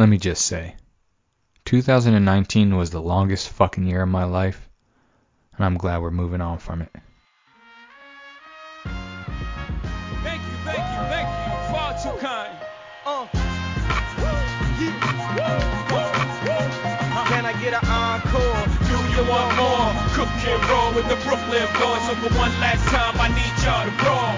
Let 0.00 0.08
me 0.08 0.16
just 0.16 0.46
say, 0.46 0.76
2019 1.66 2.74
was 2.74 2.88
the 2.88 3.02
longest 3.02 3.50
fucking 3.50 3.84
year 3.84 4.00
of 4.00 4.08
my 4.08 4.24
life, 4.24 4.66
and 5.54 5.62
I'm 5.62 5.76
glad 5.76 6.00
we're 6.00 6.10
moving 6.10 6.40
on 6.40 6.56
from 6.56 6.80
it. 6.80 6.88
Thank 10.24 10.40
you, 10.40 10.56
thank 10.64 10.78
you, 10.78 11.04
thank 11.12 11.28
you. 11.28 11.52
Far 11.68 11.92
too 12.00 12.16
kind. 12.16 12.48
Uh. 13.04 13.26
Can 17.28 17.44
I 17.44 17.52
get 17.60 17.74
an 17.76 17.84
encore? 17.84 18.64
Do 18.88 18.96
you 19.12 19.22
want 19.28 19.52
more? 19.60 19.92
Cook 20.16 20.32
and 20.48 20.64
roll 20.70 20.94
with 20.94 21.12
the 21.12 21.16
Brooklyn 21.28 21.68
boys. 21.76 22.00
So 22.08 22.14
for 22.24 22.32
one 22.40 22.56
last 22.56 22.88
time, 22.88 23.20
I 23.20 23.28
need 23.36 23.52
y'all 23.60 23.84
to 23.84 23.92
brawl. 24.00 24.32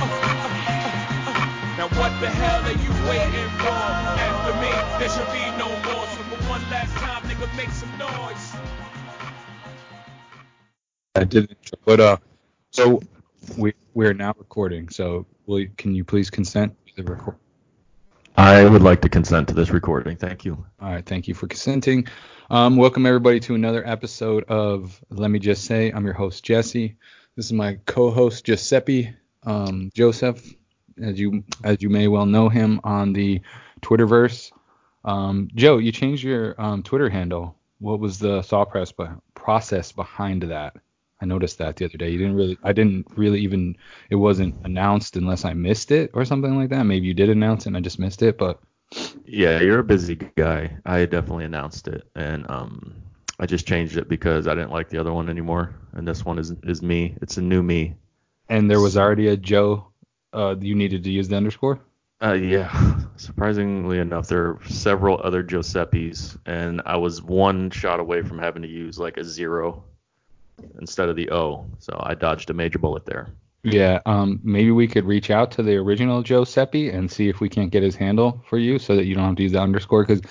Uh, 0.00 0.08
uh, 0.08 0.32
uh, 0.32 1.28
uh. 1.28 1.76
Now 1.76 1.88
what 2.00 2.18
the 2.18 2.30
hell 2.30 2.64
are 2.64 2.72
you 2.72 2.92
waiting 3.10 3.50
for? 3.60 4.21
After 5.02 5.20
me, 5.20 5.26
there 5.26 5.26
should 5.26 5.32
be 5.32 5.58
no 5.58 5.68
more. 5.68 6.06
So 6.06 6.22
for 6.22 6.48
one 6.48 6.60
last 6.70 6.92
time, 6.94 7.22
nigga, 7.24 7.56
make 7.56 7.70
some 7.70 7.90
noise. 7.98 8.52
I 11.16 11.24
did, 11.24 11.56
but 11.84 12.00
uh, 12.00 12.16
so 12.70 13.02
we 13.56 13.74
we're 13.94 14.14
now 14.14 14.34
recording. 14.38 14.88
So 14.88 15.26
will 15.46 15.60
you, 15.60 15.70
can 15.76 15.94
you 15.94 16.04
please 16.04 16.30
consent 16.30 16.74
to 16.86 17.02
the 17.02 17.10
record? 17.10 17.36
I 18.36 18.64
would 18.64 18.82
like 18.82 19.02
to 19.02 19.08
consent 19.08 19.48
to 19.48 19.54
this 19.54 19.70
recording. 19.70 20.16
Thank 20.16 20.44
you. 20.44 20.64
All 20.80 20.92
right, 20.92 21.04
thank 21.04 21.26
you 21.26 21.34
for 21.34 21.48
consenting. 21.48 22.06
Um, 22.50 22.76
welcome 22.76 23.04
everybody 23.04 23.40
to 23.40 23.54
another 23.54 23.86
episode 23.86 24.44
of 24.44 25.02
Let 25.10 25.30
Me 25.30 25.38
Just 25.38 25.64
Say. 25.64 25.90
I'm 25.90 26.04
your 26.04 26.14
host 26.14 26.44
Jesse. 26.44 26.96
This 27.34 27.46
is 27.46 27.52
my 27.52 27.78
co-host 27.86 28.44
Giuseppe 28.44 29.12
um, 29.42 29.90
Joseph, 29.94 30.54
as 31.02 31.18
you 31.18 31.42
as 31.64 31.82
you 31.82 31.90
may 31.90 32.06
well 32.06 32.26
know 32.26 32.48
him 32.48 32.80
on 32.84 33.12
the 33.12 33.40
Twitterverse. 33.80 34.52
Um, 35.04 35.48
Joe, 35.54 35.78
you 35.78 35.92
changed 35.92 36.24
your 36.24 36.60
um, 36.60 36.82
Twitter 36.82 37.10
handle. 37.10 37.56
What 37.78 38.00
was 38.00 38.18
the 38.18 38.42
thought 38.42 38.70
process 39.34 39.92
behind 39.92 40.42
that? 40.44 40.76
I 41.20 41.24
noticed 41.24 41.58
that 41.58 41.76
the 41.76 41.84
other 41.84 41.98
day. 41.98 42.10
You 42.10 42.18
didn't 42.18 42.34
really, 42.36 42.58
I 42.62 42.72
didn't 42.72 43.06
really 43.16 43.40
even, 43.40 43.76
it 44.10 44.16
wasn't 44.16 44.54
announced 44.64 45.16
unless 45.16 45.44
I 45.44 45.52
missed 45.54 45.90
it 45.92 46.10
or 46.14 46.24
something 46.24 46.56
like 46.56 46.70
that. 46.70 46.84
Maybe 46.84 47.06
you 47.06 47.14
did 47.14 47.30
announce 47.30 47.64
it 47.64 47.68
and 47.68 47.76
I 47.76 47.80
just 47.80 47.98
missed 47.98 48.22
it, 48.22 48.38
but 48.38 48.60
Yeah, 49.24 49.60
you're 49.60 49.78
a 49.80 49.84
busy 49.84 50.16
guy. 50.16 50.76
I 50.84 51.04
definitely 51.06 51.44
announced 51.44 51.88
it, 51.88 52.06
and 52.14 52.48
um, 52.50 52.94
I 53.38 53.46
just 53.46 53.66
changed 53.66 53.96
it 53.96 54.08
because 54.08 54.46
I 54.46 54.54
didn't 54.54 54.70
like 54.72 54.88
the 54.90 54.98
other 54.98 55.12
one 55.12 55.28
anymore, 55.30 55.74
and 55.92 56.06
this 56.06 56.24
one 56.24 56.38
is 56.38 56.52
is 56.64 56.82
me. 56.82 57.16
It's 57.22 57.36
a 57.38 57.42
new 57.42 57.62
me. 57.62 57.94
and 58.48 58.70
there 58.70 58.80
was 58.80 58.96
already 58.96 59.28
a 59.28 59.36
Joe. 59.36 59.88
Uh, 60.32 60.56
you 60.60 60.74
needed 60.74 61.04
to 61.04 61.10
use 61.10 61.28
the 61.28 61.36
underscore. 61.36 61.80
Uh, 62.22 62.34
yeah. 62.34 63.00
Surprisingly 63.16 63.98
enough, 63.98 64.28
there 64.28 64.50
are 64.50 64.60
several 64.68 65.20
other 65.24 65.42
Giuseppes, 65.42 66.38
and 66.46 66.80
I 66.86 66.96
was 66.96 67.22
one 67.22 67.70
shot 67.70 67.98
away 67.98 68.22
from 68.22 68.38
having 68.38 68.62
to 68.62 68.68
use 68.68 68.98
like 68.98 69.16
a 69.16 69.24
zero 69.24 69.84
instead 70.80 71.08
of 71.08 71.16
the 71.16 71.30
O. 71.30 71.66
So 71.78 71.98
I 72.00 72.14
dodged 72.14 72.50
a 72.50 72.54
major 72.54 72.78
bullet 72.78 73.04
there. 73.06 73.28
Yeah. 73.64 74.00
Um, 74.06 74.40
maybe 74.42 74.70
we 74.70 74.88
could 74.88 75.04
reach 75.04 75.30
out 75.30 75.50
to 75.52 75.62
the 75.62 75.76
original 75.76 76.22
Joe 76.22 76.44
Seppi 76.44 76.90
and 76.90 77.10
see 77.10 77.28
if 77.28 77.40
we 77.40 77.48
can't 77.48 77.70
get 77.70 77.82
his 77.82 77.96
handle 77.96 78.42
for 78.48 78.58
you 78.58 78.78
so 78.78 78.96
that 78.96 79.04
you 79.04 79.14
don't 79.14 79.24
have 79.24 79.36
to 79.36 79.42
use 79.42 79.52
the 79.52 79.60
underscore. 79.60 80.04
Because 80.04 80.22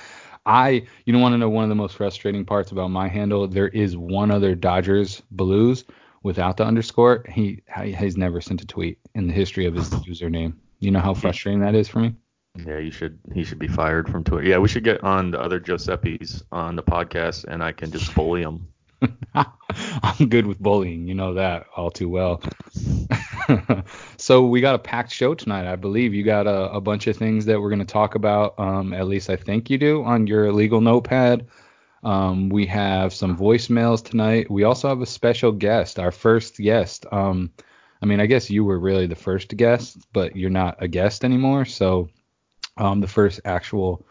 I, 0.46 0.86
you 1.06 1.14
don't 1.14 1.22
want 1.22 1.34
to 1.34 1.38
know 1.38 1.50
one 1.50 1.64
of 1.64 1.70
the 1.70 1.76
most 1.76 1.96
frustrating 1.96 2.46
parts 2.46 2.72
about 2.72 2.90
my 2.90 3.08
handle. 3.08 3.48
There 3.48 3.70
is 3.70 3.96
one 3.96 4.32
other 4.32 4.56
Dodgers 4.56 5.22
Blues 5.32 5.86
without 6.24 6.58
the 6.58 6.66
underscore. 6.66 7.26
He 7.30 7.62
he's 7.84 8.18
never 8.18 8.42
sent 8.42 8.62
a 8.62 8.68
tweet 8.68 9.00
in 9.16 9.28
the 9.28 9.34
history 9.34 9.66
of 9.66 9.76
his 9.76 9.90
username. 9.90 10.54
You 10.82 10.92
know 10.92 11.00
how 11.00 11.14
frustrating 11.14 11.62
that 11.62 11.76
is 11.76 11.88
for 11.88 12.00
me. 12.00 12.16
Yeah, 12.58 12.80
you 12.80 12.92
should. 12.92 13.20
He 13.34 13.46
should 13.46 13.60
be 13.60 13.70
fired 13.70 14.10
from 14.10 14.26
Twitter. 14.26 14.46
Yeah, 14.46 14.58
we 14.58 14.68
should 14.68 14.84
get 14.84 15.04
on 15.04 15.32
the 15.32 15.40
other 15.40 15.60
Giuseppes 15.60 16.44
on 16.52 16.76
the 16.76 16.84
podcast, 16.84 17.46
and 17.46 17.64
I 17.64 17.72
can 17.72 17.92
just 17.92 18.14
bully 18.14 18.42
him. 18.42 18.68
I'm 19.34 20.30
good 20.30 20.46
with 20.46 20.60
bullying, 20.60 21.08
you 21.08 21.16
know 21.16 21.34
that 21.34 21.66
all 21.76 21.90
too 21.90 22.10
well. 22.10 22.42
so 24.18 24.46
we 24.46 24.62
got 24.62 24.76
a 24.76 24.80
packed 24.80 25.12
show 25.12 25.34
tonight, 25.34 25.72
I 25.72 25.76
believe. 25.76 26.14
You 26.14 26.24
got 26.24 26.46
a, 26.46 26.72
a 26.72 26.82
bunch 26.82 27.08
of 27.08 27.18
things 27.18 27.46
that 27.46 27.60
we're 27.60 27.70
going 27.70 27.80
to 27.80 27.86
talk 27.86 28.16
about. 28.16 28.60
Um, 28.60 28.94
at 28.94 29.08
least 29.08 29.30
I 29.30 29.36
think 29.36 29.70
you 29.70 29.78
do 29.78 30.04
on 30.04 30.28
your 30.28 30.52
legal 30.52 30.82
notepad. 30.82 31.48
Um, 32.04 32.50
we 32.50 32.66
have 32.68 33.14
some 33.14 33.38
voicemails 33.38 34.04
tonight. 34.04 34.50
We 34.50 34.64
also 34.64 34.90
have 34.90 35.02
a 35.02 35.06
special 35.06 35.52
guest, 35.52 36.00
our 36.00 36.12
first 36.12 36.58
guest. 36.58 37.06
Um, 37.12 37.52
I 38.02 38.06
mean, 38.06 38.20
I 38.20 38.26
guess 38.26 38.50
you 38.50 38.66
were 38.66 38.80
really 38.80 39.08
the 39.08 39.16
first 39.16 39.56
guest, 39.56 39.98
but 40.12 40.36
you're 40.36 40.50
not 40.50 40.78
a 40.80 40.88
guest 40.88 41.24
anymore. 41.24 41.66
So 41.66 42.10
um, 42.78 43.00
the 43.02 43.08
first 43.08 43.42
actual 43.46 44.06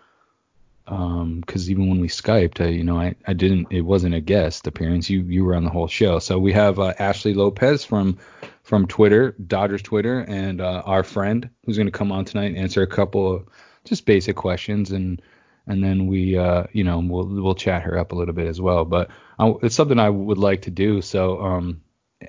because 0.84 1.68
um, 1.68 1.70
even 1.70 1.88
when 1.88 2.00
we 2.00 2.08
Skyped, 2.08 2.60
I, 2.60 2.68
you 2.70 2.82
know, 2.82 2.98
I, 2.98 3.14
I 3.24 3.32
didn't, 3.32 3.68
it 3.70 3.82
wasn't 3.82 4.16
a 4.16 4.20
guest 4.20 4.66
appearance. 4.66 5.08
You 5.08 5.20
you 5.22 5.44
were 5.44 5.54
on 5.54 5.62
the 5.62 5.70
whole 5.70 5.86
show. 5.86 6.18
So 6.18 6.38
we 6.38 6.52
have 6.52 6.80
uh, 6.80 6.94
Ashley 6.98 7.32
Lopez 7.32 7.84
from 7.84 8.18
from 8.64 8.88
Twitter, 8.88 9.36
Dodgers 9.46 9.82
Twitter, 9.82 10.20
and 10.20 10.60
uh, 10.60 10.82
our 10.84 11.04
friend 11.04 11.48
who's 11.64 11.76
going 11.76 11.86
to 11.86 11.92
come 11.92 12.10
on 12.10 12.24
tonight 12.24 12.46
and 12.46 12.58
answer 12.58 12.82
a 12.82 12.88
couple 12.88 13.32
of 13.32 13.46
just 13.84 14.04
basic 14.04 14.34
questions, 14.34 14.90
and 14.90 15.22
and 15.68 15.84
then 15.84 16.08
we, 16.08 16.36
uh, 16.36 16.64
you 16.72 16.82
know, 16.82 16.98
we'll 16.98 17.26
we'll 17.26 17.54
chat 17.54 17.82
her 17.82 17.96
up 17.96 18.10
a 18.10 18.16
little 18.16 18.34
bit 18.34 18.48
as 18.48 18.60
well. 18.60 18.84
But 18.84 19.10
I, 19.38 19.54
it's 19.62 19.76
something 19.76 19.98
I 19.98 20.10
would 20.10 20.38
like 20.38 20.62
to 20.62 20.70
do. 20.72 21.02
So, 21.02 21.40
um, 21.40 21.82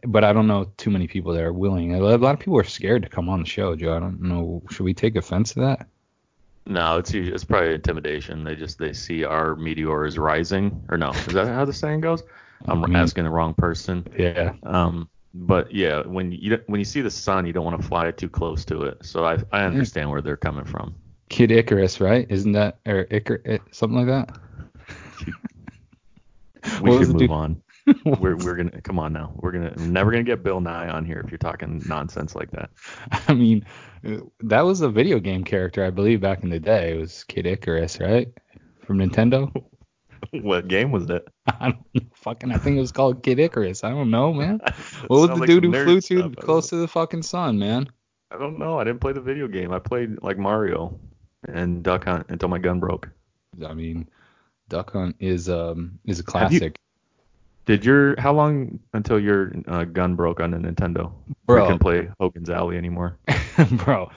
but 0.08 0.24
I 0.24 0.32
don't 0.34 0.48
know 0.48 0.72
too 0.78 0.90
many 0.90 1.08
people 1.08 1.34
that 1.34 1.44
are 1.44 1.54
willing. 1.54 1.94
A 1.96 2.00
lot 2.00 2.34
of 2.34 2.40
people 2.40 2.58
are 2.58 2.64
scared 2.64 3.04
to 3.04 3.10
come 3.10 3.30
on 3.30 3.40
the 3.42 3.46
show, 3.46 3.76
Joe. 3.76 3.96
I 3.96 4.00
don't 4.00 4.22
know. 4.22 4.62
Should 4.70 4.84
we 4.84 4.94
take 4.94 5.16
offense 5.16 5.54
to 5.54 5.60
that? 5.62 5.88
No, 6.66 6.98
it's 7.00 7.14
it's 7.14 7.44
probably 7.44 7.74
intimidation. 7.74 8.44
They 8.44 8.56
just 8.56 8.78
they 8.78 8.94
see 8.94 9.24
our 9.26 9.56
meteor 9.56 10.06
is 10.06 10.18
rising, 10.18 10.82
or 10.90 10.98
no? 10.98 11.10
Is 11.10 11.26
that 11.28 11.48
how 11.48 11.66
the 11.66 11.74
saying 11.74 12.02
goes? 12.02 12.24
I'm 12.68 12.84
I 12.84 12.88
mean- 12.88 12.96
asking 12.96 13.24
the 13.24 13.32
wrong 13.32 13.54
person. 13.56 14.06
Yeah. 14.18 14.54
Um, 14.64 15.10
but 15.34 15.74
yeah, 15.74 16.06
when 16.06 16.32
you 16.32 16.60
when 16.68 16.80
you 16.80 16.86
see 16.86 17.02
the 17.02 17.10
sun, 17.10 17.46
you 17.46 17.54
don't 17.54 17.66
want 17.66 17.82
to 17.82 17.88
fly 17.88 18.12
too 18.12 18.30
close 18.30 18.64
to 18.66 18.84
it. 18.84 18.98
So 19.04 19.26
I 19.26 19.38
I 19.52 19.64
understand 19.64 20.10
where 20.12 20.22
they're 20.22 20.38
coming 20.38 20.66
from. 20.66 20.94
Kid 21.30 21.52
Icarus, 21.52 22.00
right? 22.00 22.28
Isn't 22.30 22.52
that 22.52 22.80
or 22.86 23.06
Icar 23.06 23.60
something 23.72 23.98
like 23.98 24.08
that? 24.08 24.38
We 26.82 26.90
What 26.92 27.00
should 27.00 27.10
move 27.10 27.18
dude- 27.20 27.32
on. 27.32 27.62
we're 28.06 28.36
we're 28.38 28.56
gonna 28.56 28.82
come 28.82 29.00
on 29.00 29.14
now. 29.14 29.34
We're 29.36 29.52
gonna 29.52 29.74
we're 29.76 29.88
never 29.88 30.12
gonna 30.12 30.24
get 30.24 30.44
Bill 30.44 30.60
Nye 30.62 30.90
on 30.90 31.06
here 31.06 31.22
if 31.24 31.32
you're 31.32 31.38
talking 31.38 31.82
nonsense 31.88 32.36
like 32.36 32.52
that. 32.52 32.70
I 33.28 33.34
mean, 33.34 33.66
that 34.42 34.62
was 34.62 34.82
a 34.82 34.90
video 34.90 35.20
game 35.20 35.44
character, 35.44 35.84
I 35.86 35.90
believe, 35.90 36.22
back 36.22 36.44
in 36.44 36.50
the 36.50 36.60
day. 36.60 36.94
It 36.94 37.00
was 37.00 37.24
Kid 37.26 37.46
Icarus, 37.46 38.00
right? 38.00 38.28
From 38.86 39.00
Nintendo. 39.00 39.52
what 40.32 40.68
game 40.68 40.92
was 40.92 41.08
that? 41.08 41.24
I 41.48 41.72
don't 41.72 41.86
know. 41.94 42.02
Fucking, 42.16 42.52
I 42.52 42.58
think 42.58 42.78
it 42.78 42.82
was 42.82 42.92
called 42.92 43.24
Kid 43.24 43.40
Icarus. 43.40 43.84
I 43.84 43.90
don't 43.90 44.12
know, 44.12 44.34
man. 44.34 44.60
What 45.08 45.20
was 45.20 45.30
the 45.30 45.36
like 45.36 45.48
dude 45.48 45.64
who 45.64 45.72
flew 45.72 46.02
stuff. 46.02 46.32
Too 46.32 46.42
close 46.42 46.70
to 46.70 46.76
the 46.76 46.88
fucking 46.88 47.24
sun, 47.24 47.58
man? 47.58 47.90
I 48.32 48.38
don't 48.38 48.58
know. 48.58 48.80
I 48.80 48.84
didn't 48.84 49.02
play 49.02 49.14
the 49.14 49.22
video 49.22 49.48
game. 49.48 49.74
I 49.74 49.80
played 49.80 50.22
like 50.22 50.38
Mario 50.38 51.00
and 51.48 51.84
Duck 51.84 52.06
Hunt 52.06 52.28
until 52.30 52.50
my 52.50 52.60
gun 52.60 52.80
broke. 52.80 53.10
I 53.66 53.74
mean, 53.74 54.08
Duck 54.70 54.94
Hunt 54.94 55.16
is 55.20 55.50
um 55.50 56.00
is 56.06 56.20
a 56.20 56.24
classic. 56.24 56.76
Did 57.66 57.86
your 57.86 58.20
how 58.20 58.34
long 58.34 58.80
until 58.94 59.20
your 59.20 59.54
uh, 59.68 59.86
gun 59.86 60.16
broke 60.16 60.40
on 60.40 60.52
the 60.52 60.58
Nintendo? 60.58 61.12
Bro. 61.46 61.58
You 61.58 61.64
couldn't 61.66 61.80
play 61.80 62.10
Hogan's 62.20 62.50
Alley 62.50 62.78
anymore. 62.78 63.18
bro 63.72 64.10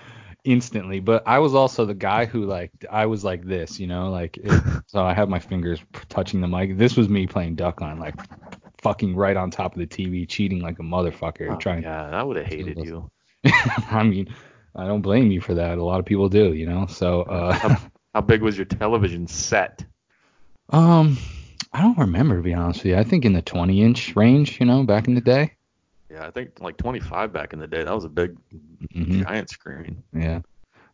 instantly 0.45 1.01
but 1.01 1.23
i 1.27 1.39
was 1.39 1.55
also 1.55 1.87
the 1.87 1.95
guy 1.95 2.27
who 2.27 2.45
like 2.45 2.71
i 2.91 3.07
was 3.07 3.25
like 3.25 3.45
this 3.45 3.81
you 3.81 3.87
know 3.87 4.11
like 4.11 4.37
it, 4.37 4.63
so 4.87 5.03
i 5.03 5.15
have 5.15 5.29
my 5.29 5.39
fingers 5.39 5.81
touching 6.11 6.41
the 6.41 6.47
mic 6.49 6.77
this 6.77 6.97
was 6.97 7.09
me 7.09 7.27
playing 7.27 7.55
duck 7.55 7.81
on 7.81 7.99
like 7.99 8.15
fucking 8.83 9.17
right 9.17 9.37
on 9.39 9.51
top 9.51 9.73
of 9.75 9.79
the 9.79 9.87
tv 9.87 10.29
cheating 10.29 10.61
like 10.61 10.79
a 10.79 10.83
motherfucker 10.83 11.59
trying 11.59 11.83
Yeah, 11.83 12.11
I 12.11 12.23
would 12.23 12.37
have 12.37 12.47
hated 12.47 12.79
you. 12.79 13.11
i 13.91 14.03
mean 14.03 14.35
i 14.77 14.87
don't 14.87 15.01
blame 15.01 15.31
you 15.31 15.41
for 15.41 15.55
that 15.55 15.79
a 15.79 15.83
lot 15.85 15.99
of 15.99 16.05
people 16.05 16.29
do 16.29 16.53
you 16.53 16.67
know 16.67 16.87
so 16.87 17.23
uh 17.23 17.53
How, 17.55 17.77
how 18.15 18.21
big 18.21 18.43
was 18.43 18.59
your 18.59 18.67
television 18.67 19.27
set? 19.27 19.83
um 20.71 21.17
i 21.75 21.83
don't 21.83 21.99
remember 21.99 22.37
to 22.37 22.43
be 22.43 22.55
honest 22.55 22.81
with 22.85 22.93
you 22.93 22.97
i 22.97 23.05
think 23.05 23.25
in 23.25 23.33
the 23.33 23.43
20 23.43 23.83
inch 23.83 24.15
range 24.17 24.59
you 24.61 24.67
know 24.67 24.83
back 24.85 25.07
in 25.09 25.15
the 25.15 25.21
day 25.21 25.53
Yeah, 26.11 26.27
I 26.27 26.31
think 26.31 26.61
like 26.61 26.77
25 26.77 27.33
back 27.33 27.53
in 27.53 27.59
the 27.59 27.67
day. 27.67 27.83
That 27.83 27.95
was 27.95 28.05
a 28.05 28.09
big 28.09 28.37
Mhm. 28.95 29.25
giant 29.25 29.51
screen. 29.51 30.03
yeah 30.13 30.41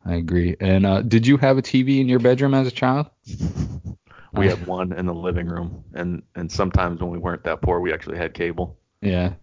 i 0.07 0.15
agree 0.15 0.57
and 0.61 0.87
uh 0.87 1.03
did 1.03 1.27
you 1.27 1.37
have 1.37 1.59
a 1.59 1.63
tv 1.63 2.01
in 2.01 2.09
your 2.09 2.19
bedroom 2.19 2.55
as 2.55 2.67
a 2.67 2.71
child 2.71 3.11
We 4.33 4.47
had 4.47 4.65
one 4.65 4.93
in 4.93 5.07
the 5.07 5.15
living 5.15 5.49
room, 5.49 5.85
and 5.93 6.23
and 6.37 6.51
sometimes 6.51 7.01
when 7.01 7.11
we 7.11 7.19
weren't 7.19 7.43
that 7.45 7.61
poor, 7.63 7.81
we 7.81 7.93
actually 7.93 8.17
had 8.17 8.33
cable. 8.33 8.79
yeah 9.03 9.35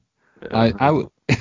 I 0.51 0.73
I 0.79 0.91
would. 0.91 1.09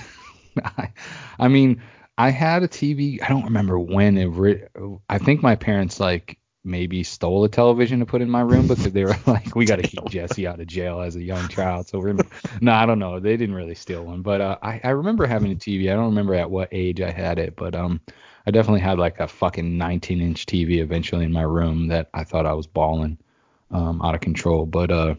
I, 0.64 0.92
I 1.38 1.49
mean, 1.49 1.81
I 2.19 2.31
had 2.31 2.62
a 2.64 2.69
TV. 2.69 3.20
I 3.22 3.28
don't 3.28 3.44
remember 3.44 3.78
when 3.78 4.19
it. 4.19 4.26
Re- 4.26 4.64
I 5.08 5.19
think 5.19 5.42
my 5.42 5.54
parents 5.54 6.00
like 6.00 6.38
maybe 6.66 7.02
stole 7.02 7.44
a 7.44 7.48
television 7.48 8.00
to 8.00 8.06
put 8.06 8.20
in 8.20 8.28
my 8.28 8.40
room 8.40 8.66
because 8.66 8.92
they 8.92 9.04
were 9.04 9.16
like, 9.26 9.54
we 9.54 9.64
got 9.64 9.76
to 9.76 9.82
keep 9.82 10.04
Jesse 10.06 10.46
out 10.46 10.60
of 10.60 10.66
jail 10.66 11.00
as 11.00 11.16
a 11.16 11.22
young 11.22 11.48
child. 11.48 11.88
So 11.88 11.98
we're 11.98 12.12
gonna. 12.12 12.28
no, 12.60 12.72
I 12.72 12.84
don't 12.84 12.98
know. 12.98 13.20
They 13.20 13.36
didn't 13.36 13.54
really 13.54 13.74
steal 13.74 14.04
one, 14.04 14.22
but 14.22 14.40
uh, 14.40 14.58
I 14.62 14.80
I 14.84 14.90
remember 14.90 15.26
having 15.26 15.52
a 15.52 15.56
TV. 15.56 15.90
I 15.90 15.94
don't 15.94 16.06
remember 16.06 16.34
at 16.34 16.50
what 16.50 16.68
age 16.72 17.00
I 17.00 17.10
had 17.10 17.38
it, 17.38 17.56
but 17.56 17.74
um, 17.74 18.00
I 18.46 18.50
definitely 18.50 18.80
had 18.80 18.98
like 18.98 19.20
a 19.20 19.28
fucking 19.28 19.78
19 19.78 20.20
inch 20.20 20.46
TV 20.46 20.78
eventually 20.78 21.24
in 21.24 21.32
my 21.32 21.42
room 21.42 21.88
that 21.88 22.10
I 22.14 22.24
thought 22.24 22.46
I 22.46 22.52
was 22.52 22.66
balling 22.66 23.18
um, 23.70 24.02
out 24.02 24.14
of 24.14 24.20
control, 24.20 24.66
but 24.66 24.90
uh, 24.90 25.14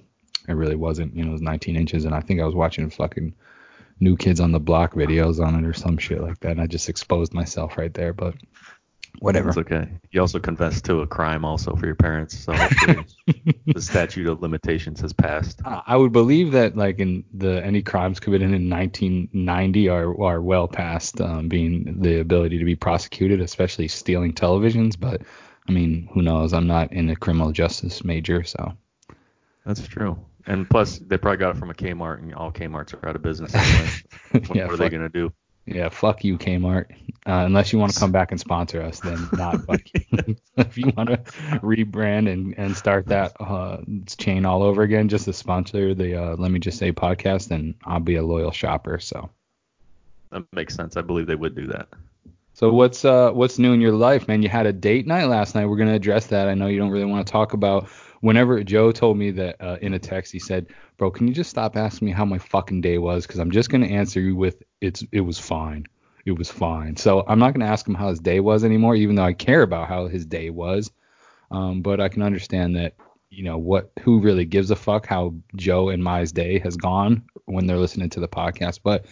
it 0.47 0.53
really 0.53 0.75
wasn't. 0.75 1.15
You 1.15 1.23
know, 1.23 1.29
it 1.29 1.33
was 1.33 1.41
19 1.41 1.75
inches, 1.75 2.05
and 2.05 2.13
I 2.13 2.21
think 2.21 2.39
I 2.39 2.45
was 2.45 2.55
watching 2.55 2.89
fucking 2.89 3.33
New 3.99 4.15
Kids 4.15 4.39
on 4.39 4.51
the 4.51 4.59
Block 4.59 4.94
videos 4.94 5.45
on 5.45 5.55
it 5.55 5.67
or 5.67 5.73
some 5.73 5.97
shit 5.97 6.21
like 6.21 6.39
that. 6.41 6.51
And 6.51 6.61
I 6.61 6.67
just 6.67 6.89
exposed 6.89 7.33
myself 7.33 7.77
right 7.77 7.94
there, 7.94 8.13
but 8.13 8.35
whatever. 9.19 9.50
It's 9.50 9.58
okay. 9.58 9.88
You 10.12 10.22
also 10.22 10.40
confessed 10.40 10.86
to 10.86 11.02
a 11.02 11.08
crime 11.08 11.46
also 11.46 11.75
for 11.75 11.86
your 11.86 11.96
parents, 11.96 12.38
so 12.38 12.52
the 13.66 13.81
statute 13.81 14.28
of 14.28 14.42
limitations 14.42 15.02
has 15.02 15.14
passed. 15.14 15.62
Uh, 15.66 15.81
I 15.86 15.96
would 15.96 16.12
believe 16.12 16.52
that 16.52 16.75
like 16.75 17.00
in 17.00 17.24
the 17.34 17.64
any 17.64 17.81
crimes 17.81 18.19
committed 18.19 18.52
in 18.52 18.69
1990 18.69 19.90
are 19.90 20.22
are 20.22 20.42
well 20.42 20.68
past 20.68 21.19
um, 21.22 21.48
being 21.48 22.02
the 22.02 22.19
ability 22.19 22.58
to 22.60 22.66
be 22.66 22.75
prosecuted, 22.75 23.42
especially 23.42 23.88
stealing 23.88 24.34
televisions. 24.34 25.00
But 25.00 25.22
I 25.68 25.72
mean, 25.72 26.10
who 26.14 26.22
knows? 26.22 26.54
I'm 26.54 26.68
not 26.68 26.94
in 26.94 27.10
a 27.10 27.16
criminal 27.16 27.52
justice 27.52 28.04
major, 28.04 28.44
so. 28.44 28.74
That's 29.66 29.86
true. 29.86 30.18
And 30.46 30.69
plus, 30.69 31.00
they 31.00 31.18
probably 31.18 31.38
got 31.38 31.56
it 31.56 31.60
from 31.60 31.69
a 31.69 31.74
Kmart, 31.74 32.19
and 32.19 32.34
all 32.34 32.52
Kmart's 32.52 32.94
are 32.94 33.10
out 33.10 33.18
of 33.18 33.22
business 33.22 33.54
anyway. 33.54 33.90
What, 34.48 34.56
Yeah, 34.56 34.66
what 34.66 34.74
are 34.74 34.78
they 34.78 34.90
gonna 34.90 35.10
do? 35.10 35.31
Yeah, 35.68 35.90
fuck 35.90 36.24
you, 36.24 36.38
Kmart. 36.38 36.86
Uh, 37.25 37.44
unless 37.46 37.74
you 37.74 37.80
want 37.80 37.94
to 37.94 38.00
come 38.00 38.12
back 38.12 38.31
and 38.31 38.40
sponsor 38.40 38.81
us, 38.81 39.02
then 39.02 39.30
not 39.34 39.62
fuck 39.66 39.81
you. 39.94 40.36
if 40.58 40.78
you 40.78 40.94
want 40.96 41.10
to 41.10 41.18
rebrand 41.62 42.31
and, 42.31 42.58
and 42.58 42.75
start 42.75 43.06
that 43.08 43.34
uh, 43.42 43.80
chain 44.18 44.46
all 44.46 44.64
over 44.64 44.84
again, 44.84 45.10
just 45.10 45.25
to 45.25 45.34
sponsor 45.34 45.94
the 45.94 46.16
uh, 46.16 46.36
Let 46.38 46.52
Me 46.52 46.60
Just 46.60 46.78
Say 46.78 46.94
podcast, 46.94 47.50
then 47.50 47.75
I'll 47.84 48.00
be 48.00 48.16
a 48.16 48.24
loyal 48.24 48.52
shopper. 48.52 48.98
So, 49.00 49.30
That 50.31 50.46
makes 50.54 50.74
sense. 50.74 50.96
I 50.96 51.02
believe 51.02 51.28
they 51.28 51.36
would 51.36 51.54
do 51.56 51.68
that. 51.68 51.90
so 52.54 52.72
what's 52.72 53.04
uh 53.04 53.31
what's 53.31 53.60
new 53.60 53.74
in 53.74 53.81
your 53.81 53.92
life, 53.92 54.28
man? 54.30 54.42
You 54.42 54.50
had 54.50 54.66
a 54.66 54.74
date 54.74 55.06
night 55.06 55.25
last 55.25 55.54
night. 55.54 55.66
We're 55.66 55.78
gonna 55.78 55.96
address 55.96 56.28
that. 56.28 56.48
I 56.48 56.54
know 56.54 56.68
you 56.68 56.80
don't 56.80 56.92
really 56.92 57.06
want 57.06 57.28
to 57.28 57.31
talk 57.31 57.52
about. 57.54 57.90
Whenever 58.22 58.64
Joe 58.64 58.92
told 58.92 59.18
me 59.18 59.31
that 59.31 59.56
uh, 59.60 59.78
in 59.81 59.94
a 59.94 60.00
text, 60.00 60.31
he 60.31 60.40
said, 60.40 60.68
"Bro, 60.98 61.12
can 61.12 61.28
you 61.28 61.34
just 61.34 61.50
stop 61.50 61.78
asking 61.78 62.08
me 62.08 62.12
how 62.12 62.25
my 62.25 62.38
fucking 62.38 62.81
day 62.81 62.98
was? 62.98 63.25
Because 63.25 63.40
I'm 63.40 63.52
just 63.52 63.69
gonna 63.69 63.88
answer 63.88 64.19
you 64.19 64.36
with 64.36 64.64
it's 64.81 65.04
it 65.12 65.22
was 65.22 65.40
fine." 65.40 65.86
it 66.28 66.38
was 66.38 66.52
fine. 66.52 66.98
So 66.98 67.24
I'm 67.25 67.40
not 67.40 67.54
going 67.54 67.66
to 67.66 67.72
ask 67.72 67.88
him 67.88 67.96
how 67.96 68.10
his 68.10 68.19
day 68.19 68.42
was 68.42 68.66
anymore, 68.66 68.96
even 68.96 69.16
though 69.16 69.24
I 69.24 69.31
care 69.31 69.62
about 69.62 69.88
how 69.88 70.08
his 70.08 70.25
day 70.25 70.50
was. 70.50 70.92
Um, 71.52 71.81
but 71.81 72.02
I 72.02 72.10
can 72.10 72.22
understand 72.22 72.75
that, 72.75 72.96
you 73.30 73.46
know, 73.46 73.58
what 73.58 73.92
who 74.02 74.19
really 74.19 74.44
gives 74.44 74.69
a 74.69 74.75
fuck 74.75 75.08
how 75.08 75.36
Joe 75.56 75.88
and 75.88 76.04
Mai's 76.04 76.34
day 76.34 76.60
has 76.60 76.75
gone 76.75 77.24
when 77.46 77.66
they're 77.66 77.78
listening 77.78 78.10
to 78.10 78.19
the 78.19 78.28
podcast. 78.28 78.81
But 78.84 79.06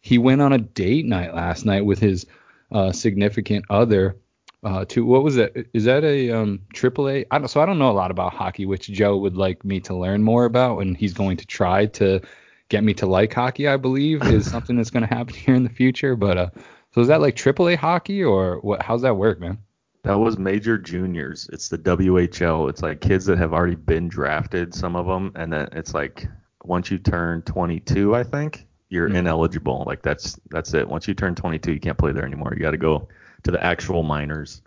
he 0.00 0.16
went 0.16 0.42
on 0.42 0.52
a 0.52 0.58
date 0.58 1.06
night 1.06 1.34
last 1.34 1.66
night 1.66 1.84
with 1.84 1.98
his 1.98 2.26
uh, 2.70 2.92
significant 2.92 3.64
other. 3.68 4.16
Uh, 4.62 4.84
to 4.86 5.04
what 5.06 5.22
was 5.22 5.36
that? 5.36 5.52
Is 5.72 5.84
that 5.84 6.04
a 6.04 6.30
um, 6.30 6.60
AAA? 6.74 7.24
I 7.30 7.38
don't, 7.38 7.48
so 7.48 7.60
I 7.62 7.66
don't 7.66 7.78
know 7.78 7.90
a 7.90 7.92
lot 7.92 8.10
about 8.10 8.34
hockey, 8.34 8.66
which 8.66 8.88
Joe 8.88 9.16
would 9.16 9.36
like 9.36 9.64
me 9.64 9.80
to 9.80 9.94
learn 9.94 10.22
more 10.22 10.44
about, 10.44 10.80
and 10.80 10.96
he's 10.96 11.14
going 11.14 11.38
to 11.38 11.46
try 11.46 11.86
to 11.86 12.20
get 12.68 12.84
me 12.84 12.92
to 12.94 13.06
like 13.06 13.32
hockey. 13.32 13.68
I 13.68 13.78
believe 13.78 14.22
is 14.24 14.50
something 14.50 14.76
that's 14.76 14.90
going 14.90 15.06
to 15.06 15.14
happen 15.14 15.34
here 15.34 15.54
in 15.54 15.62
the 15.64 15.70
future. 15.70 16.14
But 16.14 16.36
uh, 16.36 16.50
so 16.92 17.00
is 17.00 17.08
that 17.08 17.22
like 17.22 17.36
AAA 17.36 17.76
hockey 17.76 18.22
or 18.22 18.58
what? 18.60 18.82
How's 18.82 19.00
that 19.02 19.16
work, 19.16 19.40
man? 19.40 19.56
That 20.02 20.18
was 20.18 20.38
major 20.38 20.76
juniors. 20.76 21.48
It's 21.52 21.68
the 21.68 21.78
WHL. 21.78 22.68
It's 22.68 22.82
like 22.82 23.00
kids 23.00 23.24
that 23.26 23.38
have 23.38 23.52
already 23.54 23.74
been 23.76 24.08
drafted, 24.08 24.74
some 24.74 24.94
of 24.96 25.06
them, 25.06 25.32
and 25.36 25.52
then 25.52 25.68
it's 25.72 25.94
like 25.94 26.26
once 26.64 26.90
you 26.90 26.98
turn 26.98 27.40
22, 27.42 28.14
I 28.14 28.22
think 28.24 28.66
you're 28.90 29.08
Mhm. 29.08 29.16
ineligible. 29.16 29.84
Like 29.86 30.02
that's 30.02 30.38
that's 30.50 30.74
it. 30.74 30.86
Once 30.86 31.08
you 31.08 31.14
turn 31.14 31.34
22, 31.34 31.72
you 31.72 31.80
can't 31.80 31.96
play 31.96 32.12
there 32.12 32.26
anymore. 32.26 32.52
You 32.54 32.60
got 32.60 32.72
to 32.72 32.76
go 32.78 33.08
to 33.44 33.50
the 33.50 33.62
actual 33.62 34.02
minors. 34.02 34.62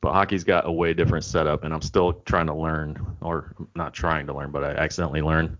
But 0.00 0.12
hockey's 0.12 0.44
got 0.44 0.66
a 0.66 0.72
way 0.72 0.94
different 0.94 1.24
setup, 1.24 1.64
and 1.64 1.74
I'm 1.74 1.82
still 1.82 2.12
trying 2.24 2.46
to 2.46 2.54
learn, 2.54 3.16
or 3.20 3.54
not 3.74 3.94
trying 3.94 4.26
to 4.28 4.34
learn, 4.34 4.52
but 4.52 4.62
I 4.64 4.70
accidentally 4.74 5.22
learned 5.22 5.56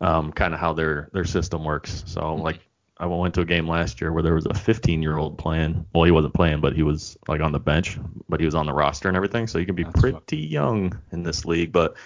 um, 0.00 0.32
kind 0.32 0.54
of 0.54 0.60
how 0.60 0.72
their 0.72 1.08
their 1.12 1.24
system 1.24 1.64
works. 1.64 2.04
So 2.06 2.34
like 2.34 2.60
I 2.98 3.06
went 3.06 3.34
to 3.34 3.40
a 3.40 3.44
game 3.44 3.68
last 3.68 4.00
year 4.00 4.12
where 4.12 4.22
there 4.22 4.34
was 4.34 4.46
a 4.46 4.54
15 4.54 5.02
year 5.02 5.16
old 5.18 5.38
playing. 5.38 5.84
Well, 5.94 6.04
he 6.04 6.10
wasn't 6.12 6.34
playing, 6.34 6.60
but 6.60 6.74
he 6.74 6.82
was 6.82 7.16
like 7.28 7.40
on 7.40 7.52
the 7.52 7.60
bench, 7.60 7.98
but 8.28 8.40
he 8.40 8.46
was 8.46 8.54
on 8.54 8.66
the 8.66 8.72
roster 8.72 9.08
and 9.08 9.16
everything. 9.16 9.46
So 9.46 9.58
you 9.58 9.66
can 9.66 9.74
be 9.74 9.84
That's 9.84 10.00
pretty 10.00 10.38
young 10.38 10.96
in 11.12 11.22
this 11.22 11.44
league. 11.44 11.72
But 11.72 11.96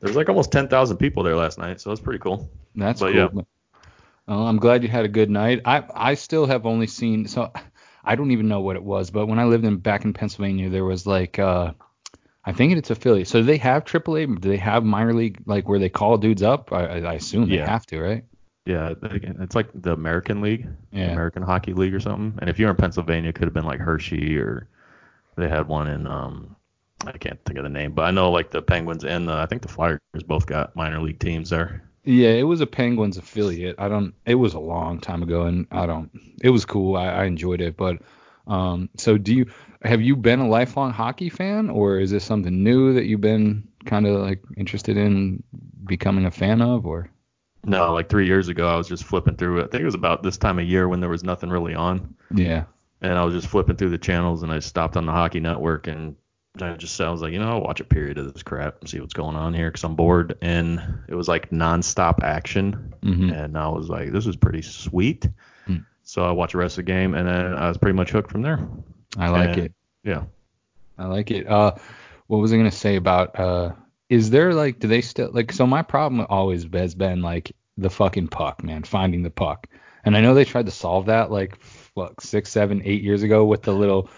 there's 0.00 0.16
like 0.16 0.28
almost 0.28 0.52
10,000 0.52 0.96
people 0.96 1.22
there 1.22 1.36
last 1.36 1.58
night, 1.58 1.80
so 1.80 1.92
it's 1.92 2.00
pretty 2.00 2.20
cool. 2.20 2.48
That's 2.74 3.00
But 3.00 3.06
cool. 3.06 3.14
yeah. 3.14 3.28
Well, 4.26 4.46
I'm 4.46 4.58
glad 4.58 4.82
you 4.82 4.88
had 4.88 5.04
a 5.04 5.08
good 5.08 5.30
night. 5.30 5.62
I 5.64 5.84
I 5.94 6.14
still 6.14 6.46
have 6.46 6.66
only 6.66 6.86
seen 6.86 7.26
so 7.26 7.52
I 8.04 8.16
don't 8.16 8.30
even 8.30 8.48
know 8.48 8.60
what 8.60 8.76
it 8.76 8.82
was, 8.82 9.10
but 9.10 9.26
when 9.26 9.38
I 9.38 9.44
lived 9.44 9.64
in 9.64 9.76
back 9.76 10.04
in 10.04 10.12
Pennsylvania, 10.12 10.70
there 10.70 10.84
was 10.84 11.06
like 11.06 11.38
uh 11.38 11.72
I 12.44 12.52
think 12.52 12.72
it's 12.76 12.90
affiliate. 12.90 13.28
So 13.28 13.40
do 13.40 13.44
they 13.46 13.58
have 13.58 13.84
AAA? 13.84 14.40
Do 14.40 14.48
they 14.48 14.56
have 14.56 14.82
minor 14.82 15.12
league 15.12 15.42
like 15.46 15.68
where 15.68 15.78
they 15.78 15.90
call 15.90 16.16
dudes 16.16 16.42
up? 16.42 16.72
I, 16.72 17.00
I 17.02 17.14
assume 17.14 17.48
they 17.48 17.58
have 17.58 17.86
to, 17.86 18.00
right? 18.00 18.24
Yeah, 18.66 18.94
it's 19.02 19.54
like 19.54 19.68
the 19.74 19.92
American 19.92 20.40
League, 20.40 20.66
Yeah. 20.92 21.12
American 21.12 21.42
Hockey 21.42 21.72
League 21.72 21.94
or 21.94 22.00
something. 22.00 22.38
And 22.40 22.48
if 22.48 22.58
you're 22.58 22.70
in 22.70 22.76
Pennsylvania, 22.76 23.30
it 23.30 23.34
could 23.34 23.44
have 23.44 23.54
been 23.54 23.64
like 23.64 23.80
Hershey 23.80 24.38
or 24.38 24.68
they 25.36 25.48
had 25.48 25.68
one 25.68 25.88
in 25.88 26.06
um 26.06 26.56
I 27.06 27.12
can't 27.12 27.42
think 27.44 27.58
of 27.58 27.64
the 27.64 27.70
name, 27.70 27.92
but 27.92 28.02
I 28.02 28.10
know 28.10 28.30
like 28.30 28.50
the 28.50 28.62
Penguins 28.62 29.04
and 29.04 29.28
the 29.28 29.32
I 29.34 29.46
think 29.46 29.62
the 29.62 29.68
Flyers 29.68 30.00
both 30.26 30.46
got 30.46 30.76
minor 30.76 31.00
league 31.00 31.18
teams 31.18 31.50
there. 31.50 31.82
Yeah, 32.04 32.30
it 32.30 32.44
was 32.44 32.60
a 32.60 32.66
Penguins 32.66 33.18
affiliate. 33.18 33.76
I 33.78 33.88
don't. 33.88 34.14
It 34.24 34.36
was 34.36 34.54
a 34.54 34.60
long 34.60 35.00
time 35.00 35.22
ago, 35.22 35.42
and 35.42 35.66
I 35.70 35.86
don't. 35.86 36.10
It 36.42 36.50
was 36.50 36.64
cool. 36.64 36.96
I, 36.96 37.08
I 37.08 37.24
enjoyed 37.24 37.60
it, 37.60 37.76
but 37.76 37.98
um. 38.46 38.88
So 38.96 39.18
do 39.18 39.34
you 39.34 39.46
have 39.82 40.00
you 40.00 40.16
been 40.16 40.40
a 40.40 40.48
lifelong 40.48 40.92
hockey 40.92 41.28
fan, 41.28 41.68
or 41.70 41.98
is 41.98 42.10
this 42.10 42.24
something 42.24 42.62
new 42.64 42.94
that 42.94 43.04
you've 43.04 43.20
been 43.20 43.68
kind 43.84 44.06
of 44.06 44.20
like 44.20 44.42
interested 44.56 44.96
in 44.96 45.42
becoming 45.84 46.24
a 46.26 46.30
fan 46.30 46.62
of, 46.62 46.86
or? 46.86 47.10
No, 47.66 47.92
like 47.92 48.08
three 48.08 48.26
years 48.26 48.48
ago, 48.48 48.66
I 48.66 48.76
was 48.76 48.88
just 48.88 49.04
flipping 49.04 49.36
through. 49.36 49.58
I 49.62 49.66
think 49.66 49.82
it 49.82 49.84
was 49.84 49.94
about 49.94 50.22
this 50.22 50.38
time 50.38 50.58
of 50.58 50.64
year 50.66 50.88
when 50.88 51.00
there 51.00 51.10
was 51.10 51.22
nothing 51.22 51.50
really 51.50 51.74
on, 51.74 52.14
Yeah. 52.34 52.64
and 53.02 53.12
I 53.12 53.24
was 53.24 53.34
just 53.34 53.48
flipping 53.48 53.76
through 53.76 53.90
the 53.90 53.98
channels, 53.98 54.42
and 54.42 54.50
I 54.50 54.60
stopped 54.60 54.96
on 54.96 55.04
the 55.04 55.12
Hockey 55.12 55.40
Network, 55.40 55.86
and 55.86 56.16
I 56.60 56.72
just 56.74 57.00
I 57.00 57.10
was 57.10 57.22
like, 57.22 57.32
you 57.32 57.38
know, 57.38 57.48
I'll 57.48 57.60
watch 57.60 57.80
a 57.80 57.84
period 57.84 58.18
of 58.18 58.32
this 58.32 58.42
crap 58.42 58.80
and 58.80 58.88
see 58.88 58.98
what's 59.00 59.14
going 59.14 59.36
on 59.36 59.54
here 59.54 59.68
because 59.70 59.84
I'm 59.84 59.94
bored, 59.94 60.36
and 60.42 60.82
it 61.08 61.14
was 61.14 61.28
like 61.28 61.50
nonstop 61.50 62.22
action, 62.22 62.94
hmm 63.02 63.30
and 63.30 63.56
I 63.56 63.68
was 63.68 63.88
like, 63.88 64.10
this 64.10 64.26
is 64.26 64.36
pretty 64.36 64.62
sweet. 64.62 65.28
Hmm. 65.66 65.76
So 66.02 66.24
I 66.24 66.32
watched 66.32 66.52
the 66.52 66.58
rest 66.58 66.72
of 66.78 66.84
the 66.84 66.90
game, 66.92 67.14
and 67.14 67.28
then 67.28 67.54
I 67.54 67.68
was 67.68 67.78
pretty 67.78 67.96
much 67.96 68.10
hooked 68.10 68.32
from 68.32 68.42
there. 68.42 68.66
I 69.16 69.28
like 69.28 69.50
And- 69.50 69.58
it. 69.58 69.72
Yeah. 70.02 70.24
I 70.98 71.06
like 71.06 71.30
it. 71.30 71.46
Uh, 71.46 71.74
what 72.26 72.38
was 72.38 72.52
I 72.52 72.56
gonna 72.56 72.70
say 72.70 72.96
about 72.96 73.38
uh? 73.38 73.72
Is 74.08 74.30
there 74.30 74.52
like, 74.52 74.80
do 74.80 74.88
they 74.88 75.00
still 75.02 75.30
like? 75.32 75.52
So 75.52 75.66
my 75.66 75.82
problem 75.82 76.26
always 76.28 76.66
has 76.72 76.94
been 76.96 77.22
like 77.22 77.52
the 77.78 77.88
fucking 77.90 78.28
puck, 78.28 78.62
man, 78.64 78.82
finding 78.82 79.22
the 79.22 79.30
puck. 79.30 79.66
And 80.04 80.16
I 80.16 80.20
know 80.20 80.34
they 80.34 80.44
tried 80.44 80.66
to 80.66 80.72
solve 80.72 81.06
that 81.06 81.30
like 81.30 81.58
what 81.94 82.20
six, 82.20 82.50
seven, 82.50 82.82
eight 82.84 83.02
years 83.02 83.22
ago 83.22 83.44
with 83.44 83.62
the 83.62 83.72
little 83.72 84.10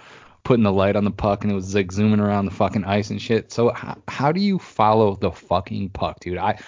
putting 0.45 0.65
the 0.65 0.73
light 0.73 0.97
on 0.97 1.05
the 1.05 1.11
puck 1.11 1.45
and 1.45 1.53
it 1.53 1.55
was 1.55 1.75
like 1.75 1.93
zooming 1.93 2.21
around 2.21 2.47
the 2.47 2.51
fucking 2.51 2.85
ice 2.85 3.11
and 3.11 3.21
shit. 3.23 3.53
So 3.53 3.73
how, 3.73 3.97
how 4.09 4.33
do 4.33 4.41
you 4.41 4.59
follow 4.59 5.15
the 5.17 5.31
fucking 5.31 5.91
puck, 5.91 6.21
dude? 6.21 6.39
I 6.39 6.59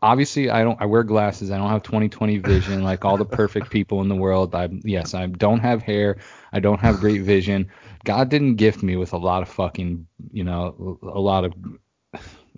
obviously 0.00 0.50
I 0.50 0.62
don't 0.62 0.80
I 0.80 0.86
wear 0.86 1.02
glasses. 1.02 1.50
I 1.50 1.58
don't 1.58 1.68
have 1.68 1.82
20/20 1.82 2.44
vision 2.44 2.82
like 2.90 3.04
all 3.04 3.16
the 3.16 3.24
perfect 3.24 3.70
people 3.70 4.00
in 4.00 4.08
the 4.08 4.16
world. 4.16 4.54
I 4.54 4.68
yes, 4.84 5.14
I 5.14 5.26
don't 5.26 5.60
have 5.60 5.82
hair. 5.82 6.18
I 6.52 6.60
don't 6.60 6.80
have 6.80 7.00
great 7.00 7.22
vision. 7.22 7.70
God 8.04 8.28
didn't 8.28 8.56
gift 8.56 8.82
me 8.82 8.96
with 8.96 9.12
a 9.12 9.18
lot 9.18 9.42
of 9.42 9.48
fucking, 9.48 10.06
you 10.32 10.44
know, 10.44 10.98
a 11.02 11.20
lot 11.20 11.44
of 11.44 11.52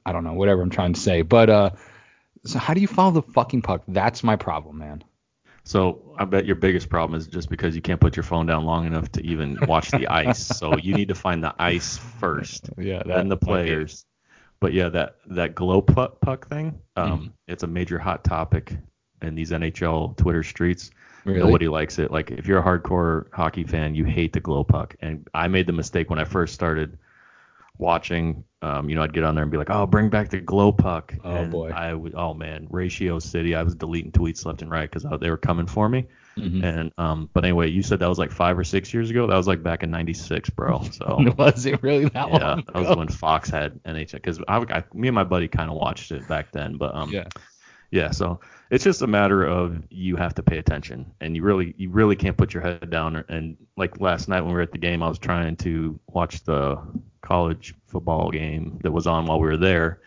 I 0.05 0.13
don't 0.13 0.25
know, 0.25 0.35
whatever 0.35 0.63
I'm 0.63 0.71
trying 0.71 0.95
to 0.95 1.01
say. 1.01 1.23
But 1.23 1.51
uh 1.51 1.71
so 2.45 2.59
how 2.59 2.75
do 2.75 2.81
you 2.81 2.89
follow 2.89 3.13
the 3.13 3.23
fucking 3.23 3.63
puck? 3.63 3.83
That's 3.87 4.23
my 4.25 4.37
problem, 4.37 4.79
man. 4.79 5.05
So 5.65 6.15
I 6.19 6.25
bet 6.25 6.45
your 6.45 6.57
biggest 6.57 6.89
problem 6.89 7.17
is 7.19 7.27
just 7.29 7.49
because 7.49 7.77
you 7.77 7.83
can't 7.83 8.01
put 8.01 8.17
your 8.17 8.25
phone 8.25 8.47
down 8.47 8.65
long 8.65 8.85
enough 8.87 9.11
to 9.13 9.25
even 9.25 9.59
watch 9.65 9.93
the 9.93 10.09
ice. 10.09 10.39
So 10.41 10.77
you 10.77 10.95
need 10.95 11.09
to 11.09 11.15
find 11.15 11.43
the 11.43 11.55
ice 11.59 11.97
first, 11.99 12.71
Yeah, 12.79 13.03
then 13.05 13.29
the 13.29 13.37
players. 13.37 14.05
But 14.61 14.73
yeah, 14.73 14.89
that 14.91 15.17
that 15.27 15.55
glow 15.55 15.81
puck, 15.83 16.21
puck 16.21 16.49
thing, 16.49 16.79
um, 16.97 17.21
Mm-hmm. 17.21 17.27
it's 17.49 17.63
a 17.65 17.67
major 17.67 17.99
hot 17.99 18.25
topic 18.25 18.77
in 19.23 19.35
these 19.35 19.51
NHL 19.53 20.17
Twitter 20.17 20.43
streets. 20.43 20.91
Really? 21.25 21.41
Nobody 21.41 21.69
likes 21.69 21.99
it. 21.99 22.11
Like 22.11 22.31
if 22.33 22.47
you're 22.47 22.59
a 22.59 22.65
hardcore 22.65 23.27
hockey 23.33 23.65
fan, 23.65 23.95
you 23.95 24.05
hate 24.05 24.33
the 24.33 24.41
glow 24.41 24.65
puck. 24.65 24.95
And 25.01 25.29
I 25.35 25.49
made 25.49 25.67
the 25.67 25.73
mistake 25.73 26.11
when 26.11 26.19
I 26.19 26.25
first 26.25 26.55
started 26.55 26.99
watching. 27.79 28.45
Um, 28.63 28.89
you 28.89 28.95
know, 28.95 29.03
I'd 29.03 29.13
get 29.13 29.25
on 29.25 29.35
there 29.35 29.43
and 29.43 29.51
be 29.51 29.59
like, 29.59 29.71
"Oh, 29.71 29.87
bring 29.87 30.09
back 30.09 30.31
the 30.31 30.41
glow 30.41 30.73
puck." 30.73 31.15
Oh, 31.25 31.35
and 31.35 31.51
boy. 31.51 31.71
I 31.71 31.95
would. 31.95 32.15
Oh 32.15 32.33
man, 32.35 32.69
Ratio 32.71 33.19
City. 33.19 33.55
I 33.55 33.63
was 33.63 33.75
deleting 33.75 34.13
tweets 34.13 34.45
left 34.47 34.63
and 34.63 34.71
right 34.71 34.89
because 34.91 35.07
they 35.21 35.31
were 35.31 35.37
coming 35.37 35.67
for 35.67 35.89
me. 35.89 36.07
Mhm. 36.39 36.63
And 36.63 36.93
um, 36.97 37.29
but 37.35 37.45
anyway, 37.45 37.71
you 37.71 37.83
said 37.83 37.99
that 37.99 38.09
was 38.09 38.19
like 38.19 38.31
five 38.31 38.59
or 38.59 38.65
six 38.65 38.95
years 38.95 39.11
ago. 39.11 39.27
That 39.27 39.37
was 39.37 39.49
like 39.49 39.63
back 39.63 39.83
in 39.83 39.91
'96, 39.91 40.51
bro. 40.51 40.83
So 40.93 41.19
was 41.37 41.67
it 41.67 41.83
really 41.83 42.05
that 42.05 42.29
yeah, 42.29 42.55
long? 42.55 42.65
that 42.73 42.75
was 42.75 42.97
when 42.97 43.09
Fox 43.09 43.51
had 43.51 43.83
NHL. 43.85 44.13
Because 44.13 44.39
I, 44.49 44.59
I, 44.59 44.85
me 44.95 45.09
and 45.09 45.15
my 45.15 45.25
buddy 45.25 45.49
kind 45.49 45.71
of 45.71 45.77
watched 45.77 46.13
it 46.13 46.27
back 46.29 46.53
then. 46.53 46.77
But 46.77 46.95
um, 46.95 47.11
Yeah. 47.11 47.25
Yeah, 47.91 48.11
so 48.11 48.41
it's 48.73 48.83
just 48.83 49.03
a 49.03 49.07
matter 49.07 49.45
of 49.45 49.81
you 49.91 50.17
have 50.17 50.35
to 50.35 50.43
pay 50.43 50.59
attention, 50.59 51.13
and 51.21 51.37
you 51.37 51.43
really 51.45 51.75
you 51.77 51.91
really 51.91 52.17
can't 52.17 52.37
put 52.37 52.53
your 52.55 52.63
head 52.63 52.91
down. 52.91 53.23
And 53.29 53.57
like 53.77 54.01
last 54.01 54.29
night 54.29 54.41
when 54.41 54.49
we 54.49 54.55
were 54.55 54.63
at 54.63 54.73
the 54.73 54.79
game, 54.79 55.03
I 55.03 55.09
was 55.09 55.19
trying 55.19 55.57
to 55.59 56.01
watch 56.09 56.43
the 56.45 56.79
college 57.21 57.75
football 57.87 58.31
game 58.31 58.81
that 58.83 58.91
was 58.91 59.07
on 59.07 59.27
while 59.27 59.39
we 59.39 59.47
were 59.49 59.57
there, 59.59 60.01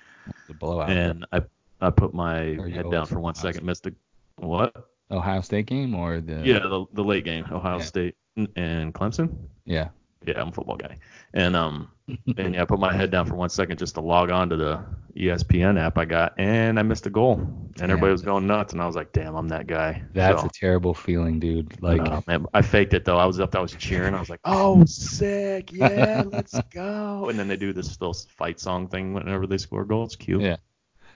The 0.48 0.54
blowout. 0.56 0.90
and 0.90 1.26
I 1.32 1.42
I 1.80 1.92
put 1.92 2.14
my 2.14 2.38
head 2.74 2.90
down 2.92 3.06
for 3.06 3.20
one 3.20 3.36
second, 3.36 3.66
missed 3.66 3.86
a 3.88 3.94
what? 4.38 4.76
Ohio 5.12 5.42
State 5.42 5.68
game 5.68 5.94
or 5.94 6.20
the 6.20 6.42
Yeah, 6.44 6.60
the, 6.60 6.86
the 6.94 7.04
late 7.04 7.24
game, 7.24 7.46
Ohio 7.52 7.78
Yeah. 7.78 7.84
State 7.84 8.16
and 8.56 8.94
Clemson. 8.94 9.36
yeah. 9.66 9.90
Yeah, 10.28 10.42
I'm 10.42 10.50
a 10.50 10.52
football 10.52 10.78
guy. 10.78 10.98
And 11.34 11.56
um 11.56 11.90
and 12.38 12.54
yeah, 12.54 12.62
I 12.62 12.66
put 12.66 12.80
my 12.80 12.94
head 12.94 13.12
down 13.12 13.26
for 13.26 13.36
one 13.36 13.50
second 13.50 13.78
just 13.78 13.96
to 13.96 14.02
log 14.02 14.30
on 14.30 14.50
to 14.50 14.56
the 14.56 14.84
ESPN 15.16 15.80
app 15.80 15.98
I 15.98 16.06
got 16.06 16.34
and 16.38 16.78
I 16.78 16.84
missed 16.84 17.06
a 17.06 17.10
goal. 17.10 17.36
And 17.80 17.92
everybody 17.92 18.12
was 18.12 18.22
going 18.22 18.48
nuts 18.48 18.74
and 18.74 18.82
I 18.82 18.86
was 18.86 18.96
like, 18.96 19.12
damn, 19.12 19.36
I'm 19.36 19.48
that 19.50 19.68
guy. 19.68 20.04
That's 20.14 20.42
so, 20.42 20.48
a 20.48 20.50
terrible 20.52 20.94
feeling, 20.94 21.40
dude. 21.40 21.82
Like 21.82 22.02
uh, 22.02 22.22
man, 22.28 22.46
I 22.54 22.62
faked 22.62 22.94
it 22.94 23.06
though. 23.06 23.18
I 23.18 23.26
was 23.26 23.40
up, 23.40 23.56
I 23.56 23.60
was 23.60 23.74
cheering. 23.74 24.14
I 24.14 24.20
was 24.20 24.30
like, 24.30 24.40
"Oh, 24.46 24.86
sick! 24.86 25.72
Yeah, 25.72 26.24
let's 26.32 26.60
go!" 26.70 27.30
And 27.30 27.38
then 27.38 27.48
they 27.48 27.58
do 27.58 27.74
this 27.74 28.00
little 28.00 28.14
fight 28.14 28.60
song 28.60 28.88
thing 28.88 29.14
whenever 29.14 29.48
they 29.48 29.58
score 29.58 29.84
goals. 29.84 30.16
Cute. 30.16 30.42
Yeah. 30.42 30.58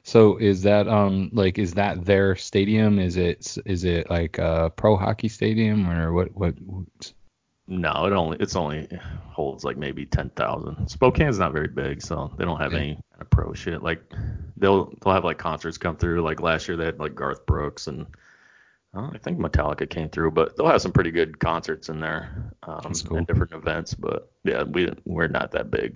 So 0.04 0.38
is 0.38 0.64
that 0.64 0.88
um 0.88 1.30
like 1.34 1.60
is 1.60 1.74
that 1.74 2.06
their 2.06 2.36
stadium? 2.36 3.00
Is 3.00 3.18
it 3.18 3.58
is 3.66 3.84
it 3.84 4.10
like 4.10 4.38
a 4.38 4.72
pro 4.76 4.96
hockey 4.96 5.28
stadium 5.28 5.90
or 5.90 6.14
what 6.14 6.36
what? 6.36 6.56
No, 7.72 8.06
it 8.06 8.14
only 8.14 8.38
it's 8.40 8.56
only 8.56 8.88
holds 9.28 9.64
like 9.64 9.78
maybe 9.78 10.06
ten 10.06 10.30
thousand. 10.32 10.88
Spokane's 10.90 11.38
not 11.38 11.54
very 11.54 11.68
big, 11.68 12.02
so 12.02 12.34
they 12.38 12.44
don't 12.44 12.60
have 12.60 12.74
Yeah. 12.74 12.80
any 12.80 12.94
kind 12.96 13.22
of 13.22 13.30
pro 13.30 13.54
shit. 13.54 13.84
Like 13.84 14.02
they'll 14.58 14.92
they'll 15.04 15.14
have 15.14 15.24
like 15.24 15.38
concerts 15.38 15.78
come 15.78 15.96
through. 15.96 16.22
Like 16.24 16.42
last 16.42 16.68
year 16.68 16.76
they 16.78 16.86
had 16.86 17.00
like 17.00 17.14
Garth 17.14 17.46
Brooks 17.46 17.86
and 17.88 18.08
uh, 18.96 19.12
I 19.14 19.20
think 19.20 19.38
Metallica 19.38 19.88
came 19.88 20.10
through, 20.10 20.32
but 20.32 20.58
they'll 20.58 20.68
have 20.68 20.82
some 20.82 20.92
pretty 20.92 21.12
good 21.12 21.40
concerts 21.40 21.90
in 21.90 22.00
there 22.00 22.54
um, 22.64 22.92
cool. 23.06 23.18
and 23.18 23.28
different 23.28 23.54
events. 23.54 23.94
But 23.94 24.32
yeah, 24.44 24.64
we 24.64 24.92
we're 25.06 25.28
not 25.28 25.52
that 25.52 25.70
big. 25.70 25.96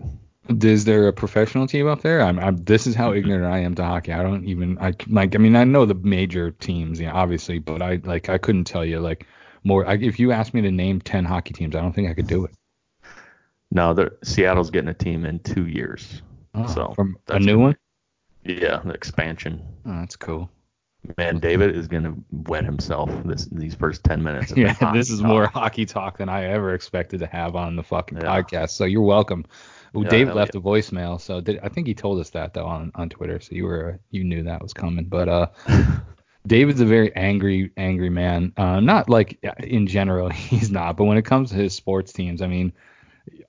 Is 0.62 0.86
there 0.86 1.08
a 1.08 1.14
professional 1.14 1.66
team 1.66 1.88
up 1.88 2.02
there? 2.02 2.22
I'm, 2.22 2.38
I'm 2.38 2.58
this 2.58 2.86
is 2.86 2.94
how 2.94 3.14
ignorant 3.14 3.46
I 3.46 3.60
am 3.60 3.74
to 3.76 3.84
hockey. 3.84 4.12
I 4.14 4.22
don't 4.22 4.46
even 4.46 4.78
I 4.78 4.94
like 5.08 5.34
I 5.34 5.40
mean 5.40 5.56
I 5.56 5.64
know 5.64 5.86
the 5.86 5.96
major 5.96 6.52
teams, 6.52 7.00
yeah, 7.00 7.14
obviously, 7.14 7.58
but 7.58 7.82
I 7.82 8.00
like 8.04 8.30
I 8.30 8.38
couldn't 8.38 8.66
tell 8.66 8.86
you 8.86 9.00
like 9.00 9.26
more. 9.64 9.88
I, 9.88 9.96
if 9.96 10.20
you 10.20 10.32
asked 10.32 10.54
me 10.54 10.62
to 10.62 10.72
name 10.72 11.02
ten 11.02 11.26
hockey 11.26 11.54
teams, 11.54 11.76
I 11.76 11.82
don't 11.82 11.94
think 11.94 12.10
I 12.10 12.14
could 12.14 12.28
do 12.28 12.46
it. 12.46 12.52
No, 13.72 14.10
Seattle's 14.24 14.70
getting 14.70 14.90
a 14.90 14.94
team 14.94 15.26
in 15.26 15.40
two 15.40 15.68
years. 15.68 16.22
Oh, 16.54 16.68
So, 16.68 16.94
from 16.94 17.18
a 17.30 17.40
new 17.40 17.58
one. 17.60 17.76
Yeah, 18.46 18.82
the 18.86 18.92
expansion. 18.94 19.64
Oh, 19.86 20.00
that's 20.00 20.16
cool. 20.16 20.50
Man, 21.18 21.40
David 21.40 21.76
is 21.76 21.88
gonna 21.88 22.16
wet 22.32 22.64
himself 22.64 23.10
this 23.26 23.46
these 23.52 23.76
first 23.76 24.04
ten 24.04 24.22
minutes. 24.24 24.52
of 24.54 24.58
Yeah, 24.58 24.74
this 24.94 25.10
is 25.10 25.20
talk. 25.20 25.28
more 25.28 25.48
hockey 25.48 25.86
talk 25.86 26.18
than 26.18 26.30
I 26.30 26.46
ever 26.46 26.74
expected 26.74 27.20
to 27.20 27.28
have 27.28 27.56
on 27.56 27.76
the 27.76 27.84
fucking 27.84 28.20
Yeah. 28.20 28.42
podcast. 28.42 28.70
So 28.72 28.86
you're 28.86 29.02
welcome. 29.02 29.46
Well, 29.94 30.04
Yeah, 30.06 30.10
David 30.12 30.28
hell 30.30 30.38
left 30.38 30.56
a 30.56 30.62
voicemail, 30.62 31.20
so 31.20 31.42
did, 31.42 31.60
I 31.62 31.70
think 31.70 31.88
he 31.88 31.94
told 31.94 32.20
us 32.20 32.30
that 32.32 32.54
though 32.54 32.66
on, 32.66 32.92
on 32.96 33.10
Twitter. 33.10 33.40
So 33.40 33.54
you 33.54 33.66
were 33.66 34.00
you 34.12 34.24
knew 34.24 34.44
that 34.44 34.62
was 34.62 34.74
coming. 34.74 35.06
But 35.06 35.28
uh, 35.30 35.48
David's 36.46 36.82
a 36.82 36.86
very 36.86 37.16
angry 37.16 37.72
angry 37.78 38.10
man. 38.10 38.54
Uh, 38.58 38.80
not 38.80 39.10
like 39.10 39.40
in 39.60 39.88
general 39.88 40.30
he's 40.30 40.70
not, 40.70 40.98
but 40.98 41.06
when 41.06 41.18
it 41.18 41.26
comes 41.26 41.52
to 41.52 41.56
his 41.56 41.74
sports 41.74 42.12
teams, 42.12 42.42
I 42.42 42.48
mean, 42.48 42.74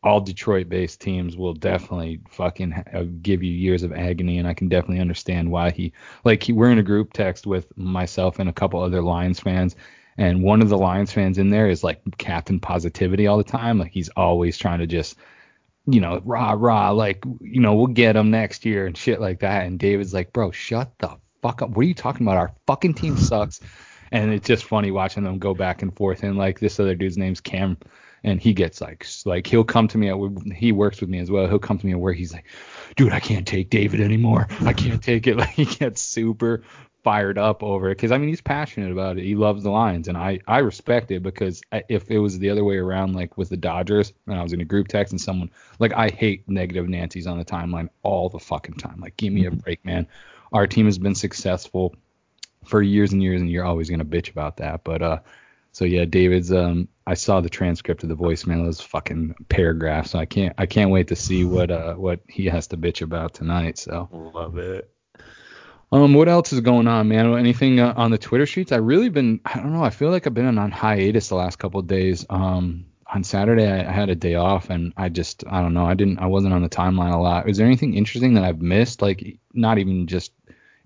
all 0.03 0.21
Detroit-based 0.21 1.01
teams 1.01 1.37
will 1.37 1.55
definitely 1.55 2.21
fucking 2.29 3.19
give 3.23 3.43
you 3.43 3.53
years 3.53 3.83
of 3.83 3.93
agony, 3.93 4.39
and 4.39 4.47
I 4.47 4.55
can 4.55 4.69
definitely 4.69 5.01
understand 5.01 5.51
why 5.51 5.71
he 5.71 5.93
like 6.25 6.43
he, 6.43 6.53
we're 6.53 6.71
in 6.71 6.79
a 6.79 6.85
group 6.85 7.13
text 7.13 7.47
with 7.47 7.77
myself 7.77 8.39
and 8.39 8.49
a 8.49 8.53
couple 8.53 8.81
other 8.81 9.03
Lions 9.03 9.41
fans, 9.41 9.75
and 10.17 10.43
one 10.45 10.63
of 10.63 10.69
the 10.69 10.79
Lions 10.79 11.13
fans 11.13 11.39
in 11.39 11.51
there 11.51 11.69
is 11.69 11.83
like 11.83 12.01
Captain 12.19 12.61
Positivity 12.61 13.27
all 13.27 13.39
the 13.39 13.45
time, 13.45 13.79
like 13.79 13.93
he's 13.93 14.11
always 14.11 14.57
trying 14.57 14.79
to 14.79 14.87
just 14.87 15.17
you 15.87 16.01
know 16.01 16.23
rah 16.25 16.55
rah 16.57 16.91
like 16.91 17.25
you 17.41 17.61
know 17.61 17.75
we'll 17.75 17.89
get 17.89 18.17
him 18.17 18.31
next 18.31 18.65
year 18.65 18.87
and 18.87 18.97
shit 18.97 19.21
like 19.21 19.41
that, 19.41 19.67
and 19.67 19.81
David's 19.81 20.15
like, 20.15 20.33
bro, 20.33 20.53
shut 20.53 20.93
the 20.99 21.17
fuck 21.45 21.61
up. 21.61 21.71
What 21.71 21.85
are 21.85 21.89
you 21.89 21.95
talking 21.95 22.27
about? 22.27 22.39
Our 22.39 22.55
fucking 22.67 22.95
team 22.95 23.17
sucks. 23.19 23.61
And 24.11 24.33
it's 24.33 24.47
just 24.47 24.65
funny 24.65 24.91
watching 24.91 25.25
them 25.25 25.39
go 25.39 25.55
back 25.55 25.83
and 25.83 25.95
forth. 25.95 26.23
And 26.23 26.39
like 26.39 26.59
this 26.59 26.81
other 26.81 26.95
dude's 26.95 27.19
name's 27.19 27.41
Cam, 27.41 27.77
and 28.23 28.41
he 28.41 28.55
gets 28.55 28.81
like 28.81 29.07
like 29.27 29.47
he'll 29.47 29.65
come 29.65 29.89
to 29.89 29.99
me 29.99 30.09
at 30.09 30.17
he 30.55 30.73
works 30.73 31.01
with 31.01 31.11
me 31.11 31.19
as 31.19 31.31
well. 31.31 31.49
He'll 31.49 31.59
come 31.59 31.79
to 31.79 31.87
me 31.87 31.95
where 31.95 32.13
he's 32.13 32.33
like, 32.33 32.47
dude, 32.97 33.13
I 33.13 33.21
can't 33.21 33.47
take 33.47 33.71
David 33.71 34.01
anymore. 34.01 34.47
I 34.61 34.73
can't 34.73 35.03
take 35.03 35.27
it. 35.27 35.37
Like 35.45 35.51
he 35.51 35.65
gets 35.65 36.01
super 36.01 36.63
fired 37.03 37.37
up 37.37 37.63
over 37.63 37.91
it 37.91 37.97
because 37.97 38.13
I 38.13 38.19
mean 38.19 38.29
he's 38.29 38.41
passionate 38.41 38.93
about 38.93 39.19
it. 39.19 39.25
He 39.25 39.35
loves 39.35 39.65
the 39.65 39.71
Lions, 39.71 40.07
and 40.07 40.17
I 40.17 40.39
I 40.47 40.59
respect 40.59 41.11
it 41.11 41.23
because 41.23 41.61
I, 41.73 41.83
if 41.89 42.09
it 42.09 42.19
was 42.19 42.39
the 42.39 42.51
other 42.51 42.63
way 42.63 42.77
around, 42.77 43.15
like 43.15 43.37
with 43.37 43.49
the 43.49 43.57
Dodgers, 43.57 44.13
and 44.27 44.39
I 44.39 44.43
was 44.43 44.53
in 44.53 44.61
a 44.61 44.65
group 44.65 44.87
text 44.89 45.13
and 45.13 45.21
someone 45.21 45.51
like 45.81 45.93
I 45.93 46.09
hate 46.09 46.49
negative 46.49 46.89
Nancy's 46.89 47.27
on 47.27 47.39
the 47.39 47.45
timeline 47.45 47.89
all 48.03 48.29
the 48.29 48.39
fucking 48.39 48.77
time. 48.77 49.01
Like 49.01 49.17
give 49.17 49.33
me 49.33 49.47
a 49.47 49.51
mm-hmm. 49.51 49.59
break, 49.59 49.85
man. 49.85 50.07
Our 50.55 50.67
team 50.67 50.87
has 50.87 50.99
been 50.99 51.15
successful 51.15 51.95
for 52.65 52.81
years 52.81 53.13
and 53.13 53.23
years, 53.23 53.41
and 53.43 53.51
you're 53.51 53.65
always 53.65 53.91
gonna 53.91 54.05
bitch 54.05 54.31
about 54.31 54.57
that. 54.59 54.85
But 54.85 55.03
uh, 55.03 55.19
so 55.73 55.85
yeah, 55.85 56.05
David's 56.07 56.53
um, 56.53 56.89
I 57.07 57.15
saw 57.15 57.41
the 57.41 57.51
transcript 57.51 58.03
of 58.05 58.09
the 58.09 58.17
voicemail. 58.17 58.63
It 58.63 58.67
was 58.69 58.81
fucking 58.81 59.35
paragraph, 59.49 60.07
so 60.07 60.19
I 60.19 60.25
can't 60.27 60.55
I 60.57 60.67
can't 60.67 60.91
wait 60.91 61.09
to 61.09 61.17
see 61.17 61.45
what 61.45 61.71
uh 61.71 61.95
what 61.95 62.21
he 62.29 62.47
has 62.47 62.69
to 62.69 62.77
bitch 62.77 63.03
about 63.03 63.35
tonight. 63.35 63.79
So 63.79 64.09
Love 64.13 64.57
it. 64.59 64.89
um, 65.93 66.15
what 66.15 66.29
else 66.29 66.53
is 66.53 66.61
going 66.61 66.87
on, 66.89 67.09
man? 67.09 67.37
Anything 67.37 67.81
uh, 67.81 67.93
on 67.97 68.11
the 68.11 68.19
Twitter 68.19 68.47
streets? 68.47 68.73
I 68.73 68.77
really 68.77 69.09
been 69.11 69.41
I 69.45 69.59
don't 69.59 69.73
know. 69.73 69.85
I 69.85 69.91
feel 69.91 70.11
like 70.11 70.27
I've 70.27 70.35
been 70.35 70.59
on 70.59 70.71
hiatus 70.71 71.29
the 71.29 71.35
last 71.37 71.59
couple 71.59 71.81
of 71.81 71.87
days. 71.87 72.25
Um, 72.31 72.87
on 73.13 73.23
Saturday 73.23 73.67
I, 73.71 73.89
I 73.89 73.93
had 73.93 74.09
a 74.09 74.15
day 74.15 74.35
off, 74.37 74.71
and 74.71 74.93
I 74.97 75.09
just 75.09 75.45
I 75.47 75.61
don't 75.61 75.75
know. 75.75 75.85
I 75.85 75.95
didn't 75.95 76.19
I 76.21 76.27
wasn't 76.27 76.55
on 76.55 76.63
the 76.63 76.69
timeline 76.71 77.13
a 77.13 77.19
lot. 77.19 77.49
Is 77.49 77.59
there 77.59 77.67
anything 77.67 77.95
interesting 77.95 78.35
that 78.35 78.45
I've 78.45 78.63
missed? 78.63 79.03
Like 79.03 79.39
not 79.53 79.79
even 79.79 80.07
just 80.07 80.33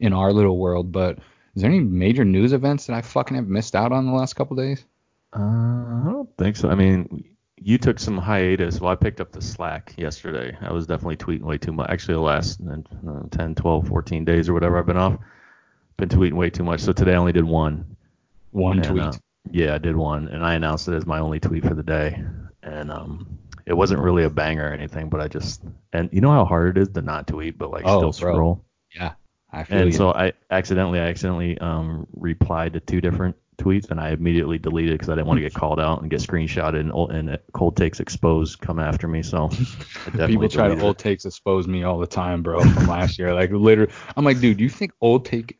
in 0.00 0.12
our 0.12 0.32
little 0.32 0.58
world, 0.58 0.92
but 0.92 1.18
is 1.54 1.62
there 1.62 1.70
any 1.70 1.80
major 1.80 2.24
news 2.24 2.52
events 2.52 2.86
that 2.86 2.94
I 2.94 3.02
fucking 3.02 3.36
have 3.36 3.48
missed 3.48 3.74
out 3.74 3.92
on 3.92 4.06
the 4.06 4.12
last 4.12 4.34
couple 4.34 4.58
of 4.58 4.64
days? 4.64 4.84
Uh, 5.34 5.40
I 5.40 6.02
don't 6.06 6.36
think 6.38 6.56
so. 6.56 6.68
I 6.70 6.74
mean, 6.74 7.24
you 7.56 7.78
took 7.78 7.98
some 7.98 8.16
hiatus. 8.16 8.80
Well, 8.80 8.92
I 8.92 8.94
picked 8.94 9.20
up 9.20 9.32
the 9.32 9.42
slack 9.42 9.92
yesterday. 9.98 10.56
I 10.60 10.72
was 10.72 10.86
definitely 10.86 11.16
tweeting 11.16 11.42
way 11.42 11.58
too 11.58 11.72
much. 11.72 11.90
Actually, 11.90 12.14
the 12.14 12.20
last 12.20 12.60
uh, 12.70 13.22
10, 13.30 13.54
12, 13.56 13.88
14 13.88 14.24
days 14.24 14.48
or 14.48 14.54
whatever 14.54 14.78
I've 14.78 14.86
been 14.86 14.96
off, 14.96 15.18
been 15.96 16.08
tweeting 16.08 16.34
way 16.34 16.50
too 16.50 16.62
much. 16.64 16.80
So 16.80 16.92
today 16.92 17.12
I 17.14 17.16
only 17.16 17.32
did 17.32 17.44
one. 17.44 17.96
One 18.52 18.78
And, 18.78 18.84
tweet. 18.86 19.02
uh, 19.02 19.12
yeah, 19.50 19.74
I 19.74 19.78
did 19.78 19.96
one, 19.96 20.28
and 20.28 20.44
I 20.44 20.54
announced 20.54 20.88
it 20.88 20.94
as 20.94 21.06
my 21.06 21.18
only 21.18 21.40
tweet 21.40 21.64
for 21.64 21.74
the 21.74 21.82
day. 21.82 22.22
And 22.62 22.90
um, 22.90 23.38
it 23.66 23.74
wasn't 23.74 24.00
really 24.00 24.24
a 24.24 24.30
banger 24.30 24.70
or 24.70 24.72
anything, 24.72 25.08
but 25.08 25.20
I 25.20 25.28
just 25.28 25.62
and 25.92 26.08
you 26.12 26.20
know 26.20 26.30
how 26.30 26.44
hard 26.44 26.76
it 26.76 26.80
is 26.80 26.88
to 26.90 27.02
not 27.02 27.26
tweet, 27.26 27.58
but 27.58 27.70
like 27.70 27.82
Oh, 27.86 28.10
still 28.12 28.26
bro. 28.26 28.34
scroll. 28.34 28.64
yeah, 28.94 29.12
I 29.50 29.64
feel 29.64 29.82
And 29.82 29.92
you. 29.92 29.92
so 29.92 30.12
I 30.12 30.32
accidentally, 30.50 31.00
I 31.00 31.08
accidentally 31.08 31.58
um, 31.58 32.06
replied 32.14 32.74
to 32.74 32.80
two 32.80 33.00
different 33.00 33.36
tweets, 33.58 33.90
and 33.90 34.00
I 34.00 34.10
immediately 34.10 34.58
deleted 34.58 34.92
because 34.94 35.08
I 35.08 35.14
didn't 35.14 35.26
want 35.26 35.38
to 35.38 35.42
get 35.42 35.54
called 35.58 35.80
out 35.80 36.00
and 36.00 36.10
get 36.10 36.20
screenshotted 36.20 36.80
and, 36.80 36.92
and 37.28 37.38
cold 37.52 37.76
takes 37.76 38.00
exposed 38.00 38.60
come 38.60 38.78
after 38.78 39.08
me. 39.08 39.22
So 39.22 39.50
People 40.26 40.48
try 40.48 40.68
to 40.68 40.74
old 40.80 40.98
takes 40.98 41.24
expose 41.24 41.66
me 41.66 41.82
all 41.82 41.98
the 41.98 42.06
time, 42.06 42.42
bro, 42.42 42.66
from 42.66 42.86
last 42.86 43.18
year. 43.18 43.34
Like 43.34 43.50
literally, 43.50 43.92
I'm 44.16 44.24
like, 44.24 44.40
dude, 44.40 44.56
do 44.58 44.64
you 44.64 44.70
think 44.70 44.92
old 45.00 45.24
take 45.24 45.58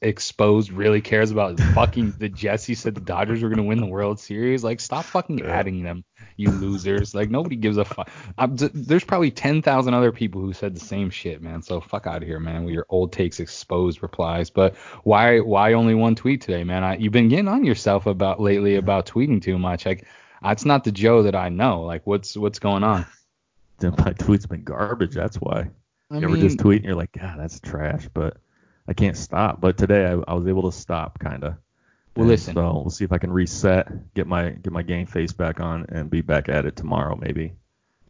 exposed 0.00 0.72
really 0.72 1.00
cares 1.00 1.30
about 1.30 1.58
fucking 1.60 2.14
the 2.18 2.28
Jesse 2.28 2.74
said 2.74 2.94
the 2.94 3.00
Dodgers 3.00 3.42
were 3.42 3.48
gonna 3.48 3.64
win 3.64 3.80
the 3.80 3.86
World 3.86 4.20
Series? 4.20 4.64
Like, 4.64 4.80
stop 4.80 5.10
fucking 5.12 5.40
Yeah. 5.40 5.46
adding 5.46 5.82
them, 5.82 6.04
you 6.40 6.50
losers. 6.50 7.14
Like 7.14 7.30
nobody 7.30 7.56
gives 7.56 7.76
a 7.76 7.84
fuck. 7.84 8.10
I'm, 8.38 8.56
there's 8.56 9.04
probably 9.04 9.30
ten 9.30 9.62
thousand 9.62 9.94
other 9.94 10.12
people 10.12 10.40
who 10.40 10.52
said 10.52 10.74
the 10.74 10.80
same 10.80 11.10
shit, 11.10 11.42
man. 11.42 11.62
So 11.62 11.80
fuck 11.80 12.06
out 12.06 12.22
of 12.22 12.28
here, 12.28 12.40
man, 12.40 12.64
with 12.64 12.74
your 12.74 12.86
old 12.88 13.12
takes 13.12 13.40
exposed 13.40 14.02
replies. 14.02 14.50
But 14.50 14.76
why 15.04 15.40
why 15.40 15.74
only 15.74 15.94
one 15.94 16.14
tweet 16.14 16.40
today, 16.40 16.64
man? 16.64 16.82
I, 16.82 16.96
you've 16.96 17.12
been 17.12 17.28
getting 17.28 17.48
on 17.48 17.64
yourself 17.64 18.06
about 18.06 18.40
lately 18.40 18.76
about 18.76 19.06
tweeting 19.06 19.42
too 19.42 19.58
much. 19.58 19.86
Like, 19.86 20.06
that's 20.42 20.64
not 20.64 20.84
the 20.84 20.92
Joe 20.92 21.22
that 21.24 21.34
I 21.34 21.48
know. 21.48 21.82
Like, 21.82 22.06
what's 22.06 22.36
what's 22.36 22.58
going 22.58 22.84
on? 22.84 23.06
Then 23.78 23.94
my 23.96 24.12
tweets 24.12 24.46
been 24.46 24.62
garbage. 24.62 25.14
That's 25.14 25.36
why. 25.36 25.70
I 26.10 26.18
you 26.18 26.24
ever 26.24 26.36
just 26.36 26.58
tweet 26.58 26.82
and 26.82 26.84
you're 26.84 26.96
like, 26.96 27.12
God, 27.12 27.38
that's 27.38 27.60
trash, 27.60 28.08
but 28.12 28.36
I 28.86 28.92
can't 28.92 29.16
stop. 29.16 29.60
But 29.60 29.78
today 29.78 30.04
I, 30.04 30.18
I 30.30 30.34
was 30.34 30.46
able 30.46 30.70
to 30.70 30.76
stop, 30.76 31.18
kind 31.18 31.44
of. 31.44 31.54
Well, 32.16 32.26
listen. 32.26 32.54
So 32.54 32.72
we'll 32.84 32.90
see 32.90 33.04
if 33.04 33.12
I 33.12 33.18
can 33.18 33.32
reset, 33.32 34.14
get 34.14 34.26
my 34.26 34.50
get 34.50 34.72
my 34.72 34.82
game 34.82 35.06
face 35.06 35.32
back 35.32 35.60
on, 35.60 35.86
and 35.90 36.10
be 36.10 36.20
back 36.20 36.48
at 36.48 36.66
it 36.66 36.76
tomorrow, 36.76 37.16
maybe. 37.16 37.52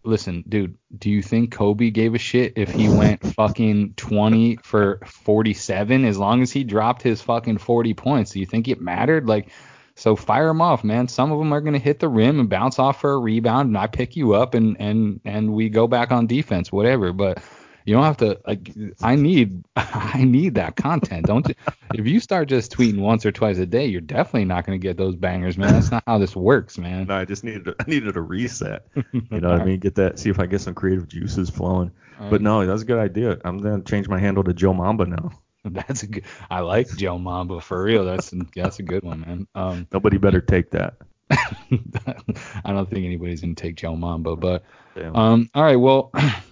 listen, 0.05 0.43
dude, 0.49 0.77
do 0.97 1.11
you 1.11 1.23
think 1.23 1.53
Kobe 1.53 1.91
gave 1.91 2.15
a 2.15 2.19
shit 2.19 2.55
if 2.57 2.71
he 2.71 2.89
went 2.89 3.27
fucking 3.35 3.95
20 3.95 4.57
for 4.63 5.01
47 5.05 6.05
as 6.05 6.17
long 6.19 6.43
as 6.43 6.51
he 6.51 6.65
dropped 6.65 7.03
his 7.03 7.21
fucking 7.21 7.59
40 7.59 7.95
points? 7.95 8.31
Do 8.33 8.41
you 8.41 8.47
think 8.47 8.69
it 8.69 8.81
mattered? 8.81 9.29
Like, 9.29 9.51
so 9.97 10.17
fire 10.17 10.49
him 10.49 10.63
off, 10.63 10.83
man. 10.83 11.09
Some 11.09 11.31
of 11.31 11.39
them 11.39 11.53
are 11.53 11.61
gonna 11.61 11.79
hit 11.79 11.99
the 11.99 12.09
rim 12.09 12.41
and 12.41 12.49
bounce 12.49 12.79
off 12.79 13.03
for 13.03 13.13
a 13.13 13.19
rebound, 13.19 13.69
and 13.69 13.77
I 13.77 13.87
pick 13.87 14.17
you 14.17 14.33
up 14.33 14.55
and 14.55 14.77
and 14.81 15.21
and 15.27 15.53
we 15.53 15.69
go 15.69 15.87
back 15.87 16.11
on 16.11 16.27
defense, 16.27 16.73
whatever. 16.73 17.13
But 17.13 17.43
You 17.91 17.97
don't 17.97 18.05
have 18.05 18.19
to 18.19 18.39
like. 18.47 18.71
I 19.03 19.17
need 19.17 19.65
I 19.77 20.23
need 20.23 20.55
that 20.55 20.77
content. 20.77 21.27
Don't 21.27 21.49
you? 21.49 21.57
If 21.93 22.07
you 22.07 22.21
start 22.21 22.49
just 22.49 22.71
tweeting 22.71 23.01
once 23.01 23.27
or 23.27 23.33
twice 23.33 23.59
a 23.59 23.67
day, 23.67 23.87
you're 23.87 24.01
definitely 24.01 24.45
not 24.45 24.65
going 24.65 24.81
to 24.81 24.83
get 24.83 24.97
those 24.97 25.17
bangers, 25.17 25.59
man. 25.59 25.73
That's 25.73 25.91
not 25.91 26.05
how 26.07 26.19
this 26.19 26.37
works, 26.37 26.79
man. 26.79 27.09
No, 27.09 27.17
I 27.17 27.25
just 27.25 27.43
needed 27.43 27.67
a, 27.67 27.75
I 27.81 27.85
needed 27.89 28.17
a 28.17 28.21
reset. 28.21 28.87
You 29.13 29.41
know 29.41 29.51
what 29.51 29.61
I 29.61 29.65
mean? 29.65 29.81
Get 29.81 29.97
that. 29.97 30.21
See 30.21 30.31
if 30.31 30.39
I 30.39 30.47
get 30.47 30.61
some 30.61 30.75
creative 30.75 31.09
juices 31.09 31.51
flowing. 31.51 31.91
But 32.21 32.43
no, 32.43 32.65
that's 32.65 32.83
a 32.83 32.85
good 32.85 33.01
idea. 33.01 33.39
I'm 33.45 33.59
gonna 33.59 33.83
change 33.83 34.07
my 34.07 34.21
handle 34.21 34.45
to 34.45 34.53
Joe 34.53 34.73
Mamba 34.73 35.07
now. 35.07 35.33
That's 35.65 36.05
a 36.05 36.07
good. 36.07 36.25
I 36.49 36.61
like 36.61 36.89
Joe 36.97 37.19
Mamba 37.19 37.61
for 37.61 37.83
real. 37.83 38.05
That's 38.05 38.33
that's 38.55 38.79
a 38.79 38.83
good 38.83 39.03
one, 39.03 39.21
man. 39.21 39.47
Um, 39.55 39.89
Nobody 39.93 40.17
better 40.17 40.41
take 40.41 40.71
that. 40.71 40.95
I 41.31 42.73
don't 42.73 42.89
think 42.89 43.05
anybody's 43.05 43.41
gonna 43.41 43.55
take 43.55 43.75
Joe 43.75 43.97
Mamba, 43.97 44.37
but 44.37 44.65
Damn. 44.95 45.17
um, 45.17 45.51
all 45.55 45.63
right. 45.65 45.77
Well, 45.77 46.13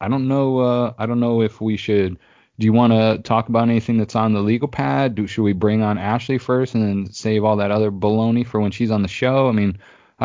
I 0.00 0.08
don't 0.08 0.28
know. 0.28 0.58
Uh, 0.58 0.94
I 0.98 1.06
don't 1.06 1.20
know 1.20 1.42
if 1.42 1.60
we 1.60 1.76
should. 1.76 2.18
Do 2.58 2.66
you 2.66 2.72
want 2.72 2.92
to 2.92 3.18
talk 3.22 3.48
about 3.48 3.68
anything 3.68 3.96
that's 3.96 4.14
on 4.14 4.34
the 4.34 4.40
legal 4.40 4.68
pad? 4.68 5.14
Do, 5.14 5.26
should 5.26 5.42
we 5.42 5.54
bring 5.54 5.82
on 5.82 5.96
Ashley 5.96 6.38
first 6.38 6.74
and 6.74 6.82
then 6.82 7.12
save 7.12 7.42
all 7.42 7.56
that 7.56 7.70
other 7.70 7.90
baloney 7.90 8.46
for 8.46 8.60
when 8.60 8.70
she's 8.70 8.90
on 8.90 9.02
the 9.02 9.08
show? 9.08 9.48
I 9.48 9.52
mean, 9.52 9.78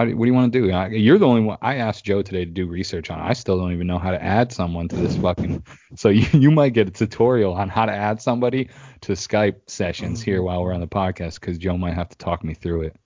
do, 0.04 0.18
what 0.18 0.26
do 0.26 0.28
you 0.28 0.34
want 0.34 0.52
to 0.52 0.60
do? 0.60 0.72
I, 0.72 0.88
you're 0.88 1.18
the 1.18 1.28
only 1.28 1.42
one. 1.42 1.58
I 1.62 1.76
asked 1.76 2.04
Joe 2.04 2.22
today 2.22 2.44
to 2.44 2.52
do 2.52 2.68
research 2.68 3.10
on. 3.10 3.20
it. 3.20 3.24
I 3.24 3.34
still 3.34 3.58
don't 3.58 3.72
even 3.72 3.88
know 3.88 4.00
how 4.00 4.12
to 4.12 4.22
add 4.22 4.52
someone 4.52 4.90
to 4.90 4.98
this 4.98 5.16
fucking. 5.16 5.66
So 5.96 6.10
you, 6.10 6.28
you 6.38 6.52
might 6.52 6.74
get 6.74 6.90
a 6.90 6.92
tutorial 6.92 7.54
on 7.54 7.70
how 7.70 7.86
to 7.86 7.94
add 7.94 8.22
somebody 8.22 8.70
to 9.02 9.14
Skype 9.14 9.56
sessions 9.68 10.22
here 10.22 10.42
while 10.42 10.62
we're 10.62 10.74
on 10.74 10.82
the 10.82 10.88
podcast 10.88 11.40
because 11.40 11.58
Joe 11.58 11.78
might 11.78 11.94
have 11.94 12.10
to 12.10 12.18
talk 12.18 12.44
me 12.44 12.54
through 12.54 12.82
it. 12.82 12.98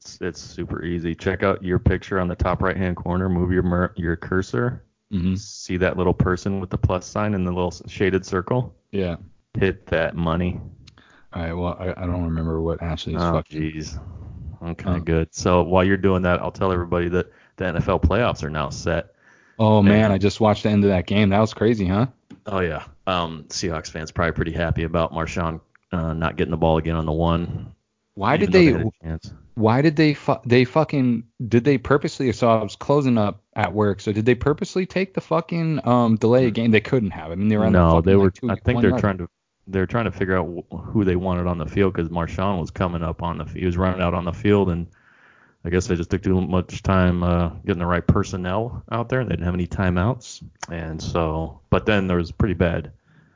It's, 0.00 0.18
it's 0.22 0.40
super 0.40 0.82
easy. 0.82 1.14
Check 1.14 1.42
out 1.42 1.62
your 1.62 1.78
picture 1.78 2.18
on 2.18 2.28
the 2.28 2.36
top 2.36 2.62
right 2.62 2.76
hand 2.76 2.96
corner. 2.96 3.28
Move 3.28 3.52
your 3.52 3.92
your 3.96 4.16
cursor. 4.16 4.85
Hmm 5.10 5.34
See 5.36 5.76
that 5.78 5.96
little 5.96 6.14
person 6.14 6.60
with 6.60 6.70
the 6.70 6.78
plus 6.78 7.06
sign 7.06 7.34
and 7.34 7.46
the 7.46 7.52
little 7.52 7.72
shaded 7.86 8.24
circle. 8.26 8.74
Yeah. 8.90 9.16
Hit 9.58 9.86
that 9.86 10.16
money. 10.16 10.60
All 11.32 11.42
right. 11.42 11.52
Well, 11.52 11.76
I, 11.78 11.90
I 12.02 12.06
don't 12.06 12.24
remember 12.24 12.60
what 12.60 12.82
Ashley's 12.82 13.16
Oh, 13.18 13.32
fucking. 13.34 13.60
jeez. 13.60 14.00
Okay, 14.62 14.88
Oh. 14.90 15.00
good. 15.00 15.34
So 15.34 15.62
while 15.62 15.84
you're 15.84 15.96
doing 15.96 16.22
that, 16.22 16.40
I'll 16.40 16.50
tell 16.50 16.72
everybody 16.72 17.08
that 17.10 17.26
the 17.56 17.64
NFL 17.66 18.02
playoffs 18.02 18.42
are 18.42 18.50
now 18.50 18.70
set. 18.70 19.14
Oh 19.58 19.82
man, 19.82 20.00
Man. 20.02 20.12
I 20.12 20.18
just 20.18 20.40
watched 20.40 20.64
the 20.64 20.70
end 20.70 20.84
of 20.84 20.90
that 20.90 21.06
game. 21.06 21.28
That 21.30 21.40
was 21.40 21.54
crazy, 21.54 21.86
huh? 21.86 22.06
Oh 22.46 22.60
yeah. 22.60 22.84
Um, 23.06 23.44
Seahawks 23.48 23.90
fans 23.90 24.10
probably 24.10 24.32
pretty 24.32 24.52
happy 24.52 24.82
about 24.84 25.12
Marshawn 25.12 25.60
uh, 25.92 26.12
not 26.12 26.36
getting 26.36 26.50
the 26.50 26.56
ball 26.56 26.78
again 26.78 26.96
on 26.96 27.06
the 27.06 27.12
one. 27.12 27.72
Why 28.14 28.36
did 28.36 28.50
they? 28.52 28.72
chance. 29.02 29.32
why 29.54 29.82
did 29.82 29.96
they? 29.96 30.14
Fu- 30.14 30.40
they 30.44 30.64
fucking 30.64 31.24
did 31.48 31.64
they 31.64 31.78
purposely? 31.78 32.32
So 32.32 32.48
I 32.50 32.62
was 32.62 32.76
closing 32.76 33.16
up 33.18 33.42
at 33.56 33.72
work. 33.72 34.00
So 34.00 34.12
did 34.12 34.24
they 34.26 34.34
purposely 34.36 34.86
take 34.86 35.14
the 35.14 35.20
fucking 35.20 35.80
um 35.88 36.16
delay 36.16 36.50
game? 36.52 36.70
They 36.70 36.80
couldn't 36.80 37.10
have. 37.10 37.32
I 37.32 37.34
mean, 37.34 37.48
they 37.48 37.56
were 37.56 37.64
on 37.64 37.72
the 37.72 37.78
No, 37.78 37.90
fucking, 37.96 38.02
they 38.04 38.14
like, 38.14 38.22
were. 38.22 38.30
two- 38.30 38.50
I 38.50 38.56
think 38.56 38.82
they're 38.82 38.98
trying 38.98 39.18
to. 39.18 39.28
They're 39.68 39.86
trying 39.86 40.04
to 40.04 40.12
figure 40.12 40.36
out 40.38 40.64
who 40.70 41.02
they 41.04 41.16
wanted 41.16 41.48
on 41.48 41.58
the 41.58 41.66
field 41.66 41.92
because 41.92 42.08
Marshawn 42.08 42.60
was 42.60 42.70
coming 42.70 43.02
up 43.02 43.20
on 43.24 43.38
the. 43.38 43.44
He 43.46 43.66
was 43.66 43.76
running 43.76 44.00
out 44.00 44.14
on 44.14 44.24
the 44.24 44.32
field, 44.32 44.70
and 44.70 44.86
I 45.64 45.70
guess 45.70 45.88
they 45.88 45.96
just 45.96 46.08
took 46.10 46.22
too 46.22 46.40
much 46.40 46.84
time 46.84 47.24
uh, 47.24 47.48
getting 47.64 47.80
the 47.80 47.86
right 47.86 48.06
personnel 48.06 48.84
out 48.92 49.08
there. 49.08 49.18
and 49.18 49.28
They 49.28 49.32
didn't 49.34 49.46
have 49.46 49.54
any 49.54 49.66
timeouts, 49.66 50.44
and 50.70 51.02
so. 51.02 51.58
But 51.70 51.84
then 51.84 52.06
there 52.06 52.18
was 52.18 52.30
pretty 52.30 52.54
bad 52.54 52.92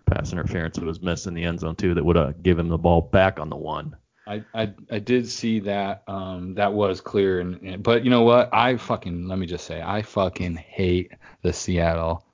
pass 0.06 0.32
interference 0.32 0.76
that 0.76 0.84
was 0.84 1.00
missed 1.02 1.26
in 1.26 1.34
the 1.34 1.42
end 1.44 1.58
zone 1.60 1.74
too 1.76 1.94
that 1.94 2.04
would 2.04 2.16
have 2.16 2.42
given 2.42 2.66
him 2.66 2.70
the 2.70 2.78
ball 2.78 3.00
back 3.00 3.40
on 3.40 3.48
the 3.50 3.56
one. 3.56 3.96
I, 4.26 4.44
I 4.54 4.72
I 4.90 4.98
did 4.98 5.28
see 5.28 5.60
that. 5.60 6.04
Um, 6.06 6.54
that 6.54 6.72
was 6.72 7.00
clear. 7.00 7.40
And, 7.40 7.60
and 7.62 7.82
but 7.82 8.04
you 8.04 8.10
know 8.10 8.22
what? 8.22 8.50
I 8.52 8.76
fucking 8.76 9.26
let 9.26 9.38
me 9.38 9.46
just 9.46 9.66
say, 9.66 9.80
I 9.80 10.02
fucking 10.02 10.56
hate 10.56 11.12
the 11.42 11.52
Seattle. 11.52 12.24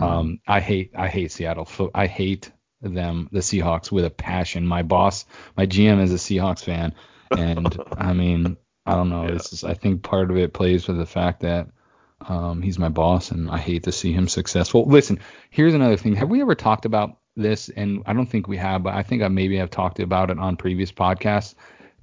Um, 0.00 0.40
I 0.46 0.60
hate 0.60 0.92
I 0.96 1.08
hate 1.08 1.32
Seattle. 1.32 1.68
I 1.94 2.06
hate 2.06 2.50
them, 2.82 3.28
the 3.30 3.40
Seahawks, 3.40 3.92
with 3.92 4.04
a 4.04 4.10
passion. 4.10 4.66
My 4.66 4.82
boss, 4.82 5.24
my 5.56 5.66
GM, 5.66 6.02
is 6.02 6.12
a 6.12 6.16
Seahawks 6.16 6.64
fan, 6.64 6.94
and 7.30 7.80
I 7.96 8.12
mean, 8.12 8.56
I 8.86 8.94
don't 8.94 9.08
know. 9.08 9.24
Yeah. 9.24 9.32
This 9.32 9.52
is 9.52 9.64
I 9.64 9.74
think 9.74 10.02
part 10.02 10.30
of 10.30 10.36
it 10.36 10.52
plays 10.52 10.88
with 10.88 10.98
the 10.98 11.06
fact 11.06 11.40
that 11.40 11.68
um, 12.26 12.62
he's 12.62 12.78
my 12.78 12.88
boss, 12.88 13.30
and 13.30 13.50
I 13.50 13.58
hate 13.58 13.84
to 13.84 13.92
see 13.92 14.12
him 14.12 14.28
successful. 14.28 14.86
Listen, 14.86 15.20
here's 15.50 15.74
another 15.74 15.96
thing. 15.96 16.16
Have 16.16 16.28
we 16.28 16.40
ever 16.40 16.54
talked 16.54 16.84
about 16.84 17.19
this? 17.36 17.68
And 17.70 18.02
I 18.06 18.12
don't 18.12 18.26
think 18.26 18.48
we 18.48 18.56
have, 18.58 18.82
but 18.82 18.94
I 18.94 19.02
think 19.02 19.22
I 19.22 19.28
maybe 19.28 19.56
have 19.58 19.70
talked 19.70 20.00
about 20.00 20.30
it 20.30 20.38
on 20.38 20.56
previous 20.56 20.92
podcasts. 20.92 21.54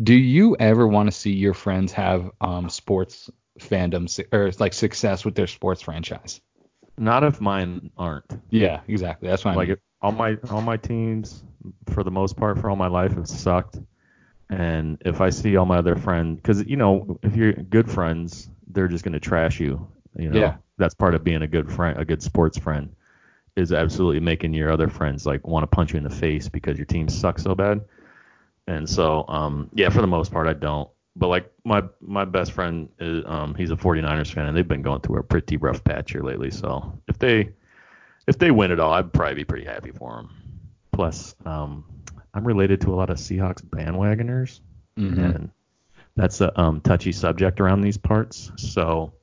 Do 0.02 0.14
you 0.14 0.56
ever 0.60 0.88
want 0.88 1.08
to 1.08 1.12
see 1.12 1.32
your 1.34 1.54
friends 1.54 1.92
have 1.94 2.30
um, 2.42 2.70
sports 2.70 3.30
fandom 3.60 4.10
su- 4.10 4.26
or 4.32 4.52
like 4.60 4.74
success 4.74 5.26
with 5.26 5.36
their 5.36 5.48
sports 5.48 5.82
franchise? 5.82 6.42
Not 6.98 7.24
if 7.24 7.42
mine 7.42 7.92
aren't. 7.98 8.26
Yeah, 8.50 8.82
exactly. 8.88 9.30
That's 9.30 9.46
I 9.46 9.54
like 9.56 9.68
mean. 9.70 9.74
it, 9.78 9.82
all 10.02 10.12
my 10.12 10.38
all 10.52 10.62
my 10.62 10.78
teams 10.78 11.44
for 11.90 12.04
the 12.04 12.12
most 12.12 12.38
part 12.38 12.60
for 12.60 12.70
all 12.70 12.76
my 12.76 12.88
life 12.88 13.14
have 13.16 13.28
sucked 13.28 13.80
and 14.50 15.02
if 15.06 15.20
i 15.22 15.30
see 15.30 15.58
all 15.58 15.66
my 15.66 15.78
other 15.78 15.96
friends 15.96 16.38
because 16.38 16.64
you 16.66 16.78
know 16.78 17.20
if 17.24 17.36
you're 17.36 17.54
good 17.54 17.90
friends 17.90 18.50
they're 18.68 18.88
just 18.88 19.04
going 19.04 19.14
to 19.14 19.20
trash 19.20 19.60
you 19.60 19.88
you 20.16 20.30
know 20.30 20.40
Yeah. 20.40 20.58
that's 20.78 20.94
part 20.94 21.16
of 21.16 21.24
being 21.24 21.42
a 21.42 21.48
good 21.48 21.72
friend 21.72 22.00
a 22.00 22.06
good 22.06 22.22
sports 22.22 22.58
friend 22.58 22.96
is 23.58 23.74
absolutely 23.74 24.20
making 24.22 24.54
your 24.54 24.72
other 24.72 24.88
friends 24.88 25.26
like 25.26 25.46
want 25.46 25.64
to 25.64 25.68
punch 25.68 25.92
you 25.92 25.98
in 25.98 26.04
the 26.04 26.10
face 26.10 26.48
because 26.48 26.78
your 26.78 26.86
team 26.86 27.10
sucks 27.10 27.44
so 27.44 27.54
bad 27.54 27.82
and 28.68 28.90
so 28.90 29.26
um 29.28 29.70
yeah 29.74 29.90
for 29.90 30.00
the 30.02 30.08
most 30.08 30.32
part 30.32 30.48
i 30.48 30.54
don't 30.54 30.90
but 31.16 31.28
like 31.28 31.52
my 31.66 31.82
my 32.00 32.24
best 32.24 32.52
friend 32.54 32.88
is 33.00 33.24
um 33.26 33.56
he's 33.56 33.72
a 33.72 33.76
49ers 33.76 34.32
fan 34.34 34.46
and 34.46 34.56
they've 34.56 34.68
been 34.68 34.82
going 34.84 35.02
through 35.02 35.20
a 35.20 35.24
pretty 35.24 35.58
rough 35.58 35.84
patch 35.84 36.12
here 36.12 36.22
lately 36.24 36.52
so 36.52 36.98
if 37.08 37.18
they 37.20 37.50
if 38.28 38.38
they 38.38 38.52
win 38.52 38.72
it 38.72 38.80
all, 38.82 38.92
I'd 38.92 39.14
probably 39.14 39.36
be 39.36 39.46
pretty 39.46 39.64
happy 39.64 39.92
for 39.92 40.18
them. 40.18 40.30
Plus, 40.92 41.34
um, 41.46 41.86
I'm 42.34 42.46
related 42.46 42.82
to 42.82 42.94
a 42.94 42.96
lot 42.96 43.10
of 43.10 43.16
Seahawks 43.16 43.64
bandwagoners, 43.64 44.60
Mhm. 45.00 45.18
and 45.36 45.52
that's 46.18 46.42
a 46.42 46.52
um, 46.60 46.82
touchy 46.82 47.14
subject 47.14 47.62
around 47.62 47.80
these 47.80 47.98
parts. 47.98 48.52
So, 48.58 49.14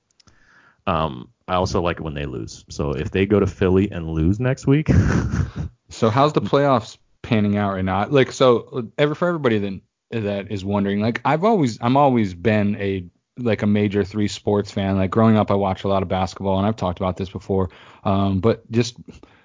um, 0.86 1.28
I 1.46 1.54
also 1.54 1.82
like 1.82 1.98
it 1.98 2.02
when 2.02 2.14
they 2.14 2.26
lose. 2.26 2.64
So 2.70 2.92
if 2.92 3.10
they 3.10 3.26
go 3.26 3.38
to 3.38 3.46
Philly 3.46 3.90
and 3.90 4.08
lose 4.08 4.40
next 4.40 4.66
week, 4.66 4.88
So 5.94 6.10
how's 6.10 6.32
the 6.32 6.40
playoffs 6.40 6.98
panning 7.22 7.56
out 7.56 7.72
right 7.72 7.84
now? 7.84 8.06
Like 8.06 8.32
so 8.32 8.90
ever 8.98 9.14
for 9.14 9.28
everybody 9.28 9.58
that 9.58 9.80
that 10.22 10.50
is 10.50 10.64
wondering, 10.64 11.00
like 11.00 11.20
I've 11.24 11.44
always 11.44 11.78
I'm 11.80 11.96
always 11.96 12.34
been 12.34 12.76
a 12.76 13.06
like 13.36 13.62
a 13.62 13.66
major 13.66 14.04
three 14.04 14.28
sports 14.28 14.70
fan. 14.70 14.96
Like 14.96 15.10
growing 15.10 15.36
up 15.36 15.50
I 15.50 15.54
watched 15.54 15.84
a 15.84 15.88
lot 15.88 16.02
of 16.02 16.08
basketball 16.08 16.58
and 16.58 16.66
I've 16.66 16.76
talked 16.76 16.98
about 16.98 17.16
this 17.16 17.30
before. 17.30 17.70
Um 18.02 18.40
but 18.40 18.70
just 18.70 18.96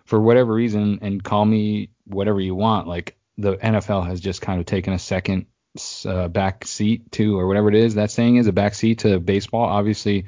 for 0.05 0.19
whatever 0.19 0.53
reason 0.53 0.99
and 1.01 1.23
call 1.23 1.45
me 1.45 1.91
whatever 2.05 2.41
you 2.41 2.55
want, 2.55 2.87
like 2.87 3.15
the 3.37 3.57
NFL 3.57 4.07
has 4.07 4.19
just 4.19 4.41
kind 4.41 4.59
of 4.59 4.65
taken 4.65 4.93
a 4.93 4.99
second 4.99 5.45
uh, 6.03 6.27
back 6.27 6.65
seat 6.65 7.11
to 7.11 7.37
or 7.37 7.47
whatever 7.47 7.69
it 7.69 7.75
is 7.75 7.93
that 7.95 8.09
saying 8.09 8.37
is 8.37 8.47
a 8.47 8.51
back 8.51 8.73
seat 8.73 8.99
to 8.99 9.19
baseball 9.19 9.65
obviously 9.65 10.25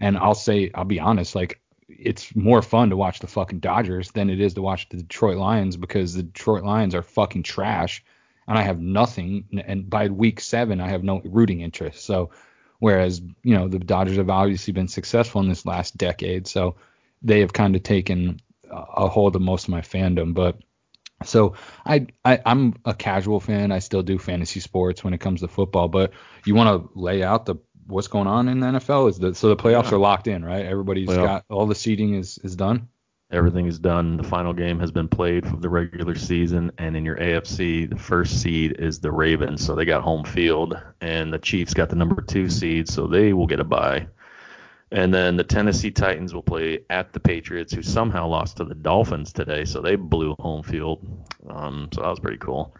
and 0.00 0.16
I'll 0.16 0.34
say 0.34 0.70
I'll 0.74 0.84
be 0.84 1.00
honest 1.00 1.34
like 1.34 1.60
it's 1.88 2.34
more 2.36 2.62
fun 2.62 2.90
to 2.90 2.96
watch 2.96 3.20
the 3.20 3.26
fucking 3.26 3.60
Dodgers 3.60 4.10
than 4.10 4.30
it 4.30 4.40
is 4.40 4.54
to 4.54 4.62
watch 4.62 4.88
the 4.88 4.98
Detroit 4.98 5.38
Lions 5.38 5.76
because 5.76 6.14
the 6.14 6.22
Detroit 6.22 6.64
Lions 6.64 6.94
are 6.94 7.02
fucking 7.02 7.42
trash 7.42 8.04
and 8.46 8.58
I 8.58 8.62
have 8.62 8.80
nothing 8.80 9.44
and 9.66 9.88
by 9.88 10.08
week 10.08 10.40
7 10.40 10.80
I 10.80 10.88
have 10.88 11.02
no 11.02 11.20
rooting 11.24 11.60
interest. 11.60 12.04
So 12.04 12.30
whereas, 12.78 13.20
you 13.42 13.54
know, 13.54 13.68
the 13.68 13.78
Dodgers 13.78 14.16
have 14.18 14.30
obviously 14.30 14.72
been 14.72 14.88
successful 14.88 15.40
in 15.40 15.48
this 15.48 15.66
last 15.66 15.96
decade, 15.96 16.46
so 16.46 16.76
they 17.22 17.40
have 17.40 17.52
kind 17.52 17.74
of 17.74 17.82
taken 17.82 18.40
a 18.70 19.08
hold 19.08 19.34
of 19.34 19.42
most 19.42 19.64
of 19.64 19.70
my 19.70 19.80
fandom, 19.80 20.34
but 20.34 20.58
so 21.24 21.54
I, 21.84 22.06
I 22.24 22.40
I'm 22.46 22.74
a 22.84 22.94
casual 22.94 23.40
fan. 23.40 23.72
I 23.72 23.80
still 23.80 24.02
do 24.02 24.18
fantasy 24.18 24.60
sports 24.60 25.02
when 25.02 25.14
it 25.14 25.18
comes 25.18 25.40
to 25.40 25.48
football, 25.48 25.88
but 25.88 26.12
you 26.44 26.54
want 26.54 26.68
to 26.68 26.98
lay 26.98 27.22
out 27.22 27.44
the 27.44 27.56
what's 27.88 28.08
going 28.08 28.26
on 28.26 28.48
in 28.48 28.60
the 28.60 28.66
NFL 28.66 29.08
is 29.10 29.18
the 29.18 29.34
so 29.34 29.48
the 29.48 29.56
playoffs 29.56 29.90
Yeah. 29.90 29.96
are 29.96 29.98
locked 29.98 30.26
in, 30.28 30.44
right? 30.44 30.64
Everybody's 30.64 31.08
Playoff. 31.08 31.24
got 31.24 31.44
all 31.50 31.66
the 31.66 31.74
seeding 31.74 32.14
is 32.14 32.38
is 32.44 32.54
done. 32.56 32.88
everything 33.30 33.66
is 33.66 33.78
done. 33.78 34.16
The 34.16 34.22
final 34.24 34.52
game 34.54 34.78
has 34.80 34.90
been 34.90 35.06
played 35.08 35.46
for 35.46 35.56
the 35.56 35.68
regular 35.68 36.14
season, 36.14 36.70
and 36.78 36.96
in 36.96 37.04
your 37.04 37.16
AFC, 37.16 37.84
the 37.90 37.98
first 37.98 38.40
seed 38.40 38.76
is 38.78 39.00
the 39.00 39.12
Ravens, 39.12 39.64
so 39.64 39.74
they 39.74 39.84
got 39.84 40.02
home 40.02 40.24
field, 40.24 40.80
and 41.02 41.30
the 41.32 41.38
Chiefs 41.38 41.74
got 41.74 41.90
the 41.90 41.96
number 41.96 42.22
two 42.22 42.48
seed, 42.48 42.88
so 42.88 43.06
they 43.06 43.32
will 43.34 43.46
get 43.46 43.60
a 43.60 43.64
bye. 43.64 44.06
And 44.90 45.12
then 45.12 45.36
the 45.36 45.44
Tennessee 45.44 45.90
Titans 45.90 46.32
will 46.32 46.42
play 46.42 46.80
at 46.88 47.12
the 47.12 47.20
Patriots, 47.20 47.74
who 47.74 47.82
somehow 47.82 48.26
lost 48.26 48.56
to 48.56 48.64
the 48.64 48.74
Dolphins 48.74 49.34
today, 49.34 49.66
so 49.66 49.82
they 49.82 49.96
blew 49.96 50.34
home 50.40 50.62
field. 50.62 51.06
Um, 51.50 51.90
so 51.92 52.00
that 52.00 52.08
was 52.08 52.20
pretty 52.20 52.38
cool. 52.38 52.74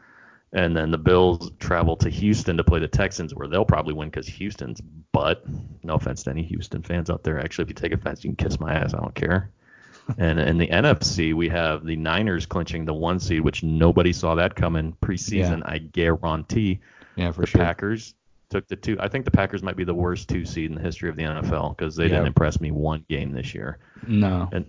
And 0.52 0.74
then 0.76 0.90
the 0.90 0.98
Bills 0.98 1.50
travel 1.58 1.96
to 1.98 2.08
Houston 2.08 2.56
to 2.56 2.64
play 2.64 2.80
the 2.80 2.88
Texans, 2.88 3.34
where 3.34 3.48
they'll 3.48 3.66
probably 3.66 3.92
win 3.92 4.08
because 4.08 4.26
Houston's 4.26 4.80
butt. 5.12 5.44
No 5.82 5.94
offense 5.94 6.22
to 6.22 6.30
any 6.30 6.42
Houston 6.44 6.82
fans 6.82 7.10
out 7.10 7.22
there. 7.22 7.38
Actually, 7.38 7.64
if 7.64 7.68
you 7.68 7.74
take 7.74 7.92
offense, 7.92 8.24
you 8.24 8.30
can 8.34 8.36
kiss 8.46 8.58
my 8.58 8.72
ass. 8.74 8.94
I 8.94 8.98
don't 8.98 9.14
care. 9.14 9.50
and 10.18 10.40
in 10.40 10.56
the 10.56 10.68
NFC, 10.68 11.34
we 11.34 11.50
have 11.50 11.84
the 11.84 11.96
Niners 11.96 12.46
clinching 12.46 12.86
the 12.86 12.94
one 12.94 13.20
seed, 13.20 13.42
which 13.42 13.62
nobody 13.62 14.12
saw 14.12 14.36
that 14.36 14.54
coming 14.54 14.96
preseason. 15.02 15.62
I 15.66 15.78
guarantee. 15.78 16.80
Yeah, 17.16 17.32
for 17.32 17.42
the 17.42 17.46
sure. 17.46 17.60
Packers 17.60 18.14
took 18.48 18.66
the 18.68 18.76
two. 18.76 18.96
I 19.00 19.08
think 19.08 19.26
the 19.26 19.30
Packers 19.30 19.62
might 19.62 19.76
be 19.76 19.84
the 19.84 19.92
worst 19.92 20.30
two 20.30 20.46
seed 20.46 20.70
in 20.70 20.76
the 20.76 20.82
history 20.82 21.10
of 21.10 21.16
the 21.16 21.24
NFL 21.24 21.76
because 21.76 21.94
they 21.94 22.04
Yeah. 22.04 22.10
didn't 22.10 22.28
impress 22.28 22.58
me 22.58 22.70
one 22.70 23.04
game 23.10 23.32
this 23.32 23.54
year. 23.54 23.78
No. 24.06 24.48
And 24.52 24.64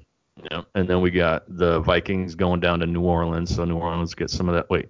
Yeah, 0.52 0.62
and 0.76 0.88
then 0.90 1.02
we 1.02 1.12
got 1.12 1.44
the 1.48 1.80
Vikings 1.82 2.36
going 2.36 2.60
down 2.62 2.80
to 2.80 2.86
New 2.88 3.02
Orleans, 3.02 3.54
so 3.54 3.66
New 3.66 3.78
Orleans 3.78 4.14
gets 4.16 4.34
some 4.34 4.48
of 4.50 4.56
that. 4.56 4.70
Wait, 4.70 4.90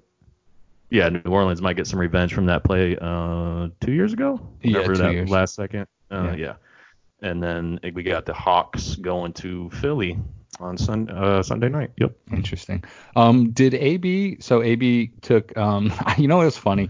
yeah, 0.90 1.10
New 1.10 1.32
Orleans 1.32 1.62
might 1.62 1.76
get 1.76 1.88
some 1.88 2.00
revenge 2.00 2.34
from 2.34 2.48
that 2.48 2.64
play 2.64 2.98
uh, 3.00 3.70
two 3.82 3.92
years 3.92 4.14
ago. 4.14 4.40
Yeah, 4.62 4.88
that 4.88 5.14
years. 5.14 5.30
last 5.30 5.56
second. 5.56 5.88
Uh, 6.12 6.34
Yeah. 6.36 6.36
yeah. 6.36 7.30
and 7.30 7.44
then 7.44 7.80
we 7.94 8.04
got 8.04 8.26
the 8.26 8.34
Hawks 8.34 8.96
going 8.96 9.34
to 9.34 9.70
Philly 9.70 10.18
on 10.60 10.78
Sun, 10.78 11.10
uh, 11.10 11.44
Sunday 11.44 11.70
night. 11.70 11.92
Yep. 11.98 12.14
Interesting. 12.32 12.84
Um, 13.16 13.52
did 13.52 13.74
AB? 13.74 14.38
So 14.40 14.64
AB 14.64 15.12
took. 15.22 15.56
Um, 15.58 15.94
you 16.18 16.28
know, 16.28 16.42
it 16.42 16.46
was 16.46 16.58
funny. 16.58 16.90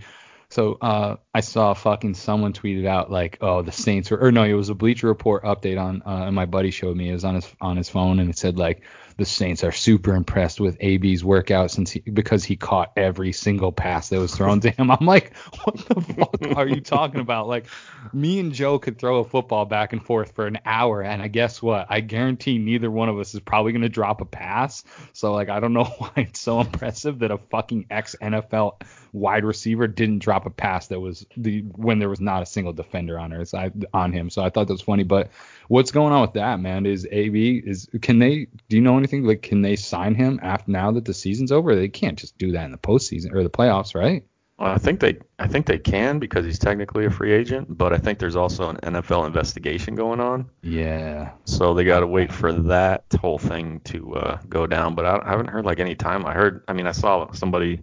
So 0.52 0.78
uh, 0.82 1.18
I 1.34 1.42
saw 1.42 1.76
fucking 1.76 2.16
someone 2.16 2.54
tweeted 2.54 2.88
out 2.88 3.12
like, 3.12 3.38
oh, 3.42 3.62
the 3.62 3.72
Saints 3.72 4.10
were, 4.10 4.18
or 4.20 4.32
no, 4.32 4.44
it 4.44 4.54
was 4.54 4.70
a 4.70 4.74
Bleacher 4.76 5.06
Report 5.08 5.44
update 5.44 5.80
on, 5.80 6.02
uh, 6.06 6.26
and 6.26 6.36
my 6.36 6.46
buddy 6.48 6.72
showed 6.72 6.98
me. 6.98 7.10
It 7.10 7.14
was 7.14 7.24
on 7.24 7.36
his 7.36 7.48
on 7.62 7.78
his 7.78 7.88
phone, 7.90 8.20
and 8.20 8.30
it 8.32 8.38
said 8.38 8.58
like, 8.58 8.82
the 9.20 9.26
Saints 9.26 9.66
are 9.66 9.72
super 9.72 10.16
impressed 10.16 10.62
with 10.62 10.78
AB's 10.80 11.24
workout 11.24 11.72
since 11.72 11.92
he 11.92 12.00
because 12.00 12.46
he 12.46 12.56
caught 12.56 12.94
every 12.96 13.34
single 13.34 13.74
pass 13.74 14.10
that 14.10 14.18
was 14.18 14.34
thrown 14.34 14.62
to 14.62 14.72
him. 14.72 14.90
I'm 14.90 15.06
like, 15.06 15.36
what 15.64 15.76
the 15.76 16.02
fuck 16.02 16.58
are 16.58 16.68
you 16.68 16.80
talking 16.80 17.20
about? 17.20 17.48
Like, 17.48 17.68
me 18.14 18.40
and 18.40 18.54
Joe 18.54 18.80
could 18.80 18.98
throw 18.98 19.20
a 19.20 19.26
football 19.26 19.66
back 19.66 19.92
and 19.92 20.04
forth 20.04 20.32
for 20.32 20.48
an 20.48 20.60
hour, 20.66 21.02
and 21.02 21.22
I 21.22 21.28
guess 21.28 21.62
what? 21.62 21.88
I 21.90 22.00
guarantee 22.00 22.58
neither 22.58 22.90
one 22.90 23.10
of 23.10 23.20
us 23.20 23.34
is 23.34 23.42
probably 23.42 23.74
gonna 23.74 23.90
drop 23.90 24.22
a 24.22 24.26
pass. 24.26 24.84
So 25.12 25.34
like, 25.34 25.50
I 25.50 25.60
don't 25.60 25.74
know 25.74 25.84
why 25.98 26.12
it's 26.16 26.40
so 26.40 26.62
impressive 26.62 27.20
that 27.20 27.32
a 27.32 27.38
fucking 27.38 27.88
ex 27.90 28.16
NFL 28.22 28.82
wide 29.12 29.46
receiver 29.46 29.88
didn't 29.88 30.20
drop 30.20 30.46
a 30.46 30.50
pass 30.50 30.88
that 30.88 31.00
was 31.00 31.26
the 31.38 31.62
when 31.76 32.00
there 32.00 32.10
was 32.10 32.20
not 32.20 32.44
a 32.44 32.46
single 32.46 32.74
defender 32.74 33.20
on 33.20 33.32
her 33.32 33.44
I, 33.54 33.72
on 33.94 34.12
him. 34.12 34.30
So 34.30 34.44
I 34.44 34.50
thought 34.50 34.68
that 34.68 34.74
was 34.74 34.82
funny. 34.82 35.04
But 35.04 35.30
what's 35.68 35.92
going 35.92 36.14
on 36.14 36.22
with 36.22 36.34
that, 36.34 36.60
man? 36.60 36.86
Is 36.86 37.08
AB 37.12 37.64
is 37.66 37.90
can 38.02 38.20
they 38.20 38.48
do 38.68 38.78
you 38.78 38.82
know 38.82 38.98
anything 38.98 39.24
like 39.24 39.42
can 39.42 39.62
they 39.62 39.76
sign 39.76 40.16
him 40.16 40.40
after 40.44 40.72
now 40.72 40.92
that 40.92 41.06
the 41.06 41.14
season's 41.14 41.52
over? 41.52 41.76
They 41.76 41.90
can't 41.90 42.18
just 42.18 42.38
do 42.38 42.52
that 42.54 42.66
in 42.66 42.72
the 42.72 42.78
postseason 42.78 43.34
or 43.34 43.44
the 43.44 43.50
playoffs, 43.50 43.96
right? 43.96 44.24
Well, 44.60 44.74
I 44.74 44.78
think 44.78 45.00
they 45.00 45.18
I 45.40 45.48
think 45.48 45.68
they 45.68 45.78
can 45.78 46.20
because 46.20 46.44
he's 46.44 46.60
technically 46.60 47.06
a 47.06 47.10
free 47.10 47.32
agent, 47.32 47.78
but 47.78 47.94
I 47.94 47.98
think 47.98 48.20
there's 48.20 48.36
also 48.36 48.70
an 48.70 48.76
NFL 48.78 49.26
investigation 49.26 49.96
going 49.96 50.20
on. 50.20 50.50
Yeah. 50.62 51.32
So 51.46 51.74
they 51.74 51.86
got 51.86 52.02
to 52.02 52.08
wait 52.08 52.30
for 52.30 52.52
that 52.52 53.06
whole 53.22 53.38
thing 53.38 53.80
to 53.86 54.16
uh, 54.16 54.40
go 54.50 54.68
down. 54.68 54.96
But 54.96 55.06
I, 55.06 55.22
I 55.26 55.30
haven't 55.30 55.48
heard 55.48 55.66
like 55.66 55.80
any 55.80 55.96
time. 55.96 56.26
I 56.26 56.34
heard. 56.34 56.62
I 56.68 56.74
mean, 56.74 56.88
I 56.88 56.92
saw 56.92 57.32
somebody, 57.32 57.82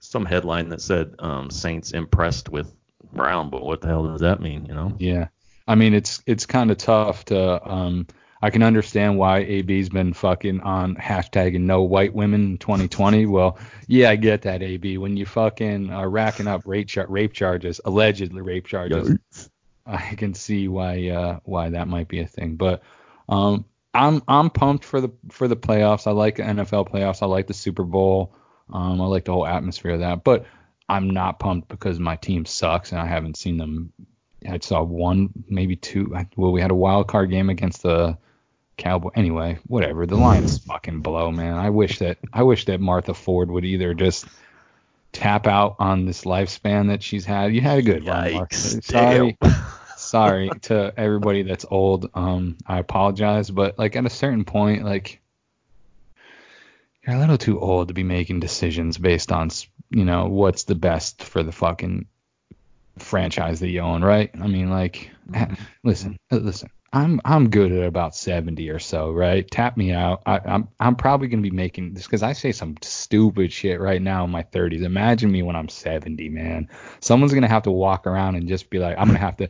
some 0.00 0.24
headline 0.24 0.70
that 0.70 0.80
said 0.80 1.14
um, 1.18 1.50
Saints 1.50 1.92
impressed 1.92 2.48
with 2.48 2.72
Brown, 3.12 3.50
but 3.50 3.62
what 3.62 3.80
the 3.80 3.88
hell 3.88 4.06
does 4.06 4.22
that 4.22 4.40
mean? 4.40 4.66
You 4.66 4.74
know? 4.74 4.94
Yeah. 4.98 5.28
I 5.68 5.76
mean, 5.76 5.94
it's 5.94 6.22
it's 6.26 6.46
kind 6.46 6.70
of 6.70 6.78
tough 6.78 7.26
to. 7.26 7.70
Um, 7.70 8.06
I 8.42 8.48
can 8.48 8.62
understand 8.62 9.18
why 9.18 9.40
AB's 9.40 9.90
been 9.90 10.14
fucking 10.14 10.60
on 10.62 10.96
hashtag 10.96 11.60
no 11.60 11.82
white 11.82 12.14
women 12.14 12.52
in 12.52 12.58
2020. 12.58 13.26
Well, 13.30 13.58
yeah, 13.86 14.10
I 14.10 14.16
get 14.16 14.42
that 14.42 14.62
AB. 14.62 14.96
When 14.98 15.16
you 15.16 15.26
fucking 15.26 15.90
are 15.90 16.08
racking 16.08 16.48
up 16.48 16.62
rape 16.64 16.88
char- 16.88 17.06
rape 17.06 17.34
charges, 17.34 17.80
allegedly 17.84 18.40
rape 18.40 18.66
charges, 18.66 19.18
I 19.86 20.14
can 20.16 20.34
see 20.34 20.68
why 20.68 21.08
uh, 21.08 21.40
why 21.44 21.70
that 21.70 21.86
might 21.86 22.08
be 22.08 22.20
a 22.20 22.26
thing. 22.26 22.56
But 22.56 22.82
um, 23.28 23.66
I'm 23.92 24.22
I'm 24.26 24.50
pumped 24.50 24.84
for 24.84 25.00
the 25.00 25.10
for 25.30 25.46
the 25.46 25.56
playoffs. 25.56 26.06
I 26.06 26.12
like 26.12 26.36
NFL 26.36 26.88
playoffs. 26.88 27.22
I 27.22 27.26
like 27.26 27.46
the 27.46 27.54
Super 27.54 27.84
Bowl. 27.84 28.34
Um, 28.72 29.00
I 29.00 29.06
like 29.06 29.24
the 29.24 29.32
whole 29.32 29.46
atmosphere 29.46 29.92
of 29.92 30.00
that. 30.00 30.24
But 30.24 30.46
I'm 30.88 31.10
not 31.10 31.38
pumped 31.38 31.68
because 31.68 31.98
my 31.98 32.16
team 32.16 32.44
sucks 32.44 32.92
and 32.92 33.00
I 33.00 33.06
haven't 33.06 33.36
seen 33.36 33.56
them. 33.56 33.92
I 34.48 34.58
saw 34.58 34.82
one, 34.82 35.30
maybe 35.48 35.76
two. 35.76 36.14
Well, 36.36 36.52
we 36.52 36.60
had 36.60 36.70
a 36.70 36.74
wild 36.74 37.08
card 37.08 37.30
game 37.30 37.50
against 37.50 37.82
the 37.82 38.16
Cowboy. 38.76 39.10
Anyway, 39.14 39.58
whatever. 39.66 40.06
The 40.06 40.16
Lions 40.16 40.58
fucking 40.64 41.00
blow, 41.00 41.30
man. 41.30 41.54
I 41.54 41.70
wish 41.70 41.98
that 41.98 42.18
I 42.32 42.42
wish 42.42 42.64
that 42.64 42.80
Martha 42.80 43.14
Ford 43.14 43.50
would 43.50 43.64
either 43.64 43.94
just 43.94 44.26
tap 45.12 45.46
out 45.46 45.76
on 45.78 46.06
this 46.06 46.24
lifespan 46.24 46.88
that 46.88 47.02
she's 47.02 47.24
had. 47.24 47.54
You 47.54 47.60
had 47.60 47.78
a 47.78 47.82
good 47.82 48.04
Martha. 48.32 48.82
Sorry 48.82 49.38
sorry 50.00 50.50
to 50.62 50.92
everybody 50.96 51.42
that's 51.42 51.64
old. 51.70 52.10
Um, 52.14 52.56
I 52.66 52.78
apologize, 52.78 53.50
but 53.50 53.78
like 53.78 53.96
at 53.96 54.06
a 54.06 54.10
certain 54.10 54.44
point, 54.44 54.84
like 54.84 55.19
you're 57.06 57.16
a 57.16 57.20
little 57.20 57.38
too 57.38 57.60
old 57.60 57.88
to 57.88 57.94
be 57.94 58.02
making 58.02 58.40
decisions 58.40 58.98
based 58.98 59.32
on, 59.32 59.50
you 59.90 60.04
know, 60.04 60.26
what's 60.26 60.64
the 60.64 60.74
best 60.74 61.22
for 61.22 61.42
the 61.42 61.52
fucking 61.52 62.06
franchise 62.98 63.60
that 63.60 63.68
you 63.70 63.80
own, 63.80 64.02
right? 64.02 64.30
I 64.40 64.46
mean, 64.46 64.70
like, 64.70 65.10
ha- 65.34 65.56
listen, 65.84 66.16
uh, 66.30 66.36
listen. 66.36 66.70
I'm 66.92 67.20
I'm 67.24 67.50
good 67.50 67.70
at 67.70 67.86
about 67.86 68.16
70 68.16 68.68
or 68.68 68.80
so, 68.80 69.12
right? 69.12 69.48
Tap 69.48 69.76
me 69.76 69.92
out. 69.92 70.22
I, 70.26 70.40
I'm 70.44 70.68
I'm 70.80 70.96
probably 70.96 71.28
gonna 71.28 71.40
be 71.40 71.52
making 71.52 71.94
this 71.94 72.02
because 72.02 72.24
I 72.24 72.32
say 72.32 72.50
some 72.50 72.74
stupid 72.82 73.52
shit 73.52 73.80
right 73.80 74.02
now 74.02 74.24
in 74.24 74.30
my 74.30 74.42
30s. 74.42 74.82
Imagine 74.82 75.30
me 75.30 75.44
when 75.44 75.54
I'm 75.54 75.68
70, 75.68 76.28
man. 76.30 76.68
Someone's 76.98 77.32
gonna 77.32 77.46
have 77.46 77.62
to 77.62 77.70
walk 77.70 78.08
around 78.08 78.34
and 78.34 78.48
just 78.48 78.70
be 78.70 78.80
like, 78.80 78.96
I'm 78.98 79.06
gonna 79.06 79.20
have 79.20 79.36
to 79.36 79.48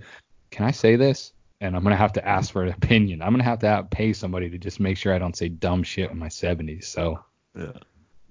can 0.50 0.66
I 0.66 0.70
say 0.72 0.96
this? 0.96 1.32
And 1.62 1.74
I'm 1.74 1.82
gonna 1.82 1.96
have 1.96 2.12
to 2.14 2.28
ask 2.28 2.52
for 2.52 2.62
an 2.62 2.72
opinion. 2.74 3.22
I'm 3.22 3.32
gonna 3.32 3.44
have 3.44 3.60
to 3.60 3.86
pay 3.90 4.12
somebody 4.12 4.50
to 4.50 4.58
just 4.58 4.78
make 4.78 4.98
sure 4.98 5.14
I 5.14 5.18
don't 5.18 5.36
say 5.36 5.48
dumb 5.48 5.82
shit 5.82 6.10
in 6.10 6.18
my 6.18 6.28
70s. 6.28 6.84
So 6.84 7.20
Yeah. 7.56 7.72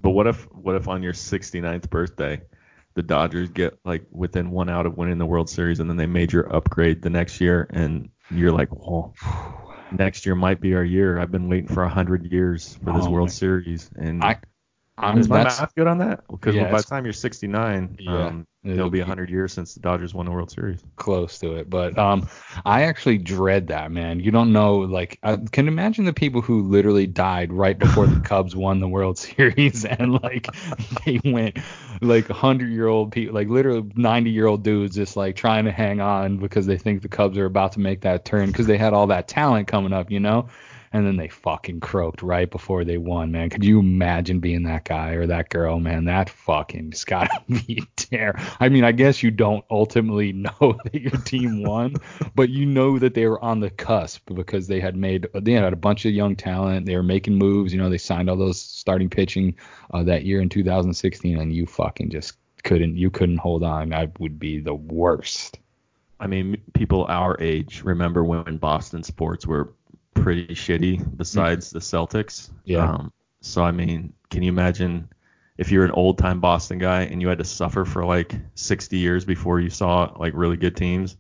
But 0.02 0.12
what 0.12 0.28
if 0.28 0.44
what 0.54 0.76
if 0.76 0.88
on 0.88 1.04
your 1.04 1.14
69th 1.14 1.90
birthday, 1.90 2.42
the 2.96 3.04
Dodgers 3.04 3.50
get 3.50 3.78
like 3.84 4.06
within 4.12 4.52
one 4.52 4.70
out 4.70 4.86
of 4.86 4.98
winning 4.98 5.18
the 5.18 5.26
World 5.26 5.50
Series, 5.50 5.80
and 5.80 5.90
then 5.90 5.98
they 5.98 6.06
major 6.06 6.54
upgrade 6.54 7.02
the 7.02 7.10
next 7.10 7.42
year, 7.42 7.68
and 7.72 8.10
you're 8.32 8.52
like, 8.52 8.70
well, 8.72 9.14
next 9.92 10.26
year 10.26 10.36
might 10.36 10.62
be 10.62 10.74
our 10.74 10.84
year. 10.84 11.20
I've 11.20 11.32
been 11.32 11.50
waiting 11.50 11.68
for 11.68 11.84
a 11.84 11.90
hundred 11.90 12.32
years 12.32 12.76
for 12.84 12.94
this 12.94 13.06
Oh, 13.06 13.10
World 13.10 13.28
man. 13.28 13.34
Series, 13.34 13.90
and 13.96 14.24
I, 14.24 14.38
I'm 15.00 15.18
is 15.18 15.30
my 15.30 15.44
math 15.44 15.74
good 15.76 15.88
on 15.88 15.98
that? 16.00 16.24
Because 16.30 16.56
Yeah, 16.56 16.72
by 16.72 16.82
the 16.82 16.88
time 16.88 17.06
you're 17.06 17.14
69, 17.14 17.98
Yeah, 18.00 18.28
um, 18.28 18.48
it'll 18.64 18.90
be 18.90 19.00
be- 19.00 19.06
hundred 19.06 19.30
years 19.30 19.54
since 19.54 19.74
the 19.74 19.80
Dodgers 19.80 20.14
won 20.14 20.26
the 20.26 20.32
World 20.32 20.52
Series. 20.52 20.84
close 20.96 21.40
to 21.40 21.56
it, 21.56 21.70
but 21.70 21.98
um, 21.98 22.28
I 22.66 22.84
actually 22.84 23.18
dread 23.18 23.68
that, 23.68 23.92
man. 23.92 24.20
You 24.20 24.32
don't 24.32 24.52
know, 24.52 24.80
like, 24.80 25.18
I 25.24 25.38
can 25.38 25.68
imagine 25.70 26.04
the 26.06 26.14
people 26.14 26.42
who 26.42 26.64
literally 26.64 27.08
died 27.08 27.54
right 27.54 27.78
before 27.78 28.08
the 28.08 28.18
Cubs 28.24 28.56
won 28.56 28.80
the 28.82 28.88
World 28.88 29.18
Series, 29.18 29.86
and 30.00 30.22
like 30.22 30.48
they 31.06 31.22
went 31.24 31.58
like 32.02 32.28
hundred 32.30 32.70
year 32.70 32.88
old 32.88 33.12
people, 33.12 33.34
like 33.34 33.48
literally 33.48 33.90
ninety 33.96 34.32
year 34.32 34.46
old 34.48 34.64
dudes, 34.64 34.96
just 34.96 35.16
like 35.16 35.36
trying 35.36 35.66
to 35.66 35.72
hang 35.72 36.02
on 36.02 36.38
because 36.38 36.66
they 36.66 36.78
think 36.78 37.02
the 37.02 37.10
Cubs 37.10 37.38
are 37.38 37.46
about 37.46 37.74
to 37.74 37.80
make 37.80 38.02
that 38.02 38.26
turn 38.26 38.48
because 38.48 38.68
they 38.68 38.78
had 38.78 38.94
all 38.94 39.08
that 39.08 39.28
talent 39.28 39.68
coming 39.68 39.94
up, 39.94 40.12
you 40.12 40.20
know. 40.20 40.50
And 40.92 41.06
then 41.06 41.18
they 41.18 41.28
fucking 41.28 41.82
croaked 41.82 42.24
right 42.24 42.50
before 42.50 42.84
they 42.84 42.98
won, 42.98 43.32
man. 43.32 43.50
Could 43.50 43.64
you 43.64 43.80
imagine 43.80 44.40
being 44.40 44.64
that 44.64 44.86
guy 44.86 45.12
or 45.12 45.28
that 45.28 45.50
girl, 45.50 45.80
man? 45.80 46.06
That 46.06 46.30
fucking 46.30 46.92
just 46.92 47.06
gotta 47.06 47.44
be 47.50 47.84
terrible. 47.96 48.42
I 48.60 48.70
mean, 48.70 48.84
I 48.84 48.92
guess 48.92 49.22
you 49.22 49.30
don't 49.30 49.64
ultimately 49.70 50.34
know 50.34 50.78
that 50.84 51.02
your 51.02 51.22
team 51.22 51.64
won, 51.64 51.96
but 52.36 52.50
you 52.50 52.66
know 52.66 52.98
that 52.98 53.14
they 53.14 53.28
were 53.28 53.44
on 53.44 53.60
the 53.60 53.70
cusp 53.70 54.34
because 54.34 54.68
they 54.68 54.80
had 54.80 54.96
made 54.96 55.28
they 55.34 55.52
had 55.52 55.74
a 55.74 55.78
bunch 55.78 56.06
of 56.06 56.14
young 56.14 56.36
talent. 56.36 56.86
They 56.86 56.96
were 56.96 57.04
making 57.04 57.36
moves. 57.36 57.72
You 57.72 57.80
know, 57.80 57.90
they 57.90 57.98
signed 57.98 58.30
all 58.30 58.38
those 58.38 58.60
starting 58.60 59.10
pitching 59.10 59.56
uh, 59.94 60.04
that 60.04 60.26
year 60.26 60.42
in 60.42 60.50
2016, 60.50 61.38
and 61.38 61.54
you 61.54 61.66
fucking 61.66 62.10
just 62.10 62.34
couldn't 62.64 62.98
you 62.98 63.10
couldn't 63.10 63.38
hold 63.38 63.64
on. 63.64 63.94
I 63.94 64.10
would 64.20 64.40
be 64.40 64.60
the 64.60 64.74
worst. 64.74 65.60
I 66.20 66.28
mean, 66.28 66.62
people 66.74 67.06
our 67.08 67.40
age 67.40 67.82
remember 67.84 68.24
when 68.24 68.58
Boston 68.58 69.04
sports 69.04 69.46
were 69.46 69.74
pretty 70.14 70.48
shitty 70.48 71.18
besides 71.18 71.70
the 71.72 71.80
Celtics. 71.80 72.52
Yeah. 72.66 72.90
Um, 72.90 73.14
so, 73.42 73.64
I 73.64 73.72
mean, 73.72 74.14
can 74.30 74.44
you 74.44 74.50
imagine 74.50 75.10
if 75.58 75.72
you're 75.72 75.86
an 75.86 75.92
old 75.92 76.18
time 76.18 76.40
Boston 76.40 76.78
guy 76.78 77.02
and 77.04 77.22
you 77.22 77.28
had 77.28 77.38
to 77.38 77.44
suffer 77.44 77.86
for 77.86 78.06
like 78.06 78.34
60 78.56 78.98
years 78.98 79.26
before 79.26 79.60
you 79.60 79.70
saw 79.70 80.14
like 80.18 80.34
really 80.36 80.58
good 80.58 80.76
teams, 80.76 81.18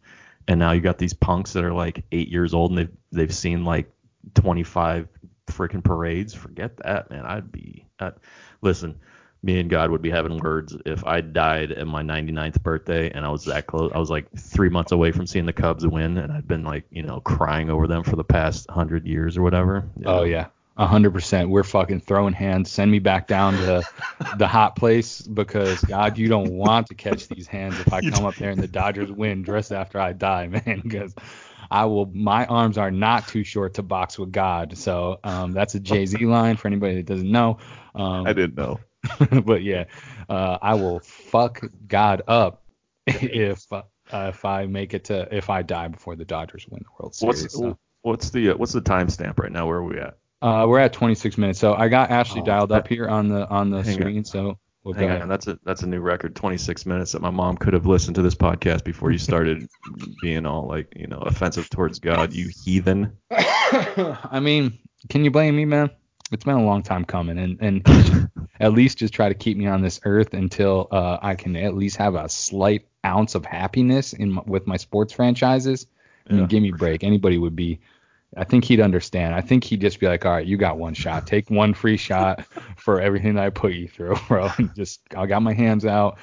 and 0.47 0.59
now 0.59 0.71
you 0.71 0.81
got 0.81 0.97
these 0.97 1.13
punks 1.13 1.53
that 1.53 1.63
are 1.63 1.73
like 1.73 2.03
eight 2.11 2.29
years 2.29 2.53
old 2.53 2.71
and 2.71 2.79
they've 2.79 2.97
they've 3.11 3.35
seen 3.35 3.63
like 3.63 3.91
25 4.35 5.07
freaking 5.47 5.83
parades? 5.83 6.33
Forget 6.33 6.77
that, 6.77 7.09
man. 7.09 7.25
I'd 7.25 7.51
be. 7.51 7.85
I'd, 7.99 8.13
listen, 8.61 8.99
me 9.41 9.59
and 9.59 9.69
God 9.69 9.91
would 9.91 10.01
be 10.01 10.09
having 10.09 10.37
words 10.37 10.75
if 10.85 11.05
I 11.05 11.21
died 11.21 11.71
at 11.71 11.87
my 11.87 12.03
99th 12.03 12.61
birthday 12.61 13.09
and 13.09 13.25
I 13.25 13.29
was 13.29 13.45
that 13.45 13.67
close. 13.67 13.91
I 13.93 13.97
was 13.97 14.09
like 14.09 14.27
three 14.37 14.69
months 14.69 14.91
away 14.91 15.11
from 15.11 15.27
seeing 15.27 15.45
the 15.45 15.53
Cubs 15.53 15.87
win, 15.87 16.17
and 16.17 16.31
I'd 16.31 16.47
been 16.47 16.63
like, 16.63 16.83
you 16.91 17.03
know, 17.03 17.21
crying 17.21 17.69
over 17.69 17.87
them 17.87 18.03
for 18.03 18.15
the 18.15 18.23
past 18.23 18.69
hundred 18.69 19.07
years 19.07 19.37
or 19.37 19.41
whatever. 19.41 19.87
Oh 20.05 20.23
yeah, 20.23 20.47
a 20.77 20.85
hundred 20.85 21.13
percent. 21.13 21.49
We're 21.49 21.63
fucking 21.63 22.01
throwing 22.01 22.33
hands. 22.33 22.69
Send 22.69 22.91
me 22.91 22.99
back 22.99 23.27
down 23.27 23.53
to 23.53 23.83
the 24.37 24.47
hot 24.47 24.75
place 24.75 25.21
because 25.21 25.81
God, 25.81 26.17
you 26.17 26.27
don't 26.27 26.51
want 26.51 26.87
to 26.87 26.95
catch 26.95 27.29
these 27.29 27.47
hands 27.47 27.79
if 27.79 27.93
I 27.93 28.01
come 28.01 28.25
up 28.25 28.35
there 28.35 28.49
and 28.49 28.61
the 28.61 28.67
Dodgers 28.67 29.11
win 29.11 29.45
just 29.45 29.71
after 29.71 30.01
I 30.01 30.11
die, 30.11 30.47
man. 30.65 30.81
Because 30.83 31.15
I 31.71 31.85
will. 31.85 32.07
My 32.07 32.45
arms 32.45 32.77
are 32.77 32.91
not 32.91 33.29
too 33.29 33.45
short 33.45 33.75
to 33.75 33.83
box 33.83 34.19
with 34.19 34.33
God. 34.33 34.77
So 34.77 35.19
um, 35.23 35.53
that's 35.53 35.75
a 35.75 35.79
Jay 35.79 36.05
Z 36.05 36.17
line 36.25 36.57
for 36.57 36.67
anybody 36.67 36.95
that 36.95 37.05
doesn't 37.05 37.31
know. 37.31 37.59
Um, 37.95 38.27
I 38.27 38.33
didn't 38.33 38.55
know. 38.57 38.79
but 39.43 39.63
yeah, 39.63 39.85
uh, 40.29 40.57
I 40.61 40.75
will 40.75 40.99
fuck 41.01 41.61
God 41.87 42.21
up 42.27 42.63
if 43.07 43.71
uh, 43.71 43.81
if 44.11 44.45
I 44.45 44.65
make 44.65 44.93
it 44.93 45.05
to 45.05 45.27
if 45.35 45.49
I 45.49 45.61
die 45.61 45.87
before 45.87 46.15
the 46.15 46.25
Dodgers 46.25 46.65
win 46.69 46.81
the 46.83 46.89
World 46.99 47.15
Series. 47.15 47.43
What's 47.43 47.53
so. 47.55 47.77
what's 48.01 48.29
the 48.29 48.51
uh, 48.51 48.57
what's 48.57 48.73
the 48.73 48.81
timestamp 48.81 49.39
right 49.39 49.51
now? 49.51 49.67
Where 49.67 49.77
are 49.77 49.83
we 49.83 49.99
at? 49.99 50.17
Uh, 50.41 50.65
we're 50.67 50.79
at 50.79 50.93
26 50.93 51.37
minutes, 51.37 51.59
so 51.59 51.73
I 51.73 51.89
got 51.89 52.11
Ashley 52.11 52.39
Oh, 52.41 52.45
dialed 52.45 52.71
up 52.71 52.87
here 52.87 53.09
on 53.09 53.27
the 53.27 53.47
on 53.49 53.69
the 53.69 53.83
Hang 53.83 53.95
on. 53.95 53.99
screen. 53.99 54.23
So 54.25 54.57
we'll 54.83 54.93
Hang 54.93 55.09
on, 55.21 55.27
that's 55.27 55.47
a 55.47 55.59
that's 55.65 55.83
a 55.83 55.87
new 55.87 55.99
record. 55.99 56.35
26 56.35 56.85
minutes 56.85 57.11
that 57.11 57.21
my 57.21 57.29
mom 57.29 57.57
could 57.57 57.73
have 57.73 57.85
listened 57.85 58.15
to 58.15 58.21
this 58.21 58.35
podcast 58.35 58.85
before 58.85 59.11
you 59.11 59.17
started 59.17 59.67
being 60.21 60.45
all 60.45 60.65
like 60.67 60.93
you 60.95 61.07
know 61.07 61.17
offensive 61.17 61.69
towards 61.69 61.99
God, 61.99 62.31
you 62.33 62.49
heathen. 62.63 63.17
I 63.31 64.39
mean, 64.41 64.79
can 65.09 65.25
you 65.25 65.31
blame 65.31 65.55
me, 65.57 65.65
man? 65.65 65.89
It's 66.31 66.43
been 66.43 66.55
a 66.55 66.63
long 66.63 66.83
time 66.83 67.05
coming, 67.05 67.37
and 67.37 67.57
and 67.61 68.29
at 68.59 68.73
least 68.73 68.97
just 68.97 69.13
try 69.13 69.29
to 69.29 69.35
keep 69.35 69.57
me 69.57 69.67
on 69.67 69.81
this 69.81 69.99
earth 70.03 70.33
until 70.33 70.87
uh, 70.91 71.17
I 71.21 71.35
can 71.35 71.55
at 71.55 71.75
least 71.75 71.97
have 71.97 72.15
a 72.15 72.29
slight 72.29 72.87
ounce 73.05 73.35
of 73.35 73.45
happiness 73.45 74.13
in 74.13 74.33
my, 74.33 74.41
with 74.45 74.67
my 74.67 74.77
sports 74.77 75.13
franchises. 75.13 75.87
I 76.27 76.33
mean, 76.33 76.41
Yeah, 76.41 76.47
give 76.47 76.61
me 76.61 76.69
a 76.69 76.75
break. 76.75 77.03
Anybody 77.03 77.37
would 77.37 77.55
be. 77.55 77.79
I 78.37 78.43
think 78.43 78.63
he'd 78.63 78.79
understand. 78.79 79.33
I 79.33 79.41
think 79.41 79.63
he'd 79.63 79.81
just 79.81 79.99
be 79.99 80.05
like, 80.05 80.23
all 80.23 80.33
right, 80.33 80.45
you 80.45 80.55
got 80.55 80.77
one 80.77 80.93
shot. 80.93 81.25
Take 81.25 81.49
one 81.49 81.73
free 81.73 81.97
shot 81.97 82.45
for 82.77 83.01
everything 83.01 83.33
that 83.35 83.43
I 83.43 83.49
put 83.49 83.73
you 83.73 83.87
through, 83.87 84.17
bro. 84.27 84.49
And 84.57 84.73
just, 84.75 85.01
I 85.17 85.25
got 85.25 85.41
my 85.41 85.53
hands 85.53 85.83
out, 85.83 86.19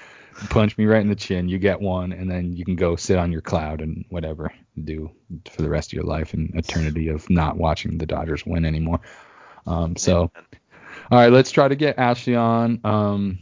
punch 0.50 0.78
me 0.78 0.84
right 0.84 1.00
in 1.00 1.08
the 1.08 1.16
chin. 1.16 1.48
You 1.48 1.58
get 1.58 1.80
one, 1.80 2.12
and 2.12 2.30
then 2.30 2.52
you 2.52 2.64
can 2.64 2.76
go 2.76 2.94
sit 2.94 3.18
on 3.18 3.32
your 3.32 3.40
cloud 3.40 3.80
and 3.80 4.04
whatever 4.10 4.52
do 4.84 5.10
for 5.50 5.62
the 5.62 5.68
rest 5.68 5.88
of 5.88 5.94
your 5.94 6.04
life 6.04 6.32
and 6.34 6.54
eternity 6.54 7.08
of 7.08 7.28
not 7.28 7.56
watching 7.56 7.98
the 7.98 8.06
Dodgers 8.06 8.46
win 8.46 8.64
anymore. 8.64 9.00
Um, 9.66 9.96
so, 9.96 10.30
all 11.10 11.18
right, 11.18 11.32
let's 11.32 11.50
try 11.50 11.68
to 11.68 11.76
get 11.76 11.98
Ashley 11.98 12.36
on 12.36 12.80
um, 12.84 13.38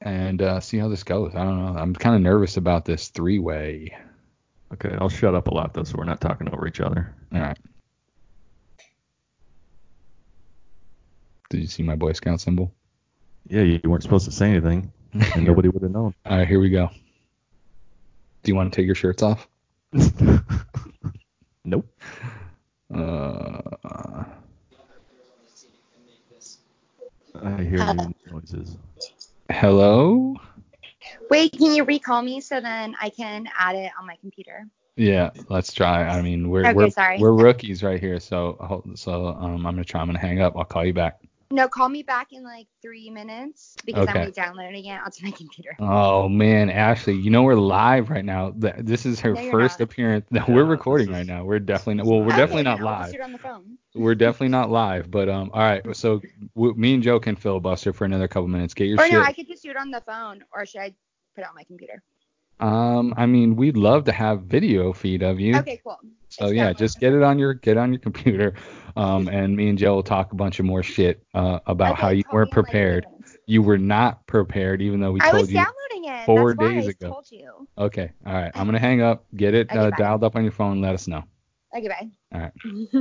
and 0.00 0.42
uh, 0.42 0.60
see 0.60 0.78
how 0.78 0.88
this 0.88 1.04
goes. 1.04 1.34
I 1.34 1.44
don't 1.44 1.64
know. 1.64 1.80
I'm 1.80 1.94
kind 1.94 2.16
of 2.16 2.22
nervous 2.22 2.56
about 2.56 2.84
this 2.84 3.08
three 3.08 3.38
way. 3.38 3.96
Okay, 4.72 4.94
I'll 5.00 5.08
shut 5.08 5.34
up 5.34 5.48
a 5.48 5.54
lot 5.54 5.72
though, 5.74 5.84
so 5.84 5.96
we're 5.96 6.04
not 6.04 6.20
talking 6.20 6.48
over 6.52 6.66
each 6.66 6.80
other. 6.80 7.14
All 7.32 7.40
right. 7.40 7.58
Did 11.50 11.60
you 11.60 11.66
see 11.66 11.82
my 11.82 11.96
Boy 11.96 12.12
Scout 12.12 12.40
symbol? 12.40 12.74
Yeah, 13.48 13.62
you 13.62 13.80
weren't 13.84 14.02
supposed 14.02 14.26
to 14.26 14.32
say 14.32 14.50
anything, 14.50 14.92
and 15.12 15.44
nobody 15.44 15.68
would 15.68 15.82
have 15.82 15.92
known. 15.92 16.14
All 16.26 16.38
right, 16.38 16.46
here 16.46 16.60
we 16.60 16.68
go. 16.68 16.90
Do 18.42 18.50
you 18.50 18.54
want 18.54 18.72
to 18.72 18.76
take 18.76 18.86
your 18.86 18.94
shirts 18.94 19.22
off? 19.22 19.48
nope. 21.64 21.86
Uh, 22.94 24.24
I 27.42 27.62
hear 27.62 27.94
new 27.94 28.14
noises. 28.30 28.76
hello? 29.50 30.36
Wait, 31.30 31.52
can 31.52 31.72
you 31.74 31.84
recall 31.84 32.22
me 32.22 32.40
so 32.40 32.60
then 32.60 32.94
I 33.00 33.10
can 33.10 33.48
add 33.56 33.76
it 33.76 33.92
on 33.98 34.06
my 34.06 34.16
computer? 34.16 34.66
Yeah, 34.96 35.30
let's 35.48 35.72
try. 35.72 36.02
I 36.02 36.22
mean, 36.22 36.50
we're 36.50 36.66
Okay, 36.66 36.74
we're, 36.74 36.90
sorry. 36.90 37.18
we're 37.18 37.32
rookies 37.32 37.84
right 37.84 38.00
here, 38.00 38.18
so 38.18 38.82
so 38.96 39.28
um, 39.28 39.54
I'm 39.54 39.74
gonna 39.74 39.84
try. 39.84 40.00
I'm 40.00 40.08
gonna 40.08 40.18
hang 40.18 40.40
up. 40.40 40.54
I'll 40.56 40.64
call 40.64 40.84
you 40.84 40.92
back. 40.92 41.20
No, 41.50 41.66
call 41.66 41.88
me 41.88 42.02
back 42.02 42.32
in 42.32 42.44
like 42.44 42.66
three 42.82 43.08
minutes 43.08 43.74
because 43.86 44.06
Okay. 44.06 44.18
I'm 44.20 44.26
re-downloading 44.26 44.84
it 44.84 45.00
onto 45.00 45.24
my 45.24 45.30
computer. 45.36 45.74
Oh 45.78 46.28
man, 46.28 46.68
Ashley, 46.68 47.14
you 47.14 47.30
know 47.30 47.42
we're 47.42 47.54
live 47.54 48.10
right 48.10 48.24
now. 48.24 48.52
This 48.54 49.06
is 49.06 49.18
her 49.20 49.32
No, 49.32 49.50
first 49.50 49.78
not. 49.80 49.84
appearance. 49.84 50.26
No, 50.30 50.44
Yeah, 50.46 50.54
we're 50.54 50.64
recording 50.66 51.08
is- 51.08 51.14
right 51.14 51.26
now. 51.26 51.44
We're 51.44 51.58
definitely 51.58 51.94
not. 51.94 52.06
Well, 52.06 52.20
we're 52.20 52.28
Okay, 52.28 52.36
definitely 52.36 52.64
not 52.64 52.78
then 52.80 52.86
I'll 52.88 52.98
just 53.00 53.12
live. 53.12 53.12
do 53.12 53.20
it 53.20 53.24
on 53.24 53.32
the 53.32 53.38
phone. 53.38 53.78
We're 53.94 54.14
definitely 54.14 54.48
not 54.48 54.70
live. 54.70 55.10
But 55.10 55.30
um, 55.30 55.50
all 55.54 55.60
right. 55.62 55.96
So 55.96 56.20
w- 56.54 56.74
me 56.74 56.94
and 56.94 57.02
Joe 57.02 57.18
can 57.18 57.34
filibuster 57.34 57.94
for 57.94 58.04
another 58.04 58.28
couple 58.28 58.48
minutes. 58.48 58.74
Get 58.74 58.84
your 58.88 59.00
Or 59.00 59.04
shit. 59.04 59.12
no, 59.14 59.22
I 59.22 59.32
could 59.32 59.48
just 59.48 59.62
do 59.62 59.70
it 59.70 59.76
on 59.78 59.90
the 59.90 60.02
phone, 60.02 60.44
or 60.52 60.66
should 60.66 60.82
I 60.82 60.94
put 61.34 61.42
it 61.44 61.48
on 61.48 61.54
my 61.54 61.64
computer? 61.64 62.02
Um, 62.60 63.14
I 63.16 63.26
mean, 63.26 63.56
we'd 63.56 63.76
love 63.76 64.04
to 64.04 64.12
have 64.12 64.42
video 64.42 64.92
feed 64.92 65.22
of 65.22 65.38
you. 65.40 65.56
Okay, 65.58 65.80
cool. 65.84 65.98
So 66.30 66.46
It's 66.46 66.54
yeah, 66.54 66.72
just 66.72 67.00
get 67.00 67.14
it 67.14 67.22
on 67.22 67.38
your 67.38 67.54
get 67.54 67.76
on 67.76 67.92
your 67.92 68.00
computer. 68.00 68.54
Um, 68.96 69.28
and 69.28 69.56
me 69.56 69.68
and 69.68 69.78
Joe 69.78 69.94
will 69.94 70.02
talk 70.02 70.32
a 70.32 70.34
bunch 70.34 70.58
of 70.58 70.66
more 70.66 70.82
shit 70.82 71.22
uh, 71.34 71.60
about 71.66 71.92
Okay, 71.92 72.00
how 72.00 72.08
you 72.10 72.22
weren't 72.32 72.48
like, 72.48 72.52
prepared. 72.52 73.06
You 73.46 73.62
were 73.62 73.78
not 73.78 74.26
prepared, 74.26 74.82
even 74.82 75.00
though 75.00 75.12
we 75.12 75.20
I 75.20 75.30
told 75.30 75.42
was 75.42 75.50
you. 75.50 75.54
downloading 75.56 76.04
it. 76.12 76.26
four 76.26 76.54
That's 76.54 76.70
days 76.74 76.86
ago. 76.88 77.08
told 77.08 77.30
you. 77.30 77.66
Okay, 77.78 78.10
all 78.26 78.32
right. 78.34 78.52
I'm 78.54 78.66
gonna 78.66 78.78
hang 78.78 79.00
up. 79.00 79.24
Get 79.36 79.54
it 79.54 79.70
Okay, 79.70 79.78
uh, 79.78 79.90
dialed 79.90 80.22
up 80.24 80.36
on 80.36 80.42
your 80.42 80.52
phone. 80.52 80.80
Let 80.80 80.94
us 80.94 81.06
know. 81.08 81.24
Okay, 81.76 81.88
bye. 81.88 82.08
All 82.34 82.40
right. 82.40 82.52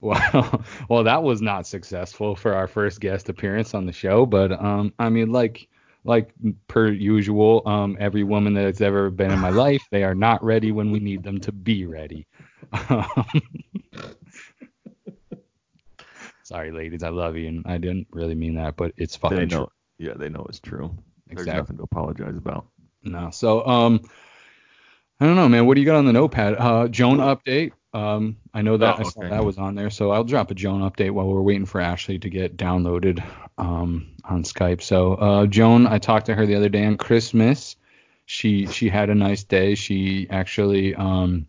Well, 0.00 0.64
well, 0.88 1.04
that 1.04 1.22
was 1.22 1.42
not 1.42 1.66
successful 1.66 2.34
for 2.34 2.54
our 2.54 2.66
first 2.66 3.00
guest 3.00 3.28
appearance 3.28 3.74
on 3.74 3.86
the 3.86 3.92
show, 3.92 4.24
but 4.24 4.52
um, 4.52 4.92
I 4.98 5.10
mean, 5.10 5.30
like, 5.30 5.68
like 6.04 6.32
per 6.68 6.88
usual, 6.90 7.62
um, 7.66 7.96
every 8.00 8.24
woman 8.24 8.54
that 8.54 8.64
has 8.64 8.80
ever 8.80 9.10
been 9.10 9.30
in 9.30 9.38
my 9.38 9.50
life, 9.50 9.82
they 9.90 10.04
are 10.04 10.14
not 10.14 10.42
ready 10.44 10.72
when 10.72 10.90
we 10.90 11.00
need 11.00 11.22
them 11.22 11.40
to 11.40 11.52
be 11.52 11.86
ready. 11.86 12.26
Sorry, 16.42 16.72
ladies, 16.72 17.02
I 17.02 17.10
love 17.10 17.36
you, 17.36 17.48
and 17.48 17.62
I 17.66 17.78
didn't 17.78 18.08
really 18.10 18.34
mean 18.34 18.54
that, 18.56 18.76
but 18.76 18.92
it's 18.96 19.14
fucking 19.16 19.38
They 19.38 19.46
true. 19.46 19.68
Yeah, 19.98 20.14
they 20.14 20.28
know 20.28 20.44
it's 20.48 20.58
true. 20.60 20.90
There's 21.26 21.42
Exactly. 21.42 21.60
nothing 21.60 21.76
to 21.76 21.82
apologize 21.84 22.36
about. 22.36 22.66
No. 23.04 23.30
So 23.30 23.64
um 23.66 24.00
I 25.20 25.26
don't 25.26 25.36
know, 25.36 25.48
man. 25.48 25.66
What 25.66 25.74
do 25.74 25.80
you 25.80 25.86
got 25.86 25.96
on 25.96 26.06
the 26.06 26.12
notepad? 26.12 26.56
Uh 26.58 26.88
Joan 26.88 27.18
update. 27.18 27.72
Um 27.92 28.36
I 28.52 28.62
know 28.62 28.76
that 28.78 28.96
Oh, 28.96 29.00
I 29.00 29.02
saw 29.04 29.20
that 29.28 29.44
was 29.44 29.58
on 29.58 29.74
there, 29.74 29.90
so 29.90 30.10
I'll 30.10 30.24
drop 30.24 30.50
a 30.50 30.54
Joan 30.54 30.80
update 30.80 31.10
while 31.12 31.26
we're 31.28 31.42
waiting 31.42 31.66
for 31.66 31.80
Ashley 31.80 32.18
to 32.18 32.28
get 32.30 32.56
downloaded 32.56 33.22
um 33.58 34.09
on 34.24 34.42
Skype. 34.42 34.82
So 34.82 35.14
uh 35.14 35.46
Joan, 35.46 35.86
I 35.86 35.98
talked 35.98 36.26
to 36.26 36.34
her 36.34 36.46
the 36.46 36.56
other 36.56 36.68
day 36.68 36.84
on 36.84 36.96
Christmas. 36.96 37.76
She 38.26 38.66
she 38.66 38.88
had 38.88 39.10
a 39.10 39.14
nice 39.14 39.44
day. 39.44 39.74
She 39.74 40.26
actually 40.30 40.94
um 40.94 41.46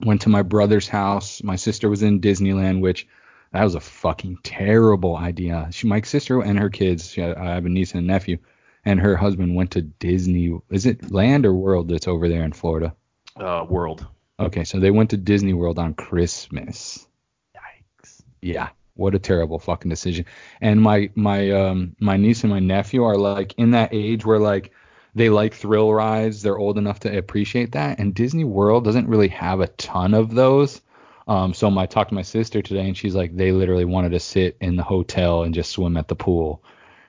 went 0.00 0.22
to 0.22 0.28
my 0.28 0.42
brother's 0.42 0.88
house. 0.88 1.42
My 1.42 1.56
sister 1.56 1.88
was 1.88 2.02
in 2.02 2.20
Disneyland, 2.20 2.80
which 2.80 3.06
that 3.52 3.64
was 3.64 3.74
a 3.74 3.80
fucking 3.80 4.38
terrible 4.42 5.16
idea. 5.16 5.68
She, 5.70 5.86
my 5.86 6.00
sister 6.02 6.40
and 6.42 6.58
her 6.58 6.70
kids, 6.70 7.14
had, 7.14 7.36
I 7.36 7.54
have 7.54 7.64
a 7.64 7.68
niece 7.68 7.94
and 7.94 8.04
a 8.04 8.06
nephew, 8.06 8.38
and 8.84 9.00
her 9.00 9.16
husband 9.16 9.54
went 9.54 9.70
to 9.72 9.82
Disney. 9.82 10.58
Is 10.70 10.86
it 10.86 11.10
Land 11.10 11.46
or 11.46 11.54
World 11.54 11.88
that's 11.88 12.08
over 12.08 12.28
there 12.28 12.44
in 12.44 12.52
Florida? 12.52 12.94
Uh, 13.36 13.64
world. 13.68 14.06
Okay, 14.38 14.64
so 14.64 14.78
they 14.78 14.90
went 14.90 15.10
to 15.10 15.16
Disney 15.16 15.54
World 15.54 15.78
on 15.78 15.94
Christmas. 15.94 17.06
Yikes. 17.54 18.22
Yeah, 18.42 18.68
what 18.96 19.14
a 19.14 19.18
terrible 19.18 19.58
fucking 19.58 19.88
decision. 19.88 20.26
And 20.60 20.80
my 20.80 21.10
my 21.14 21.50
um 21.50 21.96
my 22.00 22.16
niece 22.16 22.42
and 22.42 22.52
my 22.52 22.60
nephew 22.60 23.04
are 23.04 23.16
like 23.16 23.54
in 23.56 23.70
that 23.72 23.90
age 23.92 24.24
where 24.24 24.38
like 24.38 24.72
they 25.14 25.30
like 25.30 25.54
thrill 25.54 25.92
rides. 25.92 26.42
They're 26.42 26.58
old 26.58 26.76
enough 26.76 27.00
to 27.00 27.16
appreciate 27.16 27.72
that. 27.72 27.98
And 27.98 28.14
Disney 28.14 28.44
World 28.44 28.84
doesn't 28.84 29.08
really 29.08 29.28
have 29.28 29.60
a 29.60 29.68
ton 29.68 30.12
of 30.12 30.34
those. 30.34 30.82
Um, 31.26 31.54
so 31.54 31.76
I 31.76 31.86
talked 31.86 32.10
to 32.10 32.14
my 32.14 32.22
sister 32.22 32.62
today, 32.62 32.86
and 32.86 32.96
she's 32.96 33.14
like, 33.14 33.34
they 33.34 33.50
literally 33.50 33.84
wanted 33.84 34.10
to 34.10 34.20
sit 34.20 34.56
in 34.60 34.76
the 34.76 34.82
hotel 34.82 35.42
and 35.42 35.54
just 35.54 35.72
swim 35.72 35.96
at 35.96 36.06
the 36.06 36.14
pool, 36.14 36.62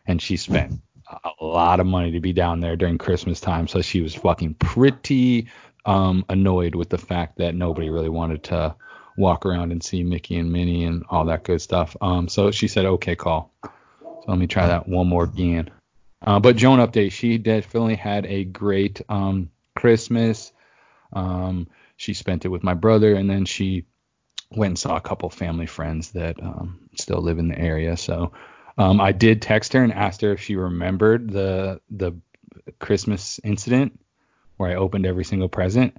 and 0.07 0.19
she 0.21 0.37
spent 0.37 0.81
a 1.23 1.45
lot 1.45 1.79
of 1.79 1.85
money 1.85 2.11
to 2.11 2.19
be 2.19 2.33
down 2.33 2.59
there 2.59 2.75
during 2.75 2.97
Christmas 2.97 3.39
time. 3.39 3.67
So 3.67 3.81
she 3.81 4.01
was 4.01 4.15
fucking 4.15 4.55
pretty 4.55 5.47
um, 5.85 6.25
annoyed 6.29 6.75
with 6.75 6.89
the 6.89 6.97
fact 6.97 7.37
that 7.37 7.55
nobody 7.55 7.89
really 7.89 8.09
wanted 8.09 8.43
to 8.45 8.75
walk 9.17 9.45
around 9.45 9.71
and 9.71 9.83
see 9.83 10.03
Mickey 10.03 10.37
and 10.37 10.51
Minnie 10.51 10.85
and 10.85 11.03
all 11.09 11.25
that 11.25 11.43
good 11.43 11.61
stuff. 11.61 11.97
Um, 11.99 12.29
so 12.29 12.51
she 12.51 12.67
said, 12.67 12.85
okay, 12.85 13.15
call. 13.15 13.51
So 13.63 14.23
let 14.27 14.37
me 14.37 14.47
try 14.47 14.67
that 14.67 14.87
one 14.87 15.07
more 15.07 15.23
again. 15.23 15.71
Uh, 16.21 16.39
but 16.39 16.55
Joan 16.55 16.79
update, 16.79 17.11
she 17.11 17.37
definitely 17.37 17.95
had 17.95 18.25
a 18.25 18.43
great 18.43 19.01
um, 19.09 19.49
Christmas. 19.75 20.51
Um, 21.13 21.67
she 21.95 22.13
spent 22.13 22.45
it 22.45 22.49
with 22.49 22.63
my 22.63 22.73
brother, 22.73 23.15
and 23.15 23.29
then 23.29 23.45
she 23.45 23.85
went 24.51 24.71
and 24.71 24.79
saw 24.79 24.95
a 24.95 25.01
couple 25.01 25.29
family 25.29 25.65
friends 25.65 26.11
that 26.11 26.41
um, 26.41 26.89
still 26.95 27.21
live 27.21 27.39
in 27.39 27.47
the 27.47 27.59
area. 27.59 27.97
So 27.97 28.31
um, 28.77 29.01
I 29.01 29.11
did 29.11 29.41
text 29.41 29.73
her 29.73 29.83
and 29.83 29.93
asked 29.93 30.21
her 30.21 30.31
if 30.31 30.41
she 30.41 30.55
remembered 30.55 31.31
the 31.31 31.81
the 31.89 32.13
Christmas 32.79 33.39
incident 33.43 33.99
where 34.57 34.71
I 34.71 34.75
opened 34.75 35.05
every 35.05 35.23
single 35.23 35.49
present. 35.49 35.95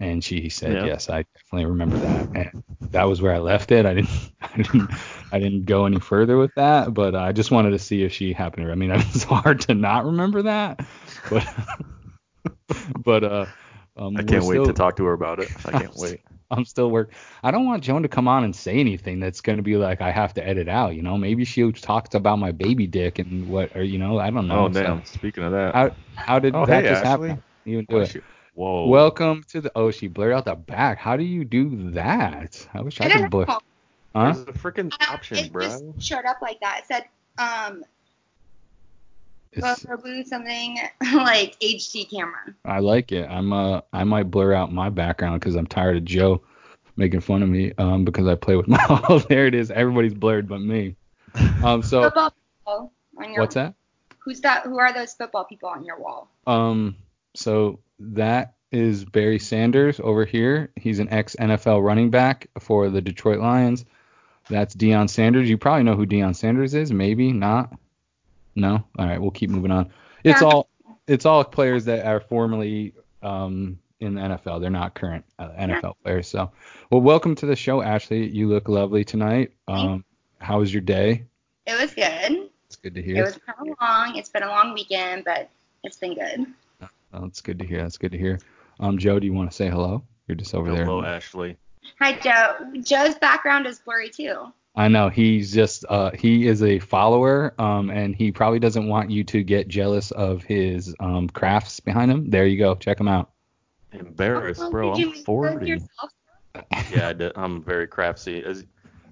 And 0.00 0.22
she 0.24 0.48
said, 0.48 0.72
Yeah. 0.72 0.86
"Yes, 0.86 1.08
I 1.08 1.24
definitely 1.36 1.66
remember 1.66 1.98
that." 1.98 2.28
And 2.34 2.64
that 2.90 3.04
was 3.04 3.22
where 3.22 3.32
I 3.32 3.38
left 3.38 3.70
it. 3.70 3.86
I 3.86 3.94
didn't, 3.94 4.10
I 4.42 4.56
didn't, 4.56 4.90
I 5.32 5.38
didn't 5.38 5.64
go 5.66 5.86
any 5.86 6.00
further 6.00 6.36
with 6.36 6.54
that. 6.56 6.92
But 6.92 7.14
I 7.14 7.32
just 7.32 7.50
wanted 7.50 7.70
to 7.70 7.78
see 7.78 8.02
if 8.02 8.12
she 8.12 8.32
happened 8.32 8.66
to. 8.66 8.72
I 8.72 8.74
mean, 8.74 8.90
it's 8.94 9.22
hard 9.24 9.60
to 9.62 9.74
not 9.74 10.04
remember 10.04 10.42
that, 10.42 10.84
but, 11.30 11.46
but 13.04 13.24
uh, 13.24 13.46
um, 13.96 14.16
I 14.16 14.22
can't 14.22 14.44
wait 14.44 14.56
still- 14.56 14.66
to 14.66 14.72
talk 14.72 14.96
to 14.96 15.04
her 15.04 15.12
about 15.12 15.38
it. 15.40 15.48
I 15.64 15.70
can't 15.78 15.96
wait. 15.96 16.20
I'm 16.50 16.64
still 16.64 16.90
work. 16.90 17.12
I 17.42 17.50
don't 17.50 17.64
want 17.64 17.82
Joan 17.82 18.02
to 18.02 18.08
come 18.08 18.28
on 18.28 18.44
and 18.44 18.54
say 18.54 18.78
anything 18.78 19.18
that's 19.18 19.40
going 19.40 19.56
to 19.56 19.62
be 19.62 19.76
like 19.76 20.00
I 20.00 20.10
have 20.10 20.34
to 20.34 20.46
edit 20.46 20.68
out. 20.68 20.94
You 20.94 21.02
know, 21.02 21.16
maybe 21.16 21.44
she 21.44 21.72
talks 21.72 22.14
about 22.14 22.38
my 22.38 22.52
baby 22.52 22.86
dick 22.86 23.18
and 23.18 23.48
what, 23.48 23.74
or 23.74 23.82
you 23.82 23.98
know, 23.98 24.18
I 24.18 24.30
don't 24.30 24.46
know. 24.46 24.66
Oh 24.66 24.72
So 24.72 24.82
damn! 24.82 25.04
Speaking 25.04 25.42
of 25.44 25.52
that, 25.52 25.74
how 25.74 25.90
how 26.14 26.38
did 26.38 26.54
Oh, 26.54 26.66
that 26.66 26.82
hey, 26.84 26.90
just 26.90 27.04
Ashley. 27.04 27.30
happen? 27.30 27.42
Even 27.64 27.86
do 27.88 27.96
Oh, 27.96 28.00
it. 28.00 28.24
Shit. 28.54 28.60
Whoa. 28.60 28.86
Welcome 28.86 29.44
to 29.48 29.60
the. 29.60 29.72
Oh, 29.74 29.90
she 29.90 30.08
blurred 30.08 30.32
out 30.32 30.44
the 30.44 30.54
back. 30.54 30.98
How 30.98 31.16
do 31.16 31.24
you 31.24 31.44
do 31.44 31.90
that? 31.92 32.66
I 32.72 32.82
wish 32.82 33.00
I, 33.00 33.06
I 33.06 33.10
could 33.10 33.30
blur. 33.30 33.46
know. 33.46 33.60
Huh? 34.14 34.32
There's 34.32 34.42
a 34.42 34.52
freaking 34.52 34.92
option, 35.08 35.38
it 35.38 35.52
bro. 35.52 35.62
just 35.62 35.84
showed 35.98 36.24
up 36.24 36.40
like 36.40 36.60
that. 36.60 36.82
It 36.82 36.86
said, 36.86 37.04
um, 37.38 37.84
It's, 39.52 39.84
Roku 39.84 40.22
something 40.24 40.78
like 41.14 41.58
HD 41.60 42.08
camera. 42.08 42.54
I 42.64 42.78
like 42.78 43.10
it. 43.10 43.28
I'm 43.28 43.52
uh 43.52 43.80
I 43.92 44.04
might 44.04 44.30
blur 44.30 44.54
out 44.54 44.72
my 44.72 44.88
background 44.88 45.40
because 45.40 45.56
I'm 45.56 45.66
tired 45.66 45.96
of 45.96 46.04
Joe 46.04 46.42
making 46.96 47.20
fun 47.20 47.42
of 47.42 47.48
me 47.48 47.72
um, 47.78 48.04
because 48.04 48.28
I 48.28 48.36
play 48.36 48.56
with 48.56 48.68
my. 48.68 48.78
oh, 48.88 49.18
there 49.28 49.46
it 49.46 49.54
is. 49.54 49.70
Everybody's 49.70 50.14
blurred 50.14 50.48
but 50.48 50.60
me. 50.60 50.96
Um, 51.62 51.82
so 51.82 52.02
football 52.04 52.32
on 53.18 53.32
your 53.32 53.40
what's 53.40 53.54
that? 53.54 53.74
Who's 54.20 54.40
that? 54.42 54.64
Who 54.64 54.78
are 54.78 54.92
those 54.92 55.12
football 55.14 55.44
people 55.44 55.68
on 55.68 55.84
your 55.84 55.98
wall? 55.98 56.30
Um, 56.46 56.96
so 57.34 57.80
that 58.12 58.54
is 58.70 59.04
Barry 59.04 59.38
Sanders 59.38 60.00
over 60.00 60.24
here. 60.24 60.70
He's 60.76 60.98
an 60.98 61.08
ex 61.10 61.36
NFL 61.38 61.82
running 61.84 62.10
back 62.10 62.48
for 62.58 62.90
the 62.90 63.00
Detroit 63.00 63.40
Lions. 63.40 63.84
That's 64.50 64.74
Deion 64.74 65.08
Sanders. 65.08 65.48
You 65.48 65.56
probably 65.56 65.84
know 65.84 65.94
who 65.96 66.06
Deion 66.06 66.36
Sanders 66.36 66.74
is. 66.74 66.92
Maybe 66.92 67.32
not. 67.32 67.72
No. 68.54 68.84
All 68.98 69.06
right, 69.06 69.20
we'll 69.20 69.30
keep 69.30 69.50
moving 69.50 69.70
on. 69.70 69.90
It's 70.22 70.40
Yeah. 70.40 70.48
all 70.48 70.68
it's 71.06 71.26
all 71.26 71.44
players 71.44 71.84
that 71.84 72.06
are 72.06 72.20
formerly 72.20 72.94
um, 73.22 73.78
in 74.00 74.14
the 74.14 74.20
NFL. 74.22 74.60
They're 74.60 74.70
not 74.70 74.94
current 74.94 75.24
uh, 75.38 75.48
NFL 75.50 75.94
players. 76.02 76.28
So, 76.28 76.50
well, 76.90 77.00
welcome 77.02 77.34
to 77.36 77.46
the 77.46 77.56
show, 77.56 77.82
Ashley. 77.82 78.26
You 78.28 78.48
look 78.48 78.68
lovely 78.68 79.04
tonight. 79.04 79.52
Um, 79.68 80.04
how 80.38 80.60
was 80.60 80.72
your 80.72 80.80
day? 80.80 81.24
It 81.66 81.80
was 81.80 81.94
good. 81.94 82.48
It's 82.66 82.76
good 82.76 82.94
to 82.94 83.02
hear. 83.02 83.16
It 83.16 83.22
was 83.22 83.38
kind 83.46 83.70
of 83.70 83.76
long. 83.80 84.16
It's 84.16 84.28
been 84.30 84.42
a 84.42 84.48
long 84.48 84.72
weekend, 84.74 85.24
but 85.24 85.48
it's 85.82 85.96
been 85.98 86.14
good. 86.14 86.46
Oh, 87.14 87.24
it's 87.26 87.40
good 87.40 87.58
to 87.60 87.66
hear. 87.66 87.82
That's 87.82 87.96
good 87.98 88.12
to 88.12 88.18
hear. 88.18 88.40
Um, 88.80 88.98
Joe, 88.98 89.18
do 89.20 89.26
you 89.26 89.32
want 89.32 89.50
to 89.50 89.56
say 89.56 89.68
hello? 89.68 90.02
You're 90.26 90.34
just 90.36 90.54
over 90.54 90.72
there. 90.74 90.84
Hello, 90.84 91.04
Ashley. 91.04 91.56
Hi, 92.00 92.12
Joe. 92.18 92.56
Joe's 92.82 93.14
background 93.16 93.66
is 93.66 93.78
blurry 93.78 94.08
too. 94.10 94.46
I 94.76 94.88
know 94.88 95.08
he's 95.08 95.54
just 95.54 95.84
uh 95.88 96.10
he 96.10 96.48
is 96.48 96.60
a 96.62 96.80
follower 96.80 97.54
um 97.60 97.90
and 97.90 98.12
he 98.16 98.32
probably 98.32 98.58
doesn't 98.58 98.88
want 98.88 99.08
you 99.08 99.22
to 99.22 99.44
get 99.44 99.68
jealous 99.68 100.10
of 100.10 100.42
his 100.42 100.92
um 100.98 101.28
crafts 101.28 101.78
behind 101.78 102.10
him. 102.10 102.28
There 102.30 102.44
you 102.46 102.58
go. 102.58 102.74
Check 102.74 102.98
him 102.98 103.06
out. 103.06 103.30
Embarrassed, 103.92 104.60
Oh, 104.60 104.70
bro. 104.72 104.92
I'm 104.94 105.12
40. 105.12 105.80
Yeah, 106.92 107.12
I 107.20 107.30
I'm 107.36 107.62
very 107.62 107.86
craftsy. 107.86 108.42
As, 108.42 108.64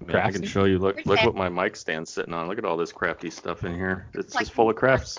man, 0.05 0.15
I 0.17 0.29
Craftsy? 0.29 0.33
can 0.33 0.45
show 0.45 0.65
you. 0.65 0.79
Look, 0.79 1.05
look 1.05 1.23
what 1.23 1.35
my 1.35 1.47
mic 1.47 1.77
stand's 1.77 2.11
sitting 2.11 2.33
on. 2.33 2.49
Look 2.49 2.57
at 2.57 2.65
all 2.65 2.75
this 2.75 2.91
crafty 2.91 3.29
stuff 3.29 3.63
in 3.63 3.73
here. 3.73 4.07
It's 4.13 4.33
just 4.33 4.51
full 4.51 4.69
of 4.69 4.75
crafts. 4.75 5.17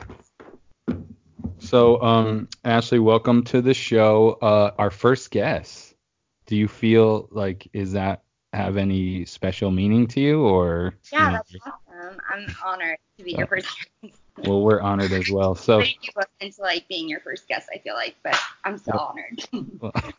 So 1.64 2.00
um 2.02 2.48
Ashley, 2.64 2.98
welcome 2.98 3.44
to 3.44 3.62
the 3.62 3.74
show. 3.74 4.38
Uh 4.40 4.72
our 4.78 4.90
first 4.90 5.30
guest. 5.30 5.94
Do 6.46 6.56
you 6.56 6.68
feel 6.68 7.28
like 7.30 7.68
is 7.72 7.92
that 7.92 8.22
have 8.52 8.76
any 8.76 9.24
special 9.24 9.70
meaning 9.70 10.06
to 10.08 10.20
you 10.20 10.42
or 10.42 10.94
Yeah, 11.12 11.18
you 11.18 11.32
know, 11.32 11.42
that's 11.50 11.66
awesome. 11.66 12.20
I'm 12.30 12.56
honored 12.64 12.98
to 13.18 13.24
be 13.24 13.32
your 13.32 13.46
first 13.46 13.66
guest. 14.02 14.18
well 14.44 14.60
we're 14.62 14.80
honored 14.80 15.12
as 15.12 15.30
well. 15.30 15.54
So 15.64 15.78
you 15.80 15.94
both 16.14 16.26
into 16.40 16.60
like 16.60 16.86
being 16.88 17.08
your 17.08 17.20
first 17.20 17.48
guest, 17.48 17.68
I 17.74 17.78
feel 17.78 17.94
like, 17.94 18.16
but 18.22 18.38
I'm 18.64 18.78
still 18.78 18.98
honored. 18.98 19.42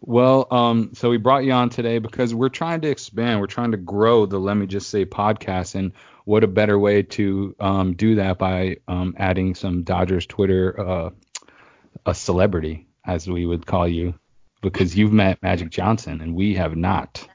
Well, 0.00 0.46
um, 0.50 0.90
so 0.94 1.10
we 1.10 1.16
brought 1.16 1.44
you 1.44 1.52
on 1.52 1.70
today 1.70 1.98
because 1.98 2.34
we're 2.34 2.48
trying 2.50 2.82
to 2.82 2.88
expand. 2.90 3.40
We're 3.40 3.46
trying 3.46 3.72
to 3.72 3.76
grow 3.78 4.26
the 4.26 4.38
Let 4.38 4.54
Me 4.56 4.66
Just 4.66 4.90
Say 4.90 5.04
podcast, 5.06 5.74
and 5.74 5.92
what 6.26 6.42
a 6.42 6.48
better 6.48 6.76
way 6.76 7.02
to 7.02 7.54
um, 7.60 7.94
do 7.94 8.16
that 8.16 8.36
by 8.36 8.76
um, 8.88 9.14
adding 9.16 9.54
some 9.54 9.84
Dodgers 9.84 10.26
Twitter, 10.26 10.78
uh, 10.78 11.10
a 12.04 12.14
celebrity, 12.14 12.88
as 13.04 13.28
we 13.28 13.46
would 13.46 13.64
call 13.64 13.86
you, 13.86 14.12
because 14.60 14.96
you've 14.96 15.12
met 15.12 15.40
Magic 15.40 15.70
Johnson 15.70 16.20
and 16.20 16.34
we 16.34 16.54
have 16.56 16.74
not. 16.76 17.26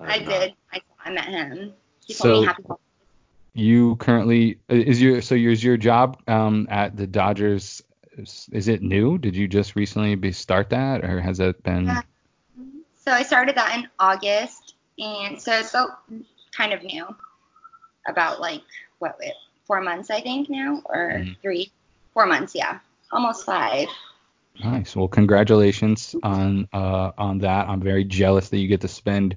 I 0.00 0.18
did. 0.18 0.54
I, 0.72 0.80
I 1.04 1.10
met 1.10 1.26
him. 1.26 1.72
He 2.04 2.12
So- 2.12 2.42
me. 2.42 2.48
You 3.54 3.96
currently 3.96 4.58
is 4.68 5.02
your 5.02 5.20
so 5.20 5.34
is 5.34 5.64
your 5.64 5.76
job 5.76 6.20
um, 6.28 6.68
at 6.70 6.96
the 6.96 7.08
Dodgers? 7.08 7.82
Is, 8.16 8.48
is 8.52 8.68
it 8.68 8.82
new? 8.82 9.18
Did 9.18 9.34
you 9.34 9.48
just 9.48 9.74
recently 9.74 10.14
be 10.14 10.30
start 10.30 10.70
that, 10.70 11.04
or 11.04 11.20
has 11.20 11.40
it 11.40 11.60
been? 11.64 11.86
Yeah. 11.86 12.02
So 13.04 13.10
I 13.10 13.24
started 13.24 13.56
that 13.56 13.76
in 13.76 13.88
August, 13.98 14.74
and 14.98 15.42
so 15.42 15.58
it's 15.58 15.72
so 15.72 15.88
kind 16.52 16.72
of 16.72 16.84
new. 16.84 17.06
About 18.08 18.40
like 18.40 18.62
what 18.98 19.16
wait, 19.20 19.32
four 19.66 19.80
months 19.80 20.10
I 20.10 20.20
think 20.20 20.48
now, 20.50 20.82
or 20.86 21.12
Mhm. 21.20 21.36
three, 21.42 21.70
four 22.14 22.26
months, 22.26 22.54
yeah, 22.54 22.80
almost 23.12 23.44
five. 23.44 23.88
Nice. 24.64 24.96
Well, 24.96 25.06
congratulations 25.08 26.16
on 26.22 26.68
uh, 26.72 27.12
on 27.16 27.38
that. 27.38 27.68
I'm 27.68 27.80
very 27.80 28.04
jealous 28.04 28.48
that 28.48 28.58
you 28.58 28.66
get 28.66 28.80
to 28.80 28.88
spend 28.88 29.36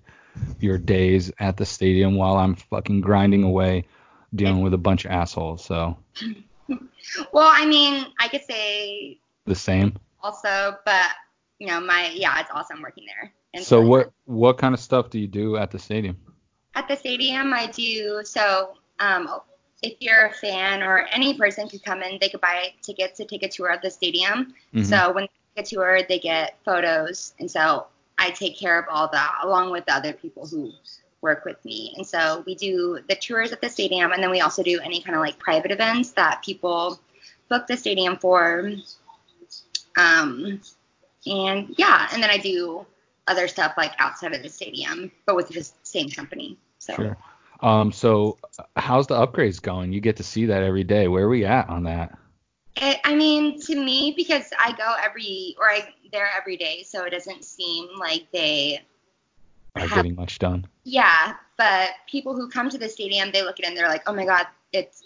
your 0.60 0.77
days 0.77 1.31
at 1.39 1.57
the 1.57 1.65
stadium 1.65 2.15
while 2.15 2.38
I'm 2.38 2.55
fucking 2.55 3.01
grinding 3.01 3.43
away 3.43 3.86
dealing 4.34 4.62
with 4.62 4.73
a 4.73 4.77
bunch 4.77 5.05
of 5.05 5.12
assholes. 5.12 5.63
So 5.63 5.97
Well, 7.34 7.51
I 7.53 7.65
mean, 7.65 8.05
I 8.19 8.29
could 8.29 8.43
say 8.49 9.19
the 9.45 9.55
same. 9.55 9.97
also, 10.23 10.77
but 10.86 11.10
you 11.60 11.67
know, 11.67 11.79
my 11.81 12.10
yeah, 12.15 12.39
it's 12.39 12.49
awesome 12.51 12.81
working 12.81 13.05
there. 13.05 13.31
And 13.53 13.63
So 13.63 13.77
feeling 13.77 13.89
what 13.89 14.12
what 14.25 14.57
kind 14.57 14.73
of 14.73 14.79
stuff 14.79 15.10
do 15.10 15.19
you 15.19 15.27
do 15.27 15.57
at 15.57 15.69
the 15.71 15.77
stadium? 15.79 16.17
At 16.75 16.88
the 16.88 16.95
stadium 16.95 17.53
i 17.53 17.67
do 17.67 18.21
so 18.23 18.73
um, 18.99 19.27
if 19.81 19.95
you're 19.99 20.27
a 20.27 20.34
fan 20.34 20.84
or 20.84 21.07
any 21.12 21.36
person 21.36 21.67
could 21.67 21.84
come 21.84 22.01
in 22.01 22.17
they 22.21 22.29
could 22.29 22.41
buy 22.41 22.73
tickets 22.81 23.17
to 23.17 23.25
take 23.25 23.43
a 23.43 23.49
tour 23.49 23.69
of 23.69 23.81
the 23.81 23.89
stadium. 23.89 24.53
Mhm. 24.73 24.86
so 24.86 25.12
when 25.12 25.23
they 25.23 25.62
take 25.62 25.65
a 25.65 25.69
tour 25.75 25.99
they 26.07 26.19
get 26.19 26.57
photos 26.63 27.34
and 27.39 27.49
so 27.49 27.88
i 28.17 28.29
take 28.29 28.57
care 28.57 28.79
of 28.79 28.86
all 28.89 29.07
that 29.12 29.39
along 29.43 29.71
with 29.71 29.86
the 29.86 29.93
other 29.93 30.13
people 30.13 30.45
who 30.45 30.71
work 31.21 31.45
with 31.45 31.63
me. 31.63 31.93
And 31.97 32.05
so 32.05 32.43
we 32.47 32.55
do 32.55 32.99
the 33.07 33.13
tours 33.13 33.51
at 33.51 33.62
the 33.62 33.69
stadium 33.69 34.12
and 34.12 34.23
then 34.23 34.31
we 34.31 34.41
also 34.41 34.63
do 34.63 34.79
any 34.79 35.01
kind 35.01 35.15
of 35.15 35.21
like 35.21 35.38
private 35.38 35.69
events 35.69 36.13
that 36.13 36.41
people 36.43 36.99
book 37.47 37.67
the 37.67 37.77
stadium 37.77 38.17
for. 38.17 38.71
Um, 39.99 40.62
and 41.27 41.75
yeah 41.77 42.07
and 42.12 42.23
then 42.23 42.29
i 42.29 42.38
do 42.38 42.86
other 43.27 43.47
stuff 43.47 43.73
like 43.77 43.91
outside 43.99 44.34
of 44.34 44.41
the 44.41 44.49
stadium 44.49 45.12
but 45.25 45.36
with 45.36 45.47
the 45.49 45.69
same 45.91 46.10
company 46.10 46.58
so 46.80 46.95
Sure. 46.95 47.17
Um. 47.62 47.91
So 47.91 48.39
how's 48.75 49.06
the 49.06 49.15
upgrades 49.15 49.62
going? 49.62 49.93
You 49.93 50.01
get 50.01 50.15
to 50.17 50.23
see 50.23 50.47
that 50.47 50.63
every 50.63 50.84
day. 50.84 51.08
Where 51.08 51.25
are 51.25 51.30
we 51.30 51.45
at 51.45 51.69
on 51.69 51.84
that? 51.84 52.17
It, 52.75 52.99
I 53.04 53.13
mean, 53.15 53.60
to 53.67 53.75
me, 53.75 54.13
because 54.15 54.49
I 54.58 54.71
go 54.71 54.95
every 54.99 55.56
or 55.60 55.69
I 55.69 55.93
there 56.12 56.27
every 56.36 56.58
day, 56.58 56.84
so 56.84 57.04
it 57.04 57.12
doesn't 57.12 57.43
seem 57.45 57.89
like 57.99 58.25
they. 58.32 58.82
Are 59.75 59.82
have- 59.82 59.91
getting 59.91 60.15
much 60.15 60.39
done? 60.39 60.65
Yeah, 60.86 61.36
but 61.58 61.89
people 62.08 62.36
who 62.36 62.49
come 62.49 62.69
to 62.69 62.77
the 62.80 62.89
stadium, 62.89 63.32
they 63.32 63.43
look 63.43 63.60
at 63.60 63.65
it 63.65 63.67
and 63.67 63.77
they're 63.77 63.88
like, 63.88 64.04
oh 64.08 64.13
my 64.13 64.25
god, 64.25 64.47
it's 64.73 65.04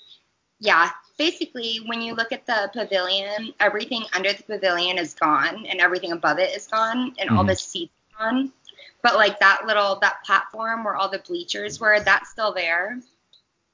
yeah. 0.60 0.92
Basically, 1.18 1.78
when 1.88 2.02
you 2.02 2.14
look 2.14 2.32
at 2.32 2.46
the 2.46 2.70
pavilion, 2.74 3.54
everything 3.60 4.04
under 4.14 4.32
the 4.32 4.44
pavilion 4.44 4.98
is 4.98 5.14
gone, 5.14 5.66
and 5.66 5.82
everything 5.82 6.14
above 6.14 6.40
it 6.40 6.56
is 6.56 6.68
gone, 6.68 7.14
and 7.20 7.30
all 7.30 7.44
Mhm. 7.44 7.48
the 7.48 7.56
seats 7.56 7.94
are 8.18 8.32
gone. 8.32 8.54
But 9.06 9.18
like 9.18 9.40
that 9.40 9.68
little 9.68 10.00
that 10.00 10.24
platform 10.26 10.84
where 10.84 10.96
all 10.96 11.10
the 11.10 11.20
bleachers 11.20 11.80
were, 11.80 12.00
that's 12.00 12.32
still 12.32 12.52
there. 12.52 13.00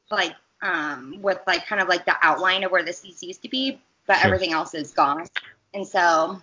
Like 0.10 0.36
um 0.62 1.20
with 1.22 1.39
like 1.48 1.65
kind 1.65 1.82
of 1.82 1.88
like 1.88 2.04
the 2.04 2.15
outline 2.22 2.65
of 2.65 2.72
where 2.72 2.84
the 2.84 2.91
seats 2.91 3.24
used 3.24 3.41
to 3.44 3.48
be, 3.48 3.80
but 4.08 4.17
Sure. 4.17 4.26
everything 4.26 4.52
else 4.52 4.74
is 4.74 4.91
gone. 4.91 5.28
And 5.74 5.88
so 5.88 6.41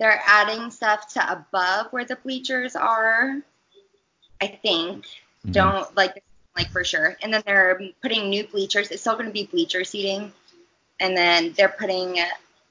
they're 0.00 0.20
adding 0.26 0.72
stuff 0.72 1.12
to 1.14 1.32
above 1.32 1.92
where 1.92 2.04
the 2.04 2.16
bleachers 2.16 2.74
are. 2.74 3.40
I 4.40 4.48
think. 4.48 5.06
Mhm. 5.46 5.52
Don't 5.52 5.94
like 5.94 6.24
like 6.56 6.70
for 6.72 6.82
sure. 6.82 7.16
And 7.22 7.32
then 7.32 7.44
they're 7.46 7.80
putting 8.02 8.30
new 8.30 8.48
bleachers. 8.48 8.90
It's 8.90 9.02
still 9.02 9.14
going 9.14 9.26
to 9.26 9.32
be 9.32 9.46
bleacher 9.46 9.84
seating. 9.84 10.32
And 10.98 11.16
then 11.16 11.52
they're 11.52 11.68
putting 11.68 12.18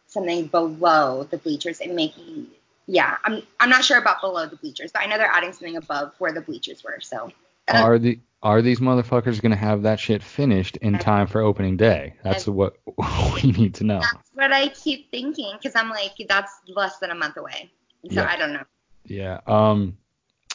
something 0.08 0.48
below 0.48 1.24
the 1.24 1.38
bleachers 1.38 1.80
and 1.80 1.96
making 1.96 2.48
yeah, 2.90 3.18
I'm 3.24 3.44
I'm 3.60 3.70
not 3.70 3.86
sure 3.86 4.00
about 4.00 4.20
below 4.20 4.48
the 4.48 4.56
bleachers, 4.56 4.92
but 4.92 5.04
I 5.04 5.06
know 5.06 5.18
they're 5.18 5.28
adding 5.28 5.52
something 5.54 5.78
above 5.78 6.12
where 6.18 6.34
the 6.34 6.42
bleachers 6.42 6.84
were. 6.84 7.00
So 7.02 7.32
Are 7.68 8.00
the 8.00 8.20
are 8.42 8.62
these 8.64 8.80
motherfuckers 8.80 9.42
gonna 9.42 9.56
have 9.56 9.84
that 9.84 10.00
shit 10.00 10.24
finished 10.24 10.78
in 10.78 10.98
time 10.98 11.28
for 11.28 11.42
opening 11.42 11.78
day? 11.78 12.16
That's 12.24 12.48
what 12.48 12.78
we 13.44 13.52
need 13.52 13.76
to 13.76 13.84
know. 13.84 14.00
that's 14.00 14.32
what 14.34 14.52
I 14.52 14.70
keep 14.70 15.12
thinking 15.12 15.54
because 15.54 15.76
I'm 15.76 15.90
like 15.90 16.14
that's 16.28 16.52
less 16.68 16.98
than 16.98 17.12
a 17.12 17.16
month 17.16 17.38
away. 17.38 17.70
So 18.10 18.22
Yeah. 18.22 18.28
I 18.28 18.38
don't 18.38 18.54
know. 18.54 18.64
Yeah. 19.06 19.42
Um. 19.46 19.98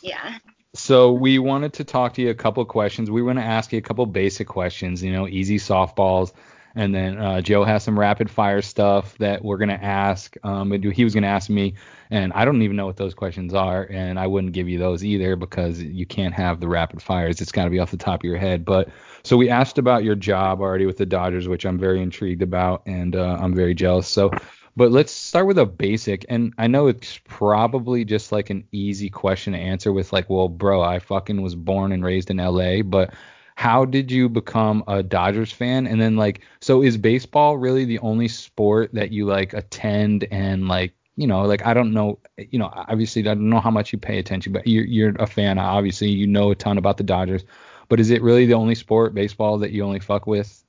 Yeah. 0.03 0.39
So 0.75 1.13
we 1.13 1.39
wanted 1.39 1.75
to 1.75 1.85
talk 1.85 2.15
to 2.15 2.23
you 2.23 2.31
a 2.31 2.35
couple 2.35 2.65
questions. 2.65 3.13
We 3.13 3.23
want 3.23 3.39
to 3.39 3.45
ask 3.45 3.73
you 3.73 3.79
a 3.79 3.83
couple 3.83 4.05
basic 4.07 4.49
questions, 4.49 5.05
you 5.05 5.13
know, 5.13 5.29
easy 5.29 5.59
softballs, 5.59 6.33
and 6.75 6.95
then 6.95 7.19
uh, 7.19 7.41
Joe 7.41 7.65
has 7.65 7.83
some 7.83 7.99
rapid 7.99 8.31
fire 8.31 8.63
stuff 8.63 9.17
that 9.19 9.45
we're 9.45 9.59
gonna 9.59 9.75
ask. 9.75 10.37
Um, 10.43 10.73
he 10.73 11.05
was 11.05 11.15
gonna 11.15 11.27
ask 11.27 11.49
me, 11.49 11.75
and 12.11 12.33
I 12.33 12.45
don't 12.45 12.63
even 12.63 12.77
know 12.77 12.87
what 12.87 12.97
those 12.97 13.15
questions 13.15 13.55
are, 13.55 13.85
and 13.91 14.19
I 14.19 14.27
wouldn't 14.27 14.53
give 14.53 14.69
you 14.69 14.79
those 14.79 15.05
either 15.05 15.37
because 15.37 15.83
you 15.83 16.07
can't 16.07 16.35
have 16.35 16.61
the 16.61 16.69
rapid 16.69 17.03
fires. 17.03 17.41
It's 17.41 17.53
got 17.53 17.65
to 17.65 17.71
be 17.71 17.79
off 17.79 17.91
the 17.91 17.97
top 17.97 18.21
of 18.21 18.25
your 18.25 18.39
head. 18.39 18.65
But 18.65 18.89
so 19.23 19.37
we 19.37 19.49
asked 19.49 19.79
about 19.79 20.05
your 20.05 20.15
job 20.15 20.61
already 20.61 20.87
with 20.87 20.97
the 20.97 21.07
Dodgers, 21.07 21.49
which 21.49 21.65
I'm 21.65 21.79
very 21.79 22.03
intrigued 22.03 22.43
about, 22.43 22.83
and 22.87 23.17
uh, 23.17 23.39
I'm 23.41 23.55
very 23.55 23.75
jealous. 23.75 24.09
So. 24.09 24.31
But 24.77 24.91
let's 24.91 25.13
start 25.13 25.47
with 25.47 25.59
a 25.59 25.67
basic, 25.67 26.27
and 26.29 26.53
I 26.59 26.67
know 26.67 26.89
it's 26.89 27.21
probably 27.29 28.05
just 28.05 28.33
like 28.33 28.51
an 28.51 28.67
easy 28.73 29.09
question 29.09 29.53
to 29.53 29.59
answer 29.61 29.93
with 29.93 30.13
like, 30.13 30.29
well, 30.29 30.49
bro, 30.49 30.83
I 30.83 30.99
fucking 30.99 31.41
was 31.41 31.55
born 31.55 31.93
and 31.93 32.05
raised 32.05 32.29
in 32.29 32.39
LA, 32.39 32.83
but 32.83 33.15
how 33.55 33.85
did 33.85 34.11
you 34.11 34.29
become 34.29 34.83
a 34.89 35.03
Dodgers 35.03 35.53
fan? 35.53 35.87
And 35.87 36.01
then 36.01 36.17
like, 36.17 36.41
so 36.61 36.83
is 36.83 36.97
baseball 36.97 37.57
really 37.57 37.85
the 37.85 37.99
only 38.01 38.29
sport 38.29 38.91
that 38.95 39.11
you 39.11 39.27
like 39.27 39.53
attend 39.55 40.27
and 40.31 40.69
like 40.69 40.93
you 41.17 41.27
know, 41.27 41.43
like 41.43 41.65
I 41.65 41.75
don't 41.75 41.93
know, 41.93 42.19
you 42.37 42.59
know, 42.59 42.71
obviously 42.75 43.23
I 43.23 43.35
don't 43.35 43.49
know 43.49 43.61
how 43.61 43.71
much 43.71 43.93
you 43.93 43.99
pay 43.99 44.19
attention, 44.19 44.53
but 44.53 44.67
you're 44.67 44.85
you're 44.85 45.15
a 45.19 45.27
fan. 45.27 45.59
Obviously, 45.59 46.09
you 46.09 46.27
know 46.27 46.51
a 46.51 46.55
ton 46.55 46.79
about 46.79 46.97
the 46.97 47.05
Dodgers. 47.05 47.45
But 47.89 48.01
is 48.01 48.11
it 48.11 48.23
really 48.23 48.47
the 48.47 48.55
only 48.55 48.75
sport, 48.75 49.15
baseball, 49.15 49.59
that 49.59 49.71
you 49.71 49.85
only 49.85 50.01
fuck 50.01 50.27
with? 50.27 50.65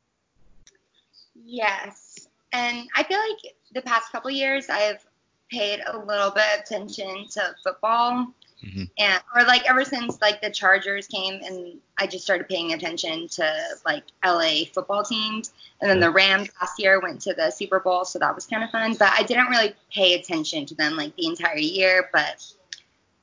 Yes. 1.33 2.27
And 2.51 2.87
I 2.95 3.03
feel 3.03 3.19
like 3.19 3.55
the 3.73 3.81
past 3.81 4.11
couple 4.11 4.29
years 4.31 4.69
I've 4.69 5.05
paid 5.49 5.81
a 5.87 5.97
little 5.97 6.31
bit 6.31 6.43
of 6.53 6.61
attention 6.61 7.27
to 7.31 7.55
football. 7.63 8.27
Mm-hmm. 8.65 8.83
And 8.97 9.23
or 9.35 9.43
like 9.43 9.69
ever 9.69 9.85
since 9.85 10.19
like 10.21 10.41
the 10.41 10.49
Chargers 10.49 11.07
came 11.07 11.41
and 11.43 11.77
I 11.99 12.07
just 12.07 12.23
started 12.23 12.47
paying 12.49 12.73
attention 12.73 13.27
to 13.29 13.53
like 13.85 14.03
LA 14.25 14.65
football 14.73 15.03
teams. 15.03 15.53
And 15.81 15.89
then 15.89 15.99
the 15.99 16.09
Rams 16.09 16.49
last 16.59 16.79
year 16.79 16.99
went 16.99 17.21
to 17.21 17.33
the 17.33 17.51
Super 17.51 17.79
Bowl, 17.79 18.05
so 18.05 18.17
that 18.19 18.33
was 18.33 18.45
kind 18.47 18.63
of 18.63 18.71
fun. 18.71 18.95
But 18.95 19.11
I 19.11 19.23
didn't 19.23 19.47
really 19.47 19.75
pay 19.91 20.15
attention 20.15 20.65
to 20.67 20.75
them 20.75 20.95
like 20.95 21.15
the 21.15 21.27
entire 21.27 21.57
year. 21.57 22.09
But 22.11 22.43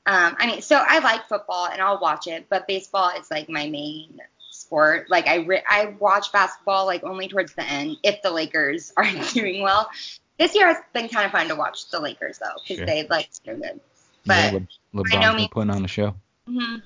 um, 0.05 0.35
I 0.39 0.47
mean, 0.47 0.61
so 0.61 0.81
I 0.87 0.99
like 0.99 1.27
football 1.27 1.67
and 1.67 1.81
I'll 1.81 1.99
watch 1.99 2.27
it, 2.27 2.45
but 2.49 2.67
baseball 2.67 3.11
is 3.19 3.29
like 3.31 3.49
my 3.49 3.67
main 3.69 4.19
sport. 4.51 5.09
Like 5.09 5.27
I 5.27 5.35
re- 5.37 5.63
I 5.67 5.95
watch 5.99 6.31
basketball 6.31 6.85
like 6.85 7.03
only 7.03 7.27
towards 7.27 7.53
the 7.53 7.63
end 7.63 7.97
if 8.03 8.21
the 8.21 8.31
Lakers 8.31 8.93
aren't 8.97 9.33
doing 9.33 9.61
well. 9.61 9.89
This 10.39 10.55
year 10.55 10.69
it's 10.69 10.79
been 10.93 11.09
kind 11.09 11.25
of 11.25 11.31
fun 11.31 11.47
to 11.49 11.55
watch 11.55 11.89
the 11.89 11.99
Lakers 11.99 12.37
though 12.39 12.53
because 12.61 12.77
Sure. 12.77 12.85
they 12.85 13.07
like 13.07 13.29
they're 13.45 13.55
good. 13.55 13.79
Yeah, 14.25 14.47
But 14.51 14.53
Le- 14.53 14.67
I 15.11 15.17
know 15.17 15.33
LeBron's 15.33 15.35
been 15.35 15.47
putting 15.47 15.69
on 15.71 15.81
the 15.81 15.87
show. 15.87 16.15
mhm. 16.47 16.81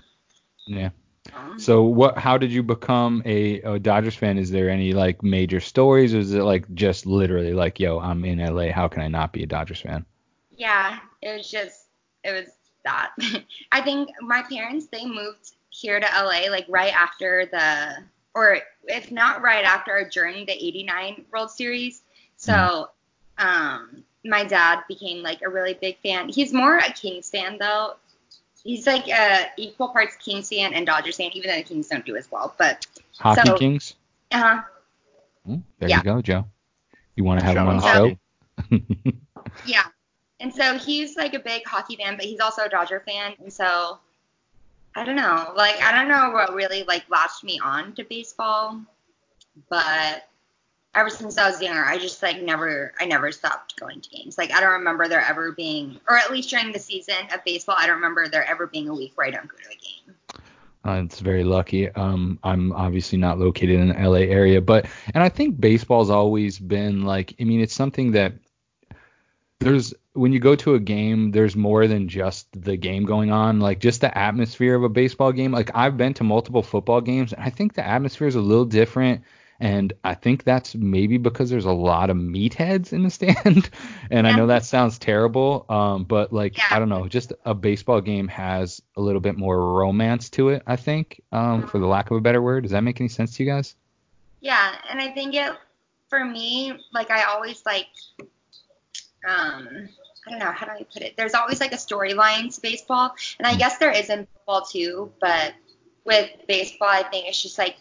Yeah. 0.68 0.90
Um, 1.34 1.58
So 1.58 1.84
what? 1.84 2.18
How 2.18 2.38
did 2.38 2.52
you 2.52 2.64
become 2.64 3.22
a, 3.26 3.62
a 3.62 3.80
Dodgers 3.80 4.16
fan? 4.16 4.38
Is 4.38 4.52
there 4.52 4.70
any 4.70 4.94
like 4.94 5.24
major 5.24 5.60
stories, 5.60 6.14
or 6.14 6.20
is 6.20 6.34
it 6.34 6.44
like 6.44 6.74
just 6.76 7.06
literally 7.06 7.54
like, 7.54 7.80
yo, 7.80 8.00
I'm 8.00 8.26
in 8.26 8.40
LA. 8.40 8.72
How 8.72 8.88
can 8.88 9.02
I 9.02 9.08
not 9.08 9.34
be 9.34 9.44
a 9.44 9.48
Dodgers 9.48 9.82
fan? 9.82 10.06
yeah, 10.56 11.00
it 11.22 11.38
was 11.38 11.50
just 11.50 11.88
it 12.24 12.32
was 12.32 12.48
that. 12.84 13.12
I 13.72 13.82
think 13.82 14.10
my 14.22 14.44
parents 14.44 14.88
they 14.88 15.06
moved 15.06 15.52
here 15.70 16.00
to 16.00 16.06
LA 16.06 16.50
like 16.50 16.66
right 16.70 16.94
after 16.94 17.46
the 17.52 18.04
or 18.34 18.60
if 18.86 19.12
not 19.12 19.42
right 19.42 19.66
after 19.66 20.10
during 20.12 20.46
the 20.46 20.54
89 20.54 21.26
World 21.32 21.52
Series. 21.52 22.04
So 22.38 22.90
um 23.38 24.04
my 24.26 24.44
dad 24.44 24.82
became 24.88 25.24
like 25.24 25.42
a 25.42 25.50
really 25.50 25.74
big 25.74 25.98
fan. 26.00 26.30
He's 26.30 26.54
more 26.54 26.78
a 26.78 26.92
Kings 26.92 27.30
fan 27.30 27.58
though. 27.60 27.96
He's 28.64 28.86
like 28.88 29.08
a 29.08 29.46
equal 29.58 29.90
parts 29.90 30.16
Kings 30.18 30.50
fan 30.50 30.74
and 30.74 30.86
Dodgers 30.86 31.18
fan, 31.18 31.32
even 31.34 31.50
though 31.50 31.58
the 31.58 31.64
Kings 31.64 31.88
don't 31.88 32.06
do 32.06 32.16
as 32.18 32.30
well. 32.32 32.54
But 32.58 32.86
Hockey 33.20 33.42
So- 33.48 33.58
Kings. 33.58 33.96
uh, 34.32 34.62
Hmm, 35.46 35.60
there 35.80 35.88
Yeah. 35.90 35.98
you 36.00 36.04
go, 36.04 36.22
Joe. 36.22 36.46
You 37.16 37.24
want 37.24 37.40
to 37.40 37.46
have 37.46 37.56
Shout 37.56 37.68
him 37.68 37.70
on 37.70 37.78
the 37.78 38.98
show? 39.08 39.14
Yeah. 39.66 39.84
And 40.40 40.54
so 40.54 40.78
he's 40.78 41.16
like 41.16 41.34
a 41.34 41.40
big 41.40 41.66
hockey 41.66 41.96
fan, 41.96 42.16
but 42.18 42.26
he's 42.26 42.40
also 42.40 42.64
a 42.64 42.70
Dodger 42.70 43.02
fan. 43.08 43.34
And 43.40 43.52
so 43.52 43.98
I 44.96 45.04
don't 45.04 45.16
know. 45.16 45.54
Like 45.56 45.82
I 45.82 45.92
don't 45.98 46.08
know 46.10 46.32
what 46.32 46.54
really 46.54 46.84
like 46.84 47.10
latched 47.10 47.44
me 47.44 47.60
on 47.64 47.94
to 47.96 48.04
baseball, 48.04 48.80
but 49.70 50.28
ever 50.98 51.10
since 51.10 51.38
I 51.38 51.50
was 51.50 51.62
younger, 51.62 51.86
I 51.86 51.98
just 51.98 52.22
like 52.24 52.42
never 52.42 52.94
I 53.00 53.06
never 53.06 53.32
stopped 53.32 53.80
going 53.80 54.02
to 54.02 54.10
games. 54.10 54.38
Like 54.38 54.52
I 54.52 54.60
don't 54.60 54.80
remember 54.80 55.08
there 55.08 55.22
ever 55.22 55.52
being 55.52 56.00
or 56.10 56.18
at 56.18 56.32
least 56.32 56.50
during 56.50 56.72
the 56.72 56.80
season 56.80 57.16
of 57.34 57.44
baseball, 57.46 57.76
I 57.78 57.86
don't 57.86 57.98
remember 57.98 58.28
there 58.28 58.46
ever 58.46 58.68
being 58.68 58.90
a 58.90 58.94
week 58.94 59.14
where 59.16 59.28
I 59.28 59.32
don't 59.32 59.48
go 59.48 59.58
to 59.58 59.70
a 59.70 59.76
game. 59.76 60.44
Uh, 60.86 61.04
it's 61.04 61.20
very 61.20 61.44
lucky. 61.44 61.90
Um, 61.90 62.40
I'm 62.44 62.72
obviously 62.72 63.18
not 63.18 63.38
located 63.38 63.80
in 63.80 63.90
the 63.90 64.10
LA 64.10 64.20
area, 64.20 64.62
but 64.62 64.88
and 65.14 65.24
I 65.24 65.30
think 65.30 65.60
baseball's 65.60 66.10
always 66.10 66.58
been 66.60 67.04
like. 67.04 67.36
I 67.40 67.44
mean, 67.44 67.60
it's 67.60 67.76
something 67.76 68.12
that 68.12 68.34
there's 69.60 69.94
when 70.14 70.32
you 70.32 70.40
go 70.40 70.56
to 70.56 70.76
a 70.76 70.80
game, 70.80 71.32
there's 71.32 71.56
more 71.56 71.88
than 71.88 72.08
just 72.08 72.48
the 72.54 72.78
game 72.78 73.04
going 73.04 73.32
on. 73.32 73.60
Like 73.60 73.80
just 73.80 74.02
the 74.02 74.18
atmosphere 74.18 74.76
of 74.76 74.84
a 74.84 74.90
baseball 74.90 75.34
game. 75.34 75.52
Like 75.52 75.72
I've 75.76 75.98
been 75.98 76.14
to 76.16 76.24
multiple 76.24 76.64
football 76.64 77.02
games, 77.02 77.34
and 77.34 77.44
I 77.44 77.50
think 77.50 77.74
the 77.74 77.86
atmosphere 77.86 78.28
is 78.28 78.36
a 78.36 78.42
little 78.42 78.66
different. 78.66 79.24
And 79.60 79.94
I 80.04 80.14
think 80.14 80.44
that's 80.44 80.76
maybe 80.76 81.18
because 81.18 81.50
there's 81.50 81.66
a 81.66 81.72
lot 81.72 82.10
of 82.10 82.18
meatheads 82.18 82.94
in 82.94 83.04
the 83.04 83.10
stand. 83.10 83.70
and 84.12 84.28
I 84.28 84.36
know 84.36 84.48
that 84.48 84.66
sounds 84.66 85.00
terrible, 85.00 85.66
um, 85.70 86.04
but 86.04 86.32
like 86.32 86.58
Yeah. 86.58 86.66
I 86.72 86.80
don't 86.80 86.90
know, 86.90 87.08
just 87.08 87.34
a 87.44 87.56
baseball 87.56 88.02
game 88.02 88.28
has 88.28 88.82
a 88.96 89.02
little 89.02 89.22
bit 89.22 89.36
more 89.36 89.74
romance 89.74 90.30
to 90.32 90.50
it. 90.50 90.64
I 90.68 90.76
think, 90.76 91.22
um, 91.32 91.68
for 91.68 91.80
the 91.80 91.88
lack 91.88 92.12
of 92.12 92.18
a 92.18 92.22
better 92.22 92.42
word. 92.42 92.64
Does 92.64 92.72
that 92.72 92.84
make 92.84 93.02
any 93.02 93.10
sense 93.10 93.36
to 93.36 93.44
you 93.44 93.50
guys? 93.50 93.76
Yeah, 94.42 94.76
and 94.90 95.02
I 95.02 95.12
think 95.12 95.34
it 95.34 95.54
for 96.10 96.24
me, 96.24 96.74
like 96.94 97.12
I 97.12 97.24
always 97.24 97.66
like 97.66 97.88
um 99.28 99.90
I 100.26 100.30
don't 100.30 100.40
know, 100.40 100.52
how 100.52 100.66
do 100.66 100.74
I 100.74 100.86
put 100.92 101.02
it? 101.02 101.16
There's 101.18 101.34
always 101.34 101.62
like 101.62 101.72
a 101.72 101.78
storyline 101.78 102.54
to 102.54 102.62
baseball. 102.62 103.16
And 103.40 103.48
I 103.48 103.56
guess 103.56 103.78
there 103.78 103.92
is 103.92 104.10
in 104.10 104.28
football 104.34 104.62
too, 104.62 105.12
but 105.22 105.54
with 106.06 106.30
baseball 106.48 106.90
I 106.90 107.04
think 107.04 107.28
it's 107.28 107.42
just 107.42 107.58
like 107.58 107.78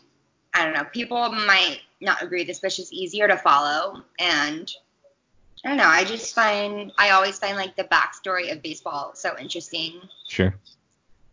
I 0.57 0.65
don't 0.65 0.73
know, 0.73 0.85
people 0.85 1.31
might 1.31 1.81
not 2.01 2.23
agree 2.23 2.45
this, 2.45 2.61
but 2.61 2.69
it's 2.69 2.77
just 2.77 2.93
easier 2.93 3.29
to 3.29 3.37
follow 3.37 4.03
and 4.19 4.73
I 5.65 5.69
don't 5.69 5.77
know, 5.79 5.85
I 5.87 6.05
just 6.05 6.35
find 6.35 6.93
I 6.99 7.11
always 7.11 7.39
find 7.39 7.57
like 7.57 7.77
the 7.77 7.85
backstory 7.85 8.51
of 8.53 8.63
baseball 8.63 9.13
so 9.15 9.37
interesting 9.39 10.01
Sure. 10.29 10.55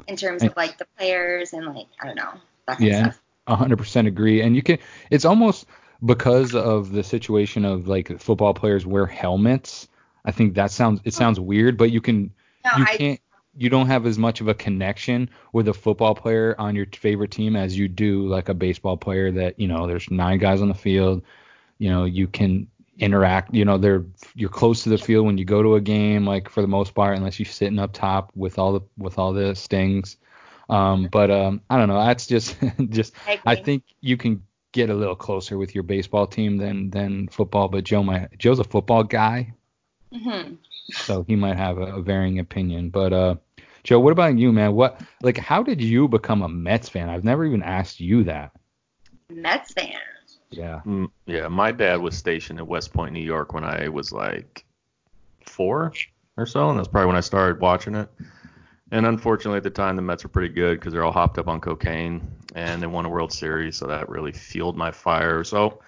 in 0.07 0.15
terms 0.17 0.43
of 0.43 0.55
like 0.57 0.78
the 0.78 0.86
players 0.97 1.53
and 1.53 1.65
like 1.67 1.88
I 2.01 2.07
don't 2.07 2.15
know, 2.15 2.34
that 2.67 2.78
kind 2.78 2.89
Yeah. 2.89 3.07
of 3.07 3.13
stuff. 3.13 3.24
A 3.47 3.55
hundred 3.55 3.78
percent 3.78 4.07
agree. 4.07 4.41
And 4.41 4.55
you 4.55 4.61
can, 4.61 4.78
it's 5.11 5.26
almost 5.26 5.65
because 6.05 6.55
of 6.55 6.91
the 6.91 7.03
situation 7.03 7.65
of 7.65 7.88
like 7.88 8.19
football 8.19 8.53
players 8.53 8.86
wear 8.86 9.05
helmets. 9.05 9.88
I 10.26 10.32
think 10.32 10.55
that 10.55 10.71
sounds, 10.71 11.01
it 11.03 11.13
oh. 11.13 11.17
sounds 11.19 11.39
weird, 11.39 11.78
but 11.78 11.91
you 11.91 11.99
can, 12.01 12.32
No, 12.65 12.71
you 12.78 12.86
I 12.88 12.97
can't, 12.97 13.19
you 13.55 13.69
don't 13.69 13.87
have 13.87 14.05
as 14.05 14.17
much 14.17 14.41
of 14.41 14.47
a 14.47 14.53
connection 14.53 15.29
with 15.51 15.67
a 15.67 15.73
football 15.73 16.15
player 16.15 16.55
on 16.57 16.75
your 16.75 16.87
favorite 16.87 17.31
team 17.31 17.55
as 17.55 17.77
you 17.77 17.87
do 17.87 18.27
like 18.27 18.49
a 18.49 18.53
baseball 18.53 18.97
player 18.97 19.31
that, 19.31 19.59
you 19.59 19.67
know, 19.67 19.87
there's 19.87 20.09
nine 20.09 20.39
guys 20.39 20.61
on 20.61 20.69
the 20.69 20.73
field. 20.73 21.23
You 21.77 21.89
know, 21.89 22.05
you 22.05 22.27
can 22.27 22.67
interact, 22.97 23.53
you 23.53 23.65
know, 23.65 23.77
they're, 23.77 24.05
you're 24.35 24.49
close 24.49 24.83
to 24.83 24.89
the 24.89 24.97
field 24.97 25.25
when 25.25 25.37
you 25.37 25.45
go 25.45 25.61
to 25.61 25.75
a 25.75 25.81
game, 25.81 26.25
like 26.25 26.49
for 26.49 26.61
the 26.61 26.67
most 26.67 26.93
part, 26.95 27.17
unless 27.17 27.39
you're 27.39 27.45
sitting 27.45 27.79
up 27.79 27.93
top 27.93 28.31
with 28.35 28.57
all 28.57 28.73
the, 28.73 28.81
with 28.97 29.17
all 29.19 29.33
the 29.33 29.55
stings. 29.55 30.17
Um, 30.69 31.09
but 31.11 31.29
um, 31.29 31.61
I 31.69 31.77
don't 31.77 31.87
know. 31.87 32.03
That's 32.03 32.27
just 32.27 32.55
just 32.89 33.13
I 33.27 33.39
I 33.45 33.55
think 33.55 33.83
you 34.01 34.17
can 34.17 34.43
get 34.71 34.89
a 34.89 34.93
little 34.93 35.15
closer 35.15 35.57
with 35.57 35.75
your 35.75 35.83
baseball 35.83 36.27
team 36.27 36.57
than 36.57 36.89
than 36.89 37.27
football. 37.27 37.67
But 37.67 37.83
Joe, 37.83 38.03
my 38.03 38.27
Joe's 38.37 38.59
a 38.59 38.63
football 38.63 39.03
guy, 39.03 39.53
Mhm. 40.14 40.57
so 40.91 41.24
he 41.28 41.36
might 41.36 41.57
have 41.57 41.78
a, 41.78 41.95
a 41.95 42.01
varying 42.01 42.39
opinion. 42.39 42.89
But 42.89 43.14
uh, 43.14 43.36
Joe, 43.84 43.99
what 43.99 44.11
about 44.11 44.38
you, 44.38 44.51
man? 44.51 44.74
What 44.74 45.01
like 45.22 45.38
how 45.38 45.64
did 45.64 45.82
you 45.82 46.07
become 46.07 46.41
a 46.41 46.49
Mets 46.49 46.89
fan? 46.89 47.09
I've 47.09 47.24
never 47.24 47.45
even 47.45 47.64
asked 47.64 47.99
you 47.99 48.24
that. 48.26 48.51
Mets 49.30 49.74
fan. 49.74 49.97
Yeah. 50.51 50.82
Mm, 50.86 51.09
Yeah, 51.26 51.47
my 51.47 51.72
dad 51.72 51.99
was 51.99 52.16
stationed 52.16 52.59
at 52.59 52.68
West 52.68 52.93
Point, 52.93 53.14
New 53.14 53.24
York 53.24 53.53
when 53.53 53.64
I 53.64 53.88
was 53.89 54.11
like 54.11 54.66
four 55.45 55.93
or 56.38 56.45
so, 56.45 56.70
and 56.70 56.78
that's 56.78 56.88
probably 56.88 57.07
when 57.07 57.16
I 57.16 57.22
started 57.22 57.59
watching 57.61 57.95
it. 57.95 58.09
And 58.91 59.05
unfortunately, 59.07 59.57
at 59.57 59.64
the 59.64 59.72
time, 59.72 59.95
the 59.95 60.03
Mets 60.03 60.24
were 60.24 60.30
pretty 60.30 60.53
good 60.53 60.80
because 60.80 60.93
they're 60.93 61.03
all 61.03 61.11
hopped 61.11 61.39
up 61.39 61.47
on 61.47 61.59
cocaine, 61.59 62.28
and 62.53 62.82
they 62.82 62.88
won 62.88 63.05
a 63.05 63.09
World 63.09 63.34
Series, 63.34 63.76
so 63.78 63.88
that 63.88 64.09
really 64.09 64.32
fueled 64.32 64.78
my 64.78 64.91
fire. 64.91 65.43
So 65.43 65.80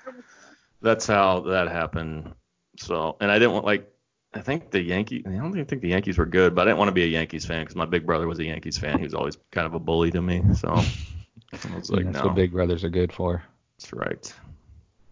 that's 0.82 1.06
how 1.06 1.42
that 1.42 1.68
happened. 1.68 2.34
So, 2.80 3.18
and 3.22 3.30
I 3.32 3.38
didn't 3.40 3.54
want 3.54 3.66
like, 3.66 3.92
I 4.36 4.42
think 4.42 4.70
the 4.70 4.82
Yankees. 4.82 5.24
I 5.26 5.32
don't 5.32 5.52
even 5.52 5.66
think 5.66 5.82
the 5.82 5.88
Yankees 5.88 6.18
were 6.18 6.26
good, 6.26 6.54
but 6.54 6.64
I 6.64 6.66
didn't 6.66 6.80
want 6.80 6.90
to 6.90 6.94
be 6.94 7.04
a 7.04 7.08
Yankees 7.08 7.46
fan 7.46 7.62
because 7.62 7.78
my 7.78 7.86
big 7.86 8.06
brother 8.06 8.28
was 8.28 8.38
a 8.40 8.44
Yankees 8.44 8.78
fan. 8.78 8.98
He 9.00 9.06
was 9.06 9.14
always 9.14 9.38
kind 9.52 9.66
of 9.66 9.74
a 9.74 9.80
bully 9.80 10.12
to 10.12 10.22
me. 10.22 10.44
So 10.56 10.68
I 10.74 11.76
was 11.76 11.90
like, 11.90 12.04
that's 12.04 12.18
no, 12.18 12.26
what 12.26 12.36
big 12.36 12.52
brothers 12.52 12.84
are 12.84 12.90
good 12.90 13.14
for. 13.14 13.42
that's 13.78 13.94
right. 13.94 14.34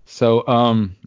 So 0.06 0.46
um, 0.46 0.98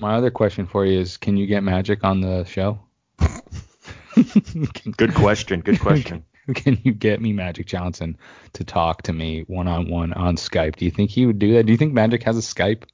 my 0.00 0.16
other 0.16 0.32
question 0.32 0.66
for 0.66 0.84
you 0.84 0.98
is, 0.98 1.16
can 1.16 1.36
you 1.36 1.46
get 1.46 1.62
Magic 1.62 2.02
on 2.02 2.20
the 2.20 2.44
show? 2.44 2.80
Good 4.96 5.14
question. 5.14 5.60
Good 5.60 5.78
question. 5.80 6.24
Can 6.54 6.78
you 6.82 6.92
get 6.92 7.20
me 7.20 7.34
Magic 7.34 7.66
Johnson 7.66 8.16
to 8.54 8.64
talk 8.64 9.02
to 9.02 9.12
me 9.12 9.44
one 9.48 9.68
on 9.68 9.90
one 9.90 10.14
on 10.14 10.36
Skype? 10.36 10.76
Do 10.76 10.86
you 10.86 10.90
think 10.90 11.10
he 11.10 11.26
would 11.26 11.38
do 11.38 11.52
that? 11.52 11.66
Do 11.66 11.72
you 11.72 11.76
think 11.76 11.92
Magic 11.92 12.22
has 12.22 12.38
a 12.38 12.40
Skype? 12.40 12.84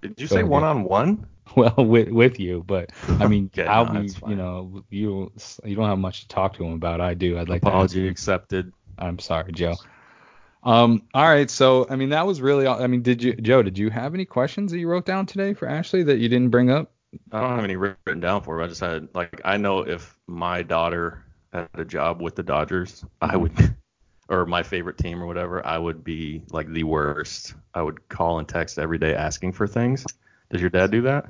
Did 0.00 0.20
you 0.20 0.28
Go 0.28 0.36
say 0.36 0.42
one 0.44 0.62
on 0.62 0.84
one? 0.84 1.26
Well, 1.56 1.74
with 1.76 2.08
with 2.08 2.40
you, 2.40 2.64
but 2.66 2.90
I 3.08 3.28
mean, 3.28 3.48
Okay, 3.58 3.66
I'll 3.66 3.92
no, 3.92 4.02
be, 4.02 4.10
you 4.26 4.34
know, 4.34 4.82
you 4.90 5.30
you 5.64 5.76
don't 5.76 5.88
have 5.88 5.98
much 5.98 6.22
to 6.22 6.28
talk 6.28 6.54
to 6.56 6.64
him 6.64 6.72
about. 6.72 7.00
I 7.00 7.14
do. 7.14 7.38
I'd 7.38 7.48
like 7.48 7.62
to. 7.62 7.68
Apology 7.68 8.08
accepted. 8.08 8.72
I'm 8.98 9.18
sorry, 9.20 9.52
Joe. 9.52 9.76
Um. 10.64 11.02
All 11.14 11.28
right. 11.28 11.48
So, 11.48 11.86
I 11.88 11.96
mean, 11.96 12.08
that 12.08 12.26
was 12.26 12.40
really. 12.40 12.66
all 12.66 12.82
I 12.82 12.88
mean, 12.88 13.02
did 13.02 13.22
you, 13.22 13.34
Joe? 13.34 13.62
Did 13.62 13.78
you 13.78 13.88
have 13.90 14.14
any 14.14 14.24
questions 14.24 14.72
that 14.72 14.78
you 14.78 14.88
wrote 14.88 15.06
down 15.06 15.26
today 15.26 15.54
for 15.54 15.68
Ashley 15.68 16.02
that 16.02 16.18
you 16.18 16.28
didn't 16.28 16.50
bring 16.50 16.70
up? 16.70 16.90
I 17.30 17.40
don't 17.40 17.54
have 17.54 17.64
any 17.64 17.76
written 17.76 18.20
down 18.20 18.42
for 18.42 18.60
it. 18.60 18.64
I 18.64 18.68
just 18.68 18.80
had 18.80 19.08
like 19.14 19.40
I 19.44 19.56
know 19.56 19.80
if 19.80 20.18
my 20.26 20.62
daughter 20.62 21.24
had 21.52 21.68
a 21.74 21.84
job 21.84 22.20
with 22.20 22.34
the 22.34 22.42
Dodgers, 22.42 23.04
I 23.20 23.36
would 23.36 23.52
or 24.28 24.46
my 24.46 24.62
favorite 24.62 24.98
team 24.98 25.22
or 25.22 25.26
whatever, 25.26 25.64
I 25.66 25.78
would 25.78 26.02
be 26.02 26.42
like 26.50 26.68
the 26.68 26.84
worst. 26.84 27.54
I 27.74 27.82
would 27.82 28.08
call 28.08 28.38
and 28.38 28.48
text 28.48 28.78
every 28.78 28.98
day 28.98 29.14
asking 29.14 29.52
for 29.52 29.66
things. 29.66 30.04
Does 30.54 30.60
your 30.60 30.70
dad 30.70 30.92
do 30.92 31.02
that? 31.02 31.26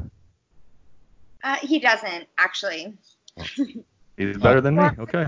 Uh, 1.42 1.56
he 1.62 1.78
doesn't 1.78 2.26
actually. 2.36 2.92
He's 4.18 4.36
better 4.36 4.60
than 4.60 4.76
me. 4.76 4.86
Okay. 4.98 5.24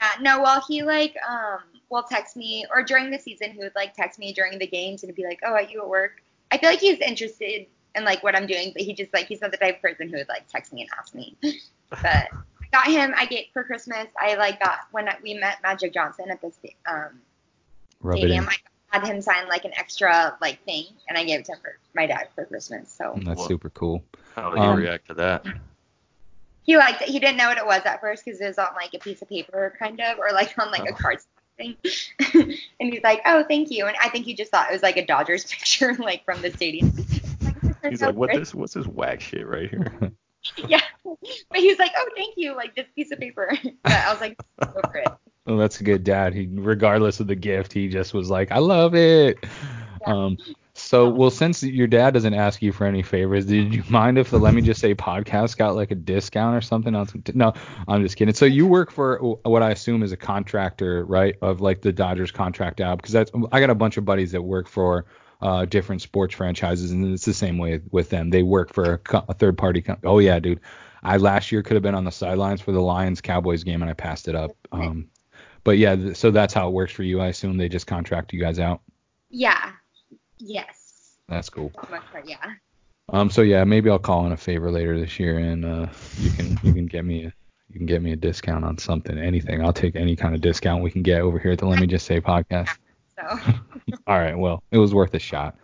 Uh, 0.00 0.08
no, 0.20 0.40
well, 0.40 0.64
he 0.68 0.84
like 0.84 1.16
um 1.28 1.58
will 1.90 2.04
text 2.04 2.36
me 2.36 2.64
or 2.72 2.84
during 2.84 3.10
the 3.10 3.18
season 3.18 3.50
he 3.50 3.58
would 3.58 3.74
like 3.74 3.92
text 3.96 4.20
me 4.20 4.32
during 4.32 4.56
the 4.60 4.68
games 4.68 5.02
and 5.02 5.12
be 5.16 5.24
like, 5.24 5.40
"Oh, 5.44 5.50
are 5.50 5.62
you 5.62 5.82
at 5.82 5.88
work?" 5.88 6.22
I 6.52 6.58
feel 6.58 6.70
like 6.70 6.78
he's 6.78 7.00
interested 7.00 7.66
in 7.96 8.04
like 8.04 8.22
what 8.22 8.36
I'm 8.36 8.46
doing, 8.46 8.70
but 8.72 8.82
he 8.82 8.94
just 8.94 9.12
like 9.12 9.26
he's 9.26 9.40
not 9.40 9.50
the 9.50 9.56
type 9.56 9.78
of 9.78 9.82
person 9.82 10.08
who 10.08 10.18
would 10.18 10.28
like 10.28 10.46
text 10.46 10.72
me 10.72 10.82
and 10.82 10.90
ask 10.96 11.12
me. 11.12 11.36
But 11.90 12.04
I 12.06 12.66
got 12.70 12.86
him. 12.86 13.12
I 13.16 13.26
get 13.26 13.46
for 13.52 13.64
Christmas. 13.64 14.06
I 14.16 14.36
like 14.36 14.60
got 14.60 14.78
when 14.92 15.08
we 15.24 15.34
met 15.34 15.60
Magic 15.60 15.92
Johnson 15.92 16.30
at 16.30 16.40
the 16.40 16.52
sta- 16.52 16.76
um 16.88 17.20
Rub 18.00 18.16
it 18.18 18.20
stadium. 18.20 18.44
in. 18.44 18.48
I 18.48 18.56
had 18.90 19.06
him 19.06 19.20
sign 19.22 19.48
like 19.48 19.64
an 19.64 19.72
extra 19.76 20.36
like 20.40 20.62
thing, 20.64 20.84
and 21.08 21.16
I 21.16 21.24
gave 21.24 21.40
it 21.40 21.44
to 21.46 21.52
him 21.52 21.58
for 21.62 21.76
my 21.94 22.06
dad 22.06 22.28
for 22.34 22.44
Christmas. 22.44 22.90
So 22.90 23.14
That's 23.24 23.38
Well- 23.38 23.48
super 23.48 23.70
cool. 23.70 24.04
How 24.34 24.50
did 24.50 24.58
he 24.60 24.64
Um, 24.66 24.76
react 24.78 25.06
to 25.08 25.14
that? 25.14 25.44
he 26.62 26.76
liked 26.76 27.02
it. 27.02 27.08
He 27.08 27.18
didn't 27.18 27.36
know 27.36 27.48
what 27.48 27.58
it 27.58 27.66
was 27.66 27.82
at 27.84 28.00
first 28.00 28.24
because 28.24 28.40
it 28.40 28.46
was 28.46 28.58
on 28.58 28.74
like 28.74 28.94
a 28.94 28.98
piece 28.98 29.22
of 29.22 29.28
paper, 29.28 29.74
kind 29.78 30.00
of, 30.00 30.18
or 30.18 30.32
like 30.32 30.56
on 30.58 30.70
like 30.70 30.88
a 30.88 30.92
Oh. 30.92 30.96
card 30.96 31.18
thing. 31.56 31.76
and 32.34 32.92
he's 32.92 33.02
like, 33.02 33.22
"Oh, 33.26 33.44
thank 33.44 33.70
you." 33.70 33.86
And 33.86 33.96
I 34.00 34.08
think 34.08 34.24
he 34.24 34.34
just 34.34 34.50
thought 34.50 34.70
it 34.70 34.72
was 34.72 34.82
like 34.82 34.96
a 34.96 35.04
Dodgers 35.04 35.44
picture, 35.50 35.94
like 35.94 36.24
from 36.24 36.40
the 36.42 36.50
stadium. 36.50 36.92
He's 37.88 38.02
like, 38.02 38.14
what 38.14 38.30
this? 38.32 38.54
What's 38.54 38.74
this 38.74 38.86
whack 38.86 39.22
shit 39.22 39.46
right 39.46 39.68
here? 39.70 40.12
Yeah, 40.68 40.80
but 41.02 41.58
he 41.60 41.68
was 41.68 41.78
like, 41.78 41.92
"Oh, 41.96 42.08
thank 42.14 42.34
you," 42.36 42.54
like 42.54 42.74
this 42.74 42.86
piece 42.94 43.10
of 43.10 43.18
paper. 43.18 43.52
But 43.82 43.92
I 43.92 44.12
was 44.12 44.20
like, 44.20 44.38
"Go 44.60 44.80
for 44.82 44.96
it." 44.96 45.08
Well, 45.46 45.56
that's 45.56 45.80
a 45.80 45.84
good 45.84 46.04
dad. 46.04 46.34
He, 46.34 46.48
regardless 46.50 47.20
of 47.20 47.26
the 47.26 47.34
gift, 47.34 47.72
he 47.72 47.88
just 47.88 48.14
was 48.14 48.30
like, 48.30 48.52
I 48.52 48.58
love 48.58 48.94
it. 48.94 49.38
Yeah. 49.42 50.14
Um, 50.14 50.38
so, 50.72 51.10
well, 51.10 51.30
since 51.30 51.62
your 51.62 51.86
dad 51.86 52.14
doesn't 52.14 52.32
ask 52.32 52.62
you 52.62 52.72
for 52.72 52.86
any 52.86 53.02
favors, 53.02 53.46
did 53.46 53.74
you 53.74 53.82
mind 53.90 54.18
if 54.18 54.30
the 54.30 54.38
Let 54.38 54.54
Me 54.54 54.62
Just 54.62 54.80
Say 54.80 54.94
podcast 54.94 55.56
got 55.58 55.74
like 55.74 55.90
a 55.90 55.94
discount 55.94 56.56
or 56.56 56.60
something? 56.60 56.94
else? 56.94 57.12
No, 57.34 57.52
I'm 57.86 58.02
just 58.02 58.16
kidding. 58.16 58.34
So 58.34 58.46
you 58.46 58.66
work 58.66 58.90
for 58.90 59.18
what 59.18 59.62
I 59.62 59.70
assume 59.70 60.02
is 60.02 60.12
a 60.12 60.16
contractor, 60.16 61.04
right? 61.04 61.36
Of 61.42 61.60
like 61.60 61.82
the 61.82 61.92
Dodgers 61.92 62.30
contract 62.30 62.80
out 62.80 62.98
because 62.98 63.12
that's 63.12 63.30
I 63.52 63.60
got 63.60 63.70
a 63.70 63.74
bunch 63.74 63.96
of 63.96 64.04
buddies 64.04 64.32
that 64.32 64.42
work 64.42 64.68
for 64.68 65.06
uh, 65.42 65.64
different 65.64 66.02
sports 66.02 66.34
franchises, 66.34 66.92
and 66.92 67.12
it's 67.12 67.24
the 67.24 67.34
same 67.34 67.58
way 67.58 67.80
with 67.90 68.10
them. 68.10 68.30
They 68.30 68.42
work 68.42 68.72
for 68.72 68.94
a, 68.94 68.98
co- 68.98 69.24
a 69.28 69.34
third 69.34 69.58
party. 69.58 69.82
Co- 69.82 69.98
oh 70.04 70.18
yeah, 70.18 70.38
dude. 70.38 70.60
I 71.02 71.16
last 71.16 71.50
year 71.50 71.62
could 71.62 71.74
have 71.74 71.82
been 71.82 71.94
on 71.94 72.04
the 72.04 72.10
sidelines 72.10 72.60
for 72.60 72.72
the 72.72 72.80
Lions 72.80 73.20
Cowboys 73.20 73.64
game, 73.64 73.82
and 73.82 73.90
I 73.90 73.94
passed 73.94 74.28
it 74.28 74.34
up. 74.34 74.52
Um, 74.70 75.08
but 75.64 75.78
yeah, 75.78 75.96
th- 75.96 76.16
so 76.16 76.30
that's 76.30 76.54
how 76.54 76.68
it 76.68 76.72
works 76.72 76.92
for 76.92 77.02
you. 77.02 77.20
I 77.20 77.28
assume 77.28 77.56
they 77.56 77.68
just 77.68 77.86
contract 77.86 78.32
you 78.32 78.40
guys 78.40 78.58
out. 78.58 78.80
Yeah. 79.28 79.72
Yes. 80.38 81.16
That's 81.28 81.48
cool. 81.50 81.70
For 81.78 81.86
the 81.86 81.92
most 81.92 82.28
yeah. 82.28 82.36
Um, 83.12 83.30
so 83.30 83.42
yeah, 83.42 83.64
maybe 83.64 83.90
I'll 83.90 83.98
call 83.98 84.26
in 84.26 84.32
a 84.32 84.36
favor 84.36 84.70
later 84.70 84.98
this 84.98 85.18
year, 85.18 85.38
and 85.38 85.64
uh, 85.64 85.86
you 86.18 86.30
can 86.30 86.58
you 86.62 86.72
can 86.72 86.86
get 86.86 87.04
me 87.04 87.24
a 87.26 87.32
you 87.68 87.76
can 87.76 87.86
get 87.86 88.02
me 88.02 88.12
a 88.12 88.16
discount 88.16 88.64
on 88.64 88.78
something, 88.78 89.16
anything. 89.18 89.64
I'll 89.64 89.72
take 89.72 89.94
any 89.96 90.16
kind 90.16 90.34
of 90.34 90.40
discount 90.40 90.82
we 90.82 90.90
can 90.90 91.02
get 91.02 91.20
over 91.20 91.38
here 91.38 91.52
at 91.52 91.58
the 91.58 91.66
Let 91.66 91.78
Me 91.80 91.86
Just 91.86 92.06
Say 92.06 92.20
podcast. 92.20 92.70
So. 93.20 93.38
All 94.06 94.18
right, 94.18 94.38
well, 94.38 94.62
it 94.70 94.78
was 94.78 94.94
worth 94.94 95.12
a 95.12 95.18
shot. 95.18 95.54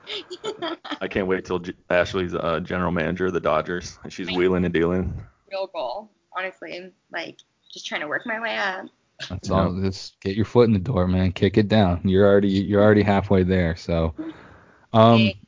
I 1.00 1.08
can't 1.08 1.26
wait 1.26 1.46
till 1.46 1.60
J- 1.60 1.72
Ashley's 1.88 2.34
uh, 2.34 2.60
general 2.60 2.92
manager 2.92 3.24
of 3.26 3.32
the 3.32 3.40
Dodgers. 3.40 3.98
and 4.04 4.12
She's 4.12 4.30
wheeling 4.30 4.66
and 4.66 4.74
dealing. 4.74 5.18
Real 5.50 5.66
goal, 5.68 6.10
honestly. 6.36 6.92
Like 7.10 7.38
just 7.72 7.86
trying 7.86 8.02
to 8.02 8.08
work 8.08 8.26
my 8.26 8.38
way 8.40 8.58
up. 8.58 8.84
That's 9.28 9.50
all. 9.50 9.74
Just 9.80 10.20
get 10.20 10.36
your 10.36 10.44
foot 10.44 10.66
in 10.68 10.72
the 10.72 10.78
door, 10.78 11.06
man. 11.08 11.32
Kick 11.32 11.58
it 11.58 11.68
down. 11.68 12.02
You're 12.04 12.26
already 12.26 12.48
you're 12.48 12.82
already 12.82 13.02
halfway 13.02 13.42
there. 13.42 13.76
So, 13.76 14.14
um, 14.92 15.14
Okay. 15.22 15.40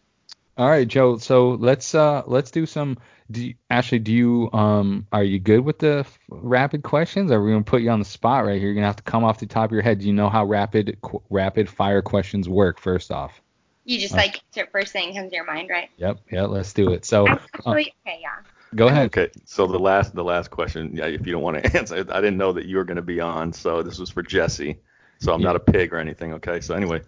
all 0.57 0.69
right, 0.69 0.89
Joe. 0.89 1.19
So 1.19 1.51
let's 1.51 1.95
uh 1.95 2.23
let's 2.27 2.51
do 2.51 2.67
some. 2.67 2.99
Do 3.31 3.45
you, 3.47 3.55
Ashley, 3.69 3.99
do 3.99 4.13
you 4.13 4.51
um 4.53 5.07
are 5.13 5.23
you 5.23 5.39
good 5.39 5.61
with 5.61 5.79
the 5.79 5.99
f- 5.99 6.19
rapid 6.29 6.83
questions? 6.83 7.31
Are 7.31 7.43
we 7.43 7.51
gonna 7.53 7.63
put 7.63 7.83
you 7.83 7.91
on 7.91 7.99
the 7.99 8.05
spot 8.07 8.45
right 8.47 8.55
here? 8.59 8.67
You're 8.69 8.75
gonna 8.75 8.87
have 8.87 8.97
to 8.97 9.03
come 9.03 9.23
off 9.25 9.39
the 9.39 9.47
top 9.47 9.67
of 9.67 9.73
your 9.73 9.83
head. 9.83 9.99
Do 10.01 10.07
you 10.07 10.15
know 10.15 10.31
how 10.31 10.45
rapid 10.47 10.99
qu- 11.03 11.23
rapid 11.31 11.69
fire 11.69 12.01
questions 12.03 12.49
work? 12.49 12.81
First 12.81 13.11
off. 13.13 13.41
You 13.85 13.99
just 13.99 14.15
Uh, 14.15 14.19
like 14.19 14.43
answer 14.57 14.69
first 14.73 14.93
thing 14.93 15.15
comes 15.15 15.31
to 15.31 15.37
your 15.37 15.45
mind, 15.47 15.69
right? 15.71 15.89
Yep. 15.99 16.19
Yeah. 16.33 16.45
Let's 16.47 16.73
do 16.73 16.93
it. 16.93 17.05
So 17.05 17.27
I 17.29 17.33
uh, 17.67 17.71
okay, 17.73 17.93
yeah. 18.21 18.37
Go 18.75 18.89
ahead. 18.89 19.07
Okay, 19.07 19.31
so 19.45 19.67
the 19.67 19.79
last 19.79 20.15
the 20.15 20.25
last 20.25 20.51
question, 20.51 20.91
yeah, 20.95 21.07
if 21.07 21.27
you 21.27 21.33
don't 21.33 21.43
want 21.43 21.63
to 21.63 21.77
answer, 21.79 21.97
I 22.11 22.21
didn't 22.21 22.37
know 22.39 22.53
that 22.53 22.67
you 22.67 22.77
were 22.77 22.85
going 22.85 22.97
to 22.97 23.03
be 23.03 23.21
on, 23.21 23.53
so 23.53 23.83
this 23.83 23.99
was 23.99 24.11
for 24.11 24.23
Jesse. 24.23 24.79
So 25.21 25.33
I'm 25.33 25.41
Yeah. 25.41 25.49
not 25.49 25.57
a 25.57 25.61
pig 25.61 25.93
or 25.93 25.97
anything. 25.99 26.33
Okay, 26.35 26.61
so 26.61 26.75
anyway, 26.75 27.03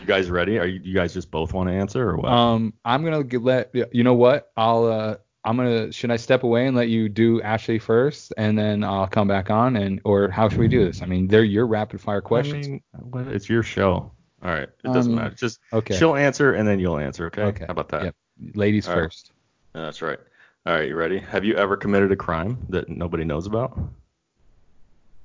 you 0.00 0.06
guys 0.06 0.30
ready? 0.30 0.58
Are 0.58 0.66
you, 0.66 0.80
you 0.82 0.94
guys 0.94 1.12
just 1.14 1.30
both 1.30 1.52
want 1.52 1.68
to 1.68 1.74
answer 1.74 2.08
or 2.10 2.16
what? 2.16 2.32
Um, 2.32 2.72
I'm 2.84 3.04
gonna 3.04 3.24
g- 3.24 3.38
let 3.38 3.74
you 3.92 4.02
know 4.04 4.14
what 4.14 4.50
I'll 4.56 4.84
uh 4.86 5.16
I'm 5.44 5.56
gonna 5.56 5.92
should 5.92 6.10
I 6.10 6.16
step 6.16 6.42
away 6.44 6.66
and 6.66 6.76
let 6.76 6.88
you 6.88 7.08
do 7.08 7.40
Ashley 7.42 7.78
first 7.78 8.32
and 8.36 8.56
then 8.58 8.84
I'll 8.84 9.06
come 9.08 9.26
back 9.28 9.50
on 9.50 9.76
and 9.76 10.00
or 10.04 10.28
how 10.28 10.48
should 10.48 10.58
we 10.60 10.68
do 10.68 10.84
this? 10.84 11.02
I 11.02 11.06
mean, 11.06 11.26
they're 11.28 11.42
your 11.44 11.66
rapid 11.66 12.00
fire 12.00 12.20
questions. 12.20 12.66
I 12.66 12.70
mean, 12.70 12.82
what- 13.10 13.28
it's 13.28 13.48
your 13.48 13.62
show. 13.62 14.10
All 14.44 14.50
right, 14.50 14.62
it 14.68 14.92
doesn't 14.92 15.12
Um, 15.12 15.18
matter. 15.18 15.34
Just 15.36 15.60
okay. 15.72 15.96
she'll 15.96 16.16
answer 16.16 16.54
and 16.54 16.66
then 16.66 16.80
you'll 16.80 16.98
answer. 16.98 17.26
Okay. 17.26 17.42
Okay. 17.42 17.64
How 17.66 17.70
about 17.72 17.88
that? 17.90 18.02
Yep. 18.04 18.14
Ladies 18.54 18.88
All 18.88 18.94
right. 18.96 19.02
first. 19.04 19.30
Yeah, 19.74 19.82
that's 19.82 20.02
right. 20.02 20.18
All 20.64 20.74
right, 20.74 20.88
you 20.88 20.94
ready? 20.94 21.18
Have 21.18 21.44
you 21.44 21.56
ever 21.56 21.76
committed 21.76 22.12
a 22.12 22.16
crime 22.16 22.58
that 22.68 22.88
nobody 22.88 23.24
knows 23.24 23.46
about? 23.46 23.76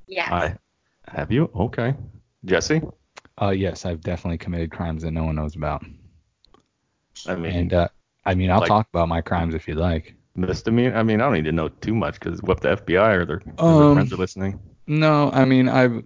Yeah. 0.07 0.33
I 0.33 0.55
have 1.11 1.31
you. 1.31 1.49
Okay. 1.55 1.93
Jesse. 2.45 2.81
Uh, 3.39 3.49
yes, 3.49 3.85
I've 3.85 4.01
definitely 4.01 4.39
committed 4.39 4.71
crimes 4.71 5.03
that 5.03 5.11
no 5.11 5.25
one 5.25 5.35
knows 5.35 5.55
about. 5.55 5.85
I 7.27 7.35
mean, 7.35 7.51
And 7.53 7.73
uh, 7.73 7.87
I 8.25 8.33
mean, 8.33 8.49
I'll 8.49 8.59
like- 8.61 8.67
talk 8.67 8.87
about 8.91 9.07
my 9.09 9.21
crimes 9.21 9.53
if 9.53 9.67
you'd 9.67 9.77
like. 9.77 10.15
misdemeanor. 10.35 10.95
I 10.95 11.03
mean, 11.03 11.21
I 11.21 11.25
don't 11.25 11.33
need 11.33 11.45
to 11.45 11.51
know 11.51 11.67
too 11.69 11.93
much 11.93 12.19
because 12.19 12.41
what 12.41 12.61
the 12.61 12.69
FBI 12.77 13.15
or 13.15 13.25
their, 13.25 13.41
or 13.59 13.79
their 13.79 13.87
Um, 13.89 13.93
friends 13.95 14.13
are 14.13 14.17
listening? 14.17 14.59
No, 14.87 15.29
I 15.31 15.45
mean, 15.45 15.69
I've 15.69 16.03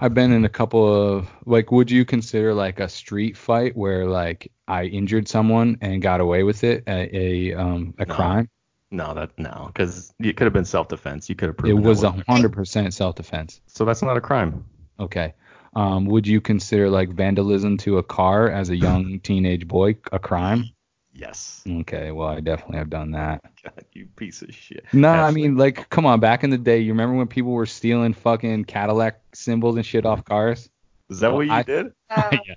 I've 0.00 0.12
been 0.14 0.32
in 0.32 0.44
a 0.44 0.48
couple 0.48 0.84
of 0.92 1.28
like, 1.46 1.70
would 1.70 1.90
you 1.90 2.04
consider 2.04 2.52
like 2.52 2.80
a 2.80 2.88
street 2.88 3.36
fight 3.36 3.76
where 3.76 4.06
like 4.06 4.50
I 4.66 4.84
injured 4.84 5.28
someone 5.28 5.78
and 5.80 6.02
got 6.02 6.20
away 6.20 6.42
with 6.42 6.64
it, 6.64 6.82
a, 6.88 7.16
a 7.16 7.54
um 7.54 7.94
a 7.98 8.06
No. 8.06 8.14
crime? 8.14 8.48
No, 8.92 9.14
that 9.14 9.30
no, 9.38 9.70
because 9.72 10.12
it 10.20 10.36
could 10.36 10.44
have 10.44 10.52
been 10.52 10.64
self-defense. 10.66 11.28
You 11.28 11.34
could 11.34 11.46
have 11.48 11.56
It 11.56 11.60
proven 11.60 11.82
was 11.82 12.02
that 12.02 12.06
a 12.08 12.10
wasn't. 12.10 12.28
hundred 12.28 12.52
percent 12.52 12.92
self-defense. 12.94 13.60
So 13.66 13.84
that's 13.86 14.02
not 14.02 14.16
a 14.16 14.20
crime. 14.20 14.64
Okay. 15.00 15.32
Um, 15.74 16.04
would 16.04 16.26
you 16.26 16.40
consider 16.42 16.90
like 16.90 17.08
vandalism 17.08 17.78
to 17.78 17.96
a 17.96 18.02
car 18.02 18.50
as 18.50 18.68
a 18.68 18.76
young 18.76 19.18
teenage 19.24 19.66
boy 19.66 19.96
a 20.12 20.18
crime? 20.18 20.68
Yes. 21.14 21.62
Okay, 21.66 22.10
well 22.10 22.28
I 22.28 22.40
definitely 22.40 22.76
have 22.78 22.90
done 22.90 23.12
that. 23.12 23.40
God, 23.64 23.84
you 23.92 24.06
piece 24.16 24.42
of 24.42 24.54
shit. 24.54 24.84
No, 24.92 25.10
I 25.10 25.30
mean 25.30 25.56
like 25.56 25.88
come 25.88 26.04
on, 26.04 26.20
back 26.20 26.44
in 26.44 26.50
the 26.50 26.58
day, 26.58 26.78
you 26.80 26.92
remember 26.92 27.16
when 27.16 27.26
people 27.28 27.52
were 27.52 27.64
stealing 27.66 28.12
fucking 28.12 28.64
Cadillac 28.66 29.22
symbols 29.34 29.76
and 29.76 29.86
shit 29.86 30.04
off 30.04 30.22
cars? 30.24 30.68
is 31.08 31.20
that 31.20 31.32
what 31.32 31.46
you 31.46 31.52
I- 31.52 31.62
did? 31.62 31.86
Yeah. 32.10 32.54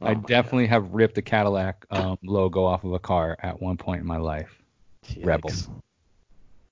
Oh 0.00 0.06
I 0.06 0.14
my 0.14 0.20
definitely 0.22 0.66
have 0.66 0.92
ripped 0.92 1.16
a 1.18 1.22
Cadillac 1.22 1.86
um, 1.90 2.18
logo 2.24 2.64
off 2.64 2.84
of 2.84 2.92
a 2.92 2.98
car 2.98 3.36
at 3.42 3.60
one 3.62 3.76
point 3.76 4.00
in 4.00 4.06
my 4.06 4.16
life. 4.18 4.60
God. 5.14 5.26
rebel. 5.26 5.50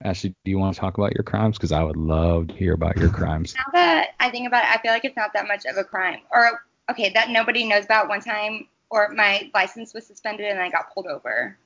Ashley, 0.04 0.34
do 0.44 0.50
you 0.50 0.58
want 0.58 0.74
to 0.74 0.80
talk 0.80 0.98
about 0.98 1.14
your 1.14 1.22
crimes? 1.22 1.56
Because 1.56 1.72
I 1.72 1.82
would 1.82 1.96
love 1.96 2.48
to 2.48 2.54
hear 2.54 2.74
about 2.74 2.96
your 2.96 3.08
crimes. 3.12 3.54
now 3.54 3.72
that 3.72 4.10
I 4.20 4.30
think 4.30 4.46
about 4.46 4.64
it, 4.64 4.70
I 4.70 4.82
feel 4.82 4.92
like 4.92 5.04
it's 5.04 5.16
not 5.16 5.32
that 5.34 5.46
much 5.46 5.64
of 5.64 5.76
a 5.76 5.84
crime. 5.84 6.20
Or 6.30 6.62
okay, 6.90 7.10
that 7.10 7.30
nobody 7.30 7.66
knows 7.66 7.84
about. 7.84 8.08
One 8.08 8.20
time, 8.20 8.66
or 8.90 9.08
my 9.10 9.50
license 9.54 9.94
was 9.94 10.06
suspended 10.06 10.46
and 10.46 10.60
I 10.60 10.70
got 10.70 10.92
pulled 10.92 11.06
over. 11.06 11.56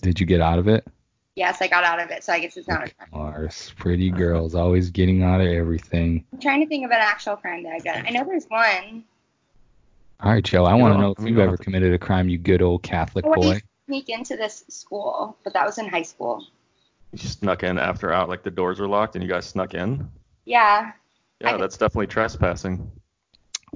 Did 0.00 0.20
you 0.20 0.26
get 0.26 0.40
out 0.40 0.58
of 0.58 0.68
it? 0.68 0.86
Yes, 1.36 1.62
I 1.62 1.68
got 1.68 1.84
out 1.84 2.00
of 2.00 2.10
it, 2.10 2.24
so 2.24 2.32
I 2.32 2.40
guess 2.40 2.56
it's 2.56 2.68
not 2.68 2.88
a 2.88 2.94
crime. 2.94 3.08
Mars, 3.12 3.72
pretty 3.76 4.10
girls, 4.10 4.54
always 4.54 4.90
getting 4.90 5.22
out 5.22 5.40
of 5.40 5.46
everything. 5.46 6.24
I'm 6.32 6.40
trying 6.40 6.60
to 6.60 6.66
think 6.66 6.84
of 6.84 6.90
an 6.90 6.98
actual 7.00 7.36
crime 7.36 7.62
that 7.62 7.72
I've 7.72 7.84
done. 7.84 8.04
I 8.06 8.10
know 8.10 8.24
there's 8.24 8.46
one. 8.46 9.04
All 10.22 10.32
right, 10.32 10.44
Joe, 10.44 10.64
I 10.64 10.74
want 10.74 10.94
to 10.94 11.00
know 11.00 11.14
if 11.16 11.24
you've 11.24 11.38
ever 11.38 11.56
committed 11.56 11.94
a 11.94 11.98
crime, 11.98 12.28
you 12.28 12.36
good 12.36 12.60
old 12.60 12.82
Catholic 12.82 13.24
I 13.24 13.28
used 13.28 13.40
boy. 13.40 13.60
To 13.90 13.96
sneak 14.04 14.08
into 14.08 14.36
this 14.36 14.64
school, 14.68 15.36
but 15.44 15.52
that 15.52 15.66
was 15.66 15.78
in 15.78 15.88
high 15.88 16.02
school. 16.02 16.46
You 17.12 17.18
snuck 17.18 17.64
in 17.64 17.78
after 17.78 18.12
out, 18.12 18.28
like 18.28 18.42
the 18.42 18.50
doors 18.50 18.78
were 18.78 18.88
locked, 18.88 19.16
and 19.16 19.22
you 19.24 19.28
guys 19.28 19.46
snuck 19.46 19.74
in. 19.74 20.08
Yeah, 20.44 20.92
Yeah, 21.40 21.54
I- 21.54 21.56
that's 21.56 21.76
definitely 21.76 22.06
trespassing. 22.06 22.90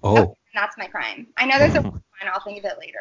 Oh, 0.03 0.37
that's 0.55 0.77
my 0.77 0.87
crime. 0.87 1.27
I 1.37 1.47
know 1.47 1.59
there's 1.59 1.75
a 1.75 1.81
one. 1.83 2.03
I'll 2.33 2.41
think 2.41 2.59
of 2.59 2.65
it 2.65 2.79
later. 2.79 2.99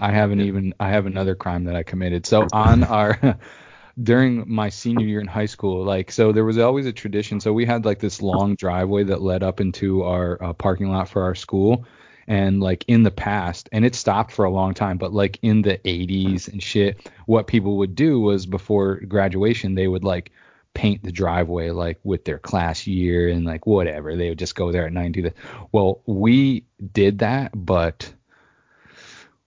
I 0.00 0.10
haven't 0.10 0.40
even 0.40 0.74
I 0.80 0.90
have 0.90 1.06
another 1.06 1.34
crime 1.34 1.64
that 1.64 1.76
I 1.76 1.82
committed. 1.82 2.26
So 2.26 2.46
on 2.52 2.84
our 2.84 3.38
during 4.02 4.44
my 4.50 4.68
senior 4.68 5.06
year 5.06 5.20
in 5.20 5.26
high 5.26 5.46
school, 5.46 5.84
like 5.84 6.10
so 6.10 6.32
there 6.32 6.44
was 6.44 6.58
always 6.58 6.86
a 6.86 6.92
tradition. 6.92 7.40
So 7.40 7.52
we 7.52 7.64
had 7.64 7.84
like 7.84 7.98
this 7.98 8.20
long 8.22 8.54
driveway 8.56 9.04
that 9.04 9.22
led 9.22 9.42
up 9.42 9.60
into 9.60 10.02
our 10.02 10.42
uh, 10.42 10.52
parking 10.52 10.90
lot 10.90 11.08
for 11.08 11.22
our 11.22 11.34
school. 11.34 11.86
And 12.28 12.60
like 12.60 12.84
in 12.86 13.02
the 13.02 13.10
past, 13.10 13.68
and 13.72 13.84
it 13.84 13.94
stopped 13.94 14.32
for 14.32 14.44
a 14.44 14.50
long 14.50 14.74
time, 14.74 14.98
but 14.98 15.12
like 15.12 15.38
in 15.42 15.62
the 15.62 15.78
80s 15.78 16.46
and 16.46 16.62
shit, 16.62 17.10
what 17.26 17.46
people 17.46 17.78
would 17.78 17.94
do 17.94 18.20
was 18.20 18.44
before 18.46 18.96
graduation, 18.96 19.74
they 19.74 19.88
would 19.88 20.04
like 20.04 20.30
paint 20.74 21.02
the 21.02 21.10
driveway 21.10 21.70
like 21.70 21.98
with 22.04 22.24
their 22.24 22.38
class 22.38 22.86
year 22.86 23.28
and 23.28 23.44
like 23.44 23.66
whatever. 23.66 24.14
They 24.14 24.28
would 24.28 24.38
just 24.38 24.54
go 24.54 24.70
there 24.70 24.86
at 24.86 24.92
night 24.92 25.06
and 25.06 25.14
do 25.14 25.22
that. 25.22 25.34
Well, 25.72 26.02
we 26.06 26.64
did 26.92 27.20
that, 27.20 27.50
but 27.54 28.12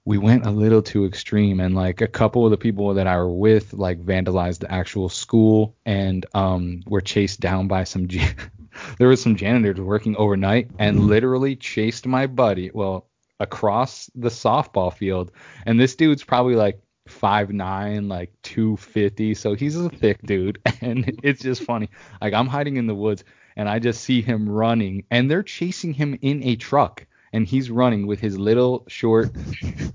we 0.04 0.18
went 0.18 0.46
a 0.46 0.52
little 0.52 0.82
too 0.82 1.06
extreme 1.06 1.60
and 1.60 1.76
like 1.76 2.02
a 2.02 2.08
couple 2.08 2.46
of 2.46 2.52
the 2.52 2.58
people 2.58 2.96
that 2.96 3.08
I 3.08 3.18
were 3.18 3.30
with 3.30 3.74
like 3.74 4.02
vandalized 4.02 4.60
the 4.60 4.72
actual 4.72 5.10
school 5.10 5.76
and 5.86 6.26
um 6.34 6.82
were 6.88 7.02
chased 7.02 7.40
down 7.40 7.68
by 7.68 7.84
some 7.84 8.08
there 8.98 9.08
was 9.08 9.22
some 9.22 9.36
janitors 9.36 9.80
working 9.80 10.16
overnight 10.16 10.70
and 10.80 11.02
literally 11.02 11.56
chased 11.56 12.06
my 12.08 12.28
buddy 12.28 12.72
well 12.74 13.08
across 13.40 14.10
the 14.16 14.30
softball 14.30 14.94
field. 14.94 15.32
And 15.66 15.80
this 15.80 15.96
dude's 15.96 16.24
probably 16.24 16.56
like 16.56 16.82
five 17.08 17.52
nine 17.52 18.08
like 18.08 18.32
250 18.44 19.34
so 19.34 19.56
he's 19.56 19.76
a 19.76 19.90
thick 19.90 20.22
dude. 20.24 20.60
And 20.82 21.20
it's 21.24 21.42
just 21.42 21.64
funny. 21.64 21.90
Like 22.22 22.34
I'm 22.34 22.48
hiding 22.48 22.78
in 22.78 22.88
the 22.88 22.96
woods 22.96 23.24
and 23.56 23.68
I 23.70 23.80
just 23.80 24.04
see 24.04 24.22
him 24.22 24.48
running. 24.50 25.06
And 25.12 25.30
they're 25.30 25.44
chasing 25.44 25.94
him 25.94 26.18
in 26.22 26.44
a 26.44 26.56
truck. 26.56 27.06
And 27.34 27.48
he's 27.48 27.72
running 27.72 28.08
with 28.08 28.20
his 28.20 28.38
little 28.38 28.84
short 28.88 29.34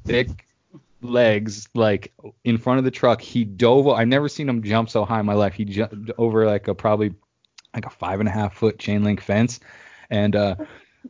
thick 0.04 0.46
legs 1.02 1.68
like 1.74 2.12
in 2.44 2.58
front 2.58 2.78
of 2.78 2.84
the 2.84 2.90
truck. 2.90 3.20
He 3.20 3.44
dove 3.44 3.88
I've 3.88 4.08
never 4.08 4.28
seen 4.28 4.48
him 4.48 4.62
jump 4.62 4.90
so 4.90 5.04
high 5.04 5.20
in 5.20 5.26
my 5.26 5.34
life. 5.34 5.54
He 5.54 5.64
jumped 5.64 6.10
over 6.18 6.46
like 6.46 6.68
a 6.68 6.74
probably 6.74 7.14
like 7.76 7.86
a 7.86 7.90
five 7.90 8.18
and 8.20 8.28
a 8.28 8.32
half 8.32 8.54
foot 8.54 8.78
chain 8.78 9.04
link 9.04 9.20
fence. 9.20 9.60
And 10.10 10.34
uh 10.34 10.56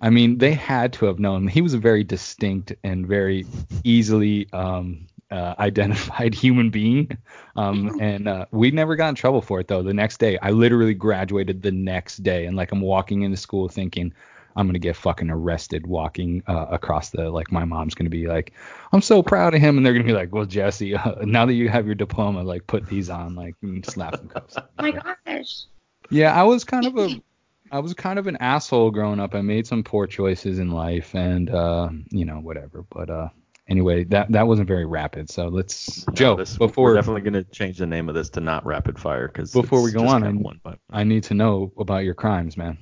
i 0.03 0.11
mean 0.11 0.37
they 0.37 0.53
had 0.53 0.93
to 0.95 1.07
have 1.07 1.19
known. 1.19 1.49
He 1.49 1.63
was 1.63 1.73
a 1.73 1.79
very 1.79 2.05
distinct 2.05 2.75
and 2.85 3.07
very 3.07 3.47
easily 3.85 4.49
um 4.53 5.07
uh, 5.31 5.55
identified 5.59 6.35
human 6.35 6.71
being. 6.71 7.17
Um 7.57 7.99
and 8.01 8.29
uh, 8.29 8.47
we 8.51 8.71
never 8.71 8.97
got 8.97 9.09
in 9.09 9.15
trouble 9.15 9.41
for 9.41 9.61
it 9.61 9.69
though. 9.69 9.83
The 9.83 9.95
next 9.95 10.19
day 10.19 10.39
i 10.43 10.51
literally 10.51 10.95
graduated 10.95 11.63
the 11.63 11.73
next 11.73 12.19
day. 12.19 12.47
And 12.47 12.57
like 12.57 12.73
i'm 12.73 12.83
walking 12.83 13.23
into 13.23 13.37
school 13.37 13.69
thinking 13.69 14.13
I'm 14.57 14.67
gonna 14.67 14.79
get 14.79 14.97
fucking 14.97 15.31
arrested 15.31 15.87
walking 15.87 16.43
uh, 16.47 16.67
across 16.71 17.11
the 17.11 17.31
like 17.31 17.53
my 17.53 17.65
mom's 17.65 17.95
gonna 17.95 18.11
be 18.11 18.27
like 18.27 18.53
I'm 18.93 19.03
so 19.03 19.23
proud 19.23 19.55
of 19.55 19.61
him 19.61 19.77
and 19.77 19.85
they're 19.85 19.93
gonna 19.93 20.05
be 20.05 20.15
like 20.15 20.33
well 20.33 20.47
Jesse 20.47 20.97
uh, 20.97 21.17
now 21.23 21.45
that 21.47 21.53
you 21.53 21.69
have 21.69 21.87
your 21.87 21.95
diploma 21.95 22.43
like 22.43 22.67
put 22.67 22.87
these 22.87 23.11
on 23.11 23.35
like 23.35 23.55
slap 23.85 24.17
some 24.17 24.29
cups. 24.29 24.57
Oh 24.57 24.65
my 24.79 24.93
gosh. 24.93 25.67
Yeah, 26.11 26.35
I 26.35 26.45
was 26.45 26.65
kind 26.65 26.87
of 26.87 26.97
a 26.97 27.11
I 27.71 27.81
was 27.81 27.95
kind 27.95 28.19
of 28.19 28.27
an 28.27 28.37
asshole 28.37 28.91
growing 28.93 29.19
up. 29.21 29.35
I 29.35 29.41
made 29.43 29.67
some 29.67 29.83
poor 29.83 30.07
choices 30.07 30.59
in 30.59 30.71
life 30.71 31.15
and 31.15 31.51
uh 31.51 31.89
you 32.11 32.25
know 32.25 32.37
whatever 32.37 32.85
but 32.91 33.11
uh 33.11 33.29
anyway 33.69 34.05
that 34.05 34.31
that 34.31 34.47
wasn't 34.47 34.69
very 34.69 34.87
rapid 34.87 35.29
so 35.29 35.49
let's 35.49 36.07
No, 36.09 36.15
Joe 36.15 36.37
this, 36.37 36.57
before 36.57 36.91
we're 36.91 36.95
definitely 36.95 37.23
gonna 37.23 37.45
change 37.45 37.79
the 37.79 37.87
name 37.87 38.09
of 38.09 38.15
this 38.15 38.31
to 38.31 38.41
not 38.41 38.65
rapid 38.65 38.99
fire 38.99 39.27
because 39.27 39.53
Before 39.53 39.83
we 39.83 39.91
go 39.91 40.07
on, 40.07 40.23
I- 40.23 40.31
one 40.31 40.61
by 40.63 40.77
I 40.91 41.03
need 41.05 41.25
to 41.25 41.35
know 41.35 41.73
about 41.79 42.05
your 42.05 42.15
crimes 42.15 42.57
man. 42.57 42.79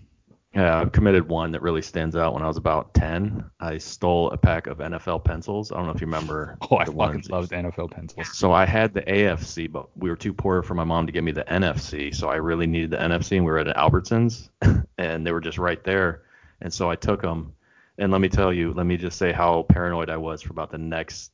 Yeah, 0.55 0.81
I've 0.81 0.93
committed 0.93 1.29
one 1.29 1.51
that 1.53 1.63
really 1.63 1.83
stands 1.83 2.15
out. 2.15 2.33
When 2.33 2.43
I 2.45 2.47
was 2.47 2.57
about 2.57 2.95
10, 2.95 3.45
I 3.59 3.77
stole 3.79 4.31
a 4.31 4.37
pack 4.37 4.69
of 4.69 4.79
NFL 4.79 5.25
pencils. 5.25 5.73
I 5.73 5.77
don't 5.77 5.87
know 5.87 5.93
if 5.93 6.01
you 6.01 6.07
remember. 6.07 6.57
Oh 6.71 6.77
I 6.77 6.85
fucking 6.85 6.97
ones. 6.97 7.31
loved 7.31 7.51
NFL 7.51 7.91
pencils. 7.91 8.37
So 8.37 8.53
I 8.53 8.65
had 8.65 8.95
the 8.95 9.03
AFC, 9.03 9.71
but 9.71 9.95
we 9.97 10.09
were 10.09 10.17
too 10.17 10.33
poor 10.33 10.63
for 10.63 10.75
my 10.75 10.85
mom 10.85 11.07
to 11.07 11.13
get 11.13 11.25
me 11.25 11.33
the 11.33 11.45
NFC. 11.45 12.15
So 12.15 12.29
I 12.29 12.37
really 12.37 12.67
needed 12.67 12.91
the 12.91 12.97
NFC, 12.97 13.37
and 13.37 13.45
we 13.45 13.51
were 13.51 13.59
at 13.59 13.77
Albertsons, 13.77 14.49
and 14.99 15.27
they 15.27 15.33
were 15.33 15.41
just 15.41 15.59
right 15.59 15.83
there. 15.85 16.23
And 16.61 16.73
so 16.73 16.89
I 16.89 16.97
took 16.97 17.21
them. 17.21 17.53
And 17.99 18.11
let 18.11 18.21
me 18.21 18.29
tell 18.29 18.53
you, 18.53 18.73
let 18.73 18.87
me 18.87 18.97
just 18.97 19.19
say 19.19 19.33
how 19.33 19.65
paranoid 19.69 20.09
I 20.09 20.17
was 20.17 20.43
for 20.43 20.53
about 20.53 20.71
the 20.71 20.79
next 20.79 21.33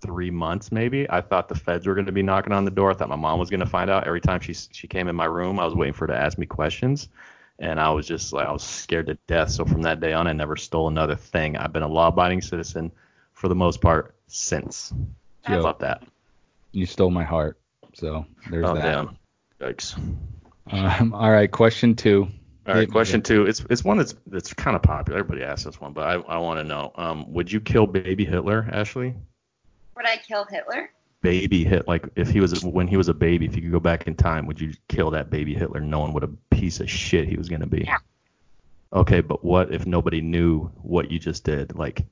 three 0.00 0.30
months, 0.30 0.72
maybe. 0.72 1.08
I 1.10 1.20
thought 1.20 1.48
the 1.48 1.54
feds 1.54 1.86
were 1.86 1.94
going 1.94 2.06
to 2.06 2.12
be 2.12 2.22
knocking 2.22 2.52
on 2.52 2.64
the 2.64 2.70
door. 2.70 2.90
I 2.90 2.94
thought 2.94 3.08
my 3.08 3.16
mom 3.16 3.38
was 3.38 3.50
going 3.50 3.60
to 3.60 3.66
find 3.66 3.90
out. 3.90 4.06
Every 4.06 4.20
time 4.20 4.40
she 4.40 4.54
she 4.54 4.86
came 4.88 5.08
in 5.08 5.14
my 5.16 5.26
room, 5.26 5.58
I 5.60 5.64
was 5.64 5.74
waiting 5.74 5.94
for 5.94 6.06
her 6.06 6.14
to 6.14 6.18
ask 6.18 6.38
me 6.38 6.46
questions 6.46 7.08
and 7.58 7.78
I 7.80 7.90
was 7.90 8.06
just 8.06 8.32
like 8.32 8.46
I 8.46 8.52
was 8.52 8.62
scared 8.62 9.06
to 9.06 9.18
death. 9.26 9.50
So 9.50 9.64
from 9.64 9.82
that 9.82 10.00
day 10.00 10.12
on, 10.12 10.26
I 10.26 10.32
never 10.32 10.56
stole 10.56 10.88
another 10.88 11.16
thing. 11.16 11.56
I've 11.56 11.72
been 11.72 11.82
a 11.82 11.88
law-abiding 11.88 12.42
citizen 12.42 12.90
for 13.32 13.48
the 13.48 13.54
most 13.54 13.80
part 13.80 14.14
since. 14.26 14.92
How 15.42 15.54
Yo. 15.54 15.60
about 15.60 15.80
that? 15.80 16.02
You 16.72 16.86
stole 16.86 17.10
my 17.10 17.24
heart. 17.24 17.58
So 17.94 18.24
there's 18.50 18.64
Oh 18.66 18.74
that. 18.74 18.82
damn. 18.82 19.18
Yikes. 19.60 19.96
Um, 20.70 21.12
all 21.14 21.30
right, 21.30 21.50
question 21.50 21.94
two. 21.94 22.22
All 22.66 22.74
Hit 22.74 22.80
right, 22.80 22.88
me 22.88 22.92
question 22.92 23.22
two. 23.22 23.46
It's 23.46 23.64
it's 23.68 23.84
one 23.84 23.98
that's 23.98 24.14
that's 24.28 24.54
kind 24.54 24.76
of 24.76 24.82
popular. 24.82 25.18
Everybody 25.18 25.44
asks 25.44 25.64
this 25.64 25.80
one, 25.80 25.92
but 25.92 26.06
I 26.06 26.14
I 26.14 26.38
want 26.38 26.60
to 26.60 26.64
know. 26.64 26.92
Um, 26.94 27.32
would 27.32 27.50
you 27.50 27.60
kill 27.60 27.86
baby 27.86 28.24
Hitler, 28.24 28.68
Ashley? 28.72 29.14
Would 29.96 30.06
I 30.06 30.16
kill 30.16 30.44
Hitler? 30.44 30.90
Baby 31.22 31.64
Hit 31.64 31.88
like 31.88 32.08
if 32.16 32.30
he 32.30 32.40
was 32.40 32.64
when 32.64 32.86
he 32.86 32.96
was 32.96 33.08
a 33.08 33.14
baby, 33.14 33.46
if 33.46 33.56
you 33.56 33.62
could 33.62 33.72
go 33.72 33.80
back 33.80 34.06
in 34.06 34.14
time, 34.14 34.46
would 34.46 34.60
you 34.60 34.72
kill 34.88 35.10
that 35.12 35.30
baby 35.30 35.54
Hitler, 35.54 35.80
knowing 35.80 36.12
what 36.12 36.24
a 36.24 36.30
piece 36.50 36.80
of 36.80 36.90
shit 36.90 37.28
he 37.28 37.36
was 37.36 37.48
gonna 37.48 37.66
be? 37.66 37.84
Yeah. 37.86 37.98
Okay, 38.92 39.20
but 39.20 39.44
what 39.44 39.72
if 39.72 39.86
nobody 39.86 40.20
knew 40.20 40.64
what 40.82 41.10
you 41.10 41.18
just 41.18 41.44
did? 41.44 41.74
Like, 41.76 42.04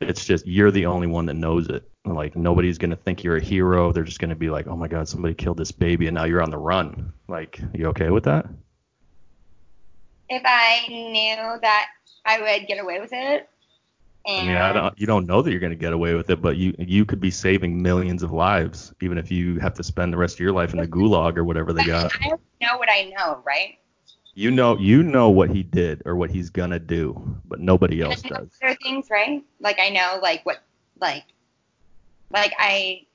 it's 0.00 0.24
just 0.24 0.46
you're 0.46 0.70
the 0.70 0.86
only 0.86 1.06
one 1.06 1.26
that 1.26 1.34
knows 1.34 1.68
it. 1.68 1.88
Like 2.04 2.36
nobody's 2.36 2.76
gonna 2.76 2.96
think 2.96 3.24
you're 3.24 3.36
a 3.36 3.42
hero. 3.42 3.92
They're 3.92 4.02
just 4.02 4.18
gonna 4.18 4.34
be 4.34 4.50
like, 4.50 4.66
oh 4.66 4.76
my 4.76 4.88
god, 4.88 5.08
somebody 5.08 5.34
killed 5.34 5.56
this 5.56 5.72
baby, 5.72 6.08
and 6.08 6.14
now 6.14 6.24
you're 6.24 6.42
on 6.42 6.50
the 6.50 6.58
run. 6.58 7.12
Like, 7.28 7.60
you 7.72 7.86
okay 7.86 8.10
with 8.10 8.24
that? 8.24 8.46
If 10.28 10.42
I 10.44 10.86
knew 10.88 11.60
that 11.60 11.86
I 12.24 12.40
would 12.40 12.66
get 12.66 12.82
away 12.82 13.00
with 13.00 13.12
it. 13.12 13.48
I 14.26 14.42
mean, 14.42 14.56
I 14.56 14.72
don't, 14.72 14.98
you 14.98 15.06
don't 15.06 15.26
know 15.26 15.42
that 15.42 15.50
you're 15.50 15.60
going 15.60 15.72
to 15.72 15.76
get 15.76 15.92
away 15.92 16.14
with 16.14 16.30
it, 16.30 16.40
but 16.40 16.56
you 16.56 16.74
you 16.78 17.04
could 17.04 17.20
be 17.20 17.30
saving 17.30 17.82
millions 17.82 18.22
of 18.22 18.32
lives, 18.32 18.92
even 19.02 19.18
if 19.18 19.30
you 19.30 19.58
have 19.58 19.74
to 19.74 19.84
spend 19.84 20.12
the 20.12 20.16
rest 20.16 20.36
of 20.36 20.40
your 20.40 20.52
life 20.52 20.72
in 20.72 20.78
the 20.78 20.86
gulag 20.86 21.36
or 21.36 21.44
whatever 21.44 21.72
they 21.72 21.84
got. 21.86 22.10
I 22.22 22.28
know 22.60 22.78
what 22.78 22.88
I 22.90 23.12
know, 23.16 23.42
right? 23.44 23.78
You 24.34 24.50
know, 24.50 24.78
you 24.78 25.02
know 25.02 25.28
what 25.28 25.50
he 25.50 25.62
did 25.62 26.02
or 26.06 26.16
what 26.16 26.30
he's 26.30 26.50
gonna 26.50 26.78
do, 26.78 27.38
but 27.46 27.60
nobody 27.60 28.00
else 28.00 28.22
And 28.22 28.30
does. 28.30 28.58
Other 28.62 28.76
things, 28.82 29.08
right? 29.10 29.44
Like 29.60 29.78
I 29.78 29.90
know, 29.90 30.18
like 30.22 30.44
what, 30.44 30.60
like, 31.00 31.24
like 32.30 32.52
I 32.58 33.06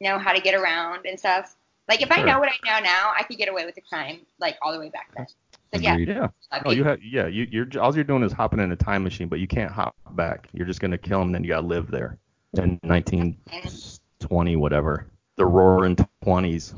know 0.00 0.18
how 0.18 0.32
to 0.32 0.40
get 0.40 0.54
around 0.54 1.06
and 1.06 1.18
stuff. 1.18 1.56
Like 1.88 2.02
if 2.02 2.12
I 2.12 2.22
know 2.22 2.38
what 2.38 2.50
I 2.50 2.56
know 2.66 2.84
now, 2.84 3.12
I 3.16 3.22
could 3.22 3.38
get 3.38 3.48
away 3.48 3.64
with 3.64 3.74
the 3.74 3.80
crime, 3.80 4.20
like 4.38 4.58
all 4.62 4.72
the 4.72 4.78
way 4.78 4.90
back 4.90 5.10
then. 5.16 5.26
So 5.74 5.80
yeah, 5.80 5.92
Agreed. 5.92 6.08
Yeah. 6.08 6.28
I'd 6.50 6.64
No, 6.64 6.70
oh, 6.70 6.72
you 6.72 6.84
have. 6.84 7.02
Yeah, 7.02 7.26
you, 7.26 7.46
you're 7.50 7.66
all 7.80 7.94
you're 7.94 8.04
doing 8.04 8.22
is 8.22 8.32
hopping 8.32 8.60
in 8.60 8.72
a 8.72 8.76
time 8.76 9.02
machine, 9.02 9.28
but 9.28 9.38
you 9.38 9.46
can't 9.46 9.70
hop 9.70 9.94
back. 10.12 10.48
You're 10.52 10.66
just 10.66 10.80
gonna 10.80 10.98
kill 10.98 11.20
him, 11.20 11.32
then 11.32 11.44
you 11.44 11.48
gotta 11.48 11.66
live 11.66 11.90
there 11.90 12.18
in 12.54 12.78
1920, 12.82 14.56
whatever, 14.56 15.06
the 15.36 15.44
roaring 15.44 15.96
20s. 16.24 16.72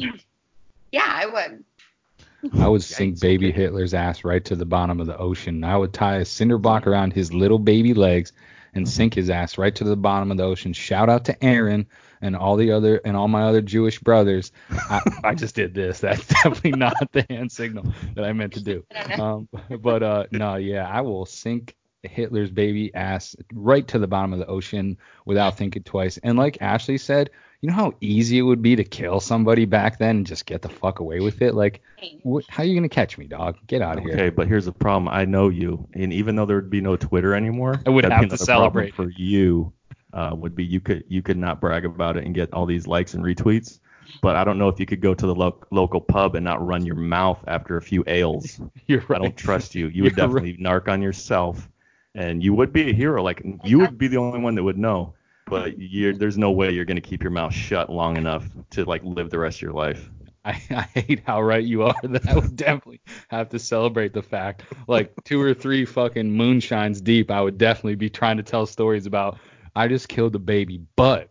yeah, 0.90 1.04
I 1.06 1.26
would. 1.26 1.64
I 2.58 2.68
would 2.68 2.82
sink 2.82 3.20
baby. 3.20 3.52
Hitler's 3.52 3.94
ass 3.94 4.24
right 4.24 4.44
to 4.44 4.56
the 4.56 4.66
bottom 4.66 5.00
of 5.00 5.06
the 5.06 5.16
ocean. 5.18 5.62
I 5.62 5.76
would 5.76 5.92
tie 5.92 6.16
a 6.16 6.24
cinder 6.24 6.58
block 6.58 6.86
around 6.86 7.12
his 7.12 7.32
little 7.32 7.58
baby 7.58 7.94
legs 7.94 8.32
and 8.74 8.88
sink 8.88 9.14
his 9.14 9.30
ass 9.30 9.58
right 9.58 9.74
to 9.74 9.84
the 9.84 9.96
bottom 9.96 10.30
of 10.30 10.36
the 10.36 10.44
ocean. 10.44 10.72
Shout 10.72 11.08
out 11.08 11.24
to 11.26 11.44
Aaron 11.44 11.86
and 12.22 12.36
all 12.36 12.56
the 12.56 12.72
other 12.72 13.00
and 13.04 13.16
all 13.16 13.28
my 13.28 13.42
other 13.42 13.60
Jewish 13.60 13.98
brothers. 13.98 14.52
I, 14.70 15.00
I 15.24 15.34
just 15.34 15.54
did 15.54 15.74
this. 15.74 16.00
That's 16.00 16.26
definitely 16.26 16.72
not 16.72 16.94
the 17.12 17.24
hand 17.30 17.50
signal 17.52 17.86
that 18.14 18.24
I 18.24 18.32
meant 18.32 18.52
to 18.54 18.62
do. 18.62 18.84
I 18.94 19.02
don't 19.08 19.18
know. 19.18 19.48
Um, 19.70 19.80
but 19.80 20.02
uh, 20.02 20.26
no, 20.32 20.56
yeah, 20.56 20.88
I 20.88 21.00
will 21.00 21.26
sink 21.26 21.76
Hitler's 22.02 22.50
baby 22.50 22.94
ass 22.94 23.36
right 23.52 23.86
to 23.88 23.98
the 23.98 24.06
bottom 24.06 24.32
of 24.32 24.38
the 24.38 24.46
ocean 24.46 24.96
without 25.26 25.56
thinking 25.58 25.82
twice. 25.82 26.18
And 26.22 26.38
like 26.38 26.56
Ashley 26.62 26.96
said, 26.98 27.30
you 27.60 27.68
know 27.68 27.74
how 27.74 27.92
easy 28.00 28.38
it 28.38 28.42
would 28.42 28.62
be 28.62 28.74
to 28.76 28.84
kill 28.84 29.20
somebody 29.20 29.66
back 29.66 29.98
then 29.98 30.16
and 30.16 30.26
just 30.26 30.46
get 30.46 30.62
the 30.62 30.70
fuck 30.70 31.00
away 31.00 31.20
with 31.20 31.42
it? 31.42 31.54
Like, 31.54 31.82
wh- 32.26 32.40
how 32.48 32.62
you 32.62 32.74
gonna 32.74 32.88
catch 32.88 33.18
me, 33.18 33.26
dog? 33.26 33.58
Get 33.66 33.82
out 33.82 33.98
of 33.98 34.04
here. 34.04 34.14
Okay, 34.14 34.30
but 34.30 34.48
here's 34.48 34.64
the 34.64 34.72
problem. 34.72 35.08
I 35.12 35.26
know 35.26 35.50
you, 35.50 35.86
and 35.92 36.10
even 36.10 36.36
though 36.36 36.46
there 36.46 36.56
would 36.56 36.70
be 36.70 36.80
no 36.80 36.96
Twitter 36.96 37.34
anymore, 37.34 37.82
I 37.86 37.90
would 37.90 38.06
have 38.06 38.30
to 38.30 38.38
celebrate. 38.38 38.94
for 38.94 39.10
you. 39.10 39.74
Uh, 40.12 40.34
would 40.34 40.56
be 40.56 40.64
you 40.64 40.80
could 40.80 41.04
you 41.08 41.22
could 41.22 41.36
not 41.36 41.60
brag 41.60 41.84
about 41.84 42.16
it 42.16 42.24
and 42.24 42.34
get 42.34 42.52
all 42.52 42.66
these 42.66 42.86
likes 42.86 43.14
and 43.14 43.24
retweets. 43.24 43.78
But 44.22 44.36
I 44.36 44.44
don't 44.44 44.58
know 44.58 44.68
if 44.68 44.80
you 44.80 44.86
could 44.86 45.00
go 45.00 45.14
to 45.14 45.26
the 45.26 45.34
lo- 45.34 45.64
local 45.70 46.00
pub 46.00 46.34
and 46.34 46.44
not 46.44 46.64
run 46.66 46.84
your 46.84 46.96
mouth 46.96 47.42
after 47.46 47.76
a 47.76 47.82
few 47.82 48.02
ales. 48.06 48.60
You're 48.86 49.04
right. 49.08 49.20
I 49.20 49.22
don't 49.22 49.36
trust 49.36 49.74
you. 49.74 49.86
You 49.86 50.02
would 50.04 50.16
You're 50.16 50.26
right. 50.26 50.42
definitely 50.42 50.56
narc 50.64 50.88
on 50.88 51.00
yourself, 51.00 51.68
and 52.14 52.42
you 52.42 52.54
would 52.54 52.72
be 52.72 52.90
a 52.90 52.92
hero. 52.92 53.22
Like 53.22 53.42
you 53.64 53.78
would 53.78 53.98
be 53.98 54.08
the 54.08 54.16
only 54.16 54.40
one 54.40 54.54
that 54.56 54.64
would 54.64 54.78
know. 54.78 55.14
But 55.46 55.78
you're, 55.78 56.12
there's 56.12 56.38
no 56.38 56.52
way 56.52 56.70
you're 56.70 56.84
gonna 56.84 57.00
keep 57.00 57.22
your 57.22 57.32
mouth 57.32 57.52
shut 57.52 57.90
long 57.90 58.16
enough 58.16 58.48
to 58.70 58.84
like 58.84 59.02
live 59.04 59.30
the 59.30 59.38
rest 59.38 59.58
of 59.58 59.62
your 59.62 59.72
life. 59.72 60.10
I, 60.44 60.60
I 60.70 60.82
hate 60.82 61.22
how 61.26 61.42
right 61.42 61.62
you 61.62 61.82
are 61.82 61.94
that 62.02 62.26
I 62.28 62.34
would 62.34 62.56
definitely 62.56 63.00
have 63.28 63.50
to 63.50 63.58
celebrate 63.58 64.12
the 64.12 64.22
fact. 64.22 64.62
Like 64.86 65.12
two 65.24 65.40
or 65.40 65.52
three 65.54 65.84
fucking 65.84 66.30
moonshines 66.30 67.02
deep, 67.02 67.30
I 67.30 67.40
would 67.40 67.58
definitely 67.58 67.96
be 67.96 68.08
trying 68.10 68.38
to 68.38 68.42
tell 68.42 68.64
stories 68.64 69.06
about 69.06 69.38
I 69.74 69.88
just 69.88 70.08
killed 70.08 70.34
a 70.34 70.38
baby, 70.38 70.82
but 70.96 71.30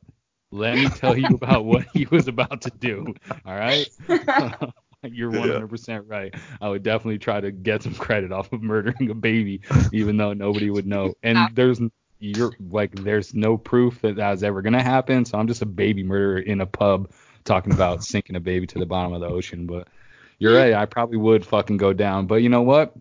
let 0.52 0.76
me 0.76 0.90
tell 0.90 1.18
you 1.18 1.28
about 1.28 1.66
what 1.66 1.86
he 1.94 2.08
was 2.10 2.28
about 2.28 2.62
to 2.62 2.72
do. 2.72 3.14
All 3.46 3.56
right. 3.56 3.88
You're 5.04 5.32
100% 5.32 6.04
right. 6.08 6.34
I 6.60 6.70
would 6.70 6.84
definitely 6.84 7.20
try 7.20 7.40
to 7.40 7.52
get 7.52 7.84
some 7.84 7.96
credit 7.96 8.32
off 8.32 8.52
of 8.52 8.62
murdering 8.62 9.10
a 9.10 9.16
baby, 9.16 9.62
even 9.94 10.18
though 10.18 10.34
nobody 10.34 10.70
would 10.70 10.86
know. 10.86 11.14
And 11.24 11.50
there's 11.56 11.80
you're 12.22 12.52
like 12.70 12.94
there's 12.96 13.34
no 13.34 13.58
proof 13.58 14.02
that 14.02 14.18
that 14.18 14.32
was 14.32 14.44
ever 14.44 14.62
gonna 14.62 14.84
happen. 14.84 15.24
So 15.24 15.38
I'm 15.38 15.48
just 15.48 15.62
a 15.62 15.66
baby 15.66 16.04
murderer 16.04 16.40
in 16.40 16.60
a 16.60 16.66
pub 16.66 17.12
talking 17.46 17.72
about 17.72 18.04
sinking 18.04 18.36
a 18.36 18.42
baby 18.42 18.68
to 18.68 18.80
the 18.80 18.86
bottom 18.86 19.14
of 19.14 19.22
the 19.22 19.28
ocean. 19.28 19.66
But 19.66 19.88
you're 20.38 20.56
right. 20.56 20.74
I 20.74 20.86
probably 20.86 21.18
would 21.18 21.46
fucking 21.46 21.78
go 21.78 21.94
down. 21.94 22.28
But 22.28 22.42
you 22.42 22.50
know 22.50 22.64
what? 22.64 22.94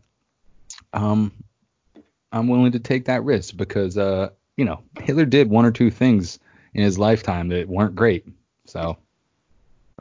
Um, 0.93 1.33
I'm 2.31 2.47
willing 2.47 2.73
to 2.73 2.79
take 2.79 3.07
that 3.07 3.25
risk 3.25 3.57
because 3.57 3.99
uh, 3.99 4.31
you 4.59 4.65
know, 4.67 4.83
Hitler 5.01 5.25
did 5.25 5.49
one 5.49 5.65
or 5.65 5.71
two 5.71 5.91
things 5.91 6.39
in 6.75 6.83
his 6.83 6.99
lifetime 6.99 7.49
that 7.49 7.69
weren't 7.69 7.95
great. 7.95 8.27
So 8.67 8.99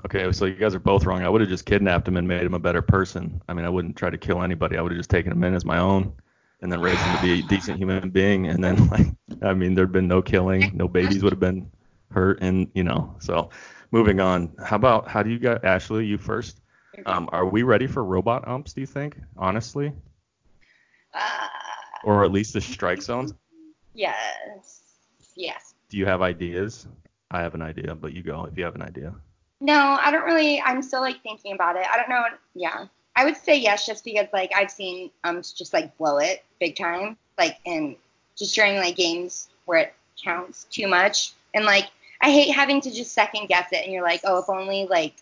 Okay, 0.06 0.32
so 0.32 0.46
you 0.46 0.54
guys 0.54 0.76
are 0.76 0.80
both 0.80 1.06
wrong. 1.06 1.24
I 1.24 1.30
would 1.30 1.42
have 1.42 1.50
just 1.50 1.66
kidnapped 1.66 2.08
him 2.08 2.18
and 2.18 2.28
made 2.28 2.44
him 2.44 2.54
a 2.54 2.60
better 2.60 2.84
person. 2.84 3.42
I 3.48 3.54
mean, 3.54 3.66
I 3.66 3.70
wouldn't 3.70 3.96
try 3.96 4.12
to 4.12 4.18
kill 4.18 4.44
anybody. 4.44 4.78
I 4.78 4.82
would 4.82 4.92
have 4.92 5.00
just 5.00 5.10
taken 5.10 5.32
him 5.32 5.44
in 5.44 5.56
as 5.56 5.66
my 5.66 5.80
own 5.80 6.14
and 6.62 6.72
then 6.72 6.82
raised 6.82 7.00
him 7.00 7.16
to 7.16 7.22
be 7.24 7.40
a 7.40 7.44
decent 7.44 7.80
human 7.80 8.10
being. 8.12 8.48
And 8.48 8.64
then, 8.64 8.88
like, 8.92 9.08
I 9.42 9.54
mean, 9.56 9.74
there'd 9.74 9.92
been 9.92 10.08
no 10.08 10.22
killing, 10.22 10.72
no 10.76 10.88
babies 10.88 11.24
would 11.24 11.34
have 11.34 11.40
been 11.40 11.72
hurt, 12.12 12.40
and 12.42 12.70
you 12.76 12.84
know. 12.84 13.16
So, 13.20 13.50
moving 13.92 14.20
on. 14.20 14.54
How 14.64 14.76
about 14.76 15.08
how 15.08 15.24
do 15.24 15.32
you 15.32 15.40
got 15.40 15.66
Ashley? 15.66 16.06
You 16.06 16.18
first. 16.18 16.62
Um, 17.06 17.30
are 17.32 17.48
we 17.48 17.64
ready 17.64 17.86
for 17.88 18.04
robot 18.04 18.48
umps? 18.48 18.74
Do 18.74 18.82
you 18.82 18.88
think, 18.88 19.18
honestly, 19.36 19.94
Uh, 21.14 21.48
or 22.04 22.24
at 22.24 22.32
least 22.32 22.54
the 22.54 22.62
strike 22.62 23.02
zones? 23.02 23.34
Yes. 23.98 24.82
Yes. 25.36 25.74
Do 25.90 25.98
you 25.98 26.06
have 26.06 26.22
ideas? 26.22 26.88
I 27.32 27.42
have 27.42 27.56
an 27.56 27.62
idea, 27.62 27.96
but 27.96 28.14
you 28.14 28.24
go 28.24 28.46
if 28.46 28.58
you 28.58 28.64
have 28.64 28.76
an 28.76 28.82
idea. 28.82 29.14
No, 29.60 29.98
I 30.02 30.12
don't 30.12 30.24
really. 30.24 30.62
I'm 30.62 30.82
still 30.82 31.02
like 31.02 31.22
thinking 31.24 31.54
about 31.54 31.76
it. 31.76 31.86
I 31.92 31.98
don't 31.98 32.10
know. 32.10 32.24
Yeah, 32.54 32.86
I 33.16 33.26
would 33.26 33.36
say 33.36 33.58
yes, 33.58 33.86
just 33.86 34.06
because 34.06 34.28
like 34.32 34.52
I've 34.56 34.72
seen 34.72 35.10
um 35.24 35.42
just 35.42 35.74
like 35.74 35.98
blow 35.98 36.20
it 36.20 36.44
big 36.60 36.76
time, 36.76 37.18
like 37.38 37.58
and 37.66 37.96
just 38.38 38.54
during 38.56 38.78
like 38.78 38.96
games 38.96 39.50
where 39.66 39.80
it 39.80 39.94
counts 40.24 40.66
too 40.66 40.88
much, 40.88 41.34
and 41.54 41.66
like 41.66 41.90
I 42.22 42.32
hate 42.32 42.52
having 42.52 42.82
to 42.82 42.92
just 42.92 43.14
second 43.14 43.48
guess 43.48 43.70
it, 43.72 43.84
and 43.84 43.92
you're 43.92 44.04
like, 44.04 44.22
oh, 44.24 44.40
if 44.40 44.50
only 44.50 44.86
like 44.86 45.16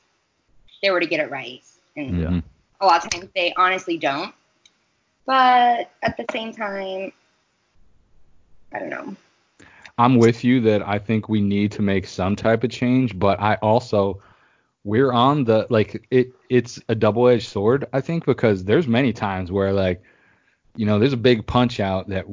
they 0.81 0.91
were 0.91 0.99
to 0.99 1.07
get 1.07 1.21
it 1.21 1.31
right, 1.31 1.63
and 1.95 2.11
mhm. 2.11 2.43
a 2.81 2.85
lot 2.85 3.03
of 3.03 3.09
times 3.09 3.29
they 3.33 3.53
honestly 3.55 3.97
don't. 3.97 4.33
But 5.25 5.89
at 6.03 6.17
the 6.17 6.25
same 6.31 6.53
time, 6.53 7.13
I 8.73 8.79
don't 8.79 8.89
know. 8.89 9.15
I'm 9.97 10.17
with 10.17 10.43
you 10.43 10.59
that 10.61 10.85
I 10.87 10.99
think 10.99 11.29
we 11.29 11.41
need 11.41 11.71
to 11.73 11.81
make 11.81 12.07
some 12.07 12.35
type 12.35 12.63
of 12.63 12.69
change, 12.69 13.17
but 13.17 13.39
I 13.39 13.55
also 13.55 14.21
we're 14.83 15.11
on 15.11 15.43
the 15.43 15.67
like 15.69 16.05
it 16.11 16.31
it's 16.49 16.79
a 16.89 16.95
double-edged 16.95 17.47
sword 17.47 17.85
I 17.91 18.01
think 18.01 18.25
because 18.25 18.63
there's 18.63 18.87
many 18.87 19.11
times 19.13 19.51
where 19.51 19.73
like 19.73 20.03
you 20.75 20.85
know 20.85 20.99
there's 20.99 21.13
a 21.13 21.17
big 21.17 21.45
punch 21.47 21.79
out 21.79 22.07
that 22.09 22.25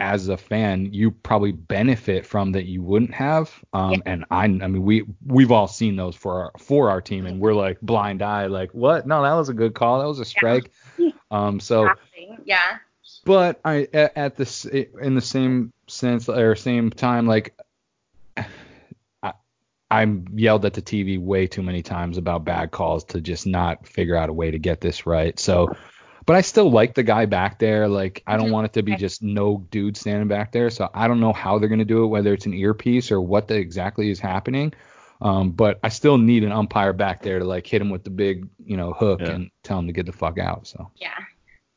as 0.00 0.28
a 0.28 0.36
fan 0.36 0.94
you 0.94 1.10
probably 1.10 1.52
benefit 1.52 2.24
from 2.24 2.52
that 2.52 2.64
you 2.64 2.82
wouldn't 2.82 3.12
have 3.12 3.52
um 3.74 3.92
Yeah. 3.92 3.98
and 4.06 4.24
I 4.30 4.44
I 4.44 4.46
mean 4.46 4.82
we 4.82 5.04
we've 5.26 5.52
all 5.52 5.68
seen 5.68 5.96
those 5.96 6.16
for 6.16 6.44
our 6.44 6.52
for 6.58 6.88
our 6.88 7.02
team 7.02 7.26
and 7.26 7.38
we're 7.38 7.54
like 7.54 7.78
blind 7.82 8.22
eye 8.22 8.46
like 8.46 8.70
what 8.72 9.06
no 9.06 9.22
that 9.22 9.34
was 9.34 9.50
a 9.50 9.54
good 9.54 9.74
call 9.74 10.00
that 10.00 10.08
was 10.08 10.20
a 10.20 10.24
strike 10.24 10.70
um 11.30 11.60
so 11.60 11.90
Yeah. 12.46 12.78
But 13.24 13.60
I 13.64 13.88
at, 13.92 14.16
at 14.16 14.36
this 14.36 14.64
in 14.64 15.14
the 15.14 15.20
same 15.20 15.72
sense 15.86 16.28
or 16.28 16.54
same 16.56 16.90
time 16.90 17.26
like 17.26 17.54
I, 19.22 19.32
I'm 19.90 20.26
yelled 20.34 20.64
at 20.64 20.74
the 20.74 20.82
TV 20.82 21.18
way 21.20 21.46
too 21.46 21.62
many 21.62 21.82
times 21.82 22.16
about 22.16 22.44
bad 22.44 22.70
calls 22.70 23.04
to 23.06 23.20
just 23.20 23.46
not 23.46 23.86
figure 23.86 24.16
out 24.16 24.28
a 24.28 24.32
way 24.32 24.50
to 24.50 24.58
get 24.58 24.80
this 24.80 25.04
right. 25.04 25.38
So, 25.38 25.74
but 26.26 26.36
I 26.36 26.42
still 26.42 26.70
like 26.70 26.94
the 26.94 27.02
guy 27.02 27.26
back 27.26 27.58
there. 27.58 27.88
Like 27.88 28.22
I 28.26 28.36
don't 28.36 28.52
want 28.52 28.66
it 28.66 28.72
to 28.74 28.82
be 28.82 28.94
just 28.96 29.22
no 29.22 29.66
dude 29.70 29.96
standing 29.96 30.28
back 30.28 30.52
there. 30.52 30.70
So 30.70 30.88
I 30.94 31.08
don't 31.08 31.18
know 31.20 31.32
how 31.32 31.58
they're 31.58 31.68
gonna 31.68 31.84
do 31.84 32.04
it, 32.04 32.08
whether 32.08 32.32
it's 32.32 32.46
an 32.46 32.54
earpiece 32.54 33.10
or 33.10 33.20
what 33.20 33.48
the, 33.48 33.56
exactly 33.56 34.10
is 34.10 34.20
happening. 34.20 34.72
Um, 35.22 35.50
but 35.50 35.78
I 35.82 35.88
still 35.90 36.16
need 36.16 36.44
an 36.44 36.52
umpire 36.52 36.92
back 36.94 37.22
there 37.22 37.40
to 37.40 37.44
like 37.44 37.66
hit 37.66 37.82
him 37.82 37.90
with 37.90 38.04
the 38.04 38.10
big, 38.10 38.48
you 38.64 38.76
know, 38.76 38.92
hook 38.92 39.20
Yeah. 39.20 39.32
and 39.32 39.50
tell 39.64 39.78
him 39.78 39.86
to 39.88 39.92
get 39.92 40.06
the 40.06 40.12
fuck 40.12 40.38
out. 40.38 40.66
So 40.66 40.90
Yeah. 40.96 41.10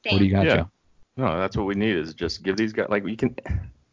what 0.09 0.19
do 0.19 0.25
you 0.25 0.31
got, 0.31 0.45
Yeah. 0.45 0.55
Joe? 0.57 0.69
No, 1.15 1.37
that's 1.39 1.55
what 1.55 1.65
we 1.65 1.75
need 1.75 1.95
is 1.95 2.13
just 2.13 2.43
give 2.43 2.57
these 2.57 2.73
guys 2.73 2.87
like 2.89 3.03
we 3.03 3.15
can 3.15 3.35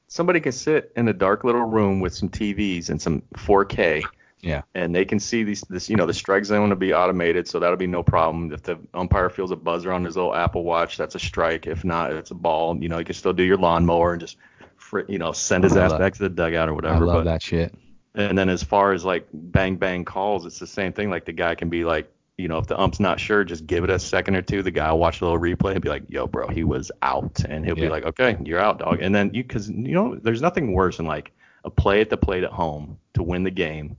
somebody 0.08 0.40
can 0.40 0.52
sit 0.52 0.92
in 0.96 1.08
a 1.08 1.12
dark 1.12 1.44
little 1.44 1.62
room 1.62 2.00
with 2.00 2.14
some 2.14 2.28
TVs 2.28 2.90
and 2.90 3.00
some 3.00 3.22
4K. 3.34 4.02
Yeah. 4.42 4.62
And 4.74 4.94
they 4.94 5.04
can 5.04 5.20
see 5.20 5.44
these 5.44 5.60
this 5.68 5.90
you 5.90 5.96
know 5.96 6.06
the 6.06 6.14
strike 6.14 6.44
zone 6.46 6.70
will 6.70 6.76
be 6.76 6.94
automated, 6.94 7.46
so 7.46 7.58
that'll 7.58 7.76
be 7.76 7.86
no 7.86 8.02
problem. 8.02 8.52
If 8.52 8.62
the 8.62 8.78
umpire 8.94 9.28
feels 9.28 9.50
a 9.50 9.56
buzzer 9.56 9.92
on 9.92 10.04
his 10.04 10.16
little 10.16 10.34
Apple 10.34 10.64
Watch, 10.64 10.96
that's 10.96 11.14
a 11.14 11.18
strike. 11.18 11.66
If 11.66 11.84
not, 11.84 12.12
it's 12.12 12.30
a 12.30 12.34
ball. 12.34 12.76
You 12.80 12.88
know, 12.88 12.98
you 12.98 13.04
can 13.04 13.14
still 13.14 13.34
do 13.34 13.42
your 13.42 13.58
lawnmower 13.58 14.12
and 14.12 14.20
just 14.20 14.38
fr- 14.76 15.00
you 15.08 15.18
know 15.18 15.32
send 15.32 15.64
his 15.64 15.76
I 15.76 15.84
ass 15.84 15.90
love- 15.90 16.00
back 16.00 16.14
to 16.14 16.20
the 16.20 16.30
dugout 16.30 16.70
or 16.70 16.74
whatever. 16.74 16.94
I 16.94 16.98
love 17.06 17.24
but, 17.24 17.24
that 17.24 17.42
shit. 17.42 17.74
And 18.14 18.36
then 18.36 18.48
as 18.48 18.62
far 18.62 18.92
as 18.92 19.04
like 19.04 19.28
bang 19.32 19.76
bang 19.76 20.06
calls, 20.06 20.46
it's 20.46 20.58
the 20.58 20.66
same 20.66 20.94
thing. 20.94 21.10
Like 21.10 21.26
the 21.26 21.32
guy 21.32 21.54
can 21.54 21.68
be 21.68 21.84
like, 21.84 22.10
you 22.40 22.48
know, 22.48 22.58
if 22.58 22.66
the 22.66 22.78
ump's 22.80 22.98
not 23.00 23.20
sure, 23.20 23.44
just 23.44 23.66
give 23.66 23.84
it 23.84 23.90
a 23.90 23.98
second 23.98 24.34
or 24.36 24.42
two. 24.42 24.62
The 24.62 24.70
guy 24.70 24.90
will 24.90 24.98
watch 24.98 25.20
a 25.20 25.24
little 25.24 25.38
replay 25.38 25.72
and 25.72 25.82
be 25.82 25.88
like, 25.88 26.04
yo, 26.08 26.26
bro, 26.26 26.48
he 26.48 26.64
was 26.64 26.90
out. 27.02 27.40
And 27.48 27.64
he'll 27.64 27.76
Yeah. 27.76 27.84
be 27.84 27.88
like, 27.90 28.04
okay, 28.04 28.36
you're 28.44 28.58
out, 28.58 28.78
dog. 28.78 29.00
And 29.00 29.14
then 29.14 29.30
you, 29.34 29.44
cause 29.44 29.68
you 29.68 29.92
know, 29.92 30.16
there's 30.16 30.42
nothing 30.42 30.72
worse 30.72 30.96
than 30.96 31.06
like 31.06 31.32
a 31.64 31.70
play 31.70 32.00
at 32.00 32.10
the 32.10 32.16
plate 32.16 32.42
at 32.44 32.50
home 32.52 32.98
to 33.14 33.22
win 33.22 33.42
the 33.44 33.50
game. 33.50 33.96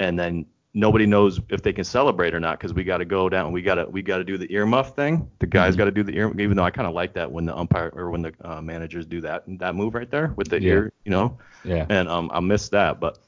And 0.00 0.18
then 0.18 0.46
nobody 0.74 1.06
knows 1.06 1.40
if 1.48 1.62
they 1.62 1.72
can 1.72 1.84
celebrate 1.84 2.34
or 2.34 2.40
not 2.40 2.58
because 2.58 2.74
we 2.74 2.84
got 2.84 2.98
to 2.98 3.04
go 3.04 3.28
down. 3.28 3.52
We 3.52 3.62
got 3.62 3.76
to, 3.76 3.86
we 3.86 4.02
got 4.02 4.18
to 4.18 4.24
do 4.24 4.36
the 4.38 4.48
earmuff 4.48 4.94
thing. 4.94 5.28
The 5.38 5.46
guys 5.46 5.74
Mhm. 5.74 5.78
got 5.78 5.84
to 5.86 5.90
do 5.90 6.02
the 6.02 6.16
ear, 6.16 6.32
even 6.40 6.56
though 6.56 6.64
I 6.64 6.70
kind 6.70 6.86
of 6.88 6.94
like 6.94 7.14
that 7.14 7.30
when 7.30 7.46
the 7.46 7.56
umpire 7.56 7.90
or 7.94 8.10
when 8.10 8.22
the 8.22 8.32
uh, 8.44 8.60
managers 8.60 9.06
do 9.06 9.20
that, 9.22 9.44
that 9.58 9.74
move 9.74 9.94
right 9.94 10.10
there 10.10 10.32
with 10.36 10.48
the 10.48 10.60
Yeah. 10.62 10.72
ear, 10.72 10.92
you 11.04 11.10
know? 11.10 11.38
Yeah. 11.64 11.86
and 11.88 12.08
um 12.08 12.30
I 12.32 12.40
miss 12.40 12.68
that, 12.70 13.00
but 13.00 13.18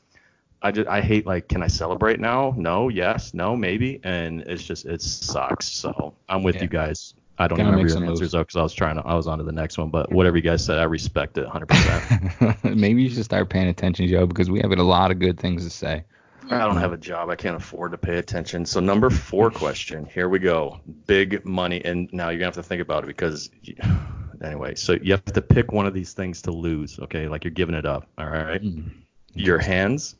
I 0.62 0.70
just 0.72 0.88
I 0.88 1.00
hate 1.00 1.26
like 1.26 1.48
can 1.48 1.62
I 1.62 1.66
celebrate 1.68 2.20
now? 2.20 2.52
No, 2.56 2.88
yes, 2.88 3.32
no, 3.34 3.56
maybe, 3.56 4.00
and 4.04 4.42
it's 4.42 4.62
just 4.62 4.84
it 4.86 5.00
sucks. 5.02 5.66
So 5.72 6.14
I'm 6.28 6.42
with 6.42 6.56
Yeah. 6.56 6.62
you 6.62 6.68
guys. 6.68 7.14
I 7.38 7.48
don't 7.48 7.56
Gotta 7.56 7.70
remember 7.70 7.88
your 7.88 7.96
answers 8.04 8.20
moves. 8.20 8.32
though 8.32 8.40
because 8.42 8.56
I 8.56 8.62
was 8.62 8.74
trying 8.74 8.96
to 8.96 9.02
I 9.06 9.14
was 9.14 9.26
on 9.26 9.38
to 9.38 9.44
the 9.44 9.52
next 9.52 9.78
one, 9.78 9.88
but 9.88 10.12
whatever 10.12 10.36
you 10.36 10.42
guys 10.42 10.62
said, 10.62 10.78
I 10.78 10.82
respect 10.84 11.38
it 11.38 11.46
100%. 11.46 12.74
Maybe 12.76 13.02
you 13.02 13.08
should 13.08 13.24
start 13.24 13.48
paying 13.48 13.68
attention, 13.68 14.06
Joe, 14.08 14.26
because 14.26 14.50
we 14.50 14.60
have 14.60 14.70
a 14.72 14.82
lot 14.82 15.10
of 15.10 15.18
good 15.18 15.40
things 15.40 15.64
to 15.64 15.70
say. 15.70 16.04
I 16.50 16.58
don't 16.66 16.76
have 16.78 16.92
a 16.92 16.96
job. 16.98 17.30
I 17.30 17.36
can't 17.36 17.56
afford 17.56 17.92
to 17.92 17.98
pay 17.98 18.18
attention. 18.18 18.66
So 18.66 18.80
number 18.80 19.08
four 19.08 19.50
question. 19.50 20.04
Here 20.04 20.28
we 20.28 20.38
go. 20.40 20.80
Big 21.06 21.46
money, 21.46 21.82
and 21.84 22.12
now 22.12 22.28
you're 22.28 22.38
gonna 22.40 22.46
have 22.48 22.54
to 22.56 22.62
think 22.62 22.82
about 22.82 23.04
it 23.04 23.06
because 23.06 23.48
you- 23.62 23.76
anyway. 24.44 24.74
So 24.74 24.92
you 25.00 25.12
have 25.12 25.24
to 25.24 25.40
pick 25.40 25.72
one 25.72 25.86
of 25.86 25.94
these 25.94 26.12
things 26.12 26.42
to 26.42 26.50
lose. 26.50 26.98
Okay, 26.98 27.28
like 27.28 27.44
you're 27.44 27.52
giving 27.52 27.74
it 27.74 27.86
up. 27.86 28.06
All 28.18 28.26
right. 28.28 28.62
Mm. 28.62 28.90
your 29.32 29.58
hands, 29.58 30.16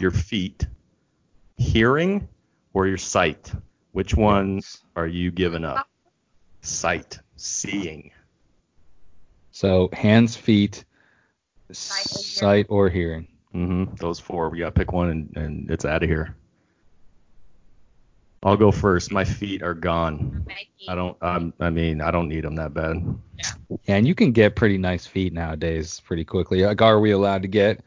your 0.00 0.10
feet, 0.10 0.66
hearing, 1.56 2.28
or 2.72 2.86
your 2.86 2.98
sight? 2.98 3.52
Which 3.92 4.14
ones 4.14 4.82
are 4.96 5.06
you 5.06 5.30
giving 5.30 5.64
up? 5.64 5.88
Sight, 6.62 7.18
seeing. 7.36 8.10
So 9.50 9.90
hands, 9.92 10.34
feet, 10.36 10.84
Sight 11.72 12.66
or 12.68 12.88
hearing. 12.88 13.28
Mm-hmm. 13.54 13.94
Those 13.96 14.20
four. 14.20 14.48
We 14.48 14.58
gotta 14.58 14.72
pick 14.72 14.92
one, 14.92 15.10
and, 15.10 15.36
and 15.36 15.70
it's 15.70 15.84
out 15.84 16.02
of 16.02 16.08
here. 16.08 16.36
I'll 18.42 18.56
go 18.56 18.72
first. 18.72 19.12
My 19.12 19.24
feet 19.24 19.62
are 19.62 19.74
gone. 19.74 20.46
I 20.88 20.94
don't. 20.94 21.16
I'm, 21.20 21.52
I 21.60 21.70
mean, 21.70 22.00
I 22.00 22.10
don't 22.10 22.28
need 22.28 22.44
them 22.44 22.56
that 22.56 22.74
bad. 22.74 22.96
Yeah, 23.38 23.76
and 23.88 24.06
you 24.06 24.14
can 24.14 24.32
get 24.32 24.56
pretty 24.56 24.78
nice 24.78 25.06
feet 25.06 25.32
nowadays 25.32 26.00
pretty 26.00 26.24
quickly. 26.24 26.64
Like, 26.64 26.82
are 26.82 26.98
we 27.00 27.12
allowed 27.12 27.42
to 27.42 27.48
get 27.48 27.84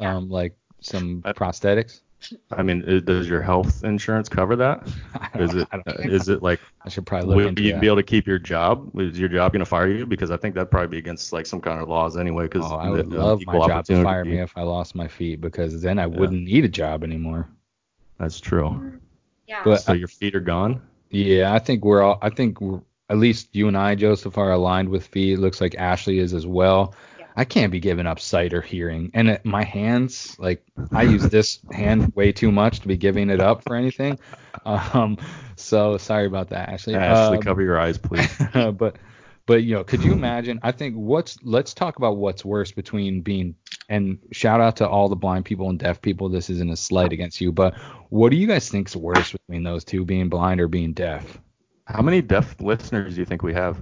um 0.00 0.30
like 0.30 0.56
some 0.80 1.22
I- 1.24 1.32
prosthetics? 1.32 2.00
I 2.50 2.62
mean, 2.64 2.82
i- 2.88 2.98
does 2.98 3.28
your 3.28 3.40
health 3.42 3.84
insurance 3.84 4.28
cover 4.28 4.56
that? 4.56 4.88
I 5.14 5.30
it? 5.38 5.68
I, 5.70 5.76
uh, 5.76 5.92
Is 5.98 6.28
it 6.28 6.42
like? 6.42 6.60
I 6.84 6.88
should 6.88 7.06
probably 7.06 7.28
look 7.28 7.36
Will 7.36 7.46
into 7.48 7.62
you 7.62 7.72
that. 7.74 7.80
be 7.80 7.86
able 7.86 7.96
to 7.96 8.02
keep 8.02 8.26
your 8.26 8.40
job? 8.40 8.90
Is 8.98 9.18
your 9.18 9.28
job 9.28 9.52
going 9.52 9.60
to 9.60 9.66
fire 9.66 9.88
you? 9.88 10.04
Because 10.04 10.30
I 10.32 10.36
think 10.36 10.54
that'd 10.56 10.70
probably 10.70 10.88
be 10.88 10.98
against 10.98 11.32
like 11.32 11.46
some 11.46 11.60
kind 11.60 11.80
of 11.80 11.88
laws 11.88 12.16
anyway. 12.16 12.44
Because 12.44 12.64
oh, 12.64 12.74
I 12.76 12.90
would 12.90 13.08
love 13.08 13.40
my 13.46 13.66
job 13.66 13.84
to 13.86 14.02
fire 14.02 14.24
me 14.24 14.38
if 14.38 14.56
I 14.56 14.62
lost 14.62 14.96
my 14.96 15.06
feet 15.06 15.40
because 15.40 15.80
then 15.80 15.98
I 15.98 16.06
wouldn't 16.06 16.42
need 16.42 16.64
a 16.64 16.68
job 16.68 17.04
anymore. 17.04 17.48
That's 18.18 18.40
true. 18.40 18.98
Yeah. 19.46 19.62
But 19.64 19.78
So 19.78 19.92
your 19.92 20.08
feet 20.08 20.34
are 20.34 20.40
gone. 20.40 20.82
Yeah, 21.10 21.54
I 21.54 21.58
think 21.58 21.84
we're 21.84 22.02
all. 22.02 22.18
I 22.20 22.30
think 22.30 22.60
we're, 22.60 22.80
at 23.08 23.16
least 23.16 23.48
you 23.52 23.68
and 23.68 23.76
I, 23.78 23.94
Joseph, 23.94 24.36
are 24.36 24.52
aligned 24.52 24.88
with 24.88 25.06
feet. 25.06 25.34
It 25.34 25.40
looks 25.40 25.60
like 25.60 25.74
Ashley 25.76 26.18
is 26.18 26.34
as 26.34 26.46
well. 26.46 26.94
I 27.38 27.44
can't 27.44 27.70
be 27.70 27.78
giving 27.78 28.04
up 28.04 28.18
sight 28.18 28.52
or 28.52 28.60
hearing, 28.60 29.12
and 29.14 29.30
it, 29.30 29.44
my 29.44 29.62
hands, 29.62 30.36
like 30.40 30.64
I 30.90 31.04
use 31.04 31.22
this 31.30 31.60
hand 31.70 32.12
way 32.16 32.32
too 32.32 32.50
much 32.50 32.80
to 32.80 32.88
be 32.88 32.96
giving 32.96 33.30
it 33.30 33.40
up 33.40 33.62
for 33.62 33.76
anything. 33.76 34.18
Um, 34.64 35.18
so 35.54 35.96
sorry 35.98 36.26
about 36.26 36.48
that, 36.50 36.68
Ashley. 36.68 36.96
Ashley, 36.96 37.36
Um, 37.36 37.42
cover 37.42 37.62
your 37.62 37.78
eyes, 37.78 37.96
please. 37.96 38.28
but 38.52 38.96
but 39.46 39.62
you 39.62 39.74
know, 39.76 39.84
could 39.84 40.02
you 40.02 40.12
imagine? 40.12 40.58
I 40.64 40.72
think 40.72 40.96
what's 40.96 41.38
let's 41.44 41.72
talk 41.72 41.96
about 41.96 42.16
what's 42.16 42.44
worse 42.44 42.72
between 42.72 43.20
being 43.20 43.54
and 43.88 44.18
shout 44.32 44.60
out 44.60 44.76
to 44.78 44.88
all 44.88 45.08
the 45.08 45.16
blind 45.16 45.44
people 45.44 45.70
and 45.70 45.78
deaf 45.78 46.02
people. 46.02 46.28
This 46.28 46.50
isn't 46.50 46.70
a 46.70 46.76
slight 46.76 47.12
against 47.12 47.40
you, 47.40 47.52
but 47.52 47.74
what 48.10 48.30
do 48.30 48.36
you 48.36 48.48
guys 48.48 48.68
think's 48.68 48.96
worse 48.96 49.32
between 49.32 49.62
those 49.62 49.84
two, 49.84 50.04
being 50.04 50.28
blind 50.28 50.60
or 50.60 50.66
being 50.66 50.92
deaf? 50.92 51.38
How 51.86 52.02
many 52.02 52.20
deaf 52.20 52.60
listeners 52.60 53.14
do 53.14 53.20
you 53.20 53.26
think 53.26 53.42
we 53.42 53.54
have? 53.54 53.78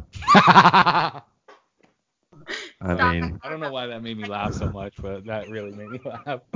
I 2.80 3.12
mean, 3.12 3.40
I 3.42 3.49
don't 3.49 3.61
know 3.61 3.72
why 3.72 3.86
that 3.88 4.03
made 4.03 4.16
me 4.18 4.26
laugh 4.26 4.53
so 4.55 4.70
much, 4.70 4.94
but 5.01 5.24
that 5.26 5.49
really 5.49 5.72
made 5.72 5.90
me 5.90 6.01
laugh. 6.05 6.40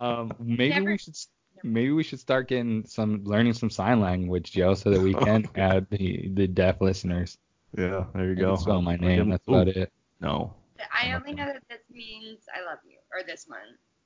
Um, 0.00 0.32
maybe 0.40 0.70
Never- 0.76 0.90
we 0.92 0.96
should 0.98 1.14
maybe 1.62 1.90
we 1.92 2.02
should 2.02 2.20
start 2.20 2.48
getting 2.48 2.86
some 2.86 3.22
learning 3.24 3.52
some 3.52 3.68
sign 3.68 4.00
language, 4.00 4.50
Joe, 4.52 4.72
so 4.72 4.90
that 4.90 5.00
we 5.02 5.12
can 5.12 5.46
add 5.56 5.86
the 5.90 6.30
the 6.32 6.46
deaf 6.46 6.80
listeners. 6.80 7.36
yeah, 7.76 8.04
there 8.14 8.24
you 8.24 8.30
You 8.30 8.36
go. 8.36 8.56
spell 8.56 8.80
my 8.80 8.96
name. 8.96 9.28
That's 9.28 9.46
Ooh, 9.46 9.54
about 9.56 9.68
it. 9.68 9.92
No, 10.22 10.54
I 10.90 11.12
only 11.12 11.34
know 11.34 11.44
that 11.44 11.62
this 11.68 11.80
means 11.92 12.40
I 12.54 12.64
love 12.64 12.78
you, 12.88 12.96
or 13.12 13.22
this 13.26 13.44
one. 13.46 13.58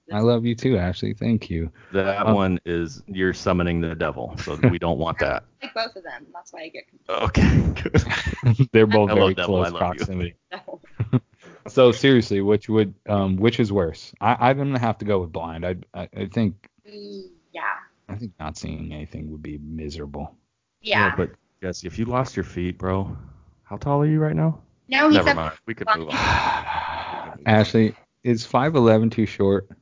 This 0.08 0.16
I 0.16 0.18
love 0.18 0.44
you 0.44 0.56
too, 0.56 0.76
Ashley. 0.78 1.14
Thank 1.14 1.48
you. 1.48 1.70
That 1.92 2.26
Um, 2.26 2.34
one 2.34 2.58
is 2.66 3.04
you're 3.06 3.32
summoning 3.32 3.80
the 3.80 3.94
devil, 3.94 4.34
so 4.38 4.56
we 4.70 4.80
don't 4.80 4.98
want 4.98 5.20
that. 5.20 5.44
Like 5.62 5.74
both 5.74 5.94
of 5.94 6.02
them. 6.02 6.26
That's 6.34 6.52
why 6.52 6.62
I 6.62 6.68
get 6.70 6.84
confused. 6.88 7.22
Okay, 7.22 7.72
good. 8.52 8.68
They're 8.72 8.86
both 8.88 9.10
I 9.10 9.14
very 9.14 9.26
love 9.26 9.36
Devil, 9.36 9.54
close 9.62 9.66
I 9.66 9.70
love 9.70 9.74
you. 9.74 9.78
proximity. 9.78 10.34
confused. 10.50 10.83
So 11.66 11.92
seriously, 11.92 12.40
which 12.40 12.68
would 12.68 12.94
um 13.08 13.36
which 13.36 13.58
is 13.60 13.72
worse? 13.72 14.12
I 14.20 14.50
I'm 14.50 14.58
gonna 14.58 14.78
have 14.78 14.98
to 14.98 15.04
go 15.04 15.20
with 15.20 15.32
blind. 15.32 15.64
I 15.66 15.76
I, 15.94 16.08
I 16.16 16.26
think 16.26 16.68
yeah. 16.84 17.62
I 18.08 18.16
think 18.16 18.32
not 18.38 18.56
seeing 18.58 18.92
anything 18.92 19.30
would 19.30 19.42
be 19.42 19.58
miserable. 19.58 20.36
Yeah. 20.82 21.14
but 21.16 21.30
Jesse, 21.62 21.86
if 21.86 21.98
you 21.98 22.04
lost 22.04 22.36
your 22.36 22.44
feet, 22.44 22.76
bro, 22.76 23.16
how 23.62 23.76
tall 23.78 24.02
are 24.02 24.06
you 24.06 24.20
right 24.20 24.36
now? 24.36 24.60
no, 24.88 25.08
he's 25.08 25.16
Never 25.16 25.30
a, 25.30 25.34
mind. 25.34 25.54
We 25.66 25.74
could 25.74 25.88
move 25.96 26.10
on. 26.10 26.14
Ashley, 27.46 27.94
is 28.22 28.44
five 28.44 28.74
eleven 28.74 29.08
too 29.10 29.26
short? 29.26 29.68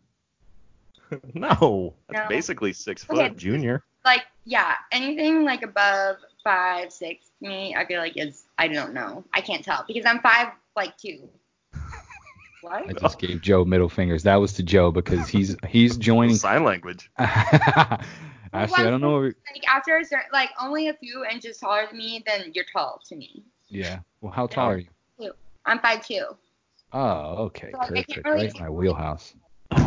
No, 1.34 1.94
that's 2.08 2.24
No. 2.24 2.28
basically 2.28 2.72
six 2.72 3.04
Okay. 3.08 3.28
foot, 3.28 3.36
junior. 3.36 3.84
like 4.04 4.22
yeah, 4.44 4.74
anything 4.90 5.44
like 5.44 5.62
above 5.62 6.16
five, 6.42 6.90
six 6.92 7.26
me, 7.40 7.74
I 7.76 7.84
feel 7.84 8.00
like 8.00 8.16
is 8.16 8.44
I 8.56 8.68
don't 8.68 8.94
know. 8.94 9.22
I 9.34 9.42
can't 9.42 9.62
tell 9.62 9.84
because 9.86 10.06
I'm 10.06 10.20
five 10.20 10.48
like 10.74 10.96
two. 10.96 11.28
I 12.70 12.92
just 12.92 13.18
gave 13.18 13.40
Joe 13.40 13.64
middle 13.64 13.88
fingers. 13.88 14.22
That 14.24 14.36
was 14.36 14.52
to 14.54 14.62
Joe 14.62 14.90
because 14.90 15.28
he's 15.28 15.56
he's 15.68 15.96
joining. 15.96 16.36
Sign 16.36 16.64
language. 16.64 17.10
Ashley, 17.18 18.84
I 18.84 18.90
don't 18.90 19.00
know. 19.00 19.20
Like 19.20 19.34
after 19.68 19.96
a 19.96 20.04
certain 20.04 20.26
like 20.32 20.50
only 20.60 20.88
a 20.88 20.94
few 20.94 21.24
inches 21.24 21.58
taller 21.58 21.86
than 21.88 21.98
me, 21.98 22.22
then 22.26 22.52
you're 22.54 22.66
tall 22.72 23.00
to 23.06 23.16
me. 23.16 23.42
Yeah. 23.68 24.00
Well, 24.20 24.32
how 24.32 24.46
tall 24.46 24.70
are 24.70 24.78
you? 24.78 25.32
I'm 25.64 25.78
five 25.78 26.06
two. 26.06 26.24
Oh, 26.92 27.44
okay, 27.44 27.70
So, 27.72 27.78
I 27.80 27.86
perfect. 27.86 28.20
really 28.24 28.46
Right 28.46 28.54
in 28.54 28.62
my 28.62 28.70
wheelhouse. 28.70 29.34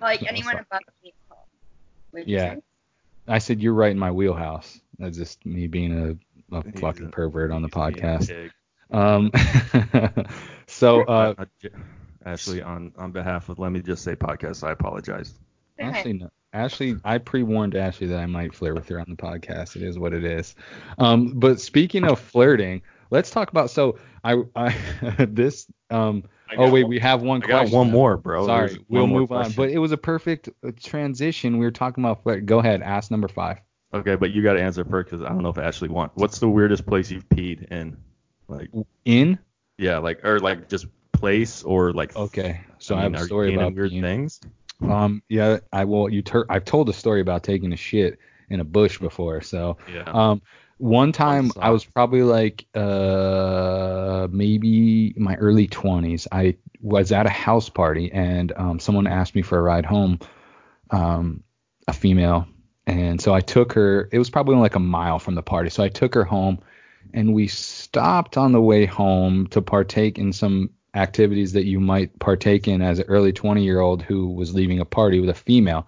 Like 0.00 0.24
anyone 0.28 0.56
above 0.58 0.80
me 1.04 1.12
is 2.20 2.26
you 2.26 2.36
Yeah. 2.36 2.56
I 3.28 3.38
said 3.38 3.62
you're 3.62 3.72
right 3.72 3.92
in 3.92 3.98
my 4.00 4.10
wheelhouse. 4.10 4.80
That's 4.98 5.16
just 5.16 5.46
me 5.46 5.68
being 5.68 6.18
a, 6.52 6.56
a 6.56 6.62
fucking 6.72 7.06
a- 7.06 7.10
pervert 7.10 7.52
on 7.52 7.62
the 7.62 7.68
he's 7.68 7.94
being 7.94 8.04
a 8.04 8.18
podcast. 8.18 8.50
Um. 8.90 9.30
So 10.72 11.02
uh, 11.02 11.34
Uh, 11.38 11.44
J- 11.60 11.68
Ashley, 12.24 12.62
on 12.62 12.92
on 12.96 13.12
behalf 13.12 13.48
of 13.48 13.58
let 13.58 13.72
me 13.72 13.80
just 13.80 14.02
say 14.02 14.14
podcast, 14.14 14.66
I 14.66 14.72
apologize. 14.72 15.34
Okay. 15.80 15.88
Ashley, 15.88 16.12
no, 16.14 16.30
Ashley, 16.52 16.96
I 17.04 17.18
pre-warned 17.18 17.74
Ashley 17.74 18.06
that 18.08 18.18
I 18.18 18.26
might 18.26 18.54
flirt 18.54 18.74
with 18.74 18.88
her 18.88 19.00
on 19.00 19.06
the 19.08 19.16
podcast. 19.16 19.76
It 19.76 19.82
is 19.82 19.98
what 19.98 20.12
it 20.12 20.24
is. 20.24 20.54
Um, 20.98 21.32
but 21.34 21.60
speaking 21.60 22.04
of 22.04 22.20
flirting, 22.20 22.82
let's 23.10 23.30
talk 23.30 23.50
about. 23.50 23.70
So 23.70 23.98
I, 24.24 24.42
I 24.54 24.74
this. 25.28 25.66
Um. 25.90 26.24
I 26.50 26.56
Oh 26.56 26.70
wait, 26.70 26.82
one- 26.82 26.90
we 26.90 26.98
have 26.98 27.22
one 27.22 27.42
I 27.42 27.46
got 27.46 27.70
one 27.70 27.90
more, 27.90 28.18
bro. 28.18 28.44
Sorry, 28.44 28.68
There's 28.68 28.78
we'll 28.88 29.02
one 29.04 29.10
more 29.10 29.20
move 29.20 29.32
on. 29.32 29.52
But 29.52 29.70
it 29.70 29.78
was 29.78 29.92
a 29.92 29.96
perfect 29.96 30.50
uh, 30.66 30.72
transition. 30.78 31.56
We 31.56 31.64
were 31.64 31.70
talking 31.70 32.04
about 32.04 32.22
flirt. 32.22 32.44
Go 32.44 32.58
ahead, 32.58 32.82
ask 32.82 33.10
number 33.10 33.28
five. 33.28 33.58
Okay, 33.94 34.16
but 34.16 34.32
you 34.32 34.42
got 34.42 34.54
to 34.54 34.60
answer 34.62 34.84
first 34.84 35.10
because 35.10 35.24
I 35.24 35.30
don't 35.30 35.42
know 35.42 35.48
if 35.48 35.58
Ashley 35.58 35.88
wants. 35.88 36.14
What's 36.16 36.38
the 36.38 36.48
weirdest 36.48 36.84
place 36.86 37.10
you've 37.10 37.28
peed 37.30 37.70
in? 37.70 37.96
Like, 38.48 38.70
In. 39.06 39.38
Yeah, 39.82 39.98
like 39.98 40.24
or 40.24 40.38
like 40.40 40.68
just 40.68 40.86
place 41.12 41.62
or 41.62 41.92
like. 41.92 42.16
Okay, 42.16 42.60
so 42.78 42.94
I, 42.94 43.00
I, 43.00 43.02
have 43.02 43.12
mean, 43.12 43.20
a 43.20 43.24
story 43.24 43.46
you 43.52 43.58
peeing 43.58 43.60
in 43.60 43.66
about 43.66 43.74
weird 43.74 43.90
being- 43.90 44.02
things. 44.02 44.40
Um, 44.80 45.22
yeah, 45.28 45.58
I 45.72 45.84
will. 45.84 46.08
You 46.08 46.22
tur- 46.22 46.46
I've 46.48 46.64
told 46.64 46.88
a 46.88 46.92
story 46.92 47.20
about 47.20 47.44
taking 47.44 47.72
a 47.72 47.76
shit 47.76 48.18
in 48.50 48.58
a 48.60 48.64
bush 48.64 48.98
before. 48.98 49.40
So, 49.40 49.76
Yeah. 49.92 50.02
um, 50.06 50.42
one 50.78 51.12
time 51.12 51.52
I 51.60 51.70
was 51.70 51.84
probably 51.84 52.22
like, 52.24 52.66
uh, 52.74 54.26
maybe 54.30 55.14
my 55.16 55.36
early 55.36 55.68
20s. 55.68 56.26
I 56.32 56.56
was 56.80 57.12
at 57.12 57.26
a 57.26 57.30
house 57.30 57.68
party 57.68 58.10
and 58.12 58.52
um, 58.56 58.80
someone 58.80 59.06
asked 59.06 59.36
me 59.36 59.42
for 59.42 59.56
a 59.58 59.62
ride 59.62 59.86
home, 59.86 60.18
um, 60.90 61.44
a 61.86 61.92
female, 61.92 62.48
and 62.86 63.20
so 63.20 63.32
I 63.32 63.40
took 63.40 63.74
her. 63.74 64.08
It 64.10 64.18
was 64.18 64.30
probably 64.30 64.56
like 64.56 64.74
a 64.74 64.80
mile 64.80 65.20
from 65.20 65.36
the 65.36 65.42
party, 65.42 65.70
so 65.70 65.84
I 65.84 65.88
took 65.88 66.14
her 66.14 66.24
home, 66.24 66.58
and 67.14 67.34
we 67.34 67.48
stopped 67.48 68.36
on 68.36 68.52
the 68.52 68.60
way 68.60 68.86
home 68.86 69.46
to 69.48 69.62
partake 69.62 70.18
in 70.18 70.32
some 70.32 70.70
activities 70.94 71.52
that 71.52 71.64
you 71.64 71.80
might 71.80 72.18
partake 72.18 72.68
in 72.68 72.82
as 72.82 72.98
an 72.98 73.06
early 73.08 73.32
20 73.32 73.62
year 73.62 73.80
old 73.80 74.02
who 74.02 74.28
was 74.28 74.54
leaving 74.54 74.80
a 74.80 74.84
party 74.84 75.20
with 75.20 75.30
a 75.30 75.34
female. 75.34 75.86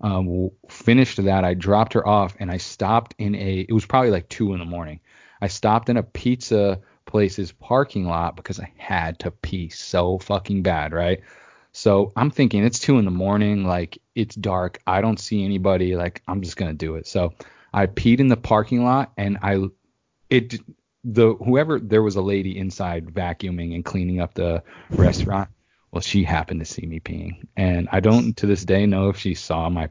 Um, 0.00 0.50
finished 0.68 1.22
that, 1.22 1.44
I 1.44 1.54
dropped 1.54 1.92
her 1.92 2.06
off 2.06 2.34
and 2.40 2.50
I 2.50 2.56
stopped 2.56 3.14
in 3.18 3.34
a. 3.34 3.66
It 3.68 3.72
was 3.72 3.84
probably 3.84 4.10
like 4.10 4.28
two 4.28 4.52
in 4.54 4.58
the 4.58 4.64
morning. 4.64 5.00
I 5.42 5.48
stopped 5.48 5.88
in 5.88 5.96
a 5.96 6.02
pizza 6.02 6.80
place's 7.06 7.52
parking 7.52 8.06
lot 8.06 8.36
because 8.36 8.60
I 8.60 8.72
had 8.76 9.18
to 9.20 9.30
pee 9.30 9.68
so 9.68 10.18
fucking 10.18 10.62
bad, 10.62 10.92
right? 10.92 11.20
So 11.72 12.12
I'm 12.16 12.30
thinking 12.30 12.64
it's 12.64 12.78
two 12.78 12.98
in 12.98 13.04
the 13.04 13.10
morning, 13.10 13.64
like 13.64 13.98
it's 14.14 14.34
dark. 14.34 14.80
I 14.86 15.00
don't 15.00 15.20
see 15.20 15.44
anybody. 15.44 15.96
Like 15.96 16.22
I'm 16.26 16.40
just 16.40 16.56
gonna 16.56 16.72
do 16.72 16.94
it. 16.96 17.06
So 17.06 17.34
I 17.72 17.86
peed 17.86 18.20
in 18.20 18.28
the 18.28 18.36
parking 18.36 18.84
lot 18.84 19.12
and 19.16 19.38
I 19.42 19.68
it 20.30 20.60
the 21.04 21.34
whoever 21.34 21.78
there 21.80 22.02
was 22.02 22.16
a 22.16 22.22
lady 22.22 22.56
inside 22.58 23.06
vacuuming 23.06 23.74
and 23.74 23.84
cleaning 23.84 24.20
up 24.20 24.34
the 24.34 24.62
restaurant. 24.90 25.48
Well, 25.92 26.00
she 26.00 26.22
happened 26.22 26.60
to 26.60 26.66
see 26.66 26.86
me 26.86 27.00
peeing, 27.00 27.46
and 27.56 27.88
I 27.90 28.00
don't 28.00 28.36
to 28.36 28.46
this 28.46 28.64
day 28.64 28.86
know 28.86 29.08
if 29.08 29.18
she 29.18 29.34
saw 29.34 29.68
my 29.68 29.90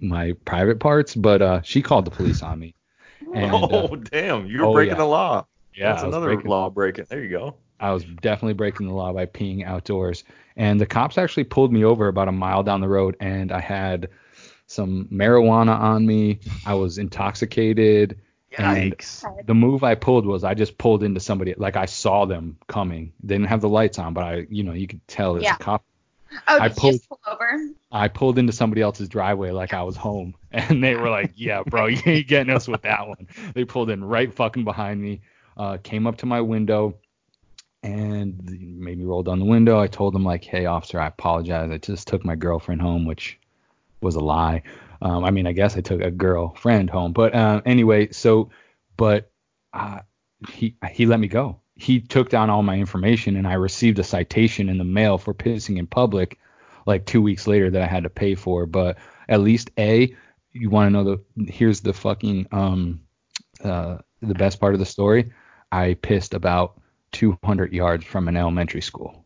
my 0.00 0.32
private 0.44 0.80
parts, 0.80 1.14
but 1.14 1.42
uh, 1.42 1.62
she 1.62 1.82
called 1.82 2.04
the 2.04 2.10
police 2.10 2.42
on 2.42 2.58
me. 2.58 2.74
And, 3.34 3.52
uh, 3.52 3.68
oh 3.70 3.96
damn, 3.96 4.46
you're 4.46 4.64
oh, 4.64 4.72
breaking 4.72 4.92
yeah. 4.94 4.98
the 4.98 5.04
law. 5.04 5.46
yeah, 5.74 5.92
That's 5.92 6.02
another 6.04 6.28
breaking- 6.28 6.50
law 6.50 6.70
breaking. 6.70 7.06
There 7.10 7.22
you 7.22 7.28
go. 7.28 7.56
I 7.78 7.92
was 7.92 8.04
definitely 8.04 8.54
breaking 8.54 8.86
the 8.86 8.94
law 8.94 9.12
by 9.12 9.26
peeing 9.26 9.66
outdoors. 9.66 10.24
And 10.56 10.80
the 10.80 10.86
cops 10.86 11.18
actually 11.18 11.44
pulled 11.44 11.70
me 11.72 11.84
over 11.84 12.08
about 12.08 12.28
a 12.28 12.32
mile 12.32 12.62
down 12.62 12.80
the 12.80 12.88
road, 12.88 13.16
and 13.20 13.52
I 13.52 13.60
had 13.60 14.08
some 14.66 15.08
marijuana 15.12 15.78
on 15.78 16.06
me. 16.06 16.40
I 16.64 16.74
was 16.74 16.96
intoxicated. 16.96 18.18
And 18.56 18.94
the 19.44 19.54
move 19.54 19.84
I 19.84 19.94
pulled 19.94 20.24
was 20.26 20.42
I 20.42 20.54
just 20.54 20.78
pulled 20.78 21.02
into 21.02 21.20
somebody, 21.20 21.54
like 21.56 21.76
I 21.76 21.84
saw 21.86 22.24
them 22.24 22.56
coming. 22.66 23.12
They 23.22 23.34
didn't 23.34 23.48
have 23.48 23.60
the 23.60 23.68
lights 23.68 23.98
on, 23.98 24.14
but 24.14 24.24
I, 24.24 24.46
you 24.48 24.64
know, 24.64 24.72
you 24.72 24.86
could 24.86 25.06
tell 25.06 25.34
there's 25.34 25.44
Yeah. 25.44 25.54
a 25.54 25.58
cop. 25.58 25.84
Oh, 26.46 26.58
I 26.60 26.68
pulled- 26.68 26.94
just 26.94 27.08
pull 27.08 27.20
over? 27.26 27.68
I 27.92 28.08
pulled 28.08 28.38
into 28.38 28.52
somebody 28.52 28.82
else's 28.82 29.08
driveway 29.08 29.50
like 29.50 29.72
I 29.74 29.82
was 29.82 29.96
home, 29.96 30.34
and 30.52 30.82
they 30.84 30.94
were 30.94 31.08
like, 31.08 31.32
"Yeah, 31.36 31.62
bro, 31.62 31.86
you 31.86 32.00
ain't 32.04 32.26
getting 32.28 32.54
us 32.54 32.68
with 32.68 32.82
that 32.82 33.06
one." 33.08 33.28
They 33.54 33.64
pulled 33.64 33.88
in 33.90 34.04
right 34.04 34.32
fucking 34.32 34.64
behind 34.64 35.00
me, 35.00 35.20
uh, 35.56 35.78
came 35.82 36.06
up 36.06 36.18
to 36.18 36.26
my 36.26 36.40
window, 36.42 36.96
and 37.82 38.38
made 38.78 38.98
me 38.98 39.04
roll 39.04 39.22
down 39.22 39.38
the 39.38 39.44
window. 39.44 39.78
I 39.80 39.86
told 39.86 40.14
them 40.14 40.24
like, 40.24 40.44
"Hey, 40.44 40.66
officer, 40.66 41.00
I 41.00 41.06
apologize. 41.06 41.70
I 41.70 41.78
just 41.78 42.08
took 42.08 42.24
my 42.24 42.34
girlfriend 42.34 42.80
home," 42.82 43.04
which 43.06 43.38
was 44.00 44.14
a 44.16 44.20
lie. 44.20 44.62
Um, 45.00 45.24
I 45.24 45.30
mean, 45.30 45.46
I 45.46 45.52
guess 45.52 45.76
I 45.76 45.80
took 45.80 46.00
a 46.00 46.10
girlfriend 46.10 46.90
home, 46.90 47.12
but 47.12 47.34
uh, 47.34 47.60
anyway, 47.64 48.10
so, 48.12 48.50
but 48.96 49.30
uh, 49.72 50.00
he 50.48 50.74
he 50.90 51.06
let 51.06 51.20
me 51.20 51.28
go. 51.28 51.60
He 51.74 52.00
took 52.00 52.28
down 52.28 52.50
all 52.50 52.62
my 52.62 52.76
information, 52.76 53.36
and 53.36 53.46
I 53.46 53.54
received 53.54 53.98
a 53.98 54.04
citation 54.04 54.68
in 54.68 54.78
the 54.78 54.84
mail 54.84 55.18
for 55.18 55.32
pissing 55.34 55.78
in 55.78 55.86
public 55.86 56.38
like 56.86 57.06
two 57.06 57.22
weeks 57.22 57.46
later 57.46 57.70
that 57.70 57.82
I 57.82 57.86
had 57.86 58.04
to 58.04 58.10
pay 58.10 58.34
for. 58.34 58.66
But 58.66 58.98
at 59.28 59.40
least 59.40 59.70
a, 59.78 60.14
you 60.52 60.70
want 60.70 60.86
to 60.86 60.90
know 60.90 61.04
the 61.04 61.52
here's 61.52 61.80
the 61.80 61.92
fucking 61.92 62.48
um 62.50 63.00
uh 63.62 63.98
the 64.20 64.34
best 64.34 64.58
part 64.58 64.74
of 64.74 64.80
the 64.80 64.86
story. 64.86 65.32
I 65.70 65.94
pissed 65.94 66.34
about 66.34 66.80
200 67.12 67.72
yards 67.72 68.04
from 68.04 68.26
an 68.26 68.36
elementary 68.36 68.80
school. 68.80 69.24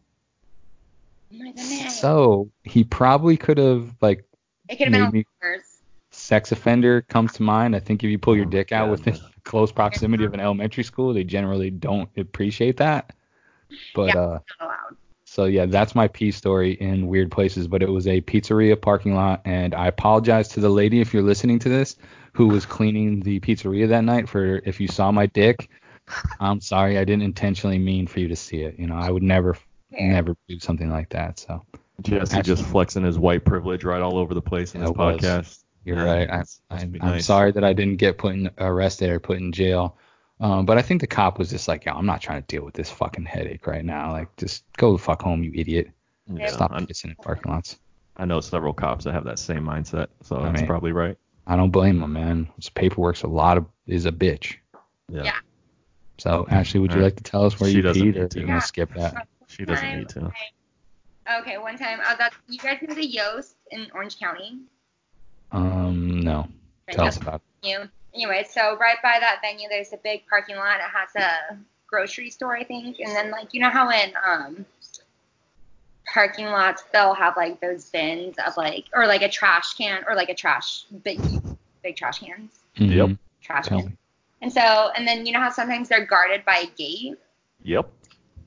Oh. 1.34 1.88
So 1.88 2.50
he 2.64 2.84
probably 2.84 3.36
could 3.36 3.58
have 3.58 3.94
like 4.00 4.24
it 4.72 4.76
could 4.78 4.92
have 4.94 5.12
been 5.12 5.24
worse. 5.42 5.80
sex 6.10 6.52
offender 6.52 7.02
comes 7.02 7.32
to 7.34 7.42
mind. 7.42 7.74
I 7.76 7.80
think 7.80 8.02
if 8.04 8.10
you 8.10 8.18
pull 8.18 8.36
your 8.36 8.46
Oh, 8.46 8.50
dick 8.50 8.72
out 8.72 8.90
within 8.90 9.18
close 9.44 9.72
proximity 9.72 10.24
of 10.24 10.34
an 10.34 10.40
elementary 10.40 10.84
school, 10.84 11.12
they 11.14 11.24
generally 11.24 11.70
don't 11.70 12.08
appreciate 12.16 12.76
that. 12.78 13.14
But 13.94 14.14
Yeah. 14.14 14.20
uh 14.20 14.38
Not 14.60 14.66
allowed. 14.68 14.96
So 15.24 15.44
yeah, 15.44 15.66
that's 15.66 15.94
my 15.94 16.08
pee 16.08 16.30
story 16.30 16.72
in 16.72 17.06
weird 17.06 17.30
places. 17.30 17.66
But 17.68 17.82
it 17.82 17.88
was 17.90 18.06
a 18.06 18.20
pizzeria 18.22 18.80
parking 18.80 19.14
lot, 19.14 19.40
and 19.44 19.74
I 19.74 19.86
apologize 19.88 20.48
to 20.50 20.60
the 20.60 20.68
lady 20.68 21.00
if 21.00 21.14
you're 21.14 21.22
listening 21.22 21.58
to 21.60 21.68
this, 21.68 21.96
who 22.34 22.48
was 22.48 22.66
cleaning 22.66 23.20
the 23.20 23.40
pizzeria 23.40 23.88
that 23.88 24.04
night. 24.04 24.28
For 24.28 24.56
if 24.66 24.80
you 24.80 24.88
saw 24.88 25.10
my 25.12 25.26
dick, 25.26 25.70
I'm 26.40 26.60
sorry, 26.60 26.98
I 26.98 27.04
didn't 27.04 27.22
intentionally 27.22 27.78
mean 27.78 28.06
for 28.06 28.20
you 28.20 28.28
to 28.28 28.36
see 28.36 28.62
it. 28.62 28.78
You 28.78 28.86
know, 28.88 28.96
I 28.96 29.10
would 29.10 29.22
never, 29.22 29.54
Fair. 29.90 30.12
never 30.12 30.36
do 30.48 30.58
something 30.58 30.90
like 30.90 31.08
that. 31.10 31.38
So 31.38 31.64
Jesse 32.02 32.36
Actually- 32.38 32.42
just 32.56 32.64
flexing 32.68 33.04
his 33.04 33.18
white 33.18 33.44
privilege 33.44 33.84
right 33.84 34.00
all 34.02 34.18
over 34.18 34.34
the 34.34 34.42
place 34.42 34.74
in 34.74 34.80
Yeah, 34.80 34.86
this 34.88 34.90
it 34.94 34.98
was. 34.98 35.20
podcast. 35.20 35.64
you're 35.84 35.96
Yeah, 35.96 36.04
right. 36.04 36.30
I, 36.30 36.36
must- 36.38 36.62
must 36.70 36.82
I, 36.82 36.86
be 36.86 37.00
I'm 37.00 37.20
sorry 37.20 37.52
that 37.52 37.64
I 37.64 37.72
didn't 37.72 37.96
get 37.96 38.18
put 38.18 38.34
in, 38.34 38.50
arrested 38.58 39.10
or 39.10 39.18
put 39.20 39.38
in 39.38 39.52
jail. 39.52 39.96
Um, 40.40 40.66
but 40.66 40.76
I 40.78 40.82
think 40.82 41.00
the 41.00 41.06
cop 41.06 41.38
was 41.38 41.50
just 41.50 41.68
like, 41.68 41.84
yo, 41.84 41.92
I'm 41.92 42.06
not 42.06 42.20
trying 42.20 42.42
to 42.42 42.46
deal 42.48 42.64
with 42.64 42.74
this 42.74 42.90
fucking 42.90 43.24
headache 43.26 43.66
right 43.66 43.84
now. 43.84 44.10
Like, 44.12 44.34
just 44.36 44.64
go 44.76 44.92
the 44.92 44.98
fuck 44.98 45.22
home, 45.22 45.42
you 45.44 45.52
idiot. 45.54 45.90
Yeah, 46.32 46.48
Stop 46.48 46.72
I, 46.72 46.80
pissing 46.80 47.06
in 47.06 47.14
parking 47.16 47.52
lots. 47.52 47.78
I 48.16 48.24
know 48.24 48.40
several 48.40 48.72
cops 48.72 49.04
that 49.04 49.12
have 49.12 49.24
that 49.24 49.38
same 49.38 49.64
mindset, 49.64 50.08
so 50.22 50.36
I 50.38 50.44
that's 50.46 50.60
mean- 50.60 50.66
probably 50.66 50.92
right. 50.92 51.16
I 51.46 51.56
don't 51.56 51.70
blame 51.70 52.00
him, 52.02 52.12
man. 52.12 52.48
This 52.56 52.68
paperwork's 52.68 53.22
a 53.24 53.28
lot 53.28 53.56
of 53.58 53.66
is 53.88 54.06
a 54.06 54.12
bitch. 54.12 54.56
Yeah. 55.08 55.22
Yeah. 55.24 55.32
So 56.18 56.46
Ashley, 56.48 56.78
would 56.78 56.92
you 56.92 56.98
Alright. 56.98 57.14
like 57.14 57.16
to 57.16 57.24
tell 57.24 57.44
us 57.44 57.58
where 57.58 57.68
She 57.68 57.76
you 57.76 57.82
doesn't 57.82 58.00
peed, 58.00 58.06
need 58.14 58.16
or 58.16 58.24
are 58.24 58.28
to. 58.28 58.40
you 58.40 58.46
gonna 58.46 58.60
skip 58.60 58.94
that? 58.94 59.26
She 59.48 59.64
doesn't 59.64 59.98
need 59.98 60.08
to. 60.10 60.30
Okay, 61.40 61.58
one 61.58 61.78
time 61.78 62.00
I 62.04 62.12
was 62.12 62.20
at 62.20 62.32
you 62.48 62.58
guys 62.58 62.78
know 62.82 62.94
the 62.94 63.06
Yost 63.06 63.54
in 63.70 63.86
Orange 63.94 64.18
County. 64.18 64.58
Um, 65.52 66.20
no. 66.20 66.48
Tell 66.90 67.06
us 67.06 67.16
about 67.16 67.42
it. 67.62 67.68
You 67.68 67.88
anyway, 68.14 68.44
so 68.48 68.76
right 68.78 68.96
by 69.02 69.18
that 69.20 69.40
venue 69.42 69.68
there's 69.68 69.92
a 69.92 69.98
big 69.98 70.26
parking 70.28 70.56
lot. 70.56 70.76
It 70.80 70.90
has 70.92 71.14
a 71.16 71.56
grocery 71.86 72.30
store, 72.30 72.56
I 72.56 72.64
think, 72.64 72.98
and 72.98 73.10
then 73.14 73.30
like 73.30 73.54
you 73.54 73.60
know 73.60 73.70
how 73.70 73.88
in 73.90 74.12
um 74.26 74.66
parking 76.12 76.46
lots 76.46 76.82
they'll 76.92 77.14
have 77.14 77.36
like 77.36 77.60
those 77.60 77.88
bins 77.90 78.34
of 78.46 78.56
like 78.56 78.86
or 78.92 79.06
like 79.06 79.22
a 79.22 79.28
trash 79.28 79.74
can 79.74 80.02
or 80.08 80.14
like 80.16 80.28
a 80.28 80.34
trash 80.34 80.84
big 81.04 81.20
big 81.82 81.96
trash 81.96 82.18
cans 82.18 82.50
Yep. 82.76 83.08
Mhm. 83.10 83.18
trash 83.40 83.66
Tell 83.68 83.78
cans. 83.78 83.90
me. 83.90 83.96
And 84.42 84.52
so 84.52 84.90
and 84.96 85.06
then 85.06 85.24
you 85.24 85.32
know 85.32 85.40
how 85.40 85.50
sometimes 85.50 85.88
they're 85.88 86.04
guarded 86.04 86.44
by 86.44 86.64
a 86.64 86.66
gate. 86.76 87.18
Yep. 87.62 87.88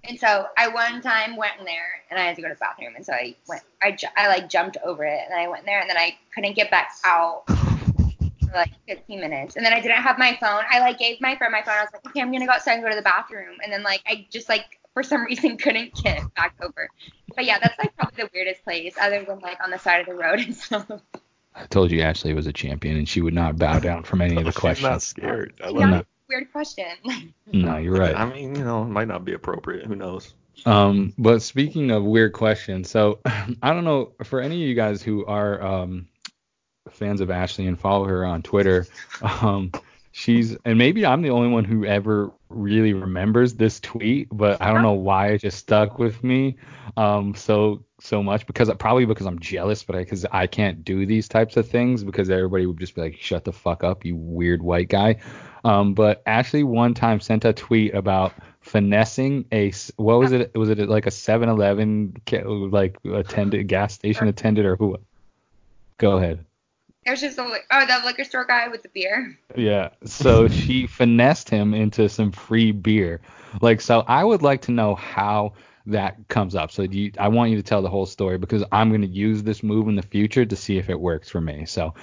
And 0.07 0.19
so 0.19 0.47
I 0.57 0.67
one 0.67 1.01
time 1.01 1.35
went 1.35 1.53
in 1.59 1.65
there 1.65 2.01
and 2.09 2.19
I 2.19 2.23
had 2.25 2.35
to 2.35 2.41
go 2.41 2.47
to 2.47 2.53
the 2.53 2.59
bathroom, 2.59 2.93
and 2.95 3.05
so 3.05 3.13
I 3.13 3.35
went, 3.47 3.63
I, 3.81 3.91
ju- 3.91 4.07
I 4.15 4.27
like 4.27 4.49
jumped 4.49 4.77
over 4.83 5.03
it, 5.05 5.21
and 5.29 5.33
I 5.39 5.47
went 5.47 5.61
in 5.61 5.65
there, 5.65 5.79
and 5.81 5.89
then 5.89 5.97
I 5.97 6.15
couldn't 6.33 6.55
get 6.55 6.69
back 6.71 6.89
out 7.05 7.43
for 7.47 8.51
like 8.53 8.71
15 8.87 9.19
minutes, 9.19 9.55
and 9.55 9.65
then 9.65 9.73
I 9.73 9.79
didn't 9.81 10.01
have 10.01 10.17
my 10.17 10.37
phone. 10.39 10.63
I 10.69 10.79
like 10.79 10.99
gave 10.99 11.19
my 11.21 11.35
friend 11.35 11.51
my 11.51 11.61
phone. 11.61 11.75
I 11.75 11.81
was 11.81 11.89
like, 11.93 12.05
okay, 12.07 12.21
I'm 12.21 12.31
gonna 12.31 12.45
go 12.45 12.51
outside 12.53 12.73
and 12.73 12.83
go 12.83 12.89
to 12.89 12.95
the 12.95 13.01
bathroom, 13.01 13.57
and 13.63 13.71
then 13.71 13.83
like 13.83 14.01
I 14.07 14.27
just 14.31 14.49
like 14.49 14.79
for 14.93 15.03
some 15.03 15.23
reason 15.25 15.57
couldn't 15.57 15.93
get 16.03 16.21
back 16.35 16.55
over. 16.61 16.89
But 17.35 17.45
yeah, 17.45 17.59
that's 17.59 17.77
like 17.79 17.95
probably 17.95 18.23
the 18.23 18.29
weirdest 18.33 18.63
place, 18.63 18.95
other 18.99 19.25
than 19.25 19.39
like 19.39 19.57
on 19.63 19.71
the 19.71 19.79
side 19.79 19.99
of 20.01 20.05
the 20.05 20.13
road 20.13 20.39
and 20.45 20.55
stuff. 20.55 20.85
I 21.57 21.65
told 21.67 21.89
you 21.91 22.01
Ashley 22.01 22.33
was 22.33 22.47
a 22.47 22.53
champion 22.53 22.97
and 22.97 23.07
she 23.07 23.21
would 23.21 23.33
not 23.33 23.57
bow 23.57 23.79
down 23.79 24.03
from 24.03 24.21
any 24.21 24.35
of 24.35 24.43
the 24.43 24.51
questions. 24.51 24.77
She's 24.77 24.83
not 24.83 24.91
questions. 24.91 25.07
scared. 25.07 25.53
I 25.63 25.67
Yeah. 25.67 25.71
love 25.71 25.89
No. 25.89 26.03
It. 26.29 26.33
Weird 26.33 26.51
question. 26.51 26.85
No, 27.53 27.77
you're 27.77 27.93
right. 27.95 28.15
I 28.15 28.25
mean, 28.25 28.55
you 28.55 28.63
know, 28.63 28.81
it 28.81 28.87
might 28.87 29.07
not 29.07 29.23
be 29.23 29.33
appropriate. 29.33 29.85
Who 29.85 29.95
knows? 29.95 30.33
Um, 30.65 31.13
but 31.17 31.41
speaking 31.43 31.91
of 31.91 32.03
weird 32.03 32.33
questions, 32.33 32.89
so 32.89 33.19
I 33.25 33.71
don't 33.71 33.85
know 33.85 34.13
for 34.23 34.41
any 34.41 34.63
of 34.63 34.67
you 34.67 34.73
guys 34.73 35.03
who 35.03 35.25
are 35.25 35.61
um, 35.61 36.07
fans 36.89 37.21
of 37.21 37.29
Ashley 37.29 37.67
and 37.67 37.79
follow 37.79 38.05
her 38.05 38.25
on 38.25 38.41
Twitter, 38.41 38.87
um, 39.21 39.71
she's 40.15 40.55
and 40.63 40.77
maybe 40.77 41.05
I'm 41.05 41.21
the 41.21 41.29
only 41.31 41.49
one 41.49 41.65
who 41.65 41.83
ever 41.83 42.31
really 42.47 42.93
remembers 42.93 43.55
this 43.55 43.81
tweet, 43.81 44.29
but 44.31 44.61
I 44.61 44.71
don't 44.71 44.81
know 44.81 44.93
why 44.93 45.27
it 45.31 45.39
just 45.39 45.57
stuck 45.57 45.99
with 45.99 46.23
me 46.23 46.55
um, 46.95 47.35
so 47.35 47.83
so 47.99 48.23
much 48.23 48.47
because 48.47 48.71
probably 48.79 49.03
because 49.05 49.25
I'm 49.25 49.39
jealous, 49.39 49.83
but 49.83 49.97
because 49.97 50.25
I, 50.31 50.47
can't 50.47 50.85
do 50.85 51.05
these 51.05 51.27
types 51.27 51.57
of 51.57 51.67
things 51.67 52.05
because 52.05 52.29
everybody 52.29 52.65
would 52.65 52.79
just 52.79 52.95
be 52.95 53.01
like, 53.01 53.17
shut 53.19 53.43
the 53.43 53.51
fuck 53.51 53.83
up, 53.83 54.05
you 54.05 54.15
weird 54.15 54.61
white 54.61 54.87
guy. 54.87 55.17
Um, 55.65 55.93
but 55.93 56.23
Ashley 56.25 56.63
one 56.63 56.93
time 56.93 57.19
sent 57.19 57.43
a 57.43 57.51
tweet 57.51 57.93
about 57.93 58.31
finessing 58.61 59.45
a 59.51 59.73
what 59.97 60.19
was 60.19 60.31
it? 60.31 60.55
Was 60.55 60.69
it 60.69 60.77
like 60.87 61.07
a 61.07 61.11
7-Eleven 61.11 62.21
like 62.71 62.97
attendant, 63.03 63.67
gas 63.67 63.93
station 63.93 64.29
attendant, 64.29 64.65
or 64.65 64.77
who? 64.77 64.97
Go 65.97 66.17
ahead. 66.17 66.45
It 67.05 67.11
was 67.11 67.21
just 67.21 67.37
li- 67.37 67.59
oh 67.71 67.85
the 67.85 68.05
liquor 68.05 68.23
store 68.23 68.45
guy 68.45 68.67
with 68.67 68.81
the 68.83 68.89
beer. 68.89 69.37
Yeah. 69.55 69.89
So 70.05 70.47
she 70.47 70.87
finessed 70.87 71.49
him 71.49 71.73
into 71.73 72.09
some 72.09 72.31
free 72.31 72.71
beer. 72.71 73.21
Like, 73.61 73.81
so 73.81 74.03
I 74.07 74.23
would 74.23 74.41
like 74.41 74.61
to 74.63 74.71
know 74.71 74.95
how 74.95 75.53
that 75.85 76.27
comes 76.27 76.55
up. 76.55 76.71
So 76.71 76.87
do 76.87 76.99
you, 76.99 77.11
I 77.19 77.27
want 77.27 77.51
you 77.51 77.57
to 77.57 77.63
tell 77.63 77.81
the 77.81 77.89
whole 77.89 78.07
story 78.07 78.37
because 78.37 78.63
I'm 78.71 78.89
going 78.89 79.01
to 79.01 79.07
use 79.07 79.43
this 79.43 79.61
move 79.61 79.87
in 79.87 79.95
the 79.95 80.01
future 80.01 80.45
to 80.45 80.55
see 80.55 80.77
if 80.77 80.89
it 80.89 80.99
works 80.99 81.29
for 81.29 81.39
me. 81.39 81.65
So, 81.65 81.93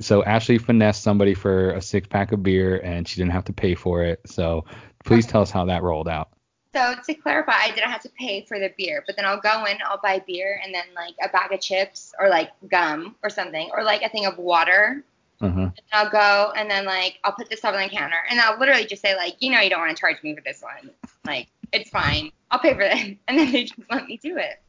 so 0.00 0.22
Ashley 0.24 0.58
finessed 0.58 1.02
somebody 1.02 1.34
for 1.34 1.70
a 1.70 1.80
six 1.80 2.06
pack 2.06 2.32
of 2.32 2.42
beer 2.42 2.76
and 2.78 3.08
she 3.08 3.20
didn't 3.20 3.32
have 3.32 3.46
to 3.46 3.52
pay 3.52 3.74
for 3.74 4.02
it. 4.02 4.20
So 4.26 4.66
please 5.04 5.26
tell 5.26 5.40
us 5.42 5.50
how 5.50 5.64
that 5.64 5.82
rolled 5.82 6.08
out. 6.08 6.28
So 6.74 6.94
to 7.06 7.14
clarify, 7.14 7.52
I 7.52 7.68
didn't 7.68 7.90
have 7.90 8.02
to 8.02 8.08
pay 8.18 8.44
for 8.46 8.58
the 8.58 8.72
beer, 8.78 9.04
but 9.06 9.16
then 9.16 9.26
I'll 9.26 9.40
go 9.40 9.64
in, 9.66 9.76
I'll 9.86 10.00
buy 10.02 10.22
beer 10.26 10.58
and 10.64 10.74
then 10.74 10.84
like 10.94 11.14
a 11.22 11.28
bag 11.28 11.52
of 11.52 11.60
chips 11.60 12.14
or 12.18 12.30
like 12.30 12.50
gum 12.70 13.14
or 13.22 13.28
something 13.28 13.70
or 13.76 13.84
like 13.84 14.02
a 14.02 14.08
thing 14.08 14.24
of 14.24 14.38
water. 14.38 15.04
Uh-huh. 15.40 15.60
And 15.60 15.72
I'll 15.92 16.10
go 16.10 16.52
and 16.56 16.70
then 16.70 16.84
like 16.86 17.18
I'll 17.24 17.32
put 17.32 17.50
this 17.50 17.58
stuff 17.58 17.74
on 17.74 17.82
the 17.82 17.88
counter 17.88 18.16
and 18.30 18.40
I'll 18.40 18.58
literally 18.58 18.86
just 18.86 19.02
say 19.02 19.14
like, 19.16 19.36
you 19.40 19.50
know, 19.50 19.60
you 19.60 19.68
don't 19.68 19.80
want 19.80 19.94
to 19.94 20.00
charge 20.00 20.22
me 20.22 20.34
for 20.34 20.40
this 20.40 20.62
one. 20.62 20.90
Like 21.26 21.48
it's 21.72 21.90
fine. 21.90 22.30
I'll 22.50 22.60
pay 22.60 22.74
for 22.74 22.82
it. 22.82 23.18
And 23.28 23.38
then 23.38 23.52
they 23.52 23.64
just 23.64 23.80
let 23.90 24.06
me 24.06 24.18
do 24.22 24.36
it. 24.38 24.62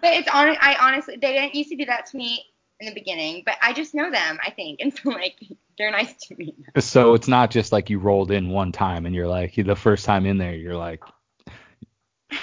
But 0.00 0.14
it's 0.14 0.28
on. 0.28 0.56
I 0.60 0.76
honestly, 0.80 1.16
they 1.16 1.32
didn't 1.34 1.54
used 1.54 1.70
to 1.70 1.76
do 1.76 1.84
that 1.86 2.06
to 2.06 2.16
me 2.16 2.44
in 2.80 2.86
the 2.86 2.94
beginning, 2.94 3.42
but 3.44 3.56
I 3.62 3.72
just 3.72 3.94
know 3.94 4.10
them, 4.10 4.38
I 4.44 4.50
think, 4.50 4.80
and 4.82 4.92
so 4.96 5.10
like 5.10 5.36
they're 5.78 5.90
nice 5.90 6.14
to 6.26 6.36
me. 6.36 6.54
So 6.78 7.14
it's 7.14 7.28
not 7.28 7.50
just 7.50 7.72
like 7.72 7.90
you 7.90 7.98
rolled 7.98 8.30
in 8.30 8.48
one 8.48 8.72
time 8.72 9.06
and 9.06 9.14
you're 9.14 9.28
like 9.28 9.54
the 9.54 9.76
first 9.76 10.04
time 10.04 10.24
in 10.26 10.38
there 10.38 10.54
you're 10.54 10.76
like 10.76 11.02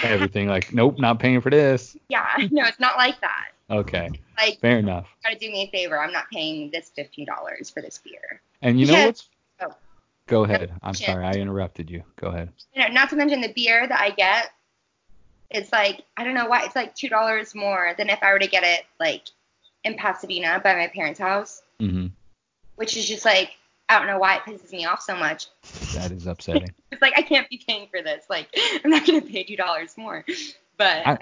everything 0.03 0.47
like 0.47 0.73
nope 0.73 0.97
not 0.99 1.19
paying 1.19 1.41
for 1.41 1.49
this. 1.49 1.95
Yeah, 2.09 2.27
no, 2.51 2.63
it's 2.65 2.79
not 2.79 2.97
like 2.97 3.19
that. 3.21 3.49
Okay, 3.69 4.09
Like, 4.37 4.59
fair 4.59 4.79
enough. 4.79 5.07
you 5.23 5.29
gotta 5.29 5.39
do 5.39 5.49
me 5.49 5.63
a 5.63 5.71
favor. 5.71 5.97
I'm 5.97 6.11
not 6.11 6.29
paying 6.31 6.69
this 6.71 6.89
fifteen 6.95 7.25
dollars 7.25 7.69
for 7.69 7.81
this 7.81 7.99
beer. 8.03 8.41
And 8.61 8.79
you 8.79 8.85
know 8.87 8.93
Because- 8.93 9.29
what's 9.59 9.73
oh. 9.73 9.77
Go 10.27 10.43
ahead. 10.43 10.71
I'm 10.83 10.93
sorry 10.93 11.25
I 11.25 11.31
interrupted 11.33 11.89
you. 11.89 12.03
Go 12.17 12.27
ahead. 12.27 12.49
You 12.73 12.83
know, 12.83 12.89
not 12.93 13.09
to 13.09 13.15
mention 13.15 13.41
the 13.41 13.51
beer 13.53 13.87
that 13.87 13.99
I 13.99 14.09
get. 14.11 14.51
It's 15.49 15.71
like 15.71 16.03
I 16.17 16.23
don't 16.23 16.33
know 16.33 16.47
why 16.47 16.63
it's 16.65 16.75
like 16.75 16.95
two 16.95 17.09
dollars 17.09 17.53
more 17.55 17.93
than 17.97 18.09
if 18.09 18.19
I 18.21 18.31
were 18.33 18.39
to 18.39 18.47
get 18.47 18.63
it 18.63 18.85
like 18.99 19.23
in 19.83 19.95
Pasadena 19.95 20.59
by 20.63 20.73
my 20.75 20.87
parents' 20.87 21.19
house, 21.19 21.61
hmm 21.79 22.07
which 22.75 22.97
is 22.97 23.07
just 23.07 23.25
like 23.25 23.51
I 23.91 23.97
don't 23.99 24.07
know 24.07 24.17
why 24.19 24.35
it 24.37 24.41
pisses 24.43 24.71
me 24.71 24.85
off 24.85 25.01
so 25.01 25.15
much. 25.15 25.47
That 25.93 26.11
is 26.11 26.27
upsetting. 26.27 26.71
It's 26.91 27.01
like 27.01 27.13
I 27.17 27.21
can't 27.21 27.49
be 27.49 27.61
paying 27.65 27.87
for 27.89 28.01
this. 28.01 28.25
Like 28.29 28.47
I'm 28.83 28.91
not 28.91 29.05
gonna 29.05 29.21
pay 29.21 29.43
two 29.43 29.55
dollars 29.55 29.97
more. 29.97 30.25
But 30.77 31.07
I- 31.07 31.17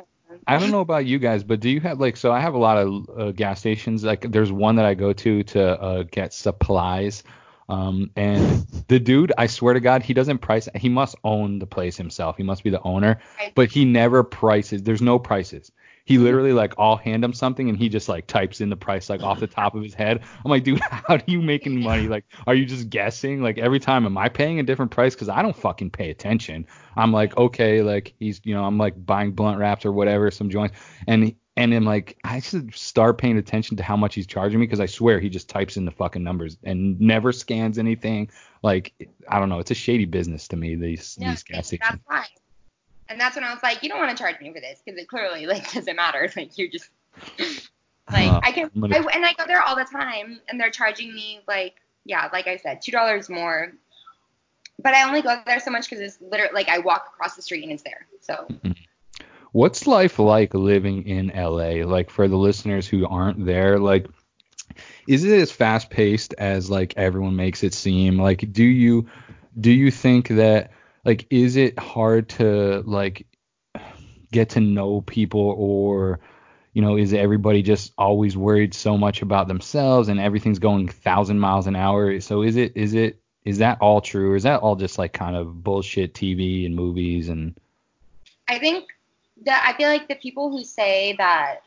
I 0.45 0.59
don't 0.59 0.69
know 0.69 0.81
about 0.81 1.07
you 1.07 1.17
guys, 1.17 1.43
but 1.43 1.59
do 1.59 1.69
you 1.71 1.79
have 1.81 1.99
like 1.99 2.15
so 2.15 2.31
I 2.31 2.39
have 2.39 2.53
a 2.53 2.57
lot 2.59 2.77
of 2.77 3.09
uh, 3.17 3.31
gas 3.31 3.59
stations. 3.59 4.03
Like 4.03 4.31
there's 4.31 4.51
one 4.51 4.75
that 4.75 4.85
I 4.85 4.93
go 4.93 5.11
to 5.11 5.43
to 5.43 5.81
uh, 5.81 6.03
get 6.03 6.33
supplies. 6.33 7.23
Um, 7.67 8.09
and 8.15 8.65
the 8.87 8.99
dude, 8.99 9.31
I 9.37 9.45
swear 9.47 9.73
to 9.75 9.79
God, 9.79 10.01
he 10.03 10.13
doesn't 10.13 10.39
price. 10.39 10.67
He 10.75 10.89
must 10.89 11.15
own 11.23 11.59
the 11.59 11.67
place 11.67 11.97
himself. 11.97 12.37
He 12.37 12.43
must 12.43 12.63
be 12.63 12.69
the 12.71 12.81
owner, 12.83 13.21
but 13.55 13.69
he 13.71 13.85
never 13.85 14.23
prices. 14.23 14.81
There's 14.83 15.01
no 15.03 15.17
prices. 15.19 15.71
He 16.09 16.17
literally 16.17 16.53
like 16.53 16.73
I'll 16.79 16.95
hand 16.95 17.23
him 17.23 17.33
something 17.33 17.69
and 17.69 17.77
he 17.77 17.87
just 17.87 18.09
like 18.09 18.25
types 18.25 18.61
in 18.61 18.71
the 18.71 18.75
price 18.75 19.11
like 19.11 19.21
off 19.21 19.39
the 19.39 19.45
top 19.45 19.75
of 19.75 19.83
his 19.83 19.93
head. 19.93 20.23
I'm 20.43 20.49
like, 20.49 20.63
dude, 20.63 20.79
how 21.07 21.17
do 21.17 21.31
you 21.31 21.39
making 21.39 21.81
money? 21.81 22.07
Like, 22.07 22.25
are 22.47 22.55
you 22.55 22.65
just 22.65 22.89
guessing? 22.89 23.43
Like 23.43 23.59
every 23.59 23.79
time, 23.79 24.07
am 24.07 24.17
I 24.17 24.27
paying 24.27 24.59
a 24.59 24.63
different 24.63 24.89
price? 24.89 25.13
Because 25.13 25.29
I 25.29 25.43
don't 25.43 25.55
fucking 25.55 25.91
pay 25.91 26.09
attention. 26.09 26.65
I'm 26.97 27.13
like, 27.13 27.37
okay, 27.37 27.83
like 27.83 28.15
he's, 28.17 28.41
you 28.43 28.55
know, 28.55 28.63
I'm 28.63 28.79
like 28.79 29.05
buying 29.05 29.33
blunt 29.33 29.59
wraps 29.59 29.85
or 29.85 29.91
whatever, 29.91 30.31
some 30.31 30.49
joints, 30.49 30.75
and 31.05 31.35
and 31.55 31.75
I'm 31.75 31.85
like, 31.85 32.17
I 32.23 32.39
should 32.39 32.73
start 32.73 33.19
paying 33.19 33.37
attention 33.37 33.77
to 33.77 33.83
how 33.83 33.95
much 33.95 34.15
he's 34.15 34.25
charging 34.25 34.59
me 34.59 34.65
because 34.65 34.79
I 34.79 34.87
swear 34.87 35.19
he 35.19 35.29
just 35.29 35.47
types 35.47 35.77
in 35.77 35.85
the 35.85 35.91
fucking 35.91 36.23
numbers 36.23 36.57
and 36.63 36.99
never 36.99 37.31
scans 37.31 37.77
anything. 37.77 38.31
Like, 38.63 38.95
I 39.27 39.37
don't 39.37 39.49
know, 39.49 39.59
it's 39.59 39.69
a 39.69 39.75
shady 39.75 40.05
business 40.05 40.47
to 40.47 40.55
me. 40.55 40.73
These 40.73 41.19
Yeah, 41.19 41.29
these 41.29 41.43
gas 41.43 41.67
stations. 41.67 41.87
that's 41.87 42.01
why. 42.07 42.25
And 43.09 43.19
that's 43.19 43.35
when 43.35 43.43
I 43.43 43.53
was 43.53 43.63
like, 43.63 43.83
you 43.83 43.89
don't 43.89 43.99
want 43.99 44.15
to 44.15 44.21
charge 44.21 44.39
me 44.39 44.53
for 44.53 44.59
this 44.59 44.81
because 44.83 44.99
it 44.99 45.07
clearly 45.07 45.45
like 45.45 45.71
doesn't 45.73 45.95
matter. 45.95 46.29
Like 46.35 46.57
you're 46.57 46.69
just 46.69 46.89
like 48.11 48.29
Huh, 48.29 48.39
I 48.43 48.51
can 48.51 48.71
gonna- 48.79 48.95
I, 48.95 48.99
and 49.13 49.25
I 49.25 49.33
go 49.33 49.45
there 49.47 49.61
all 49.61 49.75
the 49.75 49.85
time 49.85 50.39
and 50.47 50.59
they're 50.59 50.69
charging 50.71 51.13
me 51.13 51.41
like 51.47 51.75
yeah, 52.05 52.29
like 52.31 52.47
I 52.47 52.57
said, 52.57 52.81
two 52.81 52.91
dollars 52.91 53.29
more. 53.29 53.73
But 54.81 54.93
I 54.93 55.05
only 55.05 55.21
go 55.21 55.37
there 55.45 55.59
so 55.59 55.71
much 55.71 55.89
because 55.89 55.99
it's 55.99 56.21
literally 56.21 56.53
like 56.53 56.69
I 56.69 56.79
walk 56.79 57.11
across 57.13 57.35
the 57.35 57.41
street 57.41 57.63
and 57.63 57.73
it's 57.73 57.83
there. 57.83 58.07
So 58.21 58.45
mm-hmm. 58.49 58.71
What's 59.51 59.87
life 59.87 60.19
like 60.19 60.53
living 60.53 61.07
in 61.07 61.31
LA? 61.35 61.83
Like 61.85 62.11
for 62.11 62.27
the 62.27 62.37
listeners 62.37 62.87
who 62.87 63.07
aren't 63.07 63.45
there, 63.45 63.79
like 63.79 64.07
is 65.07 65.23
it 65.23 65.39
as 65.39 65.51
fast 65.51 65.89
paced 65.89 66.35
as 66.37 66.69
like 66.69 66.93
everyone 66.97 67.35
makes 67.35 67.63
it 67.63 67.73
seem? 67.73 68.19
Like 68.19 68.51
do 68.51 68.63
you 68.63 69.07
do 69.59 69.71
you 69.71 69.89
think 69.89 70.27
that 70.29 70.71
like 71.05 71.27
is 71.29 71.55
it 71.55 71.77
hard 71.77 72.29
to 72.29 72.83
like 72.85 73.25
get 74.31 74.49
to 74.49 74.59
know 74.59 75.01
people 75.01 75.55
or 75.57 76.19
you 76.73 76.81
know 76.81 76.97
is 76.97 77.13
everybody 77.13 77.61
just 77.61 77.93
always 77.97 78.37
worried 78.37 78.73
so 78.73 78.97
much 78.97 79.21
about 79.21 79.47
themselves 79.47 80.07
and 80.07 80.19
everything's 80.19 80.59
going 80.59 80.87
thousand 80.87 81.39
miles 81.39 81.67
an 81.67 81.75
hour? 81.75 82.19
So 82.19 82.41
is 82.41 82.55
it 82.55 82.73
is 82.75 82.93
it 82.93 83.21
is 83.45 83.59
that 83.59 83.79
all 83.81 84.01
true 84.01 84.33
or 84.33 84.35
is 84.35 84.43
that 84.43 84.61
all 84.61 84.75
just 84.75 84.97
like 84.97 85.13
kind 85.13 85.35
of 85.35 85.63
bullshit 85.63 86.13
tv 86.13 86.65
and 86.65 86.75
movies 86.75 87.29
and 87.29 87.57
I 88.47 88.59
think 88.59 88.89
that 89.45 89.63
I 89.65 89.77
feel 89.77 89.89
like 89.89 90.07
the 90.07 90.15
people 90.15 90.51
who 90.51 90.63
say 90.63 91.15
that 91.17 91.61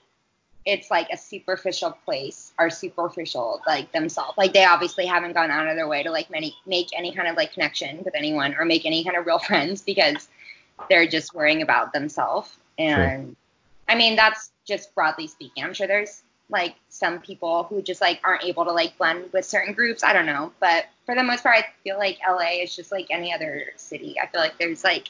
it's 0.65 0.91
like 0.91 1.09
a 1.13 1.17
superficial 1.17 1.91
place 2.05 2.53
are 2.59 2.71
superficial 2.71 3.61
like 3.67 3.91
themselves. 3.93 4.39
Like 4.39 4.53
they 4.53 4.65
obviously 4.65 5.07
haven't 5.07 5.33
gone 5.33 5.51
out 5.51 5.67
of 5.67 5.77
their 5.77 5.89
way 5.89 6.03
to 6.03 6.11
like 6.11 6.31
many 6.31 6.57
make 6.67 6.89
any 6.97 7.13
kind 7.13 7.29
of 7.29 7.37
like 7.37 7.53
connection 7.53 8.03
with 8.05 8.15
anyone 8.15 8.55
or 8.55 8.65
make 8.65 8.87
any 8.87 9.03
kind 9.03 9.17
of 9.17 9.27
real 9.27 9.39
friends 9.47 9.83
because 9.83 10.29
they're 10.89 11.07
just 11.07 11.35
worrying 11.35 11.63
about 11.63 11.93
themselves. 11.93 12.57
And 12.79 13.35
I 13.89 13.97
mean 13.97 14.15
that's 14.15 14.53
just 14.65 14.95
broadly 14.95 15.27
speaking. 15.27 15.65
I'm 15.65 15.75
sure 15.75 15.87
there's 15.87 16.23
like 16.49 16.77
some 16.89 17.19
people 17.21 17.65
who 17.65 17.83
just 17.83 18.01
like 18.01 18.21
aren't 18.23 18.45
able 18.45 18.65
to 18.65 18.73
like 18.73 18.97
blend 18.99 19.33
with 19.33 19.45
certain 19.45 19.75
groups. 19.75 20.05
I 20.05 20.13
don't 20.13 20.27
know. 20.27 20.53
But 20.61 20.87
for 21.07 21.17
the 21.17 21.25
most 21.25 21.43
part 21.43 21.57
I 21.57 21.67
feel 21.83 21.99
like 21.99 22.19
LA 22.29 22.63
is 22.63 22.77
just 22.77 22.93
like 22.93 23.07
any 23.11 23.35
other 23.35 23.73
city. 23.77 24.17
I 24.23 24.27
feel 24.27 24.41
like 24.41 24.59
there's 24.59 24.85
like 24.85 25.09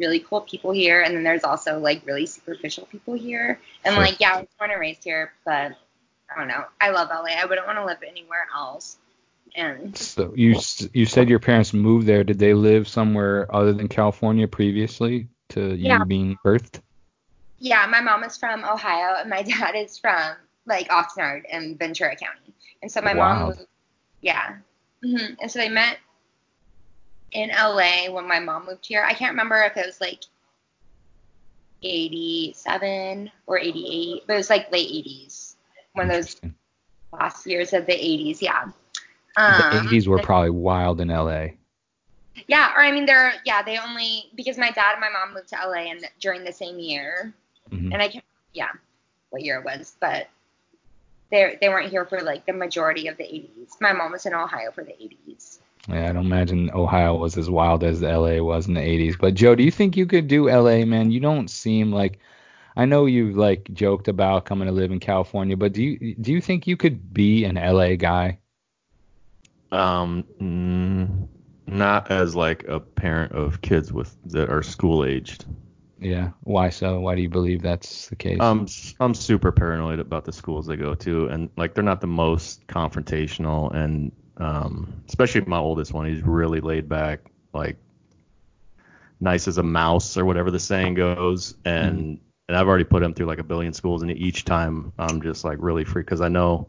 really 0.00 0.20
cool 0.20 0.42
people 0.42 0.72
here, 0.72 1.02
and 1.02 1.14
then 1.16 1.24
there's 1.24 1.44
also 1.44 1.78
like 1.78 2.06
really 2.06 2.26
superficial 2.26 2.86
people 2.86 3.14
here. 3.14 3.60
And 3.84 3.94
Sure. 3.94 4.04
like, 4.04 4.20
yeah, 4.20 4.34
I 4.36 4.40
was 4.40 4.48
born 4.58 4.70
and 4.72 4.80
raised 4.80 5.04
here, 5.04 5.32
but 5.44 5.72
I 6.34 6.38
don't 6.38 6.48
know. 6.48 6.64
I 6.80 6.90
love 6.90 7.10
LA. 7.10 7.34
I 7.40 7.46
wouldn't 7.46 7.66
want 7.66 7.78
to 7.78 7.84
live 7.86 7.98
anywhere 8.06 8.46
else. 8.54 8.98
And 9.56 9.96
So 9.96 10.32
you 10.36 10.56
you 10.94 11.06
said 11.06 11.28
your 11.28 11.38
parents 11.40 11.72
moved 11.72 12.06
there. 12.06 12.24
Did 12.24 12.38
they 12.38 12.54
live 12.54 12.88
somewhere 12.88 13.52
other 13.54 13.72
than 13.72 13.88
California 13.88 14.46
previously 14.48 15.28
to 15.50 15.74
you 15.74 15.86
Yeah. 15.86 16.04
being 16.04 16.38
birthed? 16.44 16.80
yeah, 17.58 17.86
my 17.86 18.00
mom 18.00 18.24
is 18.24 18.36
from 18.36 18.64
Ohio, 18.64 19.16
and 19.18 19.30
my 19.30 19.42
dad 19.44 19.74
is 19.76 19.98
from 19.98 20.36
like 20.66 20.88
Oxnard 20.88 21.42
and 21.50 21.78
Ventura 21.78 22.16
County. 22.16 22.54
And 22.82 22.90
so 22.90 23.00
my 23.00 23.14
Wow. 23.14 23.38
mom 23.38 23.46
moved. 23.48 23.66
Yeah. 24.22 24.56
hmm 25.02 25.34
And 25.40 25.50
so 25.50 25.58
they 25.58 25.68
met 25.68 25.98
in 27.32 27.50
LA 27.50 28.10
when 28.10 28.26
my 28.26 28.38
mom 28.40 28.66
moved 28.66 28.86
here. 28.86 29.04
I 29.04 29.14
can't 29.14 29.32
remember 29.32 29.56
if 29.62 29.76
it 29.76 29.86
was 29.86 30.00
like 30.00 30.20
87 31.82 33.30
or 33.46 33.58
88, 33.58 34.22
but 34.26 34.34
it 34.34 34.36
was 34.36 34.50
like 34.50 34.70
late 34.72 34.88
80s. 34.90 35.56
One 35.92 36.06
of 36.10 36.12
those 36.12 36.40
last 37.12 37.46
years 37.46 37.72
of 37.72 37.86
the 37.86 37.94
80s, 37.94 38.40
yeah. 38.42 38.66
The 39.36 39.42
Um, 39.42 39.86
80s 39.86 40.06
were 40.06 40.18
probably 40.18 40.50
wild 40.50 41.00
in 41.00 41.10
LA. 41.10 41.48
Yeah, 42.46 42.72
or 42.74 42.82
I 42.82 42.90
mean, 42.92 43.06
they're 43.06 43.34
yeah, 43.44 43.62
they 43.62 43.78
only 43.78 44.30
because 44.34 44.58
my 44.58 44.70
dad 44.70 44.92
and 44.92 45.00
my 45.00 45.08
mom 45.10 45.34
moved 45.34 45.48
to 45.48 45.56
LA 45.56 45.90
and 45.90 46.08
during 46.20 46.44
the 46.44 46.52
same 46.52 46.78
year, 46.78 47.32
Mhm. 47.70 47.92
and 47.92 48.02
I 48.02 48.08
can't 48.08 48.24
yeah, 48.52 48.70
what 49.30 49.42
year 49.42 49.58
it 49.58 49.64
was, 49.64 49.96
but 50.00 50.28
they 51.30 51.56
they 51.60 51.68
weren't 51.68 51.90
here 51.90 52.04
for 52.04 52.20
like 52.20 52.44
the 52.46 52.52
majority 52.52 53.06
of 53.08 53.16
the 53.16 53.24
80s. 53.24 53.76
My 53.80 53.92
mom 53.92 54.12
was 54.12 54.26
in 54.26 54.34
Ohio 54.34 54.70
for 54.70 54.84
the 54.84 54.94
80s. 55.02 55.60
Yeah, 55.88 56.10
I 56.10 56.12
don't 56.12 56.26
imagine 56.26 56.70
Ohio 56.72 57.16
was 57.16 57.38
as 57.38 57.48
wild 57.48 57.82
as 57.82 58.02
LA 58.02 58.42
was 58.42 58.68
in 58.68 58.74
the 58.74 58.80
80s. 58.80 59.18
But 59.18 59.34
Joe, 59.34 59.54
do 59.54 59.62
you 59.62 59.70
think 59.70 59.96
you 59.96 60.06
could 60.06 60.28
do 60.28 60.50
LA, 60.50 60.84
man? 60.84 61.10
You 61.10 61.20
don't 61.20 61.48
seem 61.48 61.92
like 61.92 62.18
I 62.76 62.84
know 62.84 63.06
you've 63.06 63.36
like 63.36 63.70
joked 63.72 64.08
about 64.08 64.44
coming 64.44 64.66
to 64.66 64.72
live 64.72 64.90
in 64.90 65.00
California, 65.00 65.56
but 65.56 65.72
do 65.72 65.82
you 65.82 66.14
do 66.14 66.32
you 66.32 66.40
think 66.40 66.66
you 66.66 66.76
could 66.76 67.12
be 67.12 67.44
an 67.44 67.56
LA 67.56 67.96
guy? 67.96 68.38
Um, 69.72 70.24
mm, 70.40 71.28
not 71.66 72.10
as 72.10 72.34
like 72.34 72.64
a 72.64 72.80
parent 72.80 73.32
of 73.32 73.60
kids 73.60 73.92
with 73.92 74.16
that 74.26 74.50
are 74.50 74.62
school 74.62 75.04
aged. 75.04 75.44
Yeah. 76.00 76.30
Why 76.44 76.70
so? 76.70 77.00
Why 77.00 77.14
do 77.14 77.22
you 77.22 77.28
believe 77.28 77.62
that's 77.62 78.08
the 78.08 78.16
case? 78.16 78.40
Um, 78.40 78.66
I'm 78.98 79.14
super 79.14 79.52
paranoid 79.52 79.98
about 79.98 80.24
the 80.24 80.32
schools 80.32 80.66
they 80.66 80.76
go 80.76 80.94
to, 80.94 81.26
and 81.26 81.50
like 81.56 81.74
they're 81.74 81.84
not 81.84 82.00
the 82.00 82.06
most 82.06 82.66
confrontational, 82.66 83.74
and 83.74 84.10
um, 84.40 85.02
especially 85.08 85.42
my 85.42 85.58
oldest 85.58 85.92
one, 85.92 86.06
he's 86.06 86.22
really 86.22 86.60
laid 86.60 86.88
back, 86.88 87.20
like 87.52 87.76
nice 89.20 89.46
as 89.46 89.58
a 89.58 89.62
mouse 89.62 90.16
or 90.16 90.24
whatever 90.24 90.50
the 90.50 90.58
saying 90.58 90.94
goes, 90.94 91.54
and 91.64 92.18
and 92.48 92.56
I've 92.56 92.66
already 92.66 92.84
put 92.84 93.02
him 93.02 93.14
through 93.14 93.26
like 93.26 93.38
a 93.38 93.44
billion 93.44 93.72
schools, 93.72 94.02
and 94.02 94.10
each 94.10 94.44
time 94.44 94.92
I'm 94.98 95.22
just 95.22 95.44
like 95.44 95.58
really 95.60 95.84
free 95.84 96.02
because 96.02 96.20
I 96.20 96.28
know 96.28 96.66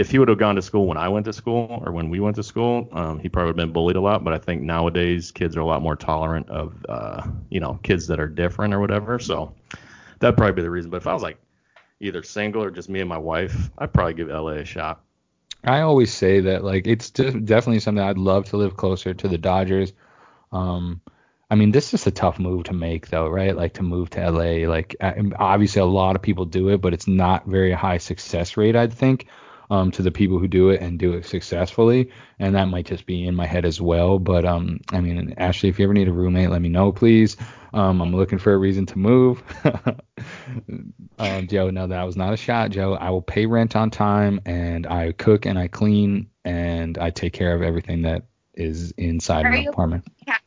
if 0.00 0.10
he 0.10 0.18
would 0.18 0.28
have 0.28 0.38
gone 0.38 0.56
to 0.56 0.62
school 0.62 0.86
when 0.86 0.96
I 0.96 1.08
went 1.10 1.26
to 1.26 1.32
school 1.32 1.82
or 1.84 1.92
when 1.92 2.08
we 2.08 2.20
went 2.20 2.34
to 2.36 2.42
school, 2.42 2.88
um, 2.92 3.18
he 3.18 3.28
probably 3.28 3.48
would 3.48 3.60
have 3.60 3.66
been 3.66 3.72
bullied 3.72 3.96
a 3.96 4.00
lot. 4.00 4.24
But 4.24 4.32
I 4.32 4.38
think 4.38 4.62
nowadays 4.62 5.30
kids 5.30 5.58
are 5.58 5.60
a 5.60 5.66
lot 5.66 5.82
more 5.82 5.94
tolerant 5.94 6.48
of, 6.48 6.74
uh, 6.88 7.26
you 7.50 7.60
know, 7.60 7.78
kids 7.82 8.06
that 8.06 8.18
are 8.18 8.26
different 8.26 8.72
or 8.72 8.80
whatever. 8.80 9.18
So 9.18 9.54
that'd 10.18 10.38
probably 10.38 10.54
be 10.54 10.62
the 10.62 10.70
reason. 10.70 10.90
But 10.90 10.96
if 10.98 11.06
I 11.06 11.12
was 11.12 11.22
like 11.22 11.36
either 12.00 12.22
single 12.22 12.62
or 12.62 12.70
just 12.70 12.88
me 12.88 13.00
and 13.00 13.08
my 13.10 13.18
wife, 13.18 13.70
I'd 13.76 13.92
probably 13.92 14.14
give 14.14 14.28
LA 14.28 14.52
a 14.52 14.64
shot. 14.64 15.02
I 15.64 15.80
always 15.82 16.12
say 16.12 16.40
that 16.40 16.64
like 16.64 16.86
it's 16.86 17.10
de- 17.10 17.40
definitely 17.40 17.80
something 17.80 18.02
I'd 18.02 18.18
love 18.18 18.46
to 18.46 18.56
live 18.56 18.76
closer 18.76 19.14
to 19.14 19.28
the 19.28 19.38
Dodgers. 19.38 19.92
Um, 20.52 21.00
I 21.50 21.56
mean, 21.56 21.72
this 21.72 21.92
is 21.94 22.06
a 22.06 22.10
tough 22.10 22.38
move 22.38 22.64
to 22.64 22.72
make 22.72 23.08
though, 23.08 23.28
right? 23.28 23.56
Like 23.56 23.74
to 23.74 23.82
move 23.82 24.10
to 24.10 24.30
LA. 24.30 24.68
Like 24.68 24.96
obviously 25.38 25.82
a 25.82 25.86
lot 25.86 26.16
of 26.16 26.22
people 26.22 26.44
do 26.44 26.68
it, 26.70 26.80
but 26.80 26.94
it's 26.94 27.08
not 27.08 27.46
very 27.46 27.72
high 27.72 27.98
success 27.98 28.56
rate, 28.56 28.76
I'd 28.76 28.92
think, 28.92 29.26
um, 29.70 29.90
to 29.92 30.02
the 30.02 30.10
people 30.10 30.38
who 30.38 30.48
do 30.48 30.68
it 30.70 30.80
and 30.80 30.98
do 30.98 31.12
it 31.14 31.24
successfully. 31.24 32.10
And 32.38 32.54
that 32.56 32.66
might 32.66 32.86
just 32.86 33.06
be 33.06 33.24
in 33.26 33.34
my 33.34 33.46
head 33.46 33.64
as 33.64 33.80
well. 33.80 34.18
But 34.18 34.44
um, 34.44 34.80
I 34.92 35.00
mean, 35.00 35.34
Ashley, 35.38 35.68
if 35.68 35.78
you 35.78 35.84
ever 35.84 35.94
need 35.94 36.08
a 36.08 36.12
roommate, 36.12 36.50
let 36.50 36.60
me 36.60 36.68
know, 36.68 36.92
please. 36.92 37.36
Um, 37.72 38.00
I'm 38.02 38.14
looking 38.14 38.38
for 38.38 38.52
a 38.52 38.58
reason 38.58 38.84
to 38.86 38.98
move. 38.98 39.42
um, 41.18 41.46
Joe, 41.46 41.70
no, 41.70 41.86
that 41.86 42.02
was 42.04 42.16
not 42.16 42.32
a 42.32 42.36
shot, 42.36 42.70
Joe. 42.70 42.94
I 42.94 43.10
will 43.10 43.22
pay 43.22 43.46
rent 43.46 43.76
on 43.76 43.90
time, 43.90 44.40
and 44.44 44.86
I 44.86 45.12
cook 45.12 45.46
and 45.46 45.58
I 45.58 45.68
clean 45.68 46.28
and 46.44 46.98
I 46.98 47.10
take 47.10 47.32
care 47.32 47.54
of 47.54 47.62
everything 47.62 48.02
that 48.02 48.24
is 48.54 48.92
inside 48.92 49.46
Are 49.46 49.50
my 49.50 49.58
you- 49.58 49.70
apartment. 49.70 50.04
Cat. 50.26 50.40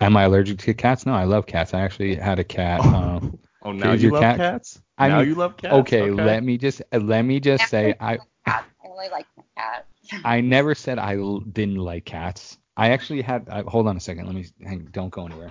Am 0.00 0.14
I 0.16 0.24
allergic 0.24 0.58
to 0.58 0.74
cats? 0.74 1.06
No, 1.06 1.14
I 1.14 1.24
love 1.24 1.46
cats. 1.46 1.72
I 1.72 1.80
actually 1.80 2.16
had 2.16 2.38
a 2.38 2.44
cat. 2.44 2.80
Um, 2.80 3.38
Oh, 3.62 3.72
now 3.72 3.92
you 3.92 4.02
your 4.02 4.12
love 4.12 4.20
cat- 4.22 4.36
cats? 4.36 4.80
I 4.98 5.08
now 5.08 5.18
mean, 5.20 5.28
you 5.30 5.34
love 5.34 5.56
cats? 5.56 5.74
okay, 5.74 6.10
let 6.10 6.44
me 6.44 6.56
just 6.58 6.82
let 6.92 7.22
me 7.22 7.40
just 7.40 7.66
say 7.68 7.94
I 7.98 8.18
Cats. 8.46 8.66
I 8.84 8.88
only 8.88 9.08
like 9.08 9.26
cats. 9.56 9.86
I 10.24 10.40
never 10.40 10.74
said 10.74 10.98
I 10.98 11.16
l- 11.16 11.40
didn't 11.40 11.76
like 11.78 12.04
cats. 12.04 12.58
I 12.76 12.90
actually 12.90 13.22
had. 13.22 13.48
I, 13.48 13.62
hold 13.66 13.86
on 13.88 13.96
a 13.96 14.00
second. 14.00 14.26
Let 14.26 14.34
me 14.34 14.46
hang. 14.64 14.88
Don't 14.92 15.10
go 15.10 15.26
anywhere. 15.26 15.50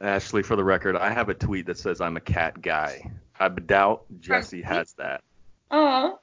Ashley, 0.00 0.42
for 0.42 0.54
the 0.54 0.62
record, 0.62 0.96
I 0.96 1.10
have 1.12 1.28
a 1.28 1.34
tweet 1.34 1.66
that 1.66 1.78
says 1.78 2.00
I'm 2.00 2.16
a 2.16 2.20
cat 2.20 2.60
guy. 2.62 3.10
I 3.40 3.48
doubt 3.48 4.04
Jesse 4.20 4.62
has 4.62 4.92
that. 4.94 5.22
Oh. 5.70 6.18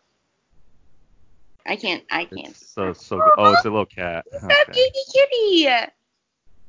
I 1.66 1.76
can't. 1.76 2.04
I 2.12 2.26
can't. 2.26 2.50
It's 2.50 2.68
so 2.70 2.94
so 2.94 3.18
good. 3.18 3.32
Oh, 3.38 3.54
it's 3.54 3.66
a 3.66 3.70
little 3.70 3.86
cat. 3.86 4.26
That 4.32 4.44
Okay. 4.70 4.72
baby 4.72 5.00
kitty. 5.14 5.64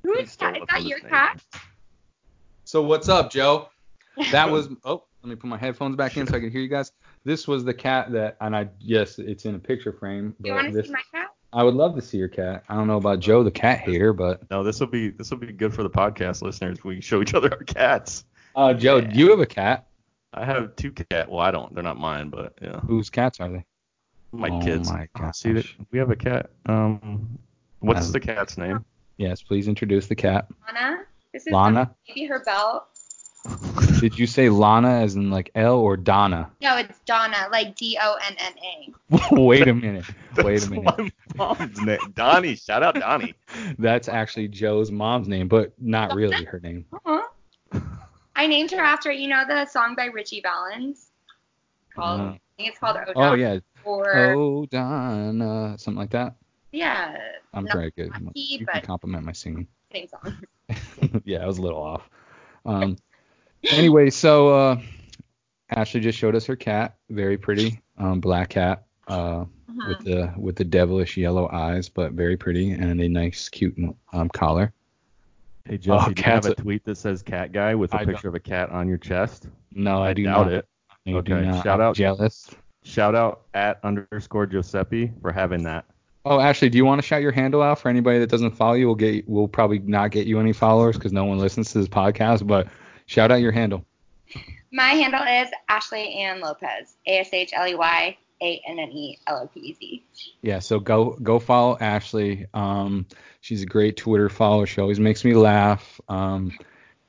Please 0.02 0.18
Whose 0.20 0.32
stay 0.32 0.46
cat? 0.46 0.56
Is 0.56 0.62
that 0.70 0.84
your 0.84 1.00
the 1.00 1.08
cat? 1.08 1.42
So 2.64 2.82
what's 2.82 3.08
up, 3.08 3.30
Joe? 3.30 3.68
That 4.32 4.50
was. 4.50 4.68
Oh, 4.84 5.04
let 5.26 5.30
me 5.30 5.36
put 5.36 5.48
my 5.48 5.58
headphones 5.58 5.96
back 5.96 6.16
in 6.16 6.24
so 6.26 6.36
I 6.36 6.40
can 6.40 6.50
hear 6.50 6.60
you 6.60 6.68
guys. 6.68 6.92
This 7.24 7.48
was 7.48 7.64
the 7.64 7.74
cat 7.74 8.12
that, 8.12 8.36
and 8.40 8.54
I 8.54 8.68
yes, 8.78 9.18
it's 9.18 9.44
in 9.44 9.56
a 9.56 9.58
picture 9.58 9.92
frame. 9.92 10.34
Do 10.40 10.48
you 10.50 10.54
want 10.54 10.72
to 10.72 10.84
see 10.84 10.92
my 10.92 11.00
cat? 11.12 11.30
I 11.52 11.64
would 11.64 11.74
love 11.74 11.96
to 11.96 12.02
see 12.02 12.16
your 12.18 12.28
cat. 12.28 12.62
I 12.68 12.74
don't 12.76 12.86
know 12.86 12.96
about 12.96 13.18
Joe, 13.18 13.42
the 13.42 13.50
cat 13.50 13.80
hater, 13.80 14.12
but 14.12 14.48
No, 14.50 14.62
this 14.62 14.78
will 14.78 14.86
be 14.86 15.10
this 15.10 15.30
will 15.30 15.38
be 15.38 15.52
good 15.52 15.74
for 15.74 15.82
the 15.82 15.90
podcast 15.90 16.42
listeners. 16.42 16.84
We 16.84 17.00
show 17.00 17.20
each 17.22 17.34
other 17.34 17.50
our 17.52 17.58
cats. 17.64 18.24
uh, 18.54 18.72
Joe, 18.72 18.98
Yeah. 18.98 19.12
you 19.14 19.30
have 19.30 19.40
a 19.40 19.46
cat. 19.46 19.88
I 20.32 20.44
have 20.44 20.76
two 20.76 20.92
cat. 20.92 21.28
Well, 21.28 21.40
I 21.40 21.50
don't. 21.50 21.74
They're 21.74 21.82
not 21.82 21.98
mine, 21.98 22.28
but 22.30 22.56
yeah, 22.62 22.78
Whose 22.80 23.10
cats 23.10 23.40
are 23.40 23.48
they? 23.50 23.64
my 24.32 24.50
Oh 24.50 24.60
kids. 24.60 24.92
my 24.92 25.08
See 25.32 25.52
that 25.52 25.66
we 25.90 25.98
have 25.98 26.10
a 26.10 26.16
cat. 26.16 26.50
Um, 26.66 27.36
what's 27.80 28.06
Um, 28.06 28.12
the 28.12 28.20
cat's 28.20 28.56
name? 28.58 28.84
Yes, 29.16 29.42
please 29.42 29.66
introduce 29.66 30.06
the 30.06 30.14
cat. 30.14 30.46
Lana. 30.66 30.98
This 31.32 31.46
is 31.48 31.52
Lana. 31.52 31.94
Maybe 32.08 32.26
her 32.26 32.42
belt. 32.44 32.84
Did 34.00 34.18
you 34.18 34.26
say 34.26 34.48
Lana 34.48 34.90
as 35.00 35.16
in 35.16 35.30
like 35.30 35.50
L 35.54 35.76
or 35.78 35.96
Donna? 35.96 36.50
No, 36.60 36.76
it's 36.76 36.98
Donna, 37.06 37.48
like 37.50 37.76
D 37.76 37.98
O 38.02 38.16
N 38.28 38.36
N 38.38 38.52
A. 38.62 39.34
Wait 39.40 39.68
a 39.68 39.74
minute. 39.74 40.04
Wait 40.36 40.64
a 40.66 40.70
minute. 40.70 40.84
My 40.86 41.10
mom's 41.36 41.80
name. 41.80 41.98
Donnie. 42.14 42.56
Shout 42.56 42.82
out 42.82 42.94
Donnie. 42.96 43.34
That's 43.78 44.08
actually 44.08 44.48
Joe's 44.48 44.90
mom's 44.90 45.28
name, 45.28 45.48
but 45.48 45.72
not 45.80 46.14
really 46.14 46.44
her 46.44 46.60
name. 46.60 46.84
Uh-huh. 46.92 47.80
I 48.34 48.46
named 48.46 48.70
her 48.72 48.80
after 48.82 49.10
you 49.10 49.28
know 49.28 49.44
the 49.46 49.64
song 49.66 49.94
by 49.96 50.06
Ritchie 50.06 50.42
Valens 50.42 51.06
called 51.94 52.20
Uh, 52.20 52.24
I 52.24 52.40
think 52.56 52.68
it's 52.70 52.78
called 52.78 52.98
Oh, 53.08 53.12
Oh 53.30 53.34
yeah. 53.34 53.58
or 53.84 54.14
Oh 54.18 54.66
Donna, 54.66 55.76
something 55.78 55.98
like 55.98 56.10
that. 56.10 56.34
yeah, 56.72 57.16
I'm 57.54 57.64
Not 57.64 57.72
very 57.76 57.90
good. 57.96 58.10
lucky, 58.22 58.40
You 58.40 58.66
can 58.66 58.82
compliment 58.82 59.24
my 59.24 59.32
singing. 59.32 59.66
same 59.92 60.06
song. 60.08 61.22
yeah, 61.24 61.38
I 61.42 61.46
was 61.46 61.58
a 61.58 61.62
little 61.62 61.82
off. 61.82 62.10
Um, 62.66 62.96
anyway, 63.64 64.10
so 64.10 64.48
uh, 64.54 64.80
Ashley 65.70 66.00
just 66.00 66.18
showed 66.18 66.34
us 66.34 66.46
her 66.46 66.56
cat, 66.56 66.96
very 67.10 67.36
pretty, 67.38 67.80
um, 67.98 68.20
black 68.20 68.50
cat, 68.50 68.84
uh, 69.08 69.12
Uh-huh. 69.42 69.88
with 69.88 70.04
the 70.04 70.32
with 70.38 70.56
the 70.56 70.64
devilish 70.64 71.16
yellow 71.16 71.48
eyes, 71.50 71.88
but 71.88 72.12
very 72.12 72.36
pretty 72.36 72.70
and 72.70 73.00
a 73.00 73.08
nice, 73.08 73.48
cute 73.48 73.76
um, 74.12 74.28
collar. 74.30 74.72
Hey 75.66 75.74
Oh, 75.88 76.08
do 76.08 76.14
you 76.16 76.22
have 76.24 76.46
a 76.46 76.54
tweet 76.54 76.84
that 76.84 76.96
says 76.96 77.22
cat 77.22 77.52
guy 77.52 77.74
with 77.74 77.92
a 77.92 77.96
I 77.96 78.04
don't- 78.04 78.14
picture 78.14 78.28
of 78.28 78.34
a 78.36 78.40
cat 78.40 78.70
on 78.70 78.88
your 78.88 78.98
chest? 78.98 79.48
No, 79.72 80.02
I, 80.02 80.12
do 80.14 80.22
doubt 80.24 80.46
not. 80.46 80.52
it. 80.52 80.68
I 81.06 81.10
do 81.10 81.16
Okay, 81.18 81.40
not. 81.42 81.62
shout 81.64 81.80
I'm 81.80 81.88
out- 81.88 81.96
Jealous. 81.96 82.50
Shout 82.84 83.14
out 83.16 83.42
at 83.52 83.80
underscore 83.82 84.46
Giuseppe 84.46 85.12
for 85.20 85.32
having 85.32 85.64
that. 85.64 85.84
Oh, 86.24 86.38
Ashley, 86.40 86.68
do 86.70 86.78
you 86.78 86.84
want 86.84 87.00
to 87.00 87.06
shout 87.06 87.20
your 87.20 87.32
handle 87.32 87.60
out 87.62 87.80
for 87.80 87.88
anybody 87.88 88.18
that 88.20 88.28
doesn't 88.30 88.52
follow 88.52 88.74
you? 88.74 88.86
We'll 88.86 88.94
get 88.94 89.28
we'll 89.28 89.48
probably 89.48 89.80
not 89.80 90.12
get 90.12 90.26
you 90.28 90.38
any 90.40 90.52
followers 90.52 90.96
because 90.96 91.12
no 91.12 91.24
one 91.24 91.38
listens 91.38 91.72
to 91.72 91.78
this 91.78 91.88
podcast. 91.88 92.46
But 92.46 92.68
shout 93.06 93.30
out 93.32 93.36
your 93.40 93.52
handle. 93.52 93.84
My 94.72 94.88
handle 94.90 95.22
is 95.22 95.48
Ashley 95.68 96.14
Anne 96.14 96.40
Lopez. 96.40 96.96
A 97.06 97.18
S 97.20 97.28
H 97.32 97.50
L 97.54 97.66
E 97.66 97.74
Y 97.74 98.16
A 98.42 98.62
N 98.68 98.78
N 98.78 98.90
E 98.90 99.18
L 99.26 99.42
O 99.44 99.46
P 99.46 99.60
E 99.60 99.72
Z. 99.74 100.04
Yeah, 100.42 100.58
so 100.58 100.78
go 100.80 101.16
go 101.22 101.38
follow 101.38 101.78
Ashley. 101.80 102.46
Um, 102.52 103.06
she's 103.40 103.62
a 103.62 103.66
great 103.66 103.96
Twitter 103.96 104.28
follower. 104.28 104.66
She 104.66 104.80
always 104.80 105.00
makes 105.00 105.24
me 105.24 105.34
laugh. 105.34 106.00
Um, 106.08 106.52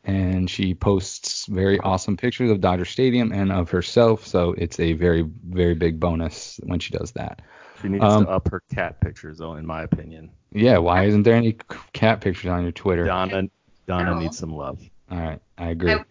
and 0.03 0.49
she 0.49 0.73
posts 0.73 1.47
very 1.47 1.79
awesome 1.81 2.15
pictures 2.15 2.49
of 2.49 2.61
Dodger 2.61 2.85
Stadium 2.85 3.33
and 3.33 3.51
of 3.51 3.69
herself. 3.71 4.25
So 4.25 4.53
it's 4.57 4.79
a 4.79 4.93
very 4.93 5.23
very 5.23 5.73
big 5.73 5.99
bonus 5.99 6.59
when 6.63 6.79
she 6.79 6.91
does 6.91 7.11
that. 7.13 7.41
She 7.81 7.89
needs 7.89 8.03
Um, 8.03 8.25
to 8.25 8.31
up 8.31 8.47
her 8.49 8.61
cat 8.73 9.01
pictures 9.01 9.39
though, 9.39 9.55
in 9.55 9.65
my 9.65 9.81
opinion. 9.83 10.29
Yeah, 10.53 10.77
why 10.77 11.03
isn't 11.05 11.23
there 11.23 11.35
any 11.35 11.57
cat 11.91 12.21
pictures 12.21 12.49
on 12.51 12.63
your 12.63 12.71
Twitter? 12.71 13.03
Donna 13.05 13.49
Donna 13.87 14.11
No. 14.11 14.19
needs 14.19 14.37
some 14.37 14.53
love. 14.55 14.79
All 15.11 15.17
right, 15.19 15.41
I 15.57 15.69
agree. 15.69 15.91
I- 15.93 16.05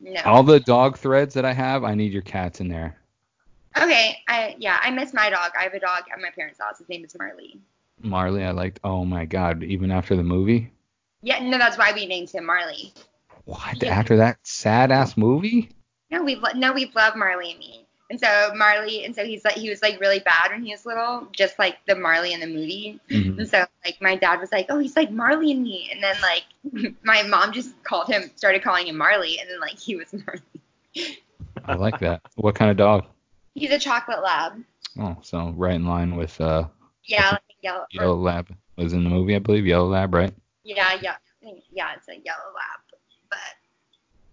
No. 0.00 0.20
All 0.24 0.42
the 0.44 0.60
dog 0.60 0.96
threads 0.96 1.34
that 1.34 1.44
I 1.44 1.52
have, 1.52 1.82
I 1.82 1.94
need 1.94 2.12
your 2.12 2.22
cats 2.22 2.60
in 2.60 2.68
there. 2.68 2.96
Okay. 3.76 4.16
I 4.28 4.54
yeah. 4.58 4.78
I 4.80 4.90
miss 4.92 5.12
my 5.12 5.28
dog. 5.28 5.50
I 5.58 5.64
have 5.64 5.74
a 5.74 5.80
dog 5.80 6.04
at 6.12 6.20
my 6.20 6.30
parents' 6.30 6.60
house. 6.60 6.78
His 6.78 6.88
name 6.88 7.04
is 7.04 7.16
Marley. 7.18 7.58
Marley, 8.00 8.44
I 8.44 8.52
liked. 8.52 8.78
Oh 8.84 9.04
my 9.04 9.24
God, 9.24 9.64
even 9.64 9.90
after 9.90 10.14
the 10.14 10.22
movie. 10.22 10.72
Yeah. 11.22 11.40
No, 11.40 11.58
that's 11.58 11.76
why 11.76 11.92
we 11.92 12.06
named 12.06 12.30
him 12.30 12.46
Marley. 12.46 12.92
What? 13.44 13.82
Yeah. 13.82 13.98
After 13.98 14.16
that 14.18 14.38
sad 14.44 14.92
ass 14.92 15.16
movie? 15.16 15.70
No, 16.12 16.22
we've 16.22 16.38
no, 16.54 16.72
we've 16.72 16.94
loved 16.94 17.16
Marley 17.16 17.50
and 17.50 17.58
me. 17.58 17.87
And 18.10 18.18
so 18.18 18.52
Marley, 18.54 19.04
and 19.04 19.14
so 19.14 19.24
he's 19.24 19.44
like, 19.44 19.54
he 19.56 19.68
was 19.68 19.82
like 19.82 20.00
really 20.00 20.20
bad 20.20 20.50
when 20.50 20.62
he 20.64 20.72
was 20.72 20.86
little, 20.86 21.28
just 21.32 21.58
like 21.58 21.76
the 21.86 21.94
Marley 21.94 22.32
in 22.32 22.40
the 22.40 22.46
movie. 22.46 22.98
Mhm. 23.10 23.38
And 23.38 23.48
so 23.48 23.66
like 23.84 24.00
my 24.00 24.16
dad 24.16 24.40
was 24.40 24.50
like, 24.50 24.66
oh, 24.70 24.78
he's 24.78 24.96
like 24.96 25.10
Marley 25.10 25.52
and 25.52 25.62
me. 25.62 25.90
And 25.92 26.02
then 26.02 26.16
like 26.22 26.94
my 27.02 27.22
mom 27.24 27.52
just 27.52 27.70
called 27.84 28.08
him, 28.08 28.30
started 28.36 28.62
calling 28.62 28.86
him 28.86 28.96
Marley, 28.96 29.38
and 29.38 29.48
then 29.50 29.60
like 29.60 29.78
he 29.78 29.94
was 29.96 30.12
Marley. 30.26 31.18
I 31.64 31.74
like 31.74 31.98
that. 32.00 32.22
What 32.36 32.54
kind 32.54 32.70
of 32.70 32.76
dog? 32.78 33.04
He's 33.54 33.70
a 33.72 33.78
chocolate 33.78 34.22
lab. 34.22 34.62
Oh, 34.98 35.16
so 35.22 35.52
right 35.56 35.74
in 35.74 35.84
line 35.86 36.16
with 36.16 36.40
uh, 36.40 36.64
Yeah, 37.04 37.30
like 37.32 37.42
a 37.50 37.54
yellow. 37.62 37.86
Yellow 37.92 38.16
Lab 38.16 38.48
was 38.76 38.92
in 38.94 39.04
the 39.04 39.10
movie, 39.10 39.36
I 39.36 39.38
believe. 39.38 39.66
Yellow 39.66 39.88
Lab, 39.88 40.14
right? 40.14 40.32
yeah, 40.64 40.98
yeah, 41.02 41.16
yeah. 41.70 41.92
It's 41.96 42.08
a 42.08 42.14
yellow 42.24 42.52
lab. 42.54 42.80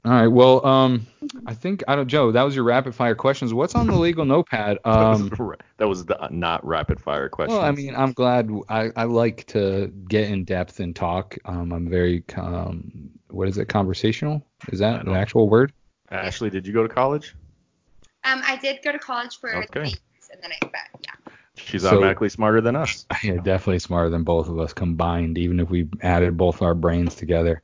But 0.06 0.11
All 0.11 0.19
right. 0.22 0.27
Well, 0.27 0.65
um, 0.65 1.07
I 1.48 1.56
think 1.56 1.84
I 1.88 1.95
don't, 1.95 2.07
Joe. 2.07 2.32
That 2.32 2.44
was 2.44 2.53
your 2.56 2.64
rapid 2.64 2.94
fire 2.94 3.15
questions. 3.15 3.53
What's 3.56 3.73
on 3.73 3.88
the 3.88 3.95
legal 3.95 4.23
notepad? 4.23 4.77
Um, 4.86 5.30
that 5.30 5.40
was, 5.40 5.57
that 5.77 5.88
was 5.88 6.06
the 6.06 6.27
not 6.30 6.65
rapid 6.65 6.99
fire 6.99 7.27
question. 7.27 7.56
well, 7.56 7.65
I 7.65 7.72
mean, 7.72 7.95
I'm 7.95 8.14
glad. 8.14 8.52
I, 8.69 8.91
I 8.95 9.06
like 9.06 9.45
to 9.48 9.88
get 10.07 10.30
in 10.30 10.44
depth 10.45 10.80
and 10.80 10.95
talk. 10.95 11.36
Um, 11.45 11.72
I'm 11.73 11.90
very 11.90 12.23
um, 12.38 13.10
what 13.30 13.48
is 13.48 13.57
it? 13.57 13.65
Conversational? 13.65 14.45
Is 14.72 14.80
that 14.80 15.06
an 15.07 15.14
actual 15.15 15.49
word? 15.49 15.73
Ashley, 16.11 16.52
did 16.52 16.68
you 16.68 16.73
go 16.73 16.84
to 16.84 16.94
college? 16.94 17.36
um, 18.26 18.41
I 18.45 18.57
did 18.57 18.80
go 18.84 18.91
to 18.91 18.99
college 18.99 19.40
for 19.40 19.56
Okay. 19.56 19.68
three 19.72 19.84
years, 19.88 20.30
and 20.32 20.41
then 20.41 20.52
I, 20.52 20.57
but 20.61 21.02
yeah. 21.02 21.34
She's 21.56 21.82
So- 21.82 21.90
automatically 21.90 22.30
smarter 22.30 22.61
than 22.61 22.76
us. 22.76 23.06
Yeah, 23.23 23.38
definitely 23.38 23.80
smarter 23.80 24.10
than 24.11 24.23
both 24.23 24.49
of 24.49 24.60
us 24.60 24.72
combined, 24.73 25.38
even 25.40 25.60
if 25.60 25.69
we 25.72 25.88
added 26.02 26.38
both 26.38 26.61
our 26.61 26.76
brains 26.76 27.15
together. 27.15 27.61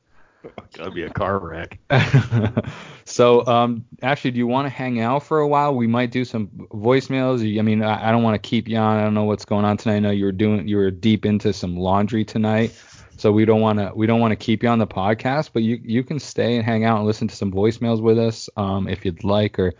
Gotta 0.76 0.90
be 0.90 1.02
a 1.02 1.10
car 1.10 1.38
wreck. 1.38 1.78
so, 3.04 3.46
um, 3.46 3.84
Ashley, 4.02 4.30
do 4.30 4.38
you 4.38 4.46
want 4.46 4.66
to 4.66 4.70
hang 4.70 5.00
out 5.00 5.22
for 5.22 5.40
a 5.40 5.48
while? 5.48 5.74
We 5.74 5.86
might 5.86 6.10
do 6.10 6.24
some 6.24 6.48
voicemails. 6.72 7.58
I 7.58 7.62
mean, 7.62 7.82
I, 7.82 8.08
I 8.08 8.12
don't 8.12 8.22
want 8.22 8.42
to 8.42 8.48
keep 8.48 8.68
you 8.68 8.78
on. 8.78 8.98
I 8.98 9.02
don't 9.02 9.14
know 9.14 9.24
what's 9.24 9.44
going 9.44 9.64
on 9.64 9.76
tonight. 9.76 9.96
I 9.96 9.98
know 10.00 10.10
you 10.10 10.24
were 10.24 10.32
doing, 10.32 10.66
you 10.66 10.76
were 10.76 10.90
deep 10.90 11.26
into 11.26 11.52
some 11.52 11.76
laundry 11.76 12.24
tonight, 12.24 12.72
so 13.16 13.30
we 13.32 13.44
don't 13.44 13.60
want 13.60 13.78
to, 13.78 13.92
we 13.94 14.06
don't 14.06 14.20
want 14.20 14.32
to 14.32 14.36
keep 14.36 14.62
you 14.62 14.68
on 14.68 14.78
the 14.78 14.86
podcast. 14.86 15.50
But 15.52 15.62
you, 15.62 15.78
you 15.82 16.02
can 16.02 16.18
stay 16.18 16.56
and 16.56 16.64
hang 16.64 16.84
out 16.84 16.98
and 16.98 17.06
listen 17.06 17.28
to 17.28 17.36
some 17.36 17.52
voicemails 17.52 18.00
with 18.00 18.18
us, 18.18 18.48
um, 18.56 18.88
if 18.88 19.04
you'd 19.04 19.24
like, 19.24 19.58
or, 19.58 19.74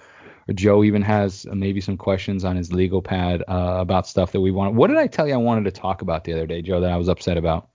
or 0.48 0.54
Joe 0.54 0.84
even 0.84 1.02
has 1.02 1.46
maybe 1.46 1.80
some 1.80 1.96
questions 1.96 2.44
on 2.44 2.56
his 2.56 2.72
legal 2.72 3.02
pad 3.02 3.42
uh, 3.48 3.78
about 3.80 4.06
stuff 4.06 4.32
that 4.32 4.40
we 4.40 4.50
want. 4.50 4.74
What 4.74 4.88
did 4.88 4.98
I 4.98 5.06
tell 5.06 5.26
you 5.26 5.34
I 5.34 5.38
wanted 5.38 5.64
to 5.64 5.72
talk 5.72 6.02
about 6.02 6.24
the 6.24 6.32
other 6.32 6.46
day, 6.46 6.62
Joe? 6.62 6.80
That 6.80 6.92
I 6.92 6.96
was 6.96 7.08
upset 7.08 7.36
about. 7.36 7.68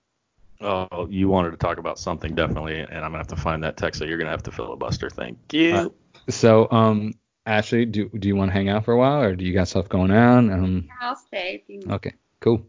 Oh, 0.62 1.08
you 1.10 1.28
wanted 1.30 1.52
to 1.52 1.58
talk 1.58 1.78
about 1.78 2.00
something 2.00 2.34
definitely, 2.36 2.80
and 2.80 2.96
I'm 2.98 3.12
gonna 3.12 3.18
have 3.18 3.28
to 3.28 3.36
find 3.36 3.64
that 3.64 3.78
text. 3.78 4.00
So 4.00 4.06
you're 4.06 4.18
gonna 4.18 4.32
have 4.32 4.44
to 4.44 4.52
filibuster. 4.52 5.10
Thank 5.10 5.38
you. 5.54 5.74
Uh, 5.76 5.90
So, 6.30 6.68
um, 6.72 7.14
Ashley, 7.46 7.86
do 7.86 8.10
do 8.10 8.28
you 8.28 8.36
want 8.36 8.50
to 8.50 8.54
hang 8.54 8.68
out 8.70 8.84
for 8.86 8.94
a 8.94 8.98
while, 8.98 9.22
or 9.22 9.36
do 9.36 9.46
you 9.46 9.54
got 9.54 9.68
stuff 9.68 9.88
going 9.88 10.12
on? 10.12 10.52
Um, 10.52 10.90
I'll 11.00 11.16
stay. 11.16 11.64
Okay, 11.90 12.14
cool. 12.42 12.66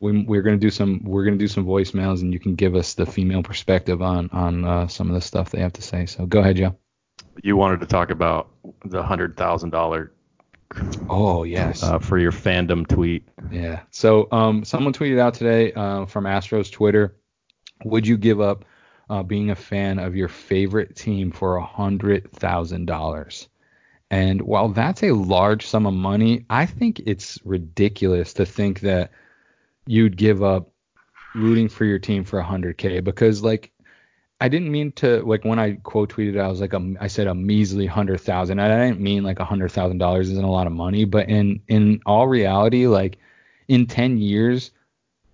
We, 0.00 0.22
we're 0.24 0.42
gonna 0.42 0.56
do 0.56 0.70
some 0.70 1.02
we're 1.04 1.24
gonna 1.24 1.36
do 1.36 1.48
some 1.48 1.66
voicemails, 1.66 2.22
and 2.22 2.32
you 2.32 2.38
can 2.40 2.54
give 2.54 2.74
us 2.74 2.94
the 2.94 3.06
female 3.06 3.42
perspective 3.42 4.00
on 4.02 4.30
on 4.32 4.64
uh, 4.64 4.86
some 4.88 5.08
of 5.08 5.14
the 5.14 5.20
stuff 5.20 5.50
they 5.50 5.60
have 5.60 5.72
to 5.74 5.82
say. 5.82 6.06
So 6.06 6.26
go 6.26 6.40
ahead, 6.40 6.56
Joe. 6.56 6.76
you 7.42 7.56
wanted 7.56 7.80
to 7.80 7.86
talk 7.86 8.10
about 8.10 8.50
the 8.84 9.02
hundred 9.02 9.36
thousand 9.36 9.70
dollar 9.70 10.12
Oh 11.10 11.42
yes, 11.44 11.82
uh, 11.82 11.98
for 11.98 12.18
your 12.18 12.32
fandom 12.32 12.86
tweet. 12.88 13.28
yeah. 13.50 13.80
So 13.90 14.28
um, 14.32 14.64
someone 14.64 14.92
tweeted 14.94 15.18
out 15.18 15.34
today 15.34 15.72
uh, 15.74 16.06
from 16.06 16.24
Astros 16.24 16.70
Twitter. 16.72 17.16
Would 17.84 18.06
you 18.06 18.16
give 18.16 18.40
up 18.40 18.64
uh, 19.10 19.22
being 19.22 19.50
a 19.50 19.56
fan 19.56 19.98
of 19.98 20.16
your 20.16 20.28
favorite 20.28 20.96
team 20.96 21.30
for 21.30 21.56
a 21.56 21.64
hundred 21.64 22.32
thousand 22.32 22.86
dollars? 22.86 23.48
And 24.10 24.42
while 24.42 24.68
that's 24.68 25.02
a 25.02 25.12
large 25.12 25.66
sum 25.66 25.86
of 25.86 25.94
money, 25.94 26.44
I 26.50 26.66
think 26.66 27.00
it's 27.06 27.38
ridiculous 27.44 28.34
to 28.34 28.44
think 28.44 28.80
that 28.80 29.10
you'd 29.86 30.16
give 30.16 30.42
up 30.42 30.70
rooting 31.34 31.68
for 31.68 31.86
your 31.86 31.98
team 31.98 32.24
for 32.24 32.40
100k 32.42 33.02
because 33.02 33.42
like 33.42 33.72
I 34.38 34.48
didn't 34.48 34.70
mean 34.72 34.92
to 34.96 35.22
like 35.22 35.44
when 35.44 35.58
I 35.58 35.74
quote 35.74 36.12
tweeted 36.12 36.38
I 36.38 36.48
was 36.48 36.60
like 36.60 36.72
a, 36.72 36.94
I 37.00 37.06
said 37.06 37.28
a 37.28 37.34
measly 37.34 37.86
hundred 37.86 38.20
thousand. 38.20 38.58
I 38.58 38.68
didn't 38.68 39.00
mean 39.00 39.22
like 39.22 39.38
a 39.38 39.44
hundred 39.44 39.70
thousand 39.70 39.98
dollars 39.98 40.30
isn't 40.30 40.44
a 40.44 40.50
lot 40.50 40.66
of 40.66 40.72
money, 40.72 41.04
but 41.04 41.28
in 41.28 41.62
in 41.68 42.00
all 42.04 42.26
reality, 42.26 42.88
like 42.88 43.18
in 43.68 43.86
10 43.86 44.18
years, 44.18 44.72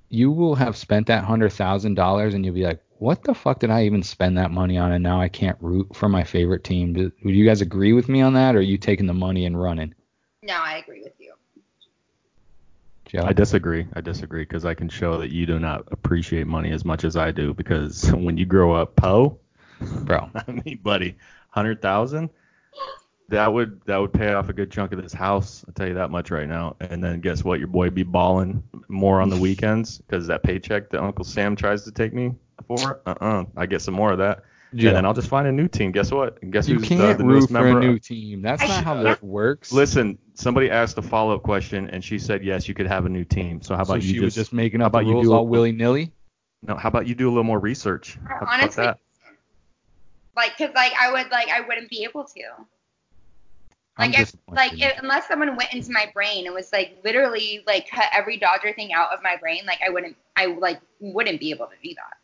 you 0.08 0.30
will 0.30 0.54
have 0.54 0.76
spent 0.76 1.06
that 1.08 1.24
hundred 1.24 1.52
thousand 1.52 1.94
dollars 1.94 2.34
and 2.34 2.44
you'll 2.44 2.54
be 2.54 2.64
like, 2.64 2.82
what 2.98 3.22
the 3.22 3.34
fuck 3.34 3.60
did 3.60 3.70
I 3.70 3.84
even 3.84 4.02
spend 4.02 4.38
that 4.38 4.50
money 4.50 4.76
on? 4.76 4.92
And 4.92 5.02
now 5.02 5.20
I 5.20 5.28
can't 5.28 5.56
root 5.60 5.94
for 5.94 6.08
my 6.08 6.24
favorite 6.24 6.64
team. 6.64 6.92
Do, 6.92 7.12
would 7.24 7.34
you 7.34 7.46
guys 7.46 7.60
agree 7.60 7.92
with 7.92 8.08
me 8.08 8.20
on 8.22 8.34
that, 8.34 8.56
or 8.56 8.58
are 8.58 8.62
you 8.62 8.78
taking 8.78 9.06
the 9.06 9.14
money 9.14 9.46
and 9.46 9.60
running? 9.60 9.94
no, 10.42 10.54
I 10.54 10.78
agree 10.78 11.02
with 11.02 11.12
you. 11.18 11.32
Joe? 13.06 13.22
I 13.24 13.32
disagree. 13.32 13.86
I 13.94 14.00
disagree 14.00 14.42
because 14.42 14.64
I 14.64 14.74
can 14.74 14.88
show 14.88 15.18
that 15.18 15.30
you 15.30 15.46
do 15.46 15.58
not 15.58 15.84
appreciate 15.90 16.46
money 16.46 16.72
as 16.72 16.84
much 16.84 17.04
as 17.04 17.16
I 17.16 17.30
do. 17.30 17.54
Because 17.54 18.10
when 18.12 18.36
you 18.36 18.46
grow 18.46 18.72
up, 18.72 18.96
Poe, 18.96 19.38
bro. 19.80 20.30
I 20.34 20.50
mean, 20.50 20.80
buddy, 20.82 21.16
hundred 21.50 21.80
thousand. 21.80 22.30
That 23.30 23.52
would 23.52 23.80
that 23.84 23.98
would 23.98 24.12
pay 24.12 24.32
off 24.32 24.48
a 24.48 24.54
good 24.54 24.70
chunk 24.70 24.92
of 24.92 25.02
this 25.02 25.12
house. 25.12 25.64
I'll 25.68 25.74
tell 25.74 25.86
you 25.86 25.94
that 25.94 26.10
much 26.10 26.30
right 26.30 26.48
now. 26.48 26.76
And 26.80 27.04
then 27.04 27.20
guess 27.20 27.44
what? 27.44 27.58
Your 27.58 27.68
boy 27.68 27.90
be 27.90 28.02
balling 28.02 28.62
more 28.88 29.20
on 29.20 29.28
the 29.28 29.36
weekends 29.36 29.98
because 29.98 30.26
that 30.28 30.42
paycheck 30.42 30.88
that 30.90 31.02
Uncle 31.02 31.24
Sam 31.24 31.54
tries 31.54 31.84
to 31.84 31.92
take 31.92 32.14
me 32.14 32.34
for. 32.66 33.00
Uh-uh. 33.06 33.44
I 33.56 33.66
get 33.66 33.82
some 33.82 33.94
more 33.94 34.12
of 34.12 34.18
that. 34.18 34.44
Joe, 34.74 34.88
And 34.88 34.96
then 34.98 35.06
I'll 35.06 35.14
just 35.14 35.28
find 35.28 35.46
a 35.48 35.52
new 35.52 35.66
team. 35.66 35.92
Guess 35.92 36.10
what? 36.10 36.38
And 36.42 36.52
guess 36.52 36.68
you 36.68 36.76
who's 36.76 36.84
uh, 36.84 36.88
can't 36.88 37.18
the 37.18 37.24
root 37.24 37.50
newest 37.50 37.50
for 37.50 37.78
a 37.78 37.80
new 37.80 37.98
team. 37.98 38.42
That's 38.42 38.62
not 38.66 38.84
how 38.84 39.02
this 39.02 39.20
works. 39.22 39.72
Listen, 39.72 40.18
somebody 40.34 40.70
asked 40.70 40.98
a 40.98 41.02
follow-up 41.02 41.42
question, 41.42 41.88
and 41.88 42.04
she 42.04 42.18
said 42.18 42.44
yes, 42.44 42.68
you 42.68 42.74
could 42.74 42.86
have 42.86 43.06
a 43.06 43.08
new 43.08 43.24
team. 43.24 43.62
So 43.62 43.74
how 43.74 43.82
about 43.82 43.86
so 43.86 43.92
about 43.94 44.02
she 44.02 44.12
you 44.14 44.22
was 44.22 44.34
just, 44.34 44.50
just 44.50 44.52
making 44.52 44.80
how 44.80 44.86
up 44.86 44.92
the 44.92 44.98
about 44.98 45.06
you 45.06 45.14
rules 45.14 45.26
do 45.26 45.32
all 45.32 45.46
willy 45.46 45.72
nilly. 45.72 46.12
no? 46.62 46.76
How 46.76 46.88
about 46.88 47.06
you 47.06 47.14
do 47.14 47.28
a 47.28 47.30
little 47.30 47.44
more 47.44 47.58
research? 47.58 48.18
How 48.28 48.38
about 48.38 48.60
Honestly, 48.60 48.84
that? 48.84 48.98
like, 50.36 50.56
cause 50.58 50.70
like 50.74 50.92
I 51.00 51.12
would 51.12 51.30
like 51.30 51.48
I 51.48 51.62
wouldn't 51.62 51.88
be 51.88 52.04
able 52.04 52.24
to. 52.24 52.42
I'm 53.98 54.12
Like, 54.12 54.20
if, 54.20 54.34
like 54.48 54.80
it, 54.80 54.94
unless 55.02 55.26
someone 55.26 55.56
went 55.56 55.74
into 55.74 55.90
my 55.90 56.10
brain 56.14 56.46
and 56.46 56.54
was 56.54 56.72
like 56.72 56.98
literally 57.04 57.64
like 57.66 57.90
cut 57.90 58.06
every 58.12 58.36
Dodger 58.36 58.72
thing 58.72 58.92
out 58.92 59.12
of 59.12 59.22
my 59.22 59.36
brain, 59.36 59.62
like 59.66 59.80
I 59.84 59.90
wouldn't, 59.90 60.16
I 60.36 60.46
like 60.46 60.80
wouldn't 61.00 61.40
be 61.40 61.50
able 61.50 61.66
to 61.66 61.74
do 61.82 61.94
that, 61.94 62.16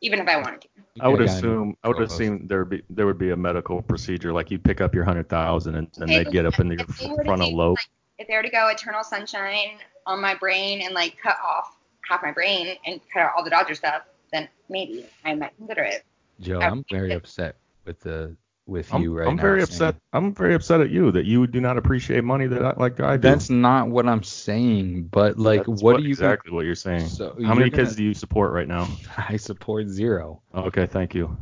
even 0.00 0.18
if 0.18 0.26
I 0.26 0.36
wanted 0.36 0.62
to. 0.62 0.68
I 1.00 1.08
would 1.08 1.20
assume 1.20 1.76
I 1.84 1.88
would 1.88 2.00
assume 2.00 2.46
there 2.48 2.58
would 2.60 2.70
be 2.70 2.82
there 2.90 3.06
would 3.06 3.18
be 3.18 3.30
a 3.30 3.36
medical 3.36 3.80
procedure 3.80 4.32
like 4.32 4.50
you 4.50 4.58
pick 4.58 4.80
up 4.80 4.94
your 4.94 5.04
hundred 5.04 5.28
thousand 5.28 5.76
and 5.76 5.88
then 5.96 6.08
they'd 6.08 6.32
get 6.32 6.46
up 6.46 6.58
in 6.58 6.70
your 6.70 6.80
if 6.80 6.98
they 6.98 7.08
were 7.08 7.24
frontal 7.24 7.54
lobe. 7.54 7.76
like, 7.76 7.88
if 8.18 8.28
they 8.28 8.34
were 8.34 8.42
to 8.42 8.50
go 8.50 8.68
Eternal 8.68 9.04
Sunshine 9.04 9.78
on 10.06 10.20
my 10.20 10.34
brain 10.34 10.82
and 10.82 10.94
like 10.94 11.16
cut 11.22 11.36
off 11.44 11.76
half 12.08 12.22
my 12.22 12.32
brain 12.32 12.76
and 12.86 13.00
cut 13.12 13.22
out 13.22 13.32
all 13.36 13.44
the 13.44 13.50
Dodger 13.50 13.74
stuff, 13.74 14.02
then 14.32 14.48
maybe 14.68 15.06
I 15.24 15.34
might 15.34 15.56
consider 15.56 15.82
it. 15.82 16.04
Joe, 16.40 16.60
I'm 16.60 16.84
very 16.90 17.12
upset 17.12 17.56
with 17.84 18.00
the 18.00 18.36
with 18.70 18.94
I'm, 18.94 19.02
you 19.02 19.18
right 19.18 19.28
I'm 19.28 19.36
now. 19.36 19.42
very 19.42 19.60
saying- 19.60 19.64
upset. 19.90 19.96
I'm 20.12 20.32
very 20.34 20.54
upset 20.54 20.80
at 20.80 20.90
you 20.90 21.10
that 21.12 21.26
you 21.26 21.46
do 21.46 21.60
not 21.60 21.76
appreciate 21.76 22.24
money 22.24 22.46
that 22.46 22.64
I, 22.64 22.72
like 22.76 23.00
I 23.00 23.16
do. 23.16 23.28
That's 23.28 23.50
not 23.50 23.88
what 23.88 24.06
I'm 24.08 24.22
saying. 24.22 25.08
But 25.10 25.38
like, 25.38 25.66
That's 25.66 25.82
what, 25.82 25.96
do 25.98 26.04
you 26.04 26.10
exactly 26.10 26.52
what 26.52 26.64
you're 26.64 26.74
saying? 26.74 27.08
So 27.08 27.34
How 27.44 27.54
many 27.54 27.68
gonna- 27.68 27.84
kids 27.84 27.96
do 27.96 28.04
you 28.04 28.14
support 28.14 28.52
right 28.52 28.68
now? 28.68 28.88
I 29.18 29.36
support 29.36 29.88
zero. 29.88 30.40
Okay, 30.54 30.86
thank 30.86 31.14
you. 31.14 31.36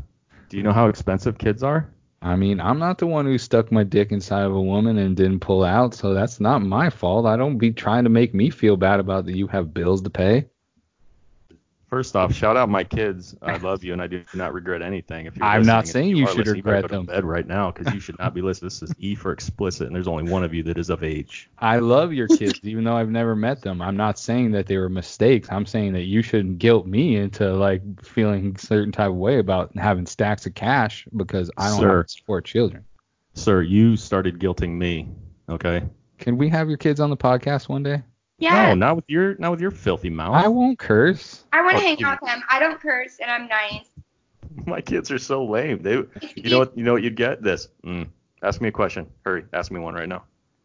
Do 0.49 0.57
you 0.57 0.63
know 0.63 0.73
how 0.73 0.89
expensive 0.89 1.37
kids 1.39 1.63
are? 1.63 1.91
I 2.21 2.35
mean, 2.35 2.61
I'm 2.61 2.81
not 2.81 2.99
the 2.99 3.07
one 3.07 3.27
who 3.27 3.39
stuck 3.39 3.71
my 3.71 3.85
dick 3.85 4.11
inside 4.11 4.43
of 4.43 4.53
a 4.53 4.61
woman 4.61 4.99
and 4.99 5.17
didn't 5.17 5.39
pull 5.39 5.63
out, 5.63 5.95
so 5.95 6.15
that's 6.15 6.41
not 6.41 6.63
my 6.63 6.91
fault. 6.91 7.27
I 7.27 7.37
don't 7.37 7.59
be 7.59 7.71
trying 7.71 8.03
to 8.05 8.11
make 8.11 8.35
me 8.35 8.51
feel 8.51 8.77
bad 8.77 8.99
about 8.99 9.27
that 9.27 9.37
you 9.37 9.47
have 9.49 9.73
bills 9.73 10.03
to 10.03 10.11
pay. 10.11 10.47
First 11.89 12.17
off, 12.17 12.35
shout 12.35 12.59
out 12.59 12.69
my 12.69 12.85
kids. 12.85 13.35
I 13.41 13.57
love 13.57 13.83
you, 13.83 13.95
and 13.95 14.03
I 14.03 14.07
do 14.07 14.23
not 14.35 14.53
regret 14.53 14.83
anything. 14.83 15.25
If 15.25 15.39
you're 15.39 15.47
I'm 15.47 15.65
not 15.65 15.89
saying 15.89 16.11
if 16.11 16.19
you 16.19 16.27
should 16.27 16.47
regret 16.47 16.83
to 16.83 16.89
them. 16.89 17.07
Bed 17.07 17.25
right 17.25 17.47
now, 17.47 17.71
because 17.71 17.95
you 17.95 18.01
should 18.01 18.19
not 18.19 18.35
be 18.35 18.43
listening. 18.43 18.67
This 18.67 18.83
is 18.83 18.95
E 18.99 19.15
for 19.15 19.33
explicit, 19.33 19.87
and 19.87 19.97
there's 19.97 20.07
only 20.07 20.31
one 20.31 20.45
of 20.45 20.53
you 20.53 20.63
that 20.65 20.77
is 20.77 20.91
of 20.91 21.03
age. 21.03 21.49
I 21.59 21.79
love 21.79 22.13
your 22.13 22.29
kids, 22.29 22.61
even 22.63 22.85
though 22.85 22.95
I've 22.95 23.09
never 23.09 23.35
met 23.35 23.63
them. 23.63 23.81
I'm 23.81 23.97
not 23.97 24.19
saying 24.19 24.51
that 24.51 24.67
they 24.67 24.77
were 24.77 24.91
mistakes. 24.91 25.49
I'm 25.51 25.65
saying 25.65 25.95
that 25.95 26.03
you 26.03 26.21
shouldn't 26.21 26.59
guilt 26.59 26.87
me 26.87 27.17
into 27.17 27.55
like 27.55 27.81
feeling 28.05 28.55
a 28.55 28.59
certain 28.59 28.93
type 28.93 29.09
of 29.09 29.17
way 29.17 29.39
about 29.39 29.75
having 29.75 30.05
stacks 30.05 30.45
of 30.45 30.55
cash 30.55 31.09
because 31.17 31.51
I 31.57 31.71
don't 31.71 31.81
Sir. 31.81 31.97
have 31.97 32.07
to 32.07 32.13
support 32.13 32.45
children. 32.45 32.85
Sir, 33.33 33.63
you 33.63 33.97
started 33.97 34.39
guilting 34.39 34.77
me. 34.77 35.09
Okay. 35.49 35.83
Can 36.19 36.37
we 36.37 36.51
have 36.51 36.69
your 36.69 36.77
kids 36.77 37.01
on 37.01 37.09
the 37.09 37.17
podcast 37.17 37.71
one 37.71 37.83
day? 37.83 38.03
Yeah, 38.39 38.69
No, 38.69 38.75
not 38.75 38.97
with 38.97 39.05
your 39.09 39.35
not 39.39 39.51
with 39.51 39.61
your 39.61 39.71
filthy 39.73 40.11
mouth. 40.11 40.35
I 40.35 40.49
won't 40.49 40.79
curse. 40.79 41.45
I 41.53 41.63
want 41.63 41.77
to 41.79 41.83
hang 41.83 41.99
you- 41.99 42.07
out 42.07 42.21
with 42.21 42.31
them. 42.31 42.43
I 42.49 42.59
don't 42.61 42.81
curse 42.81 43.19
and 43.21 43.31
I'm 43.31 43.49
nice. 43.49 43.87
My 44.67 44.81
kids 44.81 45.11
are 45.11 45.19
so 45.19 45.45
lame. 45.45 45.83
They, 45.83 45.93
you 46.37 46.51
know 46.51 46.61
what? 46.61 46.77
You 46.77 46.85
know 46.85 46.93
what 46.93 47.03
you'd 47.03 47.17
get? 47.17 47.43
This. 47.43 47.69
Mm. 47.85 48.09
Ask 48.43 48.61
me 48.61 48.69
a 48.69 48.73
question. 48.73 49.09
Hurry. 49.25 49.45
Ask 49.53 49.71
me 49.73 49.81
one 49.81 49.95
right 49.95 50.09
now. 50.09 50.25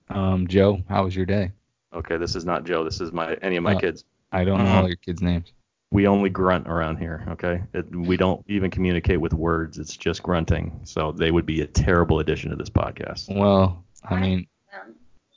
Um, 0.10 0.48
Joe, 0.48 0.84
how 0.88 1.04
was 1.06 1.16
your 1.16 1.26
day? 1.26 1.52
Okay, 1.94 2.18
this 2.18 2.36
is 2.36 2.46
not 2.46 2.64
Joe. 2.66 2.84
This 2.84 3.02
is 3.02 3.12
my 3.12 3.34
any 3.42 3.56
of 3.56 3.64
my 3.64 3.74
Uh, 3.76 3.80
kids. 3.80 4.06
I 4.32 4.44
don't 4.44 4.60
know 4.60 4.66
Mhm. 4.66 4.76
all 4.82 4.88
your 4.88 4.98
kids' 4.98 5.22
names. 5.22 5.54
We 5.92 6.08
only 6.08 6.30
grunt 6.30 6.68
around 6.68 6.98
here. 6.98 7.24
Okay, 7.30 7.62
it, 7.74 7.96
we 7.96 8.18
don't 8.18 8.44
even 8.48 8.72
communicate 8.72 9.22
with 9.22 9.34
words. 9.34 9.78
It's 9.78 9.96
just 9.96 10.24
grunting. 10.24 10.80
So 10.84 11.12
they 11.12 11.30
would 11.32 11.46
be 11.46 11.62
a 11.62 11.68
terrible 11.68 12.20
addition 12.20 12.50
to 12.50 12.56
this 12.56 12.70
podcast. 12.70 13.36
Well, 13.36 13.84
I 14.04 14.20
mean, 14.20 14.48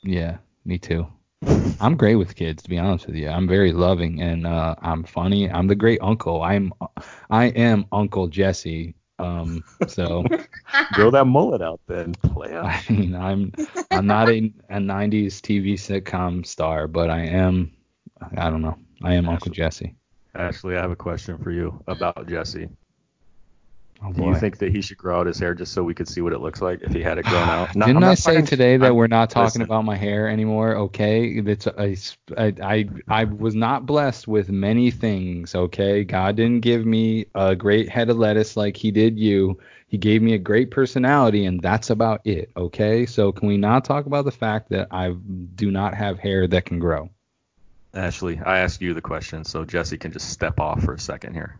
yeah, 0.03 0.37
me 0.65 0.77
too. 0.79 1.05
I'm 1.79 1.95
great 1.95 2.15
with 2.15 2.35
kids, 2.35 2.63
to 2.63 2.69
be 2.69 2.79
honest 2.79 3.05
with 3.07 3.15
you. 3.15 3.29
I'm 3.29 3.47
very 3.47 3.71
loving 3.71 4.21
and 4.21 4.47
uh, 4.47 4.75
I'm 4.81 5.03
funny. 5.03 5.49
I'm 5.49 5.67
the 5.67 5.75
great 5.75 5.99
uncle. 6.01 6.41
I'm 6.41 6.73
I 7.29 7.45
am 7.45 7.85
Uncle 7.91 8.27
Jesse. 8.27 8.95
Um, 9.19 9.63
so 9.87 10.23
Grow 10.93 11.11
that 11.11 11.25
mullet 11.25 11.61
out 11.61 11.79
then. 11.87 12.13
Play 12.13 12.53
out. 12.53 12.65
I 12.89 12.93
mean, 12.93 13.15
I'm 13.15 13.51
I'm 13.91 14.07
not 14.07 14.29
a, 14.29 14.51
a 14.69 14.77
90s 14.77 15.39
TV 15.41 15.73
sitcom 15.73 16.45
star, 16.45 16.87
but 16.87 17.09
I 17.09 17.21
am. 17.21 17.71
I 18.37 18.49
don't 18.49 18.61
know. 18.61 18.77
I 19.03 19.13
am 19.13 19.29
Uncle 19.29 19.51
Jesse. 19.51 19.95
Ashley, 20.33 20.75
I 20.75 20.81
have 20.81 20.91
a 20.91 20.95
question 20.95 21.37
for 21.37 21.51
you 21.51 21.83
about 21.87 22.27
Jesse. 22.27 22.69
Oh 24.03 24.13
Do 24.13 24.21
boy. 24.21 24.29
you 24.29 24.35
think 24.35 24.59
that 24.59 24.71
he 24.71 24.81
should 24.81 24.97
grow 24.97 25.19
out 25.21 25.25
his 25.27 25.39
hair 25.39 25.55
just 25.55 25.73
so 25.73 25.83
we 25.83 25.95
could 25.95 26.07
see 26.07 26.21
what 26.21 26.31
it 26.31 26.39
looks 26.39 26.61
like 26.61 26.81
if 26.83 26.91
he 26.93 27.01
had 27.01 27.17
it 27.17 27.25
grown 27.25 27.49
out? 27.49 27.75
No, 27.75 27.85
Didn't 27.87 27.97
I'm 27.97 28.03
I 28.03 28.07
not 28.09 28.17
say 28.19 28.33
talking- 28.33 28.45
today 28.45 28.77
that 28.77 28.85
I'm- 28.85 28.95
we're 28.95 29.07
not 29.07 29.29
talking 29.31 29.45
listen. 29.45 29.61
about 29.63 29.85
my 29.85 29.95
hair 29.95 30.27
anymore? 30.29 30.75
Okay, 30.75 31.25
it's 31.29 31.67
I, 31.67 31.95
I 32.37 32.53
I 32.61 32.85
I 33.07 33.23
was 33.23 33.55
not 33.55 33.85
blessed 33.87 34.27
with 34.27 34.49
many 34.49 34.91
things. 34.91 35.55
Okay, 35.55 36.03
God 36.03 36.35
didn't 36.35 36.59
give 36.61 36.85
me 36.85 37.25
a 37.33 37.55
great 37.55 37.89
head 37.89 38.09
of 38.09 38.17
lettuce 38.17 38.55
like 38.55 38.77
He 38.77 38.91
did 38.91 39.17
you. 39.17 39.59
He 39.87 39.97
gave 39.97 40.21
me 40.21 40.33
a 40.33 40.37
great 40.37 40.69
personality, 40.69 41.45
and 41.45 41.61
that's 41.61 41.89
about 41.89 42.21
it. 42.25 42.51
Okay, 42.57 43.05
so 43.05 43.31
can 43.31 43.47
we 43.47 43.57
not 43.57 43.83
talk 43.85 44.05
about 44.05 44.25
the 44.25 44.31
fact 44.31 44.69
that 44.69 44.89
I 44.91 45.11
do 45.55 45.71
not 45.71 45.93
have 45.95 46.19
hair 46.19 46.45
that 46.47 46.65
can 46.65 46.77
grow? 46.77 47.09
Ashley, 47.93 48.39
I 48.45 48.59
asked 48.59 48.81
you 48.81 48.93
the 48.93 49.01
question, 49.01 49.43
so 49.43 49.63
Jesse 49.65 49.97
can 49.97 50.11
just 50.11 50.29
step 50.29 50.59
off 50.59 50.83
for 50.83 50.93
a 50.93 50.99
second 50.99 51.33
here. 51.33 51.57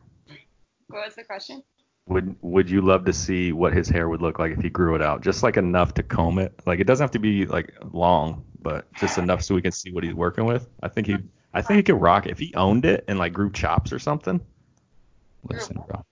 what 0.88 1.06
was 1.06 1.16
the 1.16 1.24
question? 1.24 1.64
Would 2.08 2.36
Would 2.42 2.70
you 2.70 2.82
love 2.82 3.06
to 3.06 3.14
see 3.14 3.52
what 3.52 3.74
his 3.74 3.90
hair 3.90 4.08
would 4.10 4.22
look 4.22 4.40
like 4.40 4.52
if 4.54 4.62
he 4.62 4.70
grew 4.70 4.96
it 4.96 5.02
out, 5.02 5.22
just 5.22 5.44
like 5.44 5.58
enough 5.58 5.94
to 5.96 6.04
comb 6.04 6.40
it? 6.40 6.54
Like 6.66 6.80
it 6.80 6.86
doesn't 6.88 7.04
have 7.04 7.12
to 7.12 7.20
be 7.20 7.46
like 7.46 7.74
long, 7.92 8.46
but 8.62 8.92
just 8.94 9.18
enough 9.18 9.44
so 9.44 9.56
we 9.56 9.62
can 9.62 9.72
see 9.72 9.92
what 9.92 10.04
he's 10.04 10.14
working 10.14 10.46
with. 10.46 10.70
I 10.82 10.88
think 10.88 11.08
he, 11.08 11.18
I 11.54 11.62
think 11.62 11.78
he 11.78 11.84
could 11.84 12.02
rock 12.02 12.26
it 12.26 12.32
if 12.32 12.40
he 12.40 12.54
owned 12.56 12.86
it 12.86 13.04
and 13.08 13.20
like 13.20 13.34
grew 13.34 13.52
chops 13.52 13.92
or 13.92 14.00
something. 14.00 14.40
Listen, 15.50 15.78
bro. 15.88 16.04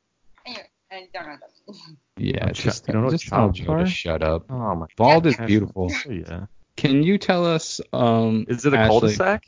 Anyway, 0.45 0.63
I 0.91 1.07
don't 1.13 1.27
know 1.27 1.35
that. 1.39 1.75
Yeah, 2.17 2.51
just 2.51 2.85
cho- 2.85 2.89
you 2.89 2.93
don't 2.93 3.03
know 3.03 3.09
just 3.11 3.27
tell 3.27 3.47
chops 3.47 3.59
Joe 3.59 3.71
are? 3.73 3.79
to 3.79 3.89
shut 3.89 4.23
up. 4.23 4.45
Oh 4.49 4.75
my. 4.75 4.85
Bald 4.97 5.25
is 5.25 5.35
beautiful. 5.37 5.91
Oh, 5.91 6.11
yeah. 6.11 6.45
Can 6.77 7.03
you 7.03 7.17
tell 7.17 7.45
us? 7.45 7.79
Um, 7.93 8.45
Is 8.49 8.65
it 8.65 8.73
a 8.73 8.77
Ashley- 8.77 8.99
cul-de-sac? 8.99 9.45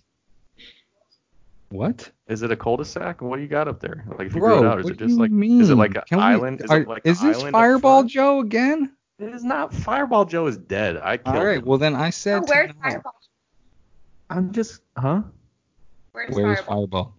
What? 1.69 2.09
Is 2.27 2.43
it 2.43 2.51
a 2.51 2.55
cul-de-sac? 2.55 3.21
What 3.21 3.35
do 3.37 3.41
you 3.41 3.47
got 3.47 3.67
up 3.67 3.79
there? 3.79 4.05
Like 4.17 4.27
if 4.27 4.35
you 4.35 4.39
Bro, 4.41 4.59
grew 4.59 4.67
it 4.67 4.71
out, 4.71 4.79
is 4.79 4.89
it 4.89 4.97
just 4.97 5.17
like 5.17 5.31
mean? 5.31 5.59
is 5.61 5.69
it 5.69 5.75
like 5.75 5.95
an 5.95 6.01
Can 6.07 6.17
we- 6.19 6.23
island? 6.23 6.61
Is 6.61 6.69
are- 6.71 6.81
it 6.81 6.87
like 6.87 7.01
is 7.05 7.21
an 7.21 7.27
this 7.27 7.37
island 7.39 7.51
Fireball? 7.53 8.03
Joe 8.05 8.39
again? 8.39 8.93
It 9.19 9.33
is 9.33 9.43
not. 9.43 9.73
Fireball 9.73 10.25
Joe 10.25 10.47
is 10.47 10.57
dead. 10.57 10.97
I 10.97 11.17
killed 11.17 11.35
him. 11.35 11.41
All 11.41 11.47
right. 11.47 11.57
him. 11.59 11.65
Well, 11.65 11.77
then 11.77 11.95
I 11.95 12.09
said. 12.11 12.43
where's 12.47 12.71
tonight. 12.71 12.91
Fireball? 12.91 13.15
I'm 14.29 14.51
just, 14.51 14.81
huh? 14.97 15.23
Where's, 16.11 16.35
Where's 16.35 16.59
Fireball? 16.59 16.75
Fireball? 16.81 17.13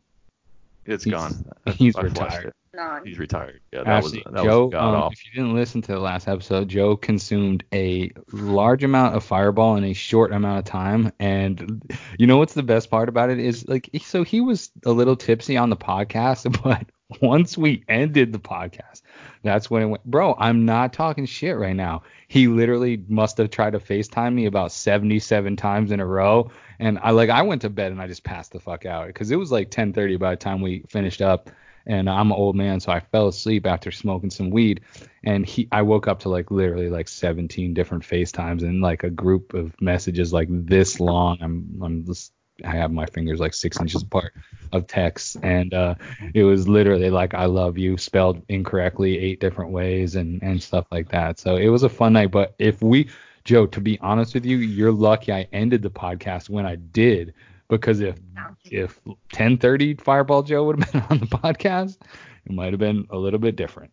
It's 0.87 1.05
He's- 1.05 1.15
gone. 1.21 1.45
he's 1.75 1.97
I 1.97 2.03
flushed 2.09 2.15
retired. 2.21 2.53
It. 2.79 3.09
He's 3.09 3.19
retired. 3.19 3.61
Yeah, 3.73 3.85
that 3.85 3.89
Actually, 3.89 4.23
was 4.25 4.35
that 4.35 4.45
Joe, 4.45 4.67
was 4.67 4.75
um, 4.75 5.13
if 5.13 5.25
you 5.25 5.33
didn't 5.33 5.55
listen 5.55 5.83
to 5.83 5.93
the 5.93 6.01
last 6.01 6.29
episode, 6.29 6.69
Joe 6.69 6.97
consumed 6.97 7.65
a 7.73 8.11
large 8.33 8.85
amount 8.85 9.17
of 9.17 9.25
Fireball 9.25 9.77
in 9.77 9.85
a 9.85 9.93
short 9.93 10.33
amount 10.33 10.59
of 10.61 10.65
time. 10.65 11.13
And 11.19 11.83
you 12.19 12.27
know 12.27 12.39
what's 12.39 12.55
the 12.55 12.63
best 12.63 12.91
part 12.91 13.09
about 13.09 13.31
it 13.31 13.39
is 13.39 13.67
like, 13.69 13.91
so 14.03 14.23
he 14.23 14.41
was 14.41 14.71
a 14.85 14.93
little 14.93 15.17
tipsy 15.17 15.57
on 15.57 15.71
the 15.71 15.77
podcast, 15.77 16.63
but 16.63 16.87
once 17.23 17.57
we 17.57 17.85
ended 17.89 18.33
the 18.33 18.39
podcast, 18.39 19.03
that's 19.43 19.71
when 19.71 19.83
it 19.83 19.87
went, 19.87 20.05
bro, 20.05 20.35
I'm 20.39 20.65
not 20.65 20.93
talking 20.93 21.27
shit 21.27 21.57
right 21.57 21.77
now. 21.77 22.03
He 22.29 22.49
literally 22.49 23.03
must 23.09 23.39
have 23.39 23.51
tried 23.51 23.73
to 23.73 23.79
FaceTime 23.79 24.35
me 24.35 24.47
about 24.47 24.73
77 24.73 25.57
times 25.57 25.91
in 25.91 26.01
a 26.01 26.07
row. 26.07 26.51
And 26.79 26.99
I 27.03 27.11
like, 27.11 27.31
I 27.31 27.43
went 27.43 27.63
to 27.63 27.71
bed 27.71 27.93
and 27.93 28.01
I 28.01 28.07
just 28.07 28.25
passed 28.25 28.53
the 28.53 28.61
fuck 28.61 28.85
out 28.87 29.07
because 29.07 29.31
it 29.31 29.37
was 29.37 29.51
like 29.51 29.71
10:30 29.71 30.19
by 30.19 30.31
the 30.31 30.37
time 30.37 30.61
we 30.61 30.85
finished 30.89 31.23
up 31.23 31.51
and 31.89 32.09
I'm 32.09 32.31
an 32.31 32.37
old 32.37 32.55
man, 32.55 32.81
so 32.81 32.93
I 32.93 33.01
fell 33.01 33.29
asleep 33.29 33.67
after 33.67 33.91
smoking 33.91 34.31
some 34.31 34.51
weed. 34.51 34.83
And 35.25 35.45
he, 35.45 35.69
I 35.73 35.83
woke 35.83 36.07
up 36.07 36.21
to 36.21 36.29
like 36.29 36.51
literally 36.51 36.91
like 36.91 37.09
17 37.09 37.75
different 37.75 38.05
FaceTimes 38.05 38.63
and 38.63 38.83
like 38.83 39.03
a 39.03 39.11
group 39.11 39.55
of 39.55 39.75
messages 39.81 40.33
like 40.33 40.49
this 40.51 41.01
long. 41.01 41.39
I'm, 41.41 41.81
I'm 41.83 42.05
just, 42.05 42.33
I 42.65 42.73
have 42.73 42.91
my 42.91 43.07
fingers 43.07 43.41
like 43.41 43.55
six 43.55 43.81
inches 43.81 44.03
apart 44.03 44.35
of 44.73 44.87
texts, 44.87 45.37
and 45.43 45.73
uh, 45.73 45.95
it 46.35 46.43
was 46.43 46.69
literally 46.69 47.09
like 47.09 47.33
"I 47.33 47.45
love 47.45 47.79
you" 47.79 47.97
spelled 47.97 48.43
incorrectly 48.49 49.17
eight 49.17 49.39
different 49.39 49.71
ways 49.71 50.17
and 50.17 50.43
and 50.43 50.61
stuff 50.61 50.87
like 50.91 51.09
that. 51.11 51.39
So 51.39 51.57
it 51.57 51.69
was 51.69 51.85
a 51.85 51.89
fun 51.89 52.15
night. 52.15 52.33
But 52.33 52.57
if 52.59 52.83
we, 52.83 53.11
Joe, 53.45 53.67
to 53.67 53.81
be 53.81 53.99
honest 54.01 54.35
with 54.35 54.45
you, 54.45 54.57
you're 54.57 54.91
lucky 54.91 55.33
I 55.33 55.47
ended 55.53 55.83
the 55.83 55.91
podcast 55.91 56.51
when 56.51 56.67
I 56.67 56.75
did 56.75 57.33
because 57.69 58.01
if 58.01 58.17
if 58.65 59.01
10:30 59.33 60.01
Fireball 60.01 60.43
Joe 60.43 60.65
would 60.65 60.83
have 60.83 60.93
been 60.93 61.03
on 61.11 61.19
the 61.19 61.27
podcast, 61.27 61.99
it 62.45 62.53
might 62.53 62.73
have 62.73 62.81
been 62.81 63.07
a 63.11 63.17
little 63.19 63.39
bit 63.39 63.57
different. 63.57 63.93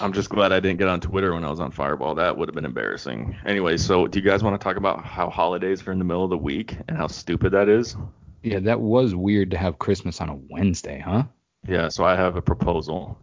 I'm 0.00 0.12
just 0.12 0.30
glad 0.30 0.52
I 0.52 0.58
didn't 0.58 0.78
get 0.78 0.88
on 0.88 1.00
Twitter 1.00 1.32
when 1.32 1.44
I 1.44 1.50
was 1.50 1.60
on 1.60 1.70
Fireball. 1.70 2.16
That 2.16 2.36
would 2.36 2.48
have 2.48 2.54
been 2.54 2.64
embarrassing. 2.64 3.36
Anyway, 3.46 3.76
so 3.76 4.08
do 4.08 4.18
you 4.18 4.24
guys 4.24 4.42
want 4.42 4.60
to 4.60 4.64
talk 4.64 4.76
about 4.76 5.04
how 5.04 5.30
holidays 5.30 5.86
are 5.86 5.92
in 5.92 5.98
the 5.98 6.04
middle 6.04 6.24
of 6.24 6.30
the 6.30 6.36
week 6.36 6.76
and 6.88 6.96
how 6.96 7.06
stupid 7.06 7.52
that 7.52 7.68
is? 7.68 7.96
Yeah, 8.42 8.58
that 8.60 8.80
was 8.80 9.14
weird 9.14 9.50
to 9.52 9.58
have 9.58 9.78
Christmas 9.78 10.20
on 10.20 10.28
a 10.28 10.34
Wednesday, 10.34 10.98
huh? 10.98 11.24
Yeah, 11.68 11.88
so 11.88 12.04
I 12.04 12.16
have 12.16 12.36
a 12.36 12.42
proposal. 12.42 13.16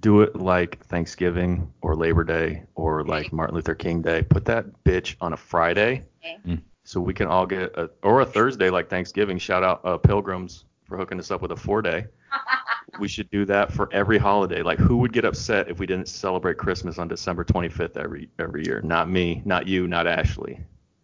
Do 0.00 0.22
it 0.22 0.34
like 0.36 0.84
Thanksgiving 0.86 1.70
or 1.82 1.94
Labor 1.94 2.24
Day 2.24 2.64
or 2.74 3.04
like 3.04 3.32
Martin 3.32 3.54
Luther 3.54 3.74
King 3.74 4.02
Day. 4.02 4.22
Put 4.22 4.46
that 4.46 4.82
bitch 4.84 5.16
on 5.20 5.32
a 5.32 5.36
Friday 5.36 6.04
Okay. 6.24 6.60
So 6.86 7.00
we 7.00 7.12
can 7.12 7.26
all 7.26 7.46
get 7.46 7.76
a 7.76 7.90
or 8.02 8.20
a 8.20 8.26
Thursday 8.26 8.70
like 8.70 8.88
Thanksgiving. 8.88 9.38
Shout 9.38 9.64
out 9.64 9.80
uh, 9.84 9.98
Pilgrims 9.98 10.64
for 10.84 10.96
hooking 10.96 11.18
us 11.18 11.32
up 11.32 11.42
with 11.42 11.50
a 11.50 11.56
four 11.56 11.82
day. 11.82 12.06
we 13.00 13.08
should 13.08 13.28
do 13.30 13.44
that 13.46 13.72
for 13.72 13.88
every 13.92 14.18
holiday. 14.18 14.62
Like 14.62 14.78
who 14.78 14.98
would 14.98 15.12
get 15.12 15.24
upset 15.24 15.68
if 15.68 15.80
we 15.80 15.86
didn't 15.86 16.08
celebrate 16.08 16.58
Christmas 16.58 16.98
on 16.98 17.08
December 17.08 17.44
25th 17.44 17.96
every 17.96 18.30
every 18.38 18.64
year? 18.64 18.80
Not 18.82 19.10
me, 19.10 19.42
not 19.44 19.66
you, 19.66 19.88
not 19.88 20.06
Ashley. 20.06 20.60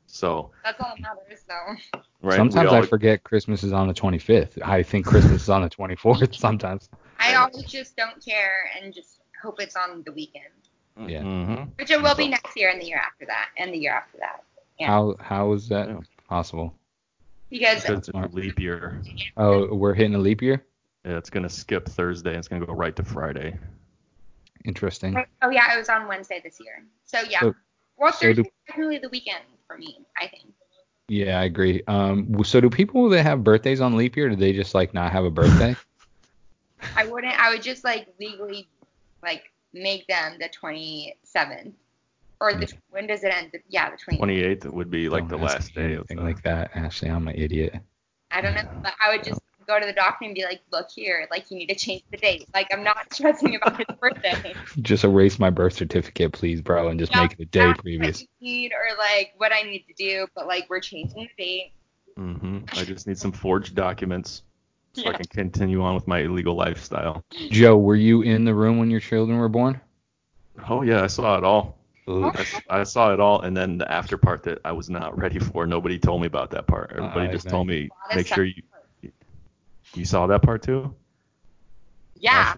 So, 0.06 0.50
That's 0.62 0.78
all 0.78 0.92
that 0.94 1.00
matters, 1.00 1.42
though. 1.48 2.00
right? 2.20 2.36
sometimes 2.36 2.70
all, 2.70 2.82
I 2.82 2.86
forget 2.86 3.24
Christmas 3.24 3.64
is 3.64 3.72
on 3.72 3.88
the 3.88 3.94
25th. 3.94 4.60
I 4.62 4.82
think 4.82 5.06
Christmas 5.06 5.42
is 5.42 5.48
on 5.48 5.62
the 5.62 5.70
24th 5.70 6.34
sometimes. 6.38 6.90
I 7.18 7.34
always 7.34 7.64
just 7.64 7.96
don't 7.96 8.22
care 8.22 8.70
and 8.78 8.92
just 8.92 9.22
hope 9.42 9.58
it's 9.58 9.74
on 9.74 10.02
the 10.04 10.12
weekend, 10.12 10.44
Yeah. 11.08 11.22
Mm-hmm. 11.22 11.62
which 11.78 11.90
it 11.90 12.02
will 12.02 12.14
be 12.14 12.28
next 12.28 12.54
year 12.56 12.68
and 12.68 12.78
the 12.80 12.84
year 12.84 12.98
after 12.98 13.24
that 13.24 13.48
and 13.56 13.72
the 13.72 13.78
year 13.78 13.94
after 13.94 14.18
that. 14.18 14.44
Yeah. 14.78 14.86
How 14.88 15.16
how 15.20 15.52
is 15.52 15.68
that 15.68 15.88
Yeah. 15.88 16.00
possible? 16.28 16.74
Because 17.50 17.82
Because 17.82 17.98
it's 17.98 18.08
a 18.08 18.28
leap 18.32 18.58
year. 18.58 19.02
Oh, 19.36 19.74
we're 19.74 19.94
hitting 19.94 20.14
a 20.14 20.18
leap 20.18 20.40
year. 20.42 20.64
Yeah, 21.04 21.18
it's 21.18 21.30
gonna 21.30 21.48
skip 21.50 21.86
Thursday. 21.88 22.36
It's 22.36 22.48
gonna 22.48 22.64
go 22.64 22.72
right 22.72 22.94
to 22.96 23.02
Friday. 23.04 23.58
Interesting. 24.64 25.16
oh 25.42 25.50
yeah, 25.50 25.74
it 25.74 25.78
was 25.78 25.88
on 25.88 26.06
Wednesday 26.06 26.40
this 26.42 26.58
year. 26.60 26.84
So 27.04 27.20
yeah, 27.28 27.40
So- 27.40 27.54
well 27.96 28.12
so 28.12 28.18
Thursday 28.26 28.42
do- 28.42 28.48
is 28.48 28.52
definitely 28.68 28.98
the 28.98 29.08
weekend 29.08 29.42
for 29.66 29.76
me. 29.76 29.98
I 30.20 30.28
think. 30.28 30.52
Yeah, 31.08 31.40
I 31.40 31.44
agree. 31.44 31.82
Um, 31.88 32.42
so 32.44 32.60
do 32.60 32.70
people 32.70 33.08
that 33.10 33.24
have 33.24 33.42
birthdays 33.44 33.80
on 33.80 33.96
leap 33.96 34.16
year? 34.16 34.28
Do 34.30 34.36
they 34.36 34.52
just 34.52 34.74
like 34.74 34.94
not 34.94 35.12
have 35.12 35.24
a 35.24 35.30
birthday? 35.30 35.76
I 36.96 37.06
wouldn't. 37.06 37.38
I 37.38 37.50
would 37.52 37.62
just 37.62 37.84
like 37.84 38.08
legally, 38.18 38.68
like 39.22 39.42
make 39.74 40.06
them 40.06 40.38
the 40.38 40.48
27th, 40.48 41.72
or 42.42 42.52
the 42.54 42.70
when 42.90 43.06
does 43.06 43.22
it 43.22 43.32
end? 43.32 43.52
Yeah, 43.68 43.90
the 43.90 43.96
28th. 43.96 44.20
28th 44.20 44.72
would 44.72 44.90
be 44.90 45.08
like 45.08 45.28
the 45.28 45.36
Don't 45.36 45.44
ask 45.44 45.54
last 45.54 45.74
day 45.74 45.92
of 45.94 45.98
anything 46.00 46.16
the, 46.16 46.22
like 46.24 46.42
that. 46.42 46.72
Actually, 46.74 47.12
I'm 47.12 47.28
an 47.28 47.36
idiot. 47.36 47.76
I 48.32 48.40
don't 48.40 48.54
know, 48.54 48.62
but 48.82 48.94
I 49.00 49.14
would 49.14 49.22
just 49.22 49.40
go 49.66 49.78
to 49.78 49.86
the 49.86 49.92
doctor 49.92 50.24
and 50.24 50.34
be 50.34 50.44
like, 50.44 50.60
look 50.72 50.88
here, 50.90 51.28
like 51.30 51.50
you 51.50 51.56
need 51.56 51.68
to 51.68 51.76
change 51.76 52.02
the 52.10 52.16
date. 52.16 52.48
Like 52.52 52.66
I'm 52.72 52.82
not 52.82 52.96
stressing 53.14 53.54
about 53.54 53.76
his 53.76 53.96
birthday. 54.00 54.54
Just 54.80 55.04
erase 55.04 55.38
my 55.38 55.50
birth 55.50 55.74
certificate, 55.74 56.32
please, 56.32 56.60
bro, 56.60 56.88
and 56.88 56.98
just 56.98 57.12
Yeah, 57.12 57.22
make 57.22 57.32
it 57.34 57.40
a 57.40 57.44
day 57.44 57.66
That's 57.68 57.80
previous. 57.80 58.20
What 58.20 58.28
you 58.40 58.52
need 58.52 58.72
or 58.72 58.98
like 58.98 59.34
what 59.36 59.52
I 59.54 59.62
need 59.62 59.84
to 59.86 59.94
do, 59.94 60.26
but 60.34 60.48
like 60.48 60.68
we're 60.68 60.80
changing 60.80 61.28
the 61.36 61.42
date. 61.42 61.72
Mm-hmm. 62.18 62.64
I 62.76 62.84
just 62.84 63.06
need 63.06 63.18
some 63.18 63.32
forged 63.32 63.76
documents 63.76 64.42
so 64.94 65.08
I 65.08 65.12
can 65.12 65.24
continue 65.26 65.82
on 65.82 65.94
with 65.94 66.08
my 66.08 66.20
illegal 66.20 66.56
lifestyle. 66.56 67.24
Joe, 67.50 67.78
were 67.78 67.96
you 67.96 68.22
in 68.22 68.44
the 68.44 68.54
room 68.54 68.78
when 68.78 68.90
your 68.90 69.00
children 69.00 69.38
were 69.38 69.48
born? 69.48 69.80
Oh 70.68 70.82
yeah, 70.82 71.02
I 71.02 71.06
saw 71.06 71.38
it 71.38 71.44
all. 71.44 71.78
Ooh. 72.08 72.26
I, 72.34 72.40
s- 72.40 72.60
I 72.68 72.82
saw 72.82 73.12
it 73.12 73.20
all, 73.20 73.42
and 73.42 73.56
then 73.56 73.78
the 73.78 73.90
after 73.90 74.16
part 74.18 74.42
that 74.44 74.58
I 74.64 74.72
was 74.72 74.90
not 74.90 75.16
ready 75.22 75.38
for. 75.38 75.66
Nobody 75.66 75.98
told 75.98 76.20
me 76.20 76.26
about 76.26 76.50
that 76.50 76.66
part. 76.66 76.90
Everybody 76.92 77.28
I 77.28 77.32
just 77.32 77.44
bet. 77.44 77.52
told 77.52 77.66
me 77.66 77.90
make 78.14 78.26
sure 78.26 78.44
you 78.44 78.62
you 79.94 80.04
saw 80.04 80.26
that 80.26 80.42
part 80.42 80.62
too. 80.62 80.94
Yeah. 82.16 82.54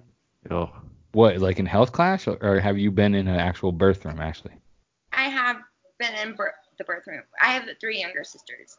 Oh, 0.50 0.70
What, 1.12 1.38
like 1.38 1.58
in 1.58 1.66
health 1.66 1.92
class, 1.92 2.26
or, 2.26 2.36
or 2.42 2.60
have 2.60 2.78
you 2.78 2.90
been 2.90 3.14
in 3.14 3.28
an 3.28 3.38
actual 3.38 3.72
birth 3.72 4.04
room 4.04 4.20
actually? 4.20 4.52
I 5.12 5.24
have 5.24 5.56
been 5.98 6.14
in 6.14 6.34
bir- 6.34 6.54
the 6.78 6.84
birth 6.84 7.06
room. 7.06 7.22
I 7.40 7.52
have 7.52 7.68
three 7.80 7.98
younger 8.00 8.24
sisters. 8.24 8.76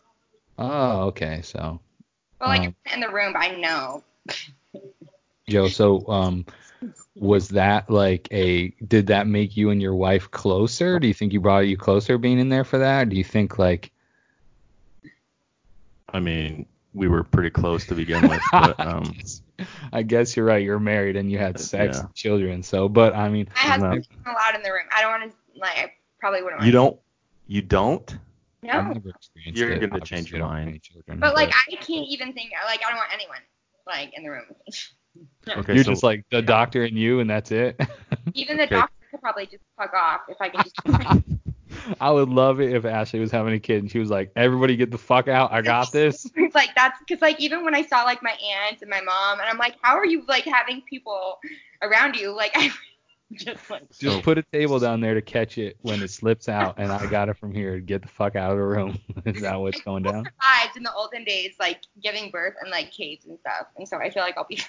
Oh, 0.57 1.07
okay. 1.07 1.41
So, 1.43 1.79
Well, 2.39 2.49
like 2.49 2.65
Um, 2.67 2.75
in 2.93 2.99
the 2.99 3.09
room, 3.09 3.33
I 3.35 3.55
know. 3.55 4.03
Joe, 5.49 5.67
so 5.67 6.07
um, 6.07 6.45
was 7.15 7.49
that 7.49 7.89
like 7.89 8.27
a? 8.31 8.69
Did 8.85 9.07
that 9.07 9.27
make 9.27 9.55
you 9.55 9.69
and 9.69 9.81
your 9.81 9.95
wife 9.95 10.29
closer? 10.31 10.99
Do 10.99 11.07
you 11.07 11.13
think 11.13 11.33
you 11.33 11.39
brought 11.39 11.59
you 11.67 11.77
closer 11.77 12.17
being 12.17 12.39
in 12.39 12.49
there 12.49 12.63
for 12.65 12.79
that? 12.79 13.09
Do 13.09 13.15
you 13.15 13.23
think 13.23 13.57
like? 13.57 13.91
I 16.09 16.19
mean, 16.19 16.65
we 16.93 17.07
were 17.07 17.23
pretty 17.23 17.49
close 17.49 17.85
to 17.87 17.95
begin 17.95 18.27
with, 18.27 18.41
but 18.51 18.79
um, 18.85 19.15
I 19.91 20.03
guess 20.03 20.35
you're 20.35 20.45
right. 20.45 20.63
You're 20.63 20.79
married 20.79 21.15
and 21.15 21.31
you 21.31 21.37
had 21.37 21.59
sex, 21.59 21.95
Yeah. 21.97 22.01
and 22.01 22.13
children. 22.13 22.63
So, 22.63 22.87
but 22.89 23.15
I 23.15 23.29
mean, 23.29 23.47
I 23.55 23.59
have 23.59 23.81
No. 23.81 23.89
been 23.91 24.03
allowed 24.25 24.55
in 24.55 24.63
the 24.63 24.71
room. 24.71 24.85
I 24.95 25.01
don't 25.01 25.11
want 25.19 25.31
to 25.31 25.59
like. 25.59 25.77
I 25.77 25.93
probably 26.19 26.41
wouldn't. 26.43 26.63
you 26.63 26.71
don't, 26.71 26.99
you 27.47 27.61
don't. 27.61 28.05
to. 28.07 28.19
I've 28.69 28.83
No. 28.87 28.93
never 28.93 29.09
experienced 29.09 29.59
You're 29.59 29.71
it. 29.73 29.79
gonna 29.81 29.93
Obviously, 29.93 30.17
change 30.17 30.31
your 30.31 30.37
I 30.37 30.39
don't 30.41 30.49
have 30.49 30.57
mind. 30.57 30.69
any 30.69 30.79
children, 30.79 31.19
But 31.19 31.35
like 31.35 31.51
I 31.53 31.75
can't 31.75 32.07
even 32.09 32.33
think. 32.33 32.51
Like 32.65 32.81
I 32.85 32.89
don't 32.89 32.97
want 32.97 33.11
anyone 33.13 33.37
like 33.87 34.11
in 34.17 34.23
the 34.23 34.29
room. 34.29 34.45
Okay, 35.47 35.75
you're 35.75 35.83
so 35.83 35.91
just 35.91 36.03
like 36.03 36.25
the 36.31 36.41
doctor 36.41 36.83
and 36.83 36.97
you, 36.97 37.19
and 37.19 37.29
that's 37.29 37.51
it. 37.51 37.79
even 38.33 38.57
the 38.57 38.63
Okay. 38.63 38.75
doctor 38.75 38.93
could 39.11 39.21
probably 39.21 39.45
just 39.45 39.63
fuck 39.77 39.93
off 39.93 40.21
if 40.29 40.37
I 40.41 40.49
could 40.49 40.63
just. 40.63 41.23
I 42.01 42.09
would 42.09 42.29
love 42.29 42.61
it 42.61 42.73
if 42.73 42.85
Ashley 42.85 43.19
was 43.19 43.31
having 43.31 43.53
a 43.53 43.59
kid 43.59 43.81
and 43.81 43.91
she 43.91 43.99
was 43.99 44.09
like, 44.09 44.31
"Everybody, 44.35 44.75
get 44.75 44.91
the 44.91 44.97
fuck 44.97 45.27
out! 45.27 45.51
I 45.51 45.61
got 45.61 45.91
this." 45.91 46.25
It's 46.35 46.55
like 46.55 46.69
that's 46.75 46.97
because 46.99 47.21
like 47.21 47.39
even 47.39 47.63
when 47.63 47.75
I 47.75 47.83
saw 47.83 48.03
like 48.03 48.23
my 48.23 48.31
aunt 48.31 48.81
and 48.81 48.89
my 48.89 49.01
mom 49.01 49.39
and 49.39 49.47
I'm 49.49 49.57
like, 49.57 49.75
how 49.81 49.95
are 49.95 50.05
you 50.05 50.23
like 50.27 50.45
having 50.45 50.81
people 50.89 51.37
around 51.81 52.15
you? 52.15 52.35
Like 52.35 52.51
I 52.55 52.71
just 53.33 53.69
like 53.69 53.83
Just 53.89 54.15
So- 54.17 54.21
put 54.21 54.37
a 54.37 54.43
table 54.53 54.79
down 54.79 55.01
there 55.01 55.13
to 55.15 55.21
catch 55.21 55.57
it 55.57 55.77
when 55.81 56.01
it 56.01 56.09
slips 56.09 56.47
out, 56.47 56.75
and 56.77 56.91
I 56.91 57.05
got 57.07 57.29
it 57.29 57.37
from 57.37 57.53
here. 57.53 57.79
Get 57.79 58.01
the 58.03 58.07
fuck 58.07 58.35
out 58.35 58.51
of 58.51 58.57
the 58.57 58.63
room. 58.63 58.97
Is 59.25 59.41
that 59.41 59.59
what's 59.59 59.81
going 59.81 60.03
down? 60.03 60.25
survived 60.25 60.77
in 60.77 60.83
the 60.83 60.93
olden 60.93 61.23
days 61.23 61.55
like 61.59 61.81
giving 62.01 62.31
birth 62.31 62.53
and 62.61 62.71
like 62.71 62.91
caves 62.91 63.25
and 63.25 63.37
stuff, 63.39 63.67
and 63.77 63.87
so 63.87 63.97
I 63.97 64.09
feel 64.09 64.23
like 64.23 64.37
I'll 64.37 64.47
be. 64.47 64.59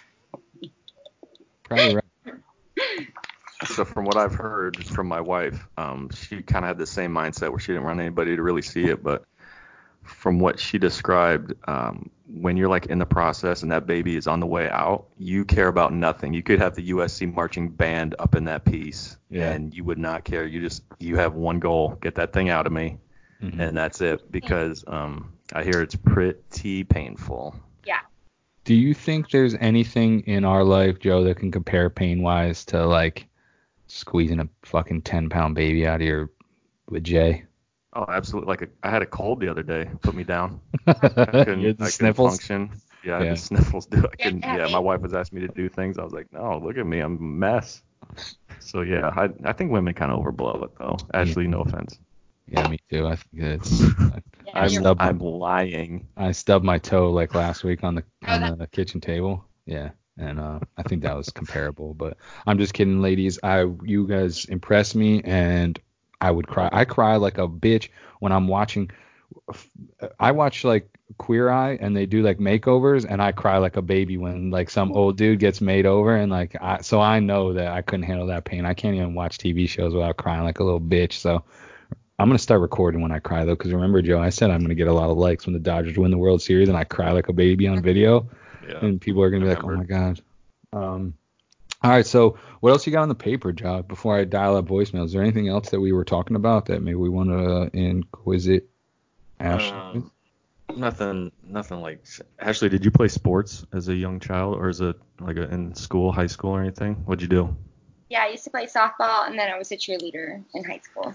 Probably 1.68 1.94
right. 1.94 2.04
So 3.64 3.86
from 3.86 4.04
what 4.04 4.18
I've 4.18 4.34
heard 4.34 4.84
from 4.84 5.08
my 5.08 5.20
wife, 5.20 5.66
um, 5.78 6.10
she 6.10 6.42
kind 6.42 6.64
of 6.64 6.68
had 6.68 6.78
the 6.78 6.86
same 6.86 7.10
mindset 7.12 7.48
where 7.48 7.58
she 7.58 7.72
didn't 7.72 7.84
want 7.84 7.98
anybody 7.98 8.36
to 8.36 8.42
really 8.42 8.60
see 8.60 8.84
it, 8.84 9.02
but 9.02 9.24
from 10.02 10.38
what 10.38 10.60
she 10.60 10.78
described, 10.78 11.54
um, 11.66 12.10
when 12.28 12.58
you're 12.58 12.68
like 12.68 12.86
in 12.86 12.98
the 12.98 13.06
process 13.06 13.62
and 13.62 13.72
that 13.72 13.86
baby 13.86 14.14
is 14.14 14.26
on 14.26 14.40
the 14.40 14.46
way 14.46 14.68
out, 14.68 15.06
you 15.16 15.44
care 15.44 15.68
about 15.68 15.94
nothing. 15.94 16.34
You 16.34 16.42
could 16.42 16.60
have 16.60 16.74
the 16.74 16.90
USC 16.90 17.32
marching 17.34 17.70
band 17.70 18.14
up 18.18 18.34
in 18.34 18.44
that 18.44 18.64
piece, 18.66 19.16
Yeah. 19.30 19.50
and 19.50 19.74
you 19.74 19.84
would 19.84 19.98
not 19.98 20.24
care. 20.24 20.46
You 20.46 20.60
just 20.60 20.82
you 20.98 21.16
have 21.16 21.34
one 21.34 21.58
goal: 21.58 21.96
get 22.02 22.14
that 22.16 22.34
thing 22.34 22.50
out 22.50 22.66
of 22.66 22.72
me, 22.72 22.98
Mhm. 23.42 23.58
and 23.58 23.76
that's 23.76 24.00
it. 24.02 24.30
Because 24.30 24.84
um, 24.86 25.32
I 25.54 25.64
hear 25.64 25.80
it's 25.80 25.96
pretty 25.96 26.84
painful. 26.84 27.56
Yeah. 28.66 28.74
Do 28.74 28.74
you 28.74 28.92
think 28.94 29.30
there's 29.30 29.54
anything 29.54 30.20
in 30.22 30.44
our 30.44 30.64
life, 30.64 30.98
Joe, 30.98 31.24
that 31.24 31.38
can 31.38 31.50
compare 31.50 31.88
pain 31.90 32.22
wise 32.22 32.64
to 32.66 32.86
like 32.86 33.28
squeezing 33.88 34.40
a 34.40 34.48
fucking 34.64 35.02
ten 35.02 35.28
pound 35.30 35.54
baby 35.54 35.86
out 35.86 36.02
of 36.02 36.06
your 36.06 36.30
with 36.88 37.04
Jay? 37.04 37.46
Oh, 37.94 38.04
absolutely! 38.08 38.48
Like 38.48 38.62
a, 38.62 38.68
I 38.82 38.90
had 38.90 39.02
a 39.02 39.06
cold 39.06 39.40
the 39.40 39.48
other 39.48 39.62
day, 39.62 39.88
put 40.02 40.14
me 40.14 40.24
down. 40.24 40.60
I 41.26 41.32
couldn't, 41.32 41.74
I 41.80 41.84
the 41.84 41.86
couldn't 41.90 42.14
sniffles. 42.14 42.38
function. 42.40 42.80
Yeah, 43.02 43.16
I 43.16 43.18
had 43.20 43.28
Yeah. 43.28 43.30
the 43.30 43.36
sniffles. 43.36 43.86
Dude, 43.86 44.04
I 44.06 44.16
Yeah, 44.18 44.30
couldn't, 44.30 44.44
yeah, 44.44 44.58
yeah, 44.58 44.66
my 44.66 44.78
wife 44.78 45.00
was 45.02 45.14
asking 45.14 45.40
me 45.40 45.46
to 45.46 45.54
do 45.54 45.68
things. 45.68 45.98
I 45.98 46.04
was 46.04 46.12
like, 46.12 46.32
no, 46.32 46.58
look 46.58 46.76
at 46.78 46.86
me, 46.86 47.00
I'm 47.00 47.16
a 47.16 47.20
mess. 47.20 47.82
So 48.60 48.82
yeah, 48.82 49.08
I 49.16 49.30
I 49.44 49.52
think 49.54 49.72
women 49.72 49.94
kind 49.94 50.12
of 50.12 50.20
overblow 50.20 50.64
it 50.64 50.70
though. 50.78 51.08
Actually, 51.14 51.48
no 51.48 51.60
offense. 51.62 51.98
Yeah, 52.48 52.68
me 52.68 52.78
too. 52.90 53.06
I 53.06 53.16
think 53.16 53.42
it's. 53.42 53.82
Yeah, 54.46 54.78
I'm 54.80 54.96
I'm 55.00 55.18
lying. 55.18 56.06
I 56.16 56.30
stubbed 56.32 56.64
my 56.64 56.78
toe 56.78 57.10
like 57.10 57.34
last 57.34 57.64
week 57.64 57.82
on 57.82 57.96
the 57.96 58.04
on 58.26 58.40
that- 58.42 58.58
the 58.58 58.66
kitchen 58.68 59.00
table. 59.00 59.44
Yeah, 59.66 59.90
and 60.16 60.38
uh, 60.38 60.60
I 60.76 60.84
think 60.84 61.02
that 61.02 61.16
was 61.16 61.30
comparable. 61.30 61.94
But 61.94 62.16
I'm 62.46 62.56
just 62.56 62.72
kidding, 62.72 63.02
ladies. 63.02 63.40
I 63.42 63.66
you 63.82 64.06
guys 64.06 64.44
impress 64.44 64.94
me, 64.94 65.20
and 65.24 65.78
I 66.20 66.30
would 66.30 66.46
cry. 66.46 66.70
I 66.72 66.84
cry 66.84 67.16
like 67.16 67.38
a 67.38 67.48
bitch 67.48 67.88
when 68.20 68.30
I'm 68.30 68.46
watching. 68.46 68.88
I 70.20 70.30
watch 70.30 70.62
like 70.62 70.88
Queer 71.18 71.50
Eye, 71.50 71.76
and 71.80 71.96
they 71.96 72.06
do 72.06 72.22
like 72.22 72.38
makeovers, 72.38 73.04
and 73.06 73.20
I 73.20 73.32
cry 73.32 73.58
like 73.58 73.76
a 73.76 73.82
baby 73.82 74.16
when 74.16 74.50
like 74.50 74.70
some 74.70 74.92
old 74.92 75.16
dude 75.16 75.40
gets 75.40 75.60
made 75.60 75.86
over, 75.86 76.14
and 76.14 76.30
like 76.30 76.54
I 76.62 76.80
so 76.82 77.00
I 77.00 77.18
know 77.18 77.52
that 77.54 77.72
I 77.72 77.82
couldn't 77.82 78.04
handle 78.06 78.28
that 78.28 78.44
pain. 78.44 78.64
I 78.64 78.74
can't 78.74 78.94
even 78.94 79.14
watch 79.14 79.38
TV 79.38 79.68
shows 79.68 79.92
without 79.92 80.16
crying 80.16 80.44
like 80.44 80.60
a 80.60 80.64
little 80.64 80.80
bitch. 80.80 81.14
So. 81.14 81.42
I'm 82.18 82.28
gonna 82.28 82.38
start 82.38 82.60
recording 82.60 83.02
when 83.02 83.12
I 83.12 83.18
cry 83.18 83.44
though, 83.44 83.54
because 83.54 83.72
remember, 83.72 84.00
Joe, 84.00 84.18
I 84.20 84.30
said 84.30 84.50
I'm 84.50 84.62
gonna 84.62 84.74
get 84.74 84.88
a 84.88 84.92
lot 84.92 85.10
of 85.10 85.18
likes 85.18 85.46
when 85.46 85.52
the 85.52 85.60
Dodgers 85.60 85.98
win 85.98 86.10
the 86.10 86.18
World 86.18 86.40
Series, 86.42 86.68
and 86.68 86.76
I 86.76 86.84
cry 86.84 87.12
like 87.12 87.28
a 87.28 87.32
baby 87.32 87.66
on 87.68 87.82
video, 87.82 88.28
Yeah. 88.68 88.84
and 88.84 89.00
people 89.00 89.22
are 89.22 89.30
gonna 89.30 89.44
be 89.44 89.50
like, 89.50 89.64
"Oh 89.64 89.76
my 89.76 89.84
god." 89.84 90.20
Um, 90.72 91.14
all 91.82 91.90
right, 91.90 92.06
so 92.06 92.38
what 92.60 92.70
else 92.70 92.86
you 92.86 92.92
got 92.92 93.02
on 93.02 93.08
the 93.08 93.14
paper, 93.14 93.52
Joe? 93.52 93.82
Before 93.82 94.16
I 94.18 94.24
dial 94.24 94.56
up 94.56 94.66
voicemail, 94.66 95.04
is 95.04 95.12
there 95.12 95.22
anything 95.22 95.48
else 95.48 95.70
that 95.70 95.80
we 95.80 95.92
were 95.92 96.04
talking 96.04 96.36
about 96.36 96.66
that 96.66 96.82
maybe 96.82 96.96
we 96.96 97.08
want 97.10 97.28
to 97.28 97.38
uh, 97.38 97.68
inquisit 97.74 98.68
Ashley? 99.38 99.72
Um, 99.76 100.10
nothing, 100.74 101.30
nothing 101.46 101.80
like. 101.82 102.04
Ashley, 102.38 102.70
did 102.70 102.84
you 102.84 102.90
play 102.90 103.08
sports 103.08 103.66
as 103.74 103.88
a 103.88 103.94
young 103.94 104.20
child, 104.20 104.56
or 104.56 104.68
as 104.68 104.80
a 104.80 104.94
like 105.20 105.36
a, 105.36 105.52
in 105.52 105.74
school, 105.74 106.12
high 106.12 106.26
school, 106.26 106.52
or 106.52 106.62
anything? 106.62 106.94
What'd 107.04 107.20
you 107.22 107.28
do? 107.28 107.54
yeah, 108.08 108.22
I 108.22 108.28
used 108.28 108.44
to 108.44 108.50
play 108.50 108.66
softball 108.66 109.26
and 109.26 109.36
then 109.36 109.50
I 109.50 109.58
was 109.58 109.72
a 109.72 109.76
cheerleader 109.76 110.40
in 110.54 110.64
high 110.64 110.78
school. 110.78 111.12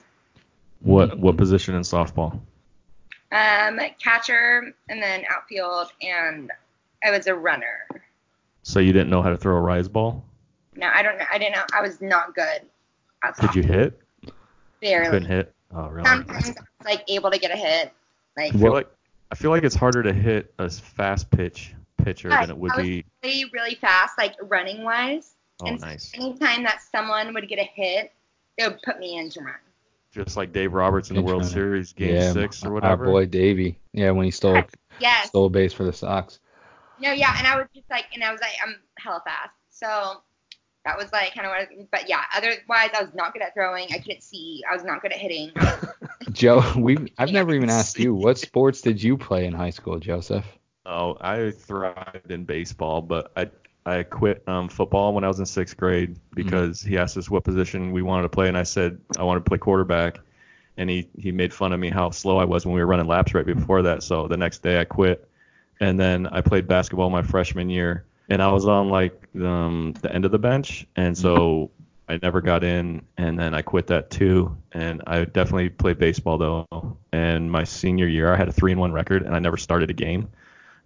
What 0.81 1.17
what 1.19 1.37
position 1.37 1.75
in 1.75 1.81
softball? 1.81 2.39
Um, 3.31 3.79
catcher 4.03 4.73
and 4.89 5.01
then 5.01 5.23
outfield 5.29 5.87
and 6.01 6.51
I 7.03 7.11
was 7.11 7.27
a 7.27 7.35
runner. 7.35 7.87
So 8.63 8.79
you 8.79 8.91
didn't 8.91 9.09
know 9.09 9.21
how 9.21 9.29
to 9.29 9.37
throw 9.37 9.55
a 9.55 9.61
rise 9.61 9.87
ball? 9.87 10.23
No, 10.75 10.87
I 10.93 11.01
don't 11.01 11.17
know. 11.17 11.25
I 11.31 11.37
didn't 11.37 11.55
know. 11.55 11.63
I 11.73 11.81
was 11.81 12.01
not 12.01 12.35
good. 12.35 12.61
At 13.23 13.35
Could 13.37 13.55
you 13.55 13.63
hit? 13.63 13.99
Barely. 14.81 15.09
Couldn't 15.09 15.29
hit. 15.29 15.53
Oh 15.73 15.87
really? 15.87 16.07
Sometimes 16.07 16.47
I 16.47 16.49
was 16.49 16.55
like 16.85 17.03
able 17.07 17.31
to 17.31 17.37
get 17.37 17.51
a 17.51 17.55
hit. 17.57 17.93
Like 18.35 18.53
I 18.53 18.57
feel 18.57 18.73
like 18.73 18.89
I 19.31 19.35
feel 19.35 19.51
like 19.51 19.63
it's 19.63 19.75
harder 19.75 20.03
to 20.03 20.11
hit 20.13 20.53
a 20.59 20.69
fast 20.69 21.29
pitch 21.29 21.73
pitcher 22.03 22.29
Yeah, 22.29 22.41
than 22.41 22.49
it 22.49 22.57
would 22.57 22.71
I 22.71 22.77
was 22.77 22.85
be. 22.85 23.05
really, 23.23 23.45
really 23.53 23.75
fast, 23.75 24.17
like 24.17 24.35
running 24.41 24.83
wise. 24.83 25.35
Oh, 25.61 25.67
and 25.67 25.79
nice. 25.79 26.11
anytime 26.15 26.63
that 26.63 26.81
someone 26.91 27.33
would 27.33 27.47
get 27.47 27.59
a 27.59 27.63
hit, 27.63 28.11
it 28.57 28.67
would 28.67 28.81
put 28.81 28.99
me 28.99 29.17
in 29.17 29.29
to 29.29 29.41
run. 29.41 29.55
Just 30.11 30.35
like 30.35 30.51
Dave 30.51 30.73
Roberts 30.73 31.09
in 31.09 31.15
the 31.15 31.21
World 31.21 31.41
Interesting. 31.43 31.61
Series, 31.61 31.93
Game 31.93 32.15
yeah, 32.15 32.33
Six 32.33 32.65
or 32.65 32.73
whatever. 32.73 33.05
our 33.05 33.11
boy 33.11 33.25
Davey. 33.25 33.77
Yeah, 33.93 34.11
when 34.11 34.25
he 34.25 34.31
stole 34.31 34.63
Yes. 34.99 35.29
stole 35.29 35.49
base 35.49 35.73
for 35.73 35.83
the 35.83 35.93
Sox. 35.93 36.39
No, 36.99 37.11
yeah, 37.11 37.33
and 37.38 37.47
I 37.47 37.55
was 37.55 37.67
just 37.73 37.89
like, 37.89 38.05
and 38.13 38.23
I 38.23 38.31
was 38.31 38.41
like, 38.41 38.51
I'm 38.63 38.75
hella 38.99 39.21
fast. 39.25 39.51
So 39.69 40.21
that 40.85 40.97
was 40.97 41.11
like 41.11 41.33
kind 41.33 41.47
of 41.47 41.51
what. 41.51 41.59
I, 41.61 41.88
but 41.91 42.09
yeah, 42.09 42.21
otherwise 42.35 42.89
I 42.93 43.01
was 43.01 43.13
not 43.13 43.33
good 43.33 43.41
at 43.41 43.53
throwing. 43.53 43.88
I 43.93 43.99
couldn't 43.99 44.21
see. 44.23 44.61
I 44.69 44.75
was 44.75 44.83
not 44.83 45.01
good 45.01 45.11
at 45.11 45.17
hitting. 45.17 45.51
Joe, 46.31 46.61
we 46.77 46.97
I've 47.17 47.31
never 47.31 47.53
even 47.53 47.69
asked 47.69 47.97
you 47.97 48.13
what 48.13 48.38
sports 48.38 48.81
did 48.81 49.01
you 49.01 49.17
play 49.17 49.45
in 49.45 49.53
high 49.53 49.69
school, 49.69 49.97
Joseph? 49.99 50.45
Oh, 50.85 51.17
I 51.21 51.51
thrived 51.51 52.31
in 52.31 52.43
baseball, 52.45 53.01
but 53.01 53.31
I 53.38 53.49
I 53.85 54.03
quit 54.03 54.47
um, 54.47 54.69
football 54.69 55.13
when 55.13 55.23
I 55.23 55.27
was 55.27 55.39
in 55.39 55.45
sixth 55.45 55.75
grade 55.75 56.17
because 56.33 56.81
he 56.81 56.97
asked 56.97 57.17
us 57.17 57.29
what 57.29 57.43
position 57.43 57.91
we 57.91 58.01
wanted 58.01 58.23
to 58.23 58.29
play, 58.29 58.47
and 58.47 58.57
I 58.57 58.63
said 58.63 58.99
I 59.17 59.23
wanted 59.23 59.43
to 59.43 59.49
play 59.49 59.57
quarterback, 59.57 60.19
and 60.77 60.89
he 60.89 61.07
he 61.17 61.31
made 61.31 61.53
fun 61.53 61.73
of 61.73 61.79
me 61.79 61.89
how 61.89 62.11
slow 62.11 62.37
I 62.37 62.45
was 62.45 62.65
when 62.65 62.75
we 62.75 62.81
were 62.81 62.87
running 62.87 63.07
laps 63.07 63.33
right 63.33 63.45
before 63.45 63.81
that. 63.83 64.03
So 64.03 64.27
the 64.27 64.37
next 64.37 64.61
day 64.61 64.79
I 64.79 64.85
quit, 64.85 65.27
and 65.79 65.99
then 65.99 66.27
I 66.27 66.41
played 66.41 66.67
basketball 66.67 67.09
my 67.09 67.23
freshman 67.23 67.69
year, 67.69 68.05
and 68.29 68.41
I 68.41 68.51
was 68.51 68.67
on 68.67 68.89
like 68.89 69.19
um, 69.35 69.93
the 70.01 70.13
end 70.13 70.25
of 70.25 70.31
the 70.31 70.39
bench, 70.39 70.85
and 70.95 71.17
so 71.17 71.71
I 72.07 72.19
never 72.21 72.41
got 72.41 72.63
in, 72.63 73.01
and 73.17 73.39
then 73.39 73.53
I 73.53 73.61
quit 73.61 73.87
that 73.87 74.09
too. 74.09 74.55
And 74.73 75.01
I 75.07 75.23
definitely 75.23 75.69
played 75.69 75.97
baseball 75.97 76.37
though. 76.37 76.97
And 77.13 77.49
my 77.49 77.63
senior 77.63 78.07
year, 78.07 78.33
I 78.33 78.35
had 78.35 78.49
a 78.49 78.51
three 78.51 78.71
and 78.71 78.81
one 78.81 78.91
record, 78.91 79.23
and 79.23 79.33
I 79.33 79.39
never 79.39 79.57
started 79.57 79.89
a 79.89 79.93
game. 79.93 80.29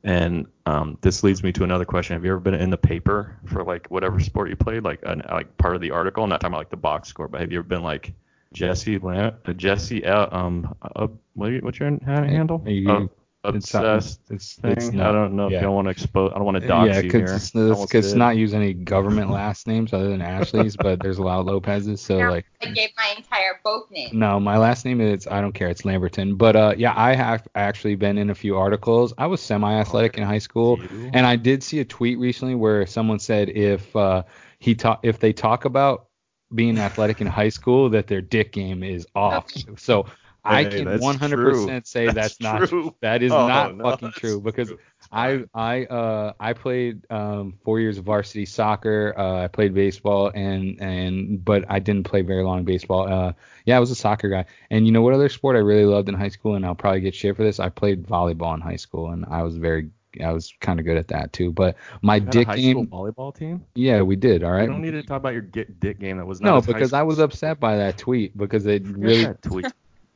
And 0.03 0.45
um, 0.67 0.97
this 1.01 1.23
leads 1.23 1.41
me 1.41 1.51
to 1.53 1.63
another 1.63 1.85
question: 1.85 2.15
Have 2.15 2.23
you 2.25 2.31
ever 2.31 2.39
been 2.39 2.53
in 2.53 2.69
the 2.69 2.77
paper 2.77 3.37
for 3.45 3.63
like 3.63 3.87
whatever 3.89 4.19
sport 4.19 4.49
you 4.49 4.55
played, 4.55 4.83
like 4.83 4.99
an, 5.03 5.23
like 5.29 5.57
part 5.57 5.75
of 5.75 5.81
the 5.81 5.91
article? 5.91 6.23
I'm 6.23 6.29
not 6.29 6.41
talking 6.41 6.53
about 6.53 6.59
like 6.59 6.69
the 6.69 6.77
box 6.77 7.09
score, 7.09 7.27
but 7.27 7.41
have 7.41 7.51
you 7.51 7.59
ever 7.59 7.67
been 7.67 7.81
like 7.83 8.13
Jesse 8.53 8.99
Lam- 8.99 9.33
uh, 9.45 9.53
Jesse 9.53 10.05
uh, 10.05 10.27
um 10.37 10.75
uh, 10.81 11.07
what, 11.33 11.51
what's 11.63 11.79
your 11.79 11.97
handle? 12.05 12.63
You- 12.67 12.89
Uh, 12.89 13.07
obsessed 13.47 14.19
it's 14.29 14.55
thing. 14.55 14.71
it's 14.71 14.89
I 14.89 14.91
not. 14.91 15.11
don't 15.11 15.35
know 15.35 15.47
if 15.47 15.53
yeah. 15.53 15.61
y'all 15.61 15.75
want 15.75 15.85
to 15.85 15.91
expose. 15.91 16.31
I 16.33 16.37
don't 16.37 16.45
want 16.45 16.59
to 16.61 16.67
dox 16.67 16.87
yeah, 16.87 16.99
you 16.99 17.11
cause 17.11 17.19
here. 17.19 17.35
it's, 17.35 17.55
I 17.55 17.83
it's, 17.83 17.93
it's 17.93 18.13
not 18.13 18.37
use 18.37 18.53
any 18.53 18.73
government 18.73 19.29
last 19.29 19.67
names 19.67 19.93
other 19.93 20.09
than 20.09 20.21
Ashley's, 20.21 20.75
but 20.81 21.01
there's 21.01 21.17
a 21.17 21.21
lot 21.21 21.39
of 21.39 21.45
Lopez's, 21.45 22.01
so 22.01 22.17
Yeah, 22.17 22.29
like 22.29 22.45
I 22.61 22.67
gave 22.67 22.89
my 22.97 23.13
entire 23.17 23.59
both 23.63 23.89
names. 23.91 24.13
No, 24.13 24.39
my 24.39 24.57
last 24.57 24.85
name 24.85 25.01
is 25.01 25.27
I 25.27 25.41
don't 25.41 25.53
care. 25.53 25.69
It's 25.69 25.83
Lamberton. 25.83 26.35
But 26.35 26.55
uh, 26.55 26.75
yeah, 26.77 26.93
I 26.95 27.15
have 27.15 27.47
actually 27.55 27.95
been 27.95 28.17
in 28.17 28.29
a 28.29 28.35
few 28.35 28.57
articles. 28.57 29.13
I 29.17 29.27
was 29.27 29.41
semi-athletic 29.41 30.17
in 30.17 30.23
high 30.23 30.39
school, 30.39 30.79
and 31.13 31.25
I 31.25 31.35
did 31.35 31.63
see 31.63 31.79
a 31.79 31.85
tweet 31.85 32.19
recently 32.19 32.55
where 32.55 32.85
someone 32.85 33.19
said 33.19 33.49
if 33.49 33.95
uh, 33.95 34.23
he 34.59 34.75
talk 34.75 34.99
if 35.03 35.19
they 35.19 35.33
talk 35.33 35.65
about 35.65 36.07
being 36.53 36.77
athletic 36.77 37.21
in 37.21 37.27
high 37.27 37.49
school, 37.49 37.89
that 37.89 38.07
their 38.07 38.21
dick 38.21 38.51
game 38.51 38.83
is 38.83 39.05
off. 39.15 39.47
So 39.77 40.05
I 40.45 40.63
Hey, 40.63 40.69
can 40.83 40.85
100% 40.99 41.29
true. 41.29 41.81
say 41.83 42.05
that's, 42.05 42.37
That's 42.37 42.41
not 42.41 42.69
true. 42.69 42.95
that 43.01 43.23
is 43.23 43.31
Oh, 43.31 43.47
not 43.47 43.75
no, 43.75 43.83
fucking 43.83 44.11
true 44.11 44.39
because 44.41 44.67
true. 44.69 44.77
I. 45.11 45.43
I 45.53 45.85
uh 45.85 46.33
I 46.39 46.53
played 46.53 47.09
um 47.11 47.57
four 47.63 47.79
years 47.79 47.97
of 47.97 48.05
varsity 48.05 48.45
soccer. 48.45 49.13
Uh, 49.17 49.43
I 49.43 49.47
played 49.47 49.73
baseball 49.73 50.31
and 50.33 50.79
and 50.81 51.43
but 51.43 51.65
I 51.69 51.79
didn't 51.79 52.03
play 52.05 52.21
very 52.21 52.43
long 52.43 52.63
baseball. 52.65 53.07
Uh, 53.11 53.33
yeah, 53.65 53.77
I 53.77 53.79
was 53.79 53.91
a 53.91 53.95
soccer 53.95 54.29
guy. 54.29 54.45
And 54.69 54.85
you 54.85 54.91
know 54.91 55.01
what 55.01 55.13
other 55.13 55.29
sport 55.29 55.55
I 55.55 55.59
really 55.59 55.85
loved 55.85 56.09
in 56.09 56.15
high 56.15 56.29
school, 56.29 56.55
and 56.55 56.65
I'll 56.65 56.75
probably 56.75 57.01
get 57.01 57.15
shit 57.15 57.35
for 57.35 57.43
this. 57.43 57.59
I 57.59 57.69
played 57.69 58.05
volleyball 58.05 58.53
in 58.55 58.61
high 58.61 58.75
school, 58.75 59.09
and 59.11 59.25
I 59.29 59.41
was 59.43 59.57
very 59.57 59.89
I 60.23 60.31
was 60.31 60.53
kind 60.61 60.79
of 60.79 60.85
good 60.85 60.97
at 60.97 61.09
that 61.09 61.33
too. 61.33 61.51
But 61.51 61.75
my 62.01 62.15
You 62.15 62.21
had 62.21 62.27
a 62.27 62.31
dick 62.31 62.47
high 62.47 62.55
game, 62.57 62.85
school 62.85 63.11
volleyball 63.11 63.35
team. 63.35 63.65
yeah, 63.75 64.01
we 64.01 64.15
did. 64.15 64.43
All 64.43 64.51
right. 64.51 64.61
You 64.61 64.67
don't 64.67 64.81
need 64.81 64.91
to 64.91 65.03
talk 65.03 65.17
about 65.17 65.33
your 65.33 65.41
get, 65.41 65.79
dick 65.79 65.99
game. 65.99 66.17
That 66.17 66.25
was 66.25 66.39
not 66.39 66.49
No, 66.55 66.61
because 66.61 66.93
I 66.93 67.03
was 67.03 67.19
upset 67.19 67.59
by 67.59 67.77
that 67.77 67.97
tweet 67.97 68.37
because 68.37 68.65
it 68.65 68.83
really. 68.87 69.25
tweet. 69.41 69.65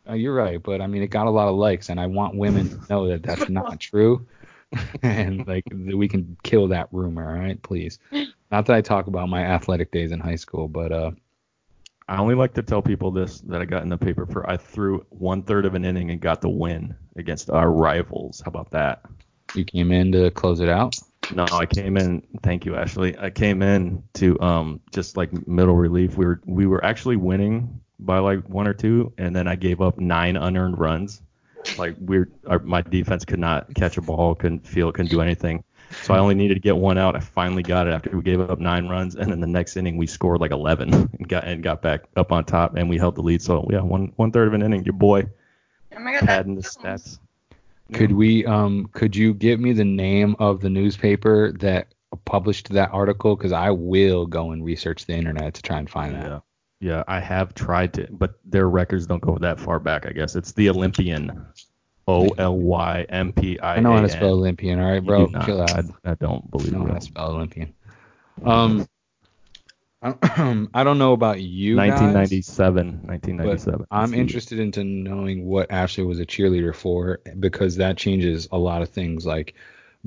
Uh, 0.09 0.13
you're 0.13 0.33
right, 0.33 0.61
but 0.61 0.81
I 0.81 0.87
mean, 0.87 1.03
it 1.03 1.07
got 1.07 1.27
a 1.27 1.31
lot 1.31 1.47
of 1.47 1.55
likes, 1.55 1.89
and 1.89 1.99
I 1.99 2.07
want 2.07 2.35
women 2.35 2.69
to 2.69 2.79
know 2.89 3.07
that 3.09 3.23
that's 3.23 3.49
not 3.49 3.79
true, 3.79 4.25
and 5.03 5.45
like 5.47 5.65
that 5.69 5.97
we 5.97 6.07
can 6.07 6.37
kill 6.43 6.69
that 6.69 6.87
rumor. 6.91 7.29
All 7.29 7.39
right, 7.39 7.61
please. 7.61 7.99
Not 8.51 8.65
that 8.65 8.75
I 8.75 8.81
talk 8.81 9.07
about 9.07 9.29
my 9.29 9.43
athletic 9.43 9.91
days 9.91 10.11
in 10.11 10.19
high 10.19 10.35
school, 10.35 10.67
but 10.67 10.91
uh, 10.91 11.11
I 12.07 12.17
only 12.17 12.35
like 12.35 12.55
to 12.55 12.63
tell 12.63 12.81
people 12.81 13.11
this 13.11 13.41
that 13.41 13.61
I 13.61 13.65
got 13.65 13.83
in 13.83 13.89
the 13.89 13.97
paper 13.97 14.25
for. 14.25 14.49
I 14.49 14.57
threw 14.57 15.05
one 15.09 15.43
third 15.43 15.65
of 15.65 15.75
an 15.75 15.85
inning 15.85 16.09
and 16.09 16.19
got 16.19 16.41
the 16.41 16.49
win 16.49 16.95
against 17.15 17.49
our 17.51 17.69
rivals. 17.69 18.41
How 18.43 18.49
about 18.49 18.71
that? 18.71 19.03
you 19.55 19.65
came 19.65 19.91
in 19.91 20.11
to 20.11 20.31
close 20.31 20.59
it 20.59 20.69
out. 20.69 20.95
No, 21.33 21.45
I 21.51 21.65
came 21.65 21.97
in. 21.97 22.23
Thank 22.41 22.65
you, 22.65 22.75
Ashley. 22.75 23.17
I 23.17 23.29
came 23.29 23.61
in 23.61 24.03
to 24.15 24.39
um 24.41 24.79
just 24.91 25.17
like 25.17 25.47
middle 25.47 25.75
relief. 25.75 26.17
We 26.17 26.25
were 26.25 26.41
we 26.45 26.65
were 26.65 26.83
actually 26.83 27.17
winning 27.17 27.81
by 27.99 28.19
like 28.19 28.47
one 28.49 28.67
or 28.67 28.73
two, 28.73 29.13
and 29.17 29.35
then 29.35 29.47
I 29.47 29.55
gave 29.55 29.81
up 29.81 29.99
nine 29.99 30.37
unearned 30.37 30.79
runs. 30.79 31.21
Like 31.77 31.95
we're 31.99 32.29
our, 32.47 32.59
my 32.59 32.81
defense 32.81 33.25
could 33.25 33.39
not 33.39 33.73
catch 33.75 33.97
a 33.97 34.01
ball, 34.01 34.35
couldn't 34.35 34.65
feel, 34.65 34.91
couldn't 34.91 35.11
do 35.11 35.21
anything. 35.21 35.63
So 36.03 36.13
I 36.13 36.19
only 36.19 36.35
needed 36.35 36.53
to 36.53 36.59
get 36.59 36.77
one 36.77 36.97
out. 36.97 37.15
I 37.15 37.19
finally 37.19 37.63
got 37.63 37.87
it 37.87 37.91
after 37.91 38.15
we 38.15 38.21
gave 38.21 38.39
up 38.39 38.59
nine 38.59 38.87
runs, 38.87 39.15
and 39.15 39.31
then 39.31 39.39
the 39.39 39.47
next 39.47 39.75
inning 39.75 39.97
we 39.97 40.05
scored 40.05 40.39
like 40.39 40.51
11 40.51 40.93
and 41.19 41.27
got 41.27 41.45
and 41.45 41.63
got 41.63 41.81
back 41.81 42.05
up 42.15 42.31
on 42.31 42.45
top, 42.45 42.75
and 42.75 42.89
we 42.89 42.97
held 42.97 43.15
the 43.15 43.21
lead. 43.21 43.41
So 43.41 43.67
yeah, 43.71 43.81
one 43.81 44.13
one 44.15 44.31
third 44.31 44.47
of 44.47 44.53
an 44.53 44.61
inning. 44.61 44.83
Your 44.85 44.93
boy 44.93 45.27
Oh 45.95 45.99
my 45.99 46.13
god, 46.13 46.21
padding 46.21 46.55
the 46.55 46.61
stats. 46.61 47.19
Could 47.93 48.11
we 48.11 48.45
um 48.45 48.89
could 48.93 49.15
you 49.15 49.33
give 49.33 49.59
me 49.59 49.73
the 49.73 49.85
name 49.85 50.35
of 50.39 50.61
the 50.61 50.69
newspaper 50.69 51.51
that 51.53 51.93
published 52.25 52.69
that 52.69 52.91
article? 52.91 53.35
Because 53.35 53.51
I 53.51 53.71
will 53.71 54.27
go 54.27 54.51
and 54.51 54.63
research 54.63 55.05
the 55.05 55.13
internet 55.13 55.55
to 55.55 55.61
try 55.61 55.79
and 55.79 55.89
find 55.89 56.15
that. 56.15 56.43
Yeah. 56.79 57.03
I 57.07 57.19
have 57.19 57.53
tried 57.53 57.93
to, 57.95 58.07
but 58.09 58.39
their 58.45 58.69
records 58.69 59.07
don't 59.07 59.21
go 59.21 59.37
that 59.39 59.59
far 59.59 59.79
back. 59.79 60.05
I 60.05 60.11
guess 60.11 60.35
it's 60.35 60.53
the 60.53 60.69
Olympian, 60.69 61.45
O 62.07 62.29
L 62.37 62.57
Y 62.57 63.05
M 63.09 63.31
P 63.33 63.59
I 63.59 63.75
I 63.75 63.79
know 63.79 63.93
how 63.93 64.01
to 64.01 64.09
spell 64.09 64.31
Olympian. 64.31 64.79
All 64.79 64.91
right, 64.91 65.03
bro. 65.03 65.27
do. 65.27 65.39
Chill 65.45 65.61
out. 65.61 65.71
I, 65.75 65.83
I 66.05 66.15
don't 66.15 66.43
I 66.45 66.49
believe 66.49 66.73
know 66.73 66.85
how 66.85 66.93
to 66.95 67.01
spell 67.01 67.31
Olympian. 67.31 67.73
Um, 68.43 68.87
I 70.01 70.15
I 70.73 70.83
don't 70.83 70.97
know 70.97 71.13
about 71.13 71.41
you 71.41 71.75
guys, 71.75 72.01
1997. 72.01 73.01
but 73.01 73.09
1997. 73.09 73.85
I'm 73.91 74.13
interested 74.13 74.59
into 74.59 74.83
knowing 74.83 75.45
what 75.45 75.71
Ashley 75.71 76.05
was 76.05 76.19
a 76.19 76.25
cheerleader 76.25 76.73
for 76.73 77.19
because 77.39 77.75
that 77.77 77.97
changes 77.97 78.47
a 78.51 78.57
lot 78.57 78.81
of 78.81 78.89
things. 78.89 79.25
Like 79.25 79.55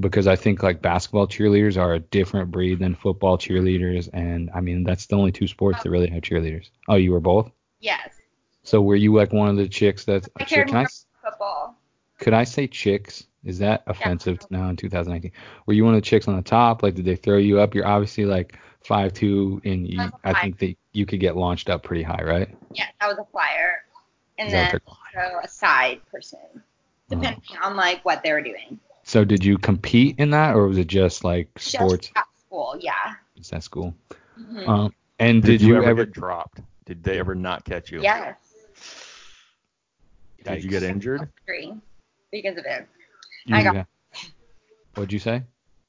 because 0.01 0.27
I 0.27 0.37
think 0.37 0.63
like 0.63 0.81
basketball 0.83 1.27
cheerleaders 1.27 1.77
are 1.81 1.95
a 1.95 1.99
different 2.01 2.51
breed 2.51 2.79
than 2.79 2.95
football 2.95 3.37
cheerleaders, 3.39 4.09
and 4.13 4.51
I 4.55 4.61
mean 4.61 4.85
that's 4.85 5.07
the 5.07 5.17
only 5.17 5.33
two 5.33 5.47
sports 5.47 5.83
that 5.83 5.91
really 5.91 6.09
have 6.11 6.23
cheerleaders. 6.23 6.71
Oh, 6.89 6.97
you 6.97 7.13
were 7.13 7.21
both. 7.21 7.51
yes. 7.81 8.09
So 8.65 8.81
were 8.81 8.95
you 8.97 9.13
like 9.15 9.33
one 9.33 9.49
of 9.49 9.57
the 9.57 9.69
chicks 9.69 10.05
that's 10.05 10.29
I 10.37 10.45
cared 10.45 10.71
I 10.71 10.73
more 10.73 10.81
about 10.83 10.93
football. 11.33 11.77
could 12.19 12.33
I 12.33 12.45
say 12.45 12.67
chicks? 12.69 13.25
Is 13.45 13.59
that 13.59 13.83
offensive 13.89 14.39
now 14.51 14.69
in 14.69 14.77
2019? 14.77 15.33
Were 15.67 15.75
you 15.75 15.85
one 15.85 15.95
of 15.95 15.99
the 16.01 16.07
chicks 16.07 16.29
on 16.29 16.37
the 16.37 16.43
top? 16.43 16.83
Like 16.85 16.95
did 16.95 17.05
they 17.05 17.17
throw 17.17 17.39
you 17.39 17.59
up? 17.59 17.75
You're 17.75 17.87
obviously 17.89 18.25
like 18.25 18.57
five 18.85 19.13
two, 19.13 19.61
and 19.65 19.87
you, 19.87 20.01
I 20.01 20.31
I 20.31 20.41
think 20.41 20.59
that 20.61 20.77
you 20.93 21.07
could 21.07 21.19
get 21.21 21.37
launched 21.37 21.69
up 21.69 21.83
pretty 21.83 22.05
high, 22.05 22.23
right? 22.23 22.49
Yeah, 22.73 22.87
that 23.01 23.09
was 23.09 23.19
a 23.19 23.25
flyer. 23.33 23.83
And 24.39 24.51
then 24.53 24.79
also 24.87 25.39
a 25.43 25.49
side 25.49 26.01
person, 26.11 26.39
Uh-huh. 26.55 26.63
depending 27.11 27.43
on 27.63 27.77
like 27.77 28.05
what 28.05 28.23
they 28.23 28.33
were 28.33 28.43
doing. 28.43 28.79
So 29.05 29.25
did 29.25 29.45
you 29.45 29.59
compete 29.59 30.17
in 30.19 30.31
that, 30.31 30.55
or 30.55 30.67
was 30.69 30.79
it 30.79 30.87
just 30.87 31.25
like 31.25 31.49
sports? 31.59 32.07
Just 32.09 32.17
at 32.17 32.25
school, 32.47 32.77
yeah. 32.81 33.15
Is 33.37 33.51
that 33.51 33.63
school? 33.63 33.95
Mhm. 34.39 34.69
Um, 34.69 34.95
and 35.19 35.43
Did, 35.43 35.59
did, 35.59 35.63
you, 35.63 35.75
you, 35.77 35.85
ever, 35.85 36.05
get 36.05 36.15
dropped? 36.15 36.61
Did 36.85 37.03
they 37.05 37.19
ever 37.19 37.35
not 37.35 37.65
catch 37.65 37.91
you? 37.91 38.01
Yes. 38.03 38.37
Did 40.45 40.65
you 40.65 40.71
get 40.71 40.83
injured? 40.83 41.29
Three 41.47 41.73
because 42.31 42.57
of 42.59 42.65
it. 42.65 42.89
You 43.47 43.57
I 43.57 43.63
got- 43.63 43.75
got- 43.75 43.87
What'd 44.95 45.13
you 45.13 45.19
say? 45.19 45.43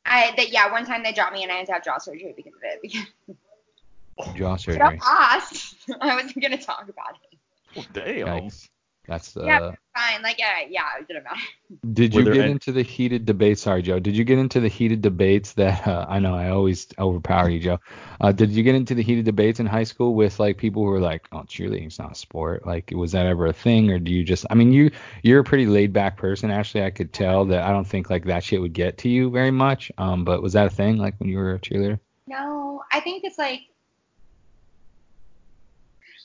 I 0.06 0.34
that 0.38 0.52
yeah, 0.52 0.72
one 0.72 0.86
time 0.86 1.04
they 1.04 1.14
dropped 1.14 1.34
me 1.34 1.44
and 1.44 1.52
I 1.52 1.56
had 1.56 1.66
to 1.68 1.72
have 1.74 1.84
jaw 1.84 1.98
surgery 1.98 2.34
because 2.36 2.54
of 2.54 2.62
it. 2.64 2.80
Because 2.82 4.36
Jaw 4.36 4.54
I 4.54 4.58
surgery. 4.58 5.00
lost. 5.00 5.76
I 6.02 6.16
wasn't 6.16 6.42
gonna 6.42 6.58
talk 6.62 6.88
about 6.90 7.18
it. 7.32 7.38
Oh, 7.78 7.86
damn. 7.94 8.28
Yikes. 8.28 8.70
That's 9.08 9.36
uh. 9.36 9.44
Yeah. 9.44 9.72
Fine, 9.96 10.24
like 10.24 10.40
yeah, 10.40 10.62
yeah, 10.68 10.82
it 11.00 11.08
didn't 11.08 11.26
matter. 11.26 11.40
Did 11.94 12.16
you 12.16 12.24
get 12.24 12.38
any- 12.38 12.52
into 12.52 12.72
the 12.72 12.82
heated 12.82 13.26
debates? 13.26 13.62
Sorry, 13.62 13.82
Joe. 13.82 14.00
Did 14.00 14.16
you 14.16 14.24
get 14.24 14.40
into 14.40 14.60
the 14.60 14.68
heated 14.68 15.02
debates 15.02 15.54
that 15.54 15.86
uh, 15.88 16.06
I 16.10 16.20
know 16.20 16.34
I 16.34 16.50
always 16.50 16.88
overpower 16.98 17.50
you, 17.50 17.60
Joe? 17.60 17.80
Uh, 18.20 18.32
did 18.32 18.52
you 18.52 18.64
get 18.64 18.74
into 18.76 18.96
the 18.96 19.04
heated 19.04 19.26
debates 19.26 19.60
in 19.60 19.66
high 19.68 19.84
school 19.84 20.16
with 20.16 20.40
like 20.40 20.58
people 20.58 20.84
who 20.84 20.90
were 20.90 21.00
like, 21.00 21.28
"Oh, 21.32 21.40
cheerleading's 21.42 22.00
not 22.00 22.14
a 22.14 22.16
sport." 22.16 22.66
Like, 22.66 22.92
was 22.96 23.12
that 23.12 23.26
ever 23.28 23.46
a 23.46 23.54
thing, 23.54 23.92
or 23.92 24.00
do 24.00 24.12
you 24.12 24.24
just? 24.24 24.46
I 24.50 24.56
mean, 24.56 24.72
you 24.72 24.90
you're 25.22 25.42
a 25.42 25.44
pretty 25.44 25.68
laid 25.68 25.94
back 25.94 26.18
person. 26.18 26.50
Actually, 26.50 26.86
I 26.86 26.90
could 26.90 27.14
tell 27.14 27.46
that. 27.46 27.64
I 27.64 27.72
don't 27.72 27.88
think 27.88 28.10
like 28.10 28.26
that 28.26 28.44
shit 28.44 28.62
would 28.62 28.74
get 28.74 28.98
to 29.00 29.10
you 29.10 29.30
very 29.30 29.52
much. 29.52 29.92
Um, 29.98 30.26
but 30.26 30.42
was 30.42 30.54
that 30.54 30.68
a 30.68 30.72
thing 30.72 30.98
like 30.98 31.20
when 31.20 31.30
you 31.30 31.38
were 31.38 31.54
a 31.54 31.60
cheerleader? 31.60 32.00
No, 32.26 32.82
I 32.92 33.00
think 33.02 33.26
it's 33.26 33.38
like 33.38 33.62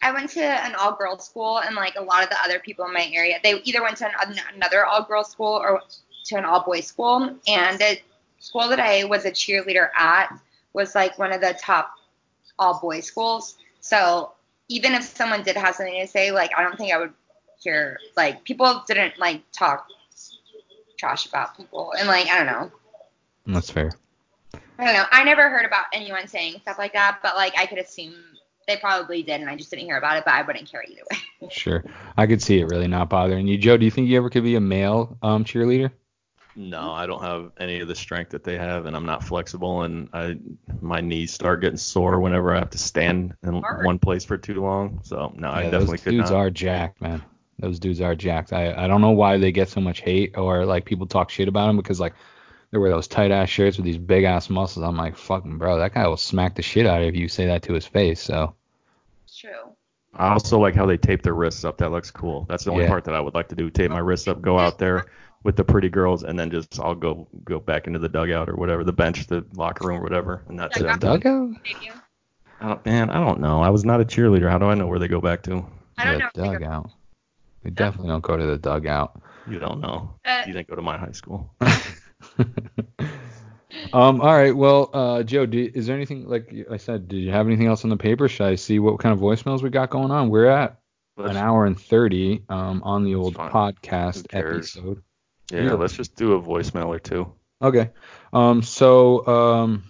I 0.03 0.12
went 0.12 0.31
to 0.31 0.43
an 0.43 0.75
all 0.77 0.95
girls 0.95 1.27
school 1.27 1.59
and 1.59 1.75
like 1.75 1.97
a 1.97 2.03
lot 2.03 2.23
of 2.23 2.31
the 2.31 2.37
other 2.45 2.59
people 2.59 2.85
in 2.85 2.93
my 2.93 3.11
area, 3.12 3.39
they 3.43 3.61
either 3.65 3.83
went 3.83 3.97
to 3.99 4.07
an, 4.07 4.37
another 4.55 4.85
all 4.85 5.03
girls 5.03 5.31
school 5.31 5.55
or 5.55 5.83
to 6.27 6.37
an 6.37 6.45
all 6.45 6.65
boys 6.65 6.87
school. 6.87 7.37
And 7.49 7.79
the 7.79 7.99
school 8.39 8.69
that 8.69 8.81
I 8.81 9.05
was 9.05 9.25
a 9.25 9.31
cheerleader 9.31 9.89
at 9.97 10.33
was 10.73 10.95
like 10.95 11.19
one 11.19 11.33
of 11.33 11.41
the 11.41 11.59
top 11.61 11.93
all 12.59 12.79
boys 12.81 13.07
schools. 13.07 13.57
So 13.81 14.33
even 14.69 14.93
if 14.93 15.03
someone 15.03 15.43
did 15.43 15.57
have 15.57 15.75
something 15.75 16.01
to 16.01 16.07
say, 16.07 16.31
like 16.31 16.53
I 16.57 16.62
don't 16.62 16.77
think 16.77 16.93
I 16.93 16.99
would 16.99 17.12
hear 17.61 17.99
like 18.16 18.45
people 18.45 18.85
didn't 18.87 19.19
like 19.19 19.43
talk 19.51 19.89
trash 20.97 21.27
about 21.27 21.57
people 21.57 21.93
and 21.99 22.07
like 22.07 22.29
I 22.29 22.39
don't 22.39 22.47
know. 22.47 22.70
That's 23.47 23.70
fair. 23.70 23.93
I 24.79 24.85
don't 24.85 24.95
know. 24.95 25.05
I 25.11 25.25
never 25.25 25.49
heard 25.49 25.65
about 25.65 25.87
anyone 25.93 26.29
saying 26.29 26.61
stuff 26.62 26.79
like 26.79 26.93
that, 26.93 27.19
but 27.23 27.35
like 27.35 27.59
I 27.59 27.66
could 27.66 27.79
assume 27.79 28.15
they 28.69 28.77
probably 28.77 29.23
did, 29.24 29.40
and 29.40 29.51
I 29.51 29.57
just 29.57 29.70
didn't 29.70 29.86
hear 29.86 29.97
about 29.99 30.19
it. 30.19 30.24
But 30.24 30.35
I 30.35 30.43
wouldn't 30.43 30.70
care 30.70 30.85
either 30.86 31.03
way. 31.11 31.19
Sure, 31.51 31.82
I 32.16 32.27
could 32.27 32.43
see 32.43 32.61
it 32.61 32.66
really 32.66 32.89
not 32.89 33.09
bothering 33.09 33.47
you, 33.49 33.57
Joe. 33.59 33.77
Do 33.77 33.85
you 33.85 33.90
think 33.90 34.09
you 34.09 34.19
ever 34.19 34.28
could 34.31 34.43
be 34.45 34.55
a 34.57 34.61
male 34.61 35.16
um 35.23 35.45
cheerleader? 35.45 35.90
No, 36.57 36.90
I 36.93 37.07
don't 37.07 37.23
have 37.23 37.53
any 37.59 37.81
of 37.81 37.89
the 37.89 37.95
strength 37.95 38.31
that 38.31 38.43
they 38.45 38.59
have, 38.59 38.86
and 38.86 38.97
I'm 38.97 39.07
not 39.07 39.23
flexible, 39.23 39.82
and 39.82 40.09
I 40.12 40.36
my 40.82 41.01
knees 41.01 41.32
start 41.32 41.61
getting 41.61 41.77
sore 41.77 42.20
whenever 42.20 42.55
I 42.55 42.59
have 42.59 42.70
to 42.70 42.78
stand 42.78 43.35
in 43.45 43.62
Hard. 43.62 43.85
one 43.85 43.99
place 43.99 44.24
for 44.24 44.36
too 44.36 44.61
long. 44.61 45.01
So 45.05 45.32
no, 45.36 45.51
I 45.51 45.62
Yeah, 45.62 45.70
definitely 45.70 45.99
those 45.99 46.03
could 46.03 46.12
dudes 46.12 46.31
not. 46.31 46.35
are 46.35 46.51
jacked, 46.51 47.01
man. 47.01 47.23
Those 47.61 47.78
dudes 47.78 48.01
are 48.01 48.15
jacked. 48.15 48.53
I, 48.53 48.73
I 48.74 48.86
don't 48.89 49.01
know 49.01 49.11
why 49.12 49.36
they 49.39 49.53
get 49.53 49.69
so 49.69 49.81
much 49.81 50.01
hate 50.01 50.36
or 50.36 50.65
like 50.66 50.85
people 50.85 51.07
talk 51.07 51.31
shit 51.31 51.49
about 51.49 51.69
them 51.69 51.77
because 51.77 52.01
like 52.01 52.15
they 52.73 52.78
wear 52.78 52.90
those 52.90 53.09
tight 53.09 53.31
ass 53.31 53.49
shirts 53.49 53.77
with 53.77 53.85
these 53.86 53.99
big 53.99 54.24
ass 54.24 54.51
muscles. 54.51 54.85
I'm 54.85 54.97
like, 54.97 55.16
fucking 55.16 55.59
bro, 55.59 55.78
that 55.78 55.95
guy 55.95 56.07
will 56.07 56.16
smack 56.16 56.55
the 56.57 56.62
shit 56.62 56.86
out 56.86 56.99
of 56.99 57.05
you 57.05 57.09
if 57.09 57.16
you 57.16 57.28
say 57.28 57.47
that 57.47 57.62
to 57.65 57.73
his 57.73 57.86
face. 57.86 58.20
So 58.20 58.45
It's 58.45 58.57
true. 59.39 59.74
I 60.15 60.28
also 60.32 60.59
like 60.59 60.74
how 60.74 60.86
they 60.86 60.97
tape 60.97 61.23
their 61.23 61.35
wrists 61.35 61.65
up. 61.65 61.78
That 61.78 61.90
looks 61.90 62.10
cool. 62.10 62.47
That's 62.48 62.65
the 62.65 62.70
only 62.70 62.85
Yeah. 62.85 62.89
part 62.90 63.05
that 63.05 63.15
I 63.15 63.20
would 63.20 63.35
like 63.35 63.48
to 63.48 63.55
do. 63.55 63.70
Tape 63.70 63.90
my 63.90 63.98
wrists 63.98 64.27
up, 64.27 64.40
go 64.40 64.59
out 64.59 64.78
there 64.78 65.06
with 65.44 65.56
the 65.56 65.65
pretty 65.65 65.89
girls, 65.89 66.24
and 66.24 66.39
then 66.39 66.51
just 66.51 66.81
I'll 66.81 66.94
go 66.94 67.28
go 67.44 67.60
back 67.60 67.86
into 67.86 67.98
the 67.98 68.09
dugout 68.09 68.48
or 68.48 68.56
whatever, 68.56 68.85
the 68.85 68.93
bench, 68.93 69.27
the 69.27 69.44
locker 69.55 69.86
room, 69.89 70.01
or 70.01 70.02
whatever, 70.02 70.44
and 70.48 70.59
that's 70.59 70.77
it. 70.78 70.86
I'm 70.86 70.98
dugout, 70.98 71.51
Stadium. 71.65 72.01
I 72.60 72.69
don't, 72.69 72.86
man, 72.86 73.10
I 73.10 73.24
don't 73.24 73.40
know. 73.40 73.62
I 73.62 73.70
was 73.70 73.85
not 73.85 74.01
a 74.01 74.05
cheerleader. 74.05 74.51
How 74.51 74.59
do 74.59 74.65
I 74.66 74.74
know 74.74 74.86
where 74.86 74.98
they 74.98 75.09
go 75.09 75.20
back 75.20 75.43
to? 75.44 75.65
I 75.98 76.05
don't 76.05 76.12
yeah, 76.12 76.19
know. 76.19 76.27
if 76.27 76.32
they 76.32 76.43
dugout. 76.43 76.90
We 77.62 77.70
definitely 77.70 78.09
don't 78.09 78.23
go 78.23 78.36
to 78.36 78.47
the 78.47 78.59
dugout. 78.59 79.20
You 79.47 79.59
don't 79.59 79.81
know. 79.81 80.15
Uh, 80.24 80.43
You 80.47 80.52
didn't 80.55 80.69
go 80.69 80.74
to 80.77 80.82
my 80.82 80.97
high 80.97 81.12
school. 81.12 81.55
um. 83.93 84.20
All 84.20 84.32
right. 84.35 84.55
Well, 84.56 84.90
uh, 84.93 85.23
Joe, 85.23 85.47
do, 85.47 85.70
is 85.74 85.86
there 85.86 85.97
anything 85.97 86.27
like 86.28 86.52
I 86.70 86.77
said? 86.77 87.09
Did 87.09 87.16
you 87.19 87.31
have 87.31 87.47
anything 87.47 87.66
else 87.66 87.85
on 87.85 87.90
the 87.90 87.97
paper? 87.97 88.28
Should 88.28 88.47
I 88.47 88.55
see 88.55 88.78
what 88.78 88.98
kind 88.98 89.12
of 89.12 89.19
voicemails 89.20 89.62
we 89.62 89.70
got 89.70 89.90
going 89.90 90.10
on? 90.10 90.28
We're 90.28 90.47
at 90.47 90.78
Let's, 91.16 91.31
an 91.32 91.36
hour 91.36 91.66
and 91.66 91.78
thirty 91.81 92.44
um 92.48 92.82
on 92.85 93.05
the 93.05 93.15
old 93.15 93.35
fine. 93.36 93.51
podcast 93.51 94.27
episode. 94.32 95.02
yeah, 95.51 95.62
Yeah. 95.62 95.73
let's 95.74 95.94
just 95.94 96.15
do 96.16 96.32
a 96.35 96.43
voicemail 96.43 96.86
or 96.86 96.98
two. 96.98 97.32
Okay. 97.62 97.90
Um. 98.32 98.62
So 98.62 99.27
um. 99.27 99.85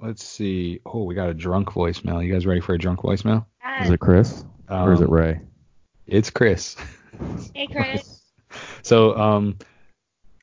Let's 0.00 0.22
see. 0.24 0.80
Oh, 0.86 1.02
we 1.04 1.14
got 1.16 1.28
a 1.28 1.34
drunk 1.34 1.70
voicemail. 1.70 2.24
You 2.24 2.32
guys 2.32 2.46
ready 2.46 2.60
for 2.60 2.74
a 2.74 2.78
drunk 2.78 3.00
voicemail? 3.00 3.46
Is 3.82 3.90
it 3.90 3.98
Chris 3.98 4.44
or 4.70 4.92
is 4.92 5.00
it 5.00 5.08
Um, 5.08 5.10
Ray? 5.12 5.40
It's 6.06 6.30
Chris. 6.30 6.76
Hey, 7.54 7.66
Chris. 7.66 8.14
So 8.82 9.14
um, 9.18 9.58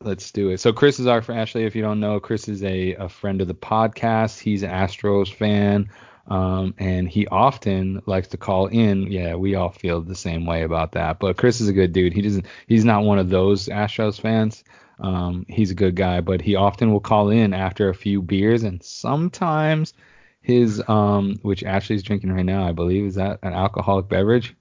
let's 0.01 0.31
do 0.31 0.49
it. 0.49 0.59
So 0.59 0.73
Chris 0.73 0.99
is 0.99 1.07
our 1.07 1.21
friend. 1.21 1.41
Ashley, 1.41 1.65
if 1.65 1.75
you 1.75 1.81
don't 1.81 1.99
know, 1.99 2.19
Chris 2.19 2.47
is 2.47 2.63
a, 2.63 2.93
a 2.95 3.09
friend 3.09 3.41
of 3.41 3.47
the 3.47 3.55
podcast. 3.55 4.39
He's 4.39 4.63
an 4.63 4.71
Astros 4.71 5.33
fan, 5.33 5.89
um, 6.27 6.73
and 6.77 7.09
he 7.09 7.27
often 7.27 8.01
likes 8.05 8.29
to 8.29 8.37
call 8.37 8.67
in. 8.67 9.11
Yeah, 9.11 9.35
we 9.35 9.55
all 9.55 9.71
feel 9.71 10.01
the 10.01 10.15
same 10.15 10.45
way 10.45 10.63
about 10.63 10.93
that. 10.93 11.19
But 11.19 11.37
Chris 11.37 11.61
is 11.61 11.67
a 11.67 11.73
good 11.73 11.93
dude. 11.93 12.13
He 12.13 12.21
doesn't. 12.21 12.45
He's 12.67 12.85
not 12.85 13.03
one 13.03 13.19
of 13.19 13.29
those 13.29 13.67
Astros 13.67 14.19
fans. 14.19 14.63
Um, 14.99 15.45
he's 15.49 15.71
a 15.71 15.75
good 15.75 15.95
guy, 15.95 16.21
but 16.21 16.41
he 16.41 16.55
often 16.55 16.91
will 16.91 17.01
call 17.01 17.29
in 17.29 17.53
after 17.53 17.89
a 17.89 17.95
few 17.95 18.21
beers, 18.21 18.63
and 18.63 18.81
sometimes 18.81 19.93
his 20.41 20.81
um, 20.87 21.35
which 21.41 21.63
Ashley's 21.63 22.03
drinking 22.03 22.31
right 22.31 22.45
now, 22.45 22.67
I 22.67 22.71
believe, 22.71 23.05
is 23.05 23.15
that 23.15 23.39
an 23.43 23.53
alcoholic 23.53 24.07
beverage? 24.07 24.55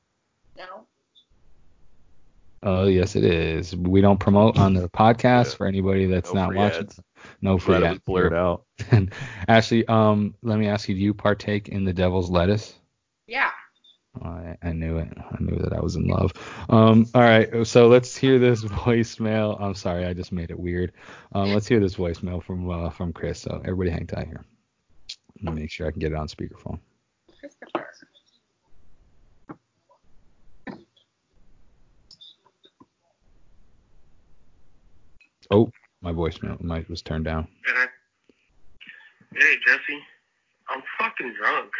No. 2.64 2.70
Oh, 2.70 2.86
yes, 2.86 3.14
it 3.16 3.24
is. 3.24 3.76
We 3.76 4.00
don't 4.00 4.18
promote 4.18 4.58
on 4.58 4.74
the 4.74 4.88
podcast 4.96 5.50
Yeah. 5.50 5.56
for 5.56 5.66
anybody 5.66 6.06
that's 6.06 6.32
No 6.32 6.40
not 6.40 6.48
free 6.48 6.56
watching. 6.58 6.80
ads. 6.84 7.00
No 7.40 7.58
free 7.58 7.78
Glad 7.78 7.82
it 7.82 7.94
ads. 7.96 8.00
blurred 8.00 8.34
out. 8.34 8.64
And 8.90 9.12
Ashley, 9.48 9.86
um, 9.86 10.34
let 10.42 10.58
me 10.58 10.66
ask 10.68 10.88
you: 10.88 10.94
Do 10.94 11.00
you 11.00 11.14
partake 11.14 11.68
in 11.68 11.84
the 11.84 11.92
devil's 11.92 12.30
lettuce? 12.30 12.74
Yeah. 13.26 13.50
Oh, 14.22 14.28
I, 14.28 14.56
I 14.62 14.72
knew 14.72 14.98
it. 14.98 15.08
I 15.16 15.36
knew 15.40 15.56
that 15.58 15.72
I 15.72 15.80
was 15.80 15.96
in 15.96 16.06
love. 16.06 16.32
Um, 16.68 17.06
all 17.14 17.20
right, 17.22 17.66
so 17.66 17.88
let's 17.88 18.16
hear 18.16 18.38
this 18.38 18.62
voicemail. 18.64 19.60
I'm 19.60 19.74
sorry, 19.74 20.04
I 20.06 20.12
just 20.12 20.30
made 20.32 20.50
it 20.50 20.58
weird. 20.58 20.92
Um, 21.32 21.52
let's 21.52 21.66
hear 21.66 21.80
this 21.80 21.96
voicemail 21.96 22.42
from 22.42 22.70
uh, 22.70 22.90
from 22.90 23.12
Chris. 23.12 23.40
So 23.40 23.60
everybody, 23.64 23.90
hang 23.90 24.06
tight 24.06 24.26
here. 24.28 24.44
Let 25.42 25.54
me 25.54 25.62
make 25.62 25.70
sure 25.70 25.86
I 25.86 25.90
can 25.90 25.98
get 26.00 26.12
it 26.12 26.18
on 26.18 26.28
speakerphone. 26.28 26.78
Christopher. 27.40 27.83
Oh, 35.50 35.70
my 36.00 36.12
voicemail 36.12 36.60
mic 36.62 36.88
was 36.88 37.02
turned 37.02 37.24
down. 37.24 37.48
And 37.68 37.78
I, 37.78 37.86
hey 39.36 39.54
Jesse, 39.66 40.00
I'm 40.68 40.82
fucking 40.98 41.34
drunk, 41.40 41.70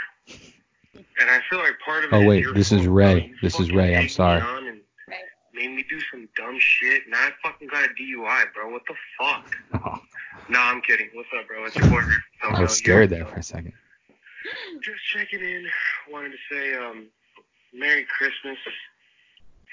and 1.21 1.31
I 1.31 1.41
feel 1.51 1.59
like 1.61 1.79
part 1.85 2.05
of 2.05 2.13
it 2.13 2.17
Oh, 2.17 2.27
wait, 2.27 2.41
your 2.41 2.55
this 2.55 2.73
is 2.73 2.87
Ray. 2.87 3.33
This 3.43 3.59
is 3.61 3.73
Ray, 3.73 3.97
I'm 3.97 4.09
sorry. 4.09 4.41
on 4.41 4.67
and 4.69 4.81
Right. 5.07 5.19
Made 5.55 5.71
me 5.77 5.85
do 5.89 6.01
some 6.11 6.29
dumb 6.37 6.57
shit, 6.59 7.05
and 7.07 7.15
I 7.15 7.31
fucking 7.43 7.69
got 7.69 7.85
a 7.85 7.89
DUI, 7.89 8.45
bro. 8.55 8.71
What 8.71 8.83
the 8.89 8.95
fuck? 9.19 9.45
Oh, 9.87 10.01
Nah, 10.49 10.71
I'm 10.71 10.81
kidding. 10.83 11.09
What's 11.15 11.29
up, 11.39 11.47
bro? 11.47 11.65
It's 11.65 11.77
your 11.77 11.89
boy. 11.89 12.03
So, 12.43 12.49
I 12.49 12.61
was 12.61 12.77
scared 12.77 13.09
there 13.11 13.25
for 13.25 13.37
a 13.37 13.43
second. 13.43 13.73
Just 14.83 15.01
checking 15.13 15.41
in. 15.41 15.67
Wanted 16.11 16.33
to 16.33 16.39
say, 16.51 16.75
um, 16.75 17.07
Merry 17.73 18.05
Christmas, 18.19 18.59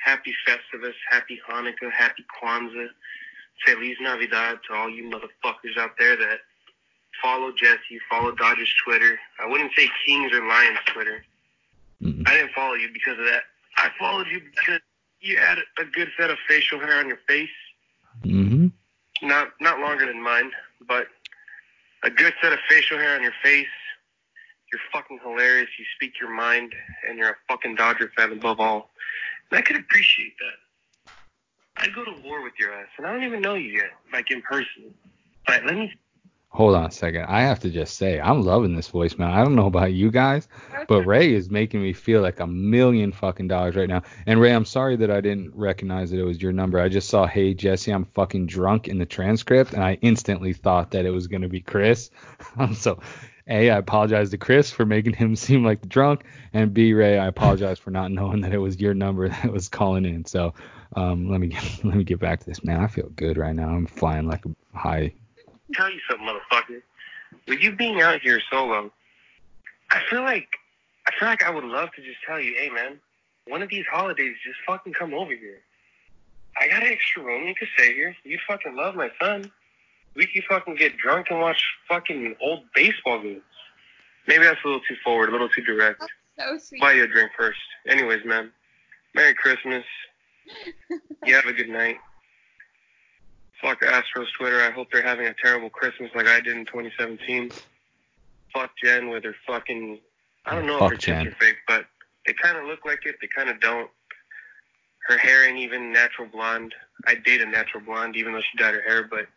Happy 0.03 0.33
Festivus, 0.47 0.93
Happy 1.09 1.39
Hanukkah, 1.49 1.91
Happy 1.91 2.23
Kwanzaa, 2.41 2.87
Feliz 3.65 3.97
Navidad 4.01 4.59
to 4.67 4.75
all 4.75 4.89
you 4.89 5.03
motherfuckers 5.03 5.77
out 5.77 5.91
there 5.99 6.15
that 6.15 6.39
follow 7.21 7.51
Jesse, 7.51 7.99
follow 8.09 8.31
Dodgers 8.31 8.73
Twitter. 8.83 9.19
I 9.39 9.47
wouldn't 9.47 9.71
say 9.77 9.89
Kings 10.05 10.33
or 10.33 10.45
Lions 10.45 10.79
Twitter. 10.87 11.23
Mm. 12.01 12.27
I 12.27 12.33
didn't 12.37 12.53
follow 12.53 12.73
you 12.73 12.89
because 12.91 13.19
of 13.19 13.25
that. 13.25 13.43
I 13.77 13.89
followed 13.99 14.27
you 14.27 14.41
because 14.41 14.81
you 15.19 15.37
had 15.37 15.59
a 15.79 15.85
good 15.85 16.09
set 16.19 16.29
of 16.29 16.37
facial 16.47 16.79
hair 16.79 16.99
on 16.99 17.07
your 17.07 17.19
face. 17.27 17.49
Mm-hmm. 18.23 18.67
Not 19.27 19.49
not 19.59 19.79
longer 19.79 20.05
than 20.05 20.21
mine, 20.21 20.51
but 20.87 21.07
a 22.03 22.09
good 22.09 22.33
set 22.41 22.53
of 22.53 22.59
facial 22.67 22.97
hair 22.97 23.15
on 23.15 23.21
your 23.21 23.33
face. 23.43 23.67
You're 24.71 24.81
fucking 24.91 25.19
hilarious. 25.23 25.69
You 25.77 25.85
speak 25.95 26.13
your 26.19 26.33
mind, 26.33 26.73
and 27.07 27.17
you're 27.17 27.29
a 27.29 27.35
fucking 27.47 27.75
Dodger 27.75 28.11
fan 28.15 28.31
above 28.31 28.59
all. 28.59 28.89
And 29.51 29.59
I 29.59 29.61
could 29.61 29.75
appreciate 29.75 30.33
that. 30.39 30.70
I'd 31.81 31.95
go 31.95 32.05
to 32.05 32.21
war 32.23 32.43
with 32.43 32.53
your 32.59 32.73
ass, 32.73 32.87
and 32.97 33.07
I 33.07 33.11
don't 33.11 33.23
even 33.23 33.41
know 33.41 33.55
you 33.55 33.71
yet, 33.71 33.91
like 34.13 34.29
in 34.29 34.41
person. 34.43 34.93
But 35.47 35.65
let 35.65 35.75
me. 35.75 35.93
Hold 36.49 36.75
on 36.75 36.85
a 36.87 36.91
second. 36.91 37.25
I 37.27 37.41
have 37.41 37.61
to 37.61 37.69
just 37.69 37.95
say, 37.95 38.19
I'm 38.19 38.41
loving 38.41 38.75
this 38.75 38.91
voicemail. 38.91 39.31
I 39.31 39.41
don't 39.41 39.55
know 39.55 39.67
about 39.67 39.93
you 39.93 40.11
guys, 40.11 40.49
but 40.89 41.03
Ray 41.03 41.33
is 41.33 41.49
making 41.49 41.81
me 41.81 41.93
feel 41.93 42.21
like 42.21 42.41
a 42.41 42.45
million 42.45 43.13
fucking 43.13 43.47
dollars 43.47 43.77
right 43.77 43.87
now. 43.87 44.03
And 44.25 44.39
Ray, 44.39 44.53
I'm 44.53 44.65
sorry 44.65 44.97
that 44.97 45.09
I 45.09 45.21
didn't 45.21 45.55
recognize 45.55 46.11
that 46.11 46.19
it 46.19 46.25
was 46.25 46.41
your 46.41 46.51
number. 46.51 46.77
I 46.77 46.89
just 46.89 47.07
saw, 47.07 47.25
hey, 47.25 47.53
Jesse, 47.53 47.91
I'm 47.91 48.03
fucking 48.03 48.47
drunk 48.47 48.89
in 48.89 48.97
the 48.97 49.05
transcript, 49.05 49.71
and 49.71 49.81
I 49.81 49.97
instantly 50.01 50.51
thought 50.51 50.91
that 50.91 51.05
it 51.05 51.11
was 51.11 51.27
going 51.27 51.43
to 51.43 51.47
be 51.47 51.61
Chris. 51.61 52.11
so, 52.73 52.99
A, 53.47 53.71
I 53.71 53.77
apologize 53.77 54.29
to 54.31 54.37
Chris 54.37 54.71
for 54.71 54.85
making 54.85 55.13
him 55.13 55.35
seem 55.37 55.63
like 55.63 55.79
the 55.79 55.87
drunk, 55.87 56.25
and 56.51 56.73
B, 56.73 56.93
Ray, 56.93 57.17
I 57.17 57.27
apologize 57.27 57.79
for 57.79 57.91
not 57.91 58.11
knowing 58.11 58.41
that 58.41 58.53
it 58.53 58.59
was 58.59 58.77
your 58.77 58.93
number 58.93 59.29
that 59.29 59.53
was 59.53 59.69
calling 59.69 60.03
in. 60.03 60.25
So, 60.25 60.53
um, 60.95 61.29
let 61.29 61.39
me 61.39 61.47
get, 61.49 61.63
let 61.83 61.95
me 61.95 62.03
get 62.03 62.19
back 62.19 62.39
to 62.41 62.45
this, 62.45 62.63
man. 62.63 62.79
I 62.79 62.87
feel 62.87 63.09
good 63.15 63.37
right 63.37 63.55
now. 63.55 63.69
I'm 63.69 63.87
flying 63.87 64.27
like 64.27 64.45
a 64.45 64.77
high. 64.77 65.13
tell 65.73 65.91
you 65.91 65.99
something, 66.09 66.27
motherfucker. 66.27 66.81
With 67.47 67.61
you 67.61 67.75
being 67.75 68.01
out 68.01 68.21
here 68.21 68.41
solo, 68.51 68.91
I 69.89 70.01
feel 70.09 70.21
like 70.21 70.47
I 71.07 71.11
feel 71.17 71.27
like 71.27 71.43
I 71.43 71.49
would 71.49 71.63
love 71.63 71.89
to 71.95 72.01
just 72.01 72.17
tell 72.27 72.39
you, 72.39 72.53
hey 72.57 72.69
man, 72.69 72.99
one 73.47 73.61
of 73.61 73.69
these 73.69 73.85
holidays, 73.91 74.35
just 74.45 74.57
fucking 74.67 74.93
come 74.93 75.13
over 75.13 75.33
here. 75.33 75.61
I 76.59 76.67
got 76.67 76.83
an 76.83 76.91
extra 76.91 77.23
room 77.23 77.47
you 77.47 77.55
could 77.55 77.69
stay 77.77 77.93
here. 77.93 78.15
You 78.23 78.37
fucking 78.47 78.75
love 78.75 78.95
my 78.95 79.09
son. 79.19 79.51
We 80.15 80.27
could 80.27 80.43
fucking 80.49 80.75
get 80.75 80.97
drunk 80.97 81.27
and 81.29 81.39
watch 81.39 81.63
fucking 81.87 82.35
old 82.41 82.63
baseball 82.75 83.21
games. 83.21 83.41
Maybe 84.27 84.43
that's 84.43 84.59
a 84.63 84.67
little 84.67 84.81
too 84.87 84.95
forward, 85.03 85.29
a 85.29 85.31
little 85.31 85.49
too 85.49 85.61
direct. 85.61 86.03
So 86.37 86.57
sweet. 86.57 86.81
Buy 86.81 86.93
you 86.93 87.03
a 87.05 87.07
drink 87.07 87.31
first. 87.37 87.59
Anyways, 87.87 88.25
man. 88.25 88.51
Merry 89.15 89.33
Christmas. 89.33 89.83
You 91.25 91.35
have 91.35 91.45
a 91.45 91.53
good 91.53 91.69
night. 91.69 91.97
Fuck 93.61 93.81
Astros 93.81 94.27
Twitter. 94.37 94.61
I 94.61 94.71
hope 94.71 94.87
they're 94.91 95.03
having 95.03 95.27
a 95.27 95.35
terrible 95.41 95.69
Christmas 95.69 96.09
like 96.15 96.27
I 96.27 96.41
did 96.41 96.57
in 96.57 96.65
2017. 96.65 97.51
Fuck 98.53 98.71
Jen 98.83 99.09
with 99.09 99.23
her 99.23 99.35
fucking. 99.45 99.99
I 100.45 100.55
don't 100.55 100.65
know 100.65 100.79
Fuck 100.79 100.93
if 100.93 100.97
her 100.97 100.97
Jen. 100.97 101.25
tits 101.25 101.35
are 101.35 101.39
fake, 101.39 101.57
but 101.67 101.85
they 102.25 102.33
kind 102.33 102.57
of 102.57 102.65
look 102.65 102.85
like 102.85 103.05
it. 103.05 103.15
They 103.21 103.27
kind 103.27 103.49
of 103.49 103.59
don't. 103.59 103.89
Her 105.07 105.17
hair 105.17 105.47
ain't 105.47 105.59
even 105.59 105.93
natural 105.93 106.27
blonde. 106.27 106.73
I'd 107.05 107.23
date 107.23 107.41
a 107.41 107.45
natural 107.45 107.83
blonde 107.83 108.15
even 108.15 108.33
though 108.33 108.41
she 108.41 108.57
dyed 108.57 108.73
her 108.73 108.81
hair, 108.81 109.07
but 109.09 109.27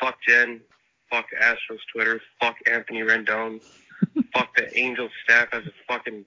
fuck 0.00 0.16
Jen. 0.26 0.60
Fuck 1.10 1.26
Astros 1.40 1.78
Twitter. 1.92 2.20
Fuck 2.40 2.56
Anthony 2.70 3.00
Rendon. 3.00 3.62
fuck 4.32 4.56
the 4.56 4.76
Angels 4.78 5.10
staff 5.24 5.48
as 5.52 5.64
a 5.66 5.72
fucking 5.86 6.24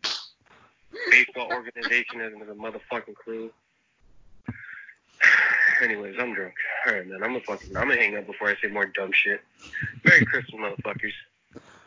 baseball 1.11 1.51
organization 1.51 2.21
as 2.21 2.33
a 2.33 2.53
motherfucking 2.53 3.15
crew. 3.15 3.51
Anyways, 5.81 6.15
I'm 6.19 6.33
drunk. 6.33 6.53
All 6.85 6.93
right, 6.93 7.07
man. 7.07 7.23
I'm 7.23 7.35
a 7.35 7.39
fucking. 7.41 7.75
I'm 7.75 7.87
gonna 7.87 7.99
hang 7.99 8.17
up 8.17 8.27
before 8.27 8.49
I 8.49 8.55
say 8.61 8.67
more 8.67 8.85
dumb 8.85 9.11
shit. 9.13 9.41
Merry 10.03 10.25
Christmas, 10.25 10.59
motherfuckers. 10.61 11.13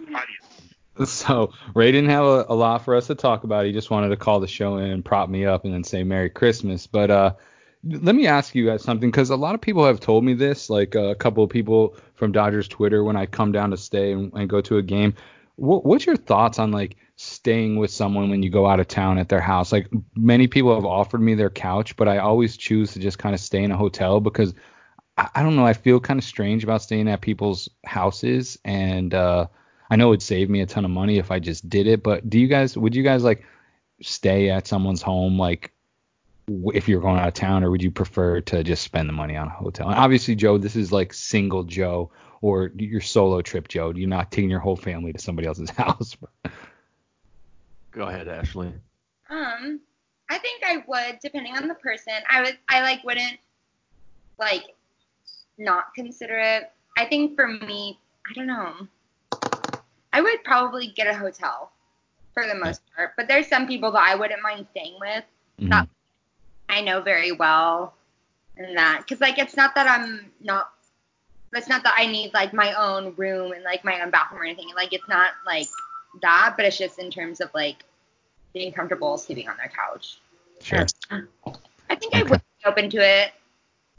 Adios. 0.08 0.62
So 1.06 1.52
Ray 1.74 1.90
didn't 1.90 2.10
have 2.10 2.24
a, 2.24 2.46
a 2.48 2.54
lot 2.54 2.84
for 2.84 2.94
us 2.94 3.06
to 3.06 3.14
talk 3.14 3.44
about. 3.44 3.64
He 3.64 3.72
just 3.72 3.90
wanted 3.90 4.10
to 4.10 4.16
call 4.16 4.40
the 4.40 4.46
show 4.46 4.76
in 4.76 4.90
and 4.90 5.04
prop 5.04 5.28
me 5.28 5.46
up 5.46 5.64
and 5.64 5.72
then 5.72 5.84
say 5.84 6.04
Merry 6.04 6.28
Christmas. 6.28 6.86
But 6.86 7.10
uh, 7.10 7.34
let 7.84 8.14
me 8.14 8.26
ask 8.26 8.54
you 8.54 8.66
guys 8.66 8.82
something 8.82 9.10
because 9.10 9.30
a 9.30 9.36
lot 9.36 9.54
of 9.54 9.60
people 9.60 9.86
have 9.86 10.00
told 10.00 10.24
me 10.24 10.34
this. 10.34 10.68
Like 10.68 10.94
uh, 10.94 11.04
a 11.04 11.14
couple 11.14 11.42
of 11.42 11.50
people 11.50 11.96
from 12.14 12.32
Dodgers 12.32 12.68
Twitter 12.68 13.02
when 13.02 13.16
I 13.16 13.26
come 13.26 13.52
down 13.52 13.70
to 13.70 13.76
stay 13.76 14.12
and, 14.12 14.32
and 14.34 14.48
go 14.48 14.60
to 14.62 14.76
a 14.76 14.82
game. 14.82 15.14
What, 15.56 15.84
what's 15.84 16.06
your 16.06 16.16
thoughts 16.16 16.58
on 16.58 16.72
like 16.72 16.96
staying 17.16 17.76
with 17.76 17.90
someone 17.90 18.30
when 18.30 18.42
you 18.42 18.50
go 18.50 18.66
out 18.66 18.80
of 18.80 18.88
town 18.88 19.18
at 19.18 19.28
their 19.28 19.40
house? 19.40 19.72
Like 19.72 19.88
many 20.14 20.46
people 20.46 20.74
have 20.74 20.84
offered 20.84 21.20
me 21.20 21.34
their 21.34 21.50
couch, 21.50 21.96
but 21.96 22.08
I 22.08 22.18
always 22.18 22.56
choose 22.56 22.92
to 22.92 22.98
just 22.98 23.18
kind 23.18 23.34
of 23.34 23.40
stay 23.40 23.62
in 23.62 23.70
a 23.70 23.76
hotel 23.76 24.20
because 24.20 24.54
I, 25.16 25.28
I 25.36 25.42
don't 25.42 25.56
know. 25.56 25.66
I 25.66 25.74
feel 25.74 26.00
kind 26.00 26.18
of 26.18 26.24
strange 26.24 26.64
about 26.64 26.82
staying 26.82 27.08
at 27.08 27.20
people's 27.20 27.68
houses 27.84 28.58
and 28.64 29.14
uh, 29.14 29.46
I 29.90 29.96
know 29.96 30.10
it'd 30.12 30.22
save 30.22 30.48
me 30.48 30.62
a 30.62 30.66
ton 30.66 30.84
of 30.84 30.90
money 30.90 31.18
if 31.18 31.30
I 31.30 31.38
just 31.38 31.68
did 31.68 31.86
it, 31.86 32.02
but 32.02 32.28
do 32.28 32.38
you 32.38 32.48
guys 32.48 32.76
would 32.76 32.94
you 32.94 33.02
guys 33.02 33.22
like 33.22 33.44
stay 34.00 34.50
at 34.50 34.66
someone's 34.66 35.02
home 35.02 35.38
like 35.38 35.72
if 36.74 36.88
you're 36.88 37.00
going 37.00 37.18
out 37.18 37.28
of 37.28 37.34
town 37.34 37.62
or 37.62 37.70
would 37.70 37.82
you 37.82 37.90
prefer 37.90 38.40
to 38.40 38.64
just 38.64 38.82
spend 38.82 39.08
the 39.08 39.12
money 39.12 39.36
on 39.36 39.48
a 39.48 39.50
hotel? 39.50 39.88
And 39.88 39.98
obviously, 39.98 40.34
Joe, 40.34 40.58
this 40.58 40.76
is 40.76 40.92
like 40.92 41.12
single 41.12 41.64
Joe 41.64 42.10
or 42.42 42.70
your 42.76 43.00
solo 43.00 43.40
trip, 43.40 43.68
Joe. 43.68 43.92
You're 43.94 44.08
not 44.08 44.30
taking 44.30 44.50
your 44.50 44.60
whole 44.60 44.76
family 44.76 45.12
to 45.12 45.18
somebody 45.18 45.48
else's 45.48 45.70
house. 45.78 46.16
Go 47.92 48.08
ahead, 48.08 48.28
Ashley. 48.28 48.72
Um, 49.30 49.80
I 50.28 50.38
think 50.38 50.62
I 50.64 50.82
would, 50.86 51.18
depending 51.22 51.56
on 51.56 51.68
the 51.68 51.74
person. 51.74 52.12
I 52.28 52.42
would, 52.42 52.58
I 52.68 52.82
like 52.82 53.02
wouldn't 53.04 53.38
like 54.38 54.64
not 55.56 55.94
consider 55.94 56.38
it. 56.38 56.70
I 56.98 57.06
think 57.06 57.36
for 57.36 57.46
me, 57.46 57.98
I 58.28 58.34
don't 58.34 58.46
know. 58.46 58.88
I 60.12 60.20
would 60.20 60.44
probably 60.44 60.88
get 60.88 61.06
a 61.06 61.14
hotel 61.14 61.70
for 62.34 62.46
the 62.46 62.54
most 62.54 62.82
part, 62.94 63.12
but 63.16 63.28
there's 63.28 63.46
some 63.46 63.66
people 63.66 63.92
that 63.92 64.02
I 64.02 64.14
wouldn't 64.14 64.42
mind 64.42 64.66
staying 64.72 64.96
with 65.00 65.24
Mhm. 65.60 65.70
that 65.70 65.88
I 66.68 66.80
know 66.80 67.00
very 67.00 67.32
well, 67.32 67.94
and 68.56 68.76
that 68.76 68.98
because 69.02 69.20
like 69.20 69.38
it's 69.38 69.56
not 69.56 69.74
that 69.74 69.86
I'm 69.86 70.32
not. 70.40 70.72
It's 71.52 71.68
not 71.68 71.82
that 71.84 71.94
I 71.96 72.06
need 72.06 72.32
like 72.32 72.52
my 72.52 72.72
own 72.74 73.14
room 73.16 73.52
and 73.52 73.62
like 73.62 73.84
my 73.84 74.00
own 74.00 74.10
bathroom 74.10 74.40
or 74.40 74.44
anything. 74.44 74.68
Like 74.74 74.92
it's 74.92 75.08
not 75.08 75.32
like 75.46 75.68
that, 76.22 76.54
but 76.56 76.64
it's 76.64 76.78
just 76.78 76.98
in 76.98 77.10
terms 77.10 77.40
of 77.40 77.50
like 77.54 77.84
being 78.54 78.72
comfortable 78.72 79.18
sleeping 79.18 79.48
on 79.48 79.56
their 79.56 79.70
couch. 79.70 80.18
Sure. 80.60 80.86
I 81.90 81.96
think 81.96 82.14
I 82.14 82.22
would 82.22 82.40
be 82.40 82.64
open 82.66 82.90
to 82.90 82.98
it, 82.98 83.32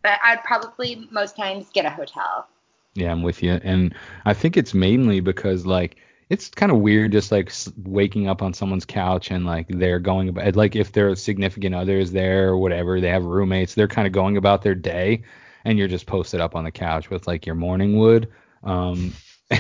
but 0.02 0.20
I'd 0.24 0.44
probably 0.44 1.08
most 1.12 1.36
times 1.36 1.68
get 1.74 1.86
a 1.86 1.90
hotel. 1.90 2.48
Yeah, 2.96 3.12
I'm 3.12 3.24
with 3.24 3.44
you. 3.44 3.54
And 3.64 3.96
I 4.26 4.34
think 4.34 4.58
it's 4.58 4.74
mainly 4.74 5.20
because 5.20 5.66
like 5.66 5.98
it's 6.30 6.50
kind 6.50 6.72
of 6.72 6.80
weird 6.80 7.12
just 7.12 7.32
like 7.32 7.52
waking 7.84 8.28
up 8.28 8.42
on 8.42 8.54
someone's 8.54 8.86
couch 8.86 9.30
and 9.30 9.46
like 9.46 9.68
they're 9.68 10.00
going 10.00 10.30
about 10.30 10.56
like 10.56 10.76
if 10.76 10.92
their 10.92 11.16
significant 11.16 11.76
others 11.76 12.12
there 12.12 12.50
or 12.50 12.58
whatever, 12.58 13.02
they 13.02 13.10
have 13.10 13.26
roommates, 13.26 13.74
they're 13.76 13.88
kind 13.88 14.08
of 14.08 14.14
going 14.14 14.38
about 14.38 14.62
their 14.62 14.76
day 14.76 15.24
and 15.66 15.78
you're 15.78 15.88
just 15.88 16.06
posted 16.06 16.42
up 16.42 16.56
on 16.56 16.64
the 16.64 16.72
couch 16.72 17.10
with 17.10 17.28
like 17.28 17.46
your 17.46 17.56
morning 17.56 17.98
wood. 17.98 18.30
Um 18.64 19.14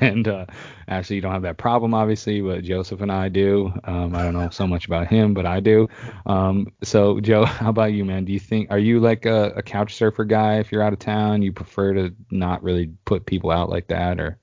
and 0.00 0.26
uh 0.28 0.46
actually 0.88 1.16
you 1.16 1.22
don't 1.22 1.32
have 1.32 1.42
that 1.42 1.58
problem 1.58 1.94
obviously, 1.94 2.40
but 2.40 2.62
Joseph 2.64 3.00
and 3.00 3.12
I 3.12 3.28
do. 3.28 3.72
Um 3.84 4.14
I 4.14 4.22
don't 4.22 4.34
know 4.34 4.48
so 4.50 4.66
much 4.66 4.86
about 4.86 5.08
him, 5.08 5.34
but 5.34 5.46
I 5.46 5.60
do. 5.60 5.88
Um 6.26 6.72
so 6.82 7.20
Joe, 7.20 7.44
how 7.46 7.70
about 7.70 7.92
you, 7.92 8.04
man? 8.04 8.24
Do 8.24 8.32
you 8.32 8.40
think 8.40 8.70
are 8.70 8.78
you 8.78 9.00
like 9.00 9.26
a, 9.26 9.52
a 9.56 9.62
couch 9.62 9.94
surfer 9.94 10.24
guy 10.24 10.58
if 10.58 10.72
you're 10.72 10.82
out 10.82 10.92
of 10.92 10.98
town? 10.98 11.42
You 11.42 11.52
prefer 11.52 11.94
to 11.94 12.14
not 12.30 12.62
really 12.62 12.92
put 13.04 13.26
people 13.26 13.50
out 13.50 13.68
like 13.68 13.88
that 13.88 14.20
or 14.20 14.38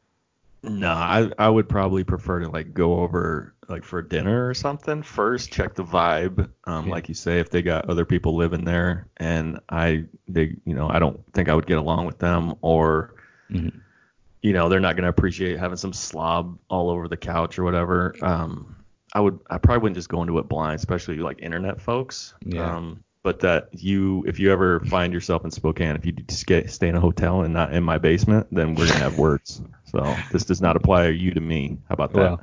No, 0.63 0.89
I 0.91 1.31
I 1.37 1.49
would 1.49 1.69
probably 1.69 2.03
prefer 2.03 2.39
to 2.41 2.49
like 2.49 2.73
go 2.73 2.99
over 2.99 3.53
like 3.69 3.83
for 3.83 4.01
dinner 4.01 4.47
or 4.49 4.53
something 4.53 5.03
first, 5.03 5.51
check 5.51 5.75
the 5.75 5.83
vibe. 5.83 6.49
Um, 6.65 6.85
Yeah. 6.87 6.91
like 6.91 7.07
you 7.09 7.15
say, 7.15 7.39
if 7.39 7.49
they 7.49 7.61
got 7.61 7.89
other 7.89 8.05
people 8.05 8.35
living 8.35 8.65
there 8.65 9.07
and 9.17 9.59
I 9.69 10.05
they 10.27 10.55
you 10.65 10.73
know 10.73 10.89
I 10.89 10.99
don't 10.99 11.19
think 11.33 11.49
I 11.49 11.53
would 11.55 11.67
get 11.67 11.77
along 11.77 12.05
with 12.05 12.19
them 12.19 12.55
or 12.61 13.13
Mhm. 13.51 13.79
you 14.41 14.53
know 14.53 14.69
they're 14.69 14.79
not 14.79 14.95
gonna 14.95 15.09
appreciate 15.09 15.59
having 15.59 15.77
some 15.77 15.93
slob 15.93 16.57
all 16.69 16.89
over 16.89 17.07
the 17.07 17.17
couch 17.17 17.59
or 17.59 17.63
whatever. 17.63 18.15
Um, 18.21 18.75
I 19.13 19.19
would 19.21 19.39
I 19.49 19.57
probably 19.57 19.81
wouldn't 19.83 19.97
just 19.97 20.09
go 20.09 20.21
into 20.21 20.37
it 20.39 20.47
blind, 20.47 20.75
especially 20.75 21.17
like 21.17 21.41
internet 21.41 21.79
folks. 21.81 22.33
Yeah. 22.45 22.75
Um, 22.75 23.03
but 23.21 23.39
that 23.41 23.67
you 23.73 24.23
if 24.27 24.39
you 24.39 24.51
ever 24.51 24.79
find 24.81 25.11
yourself 25.13 25.43
in 25.43 25.51
Spokane, 25.51 25.95
if 25.95 26.05
you 26.05 26.13
just 26.13 26.45
get 26.47 26.69
stay 26.71 26.87
in 26.87 26.95
a 26.95 27.01
hotel 27.01 27.41
and 27.41 27.53
not 27.53 27.73
in 27.73 27.83
my 27.83 27.97
basement, 27.97 28.47
then 28.51 28.75
we're 28.75 28.87
gonna 28.87 28.99
have 29.03 29.17
words. 29.19 29.61
So 29.85 30.15
this 30.31 30.45
does 30.45 30.61
not 30.61 30.75
apply 30.75 31.07
to 31.07 31.13
you 31.13 31.31
to 31.33 31.41
me. 31.41 31.77
How 31.89 31.93
about 31.93 32.13
that? 32.13 32.17
Well, 32.19 32.41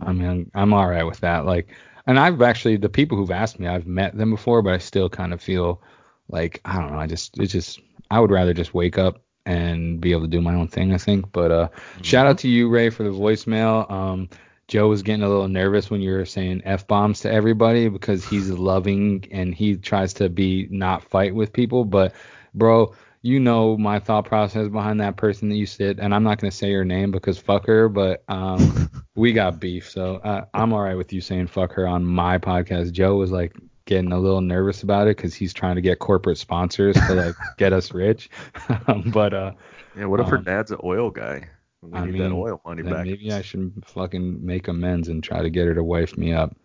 I 0.00 0.12
mean, 0.12 0.50
I'm 0.54 0.72
all 0.72 0.88
right 0.88 1.04
with 1.04 1.20
that. 1.20 1.44
Like, 1.44 1.68
and 2.06 2.18
I've 2.18 2.40
actually 2.42 2.76
the 2.76 2.88
people 2.88 3.18
who've 3.18 3.30
asked 3.30 3.58
me, 3.58 3.66
I've 3.66 3.86
met 3.86 4.16
them 4.16 4.30
before, 4.30 4.62
but 4.62 4.74
I 4.74 4.78
still 4.78 5.08
kind 5.08 5.32
of 5.32 5.42
feel 5.42 5.82
like 6.28 6.60
I 6.64 6.80
don't 6.80 6.92
know. 6.92 6.98
I 6.98 7.06
just 7.06 7.38
it's 7.38 7.52
just 7.52 7.80
I 8.10 8.20
would 8.20 8.30
rather 8.30 8.54
just 8.54 8.74
wake 8.74 8.98
up 8.98 9.22
and 9.44 10.00
be 10.00 10.12
able 10.12 10.22
to 10.22 10.28
do 10.28 10.40
my 10.40 10.54
own 10.54 10.68
thing. 10.68 10.92
I 10.92 10.98
think. 10.98 11.32
But 11.32 11.50
uh, 11.50 11.68
shout 12.02 12.26
out 12.26 12.38
to 12.38 12.48
you, 12.48 12.68
Ray, 12.68 12.90
for 12.90 13.02
the 13.02 13.10
voicemail. 13.10 13.90
Um, 13.90 14.28
Joe 14.68 14.88
was 14.88 15.02
getting 15.02 15.22
a 15.22 15.28
little 15.28 15.48
nervous 15.48 15.90
when 15.90 16.02
you 16.02 16.12
were 16.12 16.26
saying 16.26 16.62
f 16.64 16.86
bombs 16.86 17.20
to 17.20 17.32
everybody 17.32 17.88
because 17.88 18.24
he's 18.24 18.50
loving 18.50 19.26
and 19.30 19.54
he 19.54 19.76
tries 19.76 20.12
to 20.14 20.28
be 20.28 20.68
not 20.70 21.04
fight 21.04 21.34
with 21.34 21.52
people. 21.54 21.86
But 21.86 22.14
bro, 22.54 22.94
you 23.28 23.38
know 23.38 23.76
my 23.76 23.98
thought 23.98 24.24
process 24.24 24.68
behind 24.68 25.00
that 25.00 25.16
person 25.16 25.48
that 25.50 25.56
you 25.56 25.66
said, 25.66 25.98
and 26.00 26.14
I'm 26.14 26.22
not 26.24 26.38
gonna 26.40 26.50
say 26.50 26.72
her 26.72 26.84
name 26.84 27.10
because 27.10 27.38
fuck 27.38 27.66
her, 27.66 27.88
but 27.88 28.22
um, 28.28 28.90
we 29.14 29.32
got 29.32 29.60
beef, 29.60 29.88
so 29.90 30.16
uh, 30.16 30.44
I'm 30.54 30.72
all 30.72 30.80
right 30.82 30.96
with 30.96 31.12
you 31.12 31.20
saying 31.20 31.48
fuck 31.48 31.72
her 31.74 31.86
on 31.86 32.04
my 32.04 32.38
podcast. 32.38 32.92
Joe 32.92 33.16
was 33.16 33.30
like 33.30 33.52
getting 33.84 34.12
a 34.12 34.18
little 34.18 34.40
nervous 34.40 34.82
about 34.82 35.08
it 35.08 35.16
because 35.16 35.34
he's 35.34 35.52
trying 35.54 35.74
to 35.76 35.80
get 35.80 35.98
corporate 35.98 36.38
sponsors 36.38 36.94
to 37.06 37.14
like 37.14 37.34
get 37.58 37.72
us 37.72 37.92
rich, 37.92 38.30
but 39.12 39.34
uh, 39.34 39.52
Yeah. 39.96 40.06
What 40.06 40.20
if 40.20 40.28
her 40.28 40.38
Um, 40.38 40.44
dad's 40.44 40.70
an 40.70 40.78
oil 40.82 41.10
guy? 41.10 41.48
We 41.82 41.92
I 41.92 42.04
need 42.06 42.14
mean, 42.14 42.22
that 42.22 42.34
oil 42.34 42.60
money 42.66 42.82
back. 42.82 43.04
maybe 43.06 43.30
I 43.32 43.40
should 43.42 43.72
fucking 43.86 44.44
make 44.44 44.68
amends 44.68 45.08
and 45.08 45.22
try 45.22 45.42
to 45.42 45.50
get 45.50 45.66
her 45.66 45.74
to 45.74 45.82
wife 45.84 46.16
me 46.18 46.32
up. 46.32 46.56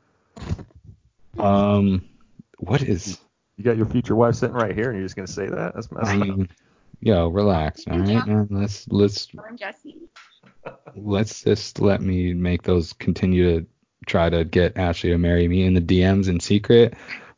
Um, 1.38 2.07
what 2.60 2.81
is? 2.81 3.19
You 3.57 3.63
got 3.63 3.77
your 3.77 3.85
future 3.85 4.15
wife 4.15 4.35
sitting 4.35 4.55
right 4.55 4.75
here, 4.75 4.89
and 4.89 4.97
you're 4.97 5.05
just 5.05 5.15
gonna 5.15 5.27
say 5.27 5.47
that? 5.47 5.75
That's 5.75 5.91
messed 5.91 6.07
I 6.07 6.13
up. 6.13 6.27
mean, 6.27 6.49
yo, 7.01 7.27
relax, 7.27 7.84
all 7.88 7.99
right, 7.99 8.27
man. 8.27 8.47
Let's 8.49 8.88
let's 8.89 9.27
I'm 9.47 9.57
Jesse. 9.57 9.97
let's 10.95 11.43
just 11.43 11.80
let 11.80 12.01
me 12.01 12.34
make 12.34 12.63
those 12.63 12.93
continue 12.93 13.59
to 13.59 13.67
try 14.05 14.30
to 14.30 14.43
get 14.43 14.77
Ashley 14.77 15.11
to 15.11 15.17
marry 15.17 15.47
me 15.47 15.63
in 15.63 15.73
the 15.73 15.81
DMs 15.81 16.27
in 16.27 16.39
secret, 16.39 16.95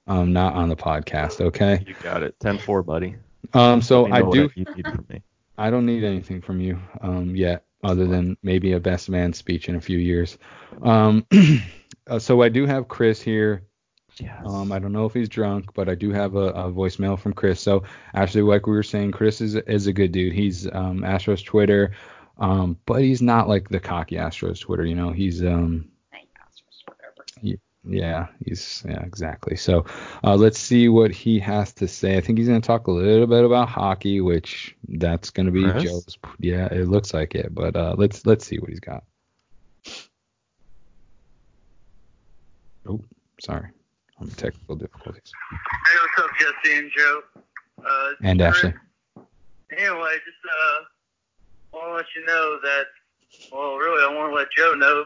um, 0.08 0.34
not 0.34 0.54
on 0.54 0.70
the 0.70 0.76
podcast, 0.76 1.42
okay? 1.42 1.84
You 1.86 1.96
got 2.02 2.24
it. 2.24 2.38
10-4, 2.40 2.86
buddy. 2.86 3.16
Um, 3.54 3.82
so 3.82 4.12
I 4.12 4.22
do, 4.22 4.50
you 4.56 4.66
need 4.76 4.86
from 4.86 5.06
me. 5.10 5.24
I 5.58 5.70
don't 5.70 5.86
need 5.86 6.04
anything 6.04 6.42
from 6.42 6.60
you, 6.60 6.80
um, 7.02 7.36
yet, 7.36 7.66
other 7.84 8.06
than 8.06 8.38
maybe 8.44 8.74
a 8.74 8.80
best 8.80 9.10
man 9.10 9.34
speech 9.34 9.70
in 9.70 9.76
a 9.76 9.82
few 9.82 9.98
years. 9.98 10.38
Um, 10.82 11.26
uh, 12.08 12.20
so 12.20 12.42
I 12.42 12.50
do 12.50 12.66
have 12.66 12.88
Chris 12.88 13.22
here. 13.22 13.64
Yes. 14.20 14.42
Um, 14.46 14.72
I 14.72 14.80
don't 14.80 14.94
know 14.94 15.06
if 15.06 15.14
he's 15.14 15.28
drunk, 15.28 15.74
but 15.74 15.90
I 15.90 15.96
do 15.96 16.12
have 16.12 16.36
a, 16.36 16.50
a 16.50 16.72
voicemail 16.72 17.20
from 17.20 17.34
Chris. 17.34 17.60
So 17.60 17.84
actually, 18.14 18.44
like 18.44 18.66
we 18.66 18.74
were 18.74 18.84
saying, 18.84 19.12
Chris 19.12 19.42
is 19.42 19.56
is 19.56 19.88
a 19.88 19.94
good 19.94 20.12
dude. 20.12 20.34
He's 20.34 20.68
um, 20.68 21.00
Astros 21.00 21.44
Twitter, 21.44 21.92
um, 22.38 22.78
but 22.86 23.02
he's 23.02 23.22
not 23.22 23.50
like 23.50 23.68
the 23.70 23.80
cocky 23.80 24.16
Astros 24.16 24.62
Twitter. 24.62 24.86
You 24.86 24.96
know, 24.96 25.12
he's 25.12 25.44
um, 25.44 25.90
yeah, 27.88 28.28
he's 28.44 28.84
yeah, 28.88 29.04
exactly. 29.04 29.56
So 29.56 29.86
uh, 30.24 30.36
let's 30.36 30.58
see 30.58 30.90
what 30.90 31.12
he 31.12 31.40
has 31.40 31.74
to 31.74 31.88
say. 31.88 32.18
I 32.18 32.22
think 32.22 32.38
he's 32.38 32.48
going 32.48 32.62
to 32.62 32.66
talk 32.66 32.88
a 32.88 32.92
little 32.92 33.28
bit 33.28 33.44
about 33.44 33.70
hockey, 33.70 34.22
which 34.22 34.76
that's 34.88 35.30
going 35.30 35.46
to 35.46 35.52
be 35.52 35.70
Chris? 35.70 35.84
Joe's. 35.84 36.18
Yeah, 36.40 36.68
it 36.68 36.88
looks 36.88 37.14
like 37.14 37.36
it, 37.36 37.54
but 37.54 37.76
uh, 37.76 37.96
let's 37.98 38.26
let's 38.26 38.46
see 38.46 38.58
what 38.58 38.70
he's 38.70 38.80
got. 38.80 39.04
Oh, 42.88 43.02
sorry, 43.40 43.70
I'm 44.20 44.30
technical 44.30 44.76
difficulties. 44.76 45.32
Hey, 45.52 45.98
what's 46.02 46.30
up, 46.30 46.36
Jesse 46.40 46.78
and 46.78 46.92
Joe? 46.96 47.22
Uh, 47.86 48.12
And. 48.24 48.42
Ashley. 48.42 48.74
Anyway, 49.72 50.16
just 50.26 50.44
uh, 50.46 50.84
want 51.74 51.88
to 51.90 51.94
let 51.96 52.06
you 52.16 52.26
know 52.26 52.60
that, 52.64 52.86
well, 53.52 53.76
really, 53.76 54.04
I 54.04 54.16
want 54.16 54.32
to 54.32 54.36
let 54.36 54.48
Joe 54.56 54.74
know 54.76 55.06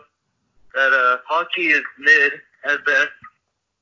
that 0.76 0.94
uh, 0.94 1.18
hockey 1.27 1.69
is 1.69 1.81
mid 1.98 2.34
at 2.65 2.86
best. 2.86 3.10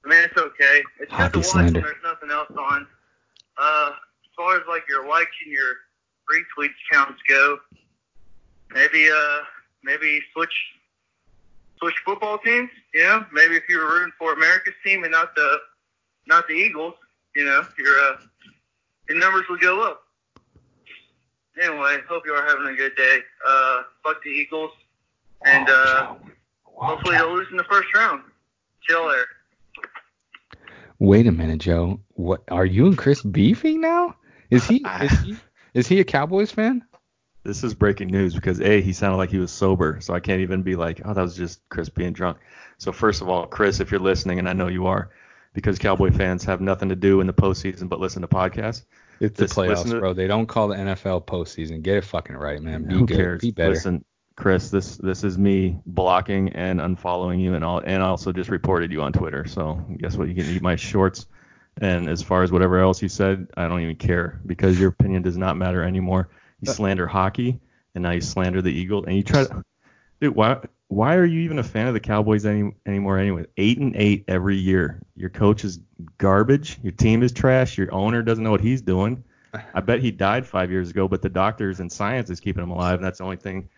I 0.05 0.09
mean, 0.09 0.23
it's 0.23 0.37
okay. 0.37 0.81
It's 1.01 1.11
Hockey 1.11 1.39
good 1.39 1.43
to 1.43 1.47
watch 1.49 1.73
when 1.73 1.73
there's 1.73 1.95
nothing 2.03 2.31
else 2.31 2.51
on. 2.57 2.87
Uh, 3.57 3.89
as 3.89 4.31
far 4.37 4.55
as 4.55 4.61
like 4.69 4.83
your 4.87 5.07
likes 5.09 5.31
and 5.43 5.51
your 5.51 5.73
retweets 6.31 6.77
counts 6.91 7.19
go, 7.27 7.57
maybe 8.71 9.09
uh, 9.09 9.39
maybe 9.83 10.21
switch 10.33 10.53
switch 11.79 11.95
football 12.05 12.37
teams. 12.39 12.69
You 12.93 13.03
know, 13.03 13.25
maybe 13.31 13.55
if 13.55 13.63
you 13.69 13.77
were 13.79 13.85
rooting 13.85 14.13
for 14.17 14.33
America's 14.33 14.73
team 14.85 15.03
and 15.03 15.11
not 15.11 15.35
the 15.35 15.57
not 16.27 16.47
the 16.47 16.53
Eagles, 16.53 16.93
you 17.35 17.45
know, 17.45 17.65
your 17.77 17.99
uh, 17.99 18.17
your 19.09 19.19
numbers 19.19 19.43
would 19.49 19.61
go 19.61 19.81
up. 19.81 20.03
Anyway, 21.61 21.97
hope 22.07 22.23
you 22.25 22.33
are 22.33 22.45
having 22.45 22.67
a 22.67 22.75
good 22.75 22.95
day. 22.95 23.19
Uh, 23.47 23.81
fuck 24.03 24.21
the 24.23 24.29
Eagles, 24.29 24.71
and 25.43 25.67
uh, 25.69 26.15
hopefully 26.63 27.15
they'll 27.15 27.33
lose 27.33 27.47
in 27.49 27.57
the 27.57 27.63
first 27.63 27.87
round. 27.95 28.23
Chill 28.81 29.09
there. 29.09 29.25
Wait 30.99 31.27
a 31.27 31.31
minute, 31.31 31.59
Joe. 31.59 31.99
What 32.13 32.43
are 32.49 32.65
you 32.65 32.87
and 32.87 32.97
Chris 32.97 33.21
beefing 33.21 33.81
now? 33.81 34.15
Is 34.49 34.67
he 34.67 34.85
is 35.01 35.11
he 35.23 35.37
is 35.73 35.87
he 35.87 35.99
a 35.99 36.03
Cowboys 36.03 36.51
fan? 36.51 36.83
This 37.47 37.63
is 37.63 37.73
breaking 37.73 38.09
news 38.09 38.35
because 38.35 38.59
A, 38.59 38.81
he 38.81 38.91
sounded 38.91 39.15
like 39.15 39.29
he 39.29 39.37
was 39.37 39.51
sober, 39.51 39.99
so 40.01 40.13
I 40.13 40.19
can't 40.19 40.41
even 40.41 40.63
be 40.63 40.75
like, 40.75 40.99
oh, 41.05 41.13
that 41.13 41.21
was 41.21 41.37
just 41.37 41.61
Chris 41.69 41.87
being 41.87 42.11
drunk. 42.11 42.39
So 42.77 42.91
first 42.91 43.21
of 43.21 43.29
all, 43.29 43.47
Chris, 43.47 43.79
if 43.79 43.89
you're 43.89 44.01
listening, 44.01 44.37
and 44.37 44.49
I 44.49 44.53
know 44.53 44.67
you 44.67 44.85
are, 44.87 45.11
because 45.53 45.79
Cowboy 45.79 46.11
fans 46.11 46.43
have 46.43 46.59
nothing 46.59 46.89
to 46.89 46.95
do 46.97 47.21
in 47.21 47.27
the 47.27 47.33
postseason 47.33 47.87
but 47.87 48.01
listen 48.01 48.21
to 48.21 48.27
podcasts. 48.27 48.83
It's 49.21 49.39
the 49.39 49.45
playoffs, 49.45 49.89
to- 49.89 49.97
bro. 49.97 50.11
They 50.11 50.27
don't 50.27 50.45
call 50.45 50.67
the 50.67 50.75
NFL 50.75 51.25
postseason. 51.25 51.81
Get 51.81 51.95
it 51.95 52.03
fucking 52.03 52.35
right, 52.35 52.61
man. 52.61 52.83
Be 52.83 52.93
Who 52.93 53.05
good. 53.05 53.15
cares? 53.15 53.41
Be 53.41 53.51
better. 53.51 53.75
Listen, 53.75 54.03
Chris, 54.35 54.69
this 54.69 54.97
this 54.97 55.23
is 55.23 55.37
me 55.37 55.79
blocking 55.85 56.49
and 56.49 56.81
unfollowing 56.81 57.39
you, 57.39 57.53
and 57.53 57.63
all, 57.63 57.79
and 57.79 58.03
I 58.03 58.07
also 58.07 58.33
just 58.33 58.49
reported 58.49 58.91
you 58.91 59.01
on 59.01 59.13
Twitter. 59.13 59.45
So 59.47 59.75
guess 59.99 60.17
what? 60.17 60.27
You 60.27 60.35
can 60.35 60.53
eat 60.53 60.61
my 60.61 60.75
shorts. 60.75 61.27
And 61.79 62.09
as 62.09 62.21
far 62.21 62.43
as 62.43 62.51
whatever 62.51 62.79
else 62.79 63.01
you 63.01 63.07
said, 63.07 63.47
I 63.55 63.69
don't 63.69 63.79
even 63.79 63.95
care 63.95 64.41
because 64.45 64.77
your 64.77 64.89
opinion 64.89 65.21
does 65.21 65.37
not 65.37 65.55
matter 65.55 65.81
anymore. 65.81 66.27
You 66.61 66.71
slander 66.71 67.07
hockey, 67.07 67.59
and 67.93 68.03
now 68.03 68.11
you 68.11 68.21
slander 68.21 68.61
the 68.61 68.71
Eagles, 68.71 69.05
and 69.05 69.15
you 69.15 69.23
try 69.23 69.43
to, 69.43 69.63
dude. 70.19 70.35
Why 70.35 70.59
why 70.87 71.15
are 71.15 71.25
you 71.25 71.41
even 71.41 71.59
a 71.59 71.63
fan 71.63 71.87
of 71.87 71.93
the 71.93 71.99
Cowboys 71.99 72.45
any 72.45 72.71
anymore? 72.85 73.19
Anyway, 73.19 73.45
eight 73.57 73.77
and 73.77 73.95
eight 73.95 74.25
every 74.27 74.55
year. 74.55 75.01
Your 75.15 75.29
coach 75.29 75.65
is 75.65 75.79
garbage. 76.17 76.79
Your 76.81 76.93
team 76.93 77.23
is 77.23 77.31
trash. 77.31 77.77
Your 77.77 77.93
owner 77.93 78.23
doesn't 78.23 78.43
know 78.43 78.51
what 78.51 78.61
he's 78.61 78.81
doing. 78.81 79.23
I 79.73 79.81
bet 79.81 79.99
he 80.01 80.11
died 80.11 80.45
five 80.45 80.71
years 80.71 80.89
ago, 80.89 81.07
but 81.07 81.21
the 81.21 81.29
doctors 81.29 81.79
and 81.79 81.91
science 81.91 82.29
is 82.29 82.39
keeping 82.39 82.63
him 82.63 82.71
alive, 82.71 82.95
and 82.95 83.03
that's 83.03 83.19
the 83.19 83.23
only 83.23 83.37
thing 83.37 83.69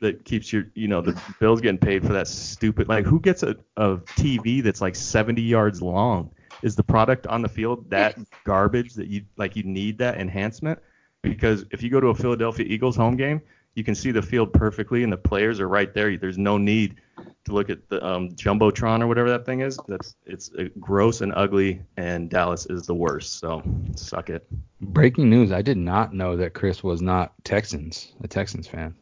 that 0.00 0.24
keeps 0.24 0.52
your, 0.52 0.64
you 0.74 0.88
know, 0.88 1.00
the 1.00 1.20
bills 1.38 1.60
getting 1.60 1.78
paid 1.78 2.04
for 2.04 2.12
that 2.12 2.28
stupid. 2.28 2.88
Like, 2.88 3.06
who 3.06 3.20
gets 3.20 3.42
a, 3.42 3.56
a 3.76 3.96
TV 3.98 4.62
that's 4.62 4.80
like 4.80 4.94
70 4.94 5.40
yards 5.40 5.80
long? 5.80 6.30
Is 6.62 6.76
the 6.76 6.82
product 6.82 7.26
on 7.26 7.42
the 7.42 7.48
field 7.48 7.90
that 7.90 8.18
garbage 8.44 8.94
that 8.94 9.08
you 9.08 9.24
like? 9.36 9.56
You 9.56 9.62
need 9.64 9.98
that 9.98 10.18
enhancement 10.18 10.78
because 11.22 11.64
if 11.70 11.82
you 11.82 11.90
go 11.90 12.00
to 12.00 12.08
a 12.08 12.14
Philadelphia 12.14 12.66
Eagles 12.68 12.96
home 12.96 13.16
game, 13.16 13.40
you 13.74 13.84
can 13.84 13.94
see 13.94 14.10
the 14.10 14.22
field 14.22 14.52
perfectly, 14.52 15.02
and 15.02 15.12
the 15.12 15.16
players 15.16 15.58
are 15.60 15.68
right 15.68 15.92
there. 15.94 16.16
There's 16.16 16.38
no 16.38 16.58
need 16.58 16.96
to 17.44 17.52
look 17.52 17.70
at 17.70 17.88
the 17.88 18.04
um, 18.06 18.30
jumbotron 18.30 19.02
or 19.02 19.06
whatever 19.06 19.30
that 19.30 19.46
thing 19.46 19.60
is. 19.60 19.78
That's 19.88 20.14
it's 20.26 20.50
uh, 20.58 20.64
gross 20.78 21.22
and 21.22 21.32
ugly, 21.34 21.82
and 21.96 22.28
Dallas 22.28 22.66
is 22.66 22.86
the 22.86 22.94
worst. 22.94 23.38
So 23.38 23.62
suck 23.96 24.30
it. 24.30 24.46
Breaking 24.80 25.30
news: 25.30 25.52
I 25.52 25.62
did 25.62 25.78
not 25.78 26.12
know 26.12 26.36
that 26.36 26.54
Chris 26.54 26.82
was 26.82 27.00
not 27.00 27.32
Texans, 27.44 28.12
a 28.22 28.28
Texans 28.28 28.68
fan. 28.68 28.94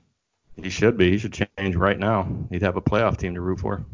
He 0.57 0.71
should 0.71 0.97
be. 0.97 1.11
He 1.11 1.19
should 1.19 1.33
change 1.59 1.75
right 1.75 1.99
now. 1.99 2.29
He'd 2.51 2.63
have 2.63 2.77
a 2.77 2.83
playoff 2.83 3.17
team 3.17 3.35
to 3.35 3.41
root 3.41 3.61
for. 3.61 3.85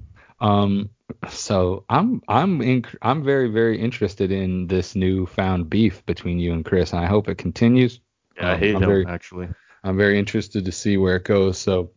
Um, 0.40 0.90
so 1.30 1.84
I'm 1.88 2.22
I'm 2.28 2.60
in, 2.60 2.84
I'm 3.00 3.24
very 3.24 3.48
very 3.48 3.80
interested 3.80 4.30
in 4.30 4.66
this 4.66 4.94
newfound 4.94 5.70
beef 5.70 6.04
between 6.04 6.38
you 6.38 6.52
and 6.52 6.64
Chris, 6.64 6.92
and 6.92 7.00
I 7.00 7.06
hope 7.06 7.28
it 7.28 7.38
continues. 7.38 8.00
Yeah, 8.36 8.50
I 8.50 8.52
Um, 8.54 8.58
hate 8.60 8.74
I'm 8.76 8.82
him 8.82 8.88
very- 8.88 9.06
actually. 9.06 9.48
I'm 9.84 9.96
very 9.96 10.18
interested 10.18 10.64
to 10.64 10.72
see 10.72 10.96
where 10.96 11.16
it 11.16 11.24
goes. 11.24 11.58
So, 11.58 11.90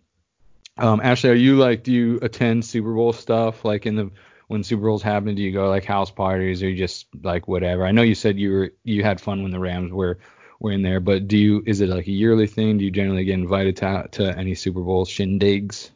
um, 0.78 1.02
Ashley, 1.02 1.32
are 1.32 1.34
you 1.34 1.56
like, 1.58 1.84
do 1.84 1.92
you 1.92 2.20
attend 2.22 2.64
Super 2.66 2.94
Bowl 2.94 3.14
stuff? 3.14 3.66
Like 3.66 3.86
in 3.86 3.96
the 3.96 4.12
when 4.48 4.64
Super 4.64 4.84
Bowls 4.84 5.04
happen, 5.04 5.36
do 5.36 5.42
you 5.42 5.52
go 5.52 5.70
like 5.70 5.86
house 5.86 6.10
parties 6.12 6.64
or 6.64 6.74
just 6.74 7.08
like 7.24 7.48
whatever? 7.48 7.86
I 7.86 7.92
know 7.92 8.02
you 8.04 8.16
said 8.16 8.38
you 8.40 8.52
were 8.52 8.74
you 8.84 9.04
had 9.04 9.20
fun 9.22 9.42
when 9.44 9.52
the 9.52 9.60
Rams 9.60 9.92
were 9.92 10.20
were 10.60 10.72
in 10.72 10.82
there, 10.82 11.00
but 11.00 11.28
do 11.28 11.38
you 11.38 11.64
is 11.66 11.82
it 11.82 11.90
like 11.90 12.08
a 12.08 12.12
yearly 12.12 12.48
thing? 12.48 12.78
Do 12.78 12.86
you 12.86 12.92
generally 12.92 13.24
get 13.26 13.34
invited 13.34 13.78
to 13.78 14.08
to 14.12 14.38
any 14.38 14.56
Super 14.56 14.82
Bowl 14.82 15.06
shindigs? 15.06 15.90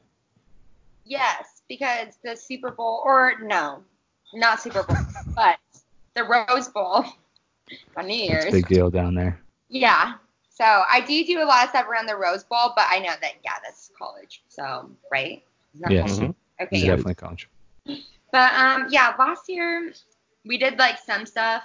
Yes, 1.05 1.61
because 1.67 2.17
the 2.23 2.35
Super 2.35 2.71
Bowl, 2.71 3.01
or 3.05 3.33
no, 3.41 3.83
not 4.33 4.61
Super 4.61 4.83
Bowl, 4.83 4.97
but 5.35 5.57
the 6.15 6.23
Rose 6.23 6.69
Bowl 6.69 7.05
on 7.97 8.07
New 8.07 8.13
It's 8.15 8.29
Year's. 8.31 8.45
a 8.45 8.51
big 8.51 8.67
deal 8.67 8.89
down 8.89 9.13
there. 9.15 9.39
Yeah. 9.69 10.13
So 10.53 10.63
I 10.63 11.01
do 11.01 11.25
do 11.25 11.41
a 11.41 11.45
lot 11.45 11.63
of 11.63 11.69
stuff 11.71 11.87
around 11.87 12.05
the 12.05 12.15
Rose 12.15 12.43
Bowl, 12.43 12.73
but 12.75 12.85
I 12.87 12.99
know 12.99 13.13
that 13.21 13.33
yeah, 13.43 13.53
that's 13.63 13.89
college. 13.97 14.43
So 14.49 14.89
right? 15.11 15.43
Yes. 15.73 16.17
college? 16.17 16.29
Mhm. 16.29 16.35
Okay. 16.61 16.77
Yeah. 16.77 16.87
definitely 16.87 17.15
college. 17.15 17.49
But 18.31 18.53
um, 18.53 18.87
yeah, 18.89 19.13
last 19.17 19.49
year 19.49 19.91
we 20.45 20.57
did 20.59 20.77
like 20.77 20.99
some 20.99 21.25
stuff, 21.25 21.63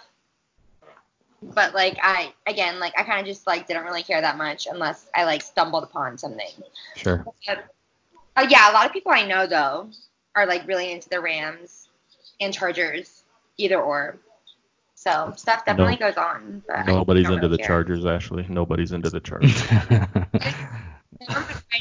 but 1.43 1.75
like 1.75 1.99
I 2.03 2.33
again 2.47 2.81
like 2.81 2.99
I 2.99 3.03
kind 3.03 3.21
of 3.21 3.27
just 3.27 3.47
like 3.47 3.67
didn't 3.67 3.85
really 3.85 4.03
care 4.03 4.23
that 4.23 4.39
much 4.39 4.67
unless 4.71 5.07
I 5.15 5.25
like 5.25 5.43
stumbled 5.43 5.85
upon 5.85 6.17
something. 6.17 6.51
Sure. 6.97 7.27
But, 7.47 7.71
uh, 8.37 8.47
yeah, 8.49 8.71
a 8.71 8.73
lot 8.73 8.87
of 8.87 8.93
people 8.93 9.13
I 9.13 9.27
know 9.27 9.47
though 9.47 9.91
are 10.35 10.47
like 10.47 10.67
really 10.67 10.93
into 10.93 11.11
the 11.11 11.21
Rams 11.21 11.89
and 12.41 12.55
Chargers, 12.55 13.25
either 13.59 13.81
or. 13.81 14.19
So 15.09 15.33
stuff 15.37 15.65
definitely 15.65 15.97
goes 15.97 16.17
on. 16.19 16.63
But 16.69 16.87
Nobody's 16.87 17.25
into 17.25 17.37
really 17.37 17.49
the 17.49 17.59
care. 17.59 17.67
Chargers, 17.67 18.05
Ashley. 18.05 18.45
Nobody's 18.49 18.93
into 18.93 19.09
the 19.09 19.21
Chargers. 19.29 19.63
I 19.71 20.27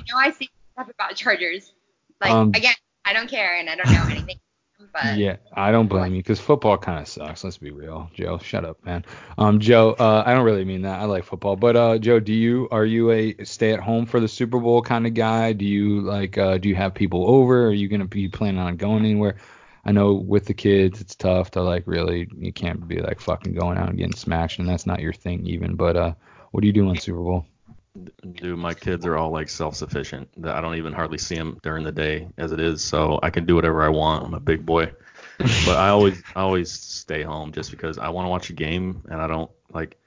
know 0.09 0.17
I 0.17 0.31
see 0.31 0.49
stuff 0.73 0.89
about 0.89 1.15
Chargers. 1.15 1.73
Like 2.21 2.31
Um, 2.31 2.49
again, 2.55 2.75
I 3.03 3.11
don't 3.11 3.29
care 3.29 3.57
and 3.57 3.69
I 3.69 3.75
don't 3.75 3.91
know 3.91 4.05
anything. 4.09 4.39
But 4.93 5.15
yeah, 5.17 5.37
I 5.53 5.71
don't 5.71 5.87
blame 5.87 6.13
you 6.13 6.19
because 6.21 6.39
football 6.39 6.77
kind 6.77 7.01
of 7.01 7.07
sucks. 7.07 7.43
Let's 7.43 7.57
be 7.57 7.71
real, 7.71 8.09
Joe. 8.13 8.37
Shut 8.37 8.63
up, 8.63 8.83
man. 8.85 9.03
Um, 9.37 9.59
Joe, 9.59 9.91
uh, 9.99 10.23
I 10.25 10.33
don't 10.33 10.45
really 10.45 10.63
mean 10.63 10.83
that. 10.83 11.01
I 11.01 11.05
like 11.05 11.25
football, 11.25 11.57
but 11.57 11.75
uh, 11.75 11.97
Joe, 11.97 12.21
do 12.21 12.31
you 12.33 12.69
are 12.71 12.85
you 12.85 13.11
a 13.11 13.43
stay 13.43 13.73
at 13.73 13.81
home 13.81 14.05
for 14.05 14.21
the 14.21 14.27
Super 14.27 14.59
Bowl 14.59 14.81
kind 14.81 15.05
of 15.05 15.13
guy? 15.13 15.51
Do 15.51 15.65
you 15.65 16.01
like 16.01 16.37
uh, 16.37 16.59
do 16.59 16.69
you 16.69 16.75
have 16.75 16.93
people 16.93 17.29
over? 17.29 17.65
Are 17.65 17.73
you 17.73 17.89
gonna 17.89 18.05
be 18.05 18.29
planning 18.29 18.61
on 18.61 18.77
going 18.77 19.03
anywhere? 19.03 19.35
I 19.87 19.91
know 19.93 20.13
with 20.13 20.45
the 20.45 20.53
kids 20.53 20.99
it's 20.99 21.15
tough 21.15 21.49
to 21.51 21.61
like 21.61 21.83
really 21.87 22.27
you 22.37 22.51
can't 22.51 22.85
be 22.87 22.99
like 22.99 23.21
fucking 23.21 23.53
going 23.53 23.77
out 23.77 23.87
and 23.87 23.97
getting 23.97 24.13
smashed 24.13 24.59
and 24.59 24.67
that's 24.67 24.85
not 24.85 24.99
your 24.99 25.13
thing 25.13 25.45
even. 25.47 25.75
But 25.75 25.95
uh, 25.95 26.13
what 26.51 26.59
do 26.61 26.67
you 26.67 26.73
do 26.73 26.89
on 26.89 26.97
Super 26.97 27.19
Bowl? 27.21 27.45
Dude, 28.33 28.59
my 28.59 28.73
kids 28.73 29.05
are 29.05 29.17
all 29.17 29.31
like 29.31 29.49
self-sufficient. 29.49 30.29
That 30.43 30.55
I 30.55 30.61
don't 30.61 30.75
even 30.75 30.91
hardly 30.93 31.17
see 31.17 31.35
them 31.35 31.57
during 31.63 31.83
the 31.83 31.91
day 31.91 32.27
as 32.37 32.51
it 32.51 32.59
is, 32.59 32.83
so 32.83 33.17
I 33.23 33.29
can 33.29 33.45
do 33.45 33.55
whatever 33.55 33.81
I 33.81 33.89
want. 33.89 34.25
I'm 34.25 34.33
a 34.33 34.39
big 34.39 34.65
boy, 34.65 34.91
but 35.37 35.77
I 35.77 35.89
always 35.89 36.21
I 36.35 36.41
always 36.41 36.69
stay 36.69 37.23
home 37.23 37.51
just 37.53 37.71
because 37.71 37.97
I 37.97 38.09
want 38.09 38.25
to 38.25 38.29
watch 38.29 38.49
a 38.49 38.53
game 38.53 39.01
and 39.09 39.21
I 39.21 39.27
don't 39.27 39.49
like. 39.73 39.97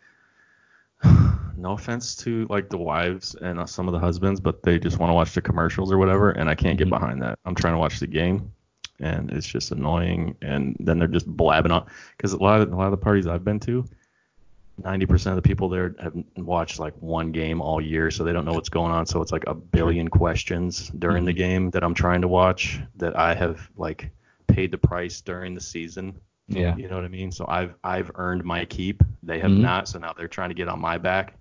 No 1.56 1.72
offense 1.72 2.14
to 2.16 2.46
like 2.48 2.70
the 2.70 2.78
wives 2.78 3.34
and 3.34 3.58
uh, 3.60 3.66
some 3.66 3.86
of 3.86 3.92
the 3.92 3.98
husbands, 3.98 4.40
but 4.40 4.62
they 4.62 4.78
just 4.78 4.98
want 4.98 5.10
to 5.10 5.14
watch 5.14 5.34
the 5.34 5.42
commercials 5.42 5.92
or 5.92 5.98
whatever, 5.98 6.30
and 6.30 6.48
I 6.48 6.54
can't 6.54 6.78
get 6.78 6.86
Mhm. 6.86 6.90
behind 6.90 7.22
that. 7.22 7.38
I'm 7.44 7.54
trying 7.54 7.74
to 7.74 7.78
watch 7.78 8.00
the 8.00 8.06
game, 8.06 8.50
and 9.00 9.30
it's 9.30 9.46
just 9.46 9.70
annoying. 9.72 10.36
And 10.42 10.76
then 10.80 10.98
they're 10.98 11.08
just 11.08 11.26
blabbing 11.26 11.72
on 11.72 11.86
because 12.16 12.32
a 12.32 12.38
lot 12.38 12.60
of 12.60 12.72
a 12.72 12.76
lot 12.76 12.86
of 12.86 12.90
the 12.92 12.96
parties 12.96 13.26
I've 13.26 13.44
been 13.44 13.60
to, 13.60 13.84
90% 14.82 15.26
of 15.26 15.36
the 15.36 15.42
people 15.42 15.68
there 15.68 15.94
have 16.00 16.14
watched 16.36 16.78
like 16.78 16.94
one 17.00 17.32
game 17.32 17.60
all 17.60 17.80
year, 17.80 18.10
so 18.10 18.24
they 18.24 18.32
don't 18.32 18.44
know 18.44 18.52
what's 18.54 18.68
going 18.70 18.92
on. 18.92 19.06
So 19.06 19.20
it's 19.20 19.32
like 19.32 19.44
a 19.46 19.54
billion 19.54 20.08
questions 20.08 20.88
during 20.98 21.24
the 21.24 21.32
game 21.32 21.70
that 21.70 21.84
I'm 21.84 21.94
trying 21.94 22.22
to 22.22 22.28
watch 22.28 22.80
that 22.96 23.18
I 23.18 23.34
have 23.34 23.68
like 23.76 24.10
paid 24.46 24.70
the 24.72 24.78
price 24.78 25.20
during 25.20 25.54
the 25.54 25.60
season. 25.60 26.14
Yeah. 26.48 26.74
You 26.76 26.88
know 26.88 26.96
what 26.96 27.04
I 27.04 27.08
mean? 27.08 27.30
So 27.30 27.44
I've 27.46 27.74
I've 27.84 28.10
earned 28.14 28.44
my 28.44 28.64
keep. 28.64 29.02
They 29.22 29.38
have 29.38 29.50
Mhm. 29.50 29.60
not. 29.60 29.88
So 29.88 29.98
now 29.98 30.12
they're 30.16 30.28
trying 30.28 30.48
to 30.50 30.54
get 30.54 30.68
on 30.68 30.80
my 30.80 30.98
back. 30.98 31.36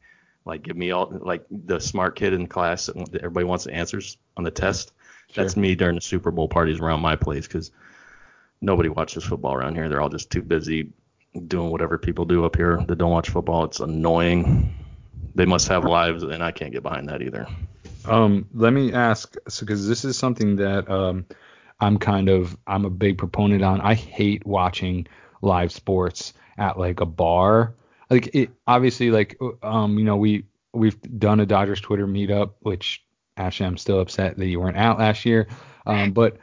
Like 0.45 0.61
give 0.63 0.75
me 0.77 0.91
all 0.91 1.11
like 1.21 1.45
the 1.49 1.79
smart 1.79 2.15
kid 2.15 2.33
in 2.33 2.47
class 2.47 2.89
everybody 2.89 3.45
wants 3.45 3.63
the 3.65 3.73
answers 3.73 4.17
on 4.37 4.43
the 4.43 4.51
test. 4.51 4.91
That's 5.35 5.55
me 5.55 5.75
during 5.75 5.95
the 5.95 6.01
Super 6.01 6.31
Bowl 6.31 6.47
parties 6.47 6.79
around 6.79 7.01
my 7.01 7.15
place 7.15 7.47
because 7.47 7.71
nobody 8.61 8.89
watches 8.89 9.23
football 9.23 9.53
around 9.53 9.75
here. 9.75 9.87
They're 9.89 10.01
all 10.01 10.09
just 10.09 10.31
too 10.31 10.41
busy 10.41 10.91
doing 11.47 11.69
whatever 11.69 11.97
people 11.97 12.25
do 12.25 12.45
up 12.45 12.55
here 12.55 12.83
that 12.87 12.97
don't 12.97 13.11
watch 13.11 13.29
football. 13.29 13.63
It's 13.65 13.79
annoying. 13.79 14.73
They 15.35 15.45
must 15.45 15.67
have 15.67 15.85
lives, 15.85 16.23
and 16.23 16.43
I 16.43 16.51
can't 16.51 16.71
get 16.71 16.83
behind 16.83 17.07
that 17.09 17.21
either. 17.21 17.47
Um, 18.05 18.47
let 18.53 18.73
me 18.73 18.93
ask, 18.93 19.35
so 19.47 19.65
because 19.65 19.87
this 19.87 20.03
is 20.03 20.17
something 20.17 20.55
that 20.57 20.89
um, 20.89 21.25
I'm 21.79 21.97
kind 21.97 22.29
of 22.29 22.57
I'm 22.67 22.85
a 22.85 22.89
big 22.89 23.17
proponent 23.17 23.63
on. 23.63 23.81
I 23.81 23.93
hate 23.93 24.45
watching 24.45 25.07
live 25.41 25.71
sports 25.71 26.33
at 26.57 26.77
like 26.77 26.99
a 26.99 27.05
bar. 27.05 27.75
Like 28.09 28.33
it 28.33 28.49
obviously 28.67 29.11
like 29.11 29.37
um 29.61 29.97
you 29.97 30.05
know 30.05 30.17
we 30.17 30.45
we've 30.73 30.99
done 31.19 31.39
a 31.39 31.45
Dodgers 31.45 31.81
Twitter 31.81 32.07
meetup, 32.07 32.51
which 32.59 33.03
actually 33.39 33.67
I'm 33.67 33.77
still 33.77 33.99
upset 33.99 34.37
that 34.37 34.47
you 34.47 34.59
weren't 34.59 34.77
out 34.77 34.99
last 34.99 35.25
year. 35.25 35.47
Um, 35.85 36.11
but 36.13 36.37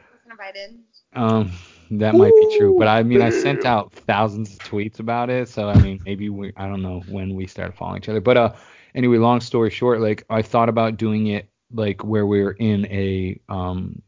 um, 1.13 1.51
that 1.91 2.15
might 2.15 2.33
be 2.33 2.57
true, 2.57 2.75
but 2.77 2.87
I 2.87 3.03
mean, 3.03 3.21
I 3.21 3.29
sent 3.29 3.65
out 3.65 3.93
thousands 3.93 4.53
of 4.53 4.59
tweets 4.63 4.99
about 4.99 5.29
it, 5.29 5.47
so 5.47 5.69
I 5.69 5.81
mean, 5.81 6.01
maybe 6.05 6.29
we, 6.29 6.51
I 6.57 6.67
don't 6.67 6.81
know 6.81 7.01
when 7.07 7.33
we 7.33 7.47
started 7.47 7.75
following 7.75 7.99
each 7.99 8.09
other, 8.09 8.21
but 8.21 8.37
uh, 8.37 8.53
anyway, 8.93 9.17
long 9.17 9.39
story 9.39 9.69
short, 9.69 10.01
like 10.01 10.25
I 10.29 10.41
thought 10.41 10.69
about 10.69 10.97
doing 10.97 11.27
it 11.27 11.49
like 11.71 12.03
where 12.03 12.25
we 12.25 12.41
are 12.41 12.51
in 12.51 12.85
a 12.87 13.39
um 13.49 14.01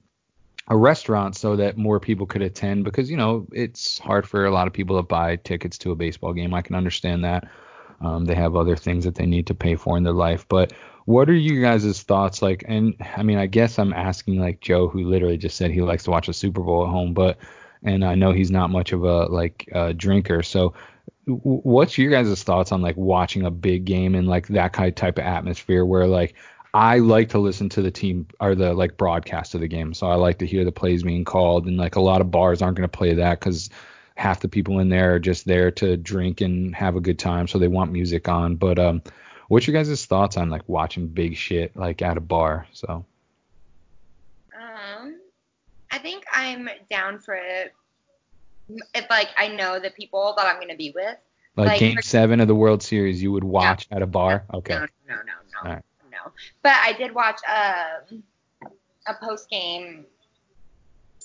a 0.69 0.77
restaurant 0.77 1.35
so 1.35 1.55
that 1.55 1.77
more 1.77 1.99
people 1.99 2.25
could 2.27 2.41
attend 2.41 2.83
because 2.83 3.09
you 3.09 3.17
know 3.17 3.47
it's 3.51 3.97
hard 3.99 4.27
for 4.27 4.45
a 4.45 4.51
lot 4.51 4.67
of 4.67 4.73
people 4.73 4.97
to 4.97 5.03
buy 5.03 5.35
tickets 5.37 5.77
to 5.79 5.91
a 5.91 5.95
baseball 5.95 6.33
game. 6.33 6.53
I 6.53 6.61
can 6.61 6.75
understand 6.75 7.23
that. 7.23 7.47
Um, 8.01 8.25
they 8.25 8.35
have 8.35 8.55
other 8.55 8.75
things 8.77 9.03
that 9.05 9.15
they 9.15 9.25
need 9.25 9.47
to 9.47 9.55
pay 9.55 9.75
for 9.75 9.97
in 9.97 10.03
their 10.03 10.13
life, 10.13 10.45
but 10.47 10.71
what 11.09 11.27
are 11.27 11.33
you 11.33 11.59
guys' 11.59 12.03
thoughts 12.03 12.43
like? 12.43 12.63
And 12.67 12.93
I 13.17 13.23
mean, 13.23 13.39
I 13.39 13.47
guess 13.47 13.79
I'm 13.79 13.93
asking 13.93 14.39
like 14.39 14.61
Joe, 14.61 14.87
who 14.87 15.09
literally 15.09 15.37
just 15.37 15.57
said 15.57 15.71
he 15.71 15.81
likes 15.81 16.03
to 16.03 16.11
watch 16.11 16.29
a 16.29 16.33
Super 16.33 16.61
Bowl 16.61 16.83
at 16.83 16.91
home, 16.91 17.15
but 17.15 17.39
and 17.81 18.05
I 18.05 18.13
know 18.13 18.31
he's 18.31 18.51
not 18.51 18.69
much 18.69 18.91
of 18.91 19.03
a 19.03 19.25
like 19.25 19.67
uh, 19.73 19.93
drinker. 19.93 20.43
So, 20.43 20.75
what's 21.25 21.97
your 21.97 22.11
guys' 22.11 22.43
thoughts 22.43 22.71
on 22.71 22.83
like 22.83 22.95
watching 22.95 23.43
a 23.43 23.49
big 23.49 23.85
game 23.85 24.13
in 24.13 24.27
like 24.27 24.49
that 24.49 24.71
kind 24.73 24.87
of 24.87 24.93
type 24.93 25.17
of 25.17 25.25
atmosphere 25.25 25.83
where 25.83 26.05
like 26.05 26.35
I 26.75 26.99
like 26.99 27.29
to 27.29 27.39
listen 27.39 27.69
to 27.69 27.81
the 27.81 27.89
team 27.89 28.27
or 28.39 28.53
the 28.53 28.75
like 28.75 28.95
broadcast 28.95 29.55
of 29.55 29.61
the 29.61 29.67
game, 29.67 29.95
so 29.95 30.05
I 30.05 30.13
like 30.13 30.37
to 30.37 30.45
hear 30.45 30.63
the 30.63 30.71
plays 30.71 31.01
being 31.01 31.25
called, 31.25 31.65
and 31.65 31.75
like 31.75 31.95
a 31.95 32.01
lot 32.01 32.21
of 32.21 32.29
bars 32.29 32.61
aren't 32.61 32.77
going 32.77 32.87
to 32.87 32.97
play 32.97 33.15
that 33.15 33.39
because 33.39 33.71
half 34.13 34.41
the 34.41 34.47
people 34.47 34.77
in 34.77 34.89
there 34.89 35.15
are 35.15 35.19
just 35.19 35.47
there 35.47 35.71
to 35.71 35.97
drink 35.97 36.41
and 36.41 36.75
have 36.75 36.95
a 36.95 37.01
good 37.01 37.17
time, 37.17 37.47
so 37.47 37.57
they 37.57 37.67
want 37.67 37.91
music 37.91 38.29
on. 38.29 38.57
But 38.57 38.77
um, 38.77 39.01
what's 39.49 39.67
your 39.67 39.73
guys' 39.73 40.05
thoughts 40.05 40.37
on 40.37 40.49
like 40.49 40.61
watching 40.67 41.07
big 41.07 41.35
shit 41.35 41.75
like 41.75 42.01
at 42.01 42.15
a 42.17 42.21
bar? 42.21 42.65
So 42.71 43.05
Um, 44.55 45.19
I 45.91 45.97
think 45.99 46.23
I'm 46.31 46.69
down 46.89 47.19
for 47.19 47.33
it. 47.35 47.73
If 48.93 49.09
like 49.09 49.29
I 49.37 49.47
know 49.49 49.79
the 49.79 49.89
people 49.89 50.33
that 50.37 50.45
I'm 50.45 50.59
gonna 50.59 50.75
be 50.75 50.91
with. 50.95 51.17
like, 51.55 51.67
Like, 51.67 51.79
Game 51.79 51.95
for- 51.95 52.01
Seven 52.03 52.39
of 52.39 52.47
the 52.47 52.55
World 52.55 52.83
Series, 52.83 53.21
you 53.21 53.31
would 53.31 53.43
watch 53.43 53.87
at 53.91 54.01
a 54.01 54.07
bar? 54.07 54.45
Okay. 54.53 54.75
No, 54.75 54.81
no, 55.07 55.15
no, 55.15 55.21
no, 55.23 55.59
Alright. 55.69 55.83
no. 56.11 56.31
But 56.61 56.73
I 56.83 56.93
did 56.93 57.13
watch 57.13 57.39
um 57.47 58.23
a 59.07 59.13
post 59.15 59.49
game. 59.49 60.05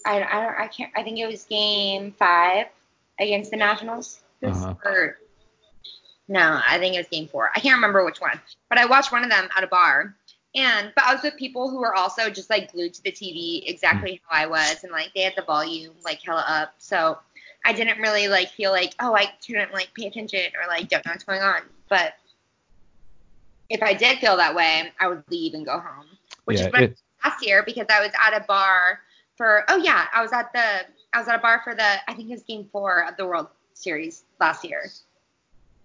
I, 0.06 0.22
I 0.22 0.42
don't 0.42 0.54
I 0.60 0.68
can't 0.68 0.92
I 0.96 1.02
think 1.02 1.18
it 1.18 1.26
was 1.26 1.44
game 1.44 2.12
five 2.12 2.66
against 3.18 3.50
the 3.50 3.56
Nationals. 3.58 4.20
This- 4.40 4.56
Uh-huh. 4.56 4.74
Or 4.84 5.18
No, 6.28 6.60
I 6.66 6.78
think 6.78 6.94
it 6.94 6.98
was 6.98 7.08
game 7.08 7.28
four. 7.28 7.50
I 7.54 7.60
can't 7.60 7.74
remember 7.74 8.04
which 8.04 8.20
one, 8.20 8.40
but 8.68 8.78
I 8.78 8.86
watched 8.86 9.12
one 9.12 9.24
of 9.24 9.30
them 9.30 9.48
at 9.56 9.64
a 9.64 9.66
bar. 9.66 10.14
And 10.54 10.92
but 10.94 11.04
I 11.04 11.12
was 11.12 11.22
with 11.22 11.36
people 11.36 11.68
who 11.68 11.78
were 11.78 11.94
also 11.94 12.30
just 12.30 12.48
like 12.48 12.72
glued 12.72 12.94
to 12.94 13.02
the 13.02 13.10
TV 13.10 13.68
exactly 13.68 14.12
mm. 14.12 14.20
how 14.28 14.44
I 14.44 14.46
was, 14.46 14.84
and 14.84 14.92
like 14.92 15.12
they 15.14 15.22
had 15.22 15.34
the 15.36 15.42
volume 15.42 15.92
like 16.04 16.22
hella 16.22 16.44
up. 16.46 16.74
So 16.78 17.18
I 17.64 17.72
didn't 17.72 17.98
really 17.98 18.28
like 18.28 18.50
feel 18.50 18.70
like 18.70 18.94
oh 19.00 19.14
I 19.14 19.32
couldn't 19.44 19.72
like 19.72 19.92
pay 19.94 20.06
attention 20.06 20.52
or 20.60 20.68
like 20.68 20.88
don't 20.88 21.04
know 21.04 21.12
what's 21.12 21.24
going 21.24 21.42
on. 21.42 21.62
But 21.88 22.14
if 23.68 23.82
I 23.82 23.94
did 23.94 24.18
feel 24.18 24.36
that 24.36 24.54
way, 24.54 24.92
I 25.00 25.08
would 25.08 25.24
leave 25.28 25.54
and 25.54 25.66
go 25.66 25.78
home. 25.78 26.06
Which 26.44 26.58
Yeah, 26.58 26.66
is 26.66 26.72
what 26.72 26.80
I 26.80 26.84
it- 26.84 26.88
did 26.88 26.98
last 27.24 27.46
year 27.46 27.62
because 27.64 27.86
I 27.90 28.00
was 28.00 28.12
at 28.24 28.40
a 28.40 28.44
bar 28.44 29.00
for 29.36 29.64
oh 29.68 29.76
yeah 29.76 30.06
I 30.14 30.22
was 30.22 30.32
at 30.32 30.52
the 30.52 30.86
I 31.12 31.18
was 31.18 31.26
at 31.26 31.34
a 31.34 31.38
bar 31.42 31.60
for 31.64 31.74
the 31.74 32.08
I 32.08 32.14
think 32.14 32.28
it 32.28 32.32
was 32.32 32.42
game 32.44 32.68
four 32.70 33.04
of 33.08 33.16
the 33.16 33.26
World 33.26 33.48
Series 33.72 34.24
last 34.38 34.64
year. 34.64 34.90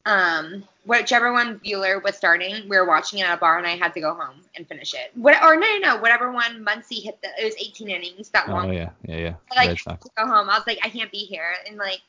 Um, 0.05 0.63
whichever 0.85 1.31
one 1.31 1.59
Buehler 1.59 2.01
was 2.03 2.15
starting, 2.15 2.67
we 2.67 2.77
were 2.77 2.85
watching 2.85 3.19
it 3.19 3.23
at 3.23 3.37
a 3.37 3.37
bar, 3.37 3.57
and 3.57 3.67
I 3.67 3.75
had 3.75 3.93
to 3.93 4.01
go 4.01 4.13
home 4.13 4.41
and 4.55 4.67
finish 4.67 4.93
it. 4.93 5.11
What 5.13 5.41
or 5.43 5.55
no, 5.55 5.67
no, 5.77 5.77
no, 5.79 5.97
whatever 5.97 6.31
one 6.31 6.65
Muncy 6.65 7.03
hit 7.03 7.21
the, 7.21 7.29
it 7.39 7.45
was 7.45 7.55
18 7.59 7.89
innings, 7.89 8.29
that 8.29 8.45
Oh 8.47 8.53
long. 8.53 8.73
yeah, 8.73 8.89
yeah, 9.03 9.17
yeah. 9.17 9.33
I, 9.51 9.55
like 9.55 9.67
Red 9.67 9.77
had 9.85 10.01
to 10.01 10.09
go 10.17 10.25
home. 10.25 10.49
I 10.49 10.57
was 10.57 10.63
like, 10.65 10.79
I 10.83 10.89
can't 10.89 11.11
be 11.11 11.19
here, 11.19 11.53
and 11.67 11.77
like, 11.77 12.01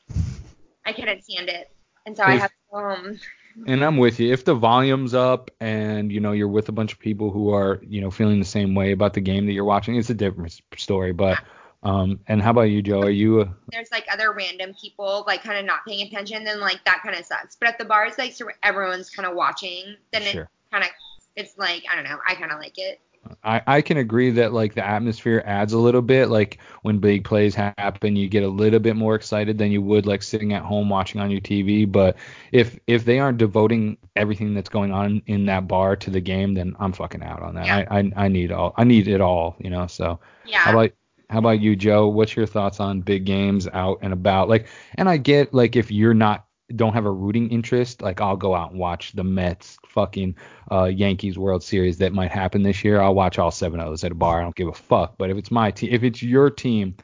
I 0.85 0.93
couldn't 0.93 1.23
stand 1.23 1.49
it, 1.49 1.69
and 2.05 2.15
so 2.15 2.23
I 2.23 2.31
had 2.37 2.47
to 2.47 2.53
go 2.71 2.79
home. 2.79 3.19
And 3.67 3.83
I'm 3.83 3.97
with 3.97 4.19
you. 4.19 4.31
If 4.31 4.45
the 4.45 4.55
volume's 4.55 5.13
up 5.13 5.51
and 5.59 6.09
you 6.11 6.21
know 6.21 6.31
you're 6.31 6.47
with 6.47 6.69
a 6.69 6.71
bunch 6.71 6.93
of 6.93 6.99
people 6.99 7.31
who 7.31 7.53
are 7.53 7.81
you 7.85 7.99
know 7.99 8.09
feeling 8.09 8.39
the 8.39 8.45
same 8.45 8.73
way 8.75 8.93
about 8.93 9.13
the 9.13 9.21
game 9.21 9.45
that 9.45 9.51
you're 9.51 9.65
watching, 9.65 9.95
it's 9.95 10.09
a 10.09 10.13
different 10.13 10.59
story. 10.77 11.11
But 11.11 11.37
um, 11.83 12.19
and 12.27 12.41
how 12.41 12.51
about 12.51 12.63
you, 12.63 12.81
Joe? 12.81 13.01
Are 13.01 13.09
you? 13.09 13.41
A, 13.41 13.55
There's 13.71 13.91
like 13.91 14.05
other 14.11 14.31
random 14.33 14.73
people 14.79 15.23
like 15.25 15.43
kind 15.43 15.57
of 15.57 15.65
not 15.65 15.79
paying 15.87 16.07
attention, 16.07 16.43
then 16.43 16.59
like 16.59 16.83
that 16.85 17.01
kind 17.03 17.17
of 17.17 17.25
sucks. 17.25 17.55
But 17.55 17.69
at 17.69 17.77
the 17.79 17.85
bar 17.85 18.05
is 18.05 18.17
like 18.17 18.33
so 18.33 18.47
everyone's 18.63 19.09
kind 19.09 19.27
of 19.27 19.35
watching, 19.35 19.95
then 20.11 20.21
Sure. 20.23 20.43
it 20.43 20.49
kind 20.71 20.83
of 20.83 20.89
it's 21.35 21.57
like 21.57 21.83
I 21.91 21.95
don't 21.95 22.05
know, 22.05 22.19
I 22.27 22.35
kind 22.35 22.51
of 22.51 22.59
like 22.59 22.77
it. 22.77 22.99
I 23.43 23.61
I 23.67 23.81
can 23.81 23.97
agree 23.97 24.31
that 24.31 24.51
like 24.53 24.73
the 24.75 24.85
atmosphere 24.85 25.43
adds 25.45 25.73
a 25.73 25.77
little 25.77 26.01
bit. 26.01 26.29
Like 26.29 26.59
when 26.81 26.99
big 26.99 27.23
plays 27.23 27.55
happen, 27.55 28.15
you 28.15 28.27
get 28.27 28.43
a 28.43 28.47
little 28.47 28.79
bit 28.79 28.95
more 28.95 29.15
excited 29.15 29.57
than 29.57 29.71
you 29.71 29.81
would 29.81 30.05
like 30.05 30.23
sitting 30.23 30.53
at 30.53 30.63
home 30.63 30.89
watching 30.89 31.21
on 31.21 31.31
your 31.31 31.41
TV. 31.41 31.91
But 31.91 32.15
if 32.51 32.79
if 32.87 33.05
they 33.05 33.19
aren't 33.19 33.37
devoting 33.37 33.97
everything 34.15 34.53
that's 34.53 34.69
going 34.69 34.91
on 34.91 35.21
in 35.27 35.45
that 35.47 35.67
bar 35.67 35.95
to 35.97 36.09
the 36.09 36.21
game, 36.21 36.53
then 36.55 36.75
I'm 36.79 36.93
fucking 36.93 37.23
out 37.23 37.41
on 37.41 37.55
that. 37.55 37.65
Yeah. 37.65 37.85
I, 37.89 37.99
I 37.99 38.11
I 38.25 38.27
need 38.27 38.51
all 38.51 38.73
I 38.77 38.83
need 38.83 39.07
it 39.07 39.21
all. 39.21 39.55
You 39.59 39.69
know. 39.69 39.87
So. 39.87 40.19
Yeah. 40.45 40.59
How 40.59 40.71
about 40.71 40.91
how 41.31 41.39
about 41.39 41.61
you, 41.61 41.77
Joe? 41.77 42.09
What's 42.09 42.35
your 42.35 42.45
thoughts 42.45 42.81
on 42.81 43.01
big 43.01 43.25
games 43.25 43.67
out 43.71 43.99
and 44.01 44.11
about? 44.11 44.49
Like, 44.49 44.67
and 44.95 45.07
I 45.07 45.15
get 45.15 45.53
like 45.53 45.77
if 45.77 45.89
you're 45.89 46.13
not 46.13 46.45
don't 46.75 46.93
have 46.93 47.05
a 47.05 47.11
rooting 47.11 47.49
interest, 47.49 48.01
like 48.01 48.19
I'll 48.21 48.35
go 48.35 48.53
out 48.53 48.71
and 48.71 48.79
watch 48.79 49.13
the 49.13 49.23
Mets 49.23 49.77
fucking 49.87 50.35
uh, 50.71 50.85
Yankees 50.85 51.37
World 51.37 51.63
Series 51.63 51.97
that 51.97 52.13
might 52.13 52.31
happen 52.31 52.63
this 52.63 52.83
year. 52.83 53.01
I'll 53.01 53.15
watch 53.15 53.39
all 53.39 53.51
seven 53.51 53.79
of 53.79 53.87
those 53.87 54.03
at 54.03 54.11
a 54.11 54.15
bar. 54.15 54.39
I 54.39 54.43
don't 54.43 54.55
give 54.55 54.67
a 54.67 54.73
fuck. 54.73 55.17
But 55.17 55.29
if 55.29 55.37
it's 55.37 55.51
my 55.51 55.71
team, 55.71 55.89
if 55.93 56.03
it's 56.03 56.21
your 56.21 56.49
team, 56.49 56.95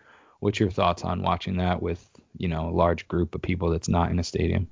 what's 0.41 0.60
your 0.60 0.72
thoughts 0.72 1.04
on 1.04 1.22
watching 1.22 1.58
that 1.58 1.82
with 1.82 2.10
you 2.38 2.49
know 2.49 2.70
a 2.70 2.72
large 2.72 3.08
group 3.08 3.34
of 3.34 3.41
people 3.41 3.70
that's 3.70 3.90
not 3.90 4.12
in 4.12 4.20
a 4.20 4.24
stadium? 4.24 4.68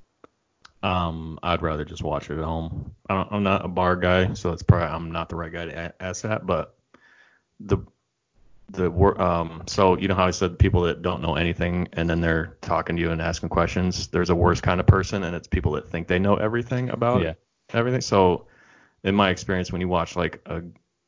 Um, 0.82 1.38
I'd 1.42 1.62
rather 1.62 1.84
just 1.84 2.02
watch 2.02 2.30
it 2.30 2.38
at 2.38 2.44
home. 2.44 2.94
I 3.08 3.26
I'm 3.30 3.42
not 3.42 3.64
a 3.64 3.68
bar 3.68 3.96
guy, 3.96 4.34
so 4.34 4.52
it's 4.52 4.62
probably 4.62 4.94
I'm 4.94 5.12
not 5.12 5.30
the 5.30 5.36
right 5.36 5.52
guy 5.52 5.64
to 5.64 5.94
ask 5.98 6.22
that. 6.22 6.46
But 6.46 6.74
the 7.58 7.78
the 8.68 8.90
wor- 8.90 9.20
um, 9.20 9.62
so 9.66 9.96
you 9.96 10.08
know 10.08 10.14
how 10.14 10.26
I 10.26 10.30
said 10.32 10.58
people 10.58 10.82
that 10.82 11.02
don't 11.02 11.22
know 11.22 11.36
anything 11.36 11.88
and 11.92 12.10
then 12.10 12.20
they're 12.20 12.56
talking 12.62 12.96
to 12.96 13.02
you 13.02 13.10
and 13.10 13.22
asking 13.22 13.48
questions. 13.50 14.08
There's 14.08 14.30
a 14.30 14.34
worse 14.34 14.60
kind 14.60 14.80
of 14.80 14.86
person, 14.86 15.22
and 15.24 15.36
it's 15.36 15.46
people 15.48 15.72
that 15.72 15.88
think 15.88 16.08
they 16.08 16.18
know 16.18 16.36
everything 16.36 16.90
about 16.90 17.22
Yeah. 17.22 17.34
everything. 17.72 18.00
So 18.00 18.46
in 19.04 19.14
my 19.14 19.30
experience, 19.30 19.70
when 19.72 19.80
you 19.80 19.88
watch 19.88 20.16
like 20.16 20.40
a 20.46 20.62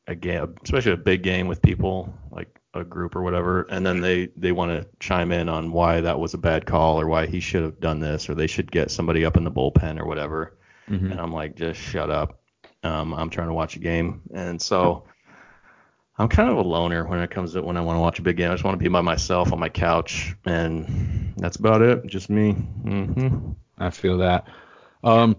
a 0.07 0.15
game, 0.15 0.55
especially 0.63 0.93
a 0.93 0.97
big 0.97 1.21
game 1.21 1.47
with 1.47 1.61
people 1.61 2.11
like 2.31 2.47
a 2.73 2.83
group 2.83 3.15
or 3.15 3.21
whatever, 3.21 3.63
and 3.69 3.85
then 3.85 3.99
they 4.01 4.29
they 4.37 4.51
want 4.51 4.71
to 4.71 4.87
chime 4.99 5.31
in 5.31 5.49
on 5.49 5.71
why 5.71 6.01
that 6.01 6.19
was 6.19 6.33
a 6.33 6.37
bad 6.37 6.65
call 6.65 6.99
or 6.99 7.07
why 7.07 7.27
he 7.27 7.39
should 7.39 7.61
have 7.63 7.79
done 7.79 7.99
this 7.99 8.29
or 8.29 8.35
they 8.35 8.47
should 8.47 8.71
get 8.71 8.89
somebody 8.89 9.25
up 9.25 9.37
in 9.37 9.43
the 9.43 9.51
bullpen 9.51 9.99
or 9.99 10.05
whatever. 10.05 10.57
Mhm. 10.89 11.11
And 11.11 11.19
I'm 11.19 11.31
like, 11.33 11.55
just 11.55 11.79
shut 11.79 12.09
up. 12.09 12.39
Um, 12.83 13.13
I'm 13.13 13.29
trying 13.29 13.49
to 13.49 13.53
watch 13.53 13.75
a 13.75 13.79
game, 13.79 14.21
and 14.33 14.59
so 14.61 15.03
I'm 16.19 16.27
kind 16.27 16.49
of 16.49 16.57
a 16.57 16.61
loner 16.61 17.05
when 17.07 17.19
it 17.21 17.31
comes 17.31 17.53
to 17.53 17.61
when 17.61 17.77
I 17.77 17.81
want 17.81 17.95
to 17.95 18.01
watch 18.01 18.19
a 18.19 18.21
big 18.21 18.35
game. 18.35 18.51
I 18.51 18.53
just 18.53 18.65
want 18.65 18.77
to 18.77 18.83
be 18.83 18.89
by 18.89 18.99
myself 18.99 19.53
on 19.53 19.59
my 19.59 19.69
couch, 19.69 20.35
and 20.45 21.33
that's 21.37 21.55
about 21.55 21.81
it. 21.81 22.05
Just 22.07 22.29
me. 22.29 22.51
hmm 22.51 23.51
I 23.77 23.89
feel 23.89 24.17
that. 24.17 24.45
Um, 25.01 25.37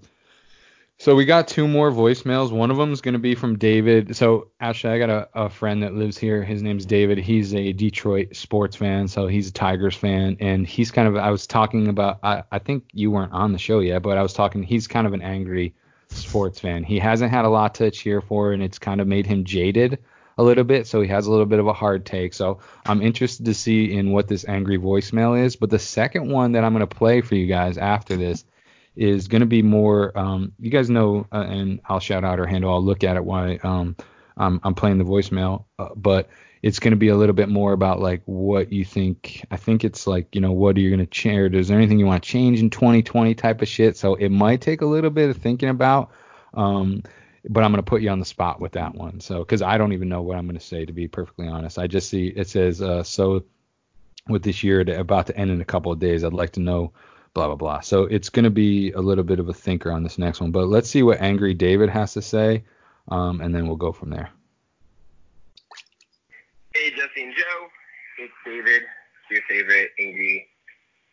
so 0.97 1.15
we 1.15 1.27
got 1.27 1.48
two 1.48 1.69
more 1.69 1.90
voicemails. 1.90 2.51
One 2.51 2.70
of 2.70 2.78
them 2.78 2.93
is 2.93 3.02
going 3.02 3.12
to 3.12 3.19
be 3.19 3.35
from 3.35 3.59
David. 3.59 4.16
So 4.16 4.48
actually, 4.59 4.94
I 4.94 4.98
got 4.98 5.11
a, 5.11 5.28
a 5.35 5.51
friend 5.51 5.82
that 5.82 5.93
lives 5.93 6.16
here. 6.16 6.43
His 6.43 6.62
name's 6.62 6.86
David. 6.86 7.19
He's 7.19 7.55
a 7.55 7.74
Detroit 7.74 8.35
sports 8.35 8.77
fan, 8.77 9.07
so 9.07 9.27
he's 9.27 9.48
a 9.48 9.52
Tigers 9.52 9.97
fan, 9.97 10.39
and 10.40 10.66
he's 10.66 10.90
kind 10.90 11.07
of. 11.07 11.16
I 11.16 11.31
was 11.31 11.47
talking 11.47 11.89
about. 11.89 12.20
I, 12.23 12.43
I 12.52 12.59
think 12.59 12.85
you 12.94 13.11
weren't 13.11 13.32
on 13.32 13.52
the 13.52 13.59
show 13.59 13.81
yet, 13.81 14.01
but 14.01 14.16
I 14.16 14.23
was 14.23 14.32
talking. 14.32 14.62
He's 14.62 14.86
kind 14.86 15.07
of 15.07 15.12
an 15.12 15.20
angry 15.20 15.74
sports 16.09 16.59
fan. 16.59 16.85
He 16.85 16.98
hasn't 16.98 17.31
had 17.31 17.44
a 17.44 17.51
lot 17.51 17.74
to 17.74 17.90
cheer 17.90 18.23
for, 18.23 18.52
and 18.52 18.62
it's 18.62 18.78
kind 18.78 19.02
of 19.02 19.07
made 19.07 19.27
him 19.27 19.44
jaded 19.44 19.98
a 20.41 20.43
little 20.43 20.65
bit. 20.65 20.87
So 20.87 21.03
he 21.03 21.09
has 21.09 21.27
a 21.27 21.31
little 21.31 21.47
bit 21.47 21.59
of 21.59 21.67
a 21.67 21.73
hard 21.75 22.07
take. 22.07 22.33
So 22.33 22.61
I'm 22.87 23.03
interested 23.03 23.45
to 23.45 23.55
see 23.55 23.93
in 23.93 24.11
what 24.11 24.27
this 24.27 24.47
angry 24.49 24.79
voicemail 24.79 25.39
is. 25.39 25.55
But 25.55 25.69
the 25.69 25.79
second 25.79 26.31
one 26.31 26.53
that 26.53 26.65
I'm 26.65 26.73
going 26.73 26.87
to 26.87 26.95
play 26.95 27.21
for 27.21 27.35
you 27.35 27.47
guys 27.47 27.77
after 27.77 28.17
this 28.17 28.45
is 28.97 29.29
going 29.29 29.41
to 29.41 29.47
be 29.47 29.62
more. 29.62 30.19
Um, 30.19 30.53
you 30.59 30.71
guys 30.71 30.89
know, 30.89 31.27
uh, 31.31 31.45
and 31.47 31.81
I'll 31.85 32.01
shout 32.01 32.25
out 32.25 32.39
her 32.39 32.47
handle. 32.47 32.73
I'll 32.73 32.83
look 32.83 33.05
at 33.05 33.17
it 33.17 33.25
while 33.25 33.59
um, 33.62 33.97
I'm, 34.37 34.61
I'm 34.65 34.75
playing 34.75 34.97
the 34.97 35.05
voicemail. 35.05 35.65
Uh, 35.79 35.91
but 35.95 36.31
it's 36.62 36.79
going 36.79 36.93
to 36.93 36.97
be 36.97 37.09
a 37.09 37.17
little 37.17 37.35
bit 37.35 37.51
more 37.51 37.75
about 37.75 38.01
like 38.01 38.23
what 38.25 38.73
you 38.73 38.87
think. 38.87 39.45
I 39.51 39.59
think 39.59 39.85
it's 39.85 40.07
like 40.07 40.35
you 40.35 40.41
know 40.41 40.53
what 40.53 40.77
are 40.77 40.81
you 40.81 40.89
going 40.89 41.01
to 41.01 41.07
change? 41.07 41.55
Is 41.55 41.69
there 41.69 41.77
anything 41.77 41.99
you 41.99 42.07
want 42.07 42.23
to 42.23 42.29
change 42.29 42.61
in 42.61 42.71
2020 42.71 43.35
type 43.35 43.61
of 43.61 43.69
shit? 43.69 43.99
So 43.99 44.15
it 44.15 44.31
might 44.31 44.62
take 44.62 44.81
a 44.81 44.87
little 44.87 45.11
bit 45.11 45.29
of 45.29 45.37
thinking 45.37 45.69
about. 45.69 46.11
Um, 46.55 47.03
but 47.49 47.65
I'm 47.65 47.73
going 47.73 47.83
to 47.83 47.89
put 47.89 48.03
you 48.03 48.11
on 48.11 48.19
the 48.19 48.25
spot 48.25 48.61
with 48.61 48.73
that 48.73 48.95
one. 48.95 49.21
So, 49.21 49.39
because 49.39 49.62
I 49.62 49.79
don't 49.79 49.93
even 49.93 50.09
know 50.09 50.23
what 50.23 50.37
I'm 50.37 50.47
going 50.47 50.59
to 50.59 50.65
say, 50.65 50.85
to 50.85 50.93
be 50.93 51.09
perfectly 51.09 51.49
honest. 51.49 51.79
I 51.79 51.87
just 51.87 52.09
see 52.11 52.29
it 52.29 52.49
says, 52.49 52.83
uh, 52.83 53.03
so 53.03 53.45
with 54.29 54.43
this 54.43 54.62
year 54.62 54.85
to, 54.85 55.01
about 55.01 55.27
to 55.29 55.37
end 55.37 55.51
in 55.51 55.61
a 55.61 55.65
couple 55.65 55.91
of 55.93 55.99
days, 55.99 56.25
I'd 56.25 56.33
like 56.33 56.53
to 56.53 56.61
know, 56.61 56.93
blah, 57.35 57.47
blah, 57.47 57.57
blah. 57.57 57.81
So 57.81 58.05
it's 58.05 58.29
going 58.29 58.45
to 58.45 58.51
be 58.51 58.93
a 58.93 59.01
little 59.01 59.25
bit 59.25 59.41
of 59.41 59.49
a 59.49 59.55
thinker 59.55 59.91
on 59.91 60.03
this 60.03 60.19
next 60.19 60.41
one. 60.41 60.51
But 60.51 60.67
let's 60.67 60.91
see 60.91 61.03
what 61.03 61.21
Angry 61.21 61.55
David 61.55 61.89
has 61.89 62.12
to 62.15 62.23
say, 62.23 62.65
um, 63.09 63.41
and 63.41 63.55
then 63.55 63.67
we'll 63.67 63.77
go 63.77 63.93
from 63.93 64.11
there. 64.11 64.31
Hey, 66.75 66.91
Jesse 66.91 67.25
and 67.25 67.35
Joe. 67.35 67.67
It's 68.19 68.33
David, 68.45 68.83
your 69.31 69.41
favorite 69.49 69.91
angry 69.99 70.47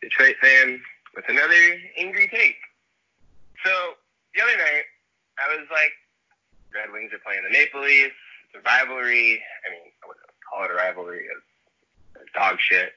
Detroit 0.01 0.35
fan, 0.41 0.79
with 1.15 1.25
another 1.29 1.79
angry 1.97 2.27
take. 2.27 2.57
So, 3.65 3.71
the 4.35 4.43
other 4.43 4.57
night, 4.57 4.83
I 5.39 5.55
was 5.55 5.65
like, 5.71 5.91
Red 6.77 6.93
Wings 6.93 7.11
are 7.13 7.21
playing 7.25 7.43
the 7.43 7.49
Maple 7.49 7.81
Leafs. 7.81 8.13
It's 8.45 8.55
a 8.55 8.61
rivalry. 8.61 9.41
I 9.65 9.67
mean, 9.73 9.91
I 9.99 10.07
wouldn't 10.07 10.25
call 10.45 10.63
it 10.65 10.71
a 10.71 10.77
rivalry. 10.77 11.25
It's, 11.25 12.31
dog 12.33 12.57
shit. 12.61 12.93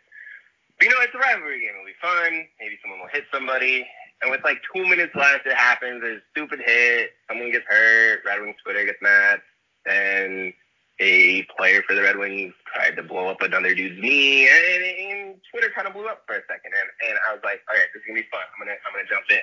But, 0.78 0.89
you 0.89 0.90
know, 0.93 1.01
it's 1.01 1.15
a 1.15 1.19
rivalry 1.19 1.61
game. 1.61 1.73
It'll 1.74 1.86
be 1.86 1.97
fun. 2.01 2.47
Maybe 2.61 2.78
someone 2.82 3.01
will 3.01 3.12
hit 3.12 3.24
somebody. 3.32 3.86
And 4.23 4.31
with 4.31 4.44
like 4.44 4.61
two 4.74 4.85
minutes 4.86 5.15
left, 5.15 5.47
it 5.47 5.57
happens. 5.57 6.02
There's 6.02 6.20
a 6.20 6.31
stupid 6.32 6.61
hit. 6.65 7.11
Someone 7.28 7.51
gets 7.51 7.65
hurt. 7.66 8.20
Red 8.24 8.43
Wings 8.43 8.57
Twitter 8.62 8.85
gets 8.85 9.01
mad. 9.01 9.40
Then 9.86 10.52
a 11.01 11.43
player 11.57 11.82
for 11.89 11.94
the 11.94 12.02
Red 12.02 12.19
Wings 12.19 12.52
tried 12.73 12.97
to 12.97 13.02
blow 13.02 13.28
up 13.28 13.40
another 13.40 13.74
dude's 13.74 14.01
knee, 14.01 14.47
and, 14.47 14.85
and 14.85 15.40
Twitter 15.51 15.73
kind 15.74 15.89
of 15.89 15.94
blew 15.94 16.07
up 16.07 16.23
for 16.27 16.36
a 16.36 16.44
second. 16.44 16.73
And, 16.77 16.89
and 17.09 17.19
I 17.28 17.32
was 17.32 17.40
like, 17.43 17.65
all 17.69 17.77
right, 17.77 17.89
this 17.94 18.05
is 18.05 18.07
gonna 18.07 18.20
be 18.20 18.28
fun. 18.28 18.44
I'm 18.44 18.61
gonna 18.61 18.77
I'm 18.85 18.93
gonna 18.93 19.09
jump 19.09 19.24
in. 19.31 19.40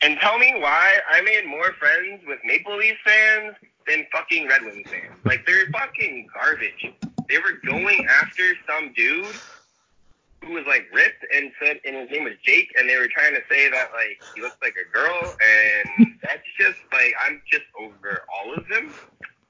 And 0.00 0.18
tell 0.20 0.38
me 0.38 0.54
why 0.56 0.98
I 1.10 1.20
made 1.22 1.46
more 1.46 1.72
friends 1.72 2.22
with 2.26 2.38
Maple 2.44 2.76
Leafs 2.76 2.98
fans 3.04 3.56
than 3.86 4.06
fucking 4.12 4.46
Red 4.46 4.62
Wings 4.62 4.88
fans. 4.88 5.16
Like 5.24 5.44
they're 5.46 5.66
fucking 5.72 6.28
garbage. 6.32 6.92
They 7.28 7.38
were 7.38 7.58
going 7.66 8.06
after 8.06 8.42
some 8.66 8.92
dude 8.94 9.26
who 10.44 10.52
was 10.52 10.64
like 10.66 10.86
ripped 10.92 11.24
and 11.34 11.50
said, 11.60 11.80
and 11.84 11.96
his 11.96 12.10
name 12.10 12.24
was 12.24 12.34
Jake, 12.44 12.72
and 12.78 12.88
they 12.88 12.96
were 12.96 13.08
trying 13.08 13.34
to 13.34 13.42
say 13.50 13.68
that 13.70 13.90
like 13.92 14.22
he 14.34 14.40
looks 14.40 14.56
like 14.62 14.74
a 14.76 14.92
girl, 14.92 15.36
and 15.42 16.06
that's 16.22 16.46
just 16.58 16.78
like 16.92 17.14
I'm 17.20 17.42
just 17.50 17.64
over 17.78 18.22
all 18.32 18.54
of 18.54 18.68
them. 18.68 18.92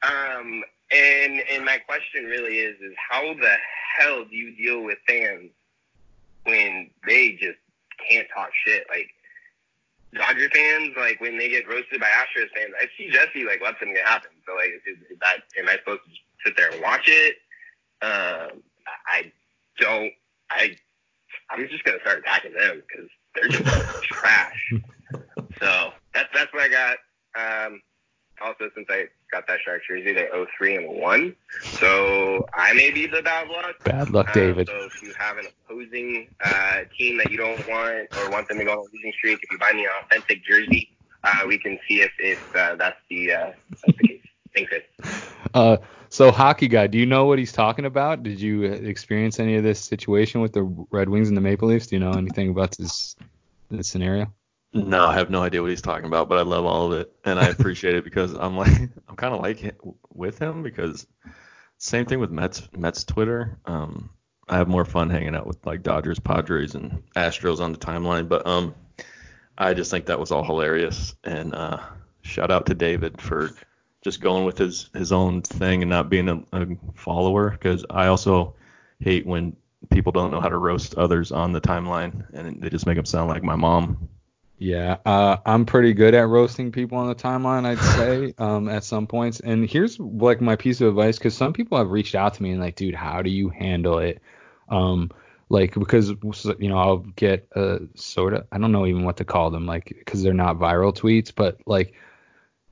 Um, 0.03 0.63
and 0.91 1.43
and 1.51 1.65
my 1.65 1.79
question 1.79 2.25
really 2.25 2.59
is 2.59 2.81
is 2.81 2.95
how 3.11 3.35
the 3.35 3.57
hell 3.99 4.25
do 4.25 4.35
you 4.35 4.57
deal 4.57 4.83
with 4.83 4.99
fans 5.07 5.51
when 6.45 6.89
they 7.07 7.33
just 7.33 7.59
can't 8.09 8.27
talk 8.35 8.51
shit? 8.65 8.87
Like 8.89 9.11
Dodger 10.15 10.49
fans, 10.51 10.95
like 10.97 11.21
when 11.21 11.37
they 11.37 11.49
get 11.49 11.69
roasted 11.69 12.01
by 12.01 12.07
Astros 12.07 12.49
fans, 12.55 12.73
I 12.81 12.87
see 12.97 13.11
Jesse 13.11 13.45
like 13.45 13.61
let 13.63 13.79
them 13.81 13.93
get 13.93 14.07
happen. 14.07 14.31
So 14.47 14.55
like, 14.55 14.71
is, 14.87 14.99
is 15.11 15.19
that 15.21 15.41
am 15.59 15.69
I 15.69 15.77
supposed 15.79 16.01
to 16.05 16.11
sit 16.45 16.57
there 16.57 16.71
and 16.71 16.83
watch 16.83 17.07
it? 17.07 17.37
Um, 18.01 18.63
I 19.07 19.31
don't. 19.79 20.13
I 20.51 20.77
I'm 21.51 21.69
just 21.69 21.85
gonna 21.85 22.01
start 22.01 22.21
attacking 22.21 22.55
them 22.55 22.83
because 22.89 23.09
they're 23.35 23.49
just 23.49 23.65
trash. 24.05 24.73
So 25.61 25.93
that's 26.15 26.29
that's 26.33 26.53
what 26.53 26.63
I 26.63 26.69
got. 26.69 26.97
Um, 27.37 27.83
also, 28.43 28.71
since 28.75 28.87
I 28.91 29.07
got 29.31 29.47
that 29.47 29.61
Sharks 29.65 29.85
jersey, 29.89 30.13
they 30.13 30.29
owe 30.31 30.47
three 30.57 30.77
and 30.77 30.89
one. 30.89 31.35
So 31.63 32.47
I 32.55 32.73
may 32.75 32.91
be 32.91 33.07
the 33.07 33.23
bad 33.23 33.49
luck. 33.49 33.83
Bad 33.85 34.11
luck, 34.11 34.29
Uh, 34.31 34.35
David. 34.35 34.69
so 34.69 34.85
if 34.87 35.03
you 35.03 35.13
have 35.19 35.39
an 35.39 35.47
opposing 35.69 36.29
uh, 36.45 36.81
team 36.97 37.19
that 37.19 37.31
you 37.31 37.37
don't 37.37 37.59
want 37.69 38.09
or 38.19 38.31
want 38.31 38.49
them 38.49 38.59
to 38.59 38.65
go 38.65 38.73
on 38.73 38.79
a 38.79 38.83
losing 38.95 39.13
streak, 39.13 39.39
if 39.43 39.51
you 39.51 39.59
buy 39.59 39.73
me 39.73 39.85
an 39.85 39.91
authentic 40.05 40.45
jersey, 40.45 40.91
uh, 41.25 41.45
we 41.47 41.59
can 41.59 41.79
see 41.89 42.01
if, 42.03 42.13
if 42.19 42.57
uh, 42.57 42.75
that's 42.77 42.99
the 43.11 43.33
uh, 43.33 43.53
that's 43.71 43.83
the 43.99 44.09
case. 44.09 44.23
Thanks. 44.55 44.73
Uh, 45.55 45.77
so 46.09 46.31
hockey 46.33 46.69
guy, 46.69 46.87
do 46.87 46.99
you 46.99 47.07
know 47.07 47.27
what 47.27 47.39
he's 47.39 47.53
talking 47.53 47.85
about? 47.85 48.23
Did 48.23 48.41
you 48.41 48.63
experience 48.65 49.39
any 49.39 49.57
of 49.57 49.63
this 49.63 49.79
situation 49.81 50.41
with 50.41 50.53
the 50.53 50.63
Red 50.91 51.09
Wings 51.09 51.29
and 51.29 51.37
the 51.37 51.41
Maple 51.43 51.69
Leafs? 51.69 51.87
Do 51.89 51.97
you 51.97 52.01
know 52.01 52.13
anything 52.13 52.49
about 52.51 52.77
this 52.77 53.15
this 53.71 53.89
scenario? 53.89 54.33
No, 54.73 55.07
I 55.07 55.15
have 55.15 55.31
no 55.31 55.43
idea 55.43 55.63
what 55.63 55.71
he's 55.71 55.83
talking 55.83 56.07
about, 56.07 56.29
but 56.29 56.39
I 56.39 56.43
love 56.43 56.67
all 56.67 56.93
of 56.93 57.01
it, 57.01 57.13
and 57.25 57.39
I 57.39 57.49
appreciate 57.49 57.95
it 57.95 58.05
because 58.05 58.35
I'm 58.35 58.57
like, 58.57 58.91
I'm 59.09 59.17
kind 59.17 59.35
of 59.35 59.41
like 59.41 59.75
with 60.13 60.39
him 60.39 60.63
because 60.63 61.07
same 61.79 62.05
thing 62.05 62.21
with 62.21 62.31
Mets 62.31 62.69
Mets 62.77 63.05
Twitter. 63.05 63.59
Um, 63.65 64.11
I 64.49 64.57
have 64.57 64.69
more 64.69 64.85
fun 64.85 65.11
hanging 65.11 65.35
out 65.35 65.47
with 65.47 65.65
like 65.65 65.83
Dodgers, 65.83 66.19
Padres, 66.19 66.75
and 66.75 67.03
Astros 67.17 67.61
on 67.61 67.73
the 67.73 67.79
timeline, 67.79 68.29
but 68.29 68.47
um, 68.47 68.75
I 69.57 69.75
just 69.75 69.91
think 69.91 70.07
that 70.07 70.21
was 70.21 70.33
all 70.33 70.45
hilarious, 70.45 71.15
and 71.25 71.55
uh, 71.55 71.79
shout 72.23 72.51
out 72.51 72.67
to 72.67 72.75
David 72.75 73.21
for 73.21 73.51
just 74.03 74.21
going 74.21 74.45
with 74.45 74.59
his 74.59 74.91
his 74.95 75.13
own 75.13 75.43
thing 75.43 75.83
and 75.83 75.91
not 75.91 76.11
being 76.11 76.29
a, 76.29 76.43
a 76.53 76.67
follower 76.95 77.51
because 77.51 77.85
I 77.91 78.07
also 78.09 78.55
hate 79.01 79.27
when 79.27 79.57
people 79.91 80.13
don't 80.13 80.31
know 80.31 80.41
how 80.41 80.49
to 80.49 80.59
roast 80.59 80.95
others 80.97 81.33
on 81.33 81.53
the 81.53 81.61
timeline 81.61 82.27
and 82.35 82.61
they 82.61 82.69
just 82.69 82.87
make 82.87 82.97
them 82.97 83.05
sound 83.05 83.29
like 83.29 83.43
my 83.43 83.57
mom. 83.57 84.09
Yeah, 84.59 84.97
uh, 85.07 85.37
I'm 85.47 85.67
pretty 85.67 85.93
good 85.93 86.15
at 86.15 86.27
roasting 86.29 86.73
people 86.73 86.99
on 86.99 87.09
the 87.09 87.15
timeline, 87.15 87.65
I'd 87.65 87.79
say, 87.79 88.35
um, 88.39 88.69
at 88.69 88.83
some 88.83 89.07
points. 89.07 89.39
And 89.41 89.69
here's 89.69 90.01
like 90.01 90.41
my 90.41 90.57
piece 90.57 90.81
of 90.81 90.89
advice, 90.89 91.17
because 91.17 91.37
some 91.37 91.53
people 91.53 91.79
have 91.79 91.91
reached 91.91 92.17
out 92.17 92.35
to 92.35 92.43
me 92.43 92.51
and 92.51 92.61
like, 92.61 92.75
dude, 92.75 92.95
how 92.95 93.23
do 93.23 93.31
you 93.31 93.51
handle 93.51 93.99
it? 93.99 94.21
Um, 94.69 95.11
like 95.49 95.75
because 95.75 96.11
you 96.11 96.69
know 96.69 96.77
I'll 96.77 96.99
get 96.99 97.49
a 97.55 97.81
sort 97.95 98.35
of 98.35 98.47
I 98.53 98.59
don't 98.59 98.73
know 98.73 98.87
even 98.87 99.05
what 99.05 99.17
to 99.19 99.25
call 99.25 99.51
them, 99.51 99.67
like 99.67 99.95
because 99.99 100.23
they're 100.23 100.35
not 100.35 100.59
viral 100.59 100.95
tweets, 100.95 101.33
but 101.35 101.59
like 101.67 101.95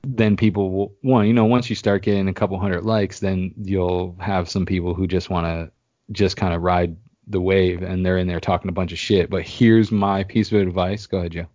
then 0.03 0.37
people 0.37 0.71
will 0.71 0.95
one, 1.01 1.27
you 1.27 1.33
know, 1.33 1.45
once 1.45 1.69
you 1.69 1.75
start 1.75 2.03
getting 2.03 2.27
a 2.27 2.33
couple 2.33 2.59
hundred 2.59 2.83
likes, 2.83 3.19
then 3.19 3.53
you'll 3.61 4.15
have 4.19 4.49
some 4.49 4.65
people 4.65 4.93
who 4.93 5.07
just 5.07 5.29
want 5.29 5.45
to 5.47 5.71
just 6.11 6.37
kind 6.37 6.53
of 6.53 6.61
ride 6.61 6.95
the 7.27 7.41
wave 7.41 7.81
and 7.81 8.05
they're 8.05 8.17
in 8.17 8.27
there 8.27 8.39
talking 8.39 8.69
a 8.69 8.73
bunch 8.73 8.91
of 8.91 8.99
shit. 8.99 9.29
But 9.29 9.43
here's 9.43 9.91
my 9.91 10.23
piece 10.23 10.51
of 10.51 10.59
advice. 10.59 11.07
Go 11.07 11.17
ahead, 11.19 11.31
Joe. 11.31 11.47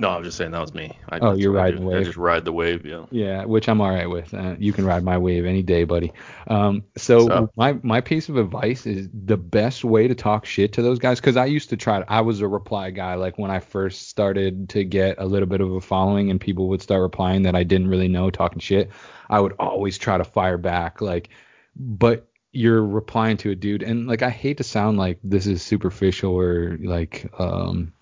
No, 0.00 0.08
I'm 0.08 0.24
just 0.24 0.38
saying 0.38 0.52
that 0.52 0.60
was 0.62 0.72
me. 0.72 0.98
I, 1.10 1.18
Oh, 1.18 1.32
you're 1.34 1.52
I 1.58 1.64
riding 1.64 1.82
I 1.82 1.86
wave. 1.86 2.04
just 2.06 2.16
ride 2.16 2.46
the 2.46 2.52
wave, 2.52 2.86
yeah. 2.86 3.04
Yeah, 3.10 3.44
which 3.44 3.68
I'm 3.68 3.82
all 3.82 3.90
right 3.90 4.08
with. 4.08 4.32
Uh, 4.32 4.56
you 4.58 4.72
can 4.72 4.86
ride 4.86 5.04
my 5.04 5.18
wave 5.18 5.44
any 5.44 5.62
day, 5.62 5.84
buddy. 5.84 6.10
Um, 6.46 6.84
so 6.96 7.28
So? 7.28 7.50
my 7.54 7.74
my 7.82 8.00
piece 8.00 8.30
of 8.30 8.36
advice 8.38 8.86
is 8.86 9.10
the 9.12 9.36
best 9.36 9.84
way 9.84 10.08
to 10.08 10.14
talk 10.14 10.46
shit 10.46 10.72
to 10.72 10.82
those 10.82 10.98
guys 10.98 11.20
because 11.20 11.36
I 11.36 11.44
used 11.44 11.68
to 11.68 11.76
try. 11.76 12.02
I 12.08 12.22
was 12.22 12.40
a 12.40 12.48
reply 12.48 12.90
guy. 12.92 13.14
Like 13.16 13.36
when 13.38 13.50
I 13.50 13.60
first 13.60 14.08
started 14.08 14.70
to 14.70 14.84
get 14.84 15.16
a 15.18 15.26
little 15.26 15.46
bit 15.48 15.60
of 15.60 15.70
a 15.70 15.82
following 15.82 16.30
and 16.30 16.40
people 16.40 16.68
would 16.70 16.80
start 16.80 17.02
replying 17.02 17.42
that 17.42 17.54
I 17.54 17.62
didn't 17.62 17.88
really 17.88 18.08
know 18.08 18.30
talking 18.30 18.58
shit, 18.60 18.88
I 19.28 19.38
would 19.40 19.52
always 19.58 19.98
try 19.98 20.16
to 20.16 20.24
fire 20.24 20.56
back. 20.56 21.02
Like, 21.02 21.28
but 21.76 22.26
you're 22.52 22.84
replying 22.84 23.36
to 23.36 23.50
a 23.50 23.54
dude, 23.54 23.82
and 23.82 24.06
like 24.08 24.22
I 24.22 24.30
hate 24.30 24.56
to 24.56 24.64
sound 24.64 24.96
like 24.96 25.18
this 25.22 25.46
is 25.46 25.62
superficial 25.62 26.32
or 26.34 26.78
like 26.82 27.30
um 27.38 27.92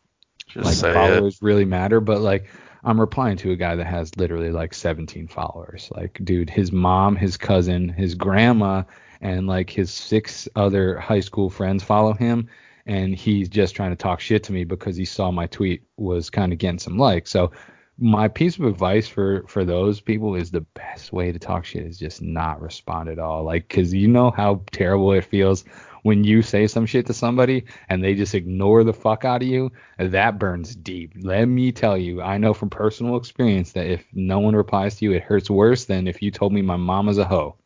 Just 0.59 0.67
like 0.67 0.77
say 0.77 0.91
it. 0.91 0.95
followers 0.95 1.39
really 1.41 1.65
matter, 1.65 2.01
but 2.01 2.21
like 2.21 2.49
I'm 2.85 3.01
replying 3.01 3.37
to 3.39 3.53
a 3.53 3.57
guy 3.57 3.77
that 3.77 3.87
has 3.87 4.17
literally 4.17 4.51
like 4.51 4.75
17 4.75 5.29
followers. 5.29 5.91
Like, 5.95 6.19
dude, 6.25 6.51
his 6.51 6.73
mom, 6.73 7.17
his 7.17 7.37
cousin, 7.37 7.89
his 7.89 8.15
grandma, 8.15 8.85
and 9.21 9.47
like 9.47 9.71
his 9.71 9.93
six 9.93 10.49
other 10.57 10.99
high 10.99 11.21
school 11.21 11.51
friends 11.51 11.83
follow 11.83 12.13
him, 12.13 12.49
and 12.87 13.15
he's 13.15 13.49
just 13.49 13.75
trying 13.75 13.91
to 13.91 13.97
talk 13.97 14.21
shit 14.21 14.45
to 14.45 14.53
me 14.53 14.65
because 14.65 14.97
he 14.97 15.05
saw 15.05 15.31
my 15.31 15.47
tweet 15.47 15.83
was 15.97 16.31
kind 16.31 16.53
of 16.53 16.59
getting 16.59 16.79
some 16.79 16.99
likes. 16.99 17.31
So 17.31 17.53
my 18.01 18.29
piece 18.29 18.59
of 18.59 18.65
advice 18.65 19.09
for 19.09 19.45
for 19.49 19.65
those 19.65 20.01
people 20.01 20.37
is 20.37 20.51
the 20.51 20.61
best 20.61 21.13
way 21.13 21.33
to 21.33 21.39
talk 21.39 21.65
shit 21.65 21.85
is 21.85 21.99
just 21.99 22.23
not 22.23 22.61
respond 22.61 23.09
at 23.09 23.19
all. 23.19 23.43
Like, 23.43 23.69
cause 23.69 23.93
you 23.93 24.09
know 24.09 24.31
how 24.31 24.63
terrible 24.71 25.13
it 25.13 25.25
feels 25.25 25.65
when 26.09 26.25
you 26.25 26.41
say 26.41 26.67
some 26.67 26.87
shit 26.87 27.05
to 27.05 27.13
somebody 27.13 27.65
and 27.91 28.03
they 28.03 28.15
just 28.15 28.35
ignore 28.35 28.83
the 28.83 28.95
fuck 28.95 29.27
out 29.27 29.43
of 29.43 29.49
you, 29.49 29.71
that 29.99 30.39
burns 30.39 30.75
deep. 30.75 31.13
Let 31.21 31.45
me 31.45 31.71
tell 31.71 31.99
you, 31.99 32.23
I 32.23 32.39
know 32.39 32.55
from 32.55 32.71
personal 32.71 33.19
experience 33.19 33.73
that 33.73 33.87
if 33.87 34.07
no 34.15 34.39
one 34.39 34.57
replies 34.57 34.97
to 34.97 35.05
you, 35.05 35.13
it 35.13 35.23
hurts 35.23 35.51
worse 35.51 35.85
than 35.85 36.09
if 36.09 36.23
you 36.23 36.31
told 36.31 36.55
me 36.55 36.63
my 36.63 36.77
mom 36.77 37.11
is 37.11 37.19
a 37.19 37.27
hoe. 37.27 37.57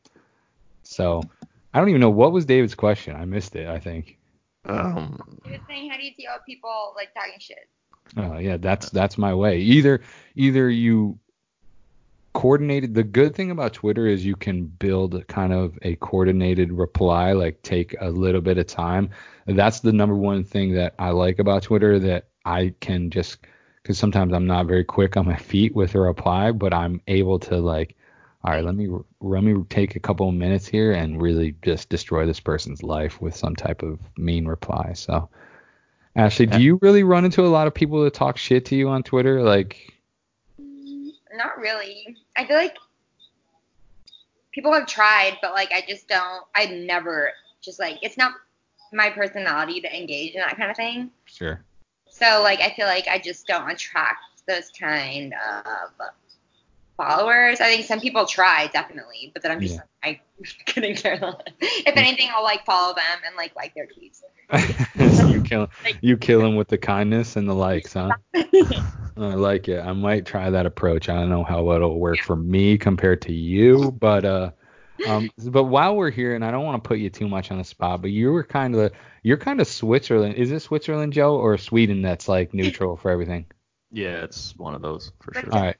So 0.82 1.22
I 1.72 1.78
don't 1.78 1.88
even 1.88 2.00
know 2.00 2.10
what 2.10 2.32
was 2.32 2.44
David's 2.44 2.74
question. 2.74 3.14
I 3.14 3.26
missed 3.26 3.54
it, 3.54 3.68
I 3.68 3.78
think. 3.78 4.18
Um, 4.64 5.20
He 5.44 5.52
was 5.52 5.60
saying, 5.68 5.88
how 5.88 5.96
do 5.96 6.02
you 6.04 6.12
deal 6.16 6.32
with 6.34 6.44
people 6.44 6.94
like 6.96 7.14
talking 7.14 7.38
shit? 7.38 7.68
Oh 8.16 8.38
yeah, 8.38 8.56
that's 8.56 8.90
that's 8.90 9.16
my 9.16 9.32
way. 9.32 9.60
Either 9.60 10.00
either 10.34 10.68
you 10.68 11.16
coordinated 12.32 12.94
the 12.94 13.02
good 13.02 13.34
thing 13.34 13.50
about 13.50 13.74
Twitter 13.74 14.06
is 14.06 14.24
you 14.24 14.36
can 14.36 14.64
build 14.64 15.26
kind 15.28 15.52
of 15.52 15.78
a 15.82 15.96
coordinated 15.96 16.72
reply, 16.72 17.32
like 17.32 17.62
take 17.62 17.94
a 18.00 18.10
little 18.10 18.40
bit 18.40 18.58
of 18.58 18.66
time. 18.66 19.10
That's 19.46 19.80
the 19.80 19.92
number 19.92 20.16
one 20.16 20.44
thing 20.44 20.74
that 20.74 20.94
I 20.98 21.10
like 21.10 21.38
about 21.38 21.62
Twitter 21.62 21.98
that 21.98 22.28
I 22.44 22.74
can 22.80 23.10
just 23.10 23.38
because 23.82 23.98
sometimes 23.98 24.32
I'm 24.32 24.46
not 24.46 24.66
very 24.66 24.84
quick 24.84 25.16
on 25.16 25.26
my 25.26 25.36
feet 25.36 25.74
with 25.74 25.94
a 25.94 26.00
reply, 26.00 26.52
but 26.52 26.72
I'm 26.72 27.00
able 27.08 27.38
to 27.40 27.58
like, 27.58 27.96
all 28.44 28.52
right, 28.52 28.64
let 28.64 28.74
me 28.74 28.88
let 29.20 29.42
me 29.42 29.62
take 29.68 29.96
a 29.96 30.00
couple 30.00 30.28
of 30.28 30.34
minutes 30.34 30.66
here 30.66 30.92
and 30.92 31.20
really 31.20 31.54
just 31.62 31.88
destroy 31.88 32.26
this 32.26 32.40
person's 32.40 32.82
life 32.82 33.20
with 33.20 33.36
some 33.36 33.56
type 33.56 33.82
of 33.82 33.98
mean 34.16 34.46
reply. 34.46 34.92
So, 34.94 35.28
Ashley, 36.16 36.46
do 36.46 36.60
you 36.60 36.78
really 36.82 37.02
run 37.04 37.24
into 37.24 37.44
a 37.44 37.48
lot 37.48 37.66
of 37.66 37.74
people 37.74 38.02
that 38.04 38.14
talk 38.14 38.36
shit 38.36 38.64
to 38.66 38.76
you 38.76 38.88
on 38.88 39.02
Twitter? 39.02 39.42
Like, 39.42 39.91
Not 41.34 41.58
really. 41.58 42.16
I 42.36 42.44
feel 42.46 42.56
like 42.56 42.76
people 44.52 44.72
have 44.72 44.86
tried, 44.86 45.38
but 45.42 45.52
like 45.52 45.72
I 45.72 45.82
just 45.88 46.08
don't. 46.08 46.44
I 46.54 46.66
never 46.66 47.32
just 47.60 47.78
like 47.78 47.98
it's 48.02 48.16
not 48.18 48.32
my 48.92 49.10
personality 49.10 49.80
to 49.80 49.96
engage 49.96 50.34
in 50.34 50.40
that 50.40 50.56
kind 50.56 50.70
of 50.70 50.76
thing. 50.76 51.10
sure. 51.24 51.62
So 52.10 52.42
like 52.42 52.60
I 52.60 52.70
feel 52.74 52.86
like 52.86 53.08
I 53.08 53.18
just 53.18 53.46
don't 53.46 53.70
attract 53.70 54.42
those 54.46 54.70
kind 54.78 55.32
of 55.32 55.90
followers. 56.96 57.60
I 57.60 57.64
think 57.74 57.86
some 57.86 58.00
people 58.00 58.26
try 58.26 58.66
definitely, 58.72 59.30
but 59.32 59.42
then 59.42 59.50
I'm 59.52 59.60
just 59.60 59.76
Yeah. 59.76 59.80
like 60.04 60.20
I 60.44 60.46
couldn't 60.66 60.96
care 60.96 61.16
less. 61.16 61.36
If 61.60 61.94
mm. 61.94 61.96
anything, 61.96 62.28
I'll 62.34 62.42
like 62.44 62.64
follow 62.66 62.94
them 62.94 63.20
and 63.26 63.34
like 63.36 63.56
like 63.56 63.74
their 63.74 63.86
tweets. 63.86 64.22
you 65.28 65.42
kill 65.42 65.68
you 66.00 66.16
kill 66.16 66.40
them 66.40 66.56
with 66.56 66.68
the 66.68 66.78
kindness 66.78 67.36
and 67.36 67.48
the 67.48 67.54
likes, 67.54 67.94
huh? 67.94 68.10
I 68.34 69.34
like 69.34 69.68
it. 69.68 69.80
I 69.80 69.92
might 69.92 70.24
try 70.24 70.50
that 70.50 70.66
approach. 70.66 71.08
I 71.08 71.14
don't 71.14 71.28
know 71.28 71.44
how 71.44 71.70
it'll 71.72 71.98
work 71.98 72.20
for 72.20 72.36
me 72.36 72.78
compared 72.78 73.22
to 73.22 73.32
you, 73.32 73.92
but 73.92 74.24
uh, 74.24 74.50
um, 75.06 75.30
but 75.46 75.64
while 75.64 75.96
we're 75.96 76.10
here, 76.10 76.34
and 76.34 76.44
I 76.44 76.50
don't 76.50 76.64
want 76.64 76.82
to 76.82 76.88
put 76.88 76.98
you 76.98 77.10
too 77.10 77.28
much 77.28 77.50
on 77.50 77.58
the 77.58 77.64
spot, 77.64 78.02
but 78.02 78.10
you 78.10 78.32
were 78.32 78.44
kind 78.44 78.74
of 78.74 78.92
you're 79.22 79.36
kind 79.36 79.60
of 79.60 79.66
Switzerland. 79.66 80.36
Is 80.36 80.50
it 80.50 80.60
Switzerland, 80.60 81.12
Joe, 81.12 81.36
or 81.36 81.58
Sweden 81.58 82.02
that's 82.02 82.28
like 82.28 82.54
neutral 82.54 82.96
for 82.96 83.10
everything? 83.10 83.46
yeah, 83.92 84.24
it's 84.24 84.56
one 84.56 84.74
of 84.74 84.82
those 84.82 85.12
for 85.20 85.34
sure. 85.34 85.52
All 85.52 85.60
right, 85.60 85.76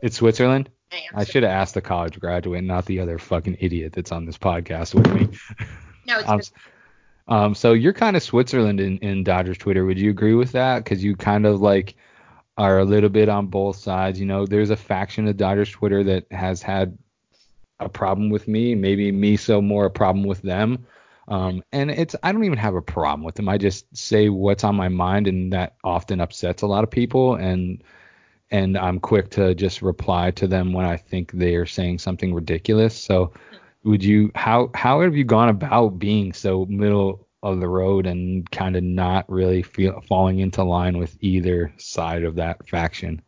it's 0.00 0.16
Switzerland. 0.16 0.70
I. 0.92 1.02
I 1.14 1.24
should 1.24 1.42
have 1.42 1.52
asked 1.52 1.74
the 1.74 1.80
college 1.80 2.18
graduate, 2.20 2.62
not 2.62 2.86
the 2.86 3.00
other 3.00 3.18
fucking 3.18 3.56
idiot 3.60 3.92
that's 3.92 4.12
on 4.12 4.24
this 4.24 4.38
podcast 4.38 4.94
with 4.94 5.12
me. 5.12 5.36
no, 6.06 6.20
it's 6.20 6.30
just, 6.30 6.52
um, 7.28 7.54
so 7.54 7.72
you're 7.72 7.92
kind 7.92 8.16
of 8.16 8.22
Switzerland 8.22 8.80
in, 8.80 8.98
in 8.98 9.24
Dodgers 9.24 9.58
Twitter. 9.58 9.84
Would 9.84 9.98
you 9.98 10.10
agree 10.10 10.34
with 10.34 10.52
that? 10.52 10.84
Because 10.84 11.02
you 11.02 11.16
kind 11.16 11.46
of 11.46 11.60
like 11.60 11.96
are 12.56 12.78
a 12.78 12.84
little 12.84 13.10
bit 13.10 13.28
on 13.28 13.46
both 13.46 13.76
sides. 13.76 14.18
You 14.18 14.26
know, 14.26 14.46
there's 14.46 14.70
a 14.70 14.76
faction 14.76 15.26
of 15.28 15.36
Dodgers 15.36 15.70
Twitter 15.70 16.04
that 16.04 16.30
has 16.30 16.62
had 16.62 16.96
a 17.80 17.88
problem 17.88 18.30
with 18.30 18.48
me, 18.48 18.74
maybe 18.74 19.12
me 19.12 19.36
so 19.36 19.60
more 19.60 19.86
a 19.86 19.90
problem 19.90 20.24
with 20.24 20.42
them. 20.42 20.86
Um, 21.28 21.62
and 21.72 21.90
it's 21.90 22.14
I 22.22 22.30
don't 22.32 22.44
even 22.44 22.58
have 22.58 22.76
a 22.76 22.82
problem 22.82 23.24
with 23.24 23.34
them. 23.34 23.48
I 23.48 23.58
just 23.58 23.94
say 23.96 24.28
what's 24.28 24.64
on 24.64 24.76
my 24.76 24.88
mind, 24.88 25.26
and 25.26 25.52
that 25.52 25.76
often 25.82 26.20
upsets 26.20 26.62
a 26.62 26.66
lot 26.66 26.84
of 26.84 26.90
people. 26.90 27.34
And 27.34 27.82
and 28.50 28.78
I'm 28.78 29.00
quick 29.00 29.30
to 29.30 29.54
just 29.54 29.82
reply 29.82 30.30
to 30.32 30.46
them 30.46 30.72
when 30.72 30.86
I 30.86 30.96
think 30.96 31.32
they 31.32 31.56
are 31.56 31.66
saying 31.66 31.98
something 31.98 32.32
ridiculous. 32.32 32.96
So 32.96 33.32
would 33.86 34.02
you 34.02 34.32
how 34.34 34.70
how 34.74 35.00
have 35.00 35.16
you 35.16 35.22
gone 35.24 35.48
about 35.48 35.98
being 35.98 36.32
so 36.32 36.66
middle 36.66 37.28
of 37.42 37.60
the 37.60 37.68
road 37.68 38.06
and 38.06 38.50
kind 38.50 38.74
of 38.74 38.82
not 38.82 39.30
really 39.30 39.62
feel 39.62 40.02
falling 40.08 40.40
into 40.40 40.64
line 40.64 40.98
with 40.98 41.16
either 41.20 41.72
side 41.78 42.24
of 42.24 42.34
that 42.34 42.68
faction? 42.68 43.22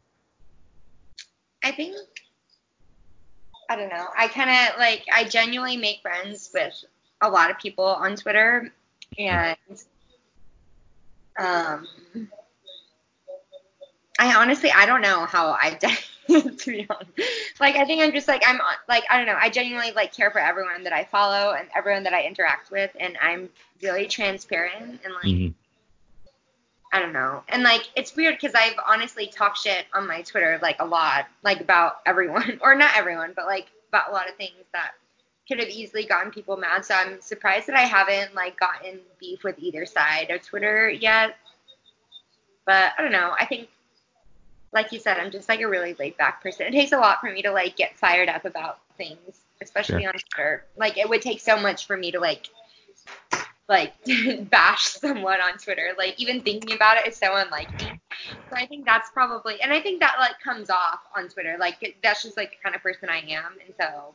I 1.63 1.71
think 1.71 1.95
I 3.71 3.77
don't 3.77 3.89
know. 3.89 4.07
I 4.17 4.27
kind 4.27 4.51
of 4.51 4.79
like 4.79 5.05
I 5.15 5.25
genuinely 5.25 5.77
make 5.77 6.03
friends 6.03 6.51
with 6.53 6.85
a 7.21 7.31
lot 7.31 7.51
of 7.51 7.59
people 7.59 7.85
on 7.85 8.17
Twitter, 8.17 8.73
and 9.17 9.57
um, 11.39 11.87
I 14.19 14.35
honestly 14.35 14.73
I 14.73 14.87
don't 14.87 15.03
know 15.03 15.25
how 15.25 15.57
I've 15.63 15.79
done 15.79 15.97
to 16.59 16.71
be 16.71 16.87
honest. 16.91 17.11
Like 17.59 17.77
I 17.77 17.85
think 17.85 18.03
I'm 18.03 18.13
just 18.13 18.29
like 18.29 18.43
I'm 18.47 18.61
like 18.89 19.05
I 19.09 19.17
don't 19.17 19.27
know. 19.27 19.37
I 19.39 19.49
genuinely 19.49 19.93
like 19.93 20.13
care 20.13 20.31
for 20.31 20.39
everyone 20.39 20.85
that 20.85 20.93
I 20.93 21.05
follow 21.05 21.55
and 21.55 21.69
everyone 21.75 22.03
that 22.05 22.13
I 22.13 22.25
interact 22.25 22.71
with, 22.71 22.91
and 23.01 23.17
I'm 23.21 23.49
really 23.83 24.07
transparent 24.07 25.01
and 25.05 25.15
like 25.15 25.25
Mhm. 25.25 25.55
I 26.93 27.01
don't 27.01 27.13
know. 27.13 27.43
And 27.49 27.63
like 27.63 27.89
it's 27.97 28.15
weird 28.15 28.37
because 28.41 28.55
I've 28.55 28.79
honestly 28.87 29.27
talked 29.27 29.59
shit 29.59 29.87
on 29.95 30.07
my 30.07 30.23
Twitter 30.23 30.59
like 30.63 30.77
a 30.81 30.87
lot, 30.87 31.27
like 31.43 31.61
about 31.61 32.01
everyone 32.05 32.59
or 32.63 32.75
not 32.75 32.97
everyone, 32.97 33.33
but 33.35 33.47
like 33.47 33.69
about 33.89 34.11
a 34.11 34.13
lot 34.13 34.29
of 34.29 34.37
things 34.37 34.65
that 34.73 34.93
could 35.47 35.61
have 35.61 35.69
easily 35.71 36.05
gotten 36.05 36.31
people 36.31 36.59
mad. 36.59 36.85
So 36.85 36.95
I'm 36.95 37.23
surprised 37.23 37.69
that 37.69 37.77
I 37.77 37.83
haven't 37.83 38.35
like 38.35 38.61
gotten 38.61 39.01
beef 39.19 39.45
with 39.45 39.59
either 39.59 39.87
side 39.87 40.31
of 40.31 40.43
Twitter 40.43 40.91
yet. 40.91 41.37
But 42.67 42.93
I 42.99 43.03
don't 43.03 43.13
know. 43.13 43.35
I 43.39 43.47
think 43.47 43.71
like 44.73 44.93
you 44.93 44.99
said, 44.99 45.19
I'm 45.19 45.31
just 45.31 45.49
like 45.49 45.61
a 45.61 45.69
really 45.69 45.95
laid 45.95 46.17
back 46.17 46.43
person. 46.43 46.67
It 46.67 46.73
takes 46.73 46.93
a 46.93 46.99
lot 46.99 47.21
for 47.21 47.31
me 47.31 47.43
to 47.43 47.51
like 47.51 47.77
get 47.77 47.97
fired 47.97 48.29
up 48.29 48.45
about 48.45 48.81
things, 48.97 49.41
especially 49.63 50.03
Sure. 50.03 50.09
on 50.11 50.15
Twitter. 50.35 50.65
Like 50.77 50.99
it 50.99 51.09
would 51.09 51.23
take 51.23 51.41
so 51.41 51.57
much 51.59 51.87
for 51.87 51.97
me 51.97 52.11
to 52.13 52.21
like 52.21 52.49
like 53.69 53.95
bash 54.51 54.85
someone 54.87 55.41
on 55.41 55.59
Twitter. 55.59 55.93
Like 55.97 56.19
even 56.19 56.43
thinking 56.43 56.75
about 56.75 56.99
it 56.99 57.07
is 57.09 57.17
so 57.17 57.35
unlike 57.37 57.71
me. 57.81 58.01
So 58.51 58.57
I 58.57 58.67
think 58.67 58.85
that's 58.85 59.11
probably 59.11 59.61
and 59.63 59.73
I 59.73 59.81
think 59.81 60.01
that 60.01 60.17
like 60.19 60.41
comes 60.41 60.71
off 60.71 61.01
on 61.17 61.29
Twitter. 61.29 61.57
Like 61.59 61.99
that's 62.03 62.23
just 62.23 62.37
like 62.37 62.51
the 62.51 62.57
kind 62.63 62.75
of 62.75 62.83
person 62.83 63.09
I 63.09 63.19
am. 63.19 63.53
And 63.65 63.75
so 63.81 64.15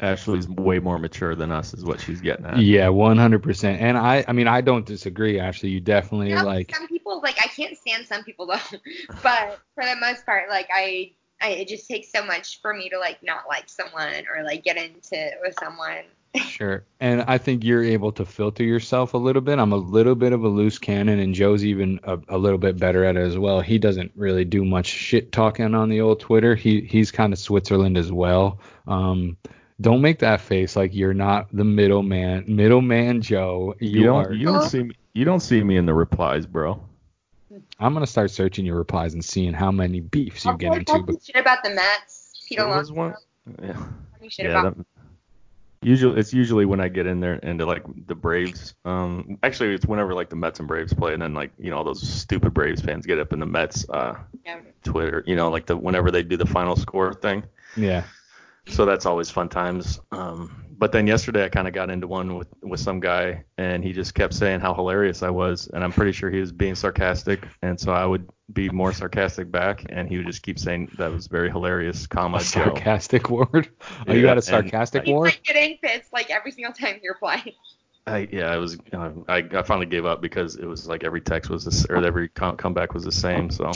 Ashley's 0.00 0.48
way 0.48 0.78
more 0.78 0.98
mature 0.98 1.34
than 1.34 1.52
us, 1.52 1.72
is 1.74 1.84
what 1.84 2.00
she's 2.00 2.20
getting 2.20 2.46
at. 2.46 2.58
Yeah, 2.58 2.86
100%. 2.86 3.80
And 3.80 3.96
I, 3.96 4.24
I 4.26 4.32
mean, 4.32 4.48
I 4.48 4.60
don't 4.60 4.84
disagree. 4.84 5.38
Ashley, 5.38 5.70
you 5.70 5.80
definitely 5.80 6.30
you 6.30 6.36
know, 6.36 6.44
like. 6.44 6.74
some 6.74 6.88
people 6.88 7.20
like 7.22 7.36
I 7.38 7.46
can't 7.46 7.76
stand 7.76 8.06
some 8.06 8.24
people 8.24 8.46
though. 8.46 8.78
but 9.22 9.58
for 9.74 9.84
the 9.84 9.96
most 10.00 10.26
part, 10.26 10.48
like 10.48 10.68
I 10.74 11.12
I, 11.40 11.48
it 11.50 11.68
just 11.68 11.86
takes 11.88 12.10
so 12.10 12.24
much 12.24 12.60
for 12.62 12.72
me 12.72 12.88
to 12.88 12.98
like 12.98 13.18
not 13.22 13.44
like 13.48 13.68
someone 13.68 14.24
or 14.34 14.42
like 14.44 14.64
get 14.64 14.76
into 14.76 15.12
it 15.12 15.34
with 15.42 15.54
someone. 15.60 16.04
Sure. 16.48 16.84
And 16.98 17.22
I 17.28 17.38
think 17.38 17.62
you're 17.62 17.84
able 17.84 18.10
to 18.10 18.24
filter 18.24 18.64
yourself 18.64 19.14
a 19.14 19.16
little 19.16 19.40
bit. 19.40 19.60
I'm 19.60 19.72
a 19.72 19.76
little 19.76 20.16
bit 20.16 20.32
of 20.32 20.42
a 20.42 20.48
loose 20.48 20.78
cannon, 20.78 21.20
and 21.20 21.32
Joe's 21.32 21.64
even 21.64 22.00
a, 22.02 22.18
a 22.26 22.36
little 22.36 22.58
bit 22.58 22.76
better 22.76 23.04
at 23.04 23.16
it 23.16 23.20
as 23.20 23.38
well. 23.38 23.60
He 23.60 23.78
doesn't 23.78 24.10
really 24.16 24.44
do 24.44 24.64
much 24.64 24.86
shit 24.86 25.30
talking 25.30 25.76
on 25.76 25.88
the 25.88 26.00
old 26.00 26.18
Twitter. 26.18 26.56
He 26.56 26.80
he's 26.80 27.12
kind 27.12 27.32
of 27.32 27.38
Switzerland 27.38 27.96
as 27.96 28.10
well. 28.10 28.58
Um, 28.88 29.36
don't 29.84 30.00
make 30.00 30.18
that 30.18 30.40
face 30.40 30.74
like 30.76 30.94
you're 30.94 31.14
not 31.14 31.46
the 31.52 31.62
middleman. 31.64 32.44
Middleman 32.48 33.20
Joe. 33.22 33.74
You, 33.78 33.90
You 34.00 34.02
don't 34.04 34.26
are. 34.26 34.32
you 34.32 34.46
don't 34.46 34.68
see 34.68 34.82
me 34.82 34.94
you 35.12 35.24
don't 35.24 35.40
see 35.40 35.62
me 35.62 35.76
in 35.76 35.86
the 35.86 35.94
replies, 35.94 36.46
bro. 36.46 36.82
I'm 37.78 37.92
gonna 37.94 38.06
start 38.06 38.30
searching 38.32 38.64
your 38.66 38.76
replies 38.76 39.14
and 39.14 39.24
seeing 39.24 39.52
how 39.52 39.70
many 39.70 40.00
beefs 40.00 40.44
you 40.44 40.50
Also, 40.50 40.58
get 40.58 40.72
I 40.72 40.76
into. 40.76 40.84
talked 40.92 41.06
But 41.06 41.22
shit 41.22 41.36
about 41.36 41.62
the 41.62 41.70
Mets. 41.70 42.44
Peter 42.48 42.62
There 42.64 42.76
was 42.76 42.90
Alonso. 42.90 43.16
one. 43.46 43.56
Yeah. 43.62 43.86
Yeah, 44.38 44.62
that, 44.62 44.74
usually 45.82 46.18
it's 46.18 46.32
usually 46.32 46.64
when 46.64 46.80
I 46.80 46.88
get 46.88 47.06
in 47.06 47.20
there 47.20 47.34
into 47.34 47.66
like 47.66 47.82
the 48.06 48.14
Braves. 48.14 48.74
Um, 48.86 49.38
actually, 49.42 49.74
it's 49.74 49.84
whenever 49.86 50.14
like 50.14 50.30
the 50.30 50.36
Mets 50.36 50.58
and 50.58 50.66
Braves 50.66 50.94
play, 50.94 51.12
and 51.12 51.20
then 51.22 51.34
like 51.34 51.52
you 51.58 51.70
know 51.70 51.76
all 51.76 51.84
those 51.84 52.02
stupid 52.06 52.54
Braves 52.54 52.80
fans 52.80 53.04
get 53.06 53.18
up 53.18 53.32
in 53.34 53.38
the 53.40 53.46
Mets 53.46 53.86
uh, 53.90 54.14
Yeah. 54.46 54.60
Twitter. 54.82 55.22
You 55.26 55.36
know, 55.36 55.50
like 55.50 55.66
the 55.66 55.76
whenever 55.76 56.10
they 56.10 56.22
do 56.22 56.36
the 56.38 56.46
final 56.46 56.74
score 56.74 57.12
thing. 57.12 57.44
yeah. 57.76 58.04
So 58.66 58.84
that's 58.86 59.06
always 59.06 59.30
fun 59.30 59.48
times. 59.48 60.00
Um, 60.10 60.64
but 60.76 60.90
then 60.90 61.06
yesterday 61.06 61.44
I 61.44 61.48
kind 61.50 61.68
of 61.68 61.74
got 61.74 61.90
into 61.90 62.06
one 62.06 62.36
with 62.36 62.48
with 62.62 62.80
some 62.80 62.98
guy, 62.98 63.44
and 63.58 63.84
he 63.84 63.92
just 63.92 64.14
kept 64.14 64.34
saying 64.34 64.60
how 64.60 64.74
hilarious 64.74 65.22
I 65.22 65.30
was, 65.30 65.68
and 65.72 65.84
I'm 65.84 65.92
pretty 65.92 66.12
sure 66.12 66.30
he 66.30 66.40
was 66.40 66.50
being 66.50 66.74
sarcastic, 66.74 67.46
and 67.62 67.78
so 67.78 67.92
I 67.92 68.04
would 68.04 68.28
be 68.52 68.68
more 68.70 68.92
sarcastic 68.92 69.50
back, 69.50 69.84
and 69.88 70.08
he 70.08 70.16
would 70.16 70.26
just 70.26 70.42
keep 70.42 70.58
saying 70.58 70.90
that 70.98 71.12
was 71.12 71.26
very 71.28 71.50
hilarious, 71.50 72.06
comma 72.06 72.38
A 72.38 72.40
Joe. 72.40 72.44
sarcastic 72.64 73.30
word. 73.30 73.68
Oh, 74.08 74.12
you 74.12 74.20
Yeah, 74.20 74.22
got 74.22 74.30
a 74.32 74.32
and- 74.36 74.44
sarcastic 74.44 75.04
He's 75.04 75.14
word? 75.14 75.24
like 75.26 75.42
getting 75.44 75.78
pissed 75.82 76.12
like 76.12 76.30
every 76.30 76.50
single 76.50 76.72
time 76.72 76.98
you 77.02 77.10
reply. 77.12 77.52
I, 78.06 78.28
yeah, 78.32 78.50
I 78.50 78.56
was. 78.58 78.76
Uh, 78.92 79.10
I, 79.28 79.38
I 79.52 79.62
finally 79.62 79.86
gave 79.86 80.04
up 80.04 80.20
because 80.20 80.56
it 80.56 80.66
was 80.66 80.86
like 80.86 81.04
every 81.04 81.20
text 81.22 81.48
was 81.50 81.64
this, 81.64 81.86
or 81.86 81.96
every 82.04 82.28
com- 82.28 82.56
comeback 82.56 82.92
was 82.92 83.04
the 83.04 83.12
same. 83.12 83.48
So 83.50 83.70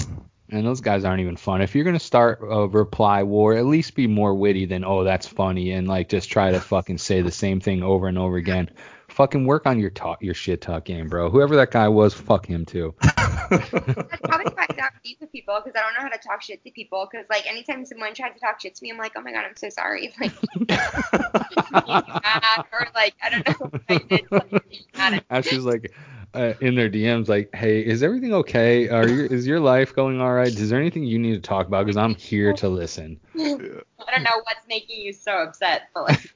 And 0.50 0.66
those 0.66 0.80
guys 0.80 1.04
aren't 1.04 1.20
even 1.20 1.36
fun. 1.36 1.60
If 1.60 1.74
you're 1.74 1.84
gonna 1.84 1.98
start 1.98 2.40
a 2.42 2.66
reply 2.66 3.22
war, 3.22 3.54
at 3.54 3.66
least 3.66 3.94
be 3.94 4.06
more 4.06 4.34
witty 4.34 4.64
than 4.66 4.84
oh 4.84 5.04
that's 5.04 5.26
funny 5.26 5.72
and 5.72 5.86
like 5.86 6.08
just 6.08 6.30
try 6.30 6.52
to 6.52 6.60
fucking 6.60 6.98
say 6.98 7.20
the 7.22 7.30
same 7.30 7.60
thing 7.60 7.82
over 7.82 8.08
and 8.08 8.18
over 8.18 8.36
again. 8.36 8.70
Fucking 9.18 9.46
work 9.46 9.66
on 9.66 9.80
your 9.80 9.90
talk, 9.90 10.22
your 10.22 10.32
shit 10.32 10.60
talk 10.60 10.84
game, 10.84 11.08
bro. 11.08 11.28
Whoever 11.28 11.56
that 11.56 11.72
guy 11.72 11.88
was, 11.88 12.14
fuck 12.14 12.46
him 12.46 12.64
too. 12.64 12.94
That's 13.02 13.68
probably 13.68 14.52
why 14.52 14.66
I 14.70 14.74
don't 14.76 14.92
deep 15.02 15.20
with 15.20 15.32
people 15.32 15.60
because 15.60 15.76
I 15.76 15.82
don't 15.82 15.94
know 15.94 16.02
how 16.02 16.16
to 16.16 16.18
talk 16.24 16.40
shit 16.40 16.62
to 16.62 16.70
people. 16.70 17.08
Because 17.10 17.26
like 17.28 17.44
anytime 17.50 17.84
someone 17.84 18.14
tries 18.14 18.34
to 18.34 18.38
talk 18.38 18.60
shit 18.60 18.76
to 18.76 18.82
me, 18.84 18.92
I'm 18.92 18.96
like, 18.96 19.14
oh 19.16 19.20
my 19.20 19.32
god, 19.32 19.44
I'm 19.44 19.56
so 19.56 19.70
sorry. 19.70 20.14
Like, 20.20 20.32
mad, 20.68 22.64
or 22.70 22.86
like 22.94 23.16
I 23.20 23.30
don't 23.30 23.48
know 23.48 23.54
what 23.54 23.82
I 23.88 23.98
did. 24.08 24.30
Like, 24.30 24.50
being 24.68 24.84
mad 24.96 25.14
at 25.14 25.24
Ashley's 25.30 25.64
like 25.64 25.92
uh, 26.34 26.52
in 26.60 26.76
their 26.76 26.88
DMs, 26.88 27.26
like, 27.26 27.52
hey, 27.52 27.80
is 27.80 28.04
everything 28.04 28.32
okay? 28.34 28.88
Are 28.88 29.08
you, 29.08 29.24
is 29.24 29.48
your 29.48 29.58
life 29.58 29.96
going 29.96 30.20
all 30.20 30.32
right? 30.32 30.46
Is 30.46 30.70
there 30.70 30.78
anything 30.78 31.02
you 31.02 31.18
need 31.18 31.34
to 31.34 31.40
talk 31.40 31.66
about? 31.66 31.86
Because 31.86 31.96
I'm 31.96 32.14
here 32.14 32.52
to 32.52 32.68
listen. 32.68 33.18
I 33.36 33.40
don't 33.40 34.22
know 34.22 34.42
what's 34.44 34.68
making 34.68 35.00
you 35.00 35.12
so 35.12 35.42
upset, 35.42 35.88
but 35.92 36.04
like 36.04 36.34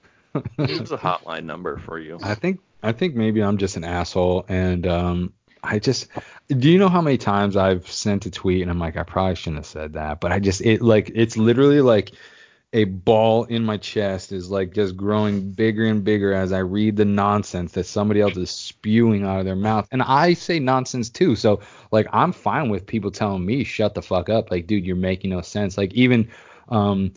there's 0.56 0.90
a 0.90 0.98
hotline 0.98 1.44
number 1.44 1.78
for 1.78 2.00
you. 2.00 2.18
I 2.24 2.34
think 2.34 2.59
I 2.82 2.92
think 2.92 3.14
maybe 3.14 3.42
I'm 3.42 3.59
just 3.59 3.76
an 3.76 3.84
asshole 3.84 4.44
and 4.48 4.86
um 4.86 5.32
I 5.62 5.78
just 5.78 6.09
do 6.48 6.70
you 6.70 6.78
know 6.78 6.88
how 6.88 7.00
many 7.00 7.18
times 7.18 7.56
I've 7.56 7.88
sent 7.88 8.26
a 8.26 8.30
tweet 8.30 8.62
and 8.62 8.70
I'm 8.70 8.78
like 8.78 8.96
I 8.96 9.04
probably 9.04 9.36
shouldn't 9.36 9.59
have 9.59 9.66
said 9.66 9.92
that 9.94 10.20
but 10.20 10.32
I 10.32 10.40
just 10.40 10.60
it 10.60 10.82
like 10.82 11.10
it's 11.14 11.36
literally 11.36 11.80
like 11.80 12.12
a 12.74 12.84
ball 12.84 13.44
in 13.44 13.64
my 13.64 13.76
chest 13.76 14.32
is 14.32 14.50
like 14.50 14.72
just 14.72 14.96
growing 14.96 15.52
bigger 15.52 15.84
and 15.84 16.02
bigger 16.02 16.32
as 16.32 16.52
I 16.52 16.60
read 16.60 16.96
the 16.96 17.04
nonsense 17.04 17.72
that 17.72 17.84
somebody 17.84 18.22
else 18.22 18.36
is 18.36 18.50
spewing 18.50 19.24
out 19.24 19.38
of 19.40 19.44
their 19.44 19.54
mouth 19.54 19.86
and 19.92 20.02
I 20.02 20.32
say 20.34 20.59
nonsense 20.59 21.10
too 21.10 21.36
so 21.36 21.60
like 21.90 22.06
I'm 22.12 22.32
fine 22.32 22.70
with 22.70 22.86
people 22.86 23.10
telling 23.10 23.44
me 23.44 23.62
shut 23.62 23.94
the 23.94 24.02
fuck 24.02 24.28
up 24.28 24.50
like 24.50 24.66
dude 24.66 24.86
you're 24.86 24.96
making 24.96 25.30
no 25.30 25.42
sense 25.42 25.76
like 25.76 25.92
even 25.92 26.30
um 26.70 27.12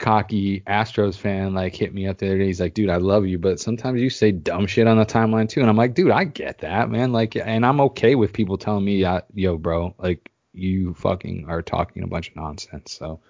cocky 0.00 0.60
Astros 0.62 1.16
fan 1.16 1.54
like 1.54 1.76
hit 1.76 1.94
me 1.94 2.08
up 2.08 2.18
the 2.18 2.26
other 2.26 2.38
day. 2.38 2.46
He's 2.46 2.60
like, 2.60 2.74
dude, 2.74 2.90
I 2.90 2.96
love 2.96 3.26
you, 3.26 3.38
but 3.38 3.60
sometimes 3.60 4.00
you 4.00 4.10
say 4.10 4.32
dumb 4.32 4.66
shit 4.66 4.88
on 4.88 4.98
the 4.98 5.06
timeline 5.06 5.48
too. 5.48 5.60
And 5.60 5.68
I'm 5.68 5.76
like, 5.76 5.94
dude, 5.94 6.10
I 6.10 6.24
get 6.24 6.58
that, 6.58 6.90
man. 6.90 7.12
Like, 7.12 7.36
and 7.36 7.64
I'm 7.64 7.80
okay 7.82 8.14
with 8.16 8.32
people 8.32 8.58
telling 8.58 8.84
me, 8.84 9.04
uh, 9.04 9.20
yo, 9.34 9.56
bro, 9.58 9.94
like 9.98 10.30
you 10.52 10.94
fucking 10.94 11.44
are 11.48 11.62
talking 11.62 12.02
a 12.02 12.08
bunch 12.08 12.30
of 12.30 12.36
nonsense. 12.36 12.92
So, 12.92 13.20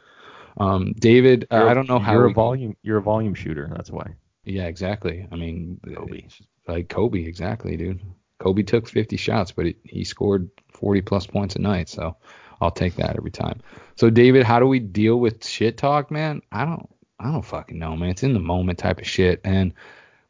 um, 0.57 0.93
David, 0.93 1.49
uh, 1.51 1.67
I 1.67 1.75
don't 1.75 1.89
know 1.89 1.99
how 1.99 2.13
you're 2.13 2.27
we- 2.27 2.31
a 2.31 2.35
volume. 2.35 2.77
You're 2.83 2.99
a 2.99 3.03
volume 3.03 3.35
shooter. 3.35 3.69
That's 3.71 3.91
why. 3.91 4.15
Yeah, 4.45 4.67
exactly. 4.67 5.27
I 5.31 5.37
mean, 5.37 5.81
Kobe. 5.95 6.23
like 6.67 6.89
Kobe, 6.89 7.25
exactly, 7.25 7.77
dude. 7.77 8.01
Kobe 8.39 8.63
took 8.63 8.89
50 8.89 9.17
shots, 9.19 9.53
but 9.53 9.67
he, 9.67 9.77
he 9.85 10.05
scored 10.05 10.49
40 10.73 11.03
plus 11.03 11.27
points 11.27 11.57
a 11.57 11.61
night. 11.61 11.91
So 11.91 12.17
I'll 12.61 12.71
take 12.71 12.97
that 12.97 13.17
every 13.17 13.31
time. 13.31 13.61
So 14.01 14.09
David, 14.09 14.45
how 14.45 14.59
do 14.59 14.67
we 14.67 14.79
deal 14.79 15.21
with 15.21 15.47
shit 15.47 15.77
talk, 15.77 16.11
man? 16.11 16.41
I 16.51 16.65
don't, 16.65 16.89
I 17.19 17.31
don't 17.31 17.45
fucking 17.45 17.79
know, 17.79 17.95
man. 17.95 18.09
It's 18.09 18.23
in 18.23 18.33
the 18.33 18.41
moment 18.41 18.79
type 18.79 18.99
of 18.99 19.07
shit. 19.07 19.43
And, 19.45 19.75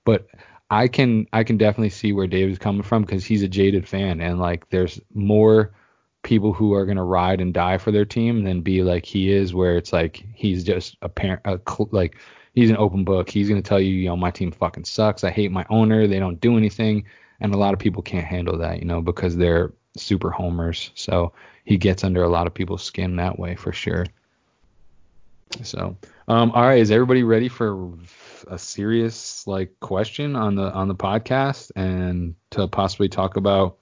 but 0.04 0.26
I 0.70 0.88
can, 0.88 1.28
I 1.32 1.44
can 1.44 1.56
definitely 1.56 1.90
see 1.90 2.12
where 2.12 2.26
David's 2.26 2.58
coming 2.58 2.82
from 2.82 3.02
because 3.02 3.24
he's 3.24 3.44
a 3.44 3.48
jaded 3.48 3.86
fan 3.86 4.20
and 4.20 4.40
like 4.40 4.68
there's 4.70 5.00
more 5.14 5.72
people 6.24 6.52
who 6.52 6.74
are 6.74 6.84
gonna 6.84 7.04
ride 7.04 7.40
and 7.40 7.54
die 7.54 7.78
for 7.78 7.92
their 7.92 8.04
team 8.04 8.42
than 8.42 8.62
be 8.62 8.82
like 8.82 9.06
he 9.06 9.30
is, 9.30 9.54
where 9.54 9.76
it's 9.76 9.92
like 9.92 10.26
he's 10.34 10.64
just 10.64 10.96
a 11.02 11.08
parent, 11.08 11.40
a, 11.44 11.60
cl- 11.64 11.90
like 11.92 12.16
he's 12.54 12.70
an 12.70 12.76
open 12.76 13.04
book. 13.04 13.30
He's 13.30 13.48
gonna 13.48 13.62
tell 13.62 13.78
you, 13.78 13.94
you 13.94 14.08
know, 14.08 14.16
my 14.16 14.32
team 14.32 14.50
fucking 14.50 14.84
sucks. 14.84 15.22
I 15.22 15.30
hate 15.30 15.52
my 15.52 15.64
owner. 15.70 16.08
They 16.08 16.18
don't 16.18 16.40
do 16.40 16.56
anything. 16.56 17.04
And 17.38 17.54
a 17.54 17.56
lot 17.56 17.72
of 17.72 17.78
people 17.78 18.02
can't 18.02 18.26
handle 18.26 18.58
that, 18.58 18.80
you 18.80 18.84
know, 18.84 19.00
because 19.00 19.36
they're 19.36 19.72
super 19.96 20.30
homers. 20.30 20.90
So 20.94 21.32
he 21.64 21.76
gets 21.76 22.04
under 22.04 22.22
a 22.22 22.28
lot 22.28 22.46
of 22.46 22.54
people's 22.54 22.82
skin 22.82 23.16
that 23.16 23.38
way 23.38 23.56
for 23.56 23.72
sure. 23.72 24.06
So, 25.62 25.96
um, 26.28 26.52
all 26.52 26.62
right, 26.62 26.78
is 26.78 26.90
everybody 26.90 27.24
ready 27.24 27.48
for 27.48 27.90
a 28.46 28.58
serious 28.58 29.46
like 29.46 29.78
question 29.80 30.36
on 30.36 30.54
the 30.54 30.72
on 30.72 30.88
the 30.88 30.94
podcast 30.94 31.72
and 31.74 32.36
to 32.50 32.68
possibly 32.68 33.08
talk 33.08 33.36
about? 33.36 33.78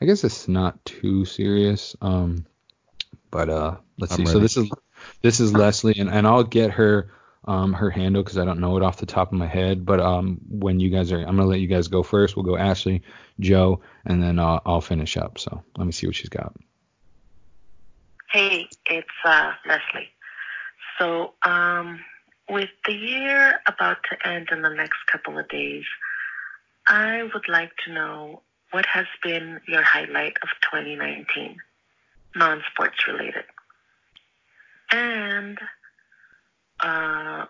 I 0.00 0.06
guess 0.06 0.24
it's 0.24 0.48
not 0.48 0.82
too 0.84 1.24
serious, 1.24 1.96
um, 2.00 2.46
but 3.30 3.48
uh, 3.48 3.76
let's 3.98 4.12
I'm 4.12 4.26
see. 4.26 4.32
So 4.32 4.38
this 4.38 4.56
is 4.56 4.70
this 5.22 5.40
is 5.40 5.54
Leslie, 5.54 5.98
and, 5.98 6.10
and 6.10 6.26
I'll 6.26 6.44
get 6.44 6.72
her 6.72 7.10
um 7.44 7.72
her 7.72 7.90
handle 7.90 8.22
because 8.22 8.38
I 8.38 8.44
don't 8.44 8.60
know 8.60 8.76
it 8.76 8.82
off 8.82 8.98
the 8.98 9.06
top 9.06 9.32
of 9.32 9.38
my 9.38 9.46
head. 9.46 9.86
But 9.86 10.00
um, 10.00 10.40
when 10.48 10.80
you 10.80 10.90
guys 10.90 11.12
are, 11.12 11.20
I'm 11.20 11.36
gonna 11.36 11.46
let 11.46 11.60
you 11.60 11.66
guys 11.66 11.88
go 11.88 12.02
first. 12.02 12.36
We'll 12.36 12.44
go 12.44 12.56
Ashley, 12.56 13.02
Joe, 13.38 13.80
and 14.04 14.22
then 14.22 14.38
uh, 14.38 14.60
I'll 14.66 14.80
finish 14.80 15.16
up. 15.16 15.38
So 15.38 15.62
let 15.76 15.86
me 15.86 15.92
see 15.92 16.06
what 16.06 16.16
she's 16.16 16.28
got. 16.28 16.54
Hey, 18.30 18.68
it's 18.86 19.08
uh, 19.24 19.52
Leslie. 19.66 20.08
So, 20.98 21.32
um, 21.42 22.00
with 22.48 22.68
the 22.84 22.92
year 22.92 23.60
about 23.66 23.98
to 24.10 24.28
end 24.28 24.48
in 24.52 24.62
the 24.62 24.68
next 24.70 24.98
couple 25.10 25.38
of 25.38 25.48
days, 25.48 25.84
I 26.86 27.22
would 27.22 27.48
like 27.48 27.72
to 27.86 27.92
know 27.92 28.42
what 28.70 28.86
has 28.86 29.06
been 29.22 29.60
your 29.66 29.82
highlight 29.82 30.36
of 30.42 30.48
2019. 30.70 31.56
non-sports 32.36 33.06
related. 33.08 33.44
And 34.92 35.58
uh, 36.82 37.46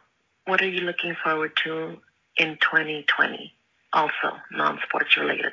what 0.46 0.60
are 0.62 0.68
you 0.68 0.80
looking 0.80 1.16
forward 1.22 1.52
to 1.64 1.98
in 2.36 2.56
2020? 2.60 3.52
Also 3.92 4.12
non-sports 4.52 5.16
related. 5.16 5.52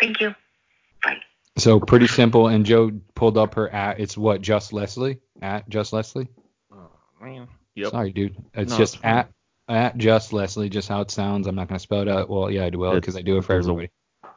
Thank 0.00 0.20
you. 0.20 0.34
Bye. 1.02 1.18
So 1.56 1.80
pretty 1.80 2.06
simple. 2.06 2.48
And 2.48 2.64
Joe 2.66 2.90
pulled 3.14 3.38
up 3.38 3.54
her 3.54 3.68
at. 3.68 4.00
It's 4.00 4.16
what 4.16 4.40
just 4.40 4.72
Leslie 4.72 5.18
at 5.42 5.68
just 5.68 5.92
Leslie. 5.92 6.28
Oh, 6.72 6.90
man. 7.20 7.48
Yep. 7.74 7.90
Sorry, 7.90 8.12
dude. 8.12 8.36
It's 8.54 8.70
No, 8.72 8.78
just 8.78 8.96
it's 8.96 9.04
at 9.04 9.30
at 9.68 9.96
just 9.96 10.32
Leslie, 10.32 10.68
just 10.68 10.88
how 10.88 11.00
it 11.00 11.10
sounds. 11.10 11.46
I'm 11.46 11.54
not 11.54 11.68
gonna 11.68 11.78
spell 11.78 12.02
it 12.02 12.08
out. 12.08 12.28
Well, 12.28 12.50
yeah, 12.50 12.64
I 12.66 12.70
do 12.70 12.78
well 12.78 12.94
because 12.94 13.16
I 13.16 13.22
do 13.22 13.38
it 13.38 13.42
for 13.42 13.54
There's 13.54 13.66
a- 13.66 13.70
everybody. 13.70 13.90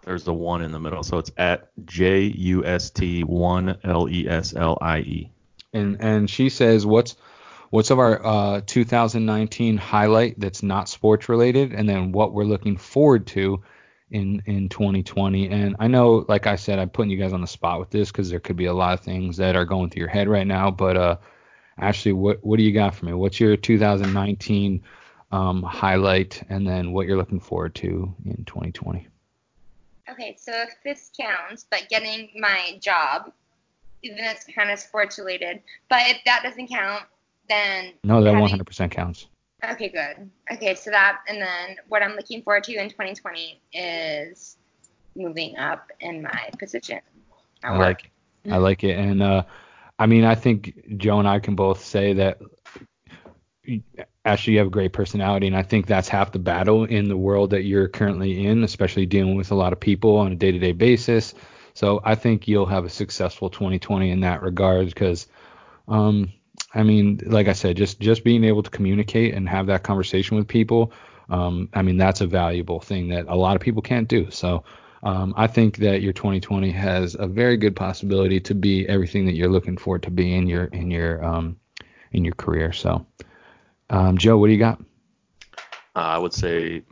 There's 0.04 0.24
the 0.24 0.34
one 0.34 0.62
in 0.62 0.72
the 0.72 0.80
middle, 0.80 1.04
so 1.04 1.18
it's 1.18 1.32
at 1.38 1.70
J 1.86 2.22
U 2.22 2.64
S 2.66 2.90
T 2.92 3.24
one 3.26 3.78
L 3.84 4.08
E 4.10 4.28
S 4.30 4.56
L 4.56 4.78
I 4.80 5.00
E. 5.00 5.32
And 5.74 5.98
and 6.00 6.30
she 6.30 6.48
says, 6.50 6.86
what's 6.86 7.18
what's 7.70 7.92
of 7.92 8.00
our 8.00 8.26
uh, 8.26 8.62
2019 8.66 9.78
highlight 9.78 10.40
that's 10.40 10.64
not 10.64 10.90
sports 10.90 11.30
related, 11.30 11.74
and 11.74 11.88
then 11.88 12.12
what 12.12 12.34
we're 12.34 12.44
looking 12.44 12.78
forward 12.78 13.28
to 13.28 13.62
in 14.10 14.42
in 14.46 14.70
2020. 14.70 15.50
And 15.50 15.76
I 15.80 15.88
know, 15.88 16.26
like 16.28 16.48
I 16.48 16.56
said, 16.56 16.80
I'm 16.80 16.90
putting 16.90 17.12
you 17.12 17.18
guys 17.18 17.34
on 17.34 17.42
the 17.42 17.48
spot 17.48 17.80
with 17.80 17.90
this 17.90 18.12
because 18.12 18.30
there 18.30 18.40
could 18.40 18.56
be 18.56 18.66
a 18.66 18.74
lot 18.74 18.94
of 18.94 19.02
things 19.02 19.38
that 19.38 19.56
are 19.56 19.66
going 19.66 19.90
through 19.90 20.02
your 20.02 20.10
head 20.10 20.28
right 20.28 20.48
now. 20.48 20.72
But 20.72 20.98
uh, 20.98 21.18
Ashley, 21.78 22.14
what 22.14 22.44
what 22.44 22.58
do 22.58 22.64
you 22.64 22.74
got 22.74 22.96
for 22.96 23.06
me? 23.06 23.14
What's 23.14 23.40
your 23.40 23.58
2019 23.58 24.84
um, 25.32 25.64
highlight, 25.64 26.44
and 26.50 26.68
then 26.68 26.94
what 26.94 27.08
you're 27.08 27.18
looking 27.18 27.40
forward 27.40 27.76
to 27.76 28.14
in 28.26 28.46
2020? 28.46 29.08
Okay, 30.10 30.38
so 30.40 30.54
if 30.54 30.70
this 30.86 31.12
counts, 31.20 31.66
but 31.70 31.90
getting 31.90 32.30
my 32.38 32.78
job, 32.80 33.34
even 34.04 34.18
it's 34.20 34.46
kind 34.46 34.72
of 34.72 34.80
sports 34.80 35.20
related, 35.20 35.62
but 35.90 36.00
if 36.06 36.18
that 36.24 36.44
doesn't 36.44 36.68
count, 36.68 37.04
then 37.50 37.94
No, 38.04 38.22
that 38.24 38.34
having- 38.34 38.44
100% 38.60 38.92
counts. 38.92 39.28
Okay, 39.64 39.90
good. 39.90 40.30
Okay, 40.54 40.76
so 40.76 40.92
that 40.92 41.22
and 41.28 41.42
then 41.42 41.78
what 41.88 42.04
I'm 42.04 42.16
looking 42.16 42.44
forward 42.44 42.64
to 42.66 42.76
in 42.76 42.90
2020 42.90 43.60
is 43.74 44.58
moving 45.16 45.58
up 45.58 45.90
in 46.00 46.22
my 46.22 46.50
position. 46.60 47.00
I 47.64 47.76
like 47.76 48.06
it. 48.46 48.52
I 48.52 48.58
like 48.58 48.84
it. 48.84 48.98
And 48.98 49.24
uh, 49.24 49.44
I 49.98 50.06
mean, 50.06 50.24
I 50.26 50.36
think 50.36 50.98
Joe 50.98 51.18
and 51.18 51.28
I 51.28 51.40
can 51.40 51.56
both 51.56 51.84
say 51.84 52.14
that 52.14 52.40
actually 54.26 54.54
you 54.54 54.60
have 54.60 54.68
a 54.68 54.72
great 54.72 54.94
personality, 54.94 55.48
and 55.48 55.56
I 55.56 55.64
think 55.64 55.88
that's 55.88 56.08
half 56.08 56.32
the 56.32 56.40
battle 56.40 56.86
in 56.86 57.10
the 57.10 57.18
world 57.18 57.50
that 57.50 57.64
you're 57.64 57.88
currently 57.88 58.46
in, 58.46 58.64
especially 58.64 59.06
dealing 59.06 59.36
with 59.36 59.52
a 59.52 59.56
lot 59.56 59.74
of 59.74 59.80
people 59.80 60.18
on 60.18 60.32
a 60.32 60.36
day-to-day 60.36 60.74
basis. 60.74 61.34
So 61.74 62.02
I 62.04 62.16
think 62.16 62.48
you'll 62.48 62.66
have 62.66 62.86
a 62.86 62.90
successful 62.90 63.50
2020 63.50 64.10
in 64.10 64.22
that 64.22 64.42
regard 64.42 64.88
because, 64.88 65.28
um, 65.88 66.32
I 66.78 66.84
mean, 66.84 67.20
like 67.26 67.48
I 67.48 67.54
said, 67.54 67.76
just 67.76 68.00
just 68.00 68.24
being 68.24 68.44
able 68.44 68.64
to 68.64 68.70
communicate 68.70 69.34
and 69.34 69.50
have 69.50 69.66
that 69.68 69.84
conversation 69.84 70.38
with 70.38 70.48
people, 70.48 70.94
um, 71.30 71.70
I 71.74 71.82
mean, 71.82 71.98
that's 71.98 72.22
a 72.22 72.28
valuable 72.28 72.80
thing 72.80 73.10
that 73.10 73.26
a 73.28 73.36
lot 73.36 73.56
of 73.56 73.62
people 73.62 73.82
can't 73.82 74.08
do. 74.08 74.30
So 74.30 74.64
um, 75.04 75.34
I 75.38 75.48
think 75.48 75.78
that 75.78 76.02
your 76.02 76.14
2020 76.14 76.72
has 76.72 77.16
a 77.20 77.28
very 77.28 77.58
good 77.58 77.76
possibility 77.76 78.40
to 78.42 78.56
be 78.56 78.88
everything 78.88 79.26
that 79.26 79.34
you're 79.34 79.50
looking 79.50 79.78
for 79.78 79.98
to 80.00 80.12
be 80.12 80.36
in 80.36 80.48
your 80.48 80.66
in 80.66 80.92
your 80.92 81.24
um, 81.24 81.58
in 82.12 82.24
your 82.24 82.36
career. 82.36 82.72
So, 82.74 83.06
um, 83.90 84.18
Joe, 84.18 84.38
what 84.38 84.48
do 84.48 84.54
you 84.54 84.60
got? 84.60 84.80
Uh, 85.96 86.02
I 86.02 86.18
would 86.20 86.34
say 86.34 86.84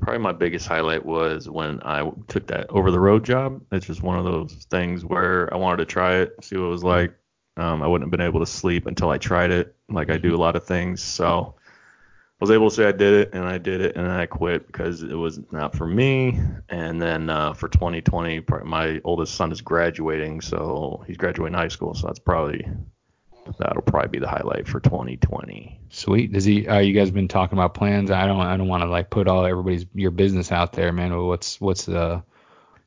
probably 0.00 0.20
my 0.20 0.32
biggest 0.32 0.66
highlight 0.66 1.04
was 1.04 1.50
when 1.50 1.82
I 1.82 2.10
took 2.28 2.46
that 2.46 2.70
over 2.70 2.90
the 2.90 2.98
road 2.98 3.24
job. 3.24 3.60
It's 3.72 3.86
just 3.86 4.02
one 4.02 4.18
of 4.18 4.24
those 4.24 4.54
things 4.70 5.04
where 5.04 5.52
I 5.52 5.58
wanted 5.58 5.78
to 5.78 5.84
try 5.84 6.16
it, 6.16 6.32
see 6.40 6.56
what 6.56 6.64
it 6.64 6.68
was 6.68 6.84
like. 6.84 7.17
Um, 7.58 7.82
I 7.82 7.86
wouldn't 7.86 8.06
have 8.06 8.16
been 8.16 8.26
able 8.26 8.40
to 8.40 8.46
sleep 8.46 8.86
until 8.86 9.10
I 9.10 9.18
tried 9.18 9.50
it, 9.50 9.74
like 9.88 10.10
I 10.10 10.16
do 10.16 10.34
a 10.34 10.38
lot 10.38 10.54
of 10.54 10.64
things. 10.64 11.02
So 11.02 11.54
I 12.40 12.44
was 12.44 12.52
able 12.52 12.70
to 12.70 12.74
say 12.74 12.86
I 12.86 12.92
did 12.92 13.14
it, 13.14 13.30
and 13.34 13.44
I 13.44 13.58
did 13.58 13.80
it, 13.80 13.96
and 13.96 14.06
I 14.06 14.26
quit 14.26 14.68
because 14.68 15.02
it 15.02 15.14
was 15.14 15.40
not 15.50 15.74
for 15.74 15.86
me. 15.86 16.40
And 16.68 17.02
then 17.02 17.28
uh, 17.28 17.54
for 17.54 17.68
2020, 17.68 18.44
my 18.64 19.00
oldest 19.02 19.34
son 19.34 19.50
is 19.50 19.60
graduating, 19.60 20.40
so 20.40 21.02
he's 21.06 21.16
graduating 21.16 21.54
high 21.54 21.68
school, 21.68 21.94
so 21.94 22.06
that's 22.06 22.20
probably 22.20 22.64
that'll 23.58 23.82
probably 23.82 24.10
be 24.10 24.18
the 24.18 24.28
highlight 24.28 24.68
for 24.68 24.78
2020. 24.78 25.80
Sweet. 25.90 26.32
Does 26.32 26.44
he? 26.44 26.68
Uh, 26.68 26.78
you 26.78 26.92
guys 26.92 27.10
been 27.10 27.26
talking 27.26 27.58
about 27.58 27.74
plans? 27.74 28.12
I 28.12 28.26
don't. 28.26 28.40
I 28.40 28.56
don't 28.56 28.68
want 28.68 28.84
to 28.84 28.88
like 28.88 29.10
put 29.10 29.26
all 29.26 29.44
everybody's 29.44 29.86
your 29.94 30.12
business 30.12 30.52
out 30.52 30.72
there, 30.74 30.92
man. 30.92 31.16
What's 31.16 31.60
what's 31.60 31.86
the? 31.86 32.22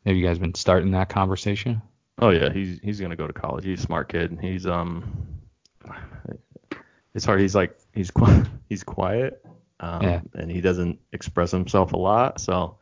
Have 0.05 0.15
you 0.15 0.25
guys 0.25 0.39
been 0.39 0.55
starting 0.55 0.91
that 0.91 1.09
conversation? 1.09 1.81
Oh 2.21 2.29
yeah, 2.29 2.51
he's 2.51 2.79
he's 2.83 2.99
gonna 3.01 3.15
go 3.15 3.27
to 3.27 3.33
college. 3.33 3.65
He's 3.65 3.79
a 3.79 3.83
smart 3.83 4.09
kid. 4.09 4.37
He's 4.41 4.65
um, 4.67 5.27
it's 7.13 7.25
hard. 7.25 7.39
He's 7.41 7.55
like 7.55 7.77
he's 7.93 8.11
qui- 8.11 8.43
he's 8.69 8.83
quiet, 8.83 9.43
um, 9.79 10.01
Yeah. 10.03 10.21
and 10.35 10.51
he 10.51 10.61
doesn't 10.61 10.99
express 11.11 11.51
himself 11.51 11.93
a 11.93 11.97
lot. 11.97 12.39
So 12.39 12.77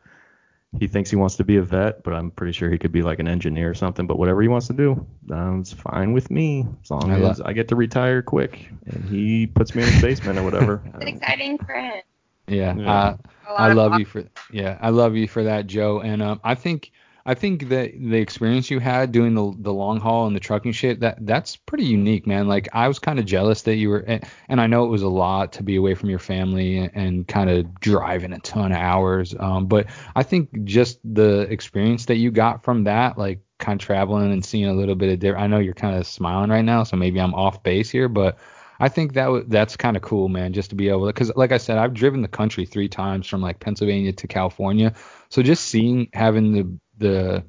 he 0.78 0.86
thinks 0.86 1.10
he 1.10 1.16
wants 1.16 1.36
to 1.36 1.44
be 1.44 1.56
a 1.56 1.62
vet, 1.62 2.04
but 2.04 2.14
I'm 2.14 2.30
pretty 2.30 2.52
sure 2.52 2.70
he 2.70 2.78
could 2.78 2.92
be 2.92 3.02
like 3.02 3.18
an 3.18 3.26
engineer 3.26 3.70
or 3.70 3.74
something. 3.74 4.06
But 4.06 4.18
whatever 4.18 4.40
he 4.42 4.48
wants 4.48 4.68
to 4.68 4.72
do, 4.72 5.04
um, 5.32 5.60
it's 5.60 5.72
fine 5.72 6.12
with 6.12 6.30
me 6.30 6.66
as 6.82 6.90
long 6.90 7.10
I 7.10 7.16
lo- 7.16 7.30
as 7.30 7.40
I 7.40 7.52
get 7.52 7.68
to 7.68 7.76
retire 7.76 8.22
quick 8.22 8.68
and 8.86 9.04
he 9.08 9.46
puts 9.48 9.74
me 9.74 9.82
in 9.82 9.88
his 9.90 10.00
basement 10.02 10.38
or 10.38 10.44
whatever. 10.44 10.82
It's 11.00 11.06
exciting 11.06 11.58
for 11.58 11.72
him. 11.72 12.02
Yeah. 12.46 12.74
Yeah. 12.76 12.92
Uh, 12.92 13.16
I 13.56 13.72
love 13.72 13.92
fun. 13.92 14.00
you 14.00 14.06
for 14.06 14.24
yeah, 14.52 14.78
I 14.80 14.90
love 14.90 15.16
you 15.16 15.26
for 15.26 15.42
that, 15.44 15.66
Joe. 15.66 16.00
And 16.00 16.22
um, 16.22 16.40
I 16.44 16.54
think 16.54 16.92
I 17.26 17.34
think 17.34 17.68
that 17.68 17.92
the 17.98 18.16
experience 18.16 18.70
you 18.70 18.78
had 18.78 19.12
doing 19.12 19.34
the 19.34 19.54
the 19.58 19.72
long 19.72 20.00
haul 20.00 20.26
and 20.26 20.34
the 20.34 20.40
trucking 20.40 20.72
shit 20.72 21.00
that 21.00 21.18
that's 21.26 21.56
pretty 21.56 21.84
unique, 21.84 22.26
man. 22.26 22.48
Like 22.48 22.68
I 22.72 22.88
was 22.88 22.98
kind 22.98 23.18
of 23.18 23.26
jealous 23.26 23.62
that 23.62 23.76
you 23.76 23.90
were, 23.90 23.98
and, 23.98 24.24
and 24.48 24.60
I 24.60 24.66
know 24.66 24.84
it 24.84 24.90
was 24.90 25.02
a 25.02 25.08
lot 25.08 25.52
to 25.54 25.62
be 25.62 25.76
away 25.76 25.94
from 25.94 26.10
your 26.10 26.18
family 26.18 26.78
and, 26.78 26.90
and 26.94 27.28
kind 27.28 27.50
of 27.50 27.80
driving 27.80 28.32
a 28.32 28.38
ton 28.40 28.72
of 28.72 28.78
hours. 28.78 29.34
Um, 29.38 29.66
but 29.66 29.86
I 30.16 30.22
think 30.22 30.64
just 30.64 30.98
the 31.04 31.40
experience 31.50 32.06
that 32.06 32.16
you 32.16 32.30
got 32.30 32.64
from 32.64 32.84
that, 32.84 33.18
like 33.18 33.40
kind 33.58 33.80
of 33.80 33.84
traveling 33.84 34.32
and 34.32 34.44
seeing 34.44 34.66
a 34.66 34.74
little 34.74 34.94
bit 34.94 35.12
of 35.12 35.18
different. 35.18 35.44
I 35.44 35.46
know 35.46 35.58
you're 35.58 35.74
kind 35.74 35.96
of 35.96 36.06
smiling 36.06 36.50
right 36.50 36.64
now, 36.64 36.82
so 36.84 36.96
maybe 36.96 37.20
I'm 37.20 37.34
off 37.34 37.62
base 37.62 37.90
here, 37.90 38.08
but 38.08 38.38
I 38.80 38.88
think 38.88 39.12
that 39.12 39.26
w- 39.26 39.44
that's 39.46 39.76
kind 39.76 39.96
of 39.96 40.02
cool, 40.02 40.28
man, 40.28 40.54
just 40.54 40.70
to 40.70 40.74
be 40.74 40.88
able 40.88 41.06
to, 41.06 41.12
because 41.12 41.30
like 41.36 41.52
I 41.52 41.58
said, 41.58 41.76
I've 41.76 41.92
driven 41.92 42.22
the 42.22 42.28
country 42.28 42.64
three 42.64 42.88
times 42.88 43.26
from 43.26 43.42
like 43.42 43.60
Pennsylvania 43.60 44.12
to 44.12 44.26
California. 44.26 44.94
So 45.28 45.42
just 45.42 45.66
seeing, 45.66 46.08
having 46.14 46.52
the, 46.52 46.78
the 47.00 47.44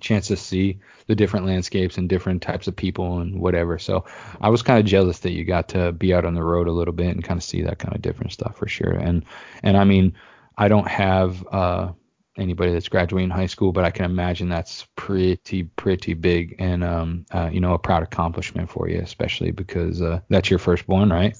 chance 0.00 0.28
to 0.28 0.36
see 0.36 0.78
the 1.06 1.14
different 1.14 1.46
landscapes 1.46 1.98
and 1.98 2.08
different 2.08 2.40
types 2.40 2.68
of 2.68 2.76
people 2.76 3.20
and 3.20 3.40
whatever. 3.40 3.78
So 3.78 4.04
I 4.40 4.48
was 4.48 4.62
kind 4.62 4.78
of 4.78 4.86
jealous 4.86 5.18
that 5.20 5.32
you 5.32 5.44
got 5.44 5.68
to 5.70 5.92
be 5.92 6.14
out 6.14 6.24
on 6.24 6.34
the 6.34 6.44
road 6.44 6.68
a 6.68 6.72
little 6.72 6.94
bit 6.94 7.08
and 7.08 7.24
kind 7.24 7.38
of 7.38 7.44
see 7.44 7.62
that 7.62 7.78
kind 7.78 7.94
of 7.94 8.02
different 8.02 8.32
stuff 8.32 8.56
for 8.56 8.68
sure. 8.68 8.92
And, 8.92 9.24
and 9.62 9.76
I 9.76 9.84
mean, 9.84 10.14
I 10.56 10.68
don't 10.68 10.88
have, 10.88 11.46
uh, 11.50 11.92
anybody 12.36 12.72
that's 12.72 12.88
graduating 12.88 13.30
high 13.30 13.46
school, 13.46 13.72
but 13.72 13.84
I 13.84 13.90
can 13.90 14.04
imagine 14.04 14.48
that's 14.48 14.86
pretty 14.94 15.64
pretty 15.64 16.14
big 16.14 16.54
and 16.60 16.84
um 16.84 17.26
uh, 17.32 17.50
you 17.52 17.60
know 17.60 17.74
a 17.74 17.78
proud 17.78 18.02
accomplishment 18.04 18.70
for 18.70 18.88
you, 18.88 19.00
especially 19.00 19.50
because 19.50 20.00
uh, 20.00 20.20
that's 20.28 20.48
your 20.48 20.60
firstborn, 20.60 21.10
right? 21.10 21.36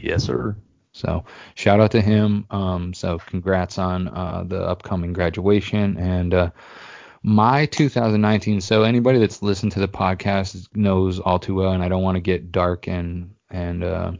yes, 0.00 0.24
sir. 0.24 0.56
So 0.94 1.24
shout 1.56 1.80
out 1.80 1.90
to 1.90 2.00
him. 2.00 2.46
Um, 2.50 2.94
so 2.94 3.18
congrats 3.18 3.78
on 3.78 4.08
uh, 4.08 4.44
the 4.46 4.62
upcoming 4.62 5.12
graduation 5.12 5.98
and 5.98 6.32
uh, 6.32 6.50
my 7.24 7.66
2019. 7.66 8.60
So 8.60 8.84
anybody 8.84 9.18
that's 9.18 9.42
listened 9.42 9.72
to 9.72 9.80
the 9.80 9.88
podcast 9.88 10.68
knows 10.76 11.18
all 11.18 11.40
too 11.40 11.56
well, 11.56 11.72
and 11.72 11.82
I 11.82 11.88
don't 11.88 12.02
want 12.02 12.14
to 12.14 12.20
get 12.20 12.52
dark 12.52 12.86
and 12.86 13.34
and 13.50 13.82
uh, 13.82 14.12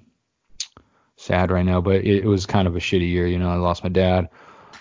sad 1.17 1.53
right 1.53 1.65
now, 1.65 1.81
but 1.81 1.97
it, 1.97 2.25
it 2.25 2.27
was 2.27 2.45
kind 2.45 2.67
of 2.67 2.75
a 2.75 2.81
shitty 2.81 3.09
year. 3.09 3.29
You 3.29 3.39
know, 3.39 3.51
I 3.51 3.55
lost 3.55 3.85
my 3.85 3.91
dad, 3.91 4.31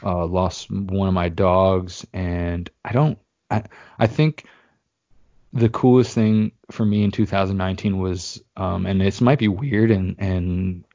uh, 0.01 0.25
lost 0.25 0.71
one 0.71 1.07
of 1.07 1.13
my 1.13 1.29
dogs, 1.29 2.07
and 2.11 2.67
I 2.83 2.91
don't. 2.91 3.19
I 3.51 3.65
I 3.99 4.07
think 4.07 4.45
the 5.53 5.69
coolest 5.69 6.15
thing 6.15 6.53
for 6.71 6.83
me 6.83 7.03
in 7.03 7.11
2019 7.11 7.99
was, 7.99 8.41
um, 8.57 8.87
and 8.87 8.99
this 8.99 9.21
might 9.21 9.37
be 9.37 9.47
weird 9.47 9.91
and 9.91 10.15
and 10.17 10.85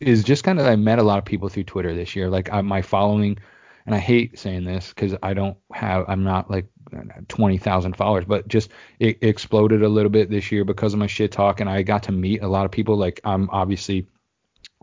is 0.00 0.24
just 0.24 0.44
kind 0.44 0.60
of 0.60 0.66
I 0.66 0.76
met 0.76 0.98
a 0.98 1.02
lot 1.02 1.18
of 1.18 1.24
people 1.24 1.48
through 1.48 1.64
Twitter 1.64 1.94
this 1.94 2.14
year. 2.14 2.28
Like 2.28 2.52
I, 2.52 2.60
my 2.60 2.82
following, 2.82 3.38
and 3.86 3.94
I 3.94 3.98
hate 3.98 4.38
saying 4.38 4.64
this 4.64 4.88
because 4.90 5.14
I 5.22 5.34
don't 5.34 5.56
have, 5.72 6.04
I'm 6.08 6.24
not 6.24 6.50
like 6.50 6.66
20,000 7.28 7.96
followers, 7.96 8.24
but 8.26 8.48
just 8.48 8.70
it 8.98 9.18
exploded 9.22 9.82
a 9.82 9.88
little 9.88 10.10
bit 10.10 10.30
this 10.30 10.52
year 10.52 10.64
because 10.64 10.92
of 10.92 10.98
my 10.98 11.06
shit 11.06 11.32
talk, 11.32 11.60
and 11.60 11.70
I 11.70 11.82
got 11.82 12.04
to 12.04 12.12
meet 12.12 12.42
a 12.42 12.48
lot 12.48 12.64
of 12.64 12.70
people. 12.70 12.96
Like 12.96 13.20
I'm 13.24 13.48
obviously 13.50 14.06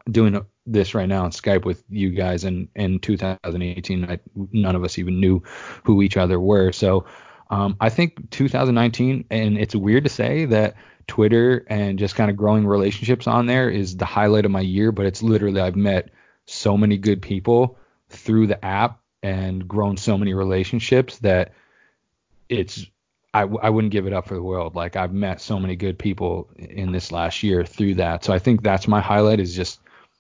doing 0.10 0.40
this 0.66 0.94
right 0.94 1.08
now 1.08 1.24
on 1.24 1.32
Skype 1.32 1.66
with 1.66 1.84
you 1.90 2.12
guys, 2.12 2.44
and 2.44 2.68
in 2.76 3.00
2018, 3.00 4.06
I, 4.06 4.20
none 4.36 4.76
of 4.76 4.84
us 4.84 4.98
even 4.98 5.20
knew 5.20 5.44
who 5.84 6.02
each 6.02 6.18
other 6.18 6.40
were. 6.40 6.72
So 6.72 7.06
um, 7.54 7.78
I 7.80 7.90
think 7.90 8.32
2019, 8.32 9.26
and 9.30 9.60
it's 9.60 9.76
weird 9.76 10.06
to 10.06 10.10
say 10.10 10.46
that 10.46 10.76
Twitter 11.06 11.64
and 11.68 12.00
just 12.00 12.16
kind 12.16 12.32
of 12.32 12.36
growing 12.36 12.66
relationships 12.66 13.28
on 13.28 13.46
there 13.46 13.70
is 13.70 13.96
the 13.96 14.06
highlight 14.06 14.46
of 14.46 14.52
my 14.52 14.62
year, 14.62 14.92
but 14.92 15.06
it's 15.06 15.22
literally 15.22 15.62
I've 15.62 15.76
met 15.76 16.10
so 16.48 16.76
many 16.76 16.98
good 16.98 17.22
people 17.22 17.78
through 18.10 18.48
the 18.48 18.66
app 18.66 19.02
and 19.22 19.68
grown 19.68 19.98
so 19.98 20.18
many 20.18 20.34
relationships 20.34 21.20
that 21.20 21.54
it's 22.50 22.88
I, 23.36 23.42
I 23.42 23.70
wouldn't 23.70 23.94
give 23.94 24.08
it 24.08 24.14
up 24.14 24.28
for 24.28 24.34
the 24.34 24.42
world. 24.42 24.76
Like 24.76 24.96
I've 24.96 25.14
met 25.14 25.40
so 25.40 25.60
many 25.60 25.76
good 25.76 26.00
people 26.00 26.50
in 26.58 26.92
this 26.92 27.12
last 27.12 27.44
year 27.44 27.64
through 27.64 27.96
that. 27.96 28.24
So 28.24 28.34
I 28.34 28.40
think 28.40 28.64
that's 28.64 28.88
my 28.88 29.00
highlight 29.00 29.40
is 29.40 29.56
just, 29.56 29.80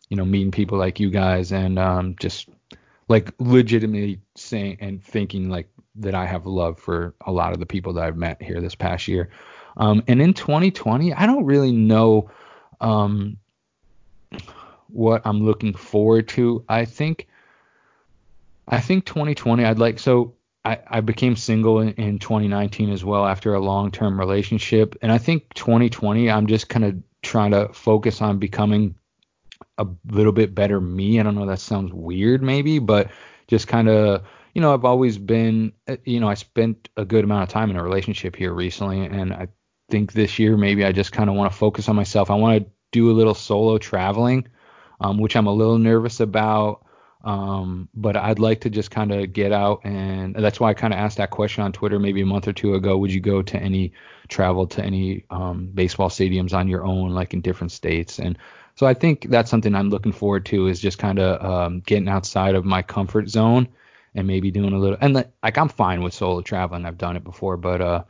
you 0.09 0.17
know, 0.17 0.25
meeting 0.25 0.51
people 0.51 0.77
like 0.77 0.99
you 0.99 1.09
guys 1.09 1.51
and 1.51 1.79
um, 1.79 2.15
just 2.19 2.47
like 3.07 3.33
legitimately 3.39 4.19
saying 4.35 4.77
and 4.81 5.03
thinking 5.03 5.49
like 5.49 5.67
that 5.95 6.15
I 6.15 6.25
have 6.25 6.45
love 6.45 6.79
for 6.79 7.13
a 7.25 7.31
lot 7.31 7.53
of 7.53 7.59
the 7.59 7.65
people 7.65 7.93
that 7.93 8.03
I've 8.03 8.17
met 8.17 8.41
here 8.41 8.59
this 8.61 8.75
past 8.75 9.07
year. 9.07 9.29
Um, 9.77 10.03
and 10.07 10.21
in 10.21 10.33
2020, 10.33 11.13
I 11.13 11.25
don't 11.25 11.45
really 11.45 11.71
know 11.71 12.29
um, 12.81 13.37
what 14.87 15.21
I'm 15.25 15.43
looking 15.43 15.73
forward 15.73 16.27
to. 16.29 16.63
I 16.67 16.85
think 16.85 17.27
I 18.67 18.79
think 18.79 19.05
2020 19.05 19.65
I'd 19.65 19.79
like 19.79 19.99
so 19.99 20.35
I, 20.63 20.79
I 20.87 21.01
became 21.01 21.35
single 21.35 21.79
in, 21.79 21.93
in 21.93 22.19
2019 22.19 22.89
as 22.91 23.03
well 23.03 23.25
after 23.25 23.53
a 23.53 23.59
long 23.59 23.91
term 23.91 24.19
relationship. 24.19 24.95
And 25.01 25.11
I 25.11 25.17
think 25.17 25.53
2020 25.55 26.29
I'm 26.29 26.47
just 26.47 26.69
kind 26.69 26.85
of 26.85 26.95
trying 27.21 27.51
to 27.51 27.69
focus 27.73 28.21
on 28.21 28.37
becoming 28.39 28.95
a 29.77 29.87
little 30.07 30.31
bit 30.31 30.53
better 30.53 30.79
me. 30.79 31.19
I 31.19 31.23
don't 31.23 31.35
know 31.35 31.47
that 31.47 31.59
sounds 31.59 31.91
weird 31.91 32.41
maybe, 32.41 32.79
but 32.79 33.11
just 33.47 33.67
kind 33.67 33.89
of 33.89 34.23
you 34.53 34.61
know, 34.61 34.73
I've 34.73 34.85
always 34.85 35.17
been 35.17 35.73
you 36.05 36.19
know, 36.19 36.29
I 36.29 36.35
spent 36.35 36.89
a 36.97 37.05
good 37.05 37.23
amount 37.23 37.43
of 37.43 37.49
time 37.49 37.69
in 37.69 37.75
a 37.75 37.83
relationship 37.83 38.35
here 38.35 38.53
recently 38.53 39.05
and 39.05 39.33
I 39.33 39.47
think 39.89 40.13
this 40.13 40.39
year 40.39 40.57
maybe 40.57 40.85
I 40.85 40.91
just 40.91 41.11
kind 41.11 41.29
of 41.29 41.35
want 41.35 41.51
to 41.51 41.57
focus 41.57 41.89
on 41.89 41.95
myself. 41.95 42.29
I 42.29 42.35
want 42.35 42.63
to 42.63 42.71
do 42.91 43.11
a 43.11 43.13
little 43.13 43.33
solo 43.33 43.77
traveling, 43.77 44.47
um, 45.01 45.17
which 45.17 45.35
I'm 45.35 45.47
a 45.47 45.53
little 45.53 45.77
nervous 45.77 46.19
about. 46.19 46.85
Um, 47.23 47.87
but 47.93 48.17
I'd 48.17 48.39
like 48.39 48.61
to 48.61 48.69
just 48.69 48.91
kind 48.91 49.13
of 49.13 49.31
get 49.31 49.53
out 49.53 49.79
and 49.85 50.35
that's 50.35 50.59
why 50.59 50.69
I 50.69 50.73
kind 50.73 50.93
of 50.93 50.99
asked 50.99 51.17
that 51.17 51.29
question 51.29 51.63
on 51.63 51.71
Twitter 51.71 51.97
maybe 51.97 52.21
a 52.21 52.25
month 52.25 52.49
or 52.49 52.53
two 52.53 52.75
ago. 52.75 52.97
Would 52.97 53.13
you 53.13 53.21
go 53.21 53.41
to 53.41 53.57
any 53.57 53.93
travel 54.27 54.67
to 54.67 54.83
any 54.83 55.23
um, 55.29 55.67
baseball 55.73 56.09
stadiums 56.09 56.53
on 56.53 56.67
your 56.67 56.83
own, 56.83 57.11
like 57.11 57.33
in 57.33 57.39
different 57.39 57.71
states? 57.71 58.19
And 58.19 58.37
so 58.75 58.85
I 58.85 58.93
think 58.93 59.29
that's 59.29 59.49
something 59.49 59.73
I'm 59.73 59.89
looking 59.89 60.11
forward 60.11 60.45
to 60.47 60.67
is 60.67 60.81
just 60.81 60.97
kind 60.97 61.17
of 61.17 61.41
um, 61.45 61.79
getting 61.85 62.09
outside 62.09 62.55
of 62.55 62.65
my 62.65 62.81
comfort 62.81 63.29
zone 63.29 63.69
and 64.15 64.27
maybe 64.27 64.51
doing 64.51 64.73
a 64.73 64.77
little. 64.77 64.97
And 64.99 65.13
like 65.13 65.57
I'm 65.57 65.69
fine 65.69 66.01
with 66.01 66.13
solo 66.13 66.41
traveling. 66.41 66.85
I've 66.85 66.97
done 66.97 67.17
it 67.17 67.23
before, 67.23 67.57
but 67.57 67.81
uh, 67.81 68.03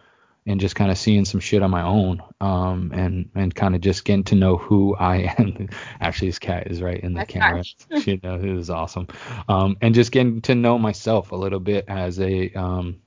and 0.46 0.60
just 0.60 0.76
kind 0.76 0.92
of 0.92 0.98
seeing 0.98 1.26
some 1.26 1.40
shit 1.40 1.64
on 1.64 1.72
my 1.72 1.84
own 1.84 2.22
um, 2.42 2.92
and 2.94 3.30
and 3.36 3.56
kind 3.56 3.76
of 3.76 3.82
just 3.82 4.04
getting 4.04 4.26
to 4.26 4.36
know 4.36 4.58
who 4.58 4.96
I 4.96 5.34
am. 5.38 5.70
Actually, 6.02 6.30
this 6.30 6.40
cat 6.40 6.68
is 6.68 6.82
right 6.82 7.00
in 7.00 7.14
the 7.14 7.20
That's 7.20 7.34
camera. 7.34 7.64
she 8.02 8.20
knows 8.22 8.44
it 8.44 8.50
is 8.50 8.70
awesome. 8.70 9.08
Um, 9.48 9.78
and 9.82 9.96
just 9.96 10.12
getting 10.12 10.42
to 10.42 10.56
know 10.56 10.78
myself 10.78 11.32
a 11.32 11.36
little 11.36 11.60
bit 11.60 11.86
as 11.88 12.20
a 12.20 12.52
um, 12.54 13.02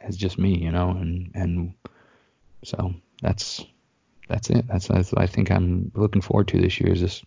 as 0.00 0.16
just 0.16 0.38
me, 0.38 0.56
you 0.56 0.70
know, 0.70 0.90
and 0.90 1.30
and 1.34 1.74
so 2.64 2.94
that's 3.22 3.64
that's 4.28 4.50
it. 4.50 4.66
That's, 4.66 4.88
that's 4.88 5.12
what 5.12 5.22
I 5.22 5.26
think 5.26 5.50
I'm 5.50 5.90
looking 5.94 6.22
forward 6.22 6.48
to 6.48 6.60
this 6.60 6.80
year 6.80 6.92
is 6.92 7.00
just 7.00 7.24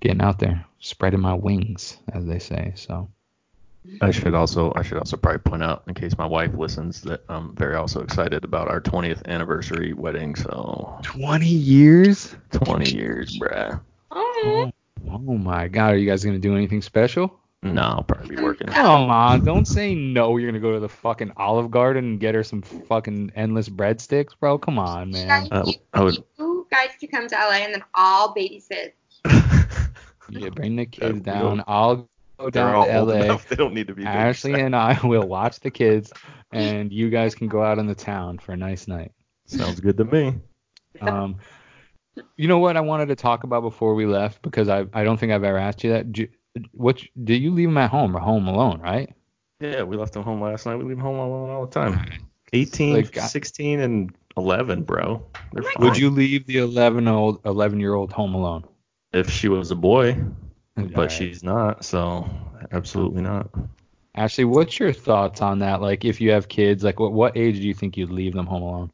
getting 0.00 0.20
out 0.20 0.38
there, 0.38 0.64
spreading 0.78 1.20
my 1.20 1.34
wings, 1.34 1.96
as 2.12 2.26
they 2.26 2.38
say. 2.38 2.72
So. 2.76 3.08
I 4.00 4.10
should 4.10 4.34
also 4.34 4.72
I 4.76 4.82
should 4.82 4.98
also 4.98 5.16
probably 5.16 5.38
point 5.38 5.62
out 5.62 5.84
in 5.86 5.94
case 5.94 6.16
my 6.18 6.26
wife 6.26 6.54
listens 6.54 7.00
that 7.02 7.22
I'm 7.28 7.54
very 7.56 7.76
also 7.76 8.00
excited 8.02 8.44
about 8.44 8.68
our 8.68 8.80
20th 8.80 9.24
anniversary 9.26 9.92
wedding. 9.92 10.34
So 10.34 10.98
20 11.02 11.46
years? 11.46 12.36
20 12.52 12.94
years, 12.94 13.38
bruh. 13.38 13.80
Oh, 14.10 14.70
Oh 15.08 15.18
my 15.18 15.68
God, 15.68 15.94
are 15.94 15.96
you 15.96 16.08
guys 16.08 16.24
gonna 16.24 16.38
do 16.38 16.56
anything 16.56 16.82
special? 16.82 17.38
No, 17.62 17.82
I'll 17.82 18.02
probably 18.02 18.36
be 18.36 18.42
working. 18.42 18.68
Come 18.68 19.10
on, 19.10 19.44
don't 19.44 19.66
say 19.66 19.94
no. 19.94 20.36
You're 20.36 20.50
gonna 20.50 20.60
go 20.60 20.72
to 20.74 20.80
the 20.80 20.88
fucking 20.88 21.32
Olive 21.36 21.70
Garden 21.70 22.04
and 22.04 22.20
get 22.20 22.34
her 22.34 22.44
some 22.44 22.62
fucking 22.62 23.32
endless 23.34 23.68
breadsticks, 23.68 24.30
bro. 24.38 24.58
Come 24.58 24.78
on, 24.78 25.10
man. 25.10 25.48
Uh, 25.50 25.64
I 25.92 26.02
would. 26.02 26.16
you 26.38 26.66
guys 26.70 26.90
to 27.00 27.06
come 27.06 27.28
to 27.28 27.34
LA 27.34 27.56
and 27.64 27.74
then 27.74 27.84
I'll 27.94 28.34
babysit. 28.34 28.92
Yeah, 30.28 30.48
bring 30.48 30.74
the 30.74 30.86
kids 30.86 31.20
down. 31.20 31.62
I'll 31.68 32.08
go 32.38 32.50
down 32.50 32.86
to 32.86 33.02
LA. 33.02 33.12
enough. 33.24 33.48
They 33.48 33.56
don't 33.56 33.74
need 33.74 33.86
to 33.88 33.94
be. 33.94 34.04
Ashley 34.04 34.60
and 34.60 34.74
I 34.74 34.98
will 35.06 35.26
watch 35.26 35.60
the 35.60 35.70
kids, 35.70 36.12
and 36.52 36.92
you 36.92 37.10
guys 37.10 37.34
can 37.34 37.48
go 37.48 37.62
out 37.62 37.78
in 37.78 37.86
the 37.86 37.94
town 37.94 38.38
for 38.38 38.52
a 38.52 38.56
nice 38.56 38.88
night. 38.88 39.12
Sounds 39.46 39.80
good 39.80 39.96
to 39.98 40.04
me. 40.04 40.34
Um, 41.00 41.36
you 42.36 42.48
know 42.48 42.58
what 42.58 42.76
I 42.76 42.80
wanted 42.80 43.06
to 43.08 43.16
talk 43.16 43.44
about 43.44 43.60
before 43.62 43.94
we 43.94 44.06
left 44.06 44.42
because 44.42 44.68
I 44.68 44.86
I 44.92 45.04
don't 45.04 45.18
think 45.18 45.32
I've 45.32 45.44
ever 45.44 45.58
asked 45.58 45.84
you 45.84 45.90
that. 45.92 46.12
Do, 46.12 46.26
what 46.72 47.02
did 47.22 47.42
you 47.42 47.50
leave 47.52 47.68
them 47.68 47.76
at 47.78 47.90
home 47.90 48.16
or 48.16 48.20
home 48.20 48.48
alone, 48.48 48.80
right? 48.80 49.14
Yeah, 49.60 49.82
we 49.82 49.96
left 49.96 50.14
them 50.14 50.22
home 50.22 50.40
last 50.40 50.66
night. 50.66 50.76
We 50.76 50.84
leave 50.84 50.96
them 50.96 51.04
home 51.04 51.18
alone 51.18 51.50
all 51.50 51.66
the 51.66 51.72
time. 51.72 52.10
18, 52.52 52.94
Like, 52.94 53.14
16, 53.16 53.80
and 53.80 54.14
11, 54.36 54.82
bro. 54.84 55.24
They're 55.52 55.62
fine. 55.62 55.72
Would 55.84 55.98
you 55.98 56.10
leave 56.10 56.46
the 56.46 56.58
11 56.58 57.08
old 57.08 57.40
11 57.44 57.80
year 57.80 57.94
old 57.94 58.12
home 58.12 58.34
alone? 58.34 58.64
If 59.12 59.30
she 59.30 59.48
was 59.48 59.70
a 59.70 59.74
boy, 59.74 60.16
but 60.76 60.94
Alright. 60.94 61.10
she's 61.10 61.42
not, 61.42 61.84
so 61.84 62.28
absolutely 62.72 63.22
not. 63.22 63.48
Ashley, 64.14 64.44
what's 64.44 64.78
your 64.78 64.92
thoughts 64.92 65.42
on 65.42 65.58
that? 65.58 65.80
Like, 65.80 66.04
if 66.04 66.20
you 66.20 66.30
have 66.32 66.48
kids, 66.48 66.84
like, 66.84 67.00
what 67.00 67.12
what 67.12 67.36
age 67.36 67.56
do 67.56 67.62
you 67.62 67.74
think 67.74 67.96
you'd 67.96 68.10
leave 68.10 68.34
them 68.34 68.46
home 68.46 68.62
alone? 68.62 68.90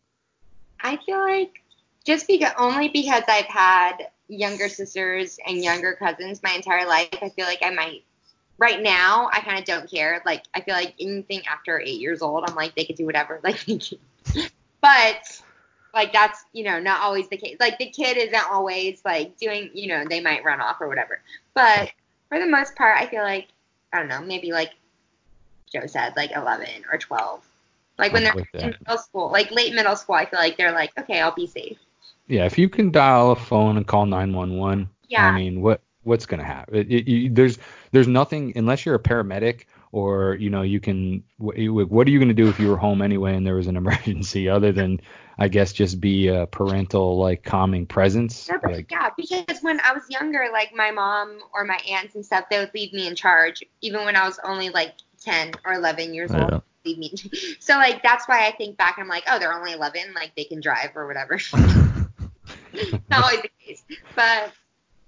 I 0.80 0.98
feel 1.04 1.20
like 1.20 1.62
just 2.04 2.26
because 2.26 2.52
only 2.58 2.88
because 2.88 3.22
I've 3.28 3.46
had 3.46 4.08
younger 4.28 4.68
sisters 4.68 5.38
and 5.46 5.62
younger 5.62 5.94
cousins 5.94 6.42
my 6.42 6.52
entire 6.52 6.86
life, 6.86 7.08
I 7.20 7.28
feel 7.28 7.46
like 7.46 7.60
I 7.62 7.70
might. 7.70 8.04
Right 8.58 8.82
now, 8.82 9.28
I 9.32 9.40
kind 9.40 9.58
of 9.58 9.64
don't 9.64 9.90
care. 9.90 10.22
Like, 10.24 10.44
I 10.54 10.60
feel 10.60 10.74
like 10.74 10.94
anything 11.00 11.42
after 11.50 11.80
eight 11.80 12.00
years 12.00 12.22
old, 12.22 12.44
I'm 12.48 12.54
like 12.54 12.74
they 12.74 12.84
could 12.84 12.96
do 12.96 13.06
whatever. 13.06 13.40
Like, 13.44 13.58
but 14.80 15.41
like 15.94 16.12
that's 16.12 16.44
you 16.52 16.64
know 16.64 16.80
not 16.80 17.00
always 17.00 17.28
the 17.28 17.36
case. 17.36 17.56
Like 17.60 17.78
the 17.78 17.90
kid 17.90 18.16
isn't 18.16 18.50
always 18.50 19.02
like 19.04 19.36
doing 19.38 19.70
you 19.74 19.88
know 19.88 20.04
they 20.08 20.20
might 20.20 20.44
run 20.44 20.60
off 20.60 20.80
or 20.80 20.88
whatever. 20.88 21.20
But 21.54 21.92
for 22.28 22.38
the 22.38 22.46
most 22.46 22.74
part, 22.76 22.96
I 22.96 23.06
feel 23.06 23.22
like 23.22 23.48
I 23.92 23.98
don't 23.98 24.08
know 24.08 24.20
maybe 24.22 24.52
like 24.52 24.70
Joe 25.72 25.86
said 25.86 26.14
like 26.16 26.32
11 26.34 26.68
or 26.90 26.98
12. 26.98 27.44
Like 27.98 28.12
when 28.12 28.24
they're 28.24 28.34
with 28.34 28.48
in 28.54 28.74
middle 28.80 28.98
school, 28.98 29.30
like 29.30 29.50
late 29.50 29.74
middle 29.74 29.96
school, 29.96 30.14
I 30.14 30.24
feel 30.24 30.38
like 30.38 30.56
they're 30.56 30.72
like, 30.72 30.98
okay, 30.98 31.20
I'll 31.20 31.34
be 31.34 31.46
safe. 31.46 31.78
Yeah, 32.26 32.46
if 32.46 32.58
you 32.58 32.68
can 32.68 32.90
dial 32.90 33.32
a 33.32 33.36
phone 33.36 33.76
and 33.76 33.86
call 33.86 34.06
911, 34.06 34.88
Yeah. 35.08 35.26
I 35.26 35.36
mean, 35.36 35.60
what 35.60 35.82
what's 36.04 36.26
gonna 36.26 36.44
happen? 36.44 36.74
It, 36.74 36.90
it, 36.90 37.08
you, 37.08 37.30
there's 37.30 37.58
there's 37.92 38.08
nothing 38.08 38.52
unless 38.56 38.86
you're 38.86 38.94
a 38.94 39.02
paramedic 39.02 39.66
or 39.92 40.34
you 40.36 40.50
know 40.50 40.62
you 40.62 40.80
can. 40.80 41.22
What, 41.38 41.56
are 41.56 42.10
you 42.10 42.18
gonna 42.18 42.34
do 42.34 42.48
if 42.48 42.58
you 42.58 42.68
were 42.68 42.78
home 42.78 43.02
anyway 43.02 43.36
and 43.36 43.46
there 43.46 43.54
was 43.54 43.66
an 43.68 43.76
emergency 43.82 44.48
other 44.48 44.72
than 44.72 45.00
I 45.38 45.48
guess 45.48 45.72
just 45.72 46.00
be 46.00 46.28
a 46.28 46.46
parental 46.46 47.18
like 47.18 47.44
calming 47.44 47.86
presence? 47.86 48.48
Yeah, 48.48 48.58
Like, 48.68 48.90
yeah, 48.90 49.10
because 49.16 49.60
when 49.60 49.80
I 49.80 49.92
was 49.92 50.02
younger, 50.08 50.48
like 50.52 50.74
my 50.74 50.90
mom 50.90 51.40
or 51.54 51.64
my 51.64 51.78
aunts 51.88 52.14
and 52.14 52.24
stuff, 52.24 52.46
they 52.50 52.58
would 52.58 52.72
leave 52.74 52.92
me 52.92 53.06
in 53.06 53.14
charge, 53.14 53.62
even 53.82 54.04
when 54.04 54.16
I 54.16 54.26
was 54.26 54.40
only 54.44 54.70
like 54.70 54.94
10 55.20 55.52
or 55.64 55.74
11 55.74 56.14
years 56.14 56.32
Yeah. 56.32 56.42
old. 56.50 56.62
Leave 56.84 56.98
me. 56.98 57.14
So 57.60 57.74
like 57.74 58.02
that's 58.02 58.26
why 58.26 58.46
I 58.46 58.52
think 58.52 58.76
back. 58.76 58.98
I'm 58.98 59.06
like, 59.08 59.24
oh, 59.28 59.38
they're 59.38 59.52
only 59.52 59.72
11, 59.72 60.14
like 60.14 60.34
they 60.36 60.44
can 60.44 60.60
drive 60.60 60.90
or 60.96 61.06
whatever. 61.06 61.38
Not 63.10 63.22
always 63.22 63.42
the 63.42 63.50
case, 63.64 63.84
but 64.16 64.52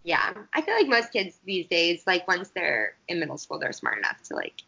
yeah, 0.05 0.32
I 0.52 0.61
feel 0.61 0.74
like 0.74 0.86
most 0.86 1.12
kids 1.12 1.39
these 1.44 1.66
days, 1.66 2.02
like 2.06 2.28
once 2.28 2.51
they're 2.51 2.94
in 3.09 3.19
middle 3.19 3.39
school, 3.39 3.59
they're 3.59 3.73
smart 3.73 3.98
enough 3.98 4.23
to 4.24 4.36
like. 4.36 4.62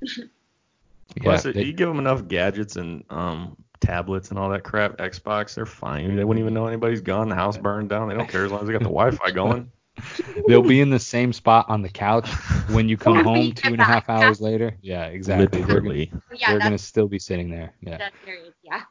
Plus, 0.00 1.44
yeah, 1.44 1.48
if 1.50 1.54
they- 1.54 1.64
you 1.64 1.72
give 1.72 1.88
them 1.88 1.98
enough 1.98 2.26
gadgets 2.28 2.76
and 2.76 3.04
um, 3.10 3.56
tablets 3.80 4.30
and 4.30 4.38
all 4.38 4.50
that 4.50 4.64
crap, 4.64 4.98
Xbox, 4.98 5.54
they're 5.54 5.66
fine. 5.66 6.16
They 6.16 6.24
wouldn't 6.24 6.42
even 6.42 6.54
know 6.54 6.66
anybody's 6.66 7.00
gone. 7.00 7.28
The 7.28 7.34
house 7.34 7.56
burned 7.56 7.88
down. 7.88 8.08
They 8.08 8.14
don't 8.14 8.28
care 8.28 8.44
as 8.44 8.50
long 8.52 8.60
as 8.62 8.66
they 8.66 8.72
got 8.72 8.80
the 8.80 8.84
Wi-Fi 8.86 9.30
going. 9.30 9.70
they'll 10.48 10.60
be 10.62 10.80
in 10.82 10.90
the 10.90 10.98
same 10.98 11.32
spot 11.32 11.64
on 11.70 11.80
the 11.80 11.88
couch 11.88 12.28
when 12.68 12.86
you 12.86 12.98
come 12.98 13.24
home 13.24 13.52
two 13.52 13.52
and 13.52 13.54
a 13.54 13.54
half 13.54 13.62
two 13.62 13.62
get 13.62 13.72
and 13.72 13.80
a 13.80 13.84
half 13.84 14.06
back. 14.06 14.22
hours 14.24 14.40
later. 14.42 14.76
Yeah, 14.82 15.06
exactly. 15.06 15.62
They're 15.62 15.80
gonna, 15.80 15.94
Yeah, 15.94 16.50
they're 16.50 16.58
gonna 16.58 16.76
still 16.76 17.08
be 17.08 17.18
sitting 17.18 17.48
there. 17.48 17.72
Yeah. 17.80 17.96
that's 17.96 18.16
very 18.26 18.40
yeah. 18.62 18.82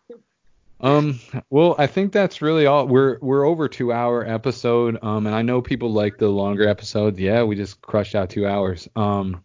Um, 0.82 1.20
well, 1.52 1.76
I 1.78 1.86
think 1.88 2.12
that's 2.12 2.42
really 2.42 2.66
all. 2.66 2.88
We're 2.88 3.20
we're 3.22 3.46
over 3.46 3.68
two 3.68 3.94
hour 3.94 4.26
episode. 4.28 4.98
Um, 5.04 5.28
and 5.28 5.36
I 5.36 5.42
know 5.44 5.62
people 5.62 5.92
like 5.94 6.18
the 6.18 6.28
longer 6.28 6.68
episodes. 6.68 7.20
Yeah, 7.20 7.44
we 7.44 7.56
just 7.56 7.82
crushed 7.82 8.16
out 8.16 8.30
two 8.32 8.48
hours. 8.48 8.88
Um, 8.96 9.44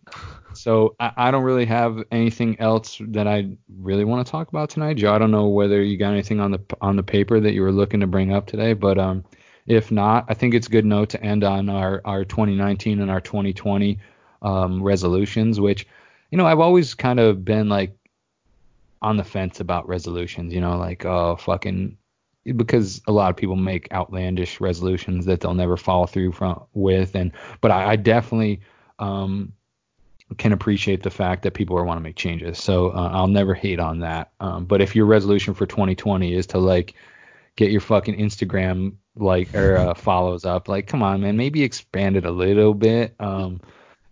so 0.52 0.94
I, 1.00 1.12
I 1.16 1.30
don't 1.30 1.44
really 1.44 1.64
have 1.66 2.02
anything 2.10 2.58
else 2.60 3.00
that 3.08 3.26
I 3.26 3.50
really 3.78 4.04
want 4.04 4.26
to 4.26 4.30
talk 4.30 4.48
about 4.48 4.70
tonight, 4.70 4.96
Joe. 4.96 5.14
I 5.14 5.18
don't 5.18 5.30
know 5.30 5.48
whether 5.48 5.82
you 5.82 5.96
got 5.96 6.12
anything 6.12 6.40
on 6.40 6.50
the 6.50 6.60
on 6.80 6.96
the 6.96 7.02
paper 7.02 7.40
that 7.40 7.52
you 7.52 7.62
were 7.62 7.72
looking 7.72 8.00
to 8.00 8.06
bring 8.06 8.32
up 8.32 8.46
today, 8.46 8.72
but 8.72 8.98
um, 8.98 9.24
if 9.66 9.90
not, 9.90 10.24
I 10.28 10.34
think 10.34 10.54
it's 10.54 10.68
good 10.68 10.84
note 10.84 11.10
to 11.10 11.22
end 11.22 11.44
on 11.44 11.68
our 11.68 12.00
our 12.04 12.24
2019 12.24 13.00
and 13.00 13.10
our 13.10 13.20
2020 13.20 13.98
um 14.42 14.82
resolutions, 14.82 15.60
which 15.60 15.86
you 16.30 16.38
know 16.38 16.46
I've 16.46 16.60
always 16.60 16.94
kind 16.94 17.20
of 17.20 17.44
been 17.44 17.68
like 17.68 17.96
on 19.02 19.16
the 19.16 19.24
fence 19.24 19.60
about 19.60 19.88
resolutions, 19.88 20.52
you 20.52 20.60
know, 20.60 20.76
like 20.76 21.04
oh 21.04 21.36
fucking 21.36 21.96
because 22.56 23.02
a 23.06 23.12
lot 23.12 23.30
of 23.30 23.36
people 23.36 23.56
make 23.56 23.92
outlandish 23.92 24.60
resolutions 24.60 25.26
that 25.26 25.40
they'll 25.40 25.54
never 25.54 25.76
follow 25.76 26.06
through 26.06 26.32
from 26.32 26.64
with 26.72 27.14
and 27.14 27.32
but 27.60 27.70
I, 27.70 27.92
I 27.92 27.96
definitely 27.96 28.60
um 28.98 29.52
can 30.38 30.52
appreciate 30.52 31.02
the 31.02 31.10
fact 31.10 31.42
that 31.42 31.54
people 31.54 31.76
are 31.76 31.84
want 31.84 31.98
to 31.98 32.02
make 32.02 32.16
changes. 32.16 32.58
So 32.58 32.90
uh, 32.90 33.10
I'll 33.12 33.26
never 33.26 33.54
hate 33.54 33.80
on 33.80 34.00
that. 34.00 34.32
Um, 34.40 34.64
but 34.64 34.80
if 34.80 34.94
your 34.94 35.06
resolution 35.06 35.54
for 35.54 35.66
2020 35.66 36.34
is 36.34 36.46
to 36.48 36.58
like 36.58 36.94
get 37.56 37.70
your 37.70 37.80
fucking 37.80 38.16
Instagram 38.16 38.94
like 39.16 39.54
or 39.54 39.76
uh, 39.76 39.94
follows 39.96 40.44
up, 40.44 40.68
like 40.68 40.86
come 40.86 41.02
on, 41.02 41.20
man, 41.20 41.36
maybe 41.36 41.62
expand 41.62 42.16
it 42.16 42.24
a 42.24 42.30
little 42.30 42.74
bit. 42.74 43.14
Um, 43.18 43.60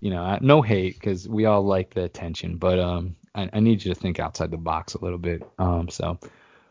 you 0.01 0.11
know, 0.11 0.39
no 0.41 0.63
hate 0.63 0.95
because 0.95 1.29
we 1.29 1.45
all 1.45 1.63
like 1.63 1.95
the 1.95 2.05
attention, 2.05 2.57
but 2.57 2.79
um, 2.79 3.17
I, 3.35 3.51
I 3.53 3.61
need 3.61 3.85
you 3.85 3.93
to 3.93 3.99
think 3.99 4.21
outside 4.21 4.51
the 4.51 4.57
box 4.57 4.95
a 4.95 5.03
little 5.03 5.19
bit. 5.19 5.43
Um, 5.59 5.89
so. 5.89 6.19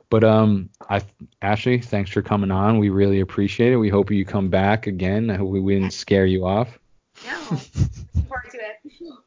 But 0.10 0.24
um, 0.24 0.70
I 0.90 1.02
Ashley, 1.42 1.80
thanks 1.80 2.12
for 2.12 2.22
coming 2.22 2.50
on. 2.50 2.80
We 2.80 2.88
really 2.88 3.20
appreciate 3.20 3.74
it. 3.74 3.76
We 3.76 3.90
hope 3.90 4.10
you 4.10 4.24
come 4.24 4.48
back 4.48 4.88
again. 4.88 5.30
I 5.30 5.36
hope 5.36 5.50
we 5.50 5.74
didn't 5.74 5.92
scare 5.92 6.26
you 6.26 6.46
off. 6.46 6.80
No. 7.26 7.40
Looking 7.52 8.24
forward 8.28 8.52
to 8.52 8.58
it. 8.58 9.14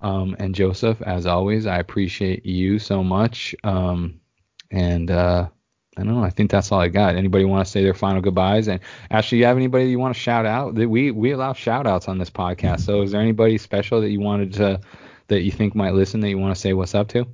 Um, 0.00 0.36
and 0.38 0.54
Joseph, 0.54 1.02
as 1.02 1.26
always, 1.26 1.66
I 1.66 1.78
appreciate 1.78 2.46
you 2.46 2.78
so 2.78 3.02
much. 3.02 3.54
Um, 3.64 4.20
and 4.70 5.10
uh, 5.10 5.48
I 5.96 6.04
don't 6.04 6.14
know. 6.14 6.22
I 6.22 6.30
think 6.30 6.50
that's 6.50 6.70
all 6.70 6.80
I 6.80 6.88
got. 6.88 7.16
Anybody 7.16 7.44
want 7.44 7.66
to 7.66 7.70
say 7.70 7.82
their 7.82 7.94
final 7.94 8.22
goodbyes? 8.22 8.68
And 8.68 8.80
actually, 9.10 9.38
you 9.38 9.46
have 9.46 9.56
anybody 9.56 9.86
you 9.86 9.98
want 9.98 10.14
to 10.14 10.20
shout 10.20 10.46
out? 10.46 10.76
That 10.76 10.88
we 10.88 11.10
we 11.10 11.32
allow 11.32 11.52
shout 11.52 11.86
outs 11.86 12.06
on 12.06 12.18
this 12.18 12.30
podcast. 12.30 12.80
So 12.80 13.02
is 13.02 13.10
there 13.10 13.20
anybody 13.20 13.58
special 13.58 14.00
that 14.02 14.10
you 14.10 14.20
wanted 14.20 14.52
to 14.54 14.80
that 15.26 15.42
you 15.42 15.50
think 15.50 15.74
might 15.74 15.94
listen 15.94 16.20
that 16.20 16.28
you 16.28 16.38
want 16.38 16.54
to 16.54 16.60
say 16.60 16.72
what's 16.72 16.94
up 16.94 17.08
to? 17.08 17.26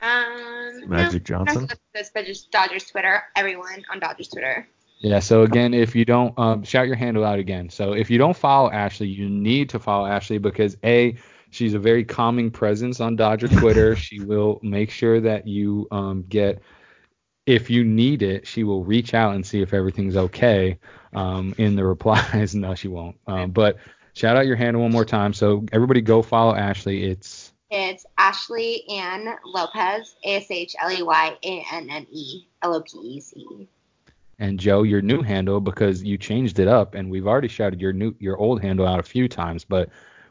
Um, 0.00 0.88
Magic 0.88 1.28
no, 1.28 1.36
Johnson? 1.36 1.66
not 1.66 1.78
this, 1.92 2.10
but 2.14 2.24
just 2.24 2.50
Dodgers 2.50 2.84
Twitter. 2.84 3.22
Everyone 3.36 3.84
on 3.92 4.00
Dodgers 4.00 4.28
Twitter. 4.28 4.66
Yeah. 5.00 5.18
So 5.18 5.42
again, 5.42 5.74
if 5.74 5.94
you 5.94 6.06
don't 6.06 6.36
um, 6.38 6.64
shout 6.64 6.86
your 6.86 6.96
handle 6.96 7.24
out 7.24 7.38
again. 7.38 7.68
So 7.68 7.92
if 7.92 8.10
you 8.10 8.16
don't 8.16 8.36
follow 8.36 8.70
Ashley, 8.70 9.08
you 9.08 9.28
need 9.28 9.68
to 9.70 9.78
follow 9.78 10.06
Ashley 10.06 10.38
because 10.38 10.78
a 10.82 11.16
she's 11.50 11.74
a 11.74 11.78
very 11.78 12.04
calming 12.04 12.50
presence 12.50 13.00
on 13.00 13.16
Dodger 13.16 13.48
Twitter. 13.48 13.96
she 13.96 14.20
will 14.20 14.58
make 14.62 14.90
sure 14.90 15.20
that 15.20 15.46
you 15.46 15.86
um, 15.90 16.24
get. 16.28 16.60
If 17.46 17.70
you 17.70 17.82
need 17.82 18.22
it, 18.22 18.46
she 18.46 18.62
will 18.62 18.84
reach 18.84 19.14
out 19.14 19.34
and 19.34 19.46
see 19.46 19.62
if 19.62 19.72
everything's 19.72 20.16
okay 20.16 20.78
um, 21.14 21.54
in 21.56 21.76
the 21.76 21.84
replies. 21.84 22.54
no, 22.54 22.74
she 22.74 22.88
won't. 22.88 23.16
Um, 23.26 23.52
but 23.52 23.78
shout 24.12 24.36
out 24.36 24.46
your 24.46 24.56
handle 24.56 24.82
one 24.82 24.92
more 24.92 25.06
time. 25.06 25.32
So 25.32 25.64
everybody 25.72 26.02
go 26.02 26.20
follow 26.20 26.54
Ashley. 26.54 27.04
It's 27.04 27.52
It's 27.70 28.04
Ashley 28.18 28.86
Anne 28.90 29.34
Lopez, 29.46 30.14
A 30.24 30.36
S 30.36 30.50
H 30.50 30.76
L 30.78 30.90
E 30.90 31.02
Y 31.02 31.36
A 31.42 31.64
N 31.72 31.88
N 31.88 32.06
E 32.10 32.46
L 32.62 32.74
O 32.74 32.82
P 32.82 32.98
E 32.98 33.20
Z. 33.20 33.68
and 34.38 34.60
Joe, 34.60 34.82
your 34.82 35.00
new 35.00 35.22
handle 35.22 35.60
because 35.60 36.02
you 36.02 36.18
changed 36.18 36.58
it 36.58 36.68
up, 36.68 36.94
and 36.94 37.10
we've 37.10 37.26
already 37.26 37.48
shouted 37.48 37.80
your 37.80 37.94
new 37.94 38.14
your 38.18 38.36
old 38.36 38.60
handle 38.60 38.86
out 38.86 39.00
a 39.00 39.02
few 39.04 39.26
times, 39.26 39.64
but 39.64 39.88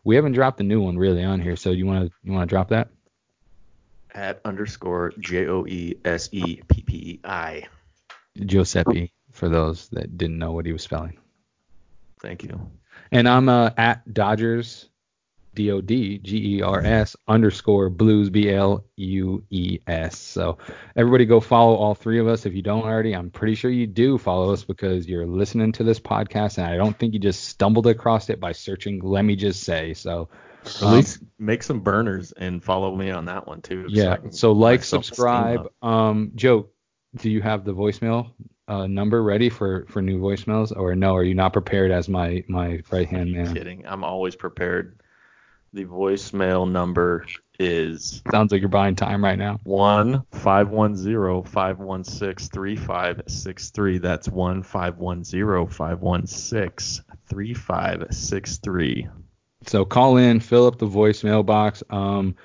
we 0.08 0.16
haven't 0.16 0.32
dropped 0.32 0.58
the 0.58 0.64
new 0.64 0.80
one 0.80 0.98
really 0.98 1.22
on 1.22 1.42
here. 1.42 1.58
So 1.58 1.72
you 1.72 1.86
want 1.86 2.08
to 2.08 2.14
you 2.24 2.32
want 2.32 2.50
to 2.50 2.54
drop 2.54 2.70
that? 2.70 2.88
At 4.16 4.40
underscore 4.46 5.12
J 5.20 5.48
O 5.48 5.66
E 5.68 5.96
S 6.06 6.30
E 6.32 6.62
P 6.66 6.82
P 6.82 6.96
E 6.96 7.20
I. 7.26 7.68
Giuseppe 8.46 9.12
for 9.34 9.50
those 9.50 9.90
that 9.90 10.18
didn't 10.18 10.40
know 10.40 10.54
what 10.54 10.66
he 10.66 10.72
was 10.72 10.82
spelling. 10.82 11.18
Thank 12.22 12.42
you. 12.44 12.72
And 13.12 13.28
I'm 13.28 13.50
uh, 13.50 13.72
at 13.78 14.14
Dodgers 14.14 14.88
D 15.58 15.72
O 15.72 15.82
D 15.82 16.20
G 16.20 16.58
E 16.58 16.62
R 16.62 16.82
S 16.86 17.16
underscore 17.28 17.90
Blues 17.90 18.30
B 18.30 18.52
L 18.54 18.86
U 18.96 19.44
E 19.50 19.80
S. 19.88 20.18
So 20.18 20.60
everybody 20.96 21.26
go 21.26 21.40
follow 21.40 21.76
all 21.76 21.96
three 21.96 22.20
of 22.20 22.28
us 22.28 22.46
if 22.46 22.54
you 22.54 22.62
don't 22.62 22.84
already. 22.84 23.14
I'm 23.14 23.32
pretty 23.32 23.56
sure 23.56 23.72
you 23.72 23.88
do 23.88 24.18
follow 24.20 24.54
us 24.54 24.64
because 24.64 25.08
you're 25.08 25.26
listening 25.26 25.72
to 25.74 25.84
this 25.84 26.00
podcast, 26.00 26.60
and 26.60 26.68
I 26.68 26.78
don't 26.78 26.98
think 26.98 27.14
you 27.14 27.20
just 27.20 27.46
stumbled 27.46 27.88
across 27.88 28.30
it 28.30 28.40
by 28.40 28.52
searching. 28.52 29.02
Let 29.02 29.24
me 29.26 29.36
just 29.36 29.64
say 29.64 29.94
so. 29.96 30.30
At 30.66 30.84
Um, 30.84 30.94
least 30.94 31.24
make 31.40 31.64
some 31.64 31.80
burners 31.80 32.34
and 32.34 32.64
follow 32.64 32.96
me 32.96 33.10
on 33.10 33.26
that 33.26 33.48
one 33.48 33.62
too. 33.62 33.86
Yeah. 33.90 34.18
Can 34.18 34.32
So 34.32 34.52
like, 34.52 34.84
subscribe. 34.84 35.68
Um, 35.82 36.32
Joe, 36.36 36.70
do 37.16 37.30
you 37.30 37.42
have 37.42 37.64
the 37.64 37.74
voicemail 37.74 38.32
uh, 38.68 38.86
number 38.86 39.24
ready 39.24 39.50
for 39.50 39.86
for 39.88 40.02
new 40.02 40.20
voicemails, 40.20 40.76
or 40.76 40.94
no? 40.94 41.16
Are 41.16 41.24
you 41.24 41.34
not 41.36 41.54
prepared 41.54 41.90
as 41.92 42.10
my 42.10 42.44
my 42.48 42.82
right 42.92 43.08
hand 43.08 43.32
man? 43.32 43.54
Kidding. 43.56 43.84
I'm 43.88 44.04
always 44.04 44.36
prepared. 44.36 45.00
The 45.78 45.86
voicemail 45.86 46.68
number 46.68 47.24
is 47.60 48.24
Sounds 48.32 48.52
like 48.52 48.62
you're 48.62 48.68
buying 48.68 48.96
time 48.96 49.24
right 49.24 49.38
now. 49.38 49.60
one 49.64 50.24
five 50.32 50.70
one 50.70 50.96
zero 50.96 51.44
five 51.44 51.78
one 51.78 52.04
six 52.04 52.48
three 52.48 52.76
five 52.76 53.22
six 53.28 53.70
three. 53.70 54.00
That's 54.00 54.28
one 54.28 54.64
five 54.64 54.98
one 54.98 55.24
zero 55.24 55.68
five 55.68 56.02
one 56.02 56.26
six 56.26 57.04
three 57.30 57.54
five 57.54 58.08
six 58.10 58.58
three. 58.58 59.08
So 59.68 59.86
call 59.86 60.18
in, 60.18 60.40
fill 60.40 60.66
up 60.66 60.80
the 60.80 60.88
voicemail 60.88 61.46
box. 61.46 61.84
Um, 61.92 62.36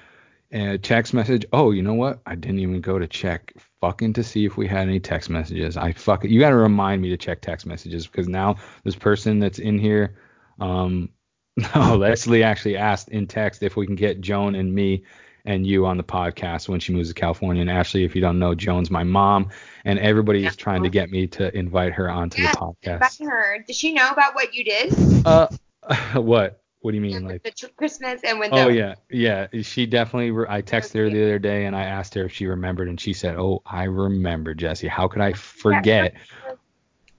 and 0.51 0.85
text 0.85 1.15
message. 1.15 1.47
Oh, 1.55 1.71
you 1.71 1.81
know 1.81 1.95
what? 1.95 2.21
I 2.27 2.35
didn't 2.35 2.59
even 2.59 2.83
go 2.83 2.99
to 2.99 3.07
check 3.07 3.55
fucking 3.81 4.13
to 4.13 4.23
see 4.23 4.45
if 4.45 4.59
we 4.59 4.69
had 4.69 4.89
any 4.89 5.01
text 5.01 5.31
messages. 5.31 5.79
I 5.79 5.93
fuck 5.93 6.23
You 6.25 6.39
got 6.39 6.51
to 6.51 6.57
remind 6.57 7.01
me 7.01 7.09
to 7.09 7.17
check 7.17 7.41
text 7.41 7.65
messages 7.65 8.07
because 8.07 8.29
now 8.29 8.57
this 8.85 8.95
person 8.95 9.39
that's 9.39 9.59
in 9.59 9.79
here, 9.79 10.19
um, 10.61 11.09
no, 11.75 11.97
Leslie 11.97 12.43
actually 12.43 12.77
asked 12.77 13.11
in 13.11 13.27
text 13.27 13.63
if 13.63 13.77
we 13.77 13.87
can 13.87 13.95
get 13.95 14.21
Joan 14.21 14.55
and 14.55 14.75
me 14.75 15.05
and 15.45 15.67
you 15.67 15.87
on 15.87 15.97
the 15.97 16.05
podcast 16.05 16.69
when 16.69 16.81
she 16.81 16.93
moves 16.93 17.09
to 17.09 17.15
California. 17.15 17.61
And 17.61 17.71
Ashley, 17.71 18.05
if 18.05 18.15
you 18.15 18.21
don't 18.21 18.39
know, 18.39 18.55
Joan's 18.55 18.91
my 18.91 19.05
mom, 19.05 19.51
and 19.85 19.99
everybody 19.99 20.47
is 20.47 20.57
trying 20.57 20.83
to 20.83 20.89
get 20.89 21.11
me 21.11 21.27
to 21.29 21.55
invite 21.57 21.93
her 21.93 22.09
onto 22.09 22.43
Yeah, 22.43 22.53
the 22.53 22.59
podcast. 22.59 23.19
To 23.19 23.25
her. 23.25 23.65
Does 23.67 23.77
she 23.77 23.93
know 23.93 24.09
about 24.09 24.35
what 24.35 24.55
you 24.55 24.65
did? 24.65 24.95
Uh, 25.27 25.49
what? 26.15 26.61
What 26.81 26.91
do 26.91 26.97
you 26.97 27.01
mean? 27.01 27.25
Like? 27.25 27.45
the 27.45 27.69
Christmas 27.77 28.23
and 28.25 28.41
with 28.41 28.51
Oh 28.53 28.69
the 28.69 28.75
yeah, 28.75 28.95
yeah. 29.09 29.47
She 29.63 29.87
definitely. 29.87 30.33
Re- 30.33 30.47
I 30.49 30.63
texted 30.63 30.95
her 30.95 31.11
the 31.11 31.23
other 31.23 31.39
day 31.39 31.67
and 31.67 31.77
I 31.77 31.85
asked 31.85 32.15
her 32.15 32.25
if 32.25 32.33
she 32.33 32.47
remembered, 32.47 32.89
and 32.89 33.01
she 33.01 33.13
said, 33.13 33.37
"Oh, 33.37 33.63
I 33.65 33.85
remember, 33.85 34.53
Jesse. 34.53 34.89
How 34.89 35.07
could 35.07 35.23
I 35.23 35.33
forget?" 35.33 36.15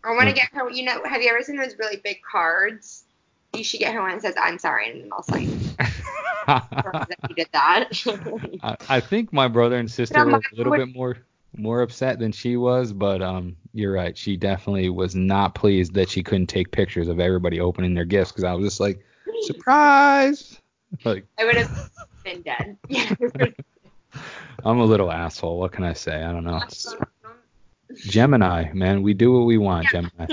I 0.04 0.12
want 0.12 0.28
to 0.28 0.36
get 0.36 0.50
her. 0.52 0.70
You 0.70 0.84
know, 0.84 1.02
have 1.06 1.22
you 1.22 1.30
ever 1.30 1.42
seen 1.42 1.56
those 1.56 1.78
really 1.78 1.96
big 2.04 2.18
cards? 2.30 3.03
You 3.54 3.64
should 3.64 3.80
get 3.80 3.94
her 3.94 4.02
one 4.02 4.12
that 4.12 4.22
says 4.22 4.36
"I'm 4.40 4.58
sorry" 4.58 4.90
and 4.90 5.02
then 5.02 5.10
I'll 5.12 5.24
sign 5.24 5.48
that 6.48 7.18
you 7.30 7.36
did 7.36 7.50
that. 7.54 7.90
I, 8.64 8.78
I 8.90 9.00
think 9.00 9.32
my 9.32 9.48
brother 9.48 9.78
and 9.78 9.90
sister 9.90 10.20
Yeah, 10.20 10.26
were 10.26 10.32
a 10.40 10.56
little 10.56 10.74
bit 10.74 10.94
more 10.94 11.18
more 11.56 11.82
upset 11.82 12.18
than 12.20 12.32
she 12.32 12.58
was, 12.58 12.92
but 12.92 13.22
um, 13.22 13.56
you're 13.74 13.94
right. 13.94 14.18
She 14.18 14.38
definitely 14.38 14.90
was 14.90 15.16
not 15.16 15.54
pleased 15.54 15.94
that 15.94 16.10
she 16.10 16.24
couldn't 16.24 16.48
take 16.48 16.72
pictures 16.72 17.08
of 17.08 17.20
everybody 17.20 17.60
opening 17.60 17.94
their 17.94 18.06
gifts 18.06 18.32
because 18.32 18.44
I 18.44 18.54
was 18.54 18.66
just 18.66 18.80
like, 18.80 19.04
surprise. 19.42 20.60
Like 21.04 21.26
I 21.40 21.46
would 21.46 21.56
have 21.56 21.90
been 22.24 22.44
dead. 22.44 22.78
I'm 24.64 24.80
a 24.80 24.86
little 24.86 25.12
asshole. 25.12 25.58
What 25.58 25.72
can 25.72 25.84
I 25.84 25.94
say? 25.94 26.22
I 26.22 26.32
don't 26.32 26.44
know. 26.44 26.62
Gemini, 27.96 28.72
man. 28.74 29.02
We 29.02 29.16
do 29.16 29.34
what 29.34 29.48
we 29.48 29.58
want, 29.58 29.90
Gemini. 29.90 30.28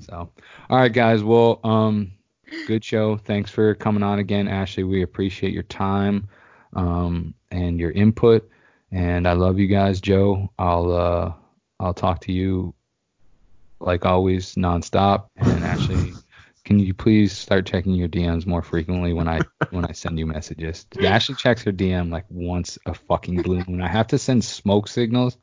So, 0.00 0.30
all 0.70 0.78
right, 0.78 0.92
guys. 0.92 1.22
Well, 1.22 1.60
um, 1.64 2.12
good 2.66 2.84
show. 2.84 3.16
Thanks 3.16 3.50
for 3.50 3.74
coming 3.74 4.02
on 4.02 4.18
again, 4.18 4.48
Ashley. 4.48 4.84
We 4.84 5.02
appreciate 5.02 5.52
your 5.52 5.64
time, 5.64 6.28
um, 6.74 7.34
and 7.50 7.78
your 7.78 7.90
input. 7.90 8.48
And 8.90 9.28
I 9.28 9.32
love 9.32 9.58
you 9.58 9.66
guys, 9.66 10.00
Joe. 10.00 10.50
I'll 10.58 10.92
uh, 10.92 11.32
I'll 11.80 11.94
talk 11.94 12.20
to 12.22 12.32
you 12.32 12.74
like 13.80 14.06
always, 14.06 14.54
nonstop. 14.54 15.26
And 15.36 15.64
Ashley, 15.64 16.12
can 16.64 16.78
you 16.78 16.94
please 16.94 17.32
start 17.36 17.66
checking 17.66 17.94
your 17.94 18.08
DMs 18.08 18.46
more 18.46 18.62
frequently 18.62 19.12
when 19.12 19.28
I 19.28 19.40
when 19.70 19.84
I 19.84 19.92
send 19.92 20.18
you 20.18 20.26
messages? 20.26 20.86
Ashley 21.02 21.34
checks 21.34 21.62
her 21.62 21.72
DM 21.72 22.10
like 22.10 22.24
once 22.28 22.78
a 22.86 22.94
fucking 22.94 23.42
blue 23.42 23.62
moon. 23.68 23.80
I 23.80 23.88
have 23.88 24.08
to 24.08 24.18
send 24.18 24.44
smoke 24.44 24.88
signals, 24.88 25.36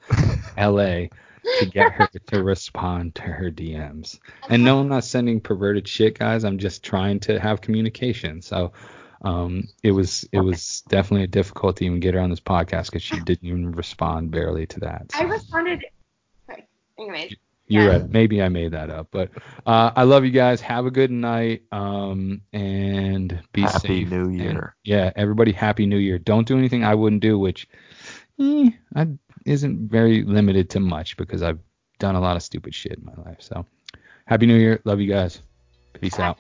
L.A. 0.58 1.10
to 1.60 1.66
get 1.66 1.92
her 1.92 2.08
to 2.28 2.44
respond 2.44 3.16
to 3.16 3.22
her 3.24 3.52
DMs. 3.52 4.20
And 4.50 4.64
no, 4.64 4.80
I'm 4.80 4.88
not 4.88 5.04
sending 5.04 5.40
perverted 5.40 5.88
shit, 5.88 6.18
guys. 6.20 6.44
I'm 6.44 6.58
just 6.58 6.84
trying 6.84 7.20
to 7.22 7.40
have 7.40 7.62
communication. 7.62 8.42
So 8.42 8.74
um, 9.22 9.68
it 9.84 9.92
was 9.92 10.28
it 10.32 10.40
was 10.40 10.82
definitely 10.88 11.24
a 11.24 11.28
difficult 11.28 11.78
to 11.78 11.86
even 11.86 12.00
get 12.00 12.14
her 12.14 12.20
on 12.20 12.30
this 12.30 12.40
podcast 12.40 12.86
because 12.86 13.04
she 13.04 13.20
didn't 13.22 13.46
even 13.48 13.72
respond 13.72 14.32
barely 14.32 14.68
to 14.68 14.80
that. 14.82 15.12
I 15.16 15.24
responded. 15.24 15.84
Sorry. 16.48 16.68
Anyways, 17.00 17.36
you're 17.68 17.84
yeah. 17.84 17.90
right. 17.90 18.10
Maybe 18.10 18.42
I 18.44 18.50
made 18.50 18.74
that 18.74 18.92
up, 18.92 19.08
but 19.10 19.32
uh, 19.66 19.92
I 19.96 20.04
love 20.04 20.26
you 20.26 20.32
guys. 20.32 20.62
Have 20.62 20.86
a 20.86 20.92
good 20.92 21.10
night 21.10 21.64
um, 21.72 22.42
and 22.54 23.42
be 23.52 23.62
Happy 23.62 23.74
safe. 23.80 24.08
Happy 24.10 24.16
New 24.16 24.26
And, 24.26 24.40
Year. 24.40 24.76
yeah, 24.84 25.12
everybody, 25.16 25.52
happy 25.52 25.88
New 25.88 25.98
Year. 25.98 26.20
Don't 26.20 26.48
do 26.48 26.58
anything 26.58 26.84
I 26.84 26.94
wouldn't 26.94 27.24
do, 27.24 27.40
which 27.40 27.68
eh, 28.40 28.70
I, 28.96 29.08
isn't 29.46 29.90
very 29.90 30.24
limited 30.24 30.70
to 30.72 30.80
much 30.80 31.18
because 31.18 31.42
I've 31.42 31.60
done 32.00 32.16
a 32.16 32.20
lot 32.20 32.36
of 32.36 32.44
stupid 32.44 32.74
shit 32.74 32.98
in 32.98 33.06
my 33.06 33.14
life. 33.24 33.38
So, 33.40 33.66
happy 34.26 34.46
New 34.46 34.58
Year. 34.58 34.82
Love 34.86 35.00
you 35.00 35.12
guys. 35.12 35.42
Peace 35.94 36.20
out. 36.20 36.38